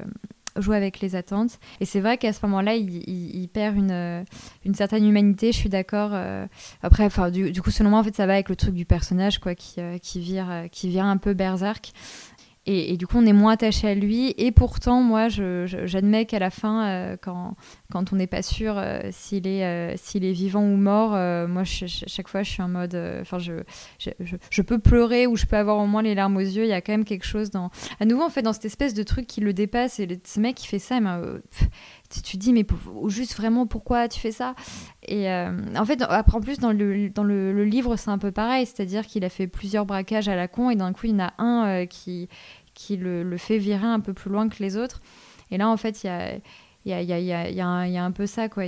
jouer 0.59 0.77
avec 0.77 1.01
les 1.01 1.17
attentes. 1.17 1.59
Et 1.81 1.85
c'est 1.85 2.01
vrai 2.01 2.19
qu'à 2.19 2.33
ce 2.33 2.45
moment-là, 2.47 2.75
il, 2.75 3.49
perd 3.53 3.77
une, 3.77 4.25
une, 4.65 4.75
certaine 4.75 5.07
humanité, 5.07 5.53
je 5.53 5.57
suis 5.57 5.69
d'accord. 5.69 6.11
Euh. 6.13 6.47
après, 6.83 7.05
enfin, 7.05 7.31
du, 7.31 7.61
coup, 7.63 7.71
selon 7.71 7.91
moi, 7.91 8.01
en 8.01 8.05
fait, 8.05 8.15
ça 8.15 8.27
va 8.27 8.35
avec 8.35 8.49
le 8.49 8.57
truc 8.57 8.75
du 8.75 8.85
personnage, 8.85 9.39
quoi, 9.39 9.55
qui, 9.55 9.81
euh, 9.81 9.99
qui, 9.99 10.21
vire, 10.21 10.51
euh, 10.51 10.69
qui 10.69 10.99
un 10.99 11.17
peu 11.17 11.35
berserk. 11.35 11.93
Et, 12.69 12.97
du 12.97 13.07
coup, 13.07 13.19
on 13.19 13.27
est 13.27 13.33
moins 13.33 13.53
attaché 13.53 13.89
à 13.89 13.95
lui. 13.95 14.35
Et 14.39 14.51
pourtant, 14.51 15.01
moi, 15.01 15.29
j'admets 15.29 16.27
qu'à 16.27 16.41
la 16.41 16.51
fin, 16.51 16.87
euh, 16.87 17.17
quand, 17.21 17.55
quand 17.93 18.13
on 18.13 18.17
n'est 18.17 18.27
pas 18.27 18.43
sûr 18.43 18.75
euh, 18.77 19.03
s'il 19.13 19.47
est, 19.47 19.65
euh, 19.65 19.95
est 19.95 20.33
vivant 20.33 20.65
ou 20.65 20.77
mort, 20.77 21.11
moi, 21.49 21.63
chaque 21.65 22.29
fois, 22.29 22.43
je 22.43 22.51
suis 22.51 22.63
en 22.63 22.69
mode. 22.69 23.01
Enfin, 23.21 23.39
je, 23.39 23.63
je, 24.01 24.11
je, 24.51 24.63
peux 24.63 24.81
pleurer 24.81 25.29
ou 25.29 25.37
je 25.37 25.47
peux 25.47 25.57
avoir 25.57 25.79
au 25.79 25.87
moins 25.87 26.03
les 26.03 26.17
larmes 26.17 26.37
aux 26.37 26.41
yeux. 26.41 26.65
Il 26.65 26.69
y 26.69 26.73
a 26.73 26.81
quand 26.81 26.93
même 26.93 27.05
quelque 27.05 27.27
chose 27.27 27.51
dans. 27.51 27.71
À 28.01 28.05
nouveau, 28.05 28.25
en 28.25 28.31
fait, 28.31 28.43
dans 28.43 28.53
cette 28.53 28.65
espèce 28.65 28.95
de 28.95 29.05
truc 29.05 29.29
qui 29.29 29.41
le 29.41 29.53
dépasse. 29.53 30.01
Et 30.01 30.21
ce 30.25 30.41
mec 30.41 30.57
qui 30.57 30.67
fait 30.67 30.81
ça, 30.81 30.99
tu 32.11 32.21
te 32.23 32.37
dis, 32.37 32.53
mais 32.53 32.67
juste 33.09 33.37
vraiment, 33.37 33.67
pourquoi 33.67 34.09
tu 34.09 34.19
fais 34.19 34.33
ça? 34.33 34.57
Et 35.09 35.31
en 35.31 35.85
fait, 35.85 36.03
après, 36.03 36.37
en 36.37 36.41
plus, 36.41 36.59
dans 36.59 36.73
le, 36.73 37.09
dans 37.11 37.25
le, 37.25 37.65
livre, 37.65 37.97
c'est 37.97 38.11
un 38.11 38.19
peu 38.19 38.33
pareil. 38.33 38.67
C'est-à-dire 38.67 39.07
qu'il 39.07 39.25
a 39.25 39.29
fait 39.29 39.47
plusieurs 39.47 39.87
braquages 39.87 40.29
à 40.29 40.35
la 40.35 40.49
con 40.49 40.71
et 40.71 40.77
d'un 40.77 40.93
coup, 40.93 41.07
il 41.07 41.13
y 41.13 41.15
en 41.15 41.27
a 41.27 41.35
un 41.39 41.87
qui 41.87 42.29
qui 42.77 42.97
le, 42.97 43.37
fait 43.39 43.59
virer 43.59 43.87
un 43.87 43.99
peu 43.99 44.13
plus 44.13 44.31
loin 44.31 44.49
que 44.49 44.63
les 44.63 44.77
autres. 44.77 45.01
Et 45.51 45.59
là, 45.59 45.69
en 45.69 45.77
fait, 45.77 46.05
il 46.05 46.07
y 46.07 46.11
a, 46.11 46.37
y, 46.85 46.93
a, 46.93 47.19
y, 47.19 47.33
a, 47.33 47.51
y, 47.89 47.97
a 47.97 48.05
un 48.05 48.13
peu 48.13 48.27
ça, 48.27 48.49
quoi. 48.49 48.65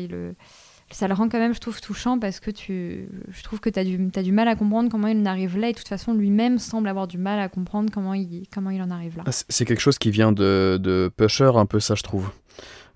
Ça 0.90 1.06
le 1.06 1.12
rend 1.12 1.28
quand 1.28 1.38
même, 1.38 1.54
je 1.54 1.60
trouve, 1.60 1.80
touchant 1.82 2.18
parce 2.18 2.40
que 2.40 2.50
tu, 2.50 3.08
je 3.28 3.42
trouve 3.42 3.60
que 3.60 3.68
tu 3.68 3.78
as, 3.78 3.82
as, 3.82 4.22
du 4.22 4.32
mal 4.32 4.48
à 4.48 4.56
comprendre 4.56 4.90
comment 4.90 5.06
il 5.06 5.18
en 5.18 5.26
arrive 5.26 5.58
là. 5.58 5.68
Et 5.68 5.72
de 5.72 5.78
toute 5.78 5.88
façon, 5.88 6.14
lui-même 6.14 6.58
semble 6.58 6.88
avoir 6.88 7.06
du 7.06 7.18
mal 7.18 7.38
à 7.38 7.50
comprendre 7.50 7.90
comment 7.92 8.14
il, 8.14 8.44
comment 8.50 8.70
il 8.70 8.80
en 8.80 8.90
arrive 8.90 9.18
là. 9.18 9.24
Ah, 9.26 9.30
c'est 9.30 9.66
quelque 9.66 9.80
chose 9.80 9.98
qui 9.98 10.10
vient 10.10 10.32
de, 10.32 10.78
de 10.82 11.12
Pusher, 11.14 11.52
un 11.56 11.66
peu 11.66 11.78
ça, 11.78 11.94
je 11.94 12.02
trouve. 12.02 12.30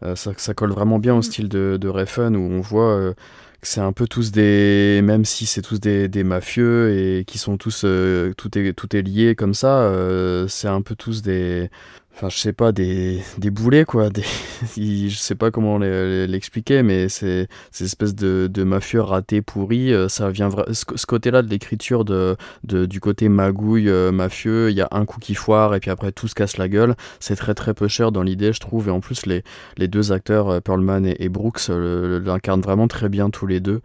Euh, 0.02 0.16
ça, 0.16 0.32
ça, 0.36 0.54
colle 0.54 0.72
vraiment 0.72 0.98
bien 0.98 1.14
au 1.14 1.18
mm. 1.18 1.22
style 1.22 1.48
de, 1.48 1.78
de 1.80 1.88
Refn 1.88 2.36
où 2.36 2.40
on 2.40 2.60
voit. 2.60 2.92
Euh, 2.92 3.14
c'est 3.62 3.80
un 3.80 3.92
peu 3.92 4.08
tous 4.08 4.32
des 4.32 5.00
même 5.04 5.24
si 5.24 5.46
c'est 5.46 5.62
tous 5.62 5.78
des, 5.78 6.08
des, 6.08 6.24
mafieux 6.24 6.90
et 6.98 7.24
qui 7.24 7.38
sont 7.38 7.56
tous 7.56 7.82
euh, 7.84 8.34
tout 8.36 8.58
est 8.58 8.72
tout 8.72 8.96
est 8.96 9.02
lié 9.02 9.36
comme 9.36 9.54
ça 9.54 9.82
euh, 9.82 10.48
c'est 10.48 10.66
un 10.66 10.82
peu 10.82 10.96
tous 10.96 11.22
des 11.22 11.70
enfin 12.14 12.28
je 12.28 12.36
sais 12.36 12.52
pas 12.52 12.72
des, 12.72 13.22
des 13.38 13.50
boulets 13.50 13.84
quoi 13.84 14.10
des, 14.10 14.24
je 14.76 15.16
sais 15.16 15.34
pas 15.34 15.50
comment 15.50 15.78
l'expliquer 15.78 16.82
mais 16.82 17.08
c'est 17.08 17.48
ces 17.70 17.84
espèces 17.84 18.14
de, 18.14 18.48
de 18.52 18.64
mafieux 18.64 19.00
ratés 19.00 19.42
pourris 19.42 19.92
euh, 19.92 20.08
ça 20.08 20.30
vient 20.30 20.50
ce, 20.72 21.06
côté 21.06 21.30
là 21.30 21.42
de 21.42 21.48
l'écriture 21.48 22.04
de, 22.04 22.36
de, 22.64 22.86
du 22.86 23.00
côté 23.00 23.28
magouille 23.28 23.88
euh, 23.88 24.12
mafieux 24.12 24.70
il 24.70 24.76
y 24.76 24.82
a 24.82 24.88
un 24.90 25.04
coup 25.04 25.20
qui 25.20 25.34
foire 25.34 25.74
et 25.74 25.80
puis 25.80 25.90
après 25.90 26.12
tout 26.12 26.28
se 26.28 26.34
casse 26.34 26.56
la 26.56 26.68
gueule. 26.68 26.94
C'est 27.20 27.36
très 27.36 27.54
très 27.54 27.74
peu 27.74 27.88
cher 27.88 28.12
dans 28.12 28.22
l'idée 28.22 28.52
je 28.52 28.60
trouve 28.60 28.88
et 28.88 28.90
en 28.90 29.00
plus 29.00 29.26
les, 29.26 29.42
les 29.78 29.88
deux 29.88 30.12
acteurs 30.12 30.48
euh, 30.48 30.60
Perlman 30.60 31.06
et, 31.06 31.16
et 31.18 31.28
Brooks 31.28 31.68
l'incarnent 31.68 32.60
vraiment 32.60 32.88
très 32.88 33.08
bien 33.08 33.30
tous 33.30 33.46
les 33.46 33.60
deux 33.60 33.80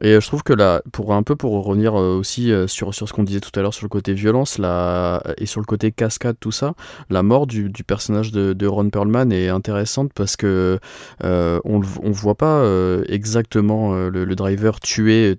et 0.00 0.14
euh, 0.14 0.20
je 0.20 0.26
trouve 0.28 0.42
que 0.42 0.52
là, 0.52 0.82
pour 0.92 1.12
un 1.12 1.22
peu 1.22 1.34
pour 1.34 1.64
revenir 1.64 1.98
euh, 1.98 2.16
aussi 2.16 2.52
euh, 2.52 2.66
sur, 2.66 2.94
sur 2.94 3.08
ce 3.08 3.12
qu'on 3.12 3.24
disait 3.24 3.40
tout 3.40 3.50
à 3.58 3.62
l'heure 3.62 3.74
sur 3.74 3.84
le 3.84 3.88
côté 3.88 4.12
violence 4.14 4.58
la, 4.58 5.22
et 5.38 5.46
sur 5.46 5.60
le 5.60 5.66
côté 5.66 5.90
cascade, 5.90 6.36
tout 6.38 6.52
ça, 6.52 6.74
la 7.10 7.22
mort 7.22 7.46
du, 7.46 7.68
du 7.68 7.84
personnage 7.84 8.30
de, 8.32 8.66
Ron 8.66 8.90
Perlman 8.90 9.32
est 9.32 9.48
intéressante 9.48 10.12
parce 10.14 10.36
que 10.36 10.78
euh, 11.24 11.58
on, 11.64 11.80
on 12.02 12.10
voit 12.10 12.34
pas 12.34 12.64
exactement 13.08 13.94
le, 13.94 14.34
driver 14.36 14.78
tuer 14.78 15.36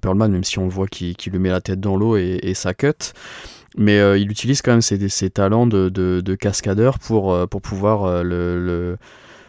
Perlman, 0.00 0.28
même 0.30 0.44
si 0.44 0.58
on 0.58 0.64
le 0.64 0.70
voit 0.70 0.86
qui 0.86 1.14
qui 1.14 1.28
lui 1.30 1.38
met 1.38 1.50
la 1.50 1.60
tête 1.60 1.80
dans 1.80 1.96
l'eau 1.96 2.16
et, 2.16 2.38
et 2.42 2.54
ça 2.54 2.72
cut. 2.72 3.12
Mais 3.76 3.98
il 4.20 4.30
utilise 4.30 4.62
quand 4.62 4.72
même 4.72 4.82
ses, 4.82 5.08
ses 5.08 5.30
talents 5.30 5.66
de, 5.66 5.88
de, 5.88 6.20
de, 6.20 6.34
cascadeur 6.34 6.98
pour, 6.98 7.48
pour 7.48 7.60
pouvoir 7.60 8.22
le, 8.22 8.96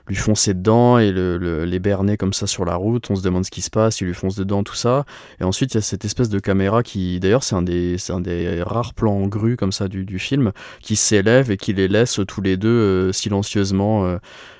lui 0.08 0.16
foncer 0.16 0.54
dedans 0.54 0.98
et 0.98 1.12
le, 1.12 1.66
les 1.66 1.80
berner 1.80 2.18
comme 2.18 2.34
ça 2.34 2.48
sur 2.48 2.66
la 2.66 2.76
route. 2.76 3.10
On 3.10 3.16
se 3.16 3.24
demande 3.24 3.46
ce 3.46 3.52
qui 3.52 3.62
se 3.62 3.70
passe, 3.70 4.02
il 4.02 4.08
lui 4.08 4.14
fonce 4.14 4.36
dedans, 4.36 4.64
tout 4.64 4.76
ça. 4.76 5.06
Et 5.40 5.44
ensuite, 5.44 5.74
il 5.74 5.76
y 5.76 5.78
a 5.78 5.82
cette 5.82 6.06
espèce 6.06 6.30
de 6.30 6.40
caméra 6.40 6.84
qui, 6.84 7.20
d'ailleurs, 7.20 7.44
c'est 7.44 7.56
un 7.56 7.62
des, 7.62 8.64
rares 8.66 8.94
plans 8.94 9.16
en 9.16 9.28
grue 9.28 9.56
comme 9.56 9.72
ça 9.72 9.88
du, 9.88 10.20
film, 10.20 10.52
qui 10.82 10.96
s'élève 10.96 11.52
et 11.52 11.58
qui 11.58 11.74
les 11.74 11.88
laisse 11.88 12.20
tous 12.28 12.42
les 12.42 12.58
deux 12.58 12.70
euh, 12.70 13.12
silencieusement. 13.12 14.06
Euh, 14.06 14.18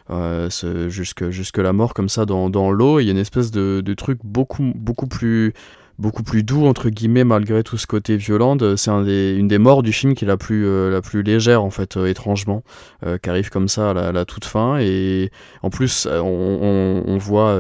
euh, 0.10 0.50
jusque, 0.90 1.30
jusque 1.30 1.58
la 1.60 1.72
mort 1.72 1.94
comme 1.94 2.10
ça 2.10 2.26
dans, 2.26 2.72
l'eau. 2.72 3.00
Il 3.00 3.06
y 3.06 3.08
a 3.08 3.12
une 3.12 3.18
espèce 3.18 3.52
de, 3.52 3.94
truc 3.94 4.20
beaucoup 4.24 5.08
plus 5.08 5.54
beaucoup 6.00 6.24
plus 6.24 6.44
doux 6.44 6.66
entre 6.66 6.90
guillemets 6.90 7.24
malgré 7.24 7.64
tout 7.64 7.78
ce 7.78 7.88
côté 7.88 8.18
violent. 8.18 8.58
C'est 8.76 8.92
une 8.92 9.48
des 9.48 9.58
morts 9.58 9.84
du 9.84 9.94
film 9.94 10.16
qui 10.16 10.26
est 10.26 10.28
la 10.28 10.38
plus 10.38 10.66
euh, 10.66 10.90
la 10.90 11.02
plus 11.02 11.24
légère 11.24 11.64
en 11.64 11.70
fait 11.70 11.98
euh, 11.98 12.08
étrangement, 12.08 12.64
euh, 13.06 13.18
qui 13.18 13.30
arrive 13.30 13.50
comme 13.50 13.68
ça 13.68 13.92
à 13.92 14.12
la, 14.12 14.26
toute 14.26 14.46
fin 14.46 14.78
et 14.80 15.32
en 15.62 15.70
plus 15.70 16.08
on, 16.08 17.18
voit 17.20 17.58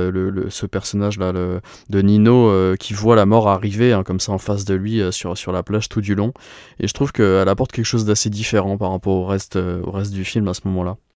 ce 0.49 0.65
personnage 0.65 1.19
là 1.19 1.31
le, 1.31 1.61
de 1.89 2.01
Nino 2.01 2.75
qui 2.77 2.93
voit 2.93 3.15
la 3.15 3.25
mort 3.25 3.47
arriver 3.49 3.93
hein, 3.93 4.03
comme 4.03 4.19
ça 4.19 4.31
en 4.31 4.37
face 4.37 4.65
de 4.65 4.73
lui 4.73 5.01
sur 5.11 5.37
sur 5.37 5.51
la 5.51 5.63
plage 5.63 5.89
tout 5.89 6.01
du 6.01 6.15
long 6.15 6.33
et 6.79 6.87
je 6.87 6.93
trouve 6.93 7.11
qu'elle 7.11 7.49
apporte 7.49 7.71
quelque 7.71 7.85
chose 7.85 8.05
d'assez 8.05 8.29
différent 8.29 8.77
par 8.77 8.91
rapport 8.91 9.13
au 9.13 9.25
reste 9.25 9.57
au 9.57 9.91
reste 9.91 10.13
du 10.13 10.23
film 10.25 10.47
à 10.47 10.53
ce 10.53 10.61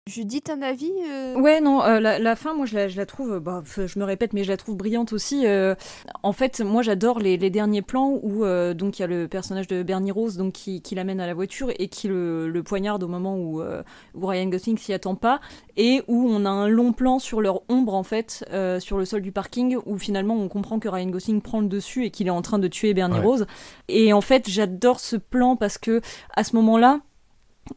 moment-là. 0.07 0.17
Judith, 0.17 0.49
un 0.49 0.61
avis 0.61 0.91
euh 1.09 1.39
Ouais, 1.39 1.61
non, 1.61 1.84
euh, 1.84 1.99
la, 1.99 2.35
fin, 2.35 2.53
moi, 2.53 2.65
je 2.65 2.75
la, 2.75 2.88
je 2.88 2.97
la 2.97 3.05
trouve, 3.05 3.39
bah, 3.39 3.63
je 3.65 3.99
me 3.99 4.03
répète, 4.03 4.34
mais 4.34 4.43
je 4.43 4.49
la 4.49 4.57
trouve 4.57 4.75
brillante 4.75 5.13
aussi. 5.13 5.45
Euh. 5.45 5.75
en 6.23 6.34
fait, 6.34 6.61
moi, 6.61 6.81
j'adore 6.81 7.19
les, 7.19 7.38
les, 7.38 7.49
derniers 7.49 7.81
plans 7.81 8.19
où 8.21 8.45
donc 8.73 8.99
il 8.99 9.01
y 9.01 9.05
a 9.05 9.07
le 9.07 9.27
personnage 9.27 9.67
de 9.67 9.81
Bernie 9.81 10.11
Rose 10.11 10.38
donc 10.38 10.53
qui, 10.53 10.81
qui 10.81 10.95
l'amène 10.95 11.19
à 11.19 11.27
la 11.27 11.34
voiture 11.34 11.71
et 11.79 11.88
qui 11.88 12.07
le, 12.07 12.49
le 12.49 12.63
poignarde 12.63 13.03
au 13.03 13.07
moment 13.07 13.38
où, 13.38 13.61
où 13.61 14.25
Ryan 14.25 14.47
Gosling 14.47 14.77
s'y 14.77 14.93
attend 14.93 15.15
pas 15.15 15.39
et 15.75 16.01
où 16.07 16.27
on 16.29 16.45
a 16.45 16.49
un 16.49 16.67
long 16.67 16.93
plan 16.93 17.19
sur 17.19 17.41
leur 17.41 17.61
ombre 17.69 17.93
en 17.93 18.03
fait 18.03 18.45
sur 18.79 18.97
le 18.97 19.05
sol 19.05 19.21
du 19.21 19.31
parking 19.31 19.77
où 19.85 19.97
finalement 19.97 20.35
on 20.35 20.49
comprend 20.49 20.79
que 20.79 20.89
Ryan 20.89 21.07
Gosling 21.07 21.41
prend 21.41 21.61
le 21.61 21.67
dessus 21.67 22.05
et 22.05 22.11
qu'il 22.11 22.27
est 22.27 22.31
en 22.31 22.41
train 22.41 22.59
de 22.59 22.67
tuer 22.67 22.93
Bernie 22.93 23.19
Rose. 23.19 23.47
Et 23.88 24.13
en 24.13 24.21
fait, 24.21 24.49
j'adore 24.49 24.99
ce 24.99 25.15
plan 25.15 25.55
parce 25.55 25.77
que 25.77 26.01
à 26.35 26.43
ce 26.43 26.55
moment-là 26.55 26.99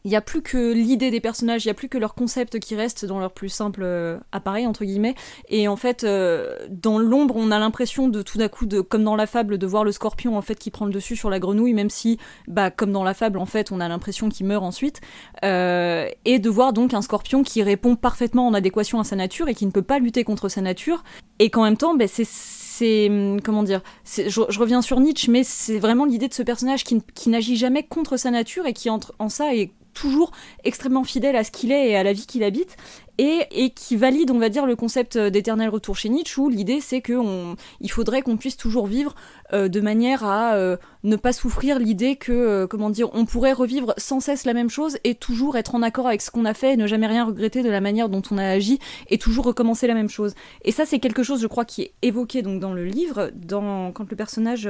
il 0.03 0.09
n'y 0.09 0.17
a 0.17 0.21
plus 0.21 0.41
que 0.41 0.73
l'idée 0.73 1.11
des 1.11 1.19
personnages, 1.19 1.65
il 1.65 1.67
n'y 1.67 1.71
a 1.71 1.75
plus 1.75 1.89
que 1.89 1.97
leur 1.97 2.15
concept 2.15 2.59
qui 2.59 2.75
reste 2.75 3.05
dans 3.05 3.19
leur 3.19 3.31
plus 3.31 3.49
simple 3.49 3.81
euh, 3.83 4.17
appareil, 4.31 4.67
entre 4.67 4.85
guillemets. 4.85 5.15
Et 5.49 5.67
en 5.67 5.75
fait, 5.75 6.03
euh, 6.03 6.57
dans 6.69 6.99
l'ombre, 6.99 7.35
on 7.37 7.51
a 7.51 7.59
l'impression 7.59 8.07
de 8.07 8.21
tout 8.21 8.37
d'un 8.37 8.47
coup, 8.47 8.67
comme 8.89 9.03
dans 9.03 9.15
la 9.15 9.27
fable, 9.27 9.57
de 9.57 9.67
voir 9.67 9.83
le 9.83 9.91
scorpion 9.91 10.37
en 10.37 10.41
fait 10.41 10.55
qui 10.55 10.71
prend 10.71 10.85
le 10.85 10.91
dessus 10.91 11.15
sur 11.15 11.29
la 11.29 11.39
grenouille, 11.39 11.73
même 11.73 11.89
si, 11.89 12.17
bah, 12.47 12.71
comme 12.71 12.91
dans 12.91 13.03
la 13.03 13.13
fable, 13.13 13.39
en 13.39 13.45
fait, 13.45 13.71
on 13.71 13.79
a 13.79 13.87
l'impression 13.87 14.29
qu'il 14.29 14.45
meurt 14.45 14.63
ensuite. 14.63 15.01
Euh, 15.43 16.07
et 16.25 16.39
de 16.39 16.49
voir 16.49 16.73
donc 16.73 16.93
un 16.93 17.01
scorpion 17.01 17.43
qui 17.43 17.63
répond 17.63 17.95
parfaitement 17.95 18.47
en 18.47 18.53
adéquation 18.53 18.99
à 18.99 19.03
sa 19.03 19.15
nature 19.15 19.47
et 19.47 19.55
qui 19.55 19.65
ne 19.65 19.71
peut 19.71 19.81
pas 19.81 19.99
lutter 19.99 20.23
contre 20.23 20.49
sa 20.49 20.61
nature. 20.61 21.03
Et 21.39 21.49
qu'en 21.49 21.63
même 21.63 21.77
temps, 21.77 21.95
bah, 21.95 22.05
c'est 22.07 23.11
comment 23.43 23.63
dire 23.63 23.81
je, 24.05 24.59
reviens 24.59 24.81
sur 24.81 24.99
Nietzsche 24.99 25.29
mais 25.29 25.43
c'est 25.43 25.77
vraiment 25.77 26.05
l'idée 26.05 26.27
de 26.27 26.33
ce 26.33 26.41
personnage 26.41 26.83
qui, 26.83 26.99
qui 27.13 27.29
n'agit 27.29 27.55
jamais 27.55 27.83
contre 27.83 28.17
sa 28.17 28.31
nature 28.31 28.65
et 28.65 28.73
qui 28.73 28.89
entre 28.89 29.13
en 29.19 29.29
ça 29.29 29.53
est 29.53 29.71
toujours 30.01 30.31
extrêmement 30.63 31.03
fidèle 31.03 31.35
à 31.35 31.43
ce 31.43 31.51
qu'il 31.51 31.71
est 31.71 31.89
et 31.91 31.95
à 31.95 32.03
la 32.03 32.13
vie 32.13 32.25
qu'il 32.25 32.43
habite 32.43 32.75
et, 33.17 33.71
qui 33.71 33.95
valide, 33.95 34.31
on 34.31 34.39
va 34.39 34.49
dire, 34.49 34.65
le 34.65 34.75
concept 34.75 35.17
d'éternel 35.17 35.69
retour 35.69 35.95
chez 35.95 36.09
Nietzsche, 36.09 36.41
où 36.41 36.49
l'idée 36.49 36.81
c'est 36.81 37.01
qu'il 37.01 37.91
faudrait 37.91 38.21
qu'on 38.21 38.37
puisse 38.37 38.57
toujours 38.57 38.87
vivre 38.87 39.15
euh, 39.53 39.67
de 39.67 39.81
manière 39.81 40.23
à 40.23 40.55
euh, 40.55 40.77
ne 41.03 41.17
pas 41.17 41.33
souffrir 41.33 41.77
l'idée 41.77 42.15
que, 42.15 42.31
euh, 42.31 42.67
comment 42.67 42.89
dire, 42.89 43.09
on 43.13 43.25
pourrait 43.25 43.51
revivre 43.51 43.93
sans 43.97 44.21
cesse 44.21 44.45
la 44.45 44.53
même 44.53 44.69
chose 44.69 44.97
et 45.03 45.15
toujours 45.15 45.57
être 45.57 45.75
en 45.75 45.81
accord 45.81 46.07
avec 46.07 46.21
ce 46.21 46.31
qu'on 46.31 46.45
a 46.45 46.53
fait 46.53 46.73
et 46.73 46.77
ne 46.77 46.87
jamais 46.87 47.07
rien 47.07 47.25
regretter 47.25 47.61
de 47.61 47.69
la 47.69 47.81
manière 47.81 48.07
dont 48.07 48.21
on 48.31 48.37
a 48.37 48.45
agi 48.45 48.79
et 49.09 49.17
toujours 49.17 49.45
recommencer 49.45 49.87
la 49.87 49.93
même 49.93 50.09
chose. 50.09 50.35
Et 50.63 50.71
ça, 50.71 50.85
c'est 50.85 50.99
quelque 50.99 51.23
chose, 51.23 51.41
je 51.41 51.47
crois, 51.47 51.65
qui 51.65 51.81
est 51.81 51.93
évoqué 52.01 52.41
donc 52.43 52.59
dans 52.59 52.73
le 52.73 52.85
livre, 52.85 53.31
quand 53.49 54.09
le 54.09 54.15
personnage 54.15 54.69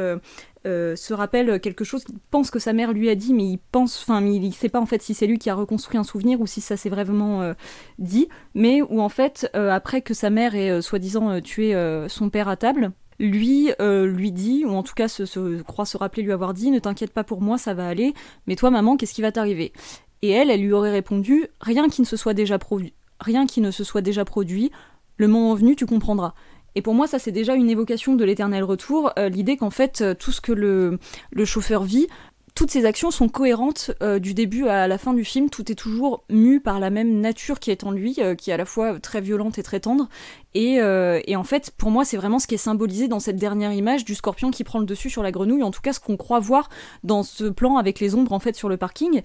se 0.63 1.13
rappelle 1.13 1.59
quelque 1.59 1.84
chose 1.84 2.03
qu'il 2.03 2.18
pense 2.31 2.49
que 2.49 2.59
sa 2.59 2.73
mère 2.73 2.93
lui 2.93 3.09
a 3.09 3.15
dit, 3.15 3.34
mais 3.34 3.43
il 3.43 3.59
pense, 3.72 4.01
enfin, 4.01 4.26
il 4.26 4.47
ne 4.47 4.51
sait 4.51 4.69
pas 4.69 4.80
en 4.80 4.85
fait 4.85 5.01
si 5.01 5.13
c'est 5.13 5.27
lui 5.27 5.38
qui 5.38 5.49
a 5.49 5.55
reconstruit 5.55 5.97
un 5.97 6.03
souvenir 6.03 6.41
ou 6.41 6.47
si 6.47 6.61
ça 6.61 6.77
s'est 6.77 6.89
vraiment 6.89 7.53
dit 7.99 8.27
mais 8.53 8.81
où 8.81 9.01
en 9.01 9.09
fait, 9.09 9.49
euh, 9.55 9.69
après 9.69 10.01
que 10.01 10.13
sa 10.13 10.29
mère 10.29 10.55
ait 10.55 10.69
euh, 10.69 10.81
soi-disant 10.81 11.29
euh, 11.29 11.39
tué 11.41 11.75
son 12.07 12.29
père 12.29 12.47
à 12.47 12.57
table, 12.57 12.91
lui 13.19 13.71
lui 13.79 14.31
dit, 14.31 14.65
ou 14.65 14.71
en 14.71 14.83
tout 14.83 14.93
cas 14.95 15.07
se, 15.07 15.61
croit 15.61 15.85
se 15.85 15.97
rappeler 15.97 16.23
lui 16.23 16.31
avoir 16.31 16.53
dit, 16.53 16.71
ne 16.71 16.79
t'inquiète 16.79 17.13
pas 17.13 17.23
pour 17.23 17.41
moi, 17.41 17.57
ça 17.57 17.73
va 17.73 17.87
aller, 17.87 18.13
mais 18.47 18.55
toi 18.55 18.71
maman, 18.71 18.97
qu'est-ce 18.97 19.13
qui 19.13 19.21
va 19.21 19.31
t'arriver? 19.31 19.73
Et 20.21 20.29
elle, 20.29 20.49
elle 20.49 20.61
lui 20.61 20.73
aurait 20.73 20.91
répondu, 20.91 21.47
rien 21.61 21.87
qui 21.89 22.01
ne 22.01 22.05
se 22.05 22.17
soit 22.17 22.33
déjà 22.33 22.57
produit, 22.59 22.93
rien 23.19 23.45
qui 23.45 23.61
ne 23.61 23.71
se 23.71 23.83
soit 23.83 24.01
déjà 24.01 24.25
produit, 24.25 24.71
le 25.17 25.27
moment 25.27 25.53
venu, 25.53 25.75
tu 25.75 25.85
comprendras. 25.85 26.33
Et 26.73 26.81
pour 26.81 26.93
moi, 26.93 27.05
ça 27.05 27.19
c'est 27.19 27.31
déjà 27.31 27.53
une 27.53 27.69
évocation 27.69 28.15
de 28.15 28.23
l'éternel 28.23 28.63
retour, 28.63 29.11
l'idée 29.17 29.57
qu'en 29.57 29.69
fait, 29.69 30.03
tout 30.17 30.31
ce 30.31 30.41
que 30.41 30.53
le, 30.53 30.99
le 31.31 31.45
chauffeur 31.45 31.83
vit, 31.83 32.07
toutes 32.55 32.71
ces 32.71 32.85
actions 32.85 33.11
sont 33.11 33.29
cohérentes 33.29 33.91
euh, 34.01 34.19
du 34.19 34.33
début 34.33 34.67
à 34.67 34.87
la 34.87 34.97
fin 34.97 35.13
du 35.13 35.23
film. 35.23 35.49
Tout 35.49 35.71
est 35.71 35.75
toujours 35.75 36.23
mu 36.29 36.59
par 36.59 36.79
la 36.79 36.89
même 36.89 37.19
nature 37.19 37.59
qui 37.59 37.71
est 37.71 37.83
en 37.83 37.91
lui, 37.91 38.15
euh, 38.19 38.35
qui 38.35 38.51
est 38.51 38.53
à 38.53 38.57
la 38.57 38.65
fois 38.65 38.99
très 38.99 39.21
violente 39.21 39.57
et 39.57 39.63
très 39.63 39.79
tendre. 39.79 40.09
Et, 40.53 40.81
euh, 40.81 41.21
et 41.27 41.35
en 41.35 41.43
fait, 41.43 41.71
pour 41.77 41.91
moi, 41.91 42.03
c'est 42.03 42.17
vraiment 42.17 42.39
ce 42.39 42.47
qui 42.47 42.55
est 42.55 42.59
symbolisé 42.59 43.07
dans 43.07 43.19
cette 43.19 43.37
dernière 43.37 43.71
image 43.71 44.03
du 44.03 44.15
scorpion 44.15 44.51
qui 44.51 44.63
prend 44.63 44.79
le 44.79 44.85
dessus 44.85 45.09
sur 45.09 45.23
la 45.23 45.31
grenouille. 45.31 45.63
En 45.63 45.71
tout 45.71 45.81
cas, 45.81 45.93
ce 45.93 45.99
qu'on 45.99 46.17
croit 46.17 46.39
voir 46.39 46.69
dans 47.03 47.23
ce 47.23 47.45
plan 47.45 47.77
avec 47.77 47.99
les 47.99 48.15
ombres 48.15 48.33
en 48.33 48.39
fait 48.39 48.55
sur 48.55 48.67
le 48.67 48.77
parking. 48.77 49.21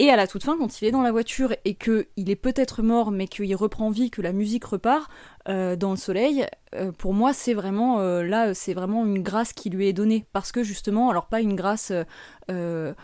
Et 0.00 0.10
à 0.10 0.16
la 0.16 0.28
toute 0.28 0.44
fin, 0.44 0.56
quand 0.56 0.80
il 0.80 0.86
est 0.86 0.90
dans 0.92 1.02
la 1.02 1.10
voiture 1.10 1.54
et 1.64 1.74
qu'il 1.74 2.30
est 2.30 2.36
peut-être 2.36 2.82
mort, 2.82 3.10
mais 3.10 3.26
qu'il 3.26 3.54
reprend 3.56 3.90
vie, 3.90 4.10
que 4.10 4.22
la 4.22 4.32
musique 4.32 4.64
repart 4.64 5.10
euh, 5.48 5.76
dans 5.76 5.92
le 5.92 5.96
soleil, 5.96 6.46
euh, 6.74 6.92
pour 6.92 7.14
moi, 7.14 7.32
c'est 7.32 7.54
vraiment 7.54 8.00
euh, 8.00 8.22
là, 8.22 8.52
c'est 8.52 8.74
vraiment 8.74 9.06
une 9.06 9.22
grâce 9.22 9.54
qui 9.54 9.70
lui 9.70 9.88
est 9.88 9.94
donnée. 9.94 10.26
Parce 10.34 10.52
que 10.52 10.62
justement, 10.62 11.08
alors 11.08 11.26
pas 11.26 11.40
une 11.40 11.56
grâce 11.56 11.92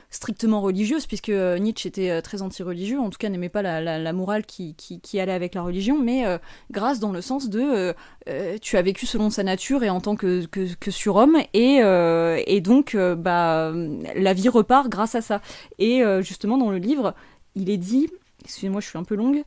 strictement 0.09 0.63
religieuse, 0.63 1.07
puisque 1.07 1.29
Nietzsche 1.29 1.87
était 1.87 2.23
très 2.23 2.41
anti-religieux, 2.41 2.99
en 2.99 3.11
tout 3.11 3.19
cas 3.19 3.29
n'aimait 3.29 3.51
pas 3.51 3.61
la, 3.61 4.13
morale 4.15 4.47
qui, 4.47 4.75
allait 5.21 5.33
avec 5.33 5.55
la 5.55 5.61
religion, 5.61 5.99
mais 5.99 6.25
grâce 6.71 6.99
dans 6.99 7.13
le 7.13 7.21
sens 7.21 7.51
de 7.51 7.95
tu 8.63 8.79
as 8.79 8.83
vécu 8.83 9.05
selon 9.05 9.29
sa 9.29 9.43
nature 9.43 9.83
et 9.83 9.91
en 9.91 10.01
tant 10.01 10.17
que, 10.17 10.47
que, 10.47 10.75
que 10.75 10.91
surhomme, 10.91 11.37
et, 11.53 11.83
et 12.47 12.61
donc 12.63 12.97
bah, 12.97 13.71
la 14.17 14.33
vie 14.33 14.49
repart 14.49 14.89
grâce 14.89 15.15
à 15.15 15.21
ça. 15.21 15.43
Et 15.79 16.03
justement, 16.23 16.57
dans 16.57 16.71
le 16.71 16.79
livre, 16.85 17.15
il 17.55 17.71
est 17.71 17.79
dit, 17.79 18.09
excusez-moi, 18.45 18.81
je 18.81 18.89
suis 18.89 18.99
un 18.99 19.05
peu 19.05 19.15
longue, 19.15 19.43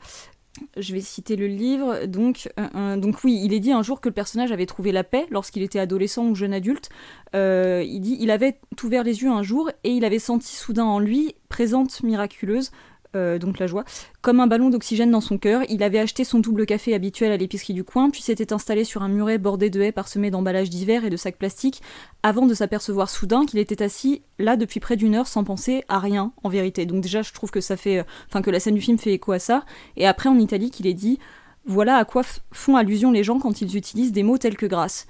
je 0.77 0.93
vais 0.93 1.01
citer 1.01 1.35
le 1.35 1.47
livre. 1.47 2.05
Donc, 2.05 2.49
donc 2.97 3.23
oui, 3.23 3.39
il 3.43 3.53
est 3.53 3.59
dit 3.59 3.71
un 3.71 3.83
jour 3.83 4.01
que 4.01 4.09
le 4.09 4.13
personnage 4.13 4.51
avait 4.51 4.65
trouvé 4.65 4.91
la 4.91 5.03
paix 5.03 5.25
lorsqu'il 5.29 5.63
était 5.63 5.79
adolescent 5.79 6.25
ou 6.25 6.35
jeune 6.35 6.53
adulte. 6.53 6.89
Euh, 7.35 7.83
il 7.85 8.01
dit 8.01 8.17
il 8.19 8.31
avait 8.31 8.59
ouvert 8.83 9.03
les 9.03 9.21
yeux 9.21 9.29
un 9.29 9.43
jour 9.43 9.69
et 9.83 9.91
il 9.91 10.05
avait 10.05 10.19
senti 10.19 10.55
soudain 10.55 10.85
en 10.85 10.99
lui, 10.99 11.35
présente 11.49 12.03
miraculeuse, 12.03 12.71
euh, 13.15 13.39
donc 13.39 13.59
la 13.59 13.67
joie, 13.67 13.83
comme 14.21 14.39
un 14.39 14.47
ballon 14.47 14.69
d'oxygène 14.69 15.11
dans 15.11 15.21
son 15.21 15.37
cœur. 15.37 15.61
Il 15.69 15.83
avait 15.83 15.99
acheté 15.99 16.23
son 16.23 16.39
double 16.39 16.65
café 16.65 16.93
habituel 16.93 17.31
à 17.31 17.37
l'épicerie 17.37 17.73
du 17.73 17.83
coin, 17.83 18.09
puis 18.09 18.21
s'était 18.21 18.53
installé 18.53 18.83
sur 18.83 19.03
un 19.03 19.07
muret 19.07 19.37
bordé 19.37 19.69
de 19.69 19.81
haies 19.81 19.91
parsemées 19.91 20.31
d'emballages 20.31 20.69
divers 20.69 21.05
et 21.05 21.09
de 21.09 21.17
sacs 21.17 21.37
plastiques, 21.37 21.81
avant 22.23 22.45
de 22.45 22.53
s'apercevoir 22.53 23.09
soudain 23.09 23.45
qu'il 23.45 23.59
était 23.59 23.83
assis 23.83 24.21
là 24.39 24.57
depuis 24.57 24.79
près 24.79 24.95
d'une 24.95 25.15
heure 25.15 25.27
sans 25.27 25.43
penser 25.43 25.83
à 25.87 25.99
rien, 25.99 26.31
en 26.43 26.49
vérité. 26.49 26.85
Donc 26.85 27.01
déjà, 27.01 27.21
je 27.21 27.33
trouve 27.33 27.51
que 27.51 27.61
ça 27.61 27.77
fait, 27.77 27.99
euh, 27.99 28.03
enfin 28.27 28.41
que 28.41 28.51
la 28.51 28.59
scène 28.59 28.75
du 28.75 28.81
film 28.81 28.97
fait 28.97 29.13
écho 29.13 29.31
à 29.31 29.39
ça. 29.39 29.65
Et 29.95 30.07
après, 30.07 30.29
en 30.29 30.39
Italie, 30.39 30.71
qu'il 30.71 30.87
est 30.87 30.93
dit, 30.93 31.19
voilà 31.65 31.97
à 31.97 32.05
quoi 32.05 32.23
font 32.51 32.75
allusion 32.75 33.11
les 33.11 33.23
gens 33.23 33.39
quand 33.39 33.61
ils 33.61 33.75
utilisent 33.75 34.11
des 34.11 34.23
mots 34.23 34.37
tels 34.37 34.57
que 34.57 34.65
grâce. 34.65 35.07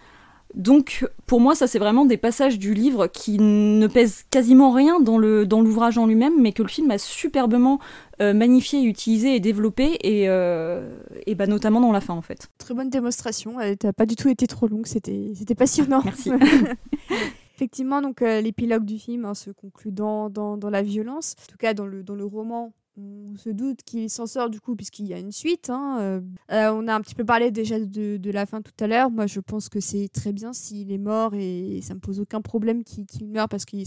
Donc, 0.55 1.05
pour 1.25 1.41
moi, 1.41 1.55
ça 1.55 1.67
c'est 1.67 1.79
vraiment 1.79 2.05
des 2.05 2.17
passages 2.17 2.57
du 2.57 2.73
livre 2.73 3.07
qui 3.07 3.37
ne 3.37 3.85
pèsent 3.87 4.23
quasiment 4.29 4.71
rien 4.71 4.99
dans 4.99 5.17
le 5.17 5.45
dans 5.45 5.61
l'ouvrage 5.61 5.97
en 5.97 6.07
lui-même, 6.07 6.41
mais 6.41 6.51
que 6.53 6.63
le 6.63 6.69
film 6.69 6.89
a 6.91 6.97
superbement 6.97 7.79
euh, 8.21 8.33
magnifié, 8.33 8.81
utilisé 8.83 9.35
et 9.35 9.39
développé, 9.39 9.97
et, 10.01 10.29
euh, 10.29 10.97
et 11.25 11.35
bah, 11.35 11.47
notamment 11.47 11.81
dans 11.81 11.91
la 11.91 12.01
fin 12.01 12.13
en 12.13 12.21
fait. 12.21 12.47
Très 12.57 12.73
bonne 12.73 12.89
démonstration. 12.89 13.59
Elle 13.59 13.77
n'a 13.83 13.93
pas 13.93 14.05
du 14.05 14.15
tout 14.15 14.29
été 14.29 14.47
trop 14.47 14.67
longue. 14.67 14.87
C'était 14.87 15.33
c'était 15.35 15.55
passionnant. 15.55 16.01
Merci. 16.05 16.31
Effectivement, 17.55 18.01
donc 18.01 18.21
euh, 18.21 18.39
l'épilogue 18.39 18.85
du 18.85 18.99
film 18.99 19.25
hein, 19.25 19.33
se 19.33 19.49
conclut 19.49 19.91
dans, 19.91 20.29
dans, 20.29 20.57
dans, 20.57 20.69
la 20.69 20.83
violence. 20.83 21.35
En 21.41 21.51
tout 21.51 21.57
cas, 21.57 21.73
dans 21.73 21.87
le, 21.87 22.03
dans 22.03 22.13
le 22.13 22.23
roman, 22.23 22.71
on 22.97 23.35
se 23.37 23.49
doute 23.49 23.83
qu'il 23.83 24.09
s'en 24.09 24.25
sort 24.25 24.49
du 24.49 24.59
coup 24.59 24.75
puisqu'il 24.75 25.07
y 25.07 25.13
a 25.13 25.19
une 25.19 25.31
suite. 25.31 25.69
Hein, 25.69 25.97
euh. 25.99 26.21
Euh, 26.51 26.71
on 26.73 26.87
a 26.87 26.95
un 26.95 27.01
petit 27.01 27.15
peu 27.15 27.23
parlé 27.23 27.51
déjà 27.51 27.79
de, 27.79 28.31
la 28.31 28.45
fin 28.45 28.61
tout 28.61 28.71
à 28.79 28.87
l'heure. 28.87 29.11
Moi, 29.11 29.27
je 29.27 29.39
pense 29.39 29.69
que 29.69 29.79
c'est 29.79 30.09
très 30.09 30.33
bien 30.33 30.53
s'il 30.53 30.91
est 30.91 30.97
mort 30.97 31.33
et 31.33 31.79
ça 31.81 31.93
me 31.93 31.99
pose 31.99 32.19
aucun 32.19 32.41
problème 32.41 32.83
qu'il 32.83 33.27
meure 33.27 33.47
parce 33.49 33.65
qu'il 33.65 33.83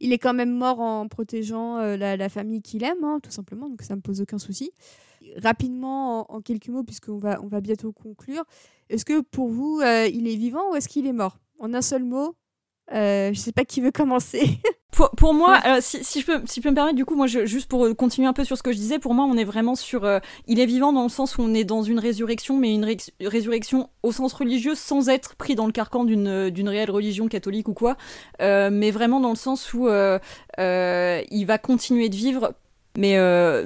il 0.00 0.12
est 0.12 0.18
quand 0.18 0.34
même 0.34 0.52
mort 0.52 0.80
en 0.80 1.08
protégeant 1.08 1.78
euh, 1.78 1.96
la, 1.96 2.28
famille 2.28 2.62
qu'il 2.62 2.84
aime, 2.84 3.04
hein, 3.04 3.18
tout 3.22 3.30
simplement. 3.30 3.68
Donc 3.68 3.82
ça 3.82 3.96
me 3.96 4.00
pose 4.00 4.20
aucun 4.20 4.38
souci. 4.38 4.70
Rapidement, 5.42 6.32
en, 6.32 6.40
quelques 6.40 6.68
mots, 6.68 6.84
puisqu'on 6.84 7.18
va, 7.18 7.40
on 7.42 7.48
va 7.48 7.60
bientôt 7.60 7.92
conclure. 7.92 8.44
Est-ce 8.88 9.04
que 9.04 9.20
pour 9.20 9.48
vous, 9.48 9.80
il 9.82 10.28
est 10.28 10.36
vivant 10.36 10.70
ou 10.72 10.76
est-ce 10.76 10.88
qu'il 10.88 11.06
est 11.06 11.12
mort? 11.12 11.38
En 11.58 11.74
un 11.74 11.82
seul 11.82 12.04
mot, 12.04 12.36
je 12.92 13.34
sais 13.34 13.52
pas 13.52 13.64
qui 13.64 13.80
veut 13.80 13.92
commencer. 13.92 14.58
Pour, 15.16 15.32
moi, 15.32 15.60
si, 15.80 16.02
si, 16.02 16.20
je 16.20 16.26
peux, 16.26 16.40
si 16.46 16.58
je 16.58 16.62
peux 16.62 16.70
me 16.70 16.74
permettre, 16.74 16.96
du 16.96 17.04
coup, 17.04 17.14
moi, 17.14 17.28
je, 17.28 17.46
juste 17.46 17.68
pour 17.68 17.86
continuer 17.94 18.26
un 18.26 18.32
peu 18.32 18.44
sur 18.44 18.56
ce 18.56 18.64
que 18.64 18.72
je 18.72 18.78
disais, 18.78 18.98
pour 18.98 19.14
moi, 19.14 19.26
on 19.26 19.36
est 19.36 19.44
vraiment 19.44 19.76
sur. 19.76 20.04
Euh, 20.04 20.18
il 20.48 20.58
est 20.58 20.66
vivant 20.66 20.92
dans 20.92 21.04
le 21.04 21.08
sens 21.08 21.38
où 21.38 21.42
on 21.42 21.54
est 21.54 21.62
dans 21.62 21.82
une 21.82 22.00
résurrection, 22.00 22.58
mais 22.58 22.74
une 22.74 22.86
résurrection 23.20 23.90
au 24.02 24.10
sens 24.10 24.32
religieux, 24.32 24.74
sans 24.74 25.08
être 25.08 25.36
pris 25.36 25.54
dans 25.54 25.66
le 25.66 25.72
carcan 25.72 26.04
d'une 26.04 26.50
d'une 26.50 26.68
réelle 26.68 26.90
religion 26.90 27.28
catholique 27.28 27.68
ou 27.68 27.74
quoi, 27.74 27.96
euh, 28.40 28.70
mais 28.72 28.90
vraiment 28.90 29.20
dans 29.20 29.30
le 29.30 29.36
sens 29.36 29.72
où 29.72 29.86
euh, 29.88 30.18
il 30.58 31.44
va 31.44 31.58
continuer 31.58 32.08
de 32.08 32.16
vivre 32.16 32.54
mais, 32.96 33.16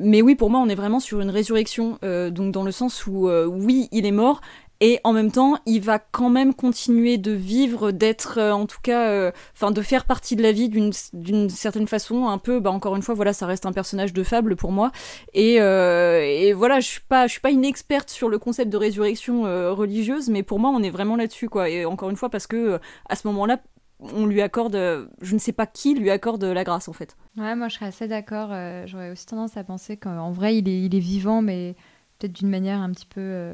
mais 0.03 0.21
oui, 0.21 0.35
pour 0.35 0.51
moi, 0.51 0.61
on 0.61 0.69
est 0.69 0.75
vraiment 0.75 1.01
sur 1.01 1.23
une 1.23 1.31
résurrection, 1.31 1.99
donc 2.03 2.53
dans 2.53 2.65
le 2.65 2.73
sens 2.73 3.07
où, 3.07 3.31
oui, 3.31 3.89
il 3.91 4.05
est 4.05 4.13
mort, 4.13 4.43
et 4.83 4.99
en 5.05 5.13
même 5.13 5.31
temps 5.31 5.57
il 5.65 5.81
va 5.81 6.01
quand 6.01 6.29
même 6.29 6.53
continuer 6.55 7.17
de 7.17 7.31
vivre 7.31 7.93
d'être 7.93 8.39
euh, 8.39 8.51
en 8.51 8.67
tout 8.67 8.81
cas 8.83 9.09
euh, 9.09 9.31
enfin 9.55 9.71
de 9.71 9.81
faire 9.81 10.05
partie 10.05 10.35
de 10.35 10.43
la 10.43 10.51
vie 10.51 10.69
d'une 10.69 11.49
certaine 11.49 11.87
façon 11.87 12.27
un 12.27 12.37
peu 12.37 12.59
bah 12.59 12.73
encore 12.73 12.97
une 12.97 13.03
fois 13.03 13.15
voilà 13.15 13.33
ça 13.33 13.47
reste 13.47 13.65
un 13.65 13.73
personnage 13.73 14.13
de 14.13 14.23
fable 14.25 14.57
pour 14.57 14.73
moi 14.73 14.91
et, 15.35 15.61
euh, 15.61 16.21
et 16.21 16.53
voilà 16.53 16.81
je 16.81 16.89
suis 16.89 17.01
pas 17.01 17.29
je 17.29 17.33
suis 17.33 17.41
pas 17.41 17.53
une 17.53 17.65
experte 17.65 18.11
sur 18.11 18.29
le 18.29 18.39
concept 18.41 18.71
de 18.73 18.77
résurrection 18.77 19.43
religieuse 19.73 20.29
mais 20.29 20.43
pour 20.43 20.59
moi 20.59 20.71
on 20.71 20.83
est 20.83 20.91
vraiment 20.91 21.15
là-dessus 21.15 21.49
quoi 21.49 21.71
et 21.71 21.85
encore 21.85 22.11
une 22.11 22.17
fois 22.17 22.29
parce 22.29 22.49
que 22.49 22.81
à 23.09 23.15
ce 23.15 23.29
moment-là 23.29 23.59
on 24.01 24.27
lui 24.27 24.43
accorde, 24.43 24.75
je 24.75 25.35
ne 25.35 25.39
sais 25.39 25.53
pas 25.53 25.65
qui 25.65 25.95
lui 25.95 26.11
accorde 26.11 26.43
la 26.43 26.65
grâce 26.65 26.89
en 26.89 26.93
fait. 26.93 27.17
Ouais, 27.37 27.55
moi 27.55 27.69
je 27.69 27.77
serais 27.77 27.87
assez 27.87 28.09
d'accord. 28.09 28.49
J'aurais 28.87 29.13
aussi 29.13 29.27
tendance 29.27 29.57
à 29.57 29.63
penser 29.63 29.97
qu'en 29.97 30.33
vrai 30.33 30.57
il 30.57 30.69
est, 30.69 30.83
il 30.83 30.97
est 30.97 31.01
vivant, 31.01 31.41
mais 31.41 31.77
peut-être 32.19 32.33
d'une 32.33 32.49
manière 32.49 32.81
un 32.81 32.91
petit 32.91 33.07
peu 33.07 33.53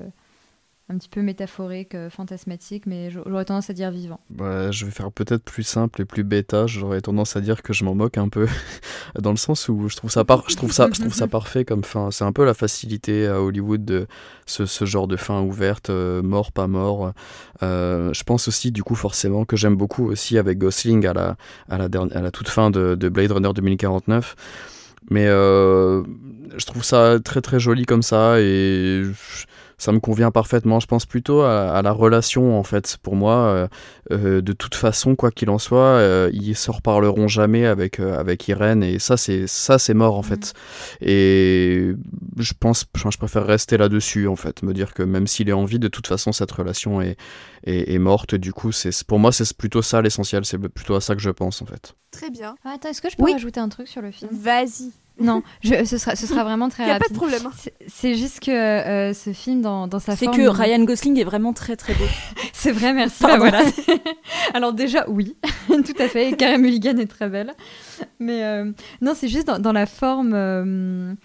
un 0.91 0.97
petit 0.97 1.09
peu 1.11 1.21
métaphorique, 1.21 1.95
euh, 1.95 2.09
fantasmatique, 2.09 2.87
mais 2.87 3.11
j'aurais 3.11 3.45
tendance 3.45 3.69
à 3.69 3.75
dire 3.75 3.91
vivant. 3.91 4.21
Bah, 4.31 4.71
je 4.71 4.87
vais 4.87 4.91
faire 4.91 5.13
peut-être 5.13 5.45
plus 5.45 5.63
simple 5.63 6.01
et 6.01 6.05
plus 6.07 6.25
bêta. 6.25 6.67
J'aurais 6.67 7.03
tendance 7.03 7.37
à 7.37 7.43
dire 7.43 7.63
que 7.63 7.75
je 7.75 7.85
m'en 7.85 7.95
moque 7.95 8.17
un 8.17 8.31
peu, 8.31 8.47
dans 9.21 9.31
le 9.31 9.37
sens 9.37 9.69
où 9.69 9.89
je 9.89 9.97
trouve 9.97 10.11
ça, 10.11 10.25
par... 10.25 10.49
je 10.49 10.57
trouve 10.57 10.73
ça, 10.73 10.89
je 10.91 11.01
trouve 11.01 11.13
ça 11.13 11.27
parfait 11.29 11.67
comme 11.67 11.85
fin. 11.85 12.11
C'est 12.11 12.25
un 12.25 12.33
peu 12.33 12.45
la 12.45 12.55
facilité 12.55 13.27
à 13.27 13.43
Hollywood 13.43 13.85
de 13.85 14.07
ce, 14.47 14.65
ce 14.65 14.87
genre 14.87 15.09
de 15.09 15.17
fin 15.17 15.43
ouverte, 15.43 15.91
euh, 15.91 16.23
mort, 16.23 16.53
pas 16.53 16.67
mort. 16.67 17.13
Euh, 17.63 18.13
je 18.15 18.25
pense 18.25 18.49
aussi, 18.49 18.73
du 18.73 18.83
coup, 18.83 18.95
forcément, 18.95 19.45
que 19.45 19.57
j'aime 19.57 19.77
beaucoup 19.77 20.07
aussi 20.07 20.39
avec 20.39 20.57
Gosling 20.57 21.07
à 21.07 21.13
la, 21.13 21.37
à 21.69 21.77
la, 21.77 21.89
à 22.15 22.23
la 22.23 22.31
toute 22.31 22.49
fin 22.49 22.71
de, 22.71 22.95
de 22.95 23.09
Blade 23.11 23.33
Runner 23.33 23.53
2049. 23.55 24.37
Mais 25.11 25.27
je 25.27 26.67
trouve 26.67 26.85
ça 26.85 27.19
très 27.23 27.41
très 27.41 27.59
joli 27.61 27.87
comme 27.87 28.03
ça 28.03 28.41
et 28.41 29.03
ça 29.79 29.93
me 29.93 30.01
convient 30.01 30.31
parfaitement. 30.31 30.81
Je 30.81 30.87
pense 30.87 31.07
plutôt 31.07 31.43
à, 31.43 31.81
la 31.83 31.93
relation, 31.93 32.59
en 32.59 32.65
fait. 32.65 32.99
Pour 33.03 33.15
moi, 33.15 33.35
euh, 33.35 33.69
euh, 34.11 34.41
de 34.43 34.53
toute 34.53 34.75
façon, 34.75 35.15
quoi 35.15 35.31
qu'il 35.31 35.51
en 35.51 35.59
soit, 35.59 35.79
euh, 35.79 36.31
ils 36.33 36.57
se 36.57 36.71
reparleront 36.71 37.29
jamais 37.29 37.65
avec, 37.65 38.01
avec 38.01 38.49
Irène. 38.49 38.83
Et 38.83 38.99
ça, 38.99 39.17
c'est 39.17 39.47
ça 39.47 39.79
c'est 39.79 39.95
mort, 39.95 40.17
en 40.17 40.23
fait. 40.23 40.53
Mm. 41.01 41.05
Et 41.07 41.93
je 42.39 42.53
pense, 42.59 42.85
je 42.95 43.17
préfère 43.17 43.47
rester 43.47 43.77
là-dessus, 43.79 44.27
en 44.27 44.37
fait. 44.37 44.63
Me 44.63 44.75
dire 44.75 44.93
que 44.93 45.05
même 45.05 45.29
s'il 45.29 45.49
est 45.49 45.53
en 45.53 45.65
vie, 45.65 45.79
de 45.79 45.89
toute 45.89 46.09
façon, 46.09 46.33
cette 46.33 46.51
relation 46.51 47.01
est, 47.01 47.17
est, 47.65 47.99
morte. 47.99 48.35
Du 48.35 48.53
coup, 48.53 48.73
c'est 48.73 49.05
pour 49.05 49.21
moi, 49.21 49.31
c'est 49.31 49.57
plutôt 49.57 49.83
ça 49.83 50.03
l'essentiel. 50.03 50.45
C'est 50.45 50.59
plutôt 50.59 50.97
à 50.97 51.01
ça 51.01 51.15
que 51.15 51.23
je 51.23 51.31
pense, 51.31 51.63
en 51.63 51.67
fait. 51.67 51.95
Très 52.11 52.31
bien. 52.31 52.57
Ah, 52.65 52.73
attends, 52.75 52.89
est-ce 52.89 53.01
que 53.01 53.11
je 53.11 53.17
peux 53.17 53.31
rajouter 53.31 53.61
un 53.61 53.69
truc 53.69 53.87
sur 53.87 54.03
le 54.03 54.11
film? 54.11 54.31
Vas-y. 54.33 54.91
Non, 55.21 55.43
je, 55.63 55.85
ce, 55.85 55.99
sera, 55.99 56.17
ce 56.17 56.27
sera 56.27 56.45
vraiment 56.45 56.69
très 56.69 56.85
rapide. 56.85 57.07
Il 57.11 57.13
n'y 57.13 57.19
a 57.19 57.29
pas 57.29 57.29
de 57.29 57.37
problème. 57.39 57.47
Hein. 57.47 57.71
C'est 57.87 58.15
juste 58.15 58.41
que 58.41 58.51
euh, 58.51 59.13
ce 59.15 59.33
film, 59.33 59.63
dans, 59.63 59.87
dans 59.87 59.99
sa 59.99 60.17
forme... 60.17 60.35
C'est 60.35 60.41
que 60.41 60.49
Ryan 60.49 60.85
Gosling 60.85 61.19
est 61.19 61.25
vraiment 61.25 61.53
très 61.53 61.77
très 61.77 61.95
beau. 61.95 62.05
c'est 62.53 62.73
vrai, 62.73 62.93
merci. 62.93 63.23
Bah, 63.23 63.37
voilà. 63.37 63.63
Alors 64.55 64.73
déjà, 64.73 65.05
oui, 65.09 65.37
tout 65.69 65.97
à 65.99 66.09
fait. 66.09 66.37
Karen 66.37 66.61
Mulligan 66.61 66.97
est 66.99 67.11
très 67.11 67.29
belle. 67.29 67.53
Mais 68.21 68.45
euh, 68.45 68.71
non, 69.01 69.13
c'est 69.15 69.29
juste 69.29 69.47
dans, 69.47 69.59
dans, 69.59 69.73
la 69.73 69.87
forme... 69.87 71.17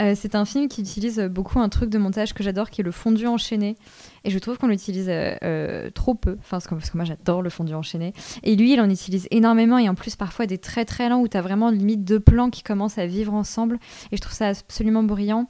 Euh, 0.00 0.14
c'est 0.16 0.34
un 0.34 0.44
film 0.44 0.68
qui 0.68 0.80
utilise 0.80 1.20
beaucoup 1.20 1.60
un 1.60 1.68
truc 1.68 1.90
de 1.90 1.98
montage 1.98 2.32
que 2.32 2.42
j'adore, 2.42 2.70
qui 2.70 2.80
est 2.80 2.84
le 2.84 2.90
fondu 2.90 3.26
enchaîné. 3.26 3.76
Et 4.24 4.30
je 4.30 4.38
trouve 4.38 4.58
qu'on 4.58 4.66
l'utilise 4.66 5.08
euh, 5.08 5.34
euh, 5.42 5.90
trop 5.90 6.14
peu, 6.14 6.36
enfin, 6.40 6.58
parce 6.58 6.66
que, 6.66 6.96
moi 6.96 7.04
j'adore 7.04 7.42
le 7.42 7.50
fondu 7.50 7.74
enchaîné. 7.74 8.12
Et 8.42 8.56
lui, 8.56 8.72
il 8.72 8.80
en 8.80 8.90
utilise 8.90 9.26
énormément, 9.30 9.78
et 9.78 9.88
en 9.88 9.94
plus 9.94 10.16
parfois 10.16 10.46
des 10.46 10.58
très 10.58 10.84
très 10.84 11.08
lents 11.08 11.20
où 11.20 11.28
tu 11.28 11.36
as 11.36 11.42
vraiment 11.42 11.70
limite 11.70 12.04
deux 12.04 12.20
plans 12.20 12.50
qui 12.50 12.62
commencent 12.62 12.98
à 12.98 13.06
vivre 13.06 13.32
ensemble. 13.32 13.78
Et 14.12 14.16
je 14.16 14.20
trouve 14.20 14.34
ça 14.34 14.48
absolument 14.48 15.02
brillant. 15.02 15.46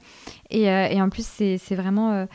Et, 0.49 0.69
euh, 0.69 0.87
et 0.87 1.01
en 1.01 1.09
plus, 1.09 1.25
c'est 1.25 1.75
vraiment 1.75 2.27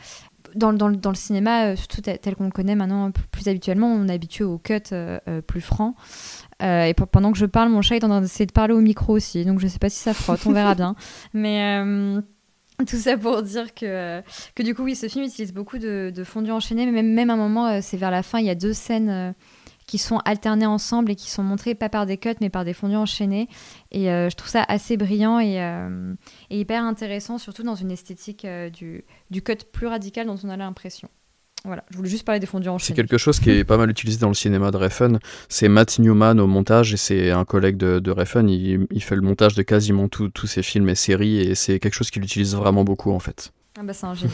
dans, 0.55 0.73
dans, 0.73 0.89
dans, 0.89 1.09
le 1.09 1.15
cinéma, 1.15 1.75
surtout 1.75 2.01
tel, 2.01 2.35
qu'on 2.35 2.45
le 2.45 2.51
connaît 2.51 2.75
maintenant 2.75 3.11
plus 3.31 3.47
habituellement, 3.47 3.87
on 3.87 4.07
est 4.07 4.13
habitué 4.13 4.43
au 4.43 4.57
cut 4.57 4.93
plus 5.47 5.61
franc. 5.61 5.95
Et 6.59 6.93
pendant 7.11 7.31
que 7.31 7.37
je 7.37 7.45
parle, 7.45 7.69
mon 7.69 7.81
chat 7.81 7.95
est 7.95 8.03
en 8.03 8.09
train 8.09 8.21
d'essayer 8.21 8.45
de 8.45 8.51
parler 8.51 8.73
au 8.73 8.81
micro 8.81 9.13
aussi, 9.13 9.45
donc 9.45 9.59
je 9.59 9.67
sais 9.67 9.79
pas 9.79 9.89
si 9.89 9.99
ça 9.99 10.13
frotte, 10.13 10.45
on 10.45 10.51
verra 10.51 10.75
bien. 10.75 10.95
Mais 11.33 11.81
tout 12.85 12.97
ça 12.97 13.17
pour 13.17 13.41
dire 13.41 13.73
que, 13.73 14.21
que 14.53 14.61
du 14.61 14.75
coup, 14.75 14.83
oui, 14.83 14.95
ce 14.95 15.07
film 15.07 15.25
utilise 15.25 15.53
beaucoup 15.53 15.79
de, 15.79 16.11
de 16.13 16.23
fondus 16.23 16.51
enchaînés, 16.51 16.85
mais 16.85 16.91
même, 16.91 17.11
même 17.11 17.29
à 17.29 17.33
un 17.33 17.37
moment, 17.37 17.67
euh, 17.67 17.79
c'est 17.81 17.97
vers 17.97 18.11
la 18.11 18.21
fin, 18.21 18.39
il 18.39 18.45
y 18.45 18.51
a 18.51 18.55
deux 18.55 18.73
scènes 18.73 19.09
euh, 19.09 19.31
qui 19.87 19.97
sont 19.97 20.17
alternées 20.25 20.67
ensemble 20.67 21.11
et 21.11 21.15
qui 21.15 21.31
sont 21.31 21.41
montrées 21.41 21.73
pas 21.73 21.89
par 21.89 22.05
des 22.05 22.17
cuts, 22.17 22.35
mais 22.39 22.49
par 22.49 22.65
des 22.65 22.73
fondus 22.73 22.95
enchaînés. 22.95 23.47
Et 23.91 24.11
euh, 24.11 24.29
je 24.29 24.35
trouve 24.35 24.49
ça 24.49 24.63
assez 24.67 24.95
brillant 24.95 25.39
et, 25.39 25.55
et, 26.49 26.59
hyper 26.59 26.83
intéressant, 26.83 27.37
surtout 27.37 27.63
dans 27.63 27.75
une 27.75 27.91
esthétique 27.91 28.45
du, 28.73 29.05
du 29.31 29.41
cut 29.41 29.57
plus 29.71 29.87
radical 29.87 30.27
dont 30.27 30.37
on 30.43 30.49
a 30.49 30.57
l'impression. 30.57 31.09
Voilà, 31.67 31.83
je 31.89 31.97
voulais 31.97 32.09
juste 32.09 32.23
parler 32.23 32.39
des 32.39 32.47
fondus 32.47 32.69
en 32.69 32.79
C'est 32.79 32.93
quelque 32.93 33.17
chose 33.17 33.39
qui 33.39 33.51
est 33.51 33.63
pas 33.63 33.77
mal 33.77 33.89
utilisé 33.89 34.19
dans 34.19 34.29
le 34.29 34.33
cinéma 34.33 34.71
de 34.71 34.77
Refn. 34.77 35.19
C'est 35.49 35.67
Matt 35.67 35.99
Newman 35.99 36.39
au 36.39 36.47
montage 36.47 36.93
et 36.93 36.97
c'est 36.97 37.31
un 37.31 37.43
collègue 37.43 37.77
de, 37.77 37.99
de 37.99 38.11
Refn. 38.11 38.47
Il, 38.49 38.87
il, 38.89 39.03
fait 39.03 39.15
le 39.15 39.21
montage 39.21 39.53
de 39.53 39.63
quasiment 39.63 40.07
tous 40.07 40.47
ses 40.47 40.63
films 40.63 40.87
et 40.87 40.95
séries 40.95 41.39
et 41.39 41.55
c'est 41.55 41.79
quelque 41.79 41.93
chose 41.93 42.09
qu'il 42.09 42.23
utilise 42.23 42.55
vraiment 42.55 42.85
beaucoup 42.85 43.11
en 43.11 43.19
fait. 43.19 43.51
Ah 43.77 43.83
bah 43.83 43.93
c'est 43.93 44.05
un 44.05 44.15
génie. 44.15 44.31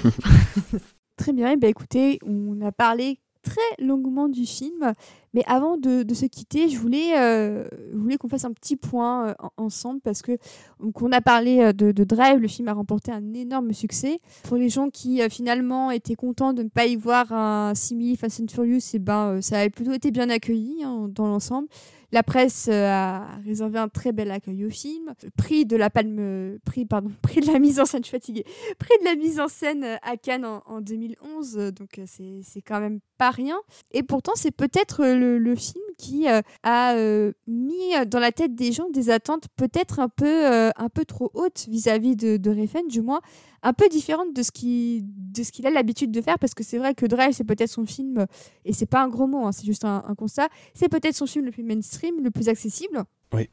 Très 1.17 1.33
bien, 1.33 1.51
et 1.51 1.57
bah 1.57 1.67
écoutez, 1.67 2.19
on 2.25 2.61
a 2.65 2.71
parlé 2.71 3.19
très 3.43 3.85
longuement 3.85 4.29
du 4.29 4.45
film. 4.45 4.93
Mais 5.33 5.43
avant 5.47 5.77
de, 5.77 6.05
se 6.13 6.25
quitter, 6.25 6.69
je 6.69 6.77
voulais, 6.77 7.17
euh, 7.17 7.67
voulais 7.93 8.17
qu'on 8.17 8.29
fasse 8.29 8.45
un 8.45 8.53
petit 8.53 8.75
point 8.75 9.29
euh, 9.29 9.33
ensemble 9.57 9.99
parce 10.01 10.21
que 10.21 10.37
on 10.79 11.11
a 11.11 11.21
parlé 11.21 11.59
euh, 11.59 11.73
de, 11.73 12.03
Drive, 12.03 12.39
le 12.39 12.47
film 12.47 12.67
a 12.67 12.73
remporté 12.73 13.11
un 13.11 13.33
énorme 13.33 13.73
succès. 13.73 14.19
Pour 14.43 14.57
les 14.57 14.69
gens 14.69 14.89
qui 14.89 15.21
finalement 15.29 15.91
étaient 15.91 16.15
contents 16.15 16.53
de 16.53 16.63
ne 16.63 16.69
pas 16.69 16.85
y 16.85 16.95
voir 16.95 17.31
un 17.33 17.73
simili 17.75 18.15
Fast 18.15 18.41
and 18.41 18.51
Furious, 18.51 18.77
et 18.77 18.95
eh 18.95 18.99
ben, 18.99 19.41
ça 19.41 19.59
a 19.59 19.69
plutôt 19.69 19.93
été 19.93 20.11
bien 20.11 20.29
accueilli 20.29 20.83
hein, 20.83 21.07
dans 21.09 21.27
l'ensemble. 21.27 21.67
La 22.13 22.21
presse 22.21 22.69
a 22.69 23.39
réservé 23.43 23.79
un 23.79 23.89
très 23.89 24.11
bel 24.11 24.29
accueil 24.29 24.65
au 24.65 24.69
film. 24.69 25.15
Prix 25.35 25.65
de 25.65 25.75
la 25.75 25.89
palme, 25.89 26.59
prix 26.63 26.85
pardon, 26.85 27.09
prix 27.23 27.41
de 27.41 27.47
la 27.51 27.57
mise 27.57 27.79
en 27.79 27.85
scène, 27.85 28.03
fatiguée. 28.03 28.45
Prix 28.77 28.93
de 28.99 29.05
la 29.05 29.15
mise 29.15 29.39
en 29.39 29.47
scène 29.47 29.97
à 30.03 30.15
Cannes 30.15 30.45
en, 30.45 30.61
en 30.67 30.79
2011, 30.79 31.73
donc 31.73 31.99
c'est 32.05 32.61
quand 32.61 32.79
même 32.79 32.99
pas 33.17 33.31
rien. 33.31 33.57
Et 33.91 34.03
pourtant, 34.03 34.33
c'est 34.35 34.51
peut-être 34.51 35.03
le, 35.03 35.55
film 35.55 35.83
qui 35.97 36.27
euh, 36.27 36.41
a 36.63 36.95
euh, 36.95 37.31
mis 37.47 37.93
dans 38.07 38.19
la 38.19 38.31
tête 38.31 38.55
des 38.55 38.71
gens 38.71 38.89
des 38.89 39.09
attentes 39.09 39.47
peut-être 39.55 39.99
un 39.99 40.09
peu, 40.09 40.45
euh, 40.51 40.69
un 40.75 40.89
peu 40.89 41.05
trop 41.05 41.31
hautes 41.33 41.65
vis-à-vis 41.69 42.15
de, 42.15 42.37
de 42.37 42.49
Refn, 42.49 42.87
du 42.87 43.01
moins 43.01 43.21
un 43.61 43.73
peu 43.73 43.87
différentes 43.87 44.33
de 44.33 44.43
ce 44.43 44.51
qu'il 44.51 45.67
a 45.67 45.69
l'habitude 45.69 46.11
de 46.11 46.21
faire, 46.21 46.37
parce 46.37 46.53
que 46.53 46.63
c'est 46.63 46.77
vrai 46.77 46.93
que 46.93 47.05
Drive, 47.05 47.31
c'est 47.33 47.45
peut-être 47.45 47.69
son 47.69 47.85
film, 47.85 48.25
et 48.65 48.73
c'est 48.73 48.85
pas 48.85 49.01
un 49.01 49.07
gros 49.07 49.25
mot, 49.25 49.45
hein, 49.45 49.53
c'est 49.53 49.65
juste 49.65 49.85
un, 49.85 50.01
constat, 50.17 50.49
c'est 50.73 50.89
peut-être 50.89 51.15
son 51.15 51.25
film 51.25 51.45
le 51.45 51.51
plus 51.51 51.63
mainstream, 51.63 52.21
le 52.21 52.29
plus 52.29 52.49
accessible. 52.49 53.03
Oui. 53.31 53.47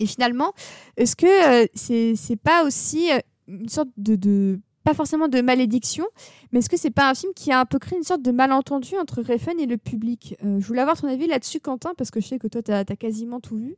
Et 0.00 0.06
finalement, 0.06 0.52
est-ce 0.98 1.16
que 1.16 1.66
c'est 1.74 2.36
pas 2.36 2.64
aussi 2.66 3.08
une 3.48 3.70
sorte 3.70 3.88
de 3.96 4.60
pas 4.84 4.94
forcément 4.94 5.28
de 5.28 5.40
malédiction, 5.40 6.04
mais 6.52 6.58
est-ce 6.58 6.68
que 6.68 6.76
c'est 6.76 6.90
pas 6.90 7.08
un 7.08 7.14
film 7.14 7.32
qui 7.34 7.50
a 7.50 7.58
un 7.58 7.64
peu 7.64 7.78
créé 7.78 7.98
une 7.98 8.04
sorte 8.04 8.22
de 8.22 8.30
malentendu 8.30 8.96
entre 8.98 9.22
Refn 9.22 9.58
et 9.58 9.66
le 9.66 9.78
public? 9.78 10.36
Euh, 10.44 10.60
Je 10.60 10.66
voulais 10.66 10.82
avoir 10.82 11.00
ton 11.00 11.08
avis 11.08 11.26
là-dessus, 11.26 11.58
Quentin, 11.58 11.92
parce 11.96 12.10
que 12.10 12.20
je 12.20 12.28
sais 12.28 12.38
que 12.38 12.46
toi, 12.46 12.62
tu 12.62 12.70
as, 12.70 12.84
quasiment 12.84 13.40
tout 13.40 13.56
vu. 13.56 13.76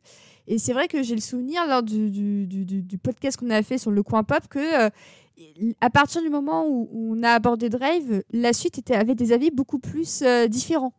Et 0.49 0.59
c'est 0.59 0.73
vrai 0.73 0.89
que 0.89 1.03
j'ai 1.03 1.15
le 1.15 1.21
souvenir, 1.21 1.67
lors 1.69 1.83
du, 1.83 2.99
podcast 3.03 3.39
qu'on 3.39 3.51
a 3.51 3.63
fait 3.63 3.79
sur 3.79 3.93
le 3.93 4.03
coin 4.03 4.25
pop, 4.25 4.49
que 4.51 4.87
euh, 4.87 4.91
à 5.81 5.91
partir 5.91 6.23
du 6.23 6.29
moment 6.29 6.67
où, 6.69 6.89
on 6.93 7.23
a 7.23 7.31
abordé 7.31 7.69
Drive, 7.69 8.25
la 8.33 8.53
suite 8.53 8.79
était, 8.79 8.97
avait 8.97 9.15
des 9.15 9.33
avis 9.33 9.51
beaucoup 9.51 9.79
plus 9.79 10.23
euh, 10.23 10.49
différents. 10.49 10.93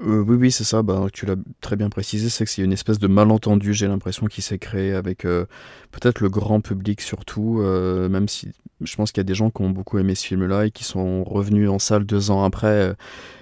Oui, 0.00 0.36
oui, 0.36 0.52
c'est 0.52 0.64
ça. 0.64 0.82
Bah, 0.82 1.06
tu 1.12 1.26
l'as 1.26 1.36
très 1.60 1.76
bien 1.76 1.90
précisé, 1.90 2.28
c'est 2.28 2.44
que 2.44 2.50
c'est 2.50 2.62
une 2.62 2.72
espèce 2.72 2.98
de 2.98 3.08
malentendu, 3.08 3.74
j'ai 3.74 3.88
l'impression, 3.88 4.26
qui 4.26 4.42
s'est 4.42 4.58
créé 4.58 4.92
avec 4.92 5.22
peut-être 5.22 6.20
le 6.20 6.28
grand 6.28 6.60
public 6.60 7.00
surtout, 7.00 7.60
même 7.62 8.28
si 8.28 8.52
je 8.80 8.96
pense 8.96 9.12
qu'il 9.12 9.20
y 9.20 9.22
a 9.22 9.24
des 9.24 9.34
gens 9.34 9.50
qui 9.50 9.62
ont 9.62 9.70
beaucoup 9.70 9.98
aimé 9.98 10.14
ce 10.14 10.26
film-là 10.26 10.66
et 10.66 10.70
qui 10.70 10.84
sont 10.84 11.24
revenus 11.24 11.68
en 11.68 11.78
salle 11.78 12.04
deux 12.04 12.30
ans 12.30 12.44
après 12.44 12.90
euh, 12.90 12.94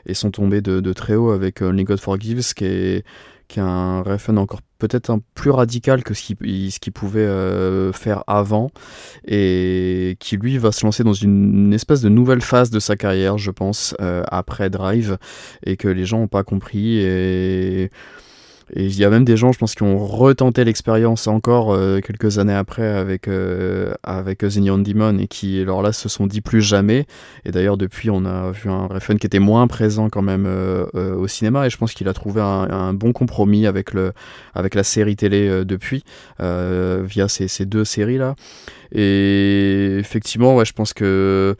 et 0.06 0.14
sont 0.14 0.30
tombés 0.30 0.60
de, 0.60 0.92
très 0.92 1.14
haut 1.14 1.30
avec 1.30 1.62
Only 1.62 1.84
God 1.84 2.00
Forgives, 2.00 2.54
qui 2.54 2.64
est, 2.64 3.06
qui 3.48 3.58
est 3.58 3.62
un 3.62 4.02
refund 4.02 4.38
encore 4.38 4.60
peut-être 4.78 5.10
un 5.10 5.20
plus 5.34 5.50
radical 5.50 6.02
que 6.02 6.14
ce 6.14 6.22
qu'il 6.78 6.92
pouvait 6.92 7.20
euh, 7.20 7.92
faire 7.92 8.24
avant 8.26 8.70
et 9.26 10.16
qui 10.20 10.36
lui 10.36 10.58
va 10.58 10.72
se 10.72 10.84
lancer 10.84 11.04
dans 11.04 11.12
une, 11.12 11.72
espèce 11.72 12.00
de 12.00 12.08
nouvelle 12.08 12.40
phase 12.40 12.70
de 12.70 12.80
sa 12.80 12.96
carrière, 12.96 13.38
je 13.38 13.50
pense, 13.50 13.94
euh, 14.00 14.22
après 14.28 14.70
Drive 14.70 15.18
et 15.64 15.76
que 15.76 15.88
les 15.88 16.04
gens 16.04 16.20
n'ont 16.20 16.28
pas 16.28 16.44
compris 16.44 17.00
et 18.74 18.84
il 18.84 18.98
y 18.98 19.04
a 19.04 19.10
même 19.10 19.24
des 19.24 19.36
gens, 19.36 19.52
je 19.52 19.58
pense, 19.58 19.76
qui 19.76 19.84
ont 19.84 19.98
retenté 19.98 20.64
l'expérience 20.64 21.28
encore 21.28 21.72
euh, 21.72 22.00
quelques 22.00 22.38
années 22.38 22.54
après 22.54 22.86
avec, 22.86 23.28
euh, 23.28 23.94
avec 24.02 24.38
The 24.38 24.56
Neon 24.56 24.78
Demon 24.78 25.18
et 25.18 25.28
qui, 25.28 25.60
alors 25.60 25.82
là, 25.82 25.92
se 25.92 26.08
sont 26.08 26.26
dit 26.26 26.40
plus 26.40 26.62
jamais. 26.62 27.06
Et 27.44 27.52
d'ailleurs, 27.52 27.76
depuis, 27.76 28.10
on 28.10 28.24
a 28.24 28.50
vu 28.50 28.68
un 28.68 28.88
Refn 28.88 29.18
qui 29.18 29.26
était 29.26 29.38
moins 29.38 29.68
présent 29.68 30.08
quand 30.10 30.22
même 30.22 30.46
euh, 30.46 30.84
au 31.14 31.28
cinéma 31.28 31.66
et 31.66 31.70
je 31.70 31.76
pense 31.76 31.94
qu'il 31.94 32.08
a 32.08 32.12
trouvé 32.12 32.40
un, 32.40 32.92
bon 32.92 33.12
compromis 33.12 33.66
avec, 33.66 33.92
le, 33.92 34.12
avec 34.54 34.74
la 34.74 34.82
série 34.82 35.16
télé 35.16 35.64
depuis, 35.64 36.02
via 36.40 37.28
ces, 37.28 37.48
ces 37.48 37.66
deux 37.66 37.84
séries-là. 37.84 38.34
Et 38.92 39.96
effectivement, 39.98 40.56
ouais, 40.56 40.64
je 40.64 40.72
pense 40.72 40.92
que 40.92 41.56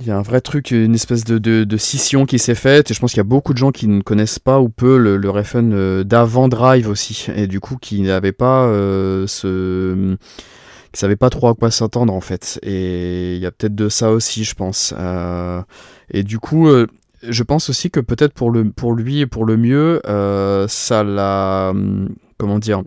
il 0.00 0.06
y 0.06 0.10
a 0.10 0.16
un 0.16 0.22
vrai 0.22 0.40
truc, 0.40 0.70
une 0.70 0.94
espèce 0.94 1.24
de, 1.24 1.38
de, 1.38 1.76
scission 1.76 2.24
qui 2.24 2.38
s'est 2.38 2.54
faite. 2.54 2.90
Et 2.90 2.94
je 2.94 3.00
pense 3.00 3.10
qu'il 3.12 3.18
y 3.18 3.20
a 3.20 3.24
beaucoup 3.24 3.52
de 3.52 3.58
gens 3.58 3.72
qui 3.72 3.88
ne 3.88 4.00
connaissent 4.00 4.38
pas 4.38 4.60
ou 4.60 4.68
peu 4.68 4.96
le, 4.96 5.16
le 5.16 5.32
euh, 5.54 6.04
d'avant 6.04 6.48
Drive 6.48 6.88
aussi. 6.88 7.26
Et 7.34 7.46
du 7.46 7.60
coup, 7.60 7.76
qui 7.76 8.00
n'avaient 8.02 8.32
pas 8.32 8.66
euh, 8.66 9.26
ce. 9.26 10.16
qui 10.92 11.00
savaient 11.00 11.16
pas 11.16 11.30
trop 11.30 11.48
à 11.48 11.54
quoi 11.54 11.70
s'attendre 11.70 12.12
en 12.12 12.20
fait. 12.20 12.60
Et 12.62 13.36
il 13.36 13.42
y 13.42 13.46
a 13.46 13.50
peut-être 13.50 13.74
de 13.74 13.88
ça 13.88 14.12
aussi, 14.12 14.44
je 14.44 14.54
pense. 14.54 14.94
Euh, 14.96 15.62
et 16.10 16.22
du 16.22 16.38
coup. 16.38 16.68
je 17.22 17.42
pense 17.42 17.68
aussi 17.68 17.90
que 17.90 18.00
peut-être 18.00 18.32
pour, 18.32 18.50
le, 18.50 18.70
pour 18.70 18.94
lui 18.94 19.20
et 19.20 19.26
pour 19.26 19.44
le 19.44 19.56
mieux, 19.56 20.00
ça 20.68 21.02
l'a. 21.02 21.70
Hum, 21.70 22.08
comment 22.36 22.60
dire 22.60 22.82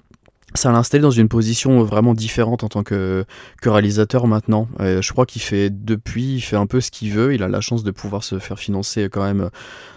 ça 0.54 0.72
l'a 0.72 0.80
installé 0.80 1.02
dans 1.02 1.12
une 1.12 1.30
position 1.30 1.84
vraiment 1.84 2.14
différente 2.14 2.64
en 2.64 2.68
tant 2.68 2.84
que, 2.84 3.26
réalisateur 3.64 4.28
maintenant. 4.28 4.68
je 4.80 5.12
crois 5.12 5.26
qu'il 5.26 5.42
fait 5.42 5.70
depuis, 5.70 6.36
il 6.36 6.42
fait 6.42 6.58
un 6.58 6.68
peu 6.68 6.82
ce 6.82 6.92
qu'il 6.92 7.12
veut. 7.12 7.34
Il 7.34 7.44
a 7.44 7.48
la 7.48 7.62
chance 7.62 7.84
de 7.84 7.92
pouvoir 7.92 8.24
se 8.24 8.40
faire 8.40 8.60
financer 8.60 9.10
quand 9.10 9.24
même 9.24 9.50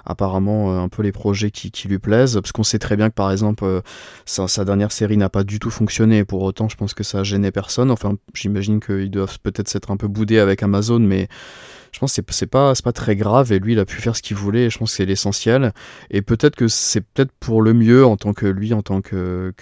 apparemment 0.06 0.72
euh, 0.72 0.78
un 0.80 0.88
peu 0.88 1.02
les 1.02 1.12
projets 1.12 1.50
qui, 1.50 1.70
qui 1.70 1.88
lui 1.88 1.98
plaisent. 1.98 2.34
Parce 2.34 2.52
qu'on 2.52 2.62
sait 2.62 2.78
très 2.78 2.96
bien 2.96 3.08
que 3.08 3.14
par 3.14 3.30
exemple 3.30 3.64
euh, 3.64 3.80
sa, 4.24 4.48
sa 4.48 4.64
dernière 4.64 4.92
série 4.92 5.16
n'a 5.16 5.28
pas 5.28 5.44
du 5.44 5.58
tout 5.58 5.70
fonctionné. 5.70 6.24
pour 6.24 6.42
autant, 6.42 6.68
je 6.68 6.76
pense 6.76 6.94
que 6.94 7.04
ça 7.04 7.20
a 7.20 7.22
gêné 7.22 7.50
personne. 7.50 7.90
Enfin, 7.90 8.16
j'imagine 8.34 8.80
qu'ils 8.80 9.10
doivent 9.10 9.38
peut-être 9.40 9.68
s'être 9.68 9.90
un 9.90 9.96
peu 9.96 10.08
boudés 10.08 10.38
avec 10.38 10.62
Amazon, 10.62 11.00
mais 11.00 11.28
je 11.94 12.00
pense 12.00 12.16
que 12.16 12.22
c'est 12.32 12.46
pas, 12.46 12.72
pas 12.82 12.92
très 12.92 13.14
grave 13.14 13.52
et 13.52 13.60
lui 13.60 13.74
il 13.74 13.78
a 13.78 13.84
pu 13.84 14.00
faire 14.00 14.16
ce 14.16 14.22
qu'il 14.22 14.36
voulait 14.36 14.64
et 14.64 14.70
je 14.70 14.78
pense 14.78 14.90
que 14.90 14.96
c'est 14.96 15.06
l'essentiel. 15.06 15.72
Et 16.10 16.22
peut-être 16.22 16.56
que 16.56 16.66
c'est 16.66 17.00
peut-être 17.00 17.30
pour 17.38 17.62
le 17.62 17.72
mieux 17.72 18.04
en 18.04 18.16
tant 18.16 18.32
que 18.32 18.46
lui 18.46 18.74
en 18.74 18.82
tant 18.82 19.00
que 19.00 19.52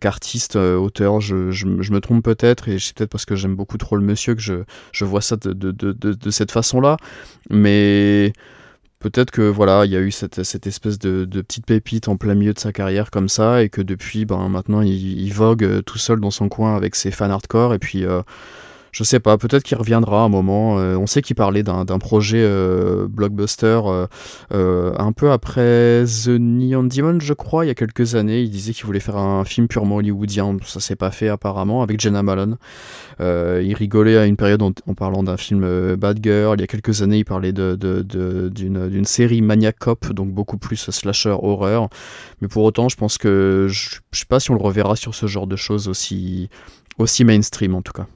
qu'artiste 0.00 0.56
euh, 0.56 0.76
auteur. 0.76 1.20
Je, 1.22 1.50
je, 1.50 1.66
me 1.66 2.00
trompe 2.00 2.22
peut-être 2.22 2.68
et 2.68 2.78
c'est 2.78 2.94
peut-être 2.94 3.10
parce 3.10 3.24
que 3.24 3.34
j'aime 3.34 3.56
beaucoup 3.56 3.78
trop 3.78 3.96
le 3.96 4.02
monsieur 4.02 4.34
que 4.34 4.42
je, 4.42 4.64
je 4.92 5.04
vois 5.06 5.22
ça 5.22 5.36
de, 5.36 5.54
de, 5.54 5.70
de, 5.72 5.92
de 5.92 6.30
cette 6.30 6.52
façon 6.52 6.80
là 6.80 6.98
mais 7.48 8.32
peut-être 8.98 9.30
que 9.30 9.42
voilà, 9.42 9.84
il 9.86 9.92
y 9.92 9.96
a 9.96 10.00
eu 10.00 10.10
cette, 10.10 10.42
cette 10.42 10.66
espèce 10.66 10.98
de, 10.98 11.24
petite 11.24 11.66
pépite 11.66 12.08
en 12.08 12.16
plein 12.16 12.34
milieu 12.34 12.52
de 12.52 12.58
sa 12.58 12.72
carrière 12.72 13.10
comme 13.10 13.28
ça, 13.28 13.62
et 13.62 13.68
que 13.68 13.80
depuis, 13.80 14.24
ben 14.24 14.48
maintenant, 14.48 14.82
il, 14.82 15.20
il 15.20 15.32
vogue 15.32 15.64
euh, 15.64 15.82
tout 15.82 15.98
seul 15.98 16.20
dans 16.20 16.30
son 16.30 16.48
coin 16.48 16.76
avec 16.76 16.94
ses 16.94 17.10
fans 17.10 17.30
hardcore, 17.30 17.74
et 17.74 17.78
puis 17.78 18.04
euh, 18.04 18.22
je 18.92 19.04
sais 19.04 19.20
pas, 19.20 19.38
peut-être 19.38 19.62
qu'il 19.62 19.76
reviendra 19.76 20.22
un 20.22 20.28
moment. 20.28 20.78
Euh, 20.78 20.96
on 20.96 21.06
sait 21.06 21.22
qu'il 21.22 21.36
parlait 21.36 21.62
d'un 21.62 21.84
projet 21.98 22.40
euh, 22.40 23.06
blockbuster 23.08 23.80
euh, 24.52 24.92
un 24.98 25.12
peu 25.12 25.30
après 25.30 26.04
The 26.04 26.28
Neon 26.28 26.84
Demon, 26.84 27.20
je 27.20 27.34
crois, 27.34 27.64
il 27.64 27.68
y 27.68 27.70
a 27.70 27.74
quelques 27.74 28.14
années. 28.14 28.40
Il 28.40 28.50
disait 28.50 28.72
qu'il 28.72 28.86
voulait 28.86 29.00
faire 29.00 29.16
un 29.16 29.44
film 29.44 29.68
purement 29.68 29.96
hollywoodien. 29.96 30.56
Ça 30.64 30.80
s'est 30.80 30.96
pas 30.96 31.10
fait 31.10 31.28
apparemment 31.28 31.82
avec 31.82 32.00
Jenna 32.00 32.22
Malone. 32.22 32.56
il 33.20 33.74
rigolait 33.74 34.16
à 34.16 34.26
une 34.26 34.36
période 34.36 34.62
en, 34.62 34.72
parlant 34.94 35.22
d'un 35.22 35.36
film 35.36 35.96
Bad 35.96 36.20
Girl. 36.22 36.56
Il 36.58 36.60
y 36.60 36.64
a 36.64 36.66
quelques 36.66 37.02
années, 37.02 37.18
il 37.18 37.24
parlait 37.24 37.52
d'une 37.52 37.76
de, 37.76 39.02
série 39.04 39.42
Maniac 39.42 39.78
Cop, 39.78 40.12
donc 40.12 40.30
beaucoup 40.30 40.58
plus 40.58 40.90
slasher 40.90 41.36
horreur. 41.40 41.88
Mais 42.40 42.48
pour 42.48 42.64
autant, 42.64 42.88
je 42.88 42.96
pense 42.96 43.18
que 43.18 43.66
je, 43.68 43.96
je 44.12 44.18
sais 44.18 44.26
pas 44.26 44.40
si 44.40 44.50
on 44.50 44.54
le 44.54 44.62
reverra 44.62 44.96
sur 44.96 45.14
ce 45.14 45.26
genre 45.26 45.46
de 45.46 45.56
choses 45.56 45.88
aussi, 45.88 46.48
aussi 46.98 47.24
mainstream 47.24 47.74
en 47.74 47.82
tout 47.82 47.92
cas 47.92 48.06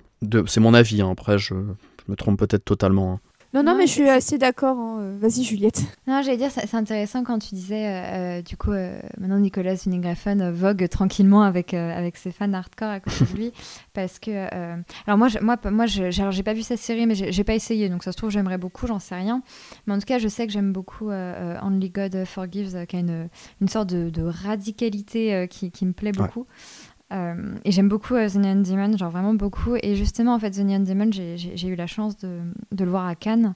c'est 0.46 0.60
mon 0.60 0.74
avis, 0.74 1.02
hein. 1.02 1.10
après 1.10 1.38
je, 1.38 1.54
me 1.54 2.16
trompe 2.16 2.38
peut-être 2.38 2.64
totalement. 2.64 3.14
Hein. 3.14 3.20
Non, 3.54 3.62
non, 3.62 3.76
mais 3.76 3.86
je 3.86 3.92
suis 3.92 4.08
assez 4.08 4.38
d'accord. 4.38 4.78
Hein. 4.78 4.98
Euh, 5.00 5.18
vas-y, 5.20 5.44
Juliette. 5.44 5.82
Non, 6.06 6.22
j'allais 6.22 6.38
dire, 6.38 6.50
c'est 6.50 6.74
intéressant 6.74 7.22
quand 7.22 7.38
tu 7.38 7.54
disais, 7.54 7.86
euh, 7.86 8.38
euh, 8.38 8.42
du 8.42 8.56
coup, 8.56 8.70
maintenant 9.18 9.38
Nicolas 9.38 9.74
Winningraffen 9.74 10.50
vogue 10.50 10.88
tranquillement 10.88 11.42
avec, 11.42 11.74
avec 11.74 12.16
ses 12.16 12.32
fans 12.32 12.52
hardcore 12.52 12.88
à 12.88 13.00
côté 13.00 13.24
de 13.30 13.36
lui. 13.36 13.52
parce 13.92 14.18
que. 14.18 14.30
alors, 15.06 15.18
moi, 15.18 15.28
je, 15.28 15.38
moi, 15.40 15.58
moi 15.70 15.84
j'ai 15.86 16.42
pas 16.42 16.54
vu 16.54 16.62
sa 16.62 16.78
série, 16.78 17.06
mais 17.06 17.14
j'ai 17.14 17.44
pas 17.44 17.54
essayé. 17.54 17.90
Donc, 17.90 18.04
ça 18.04 18.12
se 18.12 18.16
trouve, 18.16 18.30
j'aimerais 18.30 18.58
beaucoup, 18.58 18.86
j'en 18.86 18.98
sais 18.98 19.16
rien. 19.16 19.42
Mais 19.86 19.92
en 19.92 19.98
tout 19.98 20.06
cas, 20.06 20.18
je 20.18 20.28
sais 20.28 20.46
que 20.46 20.52
j'aime 20.52 20.72
beaucoup 20.72 21.10
Only 21.10 21.90
God 21.90 22.24
Forgives, 22.24 22.86
qui 22.86 22.96
a 22.96 23.00
une, 23.00 23.28
une 23.60 23.68
sorte 23.68 23.90
de, 23.90 24.08
de 24.08 24.22
radicalité 24.22 25.46
qui, 25.50 25.70
qui, 25.70 25.84
me 25.84 25.92
plaît 25.92 26.12
beaucoup. 26.12 26.46
Euh, 27.12 27.34
et 27.64 27.72
j'aime 27.72 27.88
beaucoup 27.88 28.14
euh, 28.14 28.28
The 28.28 28.36
Neon 28.36 28.62
Demon, 28.62 28.96
genre 28.96 29.10
vraiment 29.10 29.34
beaucoup. 29.34 29.76
Et 29.82 29.94
justement, 29.96 30.34
en 30.34 30.38
fait, 30.38 30.50
The 30.52 30.60
Neon 30.60 30.80
Demon, 30.80 31.10
j'ai 31.12 31.68
eu 31.68 31.74
la 31.74 31.86
chance 31.86 32.16
de, 32.18 32.40
le 32.78 32.90
voir 32.90 33.06
à 33.06 33.14
Cannes, 33.14 33.54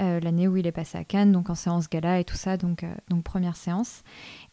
euh, 0.00 0.20
l'année 0.20 0.48
où 0.48 0.56
il 0.56 0.66
est 0.66 0.72
passé 0.72 0.98
à 0.98 1.04
Cannes, 1.04 1.32
donc 1.32 1.50
en 1.50 1.54
séance 1.54 1.88
gala 1.88 2.20
et 2.20 2.24
tout 2.24 2.36
ça, 2.36 2.56
donc, 2.56 2.84
donc 3.08 3.22
première 3.22 3.56
séance. 3.56 4.02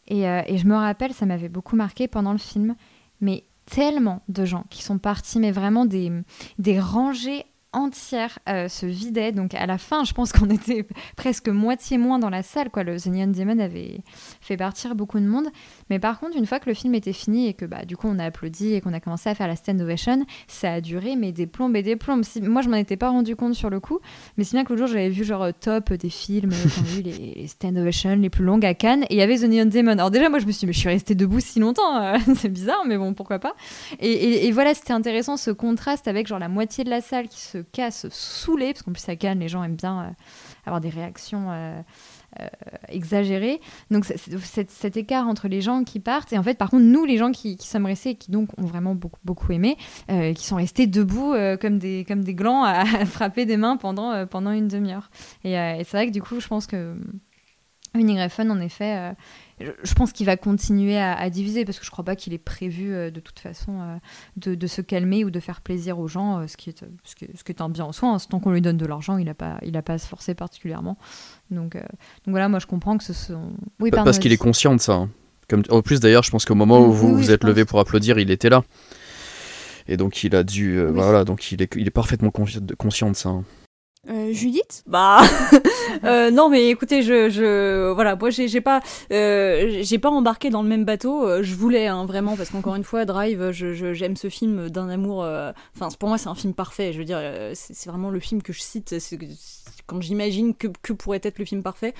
Et, 0.06 0.22
et 0.22 0.58
je 0.58 0.66
me 0.66 0.74
rappelle, 0.74 1.12
ça 1.12 1.26
m'avait 1.26 1.48
beaucoup 1.48 1.76
marqué 1.76 2.08
pendant 2.08 2.32
le 2.32 2.38
film, 2.38 2.76
mais 3.20 3.44
tellement 3.66 4.22
de 4.28 4.44
gens 4.44 4.64
qui 4.70 4.82
sont 4.82 4.98
partis, 4.98 5.40
mais 5.40 5.50
vraiment 5.50 5.86
des, 5.86 6.12
des 6.58 6.78
rangées 6.78 7.46
entière 7.74 8.38
se 8.46 8.86
vidait. 8.86 9.32
Donc 9.32 9.54
à 9.54 9.66
la 9.66 9.78
fin, 9.78 10.04
je 10.04 10.12
pense 10.12 10.32
qu'on 10.32 10.50
était 10.50 10.86
presque 11.16 11.48
moitié 11.48 11.98
moins 11.98 12.18
dans 12.18 12.30
la 12.30 12.42
salle. 12.42 12.70
Quoi. 12.70 12.82
Le 12.82 12.98
The 12.98 13.06
Neon 13.06 13.28
Demon 13.28 13.58
avait 13.58 14.00
fait 14.40 14.56
partir 14.56 14.94
beaucoup 14.94 15.20
de 15.20 15.26
monde. 15.26 15.48
Mais 15.90 15.98
par 15.98 16.18
contre, 16.18 16.36
une 16.36 16.46
fois 16.46 16.60
que 16.60 16.68
le 16.68 16.74
film 16.74 16.94
était 16.94 17.12
fini 17.12 17.48
et 17.48 17.54
que 17.54 17.64
bah, 17.64 17.84
du 17.84 17.96
coup 17.96 18.08
on 18.08 18.18
a 18.18 18.24
applaudi 18.24 18.74
et 18.74 18.80
qu'on 18.80 18.92
a 18.92 19.00
commencé 19.00 19.28
à 19.28 19.34
faire 19.34 19.48
la 19.48 19.56
stand 19.56 19.80
ovation, 19.80 20.24
ça 20.48 20.74
a 20.74 20.80
duré 20.80 21.16
mais 21.16 21.32
des 21.32 21.46
plombes 21.46 21.76
et 21.76 21.82
des 21.82 21.96
plombes. 21.96 22.24
moi, 22.42 22.62
je 22.62 22.68
m'en 22.68 22.76
étais 22.76 22.96
pas 22.96 23.10
rendu 23.10 23.36
compte 23.36 23.54
sur 23.54 23.70
le 23.70 23.80
coup, 23.80 24.00
mais 24.36 24.44
c'est 24.44 24.56
bien 24.56 24.64
que 24.64 24.72
l'autre 24.72 24.86
jour 24.86 24.94
j'avais 24.94 25.10
vu 25.10 25.24
genre 25.24 25.46
top 25.58 25.92
des 25.92 26.10
films, 26.10 26.50
vu 26.50 27.02
les, 27.04 27.46
stand 27.46 27.78
ovation 27.78 28.16
les 28.16 28.30
plus 28.30 28.44
longues 28.44 28.66
à 28.66 28.74
Cannes 28.74 29.04
et 29.04 29.14
il 29.14 29.18
y 29.18 29.22
avait 29.22 29.38
The 29.38 29.44
Neon 29.44 29.66
Demon. 29.66 29.92
Alors 29.92 30.10
déjà, 30.10 30.28
moi 30.28 30.38
je 30.38 30.46
me 30.46 30.52
suis 30.52 30.60
dit, 30.60 30.66
mais 30.66 30.72
je 30.72 30.78
suis 30.78 30.88
restée 30.88 31.14
debout 31.14 31.40
si 31.40 31.60
longtemps, 31.60 31.96
euh, 31.96 32.16
c'est 32.36 32.48
bizarre, 32.48 32.84
mais 32.86 32.96
bon, 32.96 33.14
pourquoi 33.14 33.38
pas. 33.38 33.54
Et, 34.00 34.50
voilà, 34.52 34.74
c'était 34.74 34.92
intéressant 34.92 35.36
ce 35.36 35.50
contraste 35.50 36.08
avec 36.08 36.26
genre 36.26 36.38
la 36.38 36.48
moitié 36.48 36.84
de 36.84 36.90
la 36.90 37.00
salle 37.00 37.28
qui 37.28 37.40
se 37.40 37.58
casse 37.72 38.08
saoulée, 38.10 38.72
parce 38.72 38.82
qu'en 38.82 38.92
plus 38.92 39.08
à 39.08 39.16
Cannes, 39.16 39.40
les 39.40 39.48
gens 39.48 39.62
aiment 39.62 39.76
bien 39.76 40.00
euh, 40.00 40.10
avoir 40.66 40.80
des 40.80 40.90
réactions. 40.90 41.50
Euh, 41.50 41.80
exagérées. 42.88 43.60
Donc 43.92 44.04
cet, 44.04 44.96
écart 44.96 45.28
entre 45.28 45.46
les 45.46 45.60
gens 45.60 45.84
qui 45.84 46.00
partent 46.00 46.32
et 46.32 46.38
en 46.38 46.42
fait 46.42 46.58
par 46.58 46.68
contre 46.68 46.82
nous 46.82 47.04
les 47.04 47.16
gens 47.16 47.30
qui, 47.30 47.56
sommes 47.60 47.86
restés 47.86 48.10
et 48.10 48.14
qui 48.16 48.32
donc 48.32 48.48
ont 48.58 48.64
vraiment 48.64 48.96
beaucoup 48.96 49.20
beaucoup 49.22 49.52
aimé, 49.52 49.76
qui 50.08 50.44
sont 50.44 50.56
restés 50.56 50.88
debout 50.88 51.32
comme 51.60 51.78
des 51.78 52.04
comme 52.04 52.24
des 52.24 52.34
glands 52.34 52.64
à, 52.64 52.84
frapper 53.06 53.46
des 53.46 53.56
mains 53.56 53.76
pendant 53.76 54.26
pendant 54.26 54.50
une 54.50 54.66
demi-heure. 54.66 55.12
Et, 55.44 55.52
c'est 55.52 55.92
vrai 55.92 56.08
que 56.08 56.12
du 56.12 56.22
coup 56.22 56.40
je 56.40 56.48
pense 56.48 56.66
que 56.66 56.96
Winning 57.94 58.20
Refn, 58.20 58.50
en 58.50 58.60
effet, 58.60 58.96
euh, 58.96 59.12
je 59.60 59.94
pense 59.94 60.12
qu'il 60.12 60.26
va 60.26 60.36
continuer 60.36 60.98
à, 60.98 61.30
diviser 61.30 61.64
parce 61.64 61.78
que 61.78 61.84
je 61.84 61.90
crois 61.90 62.04
pas 62.04 62.16
qu'il 62.16 62.32
est 62.32 62.38
prévu 62.38 62.92
euh, 62.92 63.10
de 63.10 63.20
toute 63.20 63.38
façon 63.38 63.80
euh, 63.80 64.56
de, 64.56 64.66
se 64.66 64.80
calmer 64.80 65.24
ou 65.24 65.30
de 65.30 65.40
faire 65.40 65.60
plaisir 65.60 65.98
aux 65.98 66.08
gens, 66.08 66.46
ce, 66.48 66.56
qui 66.56 66.70
est, 66.70 66.84
ce, 67.04 67.14
qui 67.14 67.24
est, 67.24 67.60
un 67.60 67.68
bien 67.68 67.84
en 67.84 67.92
soi. 67.92 68.10
Hein. 68.10 68.16
Tant 68.28 68.40
qu'on 68.40 68.50
lui 68.50 68.60
donne 68.60 68.76
de 68.76 68.86
l'argent, 68.86 69.16
il 69.16 69.26
n'a 69.26 69.34
pas, 69.34 69.58
il 69.62 69.76
a 69.76 69.82
pas 69.82 69.94
à 69.94 69.98
se 69.98 70.06
forcer 70.06 70.34
particulièrement. 70.34 70.98
Donc, 71.50 71.74
donc 71.74 71.86
voilà, 72.26 72.48
moi 72.48 72.58
je 72.58 72.66
comprends 72.66 72.98
que 72.98 73.04
ce 73.04 73.12
sont. 73.12 73.52
Oui, 73.80 73.90
parce 73.90 74.18
qu'il 74.18 74.32
est 74.32 74.36
conscient 74.36 74.74
de 74.74 74.80
ça. 74.80 74.94
Hein. 74.94 75.10
Comme, 75.48 75.62
en 75.68 75.82
plus, 75.82 76.00
d'ailleurs, 76.00 76.22
je 76.22 76.30
pense 76.30 76.46
qu'au 76.46 76.54
moment 76.54 76.80
où 76.80 76.92
vous 76.92 77.14
vous 77.14 77.30
êtes 77.30 77.44
levé 77.44 77.64
pour 77.64 77.78
applaudir, 77.78 78.18
il 78.18 78.30
était 78.30 78.48
là. 78.48 78.64
Et 79.86 79.96
donc 79.96 80.24
il 80.24 80.34
a 80.34 80.42
dû. 80.42 80.82
Voilà, 80.82 81.24
donc 81.24 81.52
il 81.52 81.62
est, 81.62 81.74
il 81.76 81.86
est 81.86 81.90
parfaitement 81.90 82.30
conscient 82.30 83.10
de 83.10 83.16
ça. 83.16 83.28
Hein. 83.28 83.44
Euh, 84.08 84.32
Judith? 84.32 84.82
Bah 84.86 85.22
euh, 86.04 86.30
non 86.30 86.50
mais 86.50 86.68
écoutez 86.68 87.02
je, 87.02 87.30
je 87.30 87.90
voilà 87.92 88.16
moi 88.16 88.28
j'ai 88.28 88.60
pas 88.60 88.80
euh, 89.10 89.78
j'ai 89.80 89.98
pas 89.98 90.10
embarqué 90.10 90.50
dans 90.50 90.62
le 90.62 90.68
même 90.68 90.84
bateau 90.84 91.26
euh, 91.26 91.42
je 91.42 91.54
voulais 91.54 91.86
hein, 91.86 92.04
vraiment 92.04 92.36
parce 92.36 92.50
qu'encore 92.50 92.74
une 92.74 92.84
fois 92.84 93.06
Drive 93.06 93.50
je 93.52 93.94
j'aime 93.94 94.16
ce 94.16 94.28
film 94.28 94.68
d'un 94.68 94.90
amour 94.90 95.26
enfin 95.74 95.88
pour 95.98 96.10
moi 96.10 96.18
c'est 96.18 96.28
un 96.28 96.34
film 96.34 96.52
parfait 96.52 96.92
je 96.92 96.98
veux 96.98 97.04
dire 97.04 97.20
c'est 97.54 97.88
vraiment 97.88 98.10
le 98.10 98.20
film 98.20 98.42
que 98.42 98.52
je 98.52 98.60
cite 98.60 98.94
quand 99.86 100.00
j'imagine 100.00 100.54
que, 100.54 100.68
que, 100.82 100.92
pourrait 100.92 101.20
être 101.22 101.38
le 101.38 101.44
film 101.44 101.62
parfait. 101.62 101.94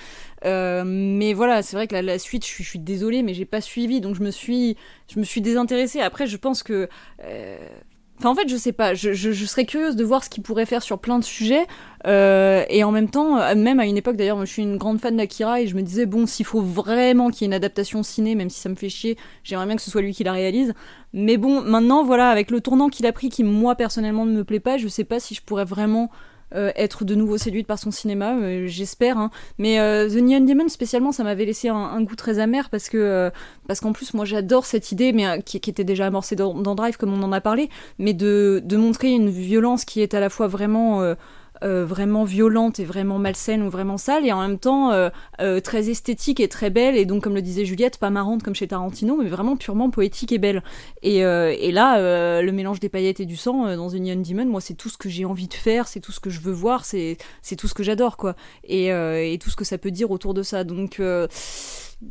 Mais 0.44 1.32
voilà 1.32 1.62
c'est 1.62 1.76
vrai 1.76 1.86
que 1.86 1.94
la, 1.97 2.18
suite 2.18 2.44
je 2.44 2.51
suis, 2.51 2.64
je 2.64 2.78
désolée 2.78 3.22
mais 3.22 3.32
j'ai 3.32 3.47
pas 3.47 3.60
suivi 3.60 4.01
donc 4.01 4.14
je 4.14 4.22
me 4.22 4.31
suis 4.31 4.76
je 5.09 5.18
me 5.18 5.24
suis 5.24 5.40
désintéressée. 5.40 6.01
Après 6.01 6.26
je 6.26 6.36
pense 6.36 6.62
que 6.62 6.89
Enfin, 8.19 8.31
en 8.31 8.35
fait, 8.35 8.49
je 8.49 8.57
sais 8.57 8.73
pas. 8.73 8.95
Je, 8.95 9.12
serais 9.32 9.65
curieuse 9.65 9.97
de 9.97 10.05
voir 10.05 10.23
ce 10.23 10.31
qu'il 10.31 10.43
pourrait 10.43 10.66
faire 10.66 10.82
sur 10.82 10.99
plein 10.99 11.19
de 11.19 11.24
sujets. 11.24 11.66
Euh, 12.07 12.65
et 12.69 12.85
en 12.85 12.93
même 12.93 13.11
temps, 13.11 13.39
euh, 13.39 13.55
même 13.55 13.81
à 13.81 13.86
une 13.86 13.97
époque, 13.97 14.16
d'ailleurs, 14.16 14.41
je 14.41 14.51
suis 14.51 14.62
une 14.62 14.77
grande 14.77 15.01
fan 15.01 15.16
d'Akira 15.16 15.61
et 15.61 15.66
je 15.66 15.74
me 15.74 15.82
disais, 15.82 16.07
bon, 16.07 16.27
s'il 16.27 16.47
faut 16.47 16.61
vraiment 16.61 17.31
qu'il 17.31 17.43
y 17.43 17.45
ait 17.45 17.49
une 17.49 17.55
adaptation 17.55 18.03
ciné, 18.03 18.35
même 18.35 18.51
si 18.51 18.61
ça 18.61 18.69
me 18.69 18.77
fait 18.77 18.89
chier, 18.89 19.16
j'aimerais 19.43 19.66
bien 19.66 19.77
que 19.77 19.82
ce 19.82 19.91
soit 19.91 20.03
lui 20.03 20.15
qui 20.15 20.23
la 20.23 20.32
réalise. 20.32 20.74
Mais 21.12 21.36
bon, 21.36 21.61
maintenant, 21.62 22.05
voilà, 22.05 22.31
avec 22.31 22.51
le 22.51 22.61
tournant 22.61 22.89
qu'il 22.89 23.07
a 23.07 23.12
pris, 23.12 23.31
qui 23.31 23.43
moi 23.43 23.74
personnellement 23.74 24.27
ne 24.27 24.32
me 24.32 24.45
plaît 24.45 24.61
pas, 24.61 24.78
je 24.78 24.86
sais 24.86 25.05
pas 25.05 25.19
si 25.19 25.35
je 25.35 25.43
pourrais 25.43 25.65
vraiment 25.65 26.11
être 26.76 27.05
de 27.05 27.14
nouveau 27.14 27.39
séduite 27.39 27.66
par 27.66 27.78
son 27.78 27.90
cinéma, 27.90 28.36
euh, 28.36 28.66
j'espère. 28.66 29.18
Hein. 29.18 29.31
Mais 29.59 29.81
euh, 29.81 30.09
The 30.09 30.22
Neon 30.22 30.44
Demon 30.44 30.68
spécialement, 30.68 31.12
ça 31.12 31.24
m'avait 31.24 31.44
laissé 31.44 31.68
un, 31.68 32.01
goût 32.02 32.16
très 32.16 32.39
amer 32.39 32.70
parce 32.70 32.89
que 32.89 33.31
parce 33.66 33.81
qu'en 33.81 33.93
plus 33.93 34.14
moi 34.14 34.24
j'adore 34.24 34.66
cette 34.66 34.93
idée, 34.93 35.12
mais 35.12 35.43
qui, 35.43 35.56
était 35.56 35.85
déjà 35.85 36.06
amorcée 36.06 36.36
dans, 36.36 36.55
dans, 36.55 36.74
Drive 36.74 36.97
comme 36.97 37.12
on 37.12 37.22
en 37.22 37.32
a 37.32 37.40
parlé, 37.40 37.70
mais 37.98 38.12
de, 38.12 38.62
de 38.64 38.76
montrer 38.76 39.10
une 39.10 39.31
violence 39.31 39.85
qui 39.85 40.01
est 40.01 40.14
à 40.14 40.20
la 40.20 40.28
fois 40.28 40.47
vraiment 40.47 41.14
euh, 41.62 41.86
vraiment 41.86 42.24
violente 42.24 42.81
et 42.81 42.85
vraiment 42.85 43.18
malsaine 43.18 43.62
ou 43.62 43.70
vraiment 43.70 43.97
sale, 43.97 44.26
et 44.26 44.32
en 44.32 44.40
même 44.40 44.59
temps 44.59 44.90
euh, 44.90 45.09
euh, 45.40 45.60
très 45.60 45.89
esthétique 45.89 46.40
et 46.40 46.48
très 46.48 46.68
belle, 46.68 46.97
et 46.97 47.05
donc 47.05 47.22
comme 47.22 47.35
le 47.35 47.43
disait 47.43 47.64
Juliette, 47.64 47.98
pas 47.98 48.10
marrante 48.10 48.43
comme 48.43 48.56
chez 48.56 48.66
Tarantino, 48.66 49.16
mais 49.16 49.28
vraiment 49.28 49.56
purement 49.56 49.89
poétique 49.89 50.32
et 50.32 50.39
belle. 50.39 50.62
Et, 51.02 51.18
et 51.18 51.72
là, 51.72 52.43
le 52.43 52.52
mélange 52.52 52.81
des 52.81 52.89
paillettes 52.89 53.20
et 53.20 53.26
du 53.26 53.36
sang 53.36 53.76
dans 53.76 53.89
une 53.89 54.06
Young 54.06 54.22
Demon, 54.26 54.47
moi 54.47 54.60
c'est 54.60 54.74
tout 54.74 54.89
ce 54.89 54.98
que 54.98 55.09
j'ai 55.09 55.24
envie 55.24 55.48
de 55.48 55.55
faire, 55.55 55.86
c'est 55.86 56.01
tout 56.01 56.12
ce 56.12 56.20
que 56.20 56.31
je 56.31 56.40
veux 56.40 56.52
voir, 56.52 56.85
c'est 56.85 57.16
tout 57.56 57.68
ce 57.68 57.74
que 57.74 57.82
j'adore, 57.82 58.16
quoi. 58.16 58.35
Et, 58.64 58.86
et, 58.89 59.39
tout 59.40 59.51
ce 59.51 59.56
que 59.56 59.64
ça 59.64 59.78
peut 59.78 59.90
dire 59.90 60.10
autour 60.10 60.35
de 60.35 60.43
ça. 60.43 60.64
Donc 60.64 61.01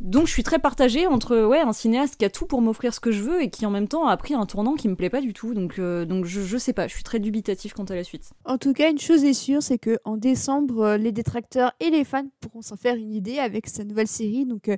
donc 0.00 0.26
je 0.26 0.32
suis 0.32 0.42
très 0.42 0.58
partagée 0.58 1.06
entre 1.06 1.44
ouais 1.44 1.60
un 1.60 1.72
cinéaste 1.72 2.16
qui 2.16 2.24
a 2.24 2.30
tout 2.30 2.46
pour 2.46 2.60
m'offrir 2.60 2.92
ce 2.92 3.00
que 3.00 3.10
je 3.10 3.22
veux 3.22 3.42
et 3.42 3.50
qui 3.50 3.66
en 3.66 3.70
même 3.70 3.88
temps 3.88 4.06
a 4.06 4.16
pris 4.16 4.34
un 4.34 4.46
tournant 4.46 4.74
qui 4.74 4.88
me 4.88 4.96
plaît 4.96 5.10
pas 5.10 5.20
du 5.20 5.32
tout. 5.32 5.54
Donc 5.54 5.78
euh, 5.78 6.06
je, 6.24 6.40
je 6.42 6.56
sais 6.58 6.72
pas, 6.72 6.88
je 6.88 6.94
suis 6.94 7.02
très 7.02 7.18
dubitatif 7.18 7.72
quant 7.72 7.84
à 7.84 7.94
la 7.94 8.04
suite. 8.04 8.30
En 8.44 8.58
tout 8.58 8.72
cas, 8.72 8.90
une 8.90 8.98
chose 8.98 9.24
est 9.24 9.34
sûre, 9.34 9.62
c'est 9.62 9.78
que 9.78 9.98
en 10.04 10.16
décembre, 10.16 10.80
euh, 10.80 10.96
les 10.96 11.12
détracteurs 11.12 11.72
et 11.80 11.90
les 11.90 12.04
fans 12.04 12.26
pourront 12.40 12.62
s'en 12.62 12.76
faire 12.76 12.96
une 12.96 13.12
idée 13.12 13.38
avec 13.38 13.68
sa 13.68 13.84
nouvelle 13.84 14.08
série. 14.08 14.46
Donc 14.46 14.68
euh, 14.68 14.76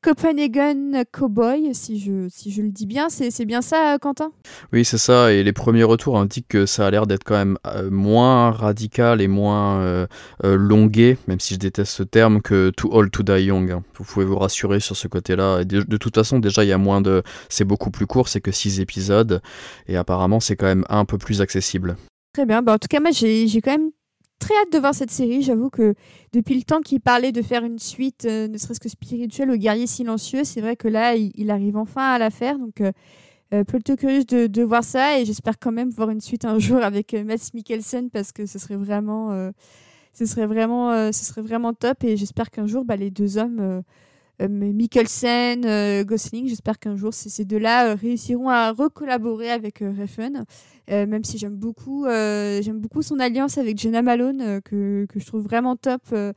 Copenhagen 0.00 1.02
Cowboy, 1.12 1.74
si 1.74 1.98
je, 1.98 2.28
si 2.28 2.52
je 2.52 2.62
le 2.62 2.70
dis 2.70 2.86
bien. 2.86 3.08
C'est 3.08 3.44
bien 3.44 3.62
ça, 3.62 3.98
Quentin? 4.00 4.30
Oui, 4.72 4.84
c'est 4.84 4.98
ça. 4.98 5.32
Et 5.32 5.42
les 5.42 5.52
premiers 5.52 5.82
retours 5.82 6.18
indiquent 6.18 6.48
que 6.48 6.66
ça 6.66 6.86
a 6.86 6.90
l'air 6.90 7.06
d'être 7.06 7.24
quand 7.24 7.34
même 7.34 7.58
euh, 7.66 7.90
moins 7.90 8.52
radical 8.52 9.20
et 9.20 9.26
moins 9.26 9.80
euh, 9.80 10.06
euh, 10.44 10.56
longué, 10.56 11.18
même 11.26 11.40
si 11.40 11.54
je 11.54 11.58
déteste 11.58 11.92
ce 11.92 12.04
terme, 12.04 12.42
que 12.42 12.70
Too 12.70 12.88
Old 12.92 13.10
to 13.10 13.24
Die 13.24 13.46
Young. 13.46 13.72
Hein. 13.72 13.82
Vous 13.96 14.04
pouvez 14.04 14.24
vous 14.24 14.38
rassurer 14.38 14.78
sur 14.78 14.96
ce 14.96 15.08
côté-là. 15.08 15.64
De, 15.64 15.82
de, 15.82 15.96
toute 15.96 16.14
façon, 16.14 16.38
déjà, 16.38 16.62
il 16.62 16.68
y 16.68 16.72
a 16.72 16.78
moins 16.78 17.00
de. 17.00 17.24
C'est 17.48 17.64
beaucoup 17.64 17.90
plus 17.90 18.06
court, 18.06 18.28
c'est 18.28 18.40
que 18.40 18.52
6 18.52 18.80
épisodes. 18.80 19.42
Et 19.88 19.96
apparemment, 19.96 20.38
c'est 20.38 20.54
quand 20.54 20.66
même 20.66 20.84
un 20.88 21.04
peu 21.06 21.18
plus 21.18 21.40
accessible. 21.40 21.96
Très 22.34 22.46
bien. 22.46 22.62
Bah, 22.62 22.74
en 22.74 22.78
tout 22.78 22.88
cas, 22.88 23.00
moi, 23.00 23.10
j'ai 23.10 23.48
quand 23.60 23.72
même 23.72 23.90
très 24.38 24.54
hâte 24.54 24.72
de 24.72 24.78
voir 24.78 24.94
cette 24.94 25.10
série. 25.10 25.42
J'avoue 25.42 25.70
que 25.70 25.94
depuis 26.32 26.54
le 26.54 26.62
temps 26.62 26.80
qu'il 26.80 27.00
parlait 27.00 27.32
de 27.32 27.42
faire 27.42 27.64
une 27.64 27.78
suite, 27.78 28.24
euh, 28.24 28.48
ne 28.48 28.56
serait-ce 28.58 28.80
que 28.80 28.88
spirituelle, 28.88 29.50
au 29.50 29.56
guerrier 29.56 29.86
silencieux, 29.86 30.44
c'est 30.44 30.60
vrai 30.60 30.76
que 30.76 30.88
là, 30.88 31.14
il, 31.14 31.50
arrive 31.50 31.76
enfin 31.76 32.12
à 32.12 32.18
la 32.18 32.30
faire. 32.30 32.58
Donc, 32.58 32.80
euh, 32.80 32.92
euh, 33.54 33.64
plutôt 33.64 33.96
curieuse 33.96 34.26
de, 34.26 34.62
voir 34.62 34.84
ça. 34.84 35.18
Et 35.18 35.24
j'espère 35.24 35.58
quand 35.58 35.72
même 35.72 35.90
voir 35.90 36.10
une 36.10 36.20
suite 36.20 36.44
un 36.44 36.58
jour 36.58 36.82
avec 36.82 37.14
Matt 37.14 37.52
Mikkelsen 37.54 38.10
parce 38.10 38.32
que 38.32 38.46
ce 38.46 38.58
serait 38.58 38.76
vraiment, 38.76 39.50
ce 40.12 40.26
serait 40.26 40.46
vraiment, 40.46 41.12
ce 41.12 41.24
serait 41.24 41.42
vraiment 41.42 41.74
top. 41.74 42.04
Et 42.04 42.16
j'espère 42.16 42.50
qu'un 42.50 42.66
jour, 42.66 42.84
bah, 42.84 42.96
les 42.96 43.10
deux 43.10 43.38
hommes. 43.38 43.82
Mikkelsen, 44.40 46.04
Gosling, 46.04 46.46
j'espère 46.48 46.78
qu'un 46.78 46.96
jour 46.96 47.12
ces, 47.12 47.44
deux-là 47.44 47.94
réussiront 47.94 48.48
à 48.48 48.72
recollaborer 48.72 49.50
avec 49.50 49.80
Refn. 49.80 50.44
Euh, 50.90 51.06
même 51.06 51.24
si 51.24 51.36
j'aime 51.36 51.56
beaucoup, 51.56 52.06
euh, 52.06 52.62
j'aime 52.62 52.78
beaucoup 52.78 53.02
son 53.02 53.18
alliance 53.20 53.58
avec 53.58 53.78
Jenna 53.78 54.00
Malone, 54.00 54.40
euh, 54.40 54.60
que, 54.60 55.06
que, 55.06 55.20
je 55.20 55.26
trouve 55.26 55.42
vraiment 55.42 55.76
top. 55.76 56.00
ne 56.12 56.34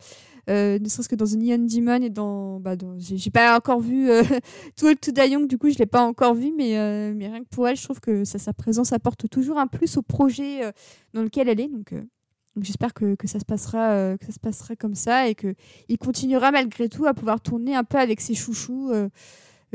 serait-ce 0.85 1.07
que 1.07 1.15
dans 1.15 1.25
The 1.25 1.37
Neon 1.37 1.65
Demon 1.65 2.01
et 2.01 2.09
dans, 2.09 2.59
bah, 2.59 2.75
j'ai 2.97 3.31
pas 3.31 3.55
encore 3.55 3.79
vu 3.79 4.09
Old 4.83 4.99
to 4.99 5.11
du 5.47 5.57
coup 5.57 5.69
je 5.69 5.77
l'ai 5.77 5.85
pas 5.85 6.03
encore 6.03 6.33
vu 6.33 6.51
mais, 6.55 6.71
mais 7.13 7.27
rien 7.27 7.43
que 7.43 7.49
pour 7.49 7.67
elle 7.67 7.77
je 7.77 7.83
trouve 7.83 8.01
que 8.01 8.25
sa 8.25 8.51
présence 8.51 8.91
apporte 8.91 9.29
toujours 9.29 9.57
un 9.57 9.67
plus 9.67 9.97
au 9.97 10.01
projet 10.01 10.61
dans 11.13 11.21
lequel 11.21 11.47
elle 11.47 11.61
est 11.61 11.69
donc, 11.69 11.93
j'espère 12.59 12.93
que, 12.93 13.15
que, 13.15 13.27
ça 13.27 13.39
se 13.39 13.45
passera 13.45 14.17
que 14.17 14.25
ça 14.25 14.31
se 14.31 14.39
passera 14.39 14.75
comme 14.75 14.95
ça 14.95 15.27
et 15.27 15.35
que 15.35 15.53
il 15.87 15.97
continuera 15.97 16.51
malgré 16.51 16.89
tout 16.89 17.05
à 17.05 17.13
pouvoir 17.13 17.39
tourner 17.39 17.75
un 17.75 17.83
peu 17.83 17.97
avec 17.97 18.19
ses 18.19 18.33
chouchous 18.33 18.91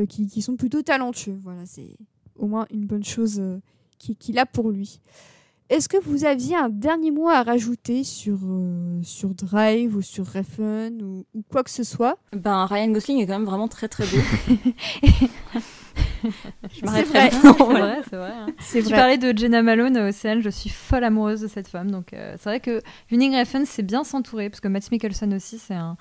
qui, 0.08 0.26
qui, 0.26 0.42
sont 0.42 0.56
plutôt 0.56 0.82
talentueux 0.82 1.38
voilà 1.42 1.64
c'est 1.64 1.96
au 2.36 2.46
moins 2.46 2.66
une 2.70 2.86
bonne 2.86 3.04
chose 3.04 3.40
qu'il 3.98 4.38
a 4.38 4.46
pour 4.46 4.70
lui. 4.70 5.00
Est-ce 5.68 5.88
que 5.88 5.96
vous 5.96 6.24
aviez 6.24 6.54
un 6.54 6.68
dernier 6.68 7.10
mot 7.10 7.28
à 7.28 7.42
rajouter 7.42 8.04
sur, 8.04 8.38
euh, 8.44 9.00
sur 9.02 9.30
Drive 9.30 9.96
ou 9.96 10.02
sur 10.02 10.24
Refn 10.24 11.02
ou, 11.02 11.26
ou, 11.34 11.42
quoi 11.50 11.64
que 11.64 11.70
ce 11.70 11.82
soit? 11.82 12.18
Ben 12.32 12.66
Ryan 12.66 12.92
Gosling 12.92 13.18
est 13.18 13.26
quand 13.26 13.32
même 13.32 13.46
vraiment 13.46 13.66
très 13.66 13.88
très 13.88 14.04
beau. 14.06 15.58
je 16.72 16.84
m'arrêterai. 16.84 17.30
C'est 17.30 17.38
vrai, 17.52 18.00
c'est 18.08 18.16
vrai. 18.16 18.32
Hein. 18.32 18.46
Tu 18.58 18.90
parlais 18.90 19.18
de 19.18 19.36
Jenna 19.36 19.62
Malone 19.62 19.96
au 19.98 20.08
Océane, 20.08 20.42
je 20.42 20.50
suis 20.50 20.70
folle 20.70 21.04
amoureuse 21.04 21.40
de 21.40 21.48
cette 21.48 21.68
femme. 21.68 21.90
Donc 21.90 22.12
euh, 22.12 22.34
c'est 22.38 22.48
vrai 22.48 22.60
que 22.60 22.80
Winning 23.10 23.36
Refn, 23.36 23.64
c'est 23.64 23.82
bien 23.82 24.04
s'entourer 24.04 24.50
parce 24.50 24.60
que 24.60 24.68
Matt 24.68 24.90
Mikkelsen 24.90 25.34
aussi, 25.34 25.58
c'est 25.58 25.74
un, 25.74 25.96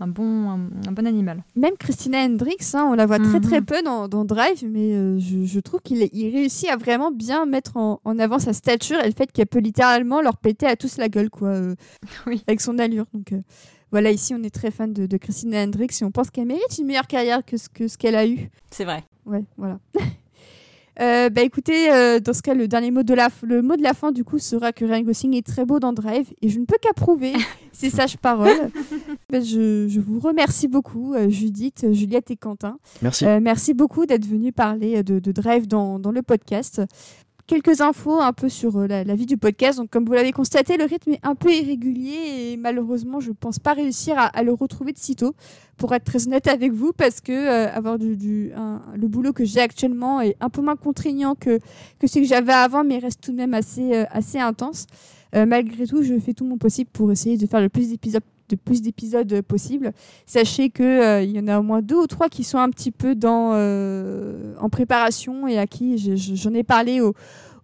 un 0.00 0.06
bon, 0.06 0.50
un, 0.50 0.92
bon 0.92 1.06
animal. 1.06 1.42
Même 1.56 1.76
Christina 1.78 2.24
Hendricks, 2.24 2.74
hein, 2.74 2.86
on 2.90 2.94
la 2.94 3.06
voit 3.06 3.18
très 3.18 3.40
très 3.40 3.60
mhm. 3.60 3.66
peu 3.66 3.82
dans, 3.82 4.08
dans 4.08 4.24
Drive, 4.24 4.64
mais 4.64 4.92
euh, 4.92 5.18
je, 5.18 5.44
je, 5.44 5.60
trouve 5.60 5.80
qu'il 5.80 6.08
il 6.12 6.30
réussit 6.34 6.68
à 6.68 6.76
vraiment 6.76 7.10
bien 7.10 7.46
mettre 7.46 7.76
en, 7.76 8.00
en, 8.04 8.18
avant 8.18 8.38
sa 8.38 8.52
stature 8.52 9.00
et 9.00 9.06
le 9.06 9.14
fait 9.14 9.30
qu'elle 9.32 9.46
peut 9.46 9.58
littéralement 9.58 10.20
leur 10.20 10.36
péter 10.36 10.66
à 10.66 10.76
tous 10.76 10.98
la 10.98 11.08
gueule, 11.08 11.30
quoi, 11.30 11.48
euh, 11.48 11.74
oui. 12.26 12.42
avec 12.46 12.60
son 12.60 12.78
allure. 12.78 13.06
Donc 13.12 13.32
euh, 13.32 13.40
voilà, 13.90 14.10
ici 14.10 14.34
on 14.34 14.42
est 14.42 14.54
très 14.54 14.70
fan 14.70 14.92
de, 14.92 15.06
de 15.06 15.16
Christina 15.16 15.62
Hendricks 15.62 16.00
et 16.00 16.04
on 16.04 16.10
pense 16.10 16.30
qu'elle 16.30 16.46
mérite 16.46 16.78
une 16.78 16.86
meilleure 16.86 17.06
carrière 17.06 17.44
que 17.44 17.56
ce 17.56 17.68
que 17.68 17.88
ce 17.88 17.98
qu'elle 17.98 18.16
a 18.16 18.26
eu. 18.26 18.50
C'est 18.70 18.84
vrai. 18.84 19.02
Ouais, 19.28 19.44
voilà. 19.56 19.78
Euh, 21.00 21.30
bah 21.30 21.42
écoutez, 21.42 21.92
euh, 21.92 22.18
dans 22.18 22.32
ce 22.32 22.42
cas, 22.42 22.54
le 22.54 22.66
dernier 22.66 22.90
mot 22.90 23.04
de 23.04 23.14
la, 23.14 23.28
le 23.42 23.62
mot 23.62 23.76
de 23.76 23.82
la 23.84 23.94
fin 23.94 24.10
du 24.10 24.24
coup 24.24 24.40
sera 24.40 24.72
que 24.72 24.84
Ryan 24.84 25.02
Gosling 25.02 25.36
est 25.36 25.46
très 25.46 25.64
beau 25.64 25.78
dans 25.78 25.92
Drive 25.92 26.32
et 26.42 26.48
je 26.48 26.58
ne 26.58 26.64
peux 26.64 26.76
qu'approuver 26.82 27.34
ces 27.72 27.88
sages 27.88 28.16
paroles. 28.16 28.72
Bah, 29.30 29.38
je, 29.38 29.86
je, 29.88 30.00
vous 30.00 30.18
remercie 30.18 30.66
beaucoup, 30.66 31.14
euh, 31.14 31.28
Judith, 31.28 31.86
Juliette 31.92 32.32
et 32.32 32.36
Quentin. 32.36 32.78
Merci. 33.00 33.26
merci 33.40 33.74
beaucoup 33.74 34.06
d'être 34.06 34.26
venus 34.26 34.52
parler 34.52 35.04
de, 35.04 35.20
de 35.20 35.30
Drive 35.30 35.68
dans, 35.68 36.00
dans, 36.00 36.10
le 36.10 36.22
podcast 36.22 36.82
quelques 37.48 37.80
infos 37.80 38.20
un 38.20 38.32
peu 38.32 38.48
sur 38.48 38.86
la, 38.86 39.02
la, 39.02 39.14
vie 39.16 39.26
du 39.26 39.36
podcast. 39.36 39.78
Donc, 39.78 39.90
comme 39.90 40.04
vous 40.04 40.12
l'avez 40.12 40.30
constaté, 40.30 40.76
le 40.76 40.84
rythme 40.84 41.12
est 41.12 41.26
un 41.26 41.34
peu 41.34 41.50
irrégulier 41.50 42.52
et 42.52 42.56
malheureusement, 42.56 43.18
je 43.18 43.30
ne 43.30 43.34
pense 43.34 43.58
pas 43.58 43.72
réussir 43.72 44.16
à, 44.16 44.26
à, 44.26 44.44
le 44.44 44.52
retrouver 44.52 44.92
de 44.92 44.98
sitôt 44.98 45.34
pour 45.76 45.94
être 45.94 46.04
très 46.04 46.26
honnête 46.26 46.46
avec 46.46 46.72
vous, 46.72 46.92
parce 46.92 47.20
que 47.20 47.32
euh, 47.32 47.72
avoir 47.72 47.98
du, 47.98 48.16
du 48.16 48.52
un, 48.54 48.82
le 48.94 49.08
boulot 49.08 49.32
que 49.32 49.44
j'ai 49.44 49.60
actuellement 49.60 50.20
est 50.20 50.36
un 50.40 50.50
peu 50.50 50.60
moins 50.60 50.76
contraignant 50.76 51.34
que, 51.34 51.58
que 51.98 52.06
ce 52.06 52.18
que 52.18 52.24
j'avais 52.24 52.52
avant, 52.52 52.84
mais 52.84 52.98
reste 52.98 53.22
tout 53.22 53.32
de 53.32 53.36
même 53.36 53.54
assez, 53.54 53.94
euh, 53.94 54.04
assez 54.10 54.38
intense. 54.38 54.86
Euh, 55.34 55.46
malgré 55.46 55.86
tout, 55.86 56.02
je 56.02 56.18
fais 56.18 56.34
tout 56.34 56.44
mon 56.44 56.58
possible 56.58 56.90
pour 56.92 57.10
essayer 57.10 57.36
de 57.36 57.46
faire 57.46 57.60
le 57.60 57.68
plus 57.68 57.88
d'épisodes 57.90 58.22
de 58.48 58.56
plus 58.56 58.82
d'épisodes 58.82 59.42
possibles. 59.42 59.92
Sachez 60.26 60.70
que 60.70 60.82
euh, 60.82 61.22
y 61.22 61.38
en 61.38 61.48
a 61.48 61.58
au 61.58 61.62
moins 61.62 61.82
deux 61.82 61.96
ou 61.96 62.06
trois 62.06 62.28
qui 62.28 62.44
sont 62.44 62.58
un 62.58 62.70
petit 62.70 62.90
peu 62.90 63.14
dans 63.14 63.50
euh, 63.52 64.54
en 64.60 64.68
préparation 64.68 65.46
et 65.46 65.58
à 65.58 65.66
qui 65.66 65.98
j'en 66.16 66.54
ai 66.54 66.62
parlé 66.62 67.00
aux, 67.00 67.14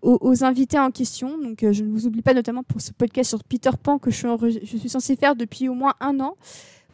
aux, 0.03 0.45
invités 0.45 0.79
en 0.79 0.91
question. 0.91 1.39
Donc 1.39 1.65
je 1.71 1.83
ne 1.83 1.91
vous 1.91 2.07
oublie 2.07 2.23
pas 2.23 2.35
notamment 2.35 2.63
pour 2.63 2.81
ce 2.81 2.93
podcast 2.93 3.31
sur 3.31 3.43
Peter 3.45 3.71
Pan 3.83 3.99
que 3.99 4.11
je 4.11 4.17
suis, 4.17 4.61
je 4.63 4.77
suis 4.77 4.89
censée 4.89 5.17
faire 5.17 5.37
depuis 5.37 5.69
au 5.69 5.75
moins 5.75 5.95
un 6.01 6.21
an. 6.21 6.37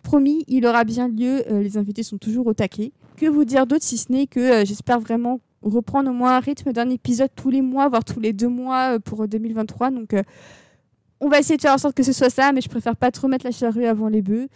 Promis, 0.03 0.45
il 0.49 0.67
aura 0.67 0.85
bien 0.85 1.09
lieu. 1.09 1.43
Euh, 1.51 1.63
les 1.63 1.77
invités 1.77 2.03
sont 2.03 2.19
toujours 2.19 2.47
au 2.47 2.55
taquet. 2.55 2.93
Que 3.17 3.27
vous 3.27 3.45
dire 3.45 3.67
d'autre 3.67 3.85
si 3.85 3.99
ce 3.99 4.11
n'est 4.11 4.27
que 4.27 4.41
euh, 4.41 4.65
j'espère 4.65 5.01
vraiment 5.01 5.41
reprendre 5.63 6.11
au 6.11 6.15
moins 6.15 6.37
un 6.37 6.41
rythme 6.41 6.73
d'un 6.73 6.89
épisode 6.89 7.31
tous 7.37 7.51
les 7.51 7.61
mois, 7.61 7.89
voire 7.89 8.05
tous 8.05 8.21
les 8.21 8.33
deux 8.33 8.49
mois 8.49 8.95
euh, 8.95 8.99
pour 8.99 9.29
2023. 9.29 9.91
Donc, 9.91 10.15
on 11.21 11.29
va 11.29 11.39
essayer 11.39 11.57
de 11.57 11.63
faire 11.63 11.75
en 11.75 11.79
sorte 11.79 11.97
que 11.97 12.03
ce 12.03 12.13
soit 12.13 12.31
ça, 12.31 12.53
mais 12.53 12.61
je 12.61 12.69
préfère 12.69 12.97
pas 12.97 13.11
trop 13.11 13.29
mettre 13.29 13.45
la 13.45 13.53
charrue 13.53 13.87
avant 13.87 14.09
les 14.09 14.23
bœufs. 14.23 14.49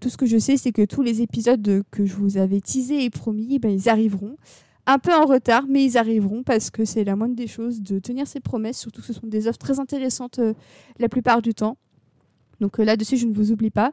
tout 0.00 0.08
ce 0.08 0.16
que 0.16 0.26
je 0.26 0.38
sais, 0.38 0.56
c'est 0.56 0.72
que 0.72 0.84
tous 0.84 1.02
les 1.02 1.22
épisodes 1.22 1.82
que 1.90 2.06
je 2.06 2.14
vous 2.16 2.38
avais 2.38 2.60
teasés 2.60 3.04
et 3.04 3.10
promis, 3.10 3.58
ben, 3.58 3.70
ils 3.70 3.88
arriveront. 3.88 4.36
Un 4.86 4.98
peu 4.98 5.12
en 5.12 5.26
retard, 5.26 5.64
mais 5.68 5.84
ils 5.84 5.98
arriveront 5.98 6.44
parce 6.44 6.70
que 6.70 6.84
c'est 6.84 7.02
la 7.02 7.16
moindre 7.16 7.34
des 7.34 7.48
choses 7.48 7.82
de 7.82 7.98
tenir 7.98 8.26
ses 8.26 8.40
promesses, 8.40 8.78
surtout 8.78 9.00
que 9.00 9.06
ce 9.06 9.12
sont 9.12 9.26
des 9.26 9.48
offres 9.48 9.58
très 9.58 9.80
intéressantes 9.80 10.40
la 10.98 11.08
plupart 11.08 11.42
du 11.42 11.54
temps. 11.54 11.76
Donc 12.60 12.78
là-dessus, 12.78 13.16
je 13.16 13.26
ne 13.26 13.34
vous 13.34 13.52
oublie 13.52 13.70
pas. 13.70 13.92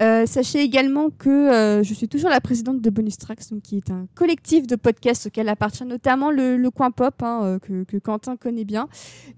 Euh, 0.00 0.26
sachez 0.26 0.60
également 0.60 1.10
que 1.10 1.28
euh, 1.28 1.82
je 1.82 1.94
suis 1.94 2.08
toujours 2.08 2.30
la 2.30 2.40
présidente 2.40 2.80
de 2.80 2.90
Bonus 2.90 3.18
Tracks, 3.18 3.50
donc, 3.50 3.62
qui 3.62 3.76
est 3.76 3.90
un 3.90 4.06
collectif 4.14 4.66
de 4.66 4.74
podcasts 4.74 5.26
auquel 5.26 5.48
appartient 5.48 5.84
notamment 5.84 6.30
le, 6.30 6.68
coin 6.70 6.90
pop, 6.90 7.14
hein, 7.22 7.40
euh, 7.44 7.58
que, 7.58 7.84
que, 7.84 7.98
Quentin 7.98 8.36
connaît 8.36 8.64
bien. 8.64 8.88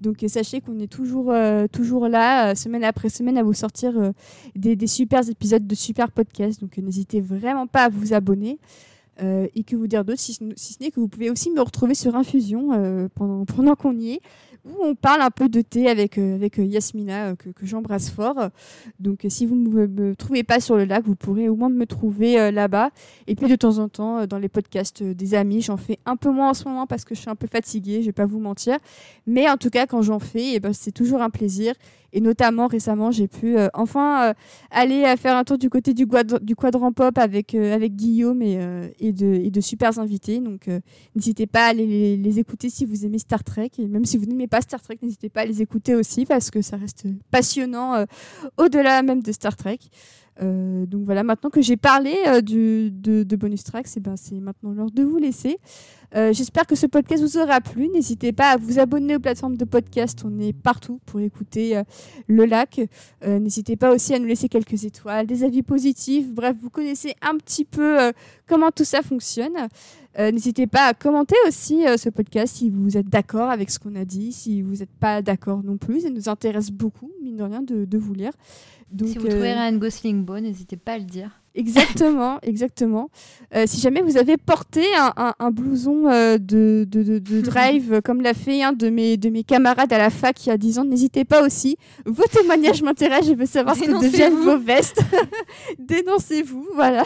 Donc 0.00 0.24
sachez 0.28 0.60
qu'on 0.60 0.78
est 0.78 0.90
toujours, 0.90 1.32
euh, 1.32 1.66
toujours 1.66 2.08
là, 2.08 2.54
semaine 2.54 2.84
après 2.84 3.08
semaine, 3.08 3.36
à 3.36 3.42
vous 3.42 3.52
sortir 3.52 4.12
des, 4.54 4.76
des 4.76 4.86
super 4.86 5.28
épisodes 5.28 5.66
de 5.66 5.74
super 5.74 6.10
podcasts. 6.10 6.60
Donc 6.60 6.78
n'hésitez 6.78 7.20
vraiment 7.20 7.66
pas 7.66 7.84
à 7.84 7.88
vous 7.88 8.14
abonner. 8.14 8.58
Euh, 9.22 9.46
et 9.54 9.62
que 9.62 9.76
vous 9.76 9.86
dire 9.86 10.04
d'autre, 10.04 10.18
si, 10.18 10.36
si, 10.56 10.72
ce 10.72 10.82
n'est 10.82 10.90
que 10.90 10.98
vous 10.98 11.06
pouvez 11.06 11.30
aussi 11.30 11.50
me 11.50 11.60
retrouver 11.60 11.94
sur 11.94 12.16
Infusion 12.16 12.72
euh, 12.72 13.08
pendant, 13.14 13.44
pendant 13.56 13.76
qu'on 13.76 13.96
y 13.96 14.14
est, 14.14 14.20
où 14.64 14.74
on 14.82 14.94
parle 14.94 15.22
un 15.22 15.30
peu 15.30 15.48
de 15.48 15.60
thé 15.60 15.88
avec, 15.88 16.18
euh, 16.18 16.34
avec 16.34 16.58
Yasmina, 16.58 17.36
que, 17.36 17.50
que 17.50 17.66
j'embrasse 17.66 18.10
fort. 18.10 18.48
Donc 18.98 19.26
si 19.28 19.46
vous 19.46 19.56
ne 19.56 19.86
me, 19.86 20.16
trouvez 20.16 20.42
pas 20.42 20.60
sur 20.60 20.76
le 20.76 20.84
lac, 20.84 21.04
vous 21.04 21.16
pourrez 21.16 21.48
au 21.48 21.56
moins 21.56 21.68
me 21.68 21.86
trouver 21.86 22.50
là-bas. 22.50 22.90
Et 23.26 23.34
puis 23.34 23.48
de 23.48 23.56
temps 23.56 23.78
en 23.78 23.88
temps, 23.88 24.26
dans 24.26 24.38
les 24.38 24.48
podcasts 24.48 25.02
des 25.02 25.34
amis, 25.34 25.62
j'en 25.62 25.76
fais 25.76 25.98
un 26.06 26.16
peu 26.16 26.30
moins 26.30 26.50
en 26.50 26.54
ce 26.54 26.64
moment 26.64 26.86
parce 26.86 27.04
que 27.04 27.14
je 27.14 27.20
suis 27.20 27.30
un 27.30 27.36
peu 27.36 27.46
fatiguée, 27.46 28.00
je 28.00 28.06
vais 28.06 28.12
pas 28.12 28.26
vous 28.26 28.40
mentir. 28.40 28.78
Mais 29.26 29.48
en 29.48 29.56
tout 29.56 29.70
cas, 29.70 29.86
quand 29.86 30.02
j'en 30.02 30.18
fais, 30.18 30.54
eh 30.54 30.60
ben, 30.60 30.72
c'est 30.72 30.92
toujours 30.92 31.22
un 31.22 31.30
plaisir. 31.30 31.74
Et 32.14 32.20
notamment 32.20 32.68
récemment, 32.68 33.10
j'ai 33.10 33.26
pu 33.26 33.58
euh, 33.58 33.68
enfin 33.74 34.28
euh, 34.28 34.34
aller 34.70 35.04
faire 35.16 35.36
un 35.36 35.42
tour 35.42 35.58
du 35.58 35.68
côté 35.68 35.94
du, 35.94 36.06
quadrant 36.06 36.92
pop 36.92 37.18
avec, 37.18 37.56
euh, 37.56 37.74
avec 37.74 37.96
Guillaume 37.96 38.40
et, 38.40 39.12
de, 39.12 39.34
et 39.34 39.50
de 39.50 39.60
super 39.60 39.98
invités. 39.98 40.38
Donc 40.38 40.68
n'hésitez 41.16 41.48
pas 41.48 41.66
à 41.66 41.72
les, 41.72 42.16
les, 42.16 42.38
écouter 42.38 42.70
si 42.70 42.84
vous 42.84 43.04
aimez 43.04 43.18
Star 43.18 43.42
Trek. 43.42 43.72
Et 43.78 43.88
même 43.88 44.04
si 44.04 44.16
vous 44.16 44.26
n'aimez 44.26 44.46
pas 44.46 44.53
Star 44.60 44.80
Trek, 44.82 44.98
n'hésitez 45.02 45.28
pas 45.28 45.42
à 45.42 45.44
les 45.44 45.62
écouter 45.62 45.94
aussi 45.94 46.26
parce 46.26 46.50
que 46.50 46.62
ça 46.62 46.76
reste 46.76 47.06
passionnant 47.30 48.04
au-delà 48.56 49.02
même 49.02 49.22
de 49.22 49.32
Star 49.32 49.56
Trek. 49.56 49.78
Euh, 50.42 50.86
donc 50.86 51.04
voilà, 51.04 51.22
maintenant 51.22 51.50
que 51.50 51.62
j'ai 51.62 51.76
parlé 51.76 52.16
euh, 52.26 52.40
de, 52.40 53.36
bonus 53.36 53.64
tracks, 53.64 53.86
c'est 53.86 54.00
ben, 54.00 54.14
maintenant 54.40 54.72
l'heure 54.72 54.90
de 54.90 55.02
vous 55.02 55.18
laisser. 55.18 55.58
Euh, 56.16 56.32
J'espère 56.32 56.66
que 56.66 56.74
ce 56.76 56.86
podcast 56.86 57.22
vous 57.22 57.38
aura 57.38 57.60
plu. 57.60 57.88
N'hésitez 57.88 58.32
pas 58.32 58.50
à 58.50 58.56
vous 58.56 58.78
abonner 58.78 59.16
aux 59.16 59.20
plateformes 59.20 59.56
de 59.56 59.64
podcast. 59.64 60.22
On 60.24 60.38
est 60.38 60.52
partout 60.52 61.00
pour 61.06 61.20
écouter 61.20 61.82
le 62.28 62.44
lac. 62.44 62.80
N'hésitez 63.26 63.74
pas 63.74 63.92
aussi 63.92 64.14
à 64.14 64.20
nous 64.20 64.26
laisser 64.26 64.48
quelques 64.48 64.84
étoiles, 64.84 65.26
des 65.26 65.42
avis 65.42 65.62
positifs. 65.62 66.28
Bref, 66.32 66.56
vous 66.60 66.70
connaissez 66.70 67.14
un 67.20 67.36
petit 67.36 67.64
peu 67.64 68.12
comment 68.46 68.70
tout 68.70 68.84
ça 68.84 69.02
fonctionne. 69.02 69.56
N'hésitez 70.16 70.68
pas 70.68 70.86
à 70.86 70.94
commenter 70.94 71.34
aussi 71.48 71.82
ce 71.96 72.08
podcast 72.10 72.58
si 72.58 72.70
vous 72.70 72.96
êtes 72.96 73.08
d'accord 73.08 73.50
avec 73.50 73.68
ce 73.68 73.80
qu'on 73.80 73.96
a 73.96 74.04
dit, 74.04 74.30
si 74.30 74.62
vous 74.62 74.76
n'êtes 74.76 74.94
pas 75.00 75.20
d'accord 75.20 75.64
non 75.64 75.78
plus. 75.78 76.02
Ça 76.02 76.10
nous 76.10 76.28
intéresse 76.28 76.70
beaucoup, 76.70 77.10
mine 77.24 77.38
de 77.38 77.42
rien, 77.42 77.62
de 77.62 77.98
vous 77.98 78.14
lire. 78.14 78.32
Donc, 78.94 79.08
si 79.08 79.18
vous 79.18 79.26
trouvez 79.26 79.52
Ryan 79.52 79.76
Gosling 79.76 80.24
beau, 80.24 80.38
n'hésitez 80.38 80.76
pas 80.76 80.92
à 80.92 80.98
le 80.98 81.04
dire. 81.04 81.30
Exactement, 81.56 82.38
exactement. 82.42 83.10
Euh, 83.54 83.64
si 83.66 83.80
jamais 83.80 84.02
vous 84.02 84.16
avez 84.16 84.36
porté 84.36 84.82
un, 84.96 85.12
un, 85.16 85.34
un 85.40 85.50
blouson 85.50 86.06
euh, 86.06 86.38
de, 86.38 86.86
de, 86.88 87.02
de, 87.02 87.18
de, 87.18 87.40
drive, 87.42 88.00
comme 88.04 88.20
l'a 88.20 88.34
fait 88.34 88.62
un 88.62 88.72
de 88.72 88.88
mes, 88.90 89.16
de 89.16 89.30
mes 89.30 89.42
camarades 89.42 89.92
à 89.92 89.98
la 89.98 90.10
fac 90.10 90.46
il 90.46 90.50
y 90.50 90.52
a 90.52 90.56
10 90.56 90.78
ans, 90.78 90.84
n'hésitez 90.84 91.24
pas 91.24 91.44
aussi. 91.44 91.76
Vos 92.06 92.22
témoignages 92.30 92.82
m'intéressent, 92.82 93.30
je 93.30 93.34
veux 93.34 93.46
savoir 93.46 93.74
ce 93.74 93.82
que 93.82 94.00
deviennent 94.00 94.36
vos 94.36 94.58
vestes. 94.58 95.02
Dénoncez-vous, 95.80 96.68
voilà. 96.76 97.02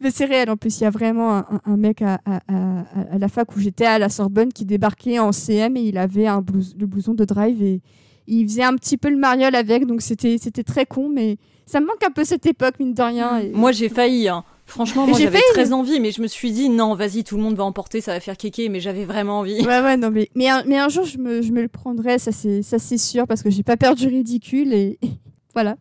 Mais 0.00 0.10
c'est 0.10 0.24
réel, 0.24 0.50
en 0.50 0.56
plus, 0.56 0.80
il 0.80 0.82
y 0.82 0.86
a 0.86 0.90
vraiment 0.90 1.36
un, 1.36 1.60
un 1.64 1.76
mec 1.76 2.02
à, 2.02 2.20
à, 2.26 2.40
à, 2.48 2.84
à, 3.12 3.18
la 3.18 3.28
fac 3.28 3.54
où 3.54 3.60
j'étais 3.60 3.86
à 3.86 4.00
la 4.00 4.08
Sorbonne 4.08 4.52
qui 4.52 4.64
débarquait 4.64 5.20
en 5.20 5.30
CM 5.30 5.76
et 5.76 5.82
il 5.82 5.96
avait 5.96 6.26
un 6.26 6.40
blouse, 6.40 6.74
le 6.76 6.86
blouson 6.86 7.14
de 7.14 7.24
drive 7.24 7.62
et 7.62 7.80
il 8.26 8.46
faisait 8.48 8.64
un 8.64 8.74
petit 8.74 8.96
peu 8.96 9.08
le 9.08 9.16
mariole 9.16 9.54
avec, 9.54 9.86
donc 9.86 10.02
c'était 10.02 10.36
c'était 10.38 10.64
très 10.64 10.86
con, 10.86 11.08
mais 11.08 11.38
ça 11.66 11.80
me 11.80 11.86
manque 11.86 12.02
un 12.04 12.10
peu 12.10 12.24
cette 12.24 12.46
époque, 12.46 12.74
mine 12.78 12.94
de 12.94 13.02
rien. 13.02 13.38
Et... 13.38 13.50
Moi, 13.50 13.72
j'ai 13.72 13.88
failli. 13.88 14.28
Hein. 14.28 14.44
Franchement, 14.66 15.06
moi 15.06 15.16
j'avais 15.16 15.40
très 15.52 15.72
envie, 15.72 16.00
mais 16.00 16.10
je 16.10 16.20
me 16.20 16.26
suis 16.26 16.50
dit 16.50 16.68
non, 16.68 16.94
vas-y, 16.94 17.22
tout 17.22 17.36
le 17.36 17.42
monde 17.42 17.54
va 17.54 17.62
emporter, 17.62 18.00
ça 18.00 18.12
va 18.12 18.20
faire 18.20 18.36
kéké, 18.36 18.68
mais 18.68 18.80
j'avais 18.80 19.04
vraiment 19.04 19.38
envie. 19.38 19.64
Ouais, 19.64 19.80
ouais, 19.80 19.96
non, 19.96 20.10
mais, 20.10 20.28
mais, 20.34 20.48
un, 20.48 20.64
mais 20.64 20.76
un 20.76 20.88
jour 20.88 21.04
je 21.04 21.18
me, 21.18 21.40
je 21.40 21.52
me 21.52 21.62
le 21.62 21.68
prendrai, 21.68 22.18
ça 22.18 22.32
c'est, 22.32 22.62
ça 22.62 22.80
c'est 22.80 22.98
sûr, 22.98 23.28
parce 23.28 23.44
que 23.44 23.50
j'ai 23.50 23.62
pas 23.62 23.76
peur 23.76 23.94
du 23.94 24.08
ridicule 24.08 24.72
et, 24.72 24.98
voilà. 25.54 25.76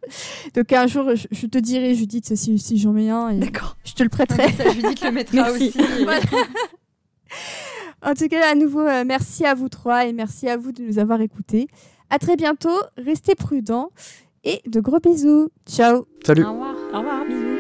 Donc 0.54 0.72
un 0.72 0.86
jour 0.86 1.16
je, 1.16 1.26
je 1.32 1.48
te 1.48 1.58
dirai, 1.58 1.96
Judith, 1.96 2.36
si, 2.36 2.60
si 2.60 2.78
j'en 2.78 2.92
mets 2.92 3.10
un, 3.10 3.34
D'accord. 3.34 3.76
je 3.86 3.94
te 3.94 4.04
le 4.04 4.10
prêterai. 4.10 4.52
Ça, 4.52 4.70
Judith 4.72 5.02
le 5.02 5.12
mettra 5.12 5.52
aussi. 5.52 5.74
Voilà. 6.04 6.22
en 8.04 8.14
tout 8.14 8.28
cas, 8.28 8.52
à 8.52 8.54
nouveau, 8.54 8.82
euh, 8.82 9.04
merci 9.04 9.46
à 9.46 9.56
vous 9.56 9.68
trois 9.68 10.06
et 10.06 10.14
merci 10.14 10.48
à 10.48 10.58
vous 10.58 10.72
de 10.72 10.84
nous 10.84 11.00
avoir 11.00 11.22
écoutés. 11.22 11.68
À 12.10 12.20
très 12.20 12.36
bientôt, 12.36 12.78
restez 12.98 13.36
prudents 13.36 13.92
et 14.44 14.62
de 14.68 14.80
gros 14.80 15.00
bisous. 15.00 15.50
Ciao. 15.68 16.06
Salut. 16.26 16.44
Au 16.44 16.52
revoir. 16.52 16.76
Au 16.94 16.98
revoir, 17.00 17.26
bisous. 17.26 17.55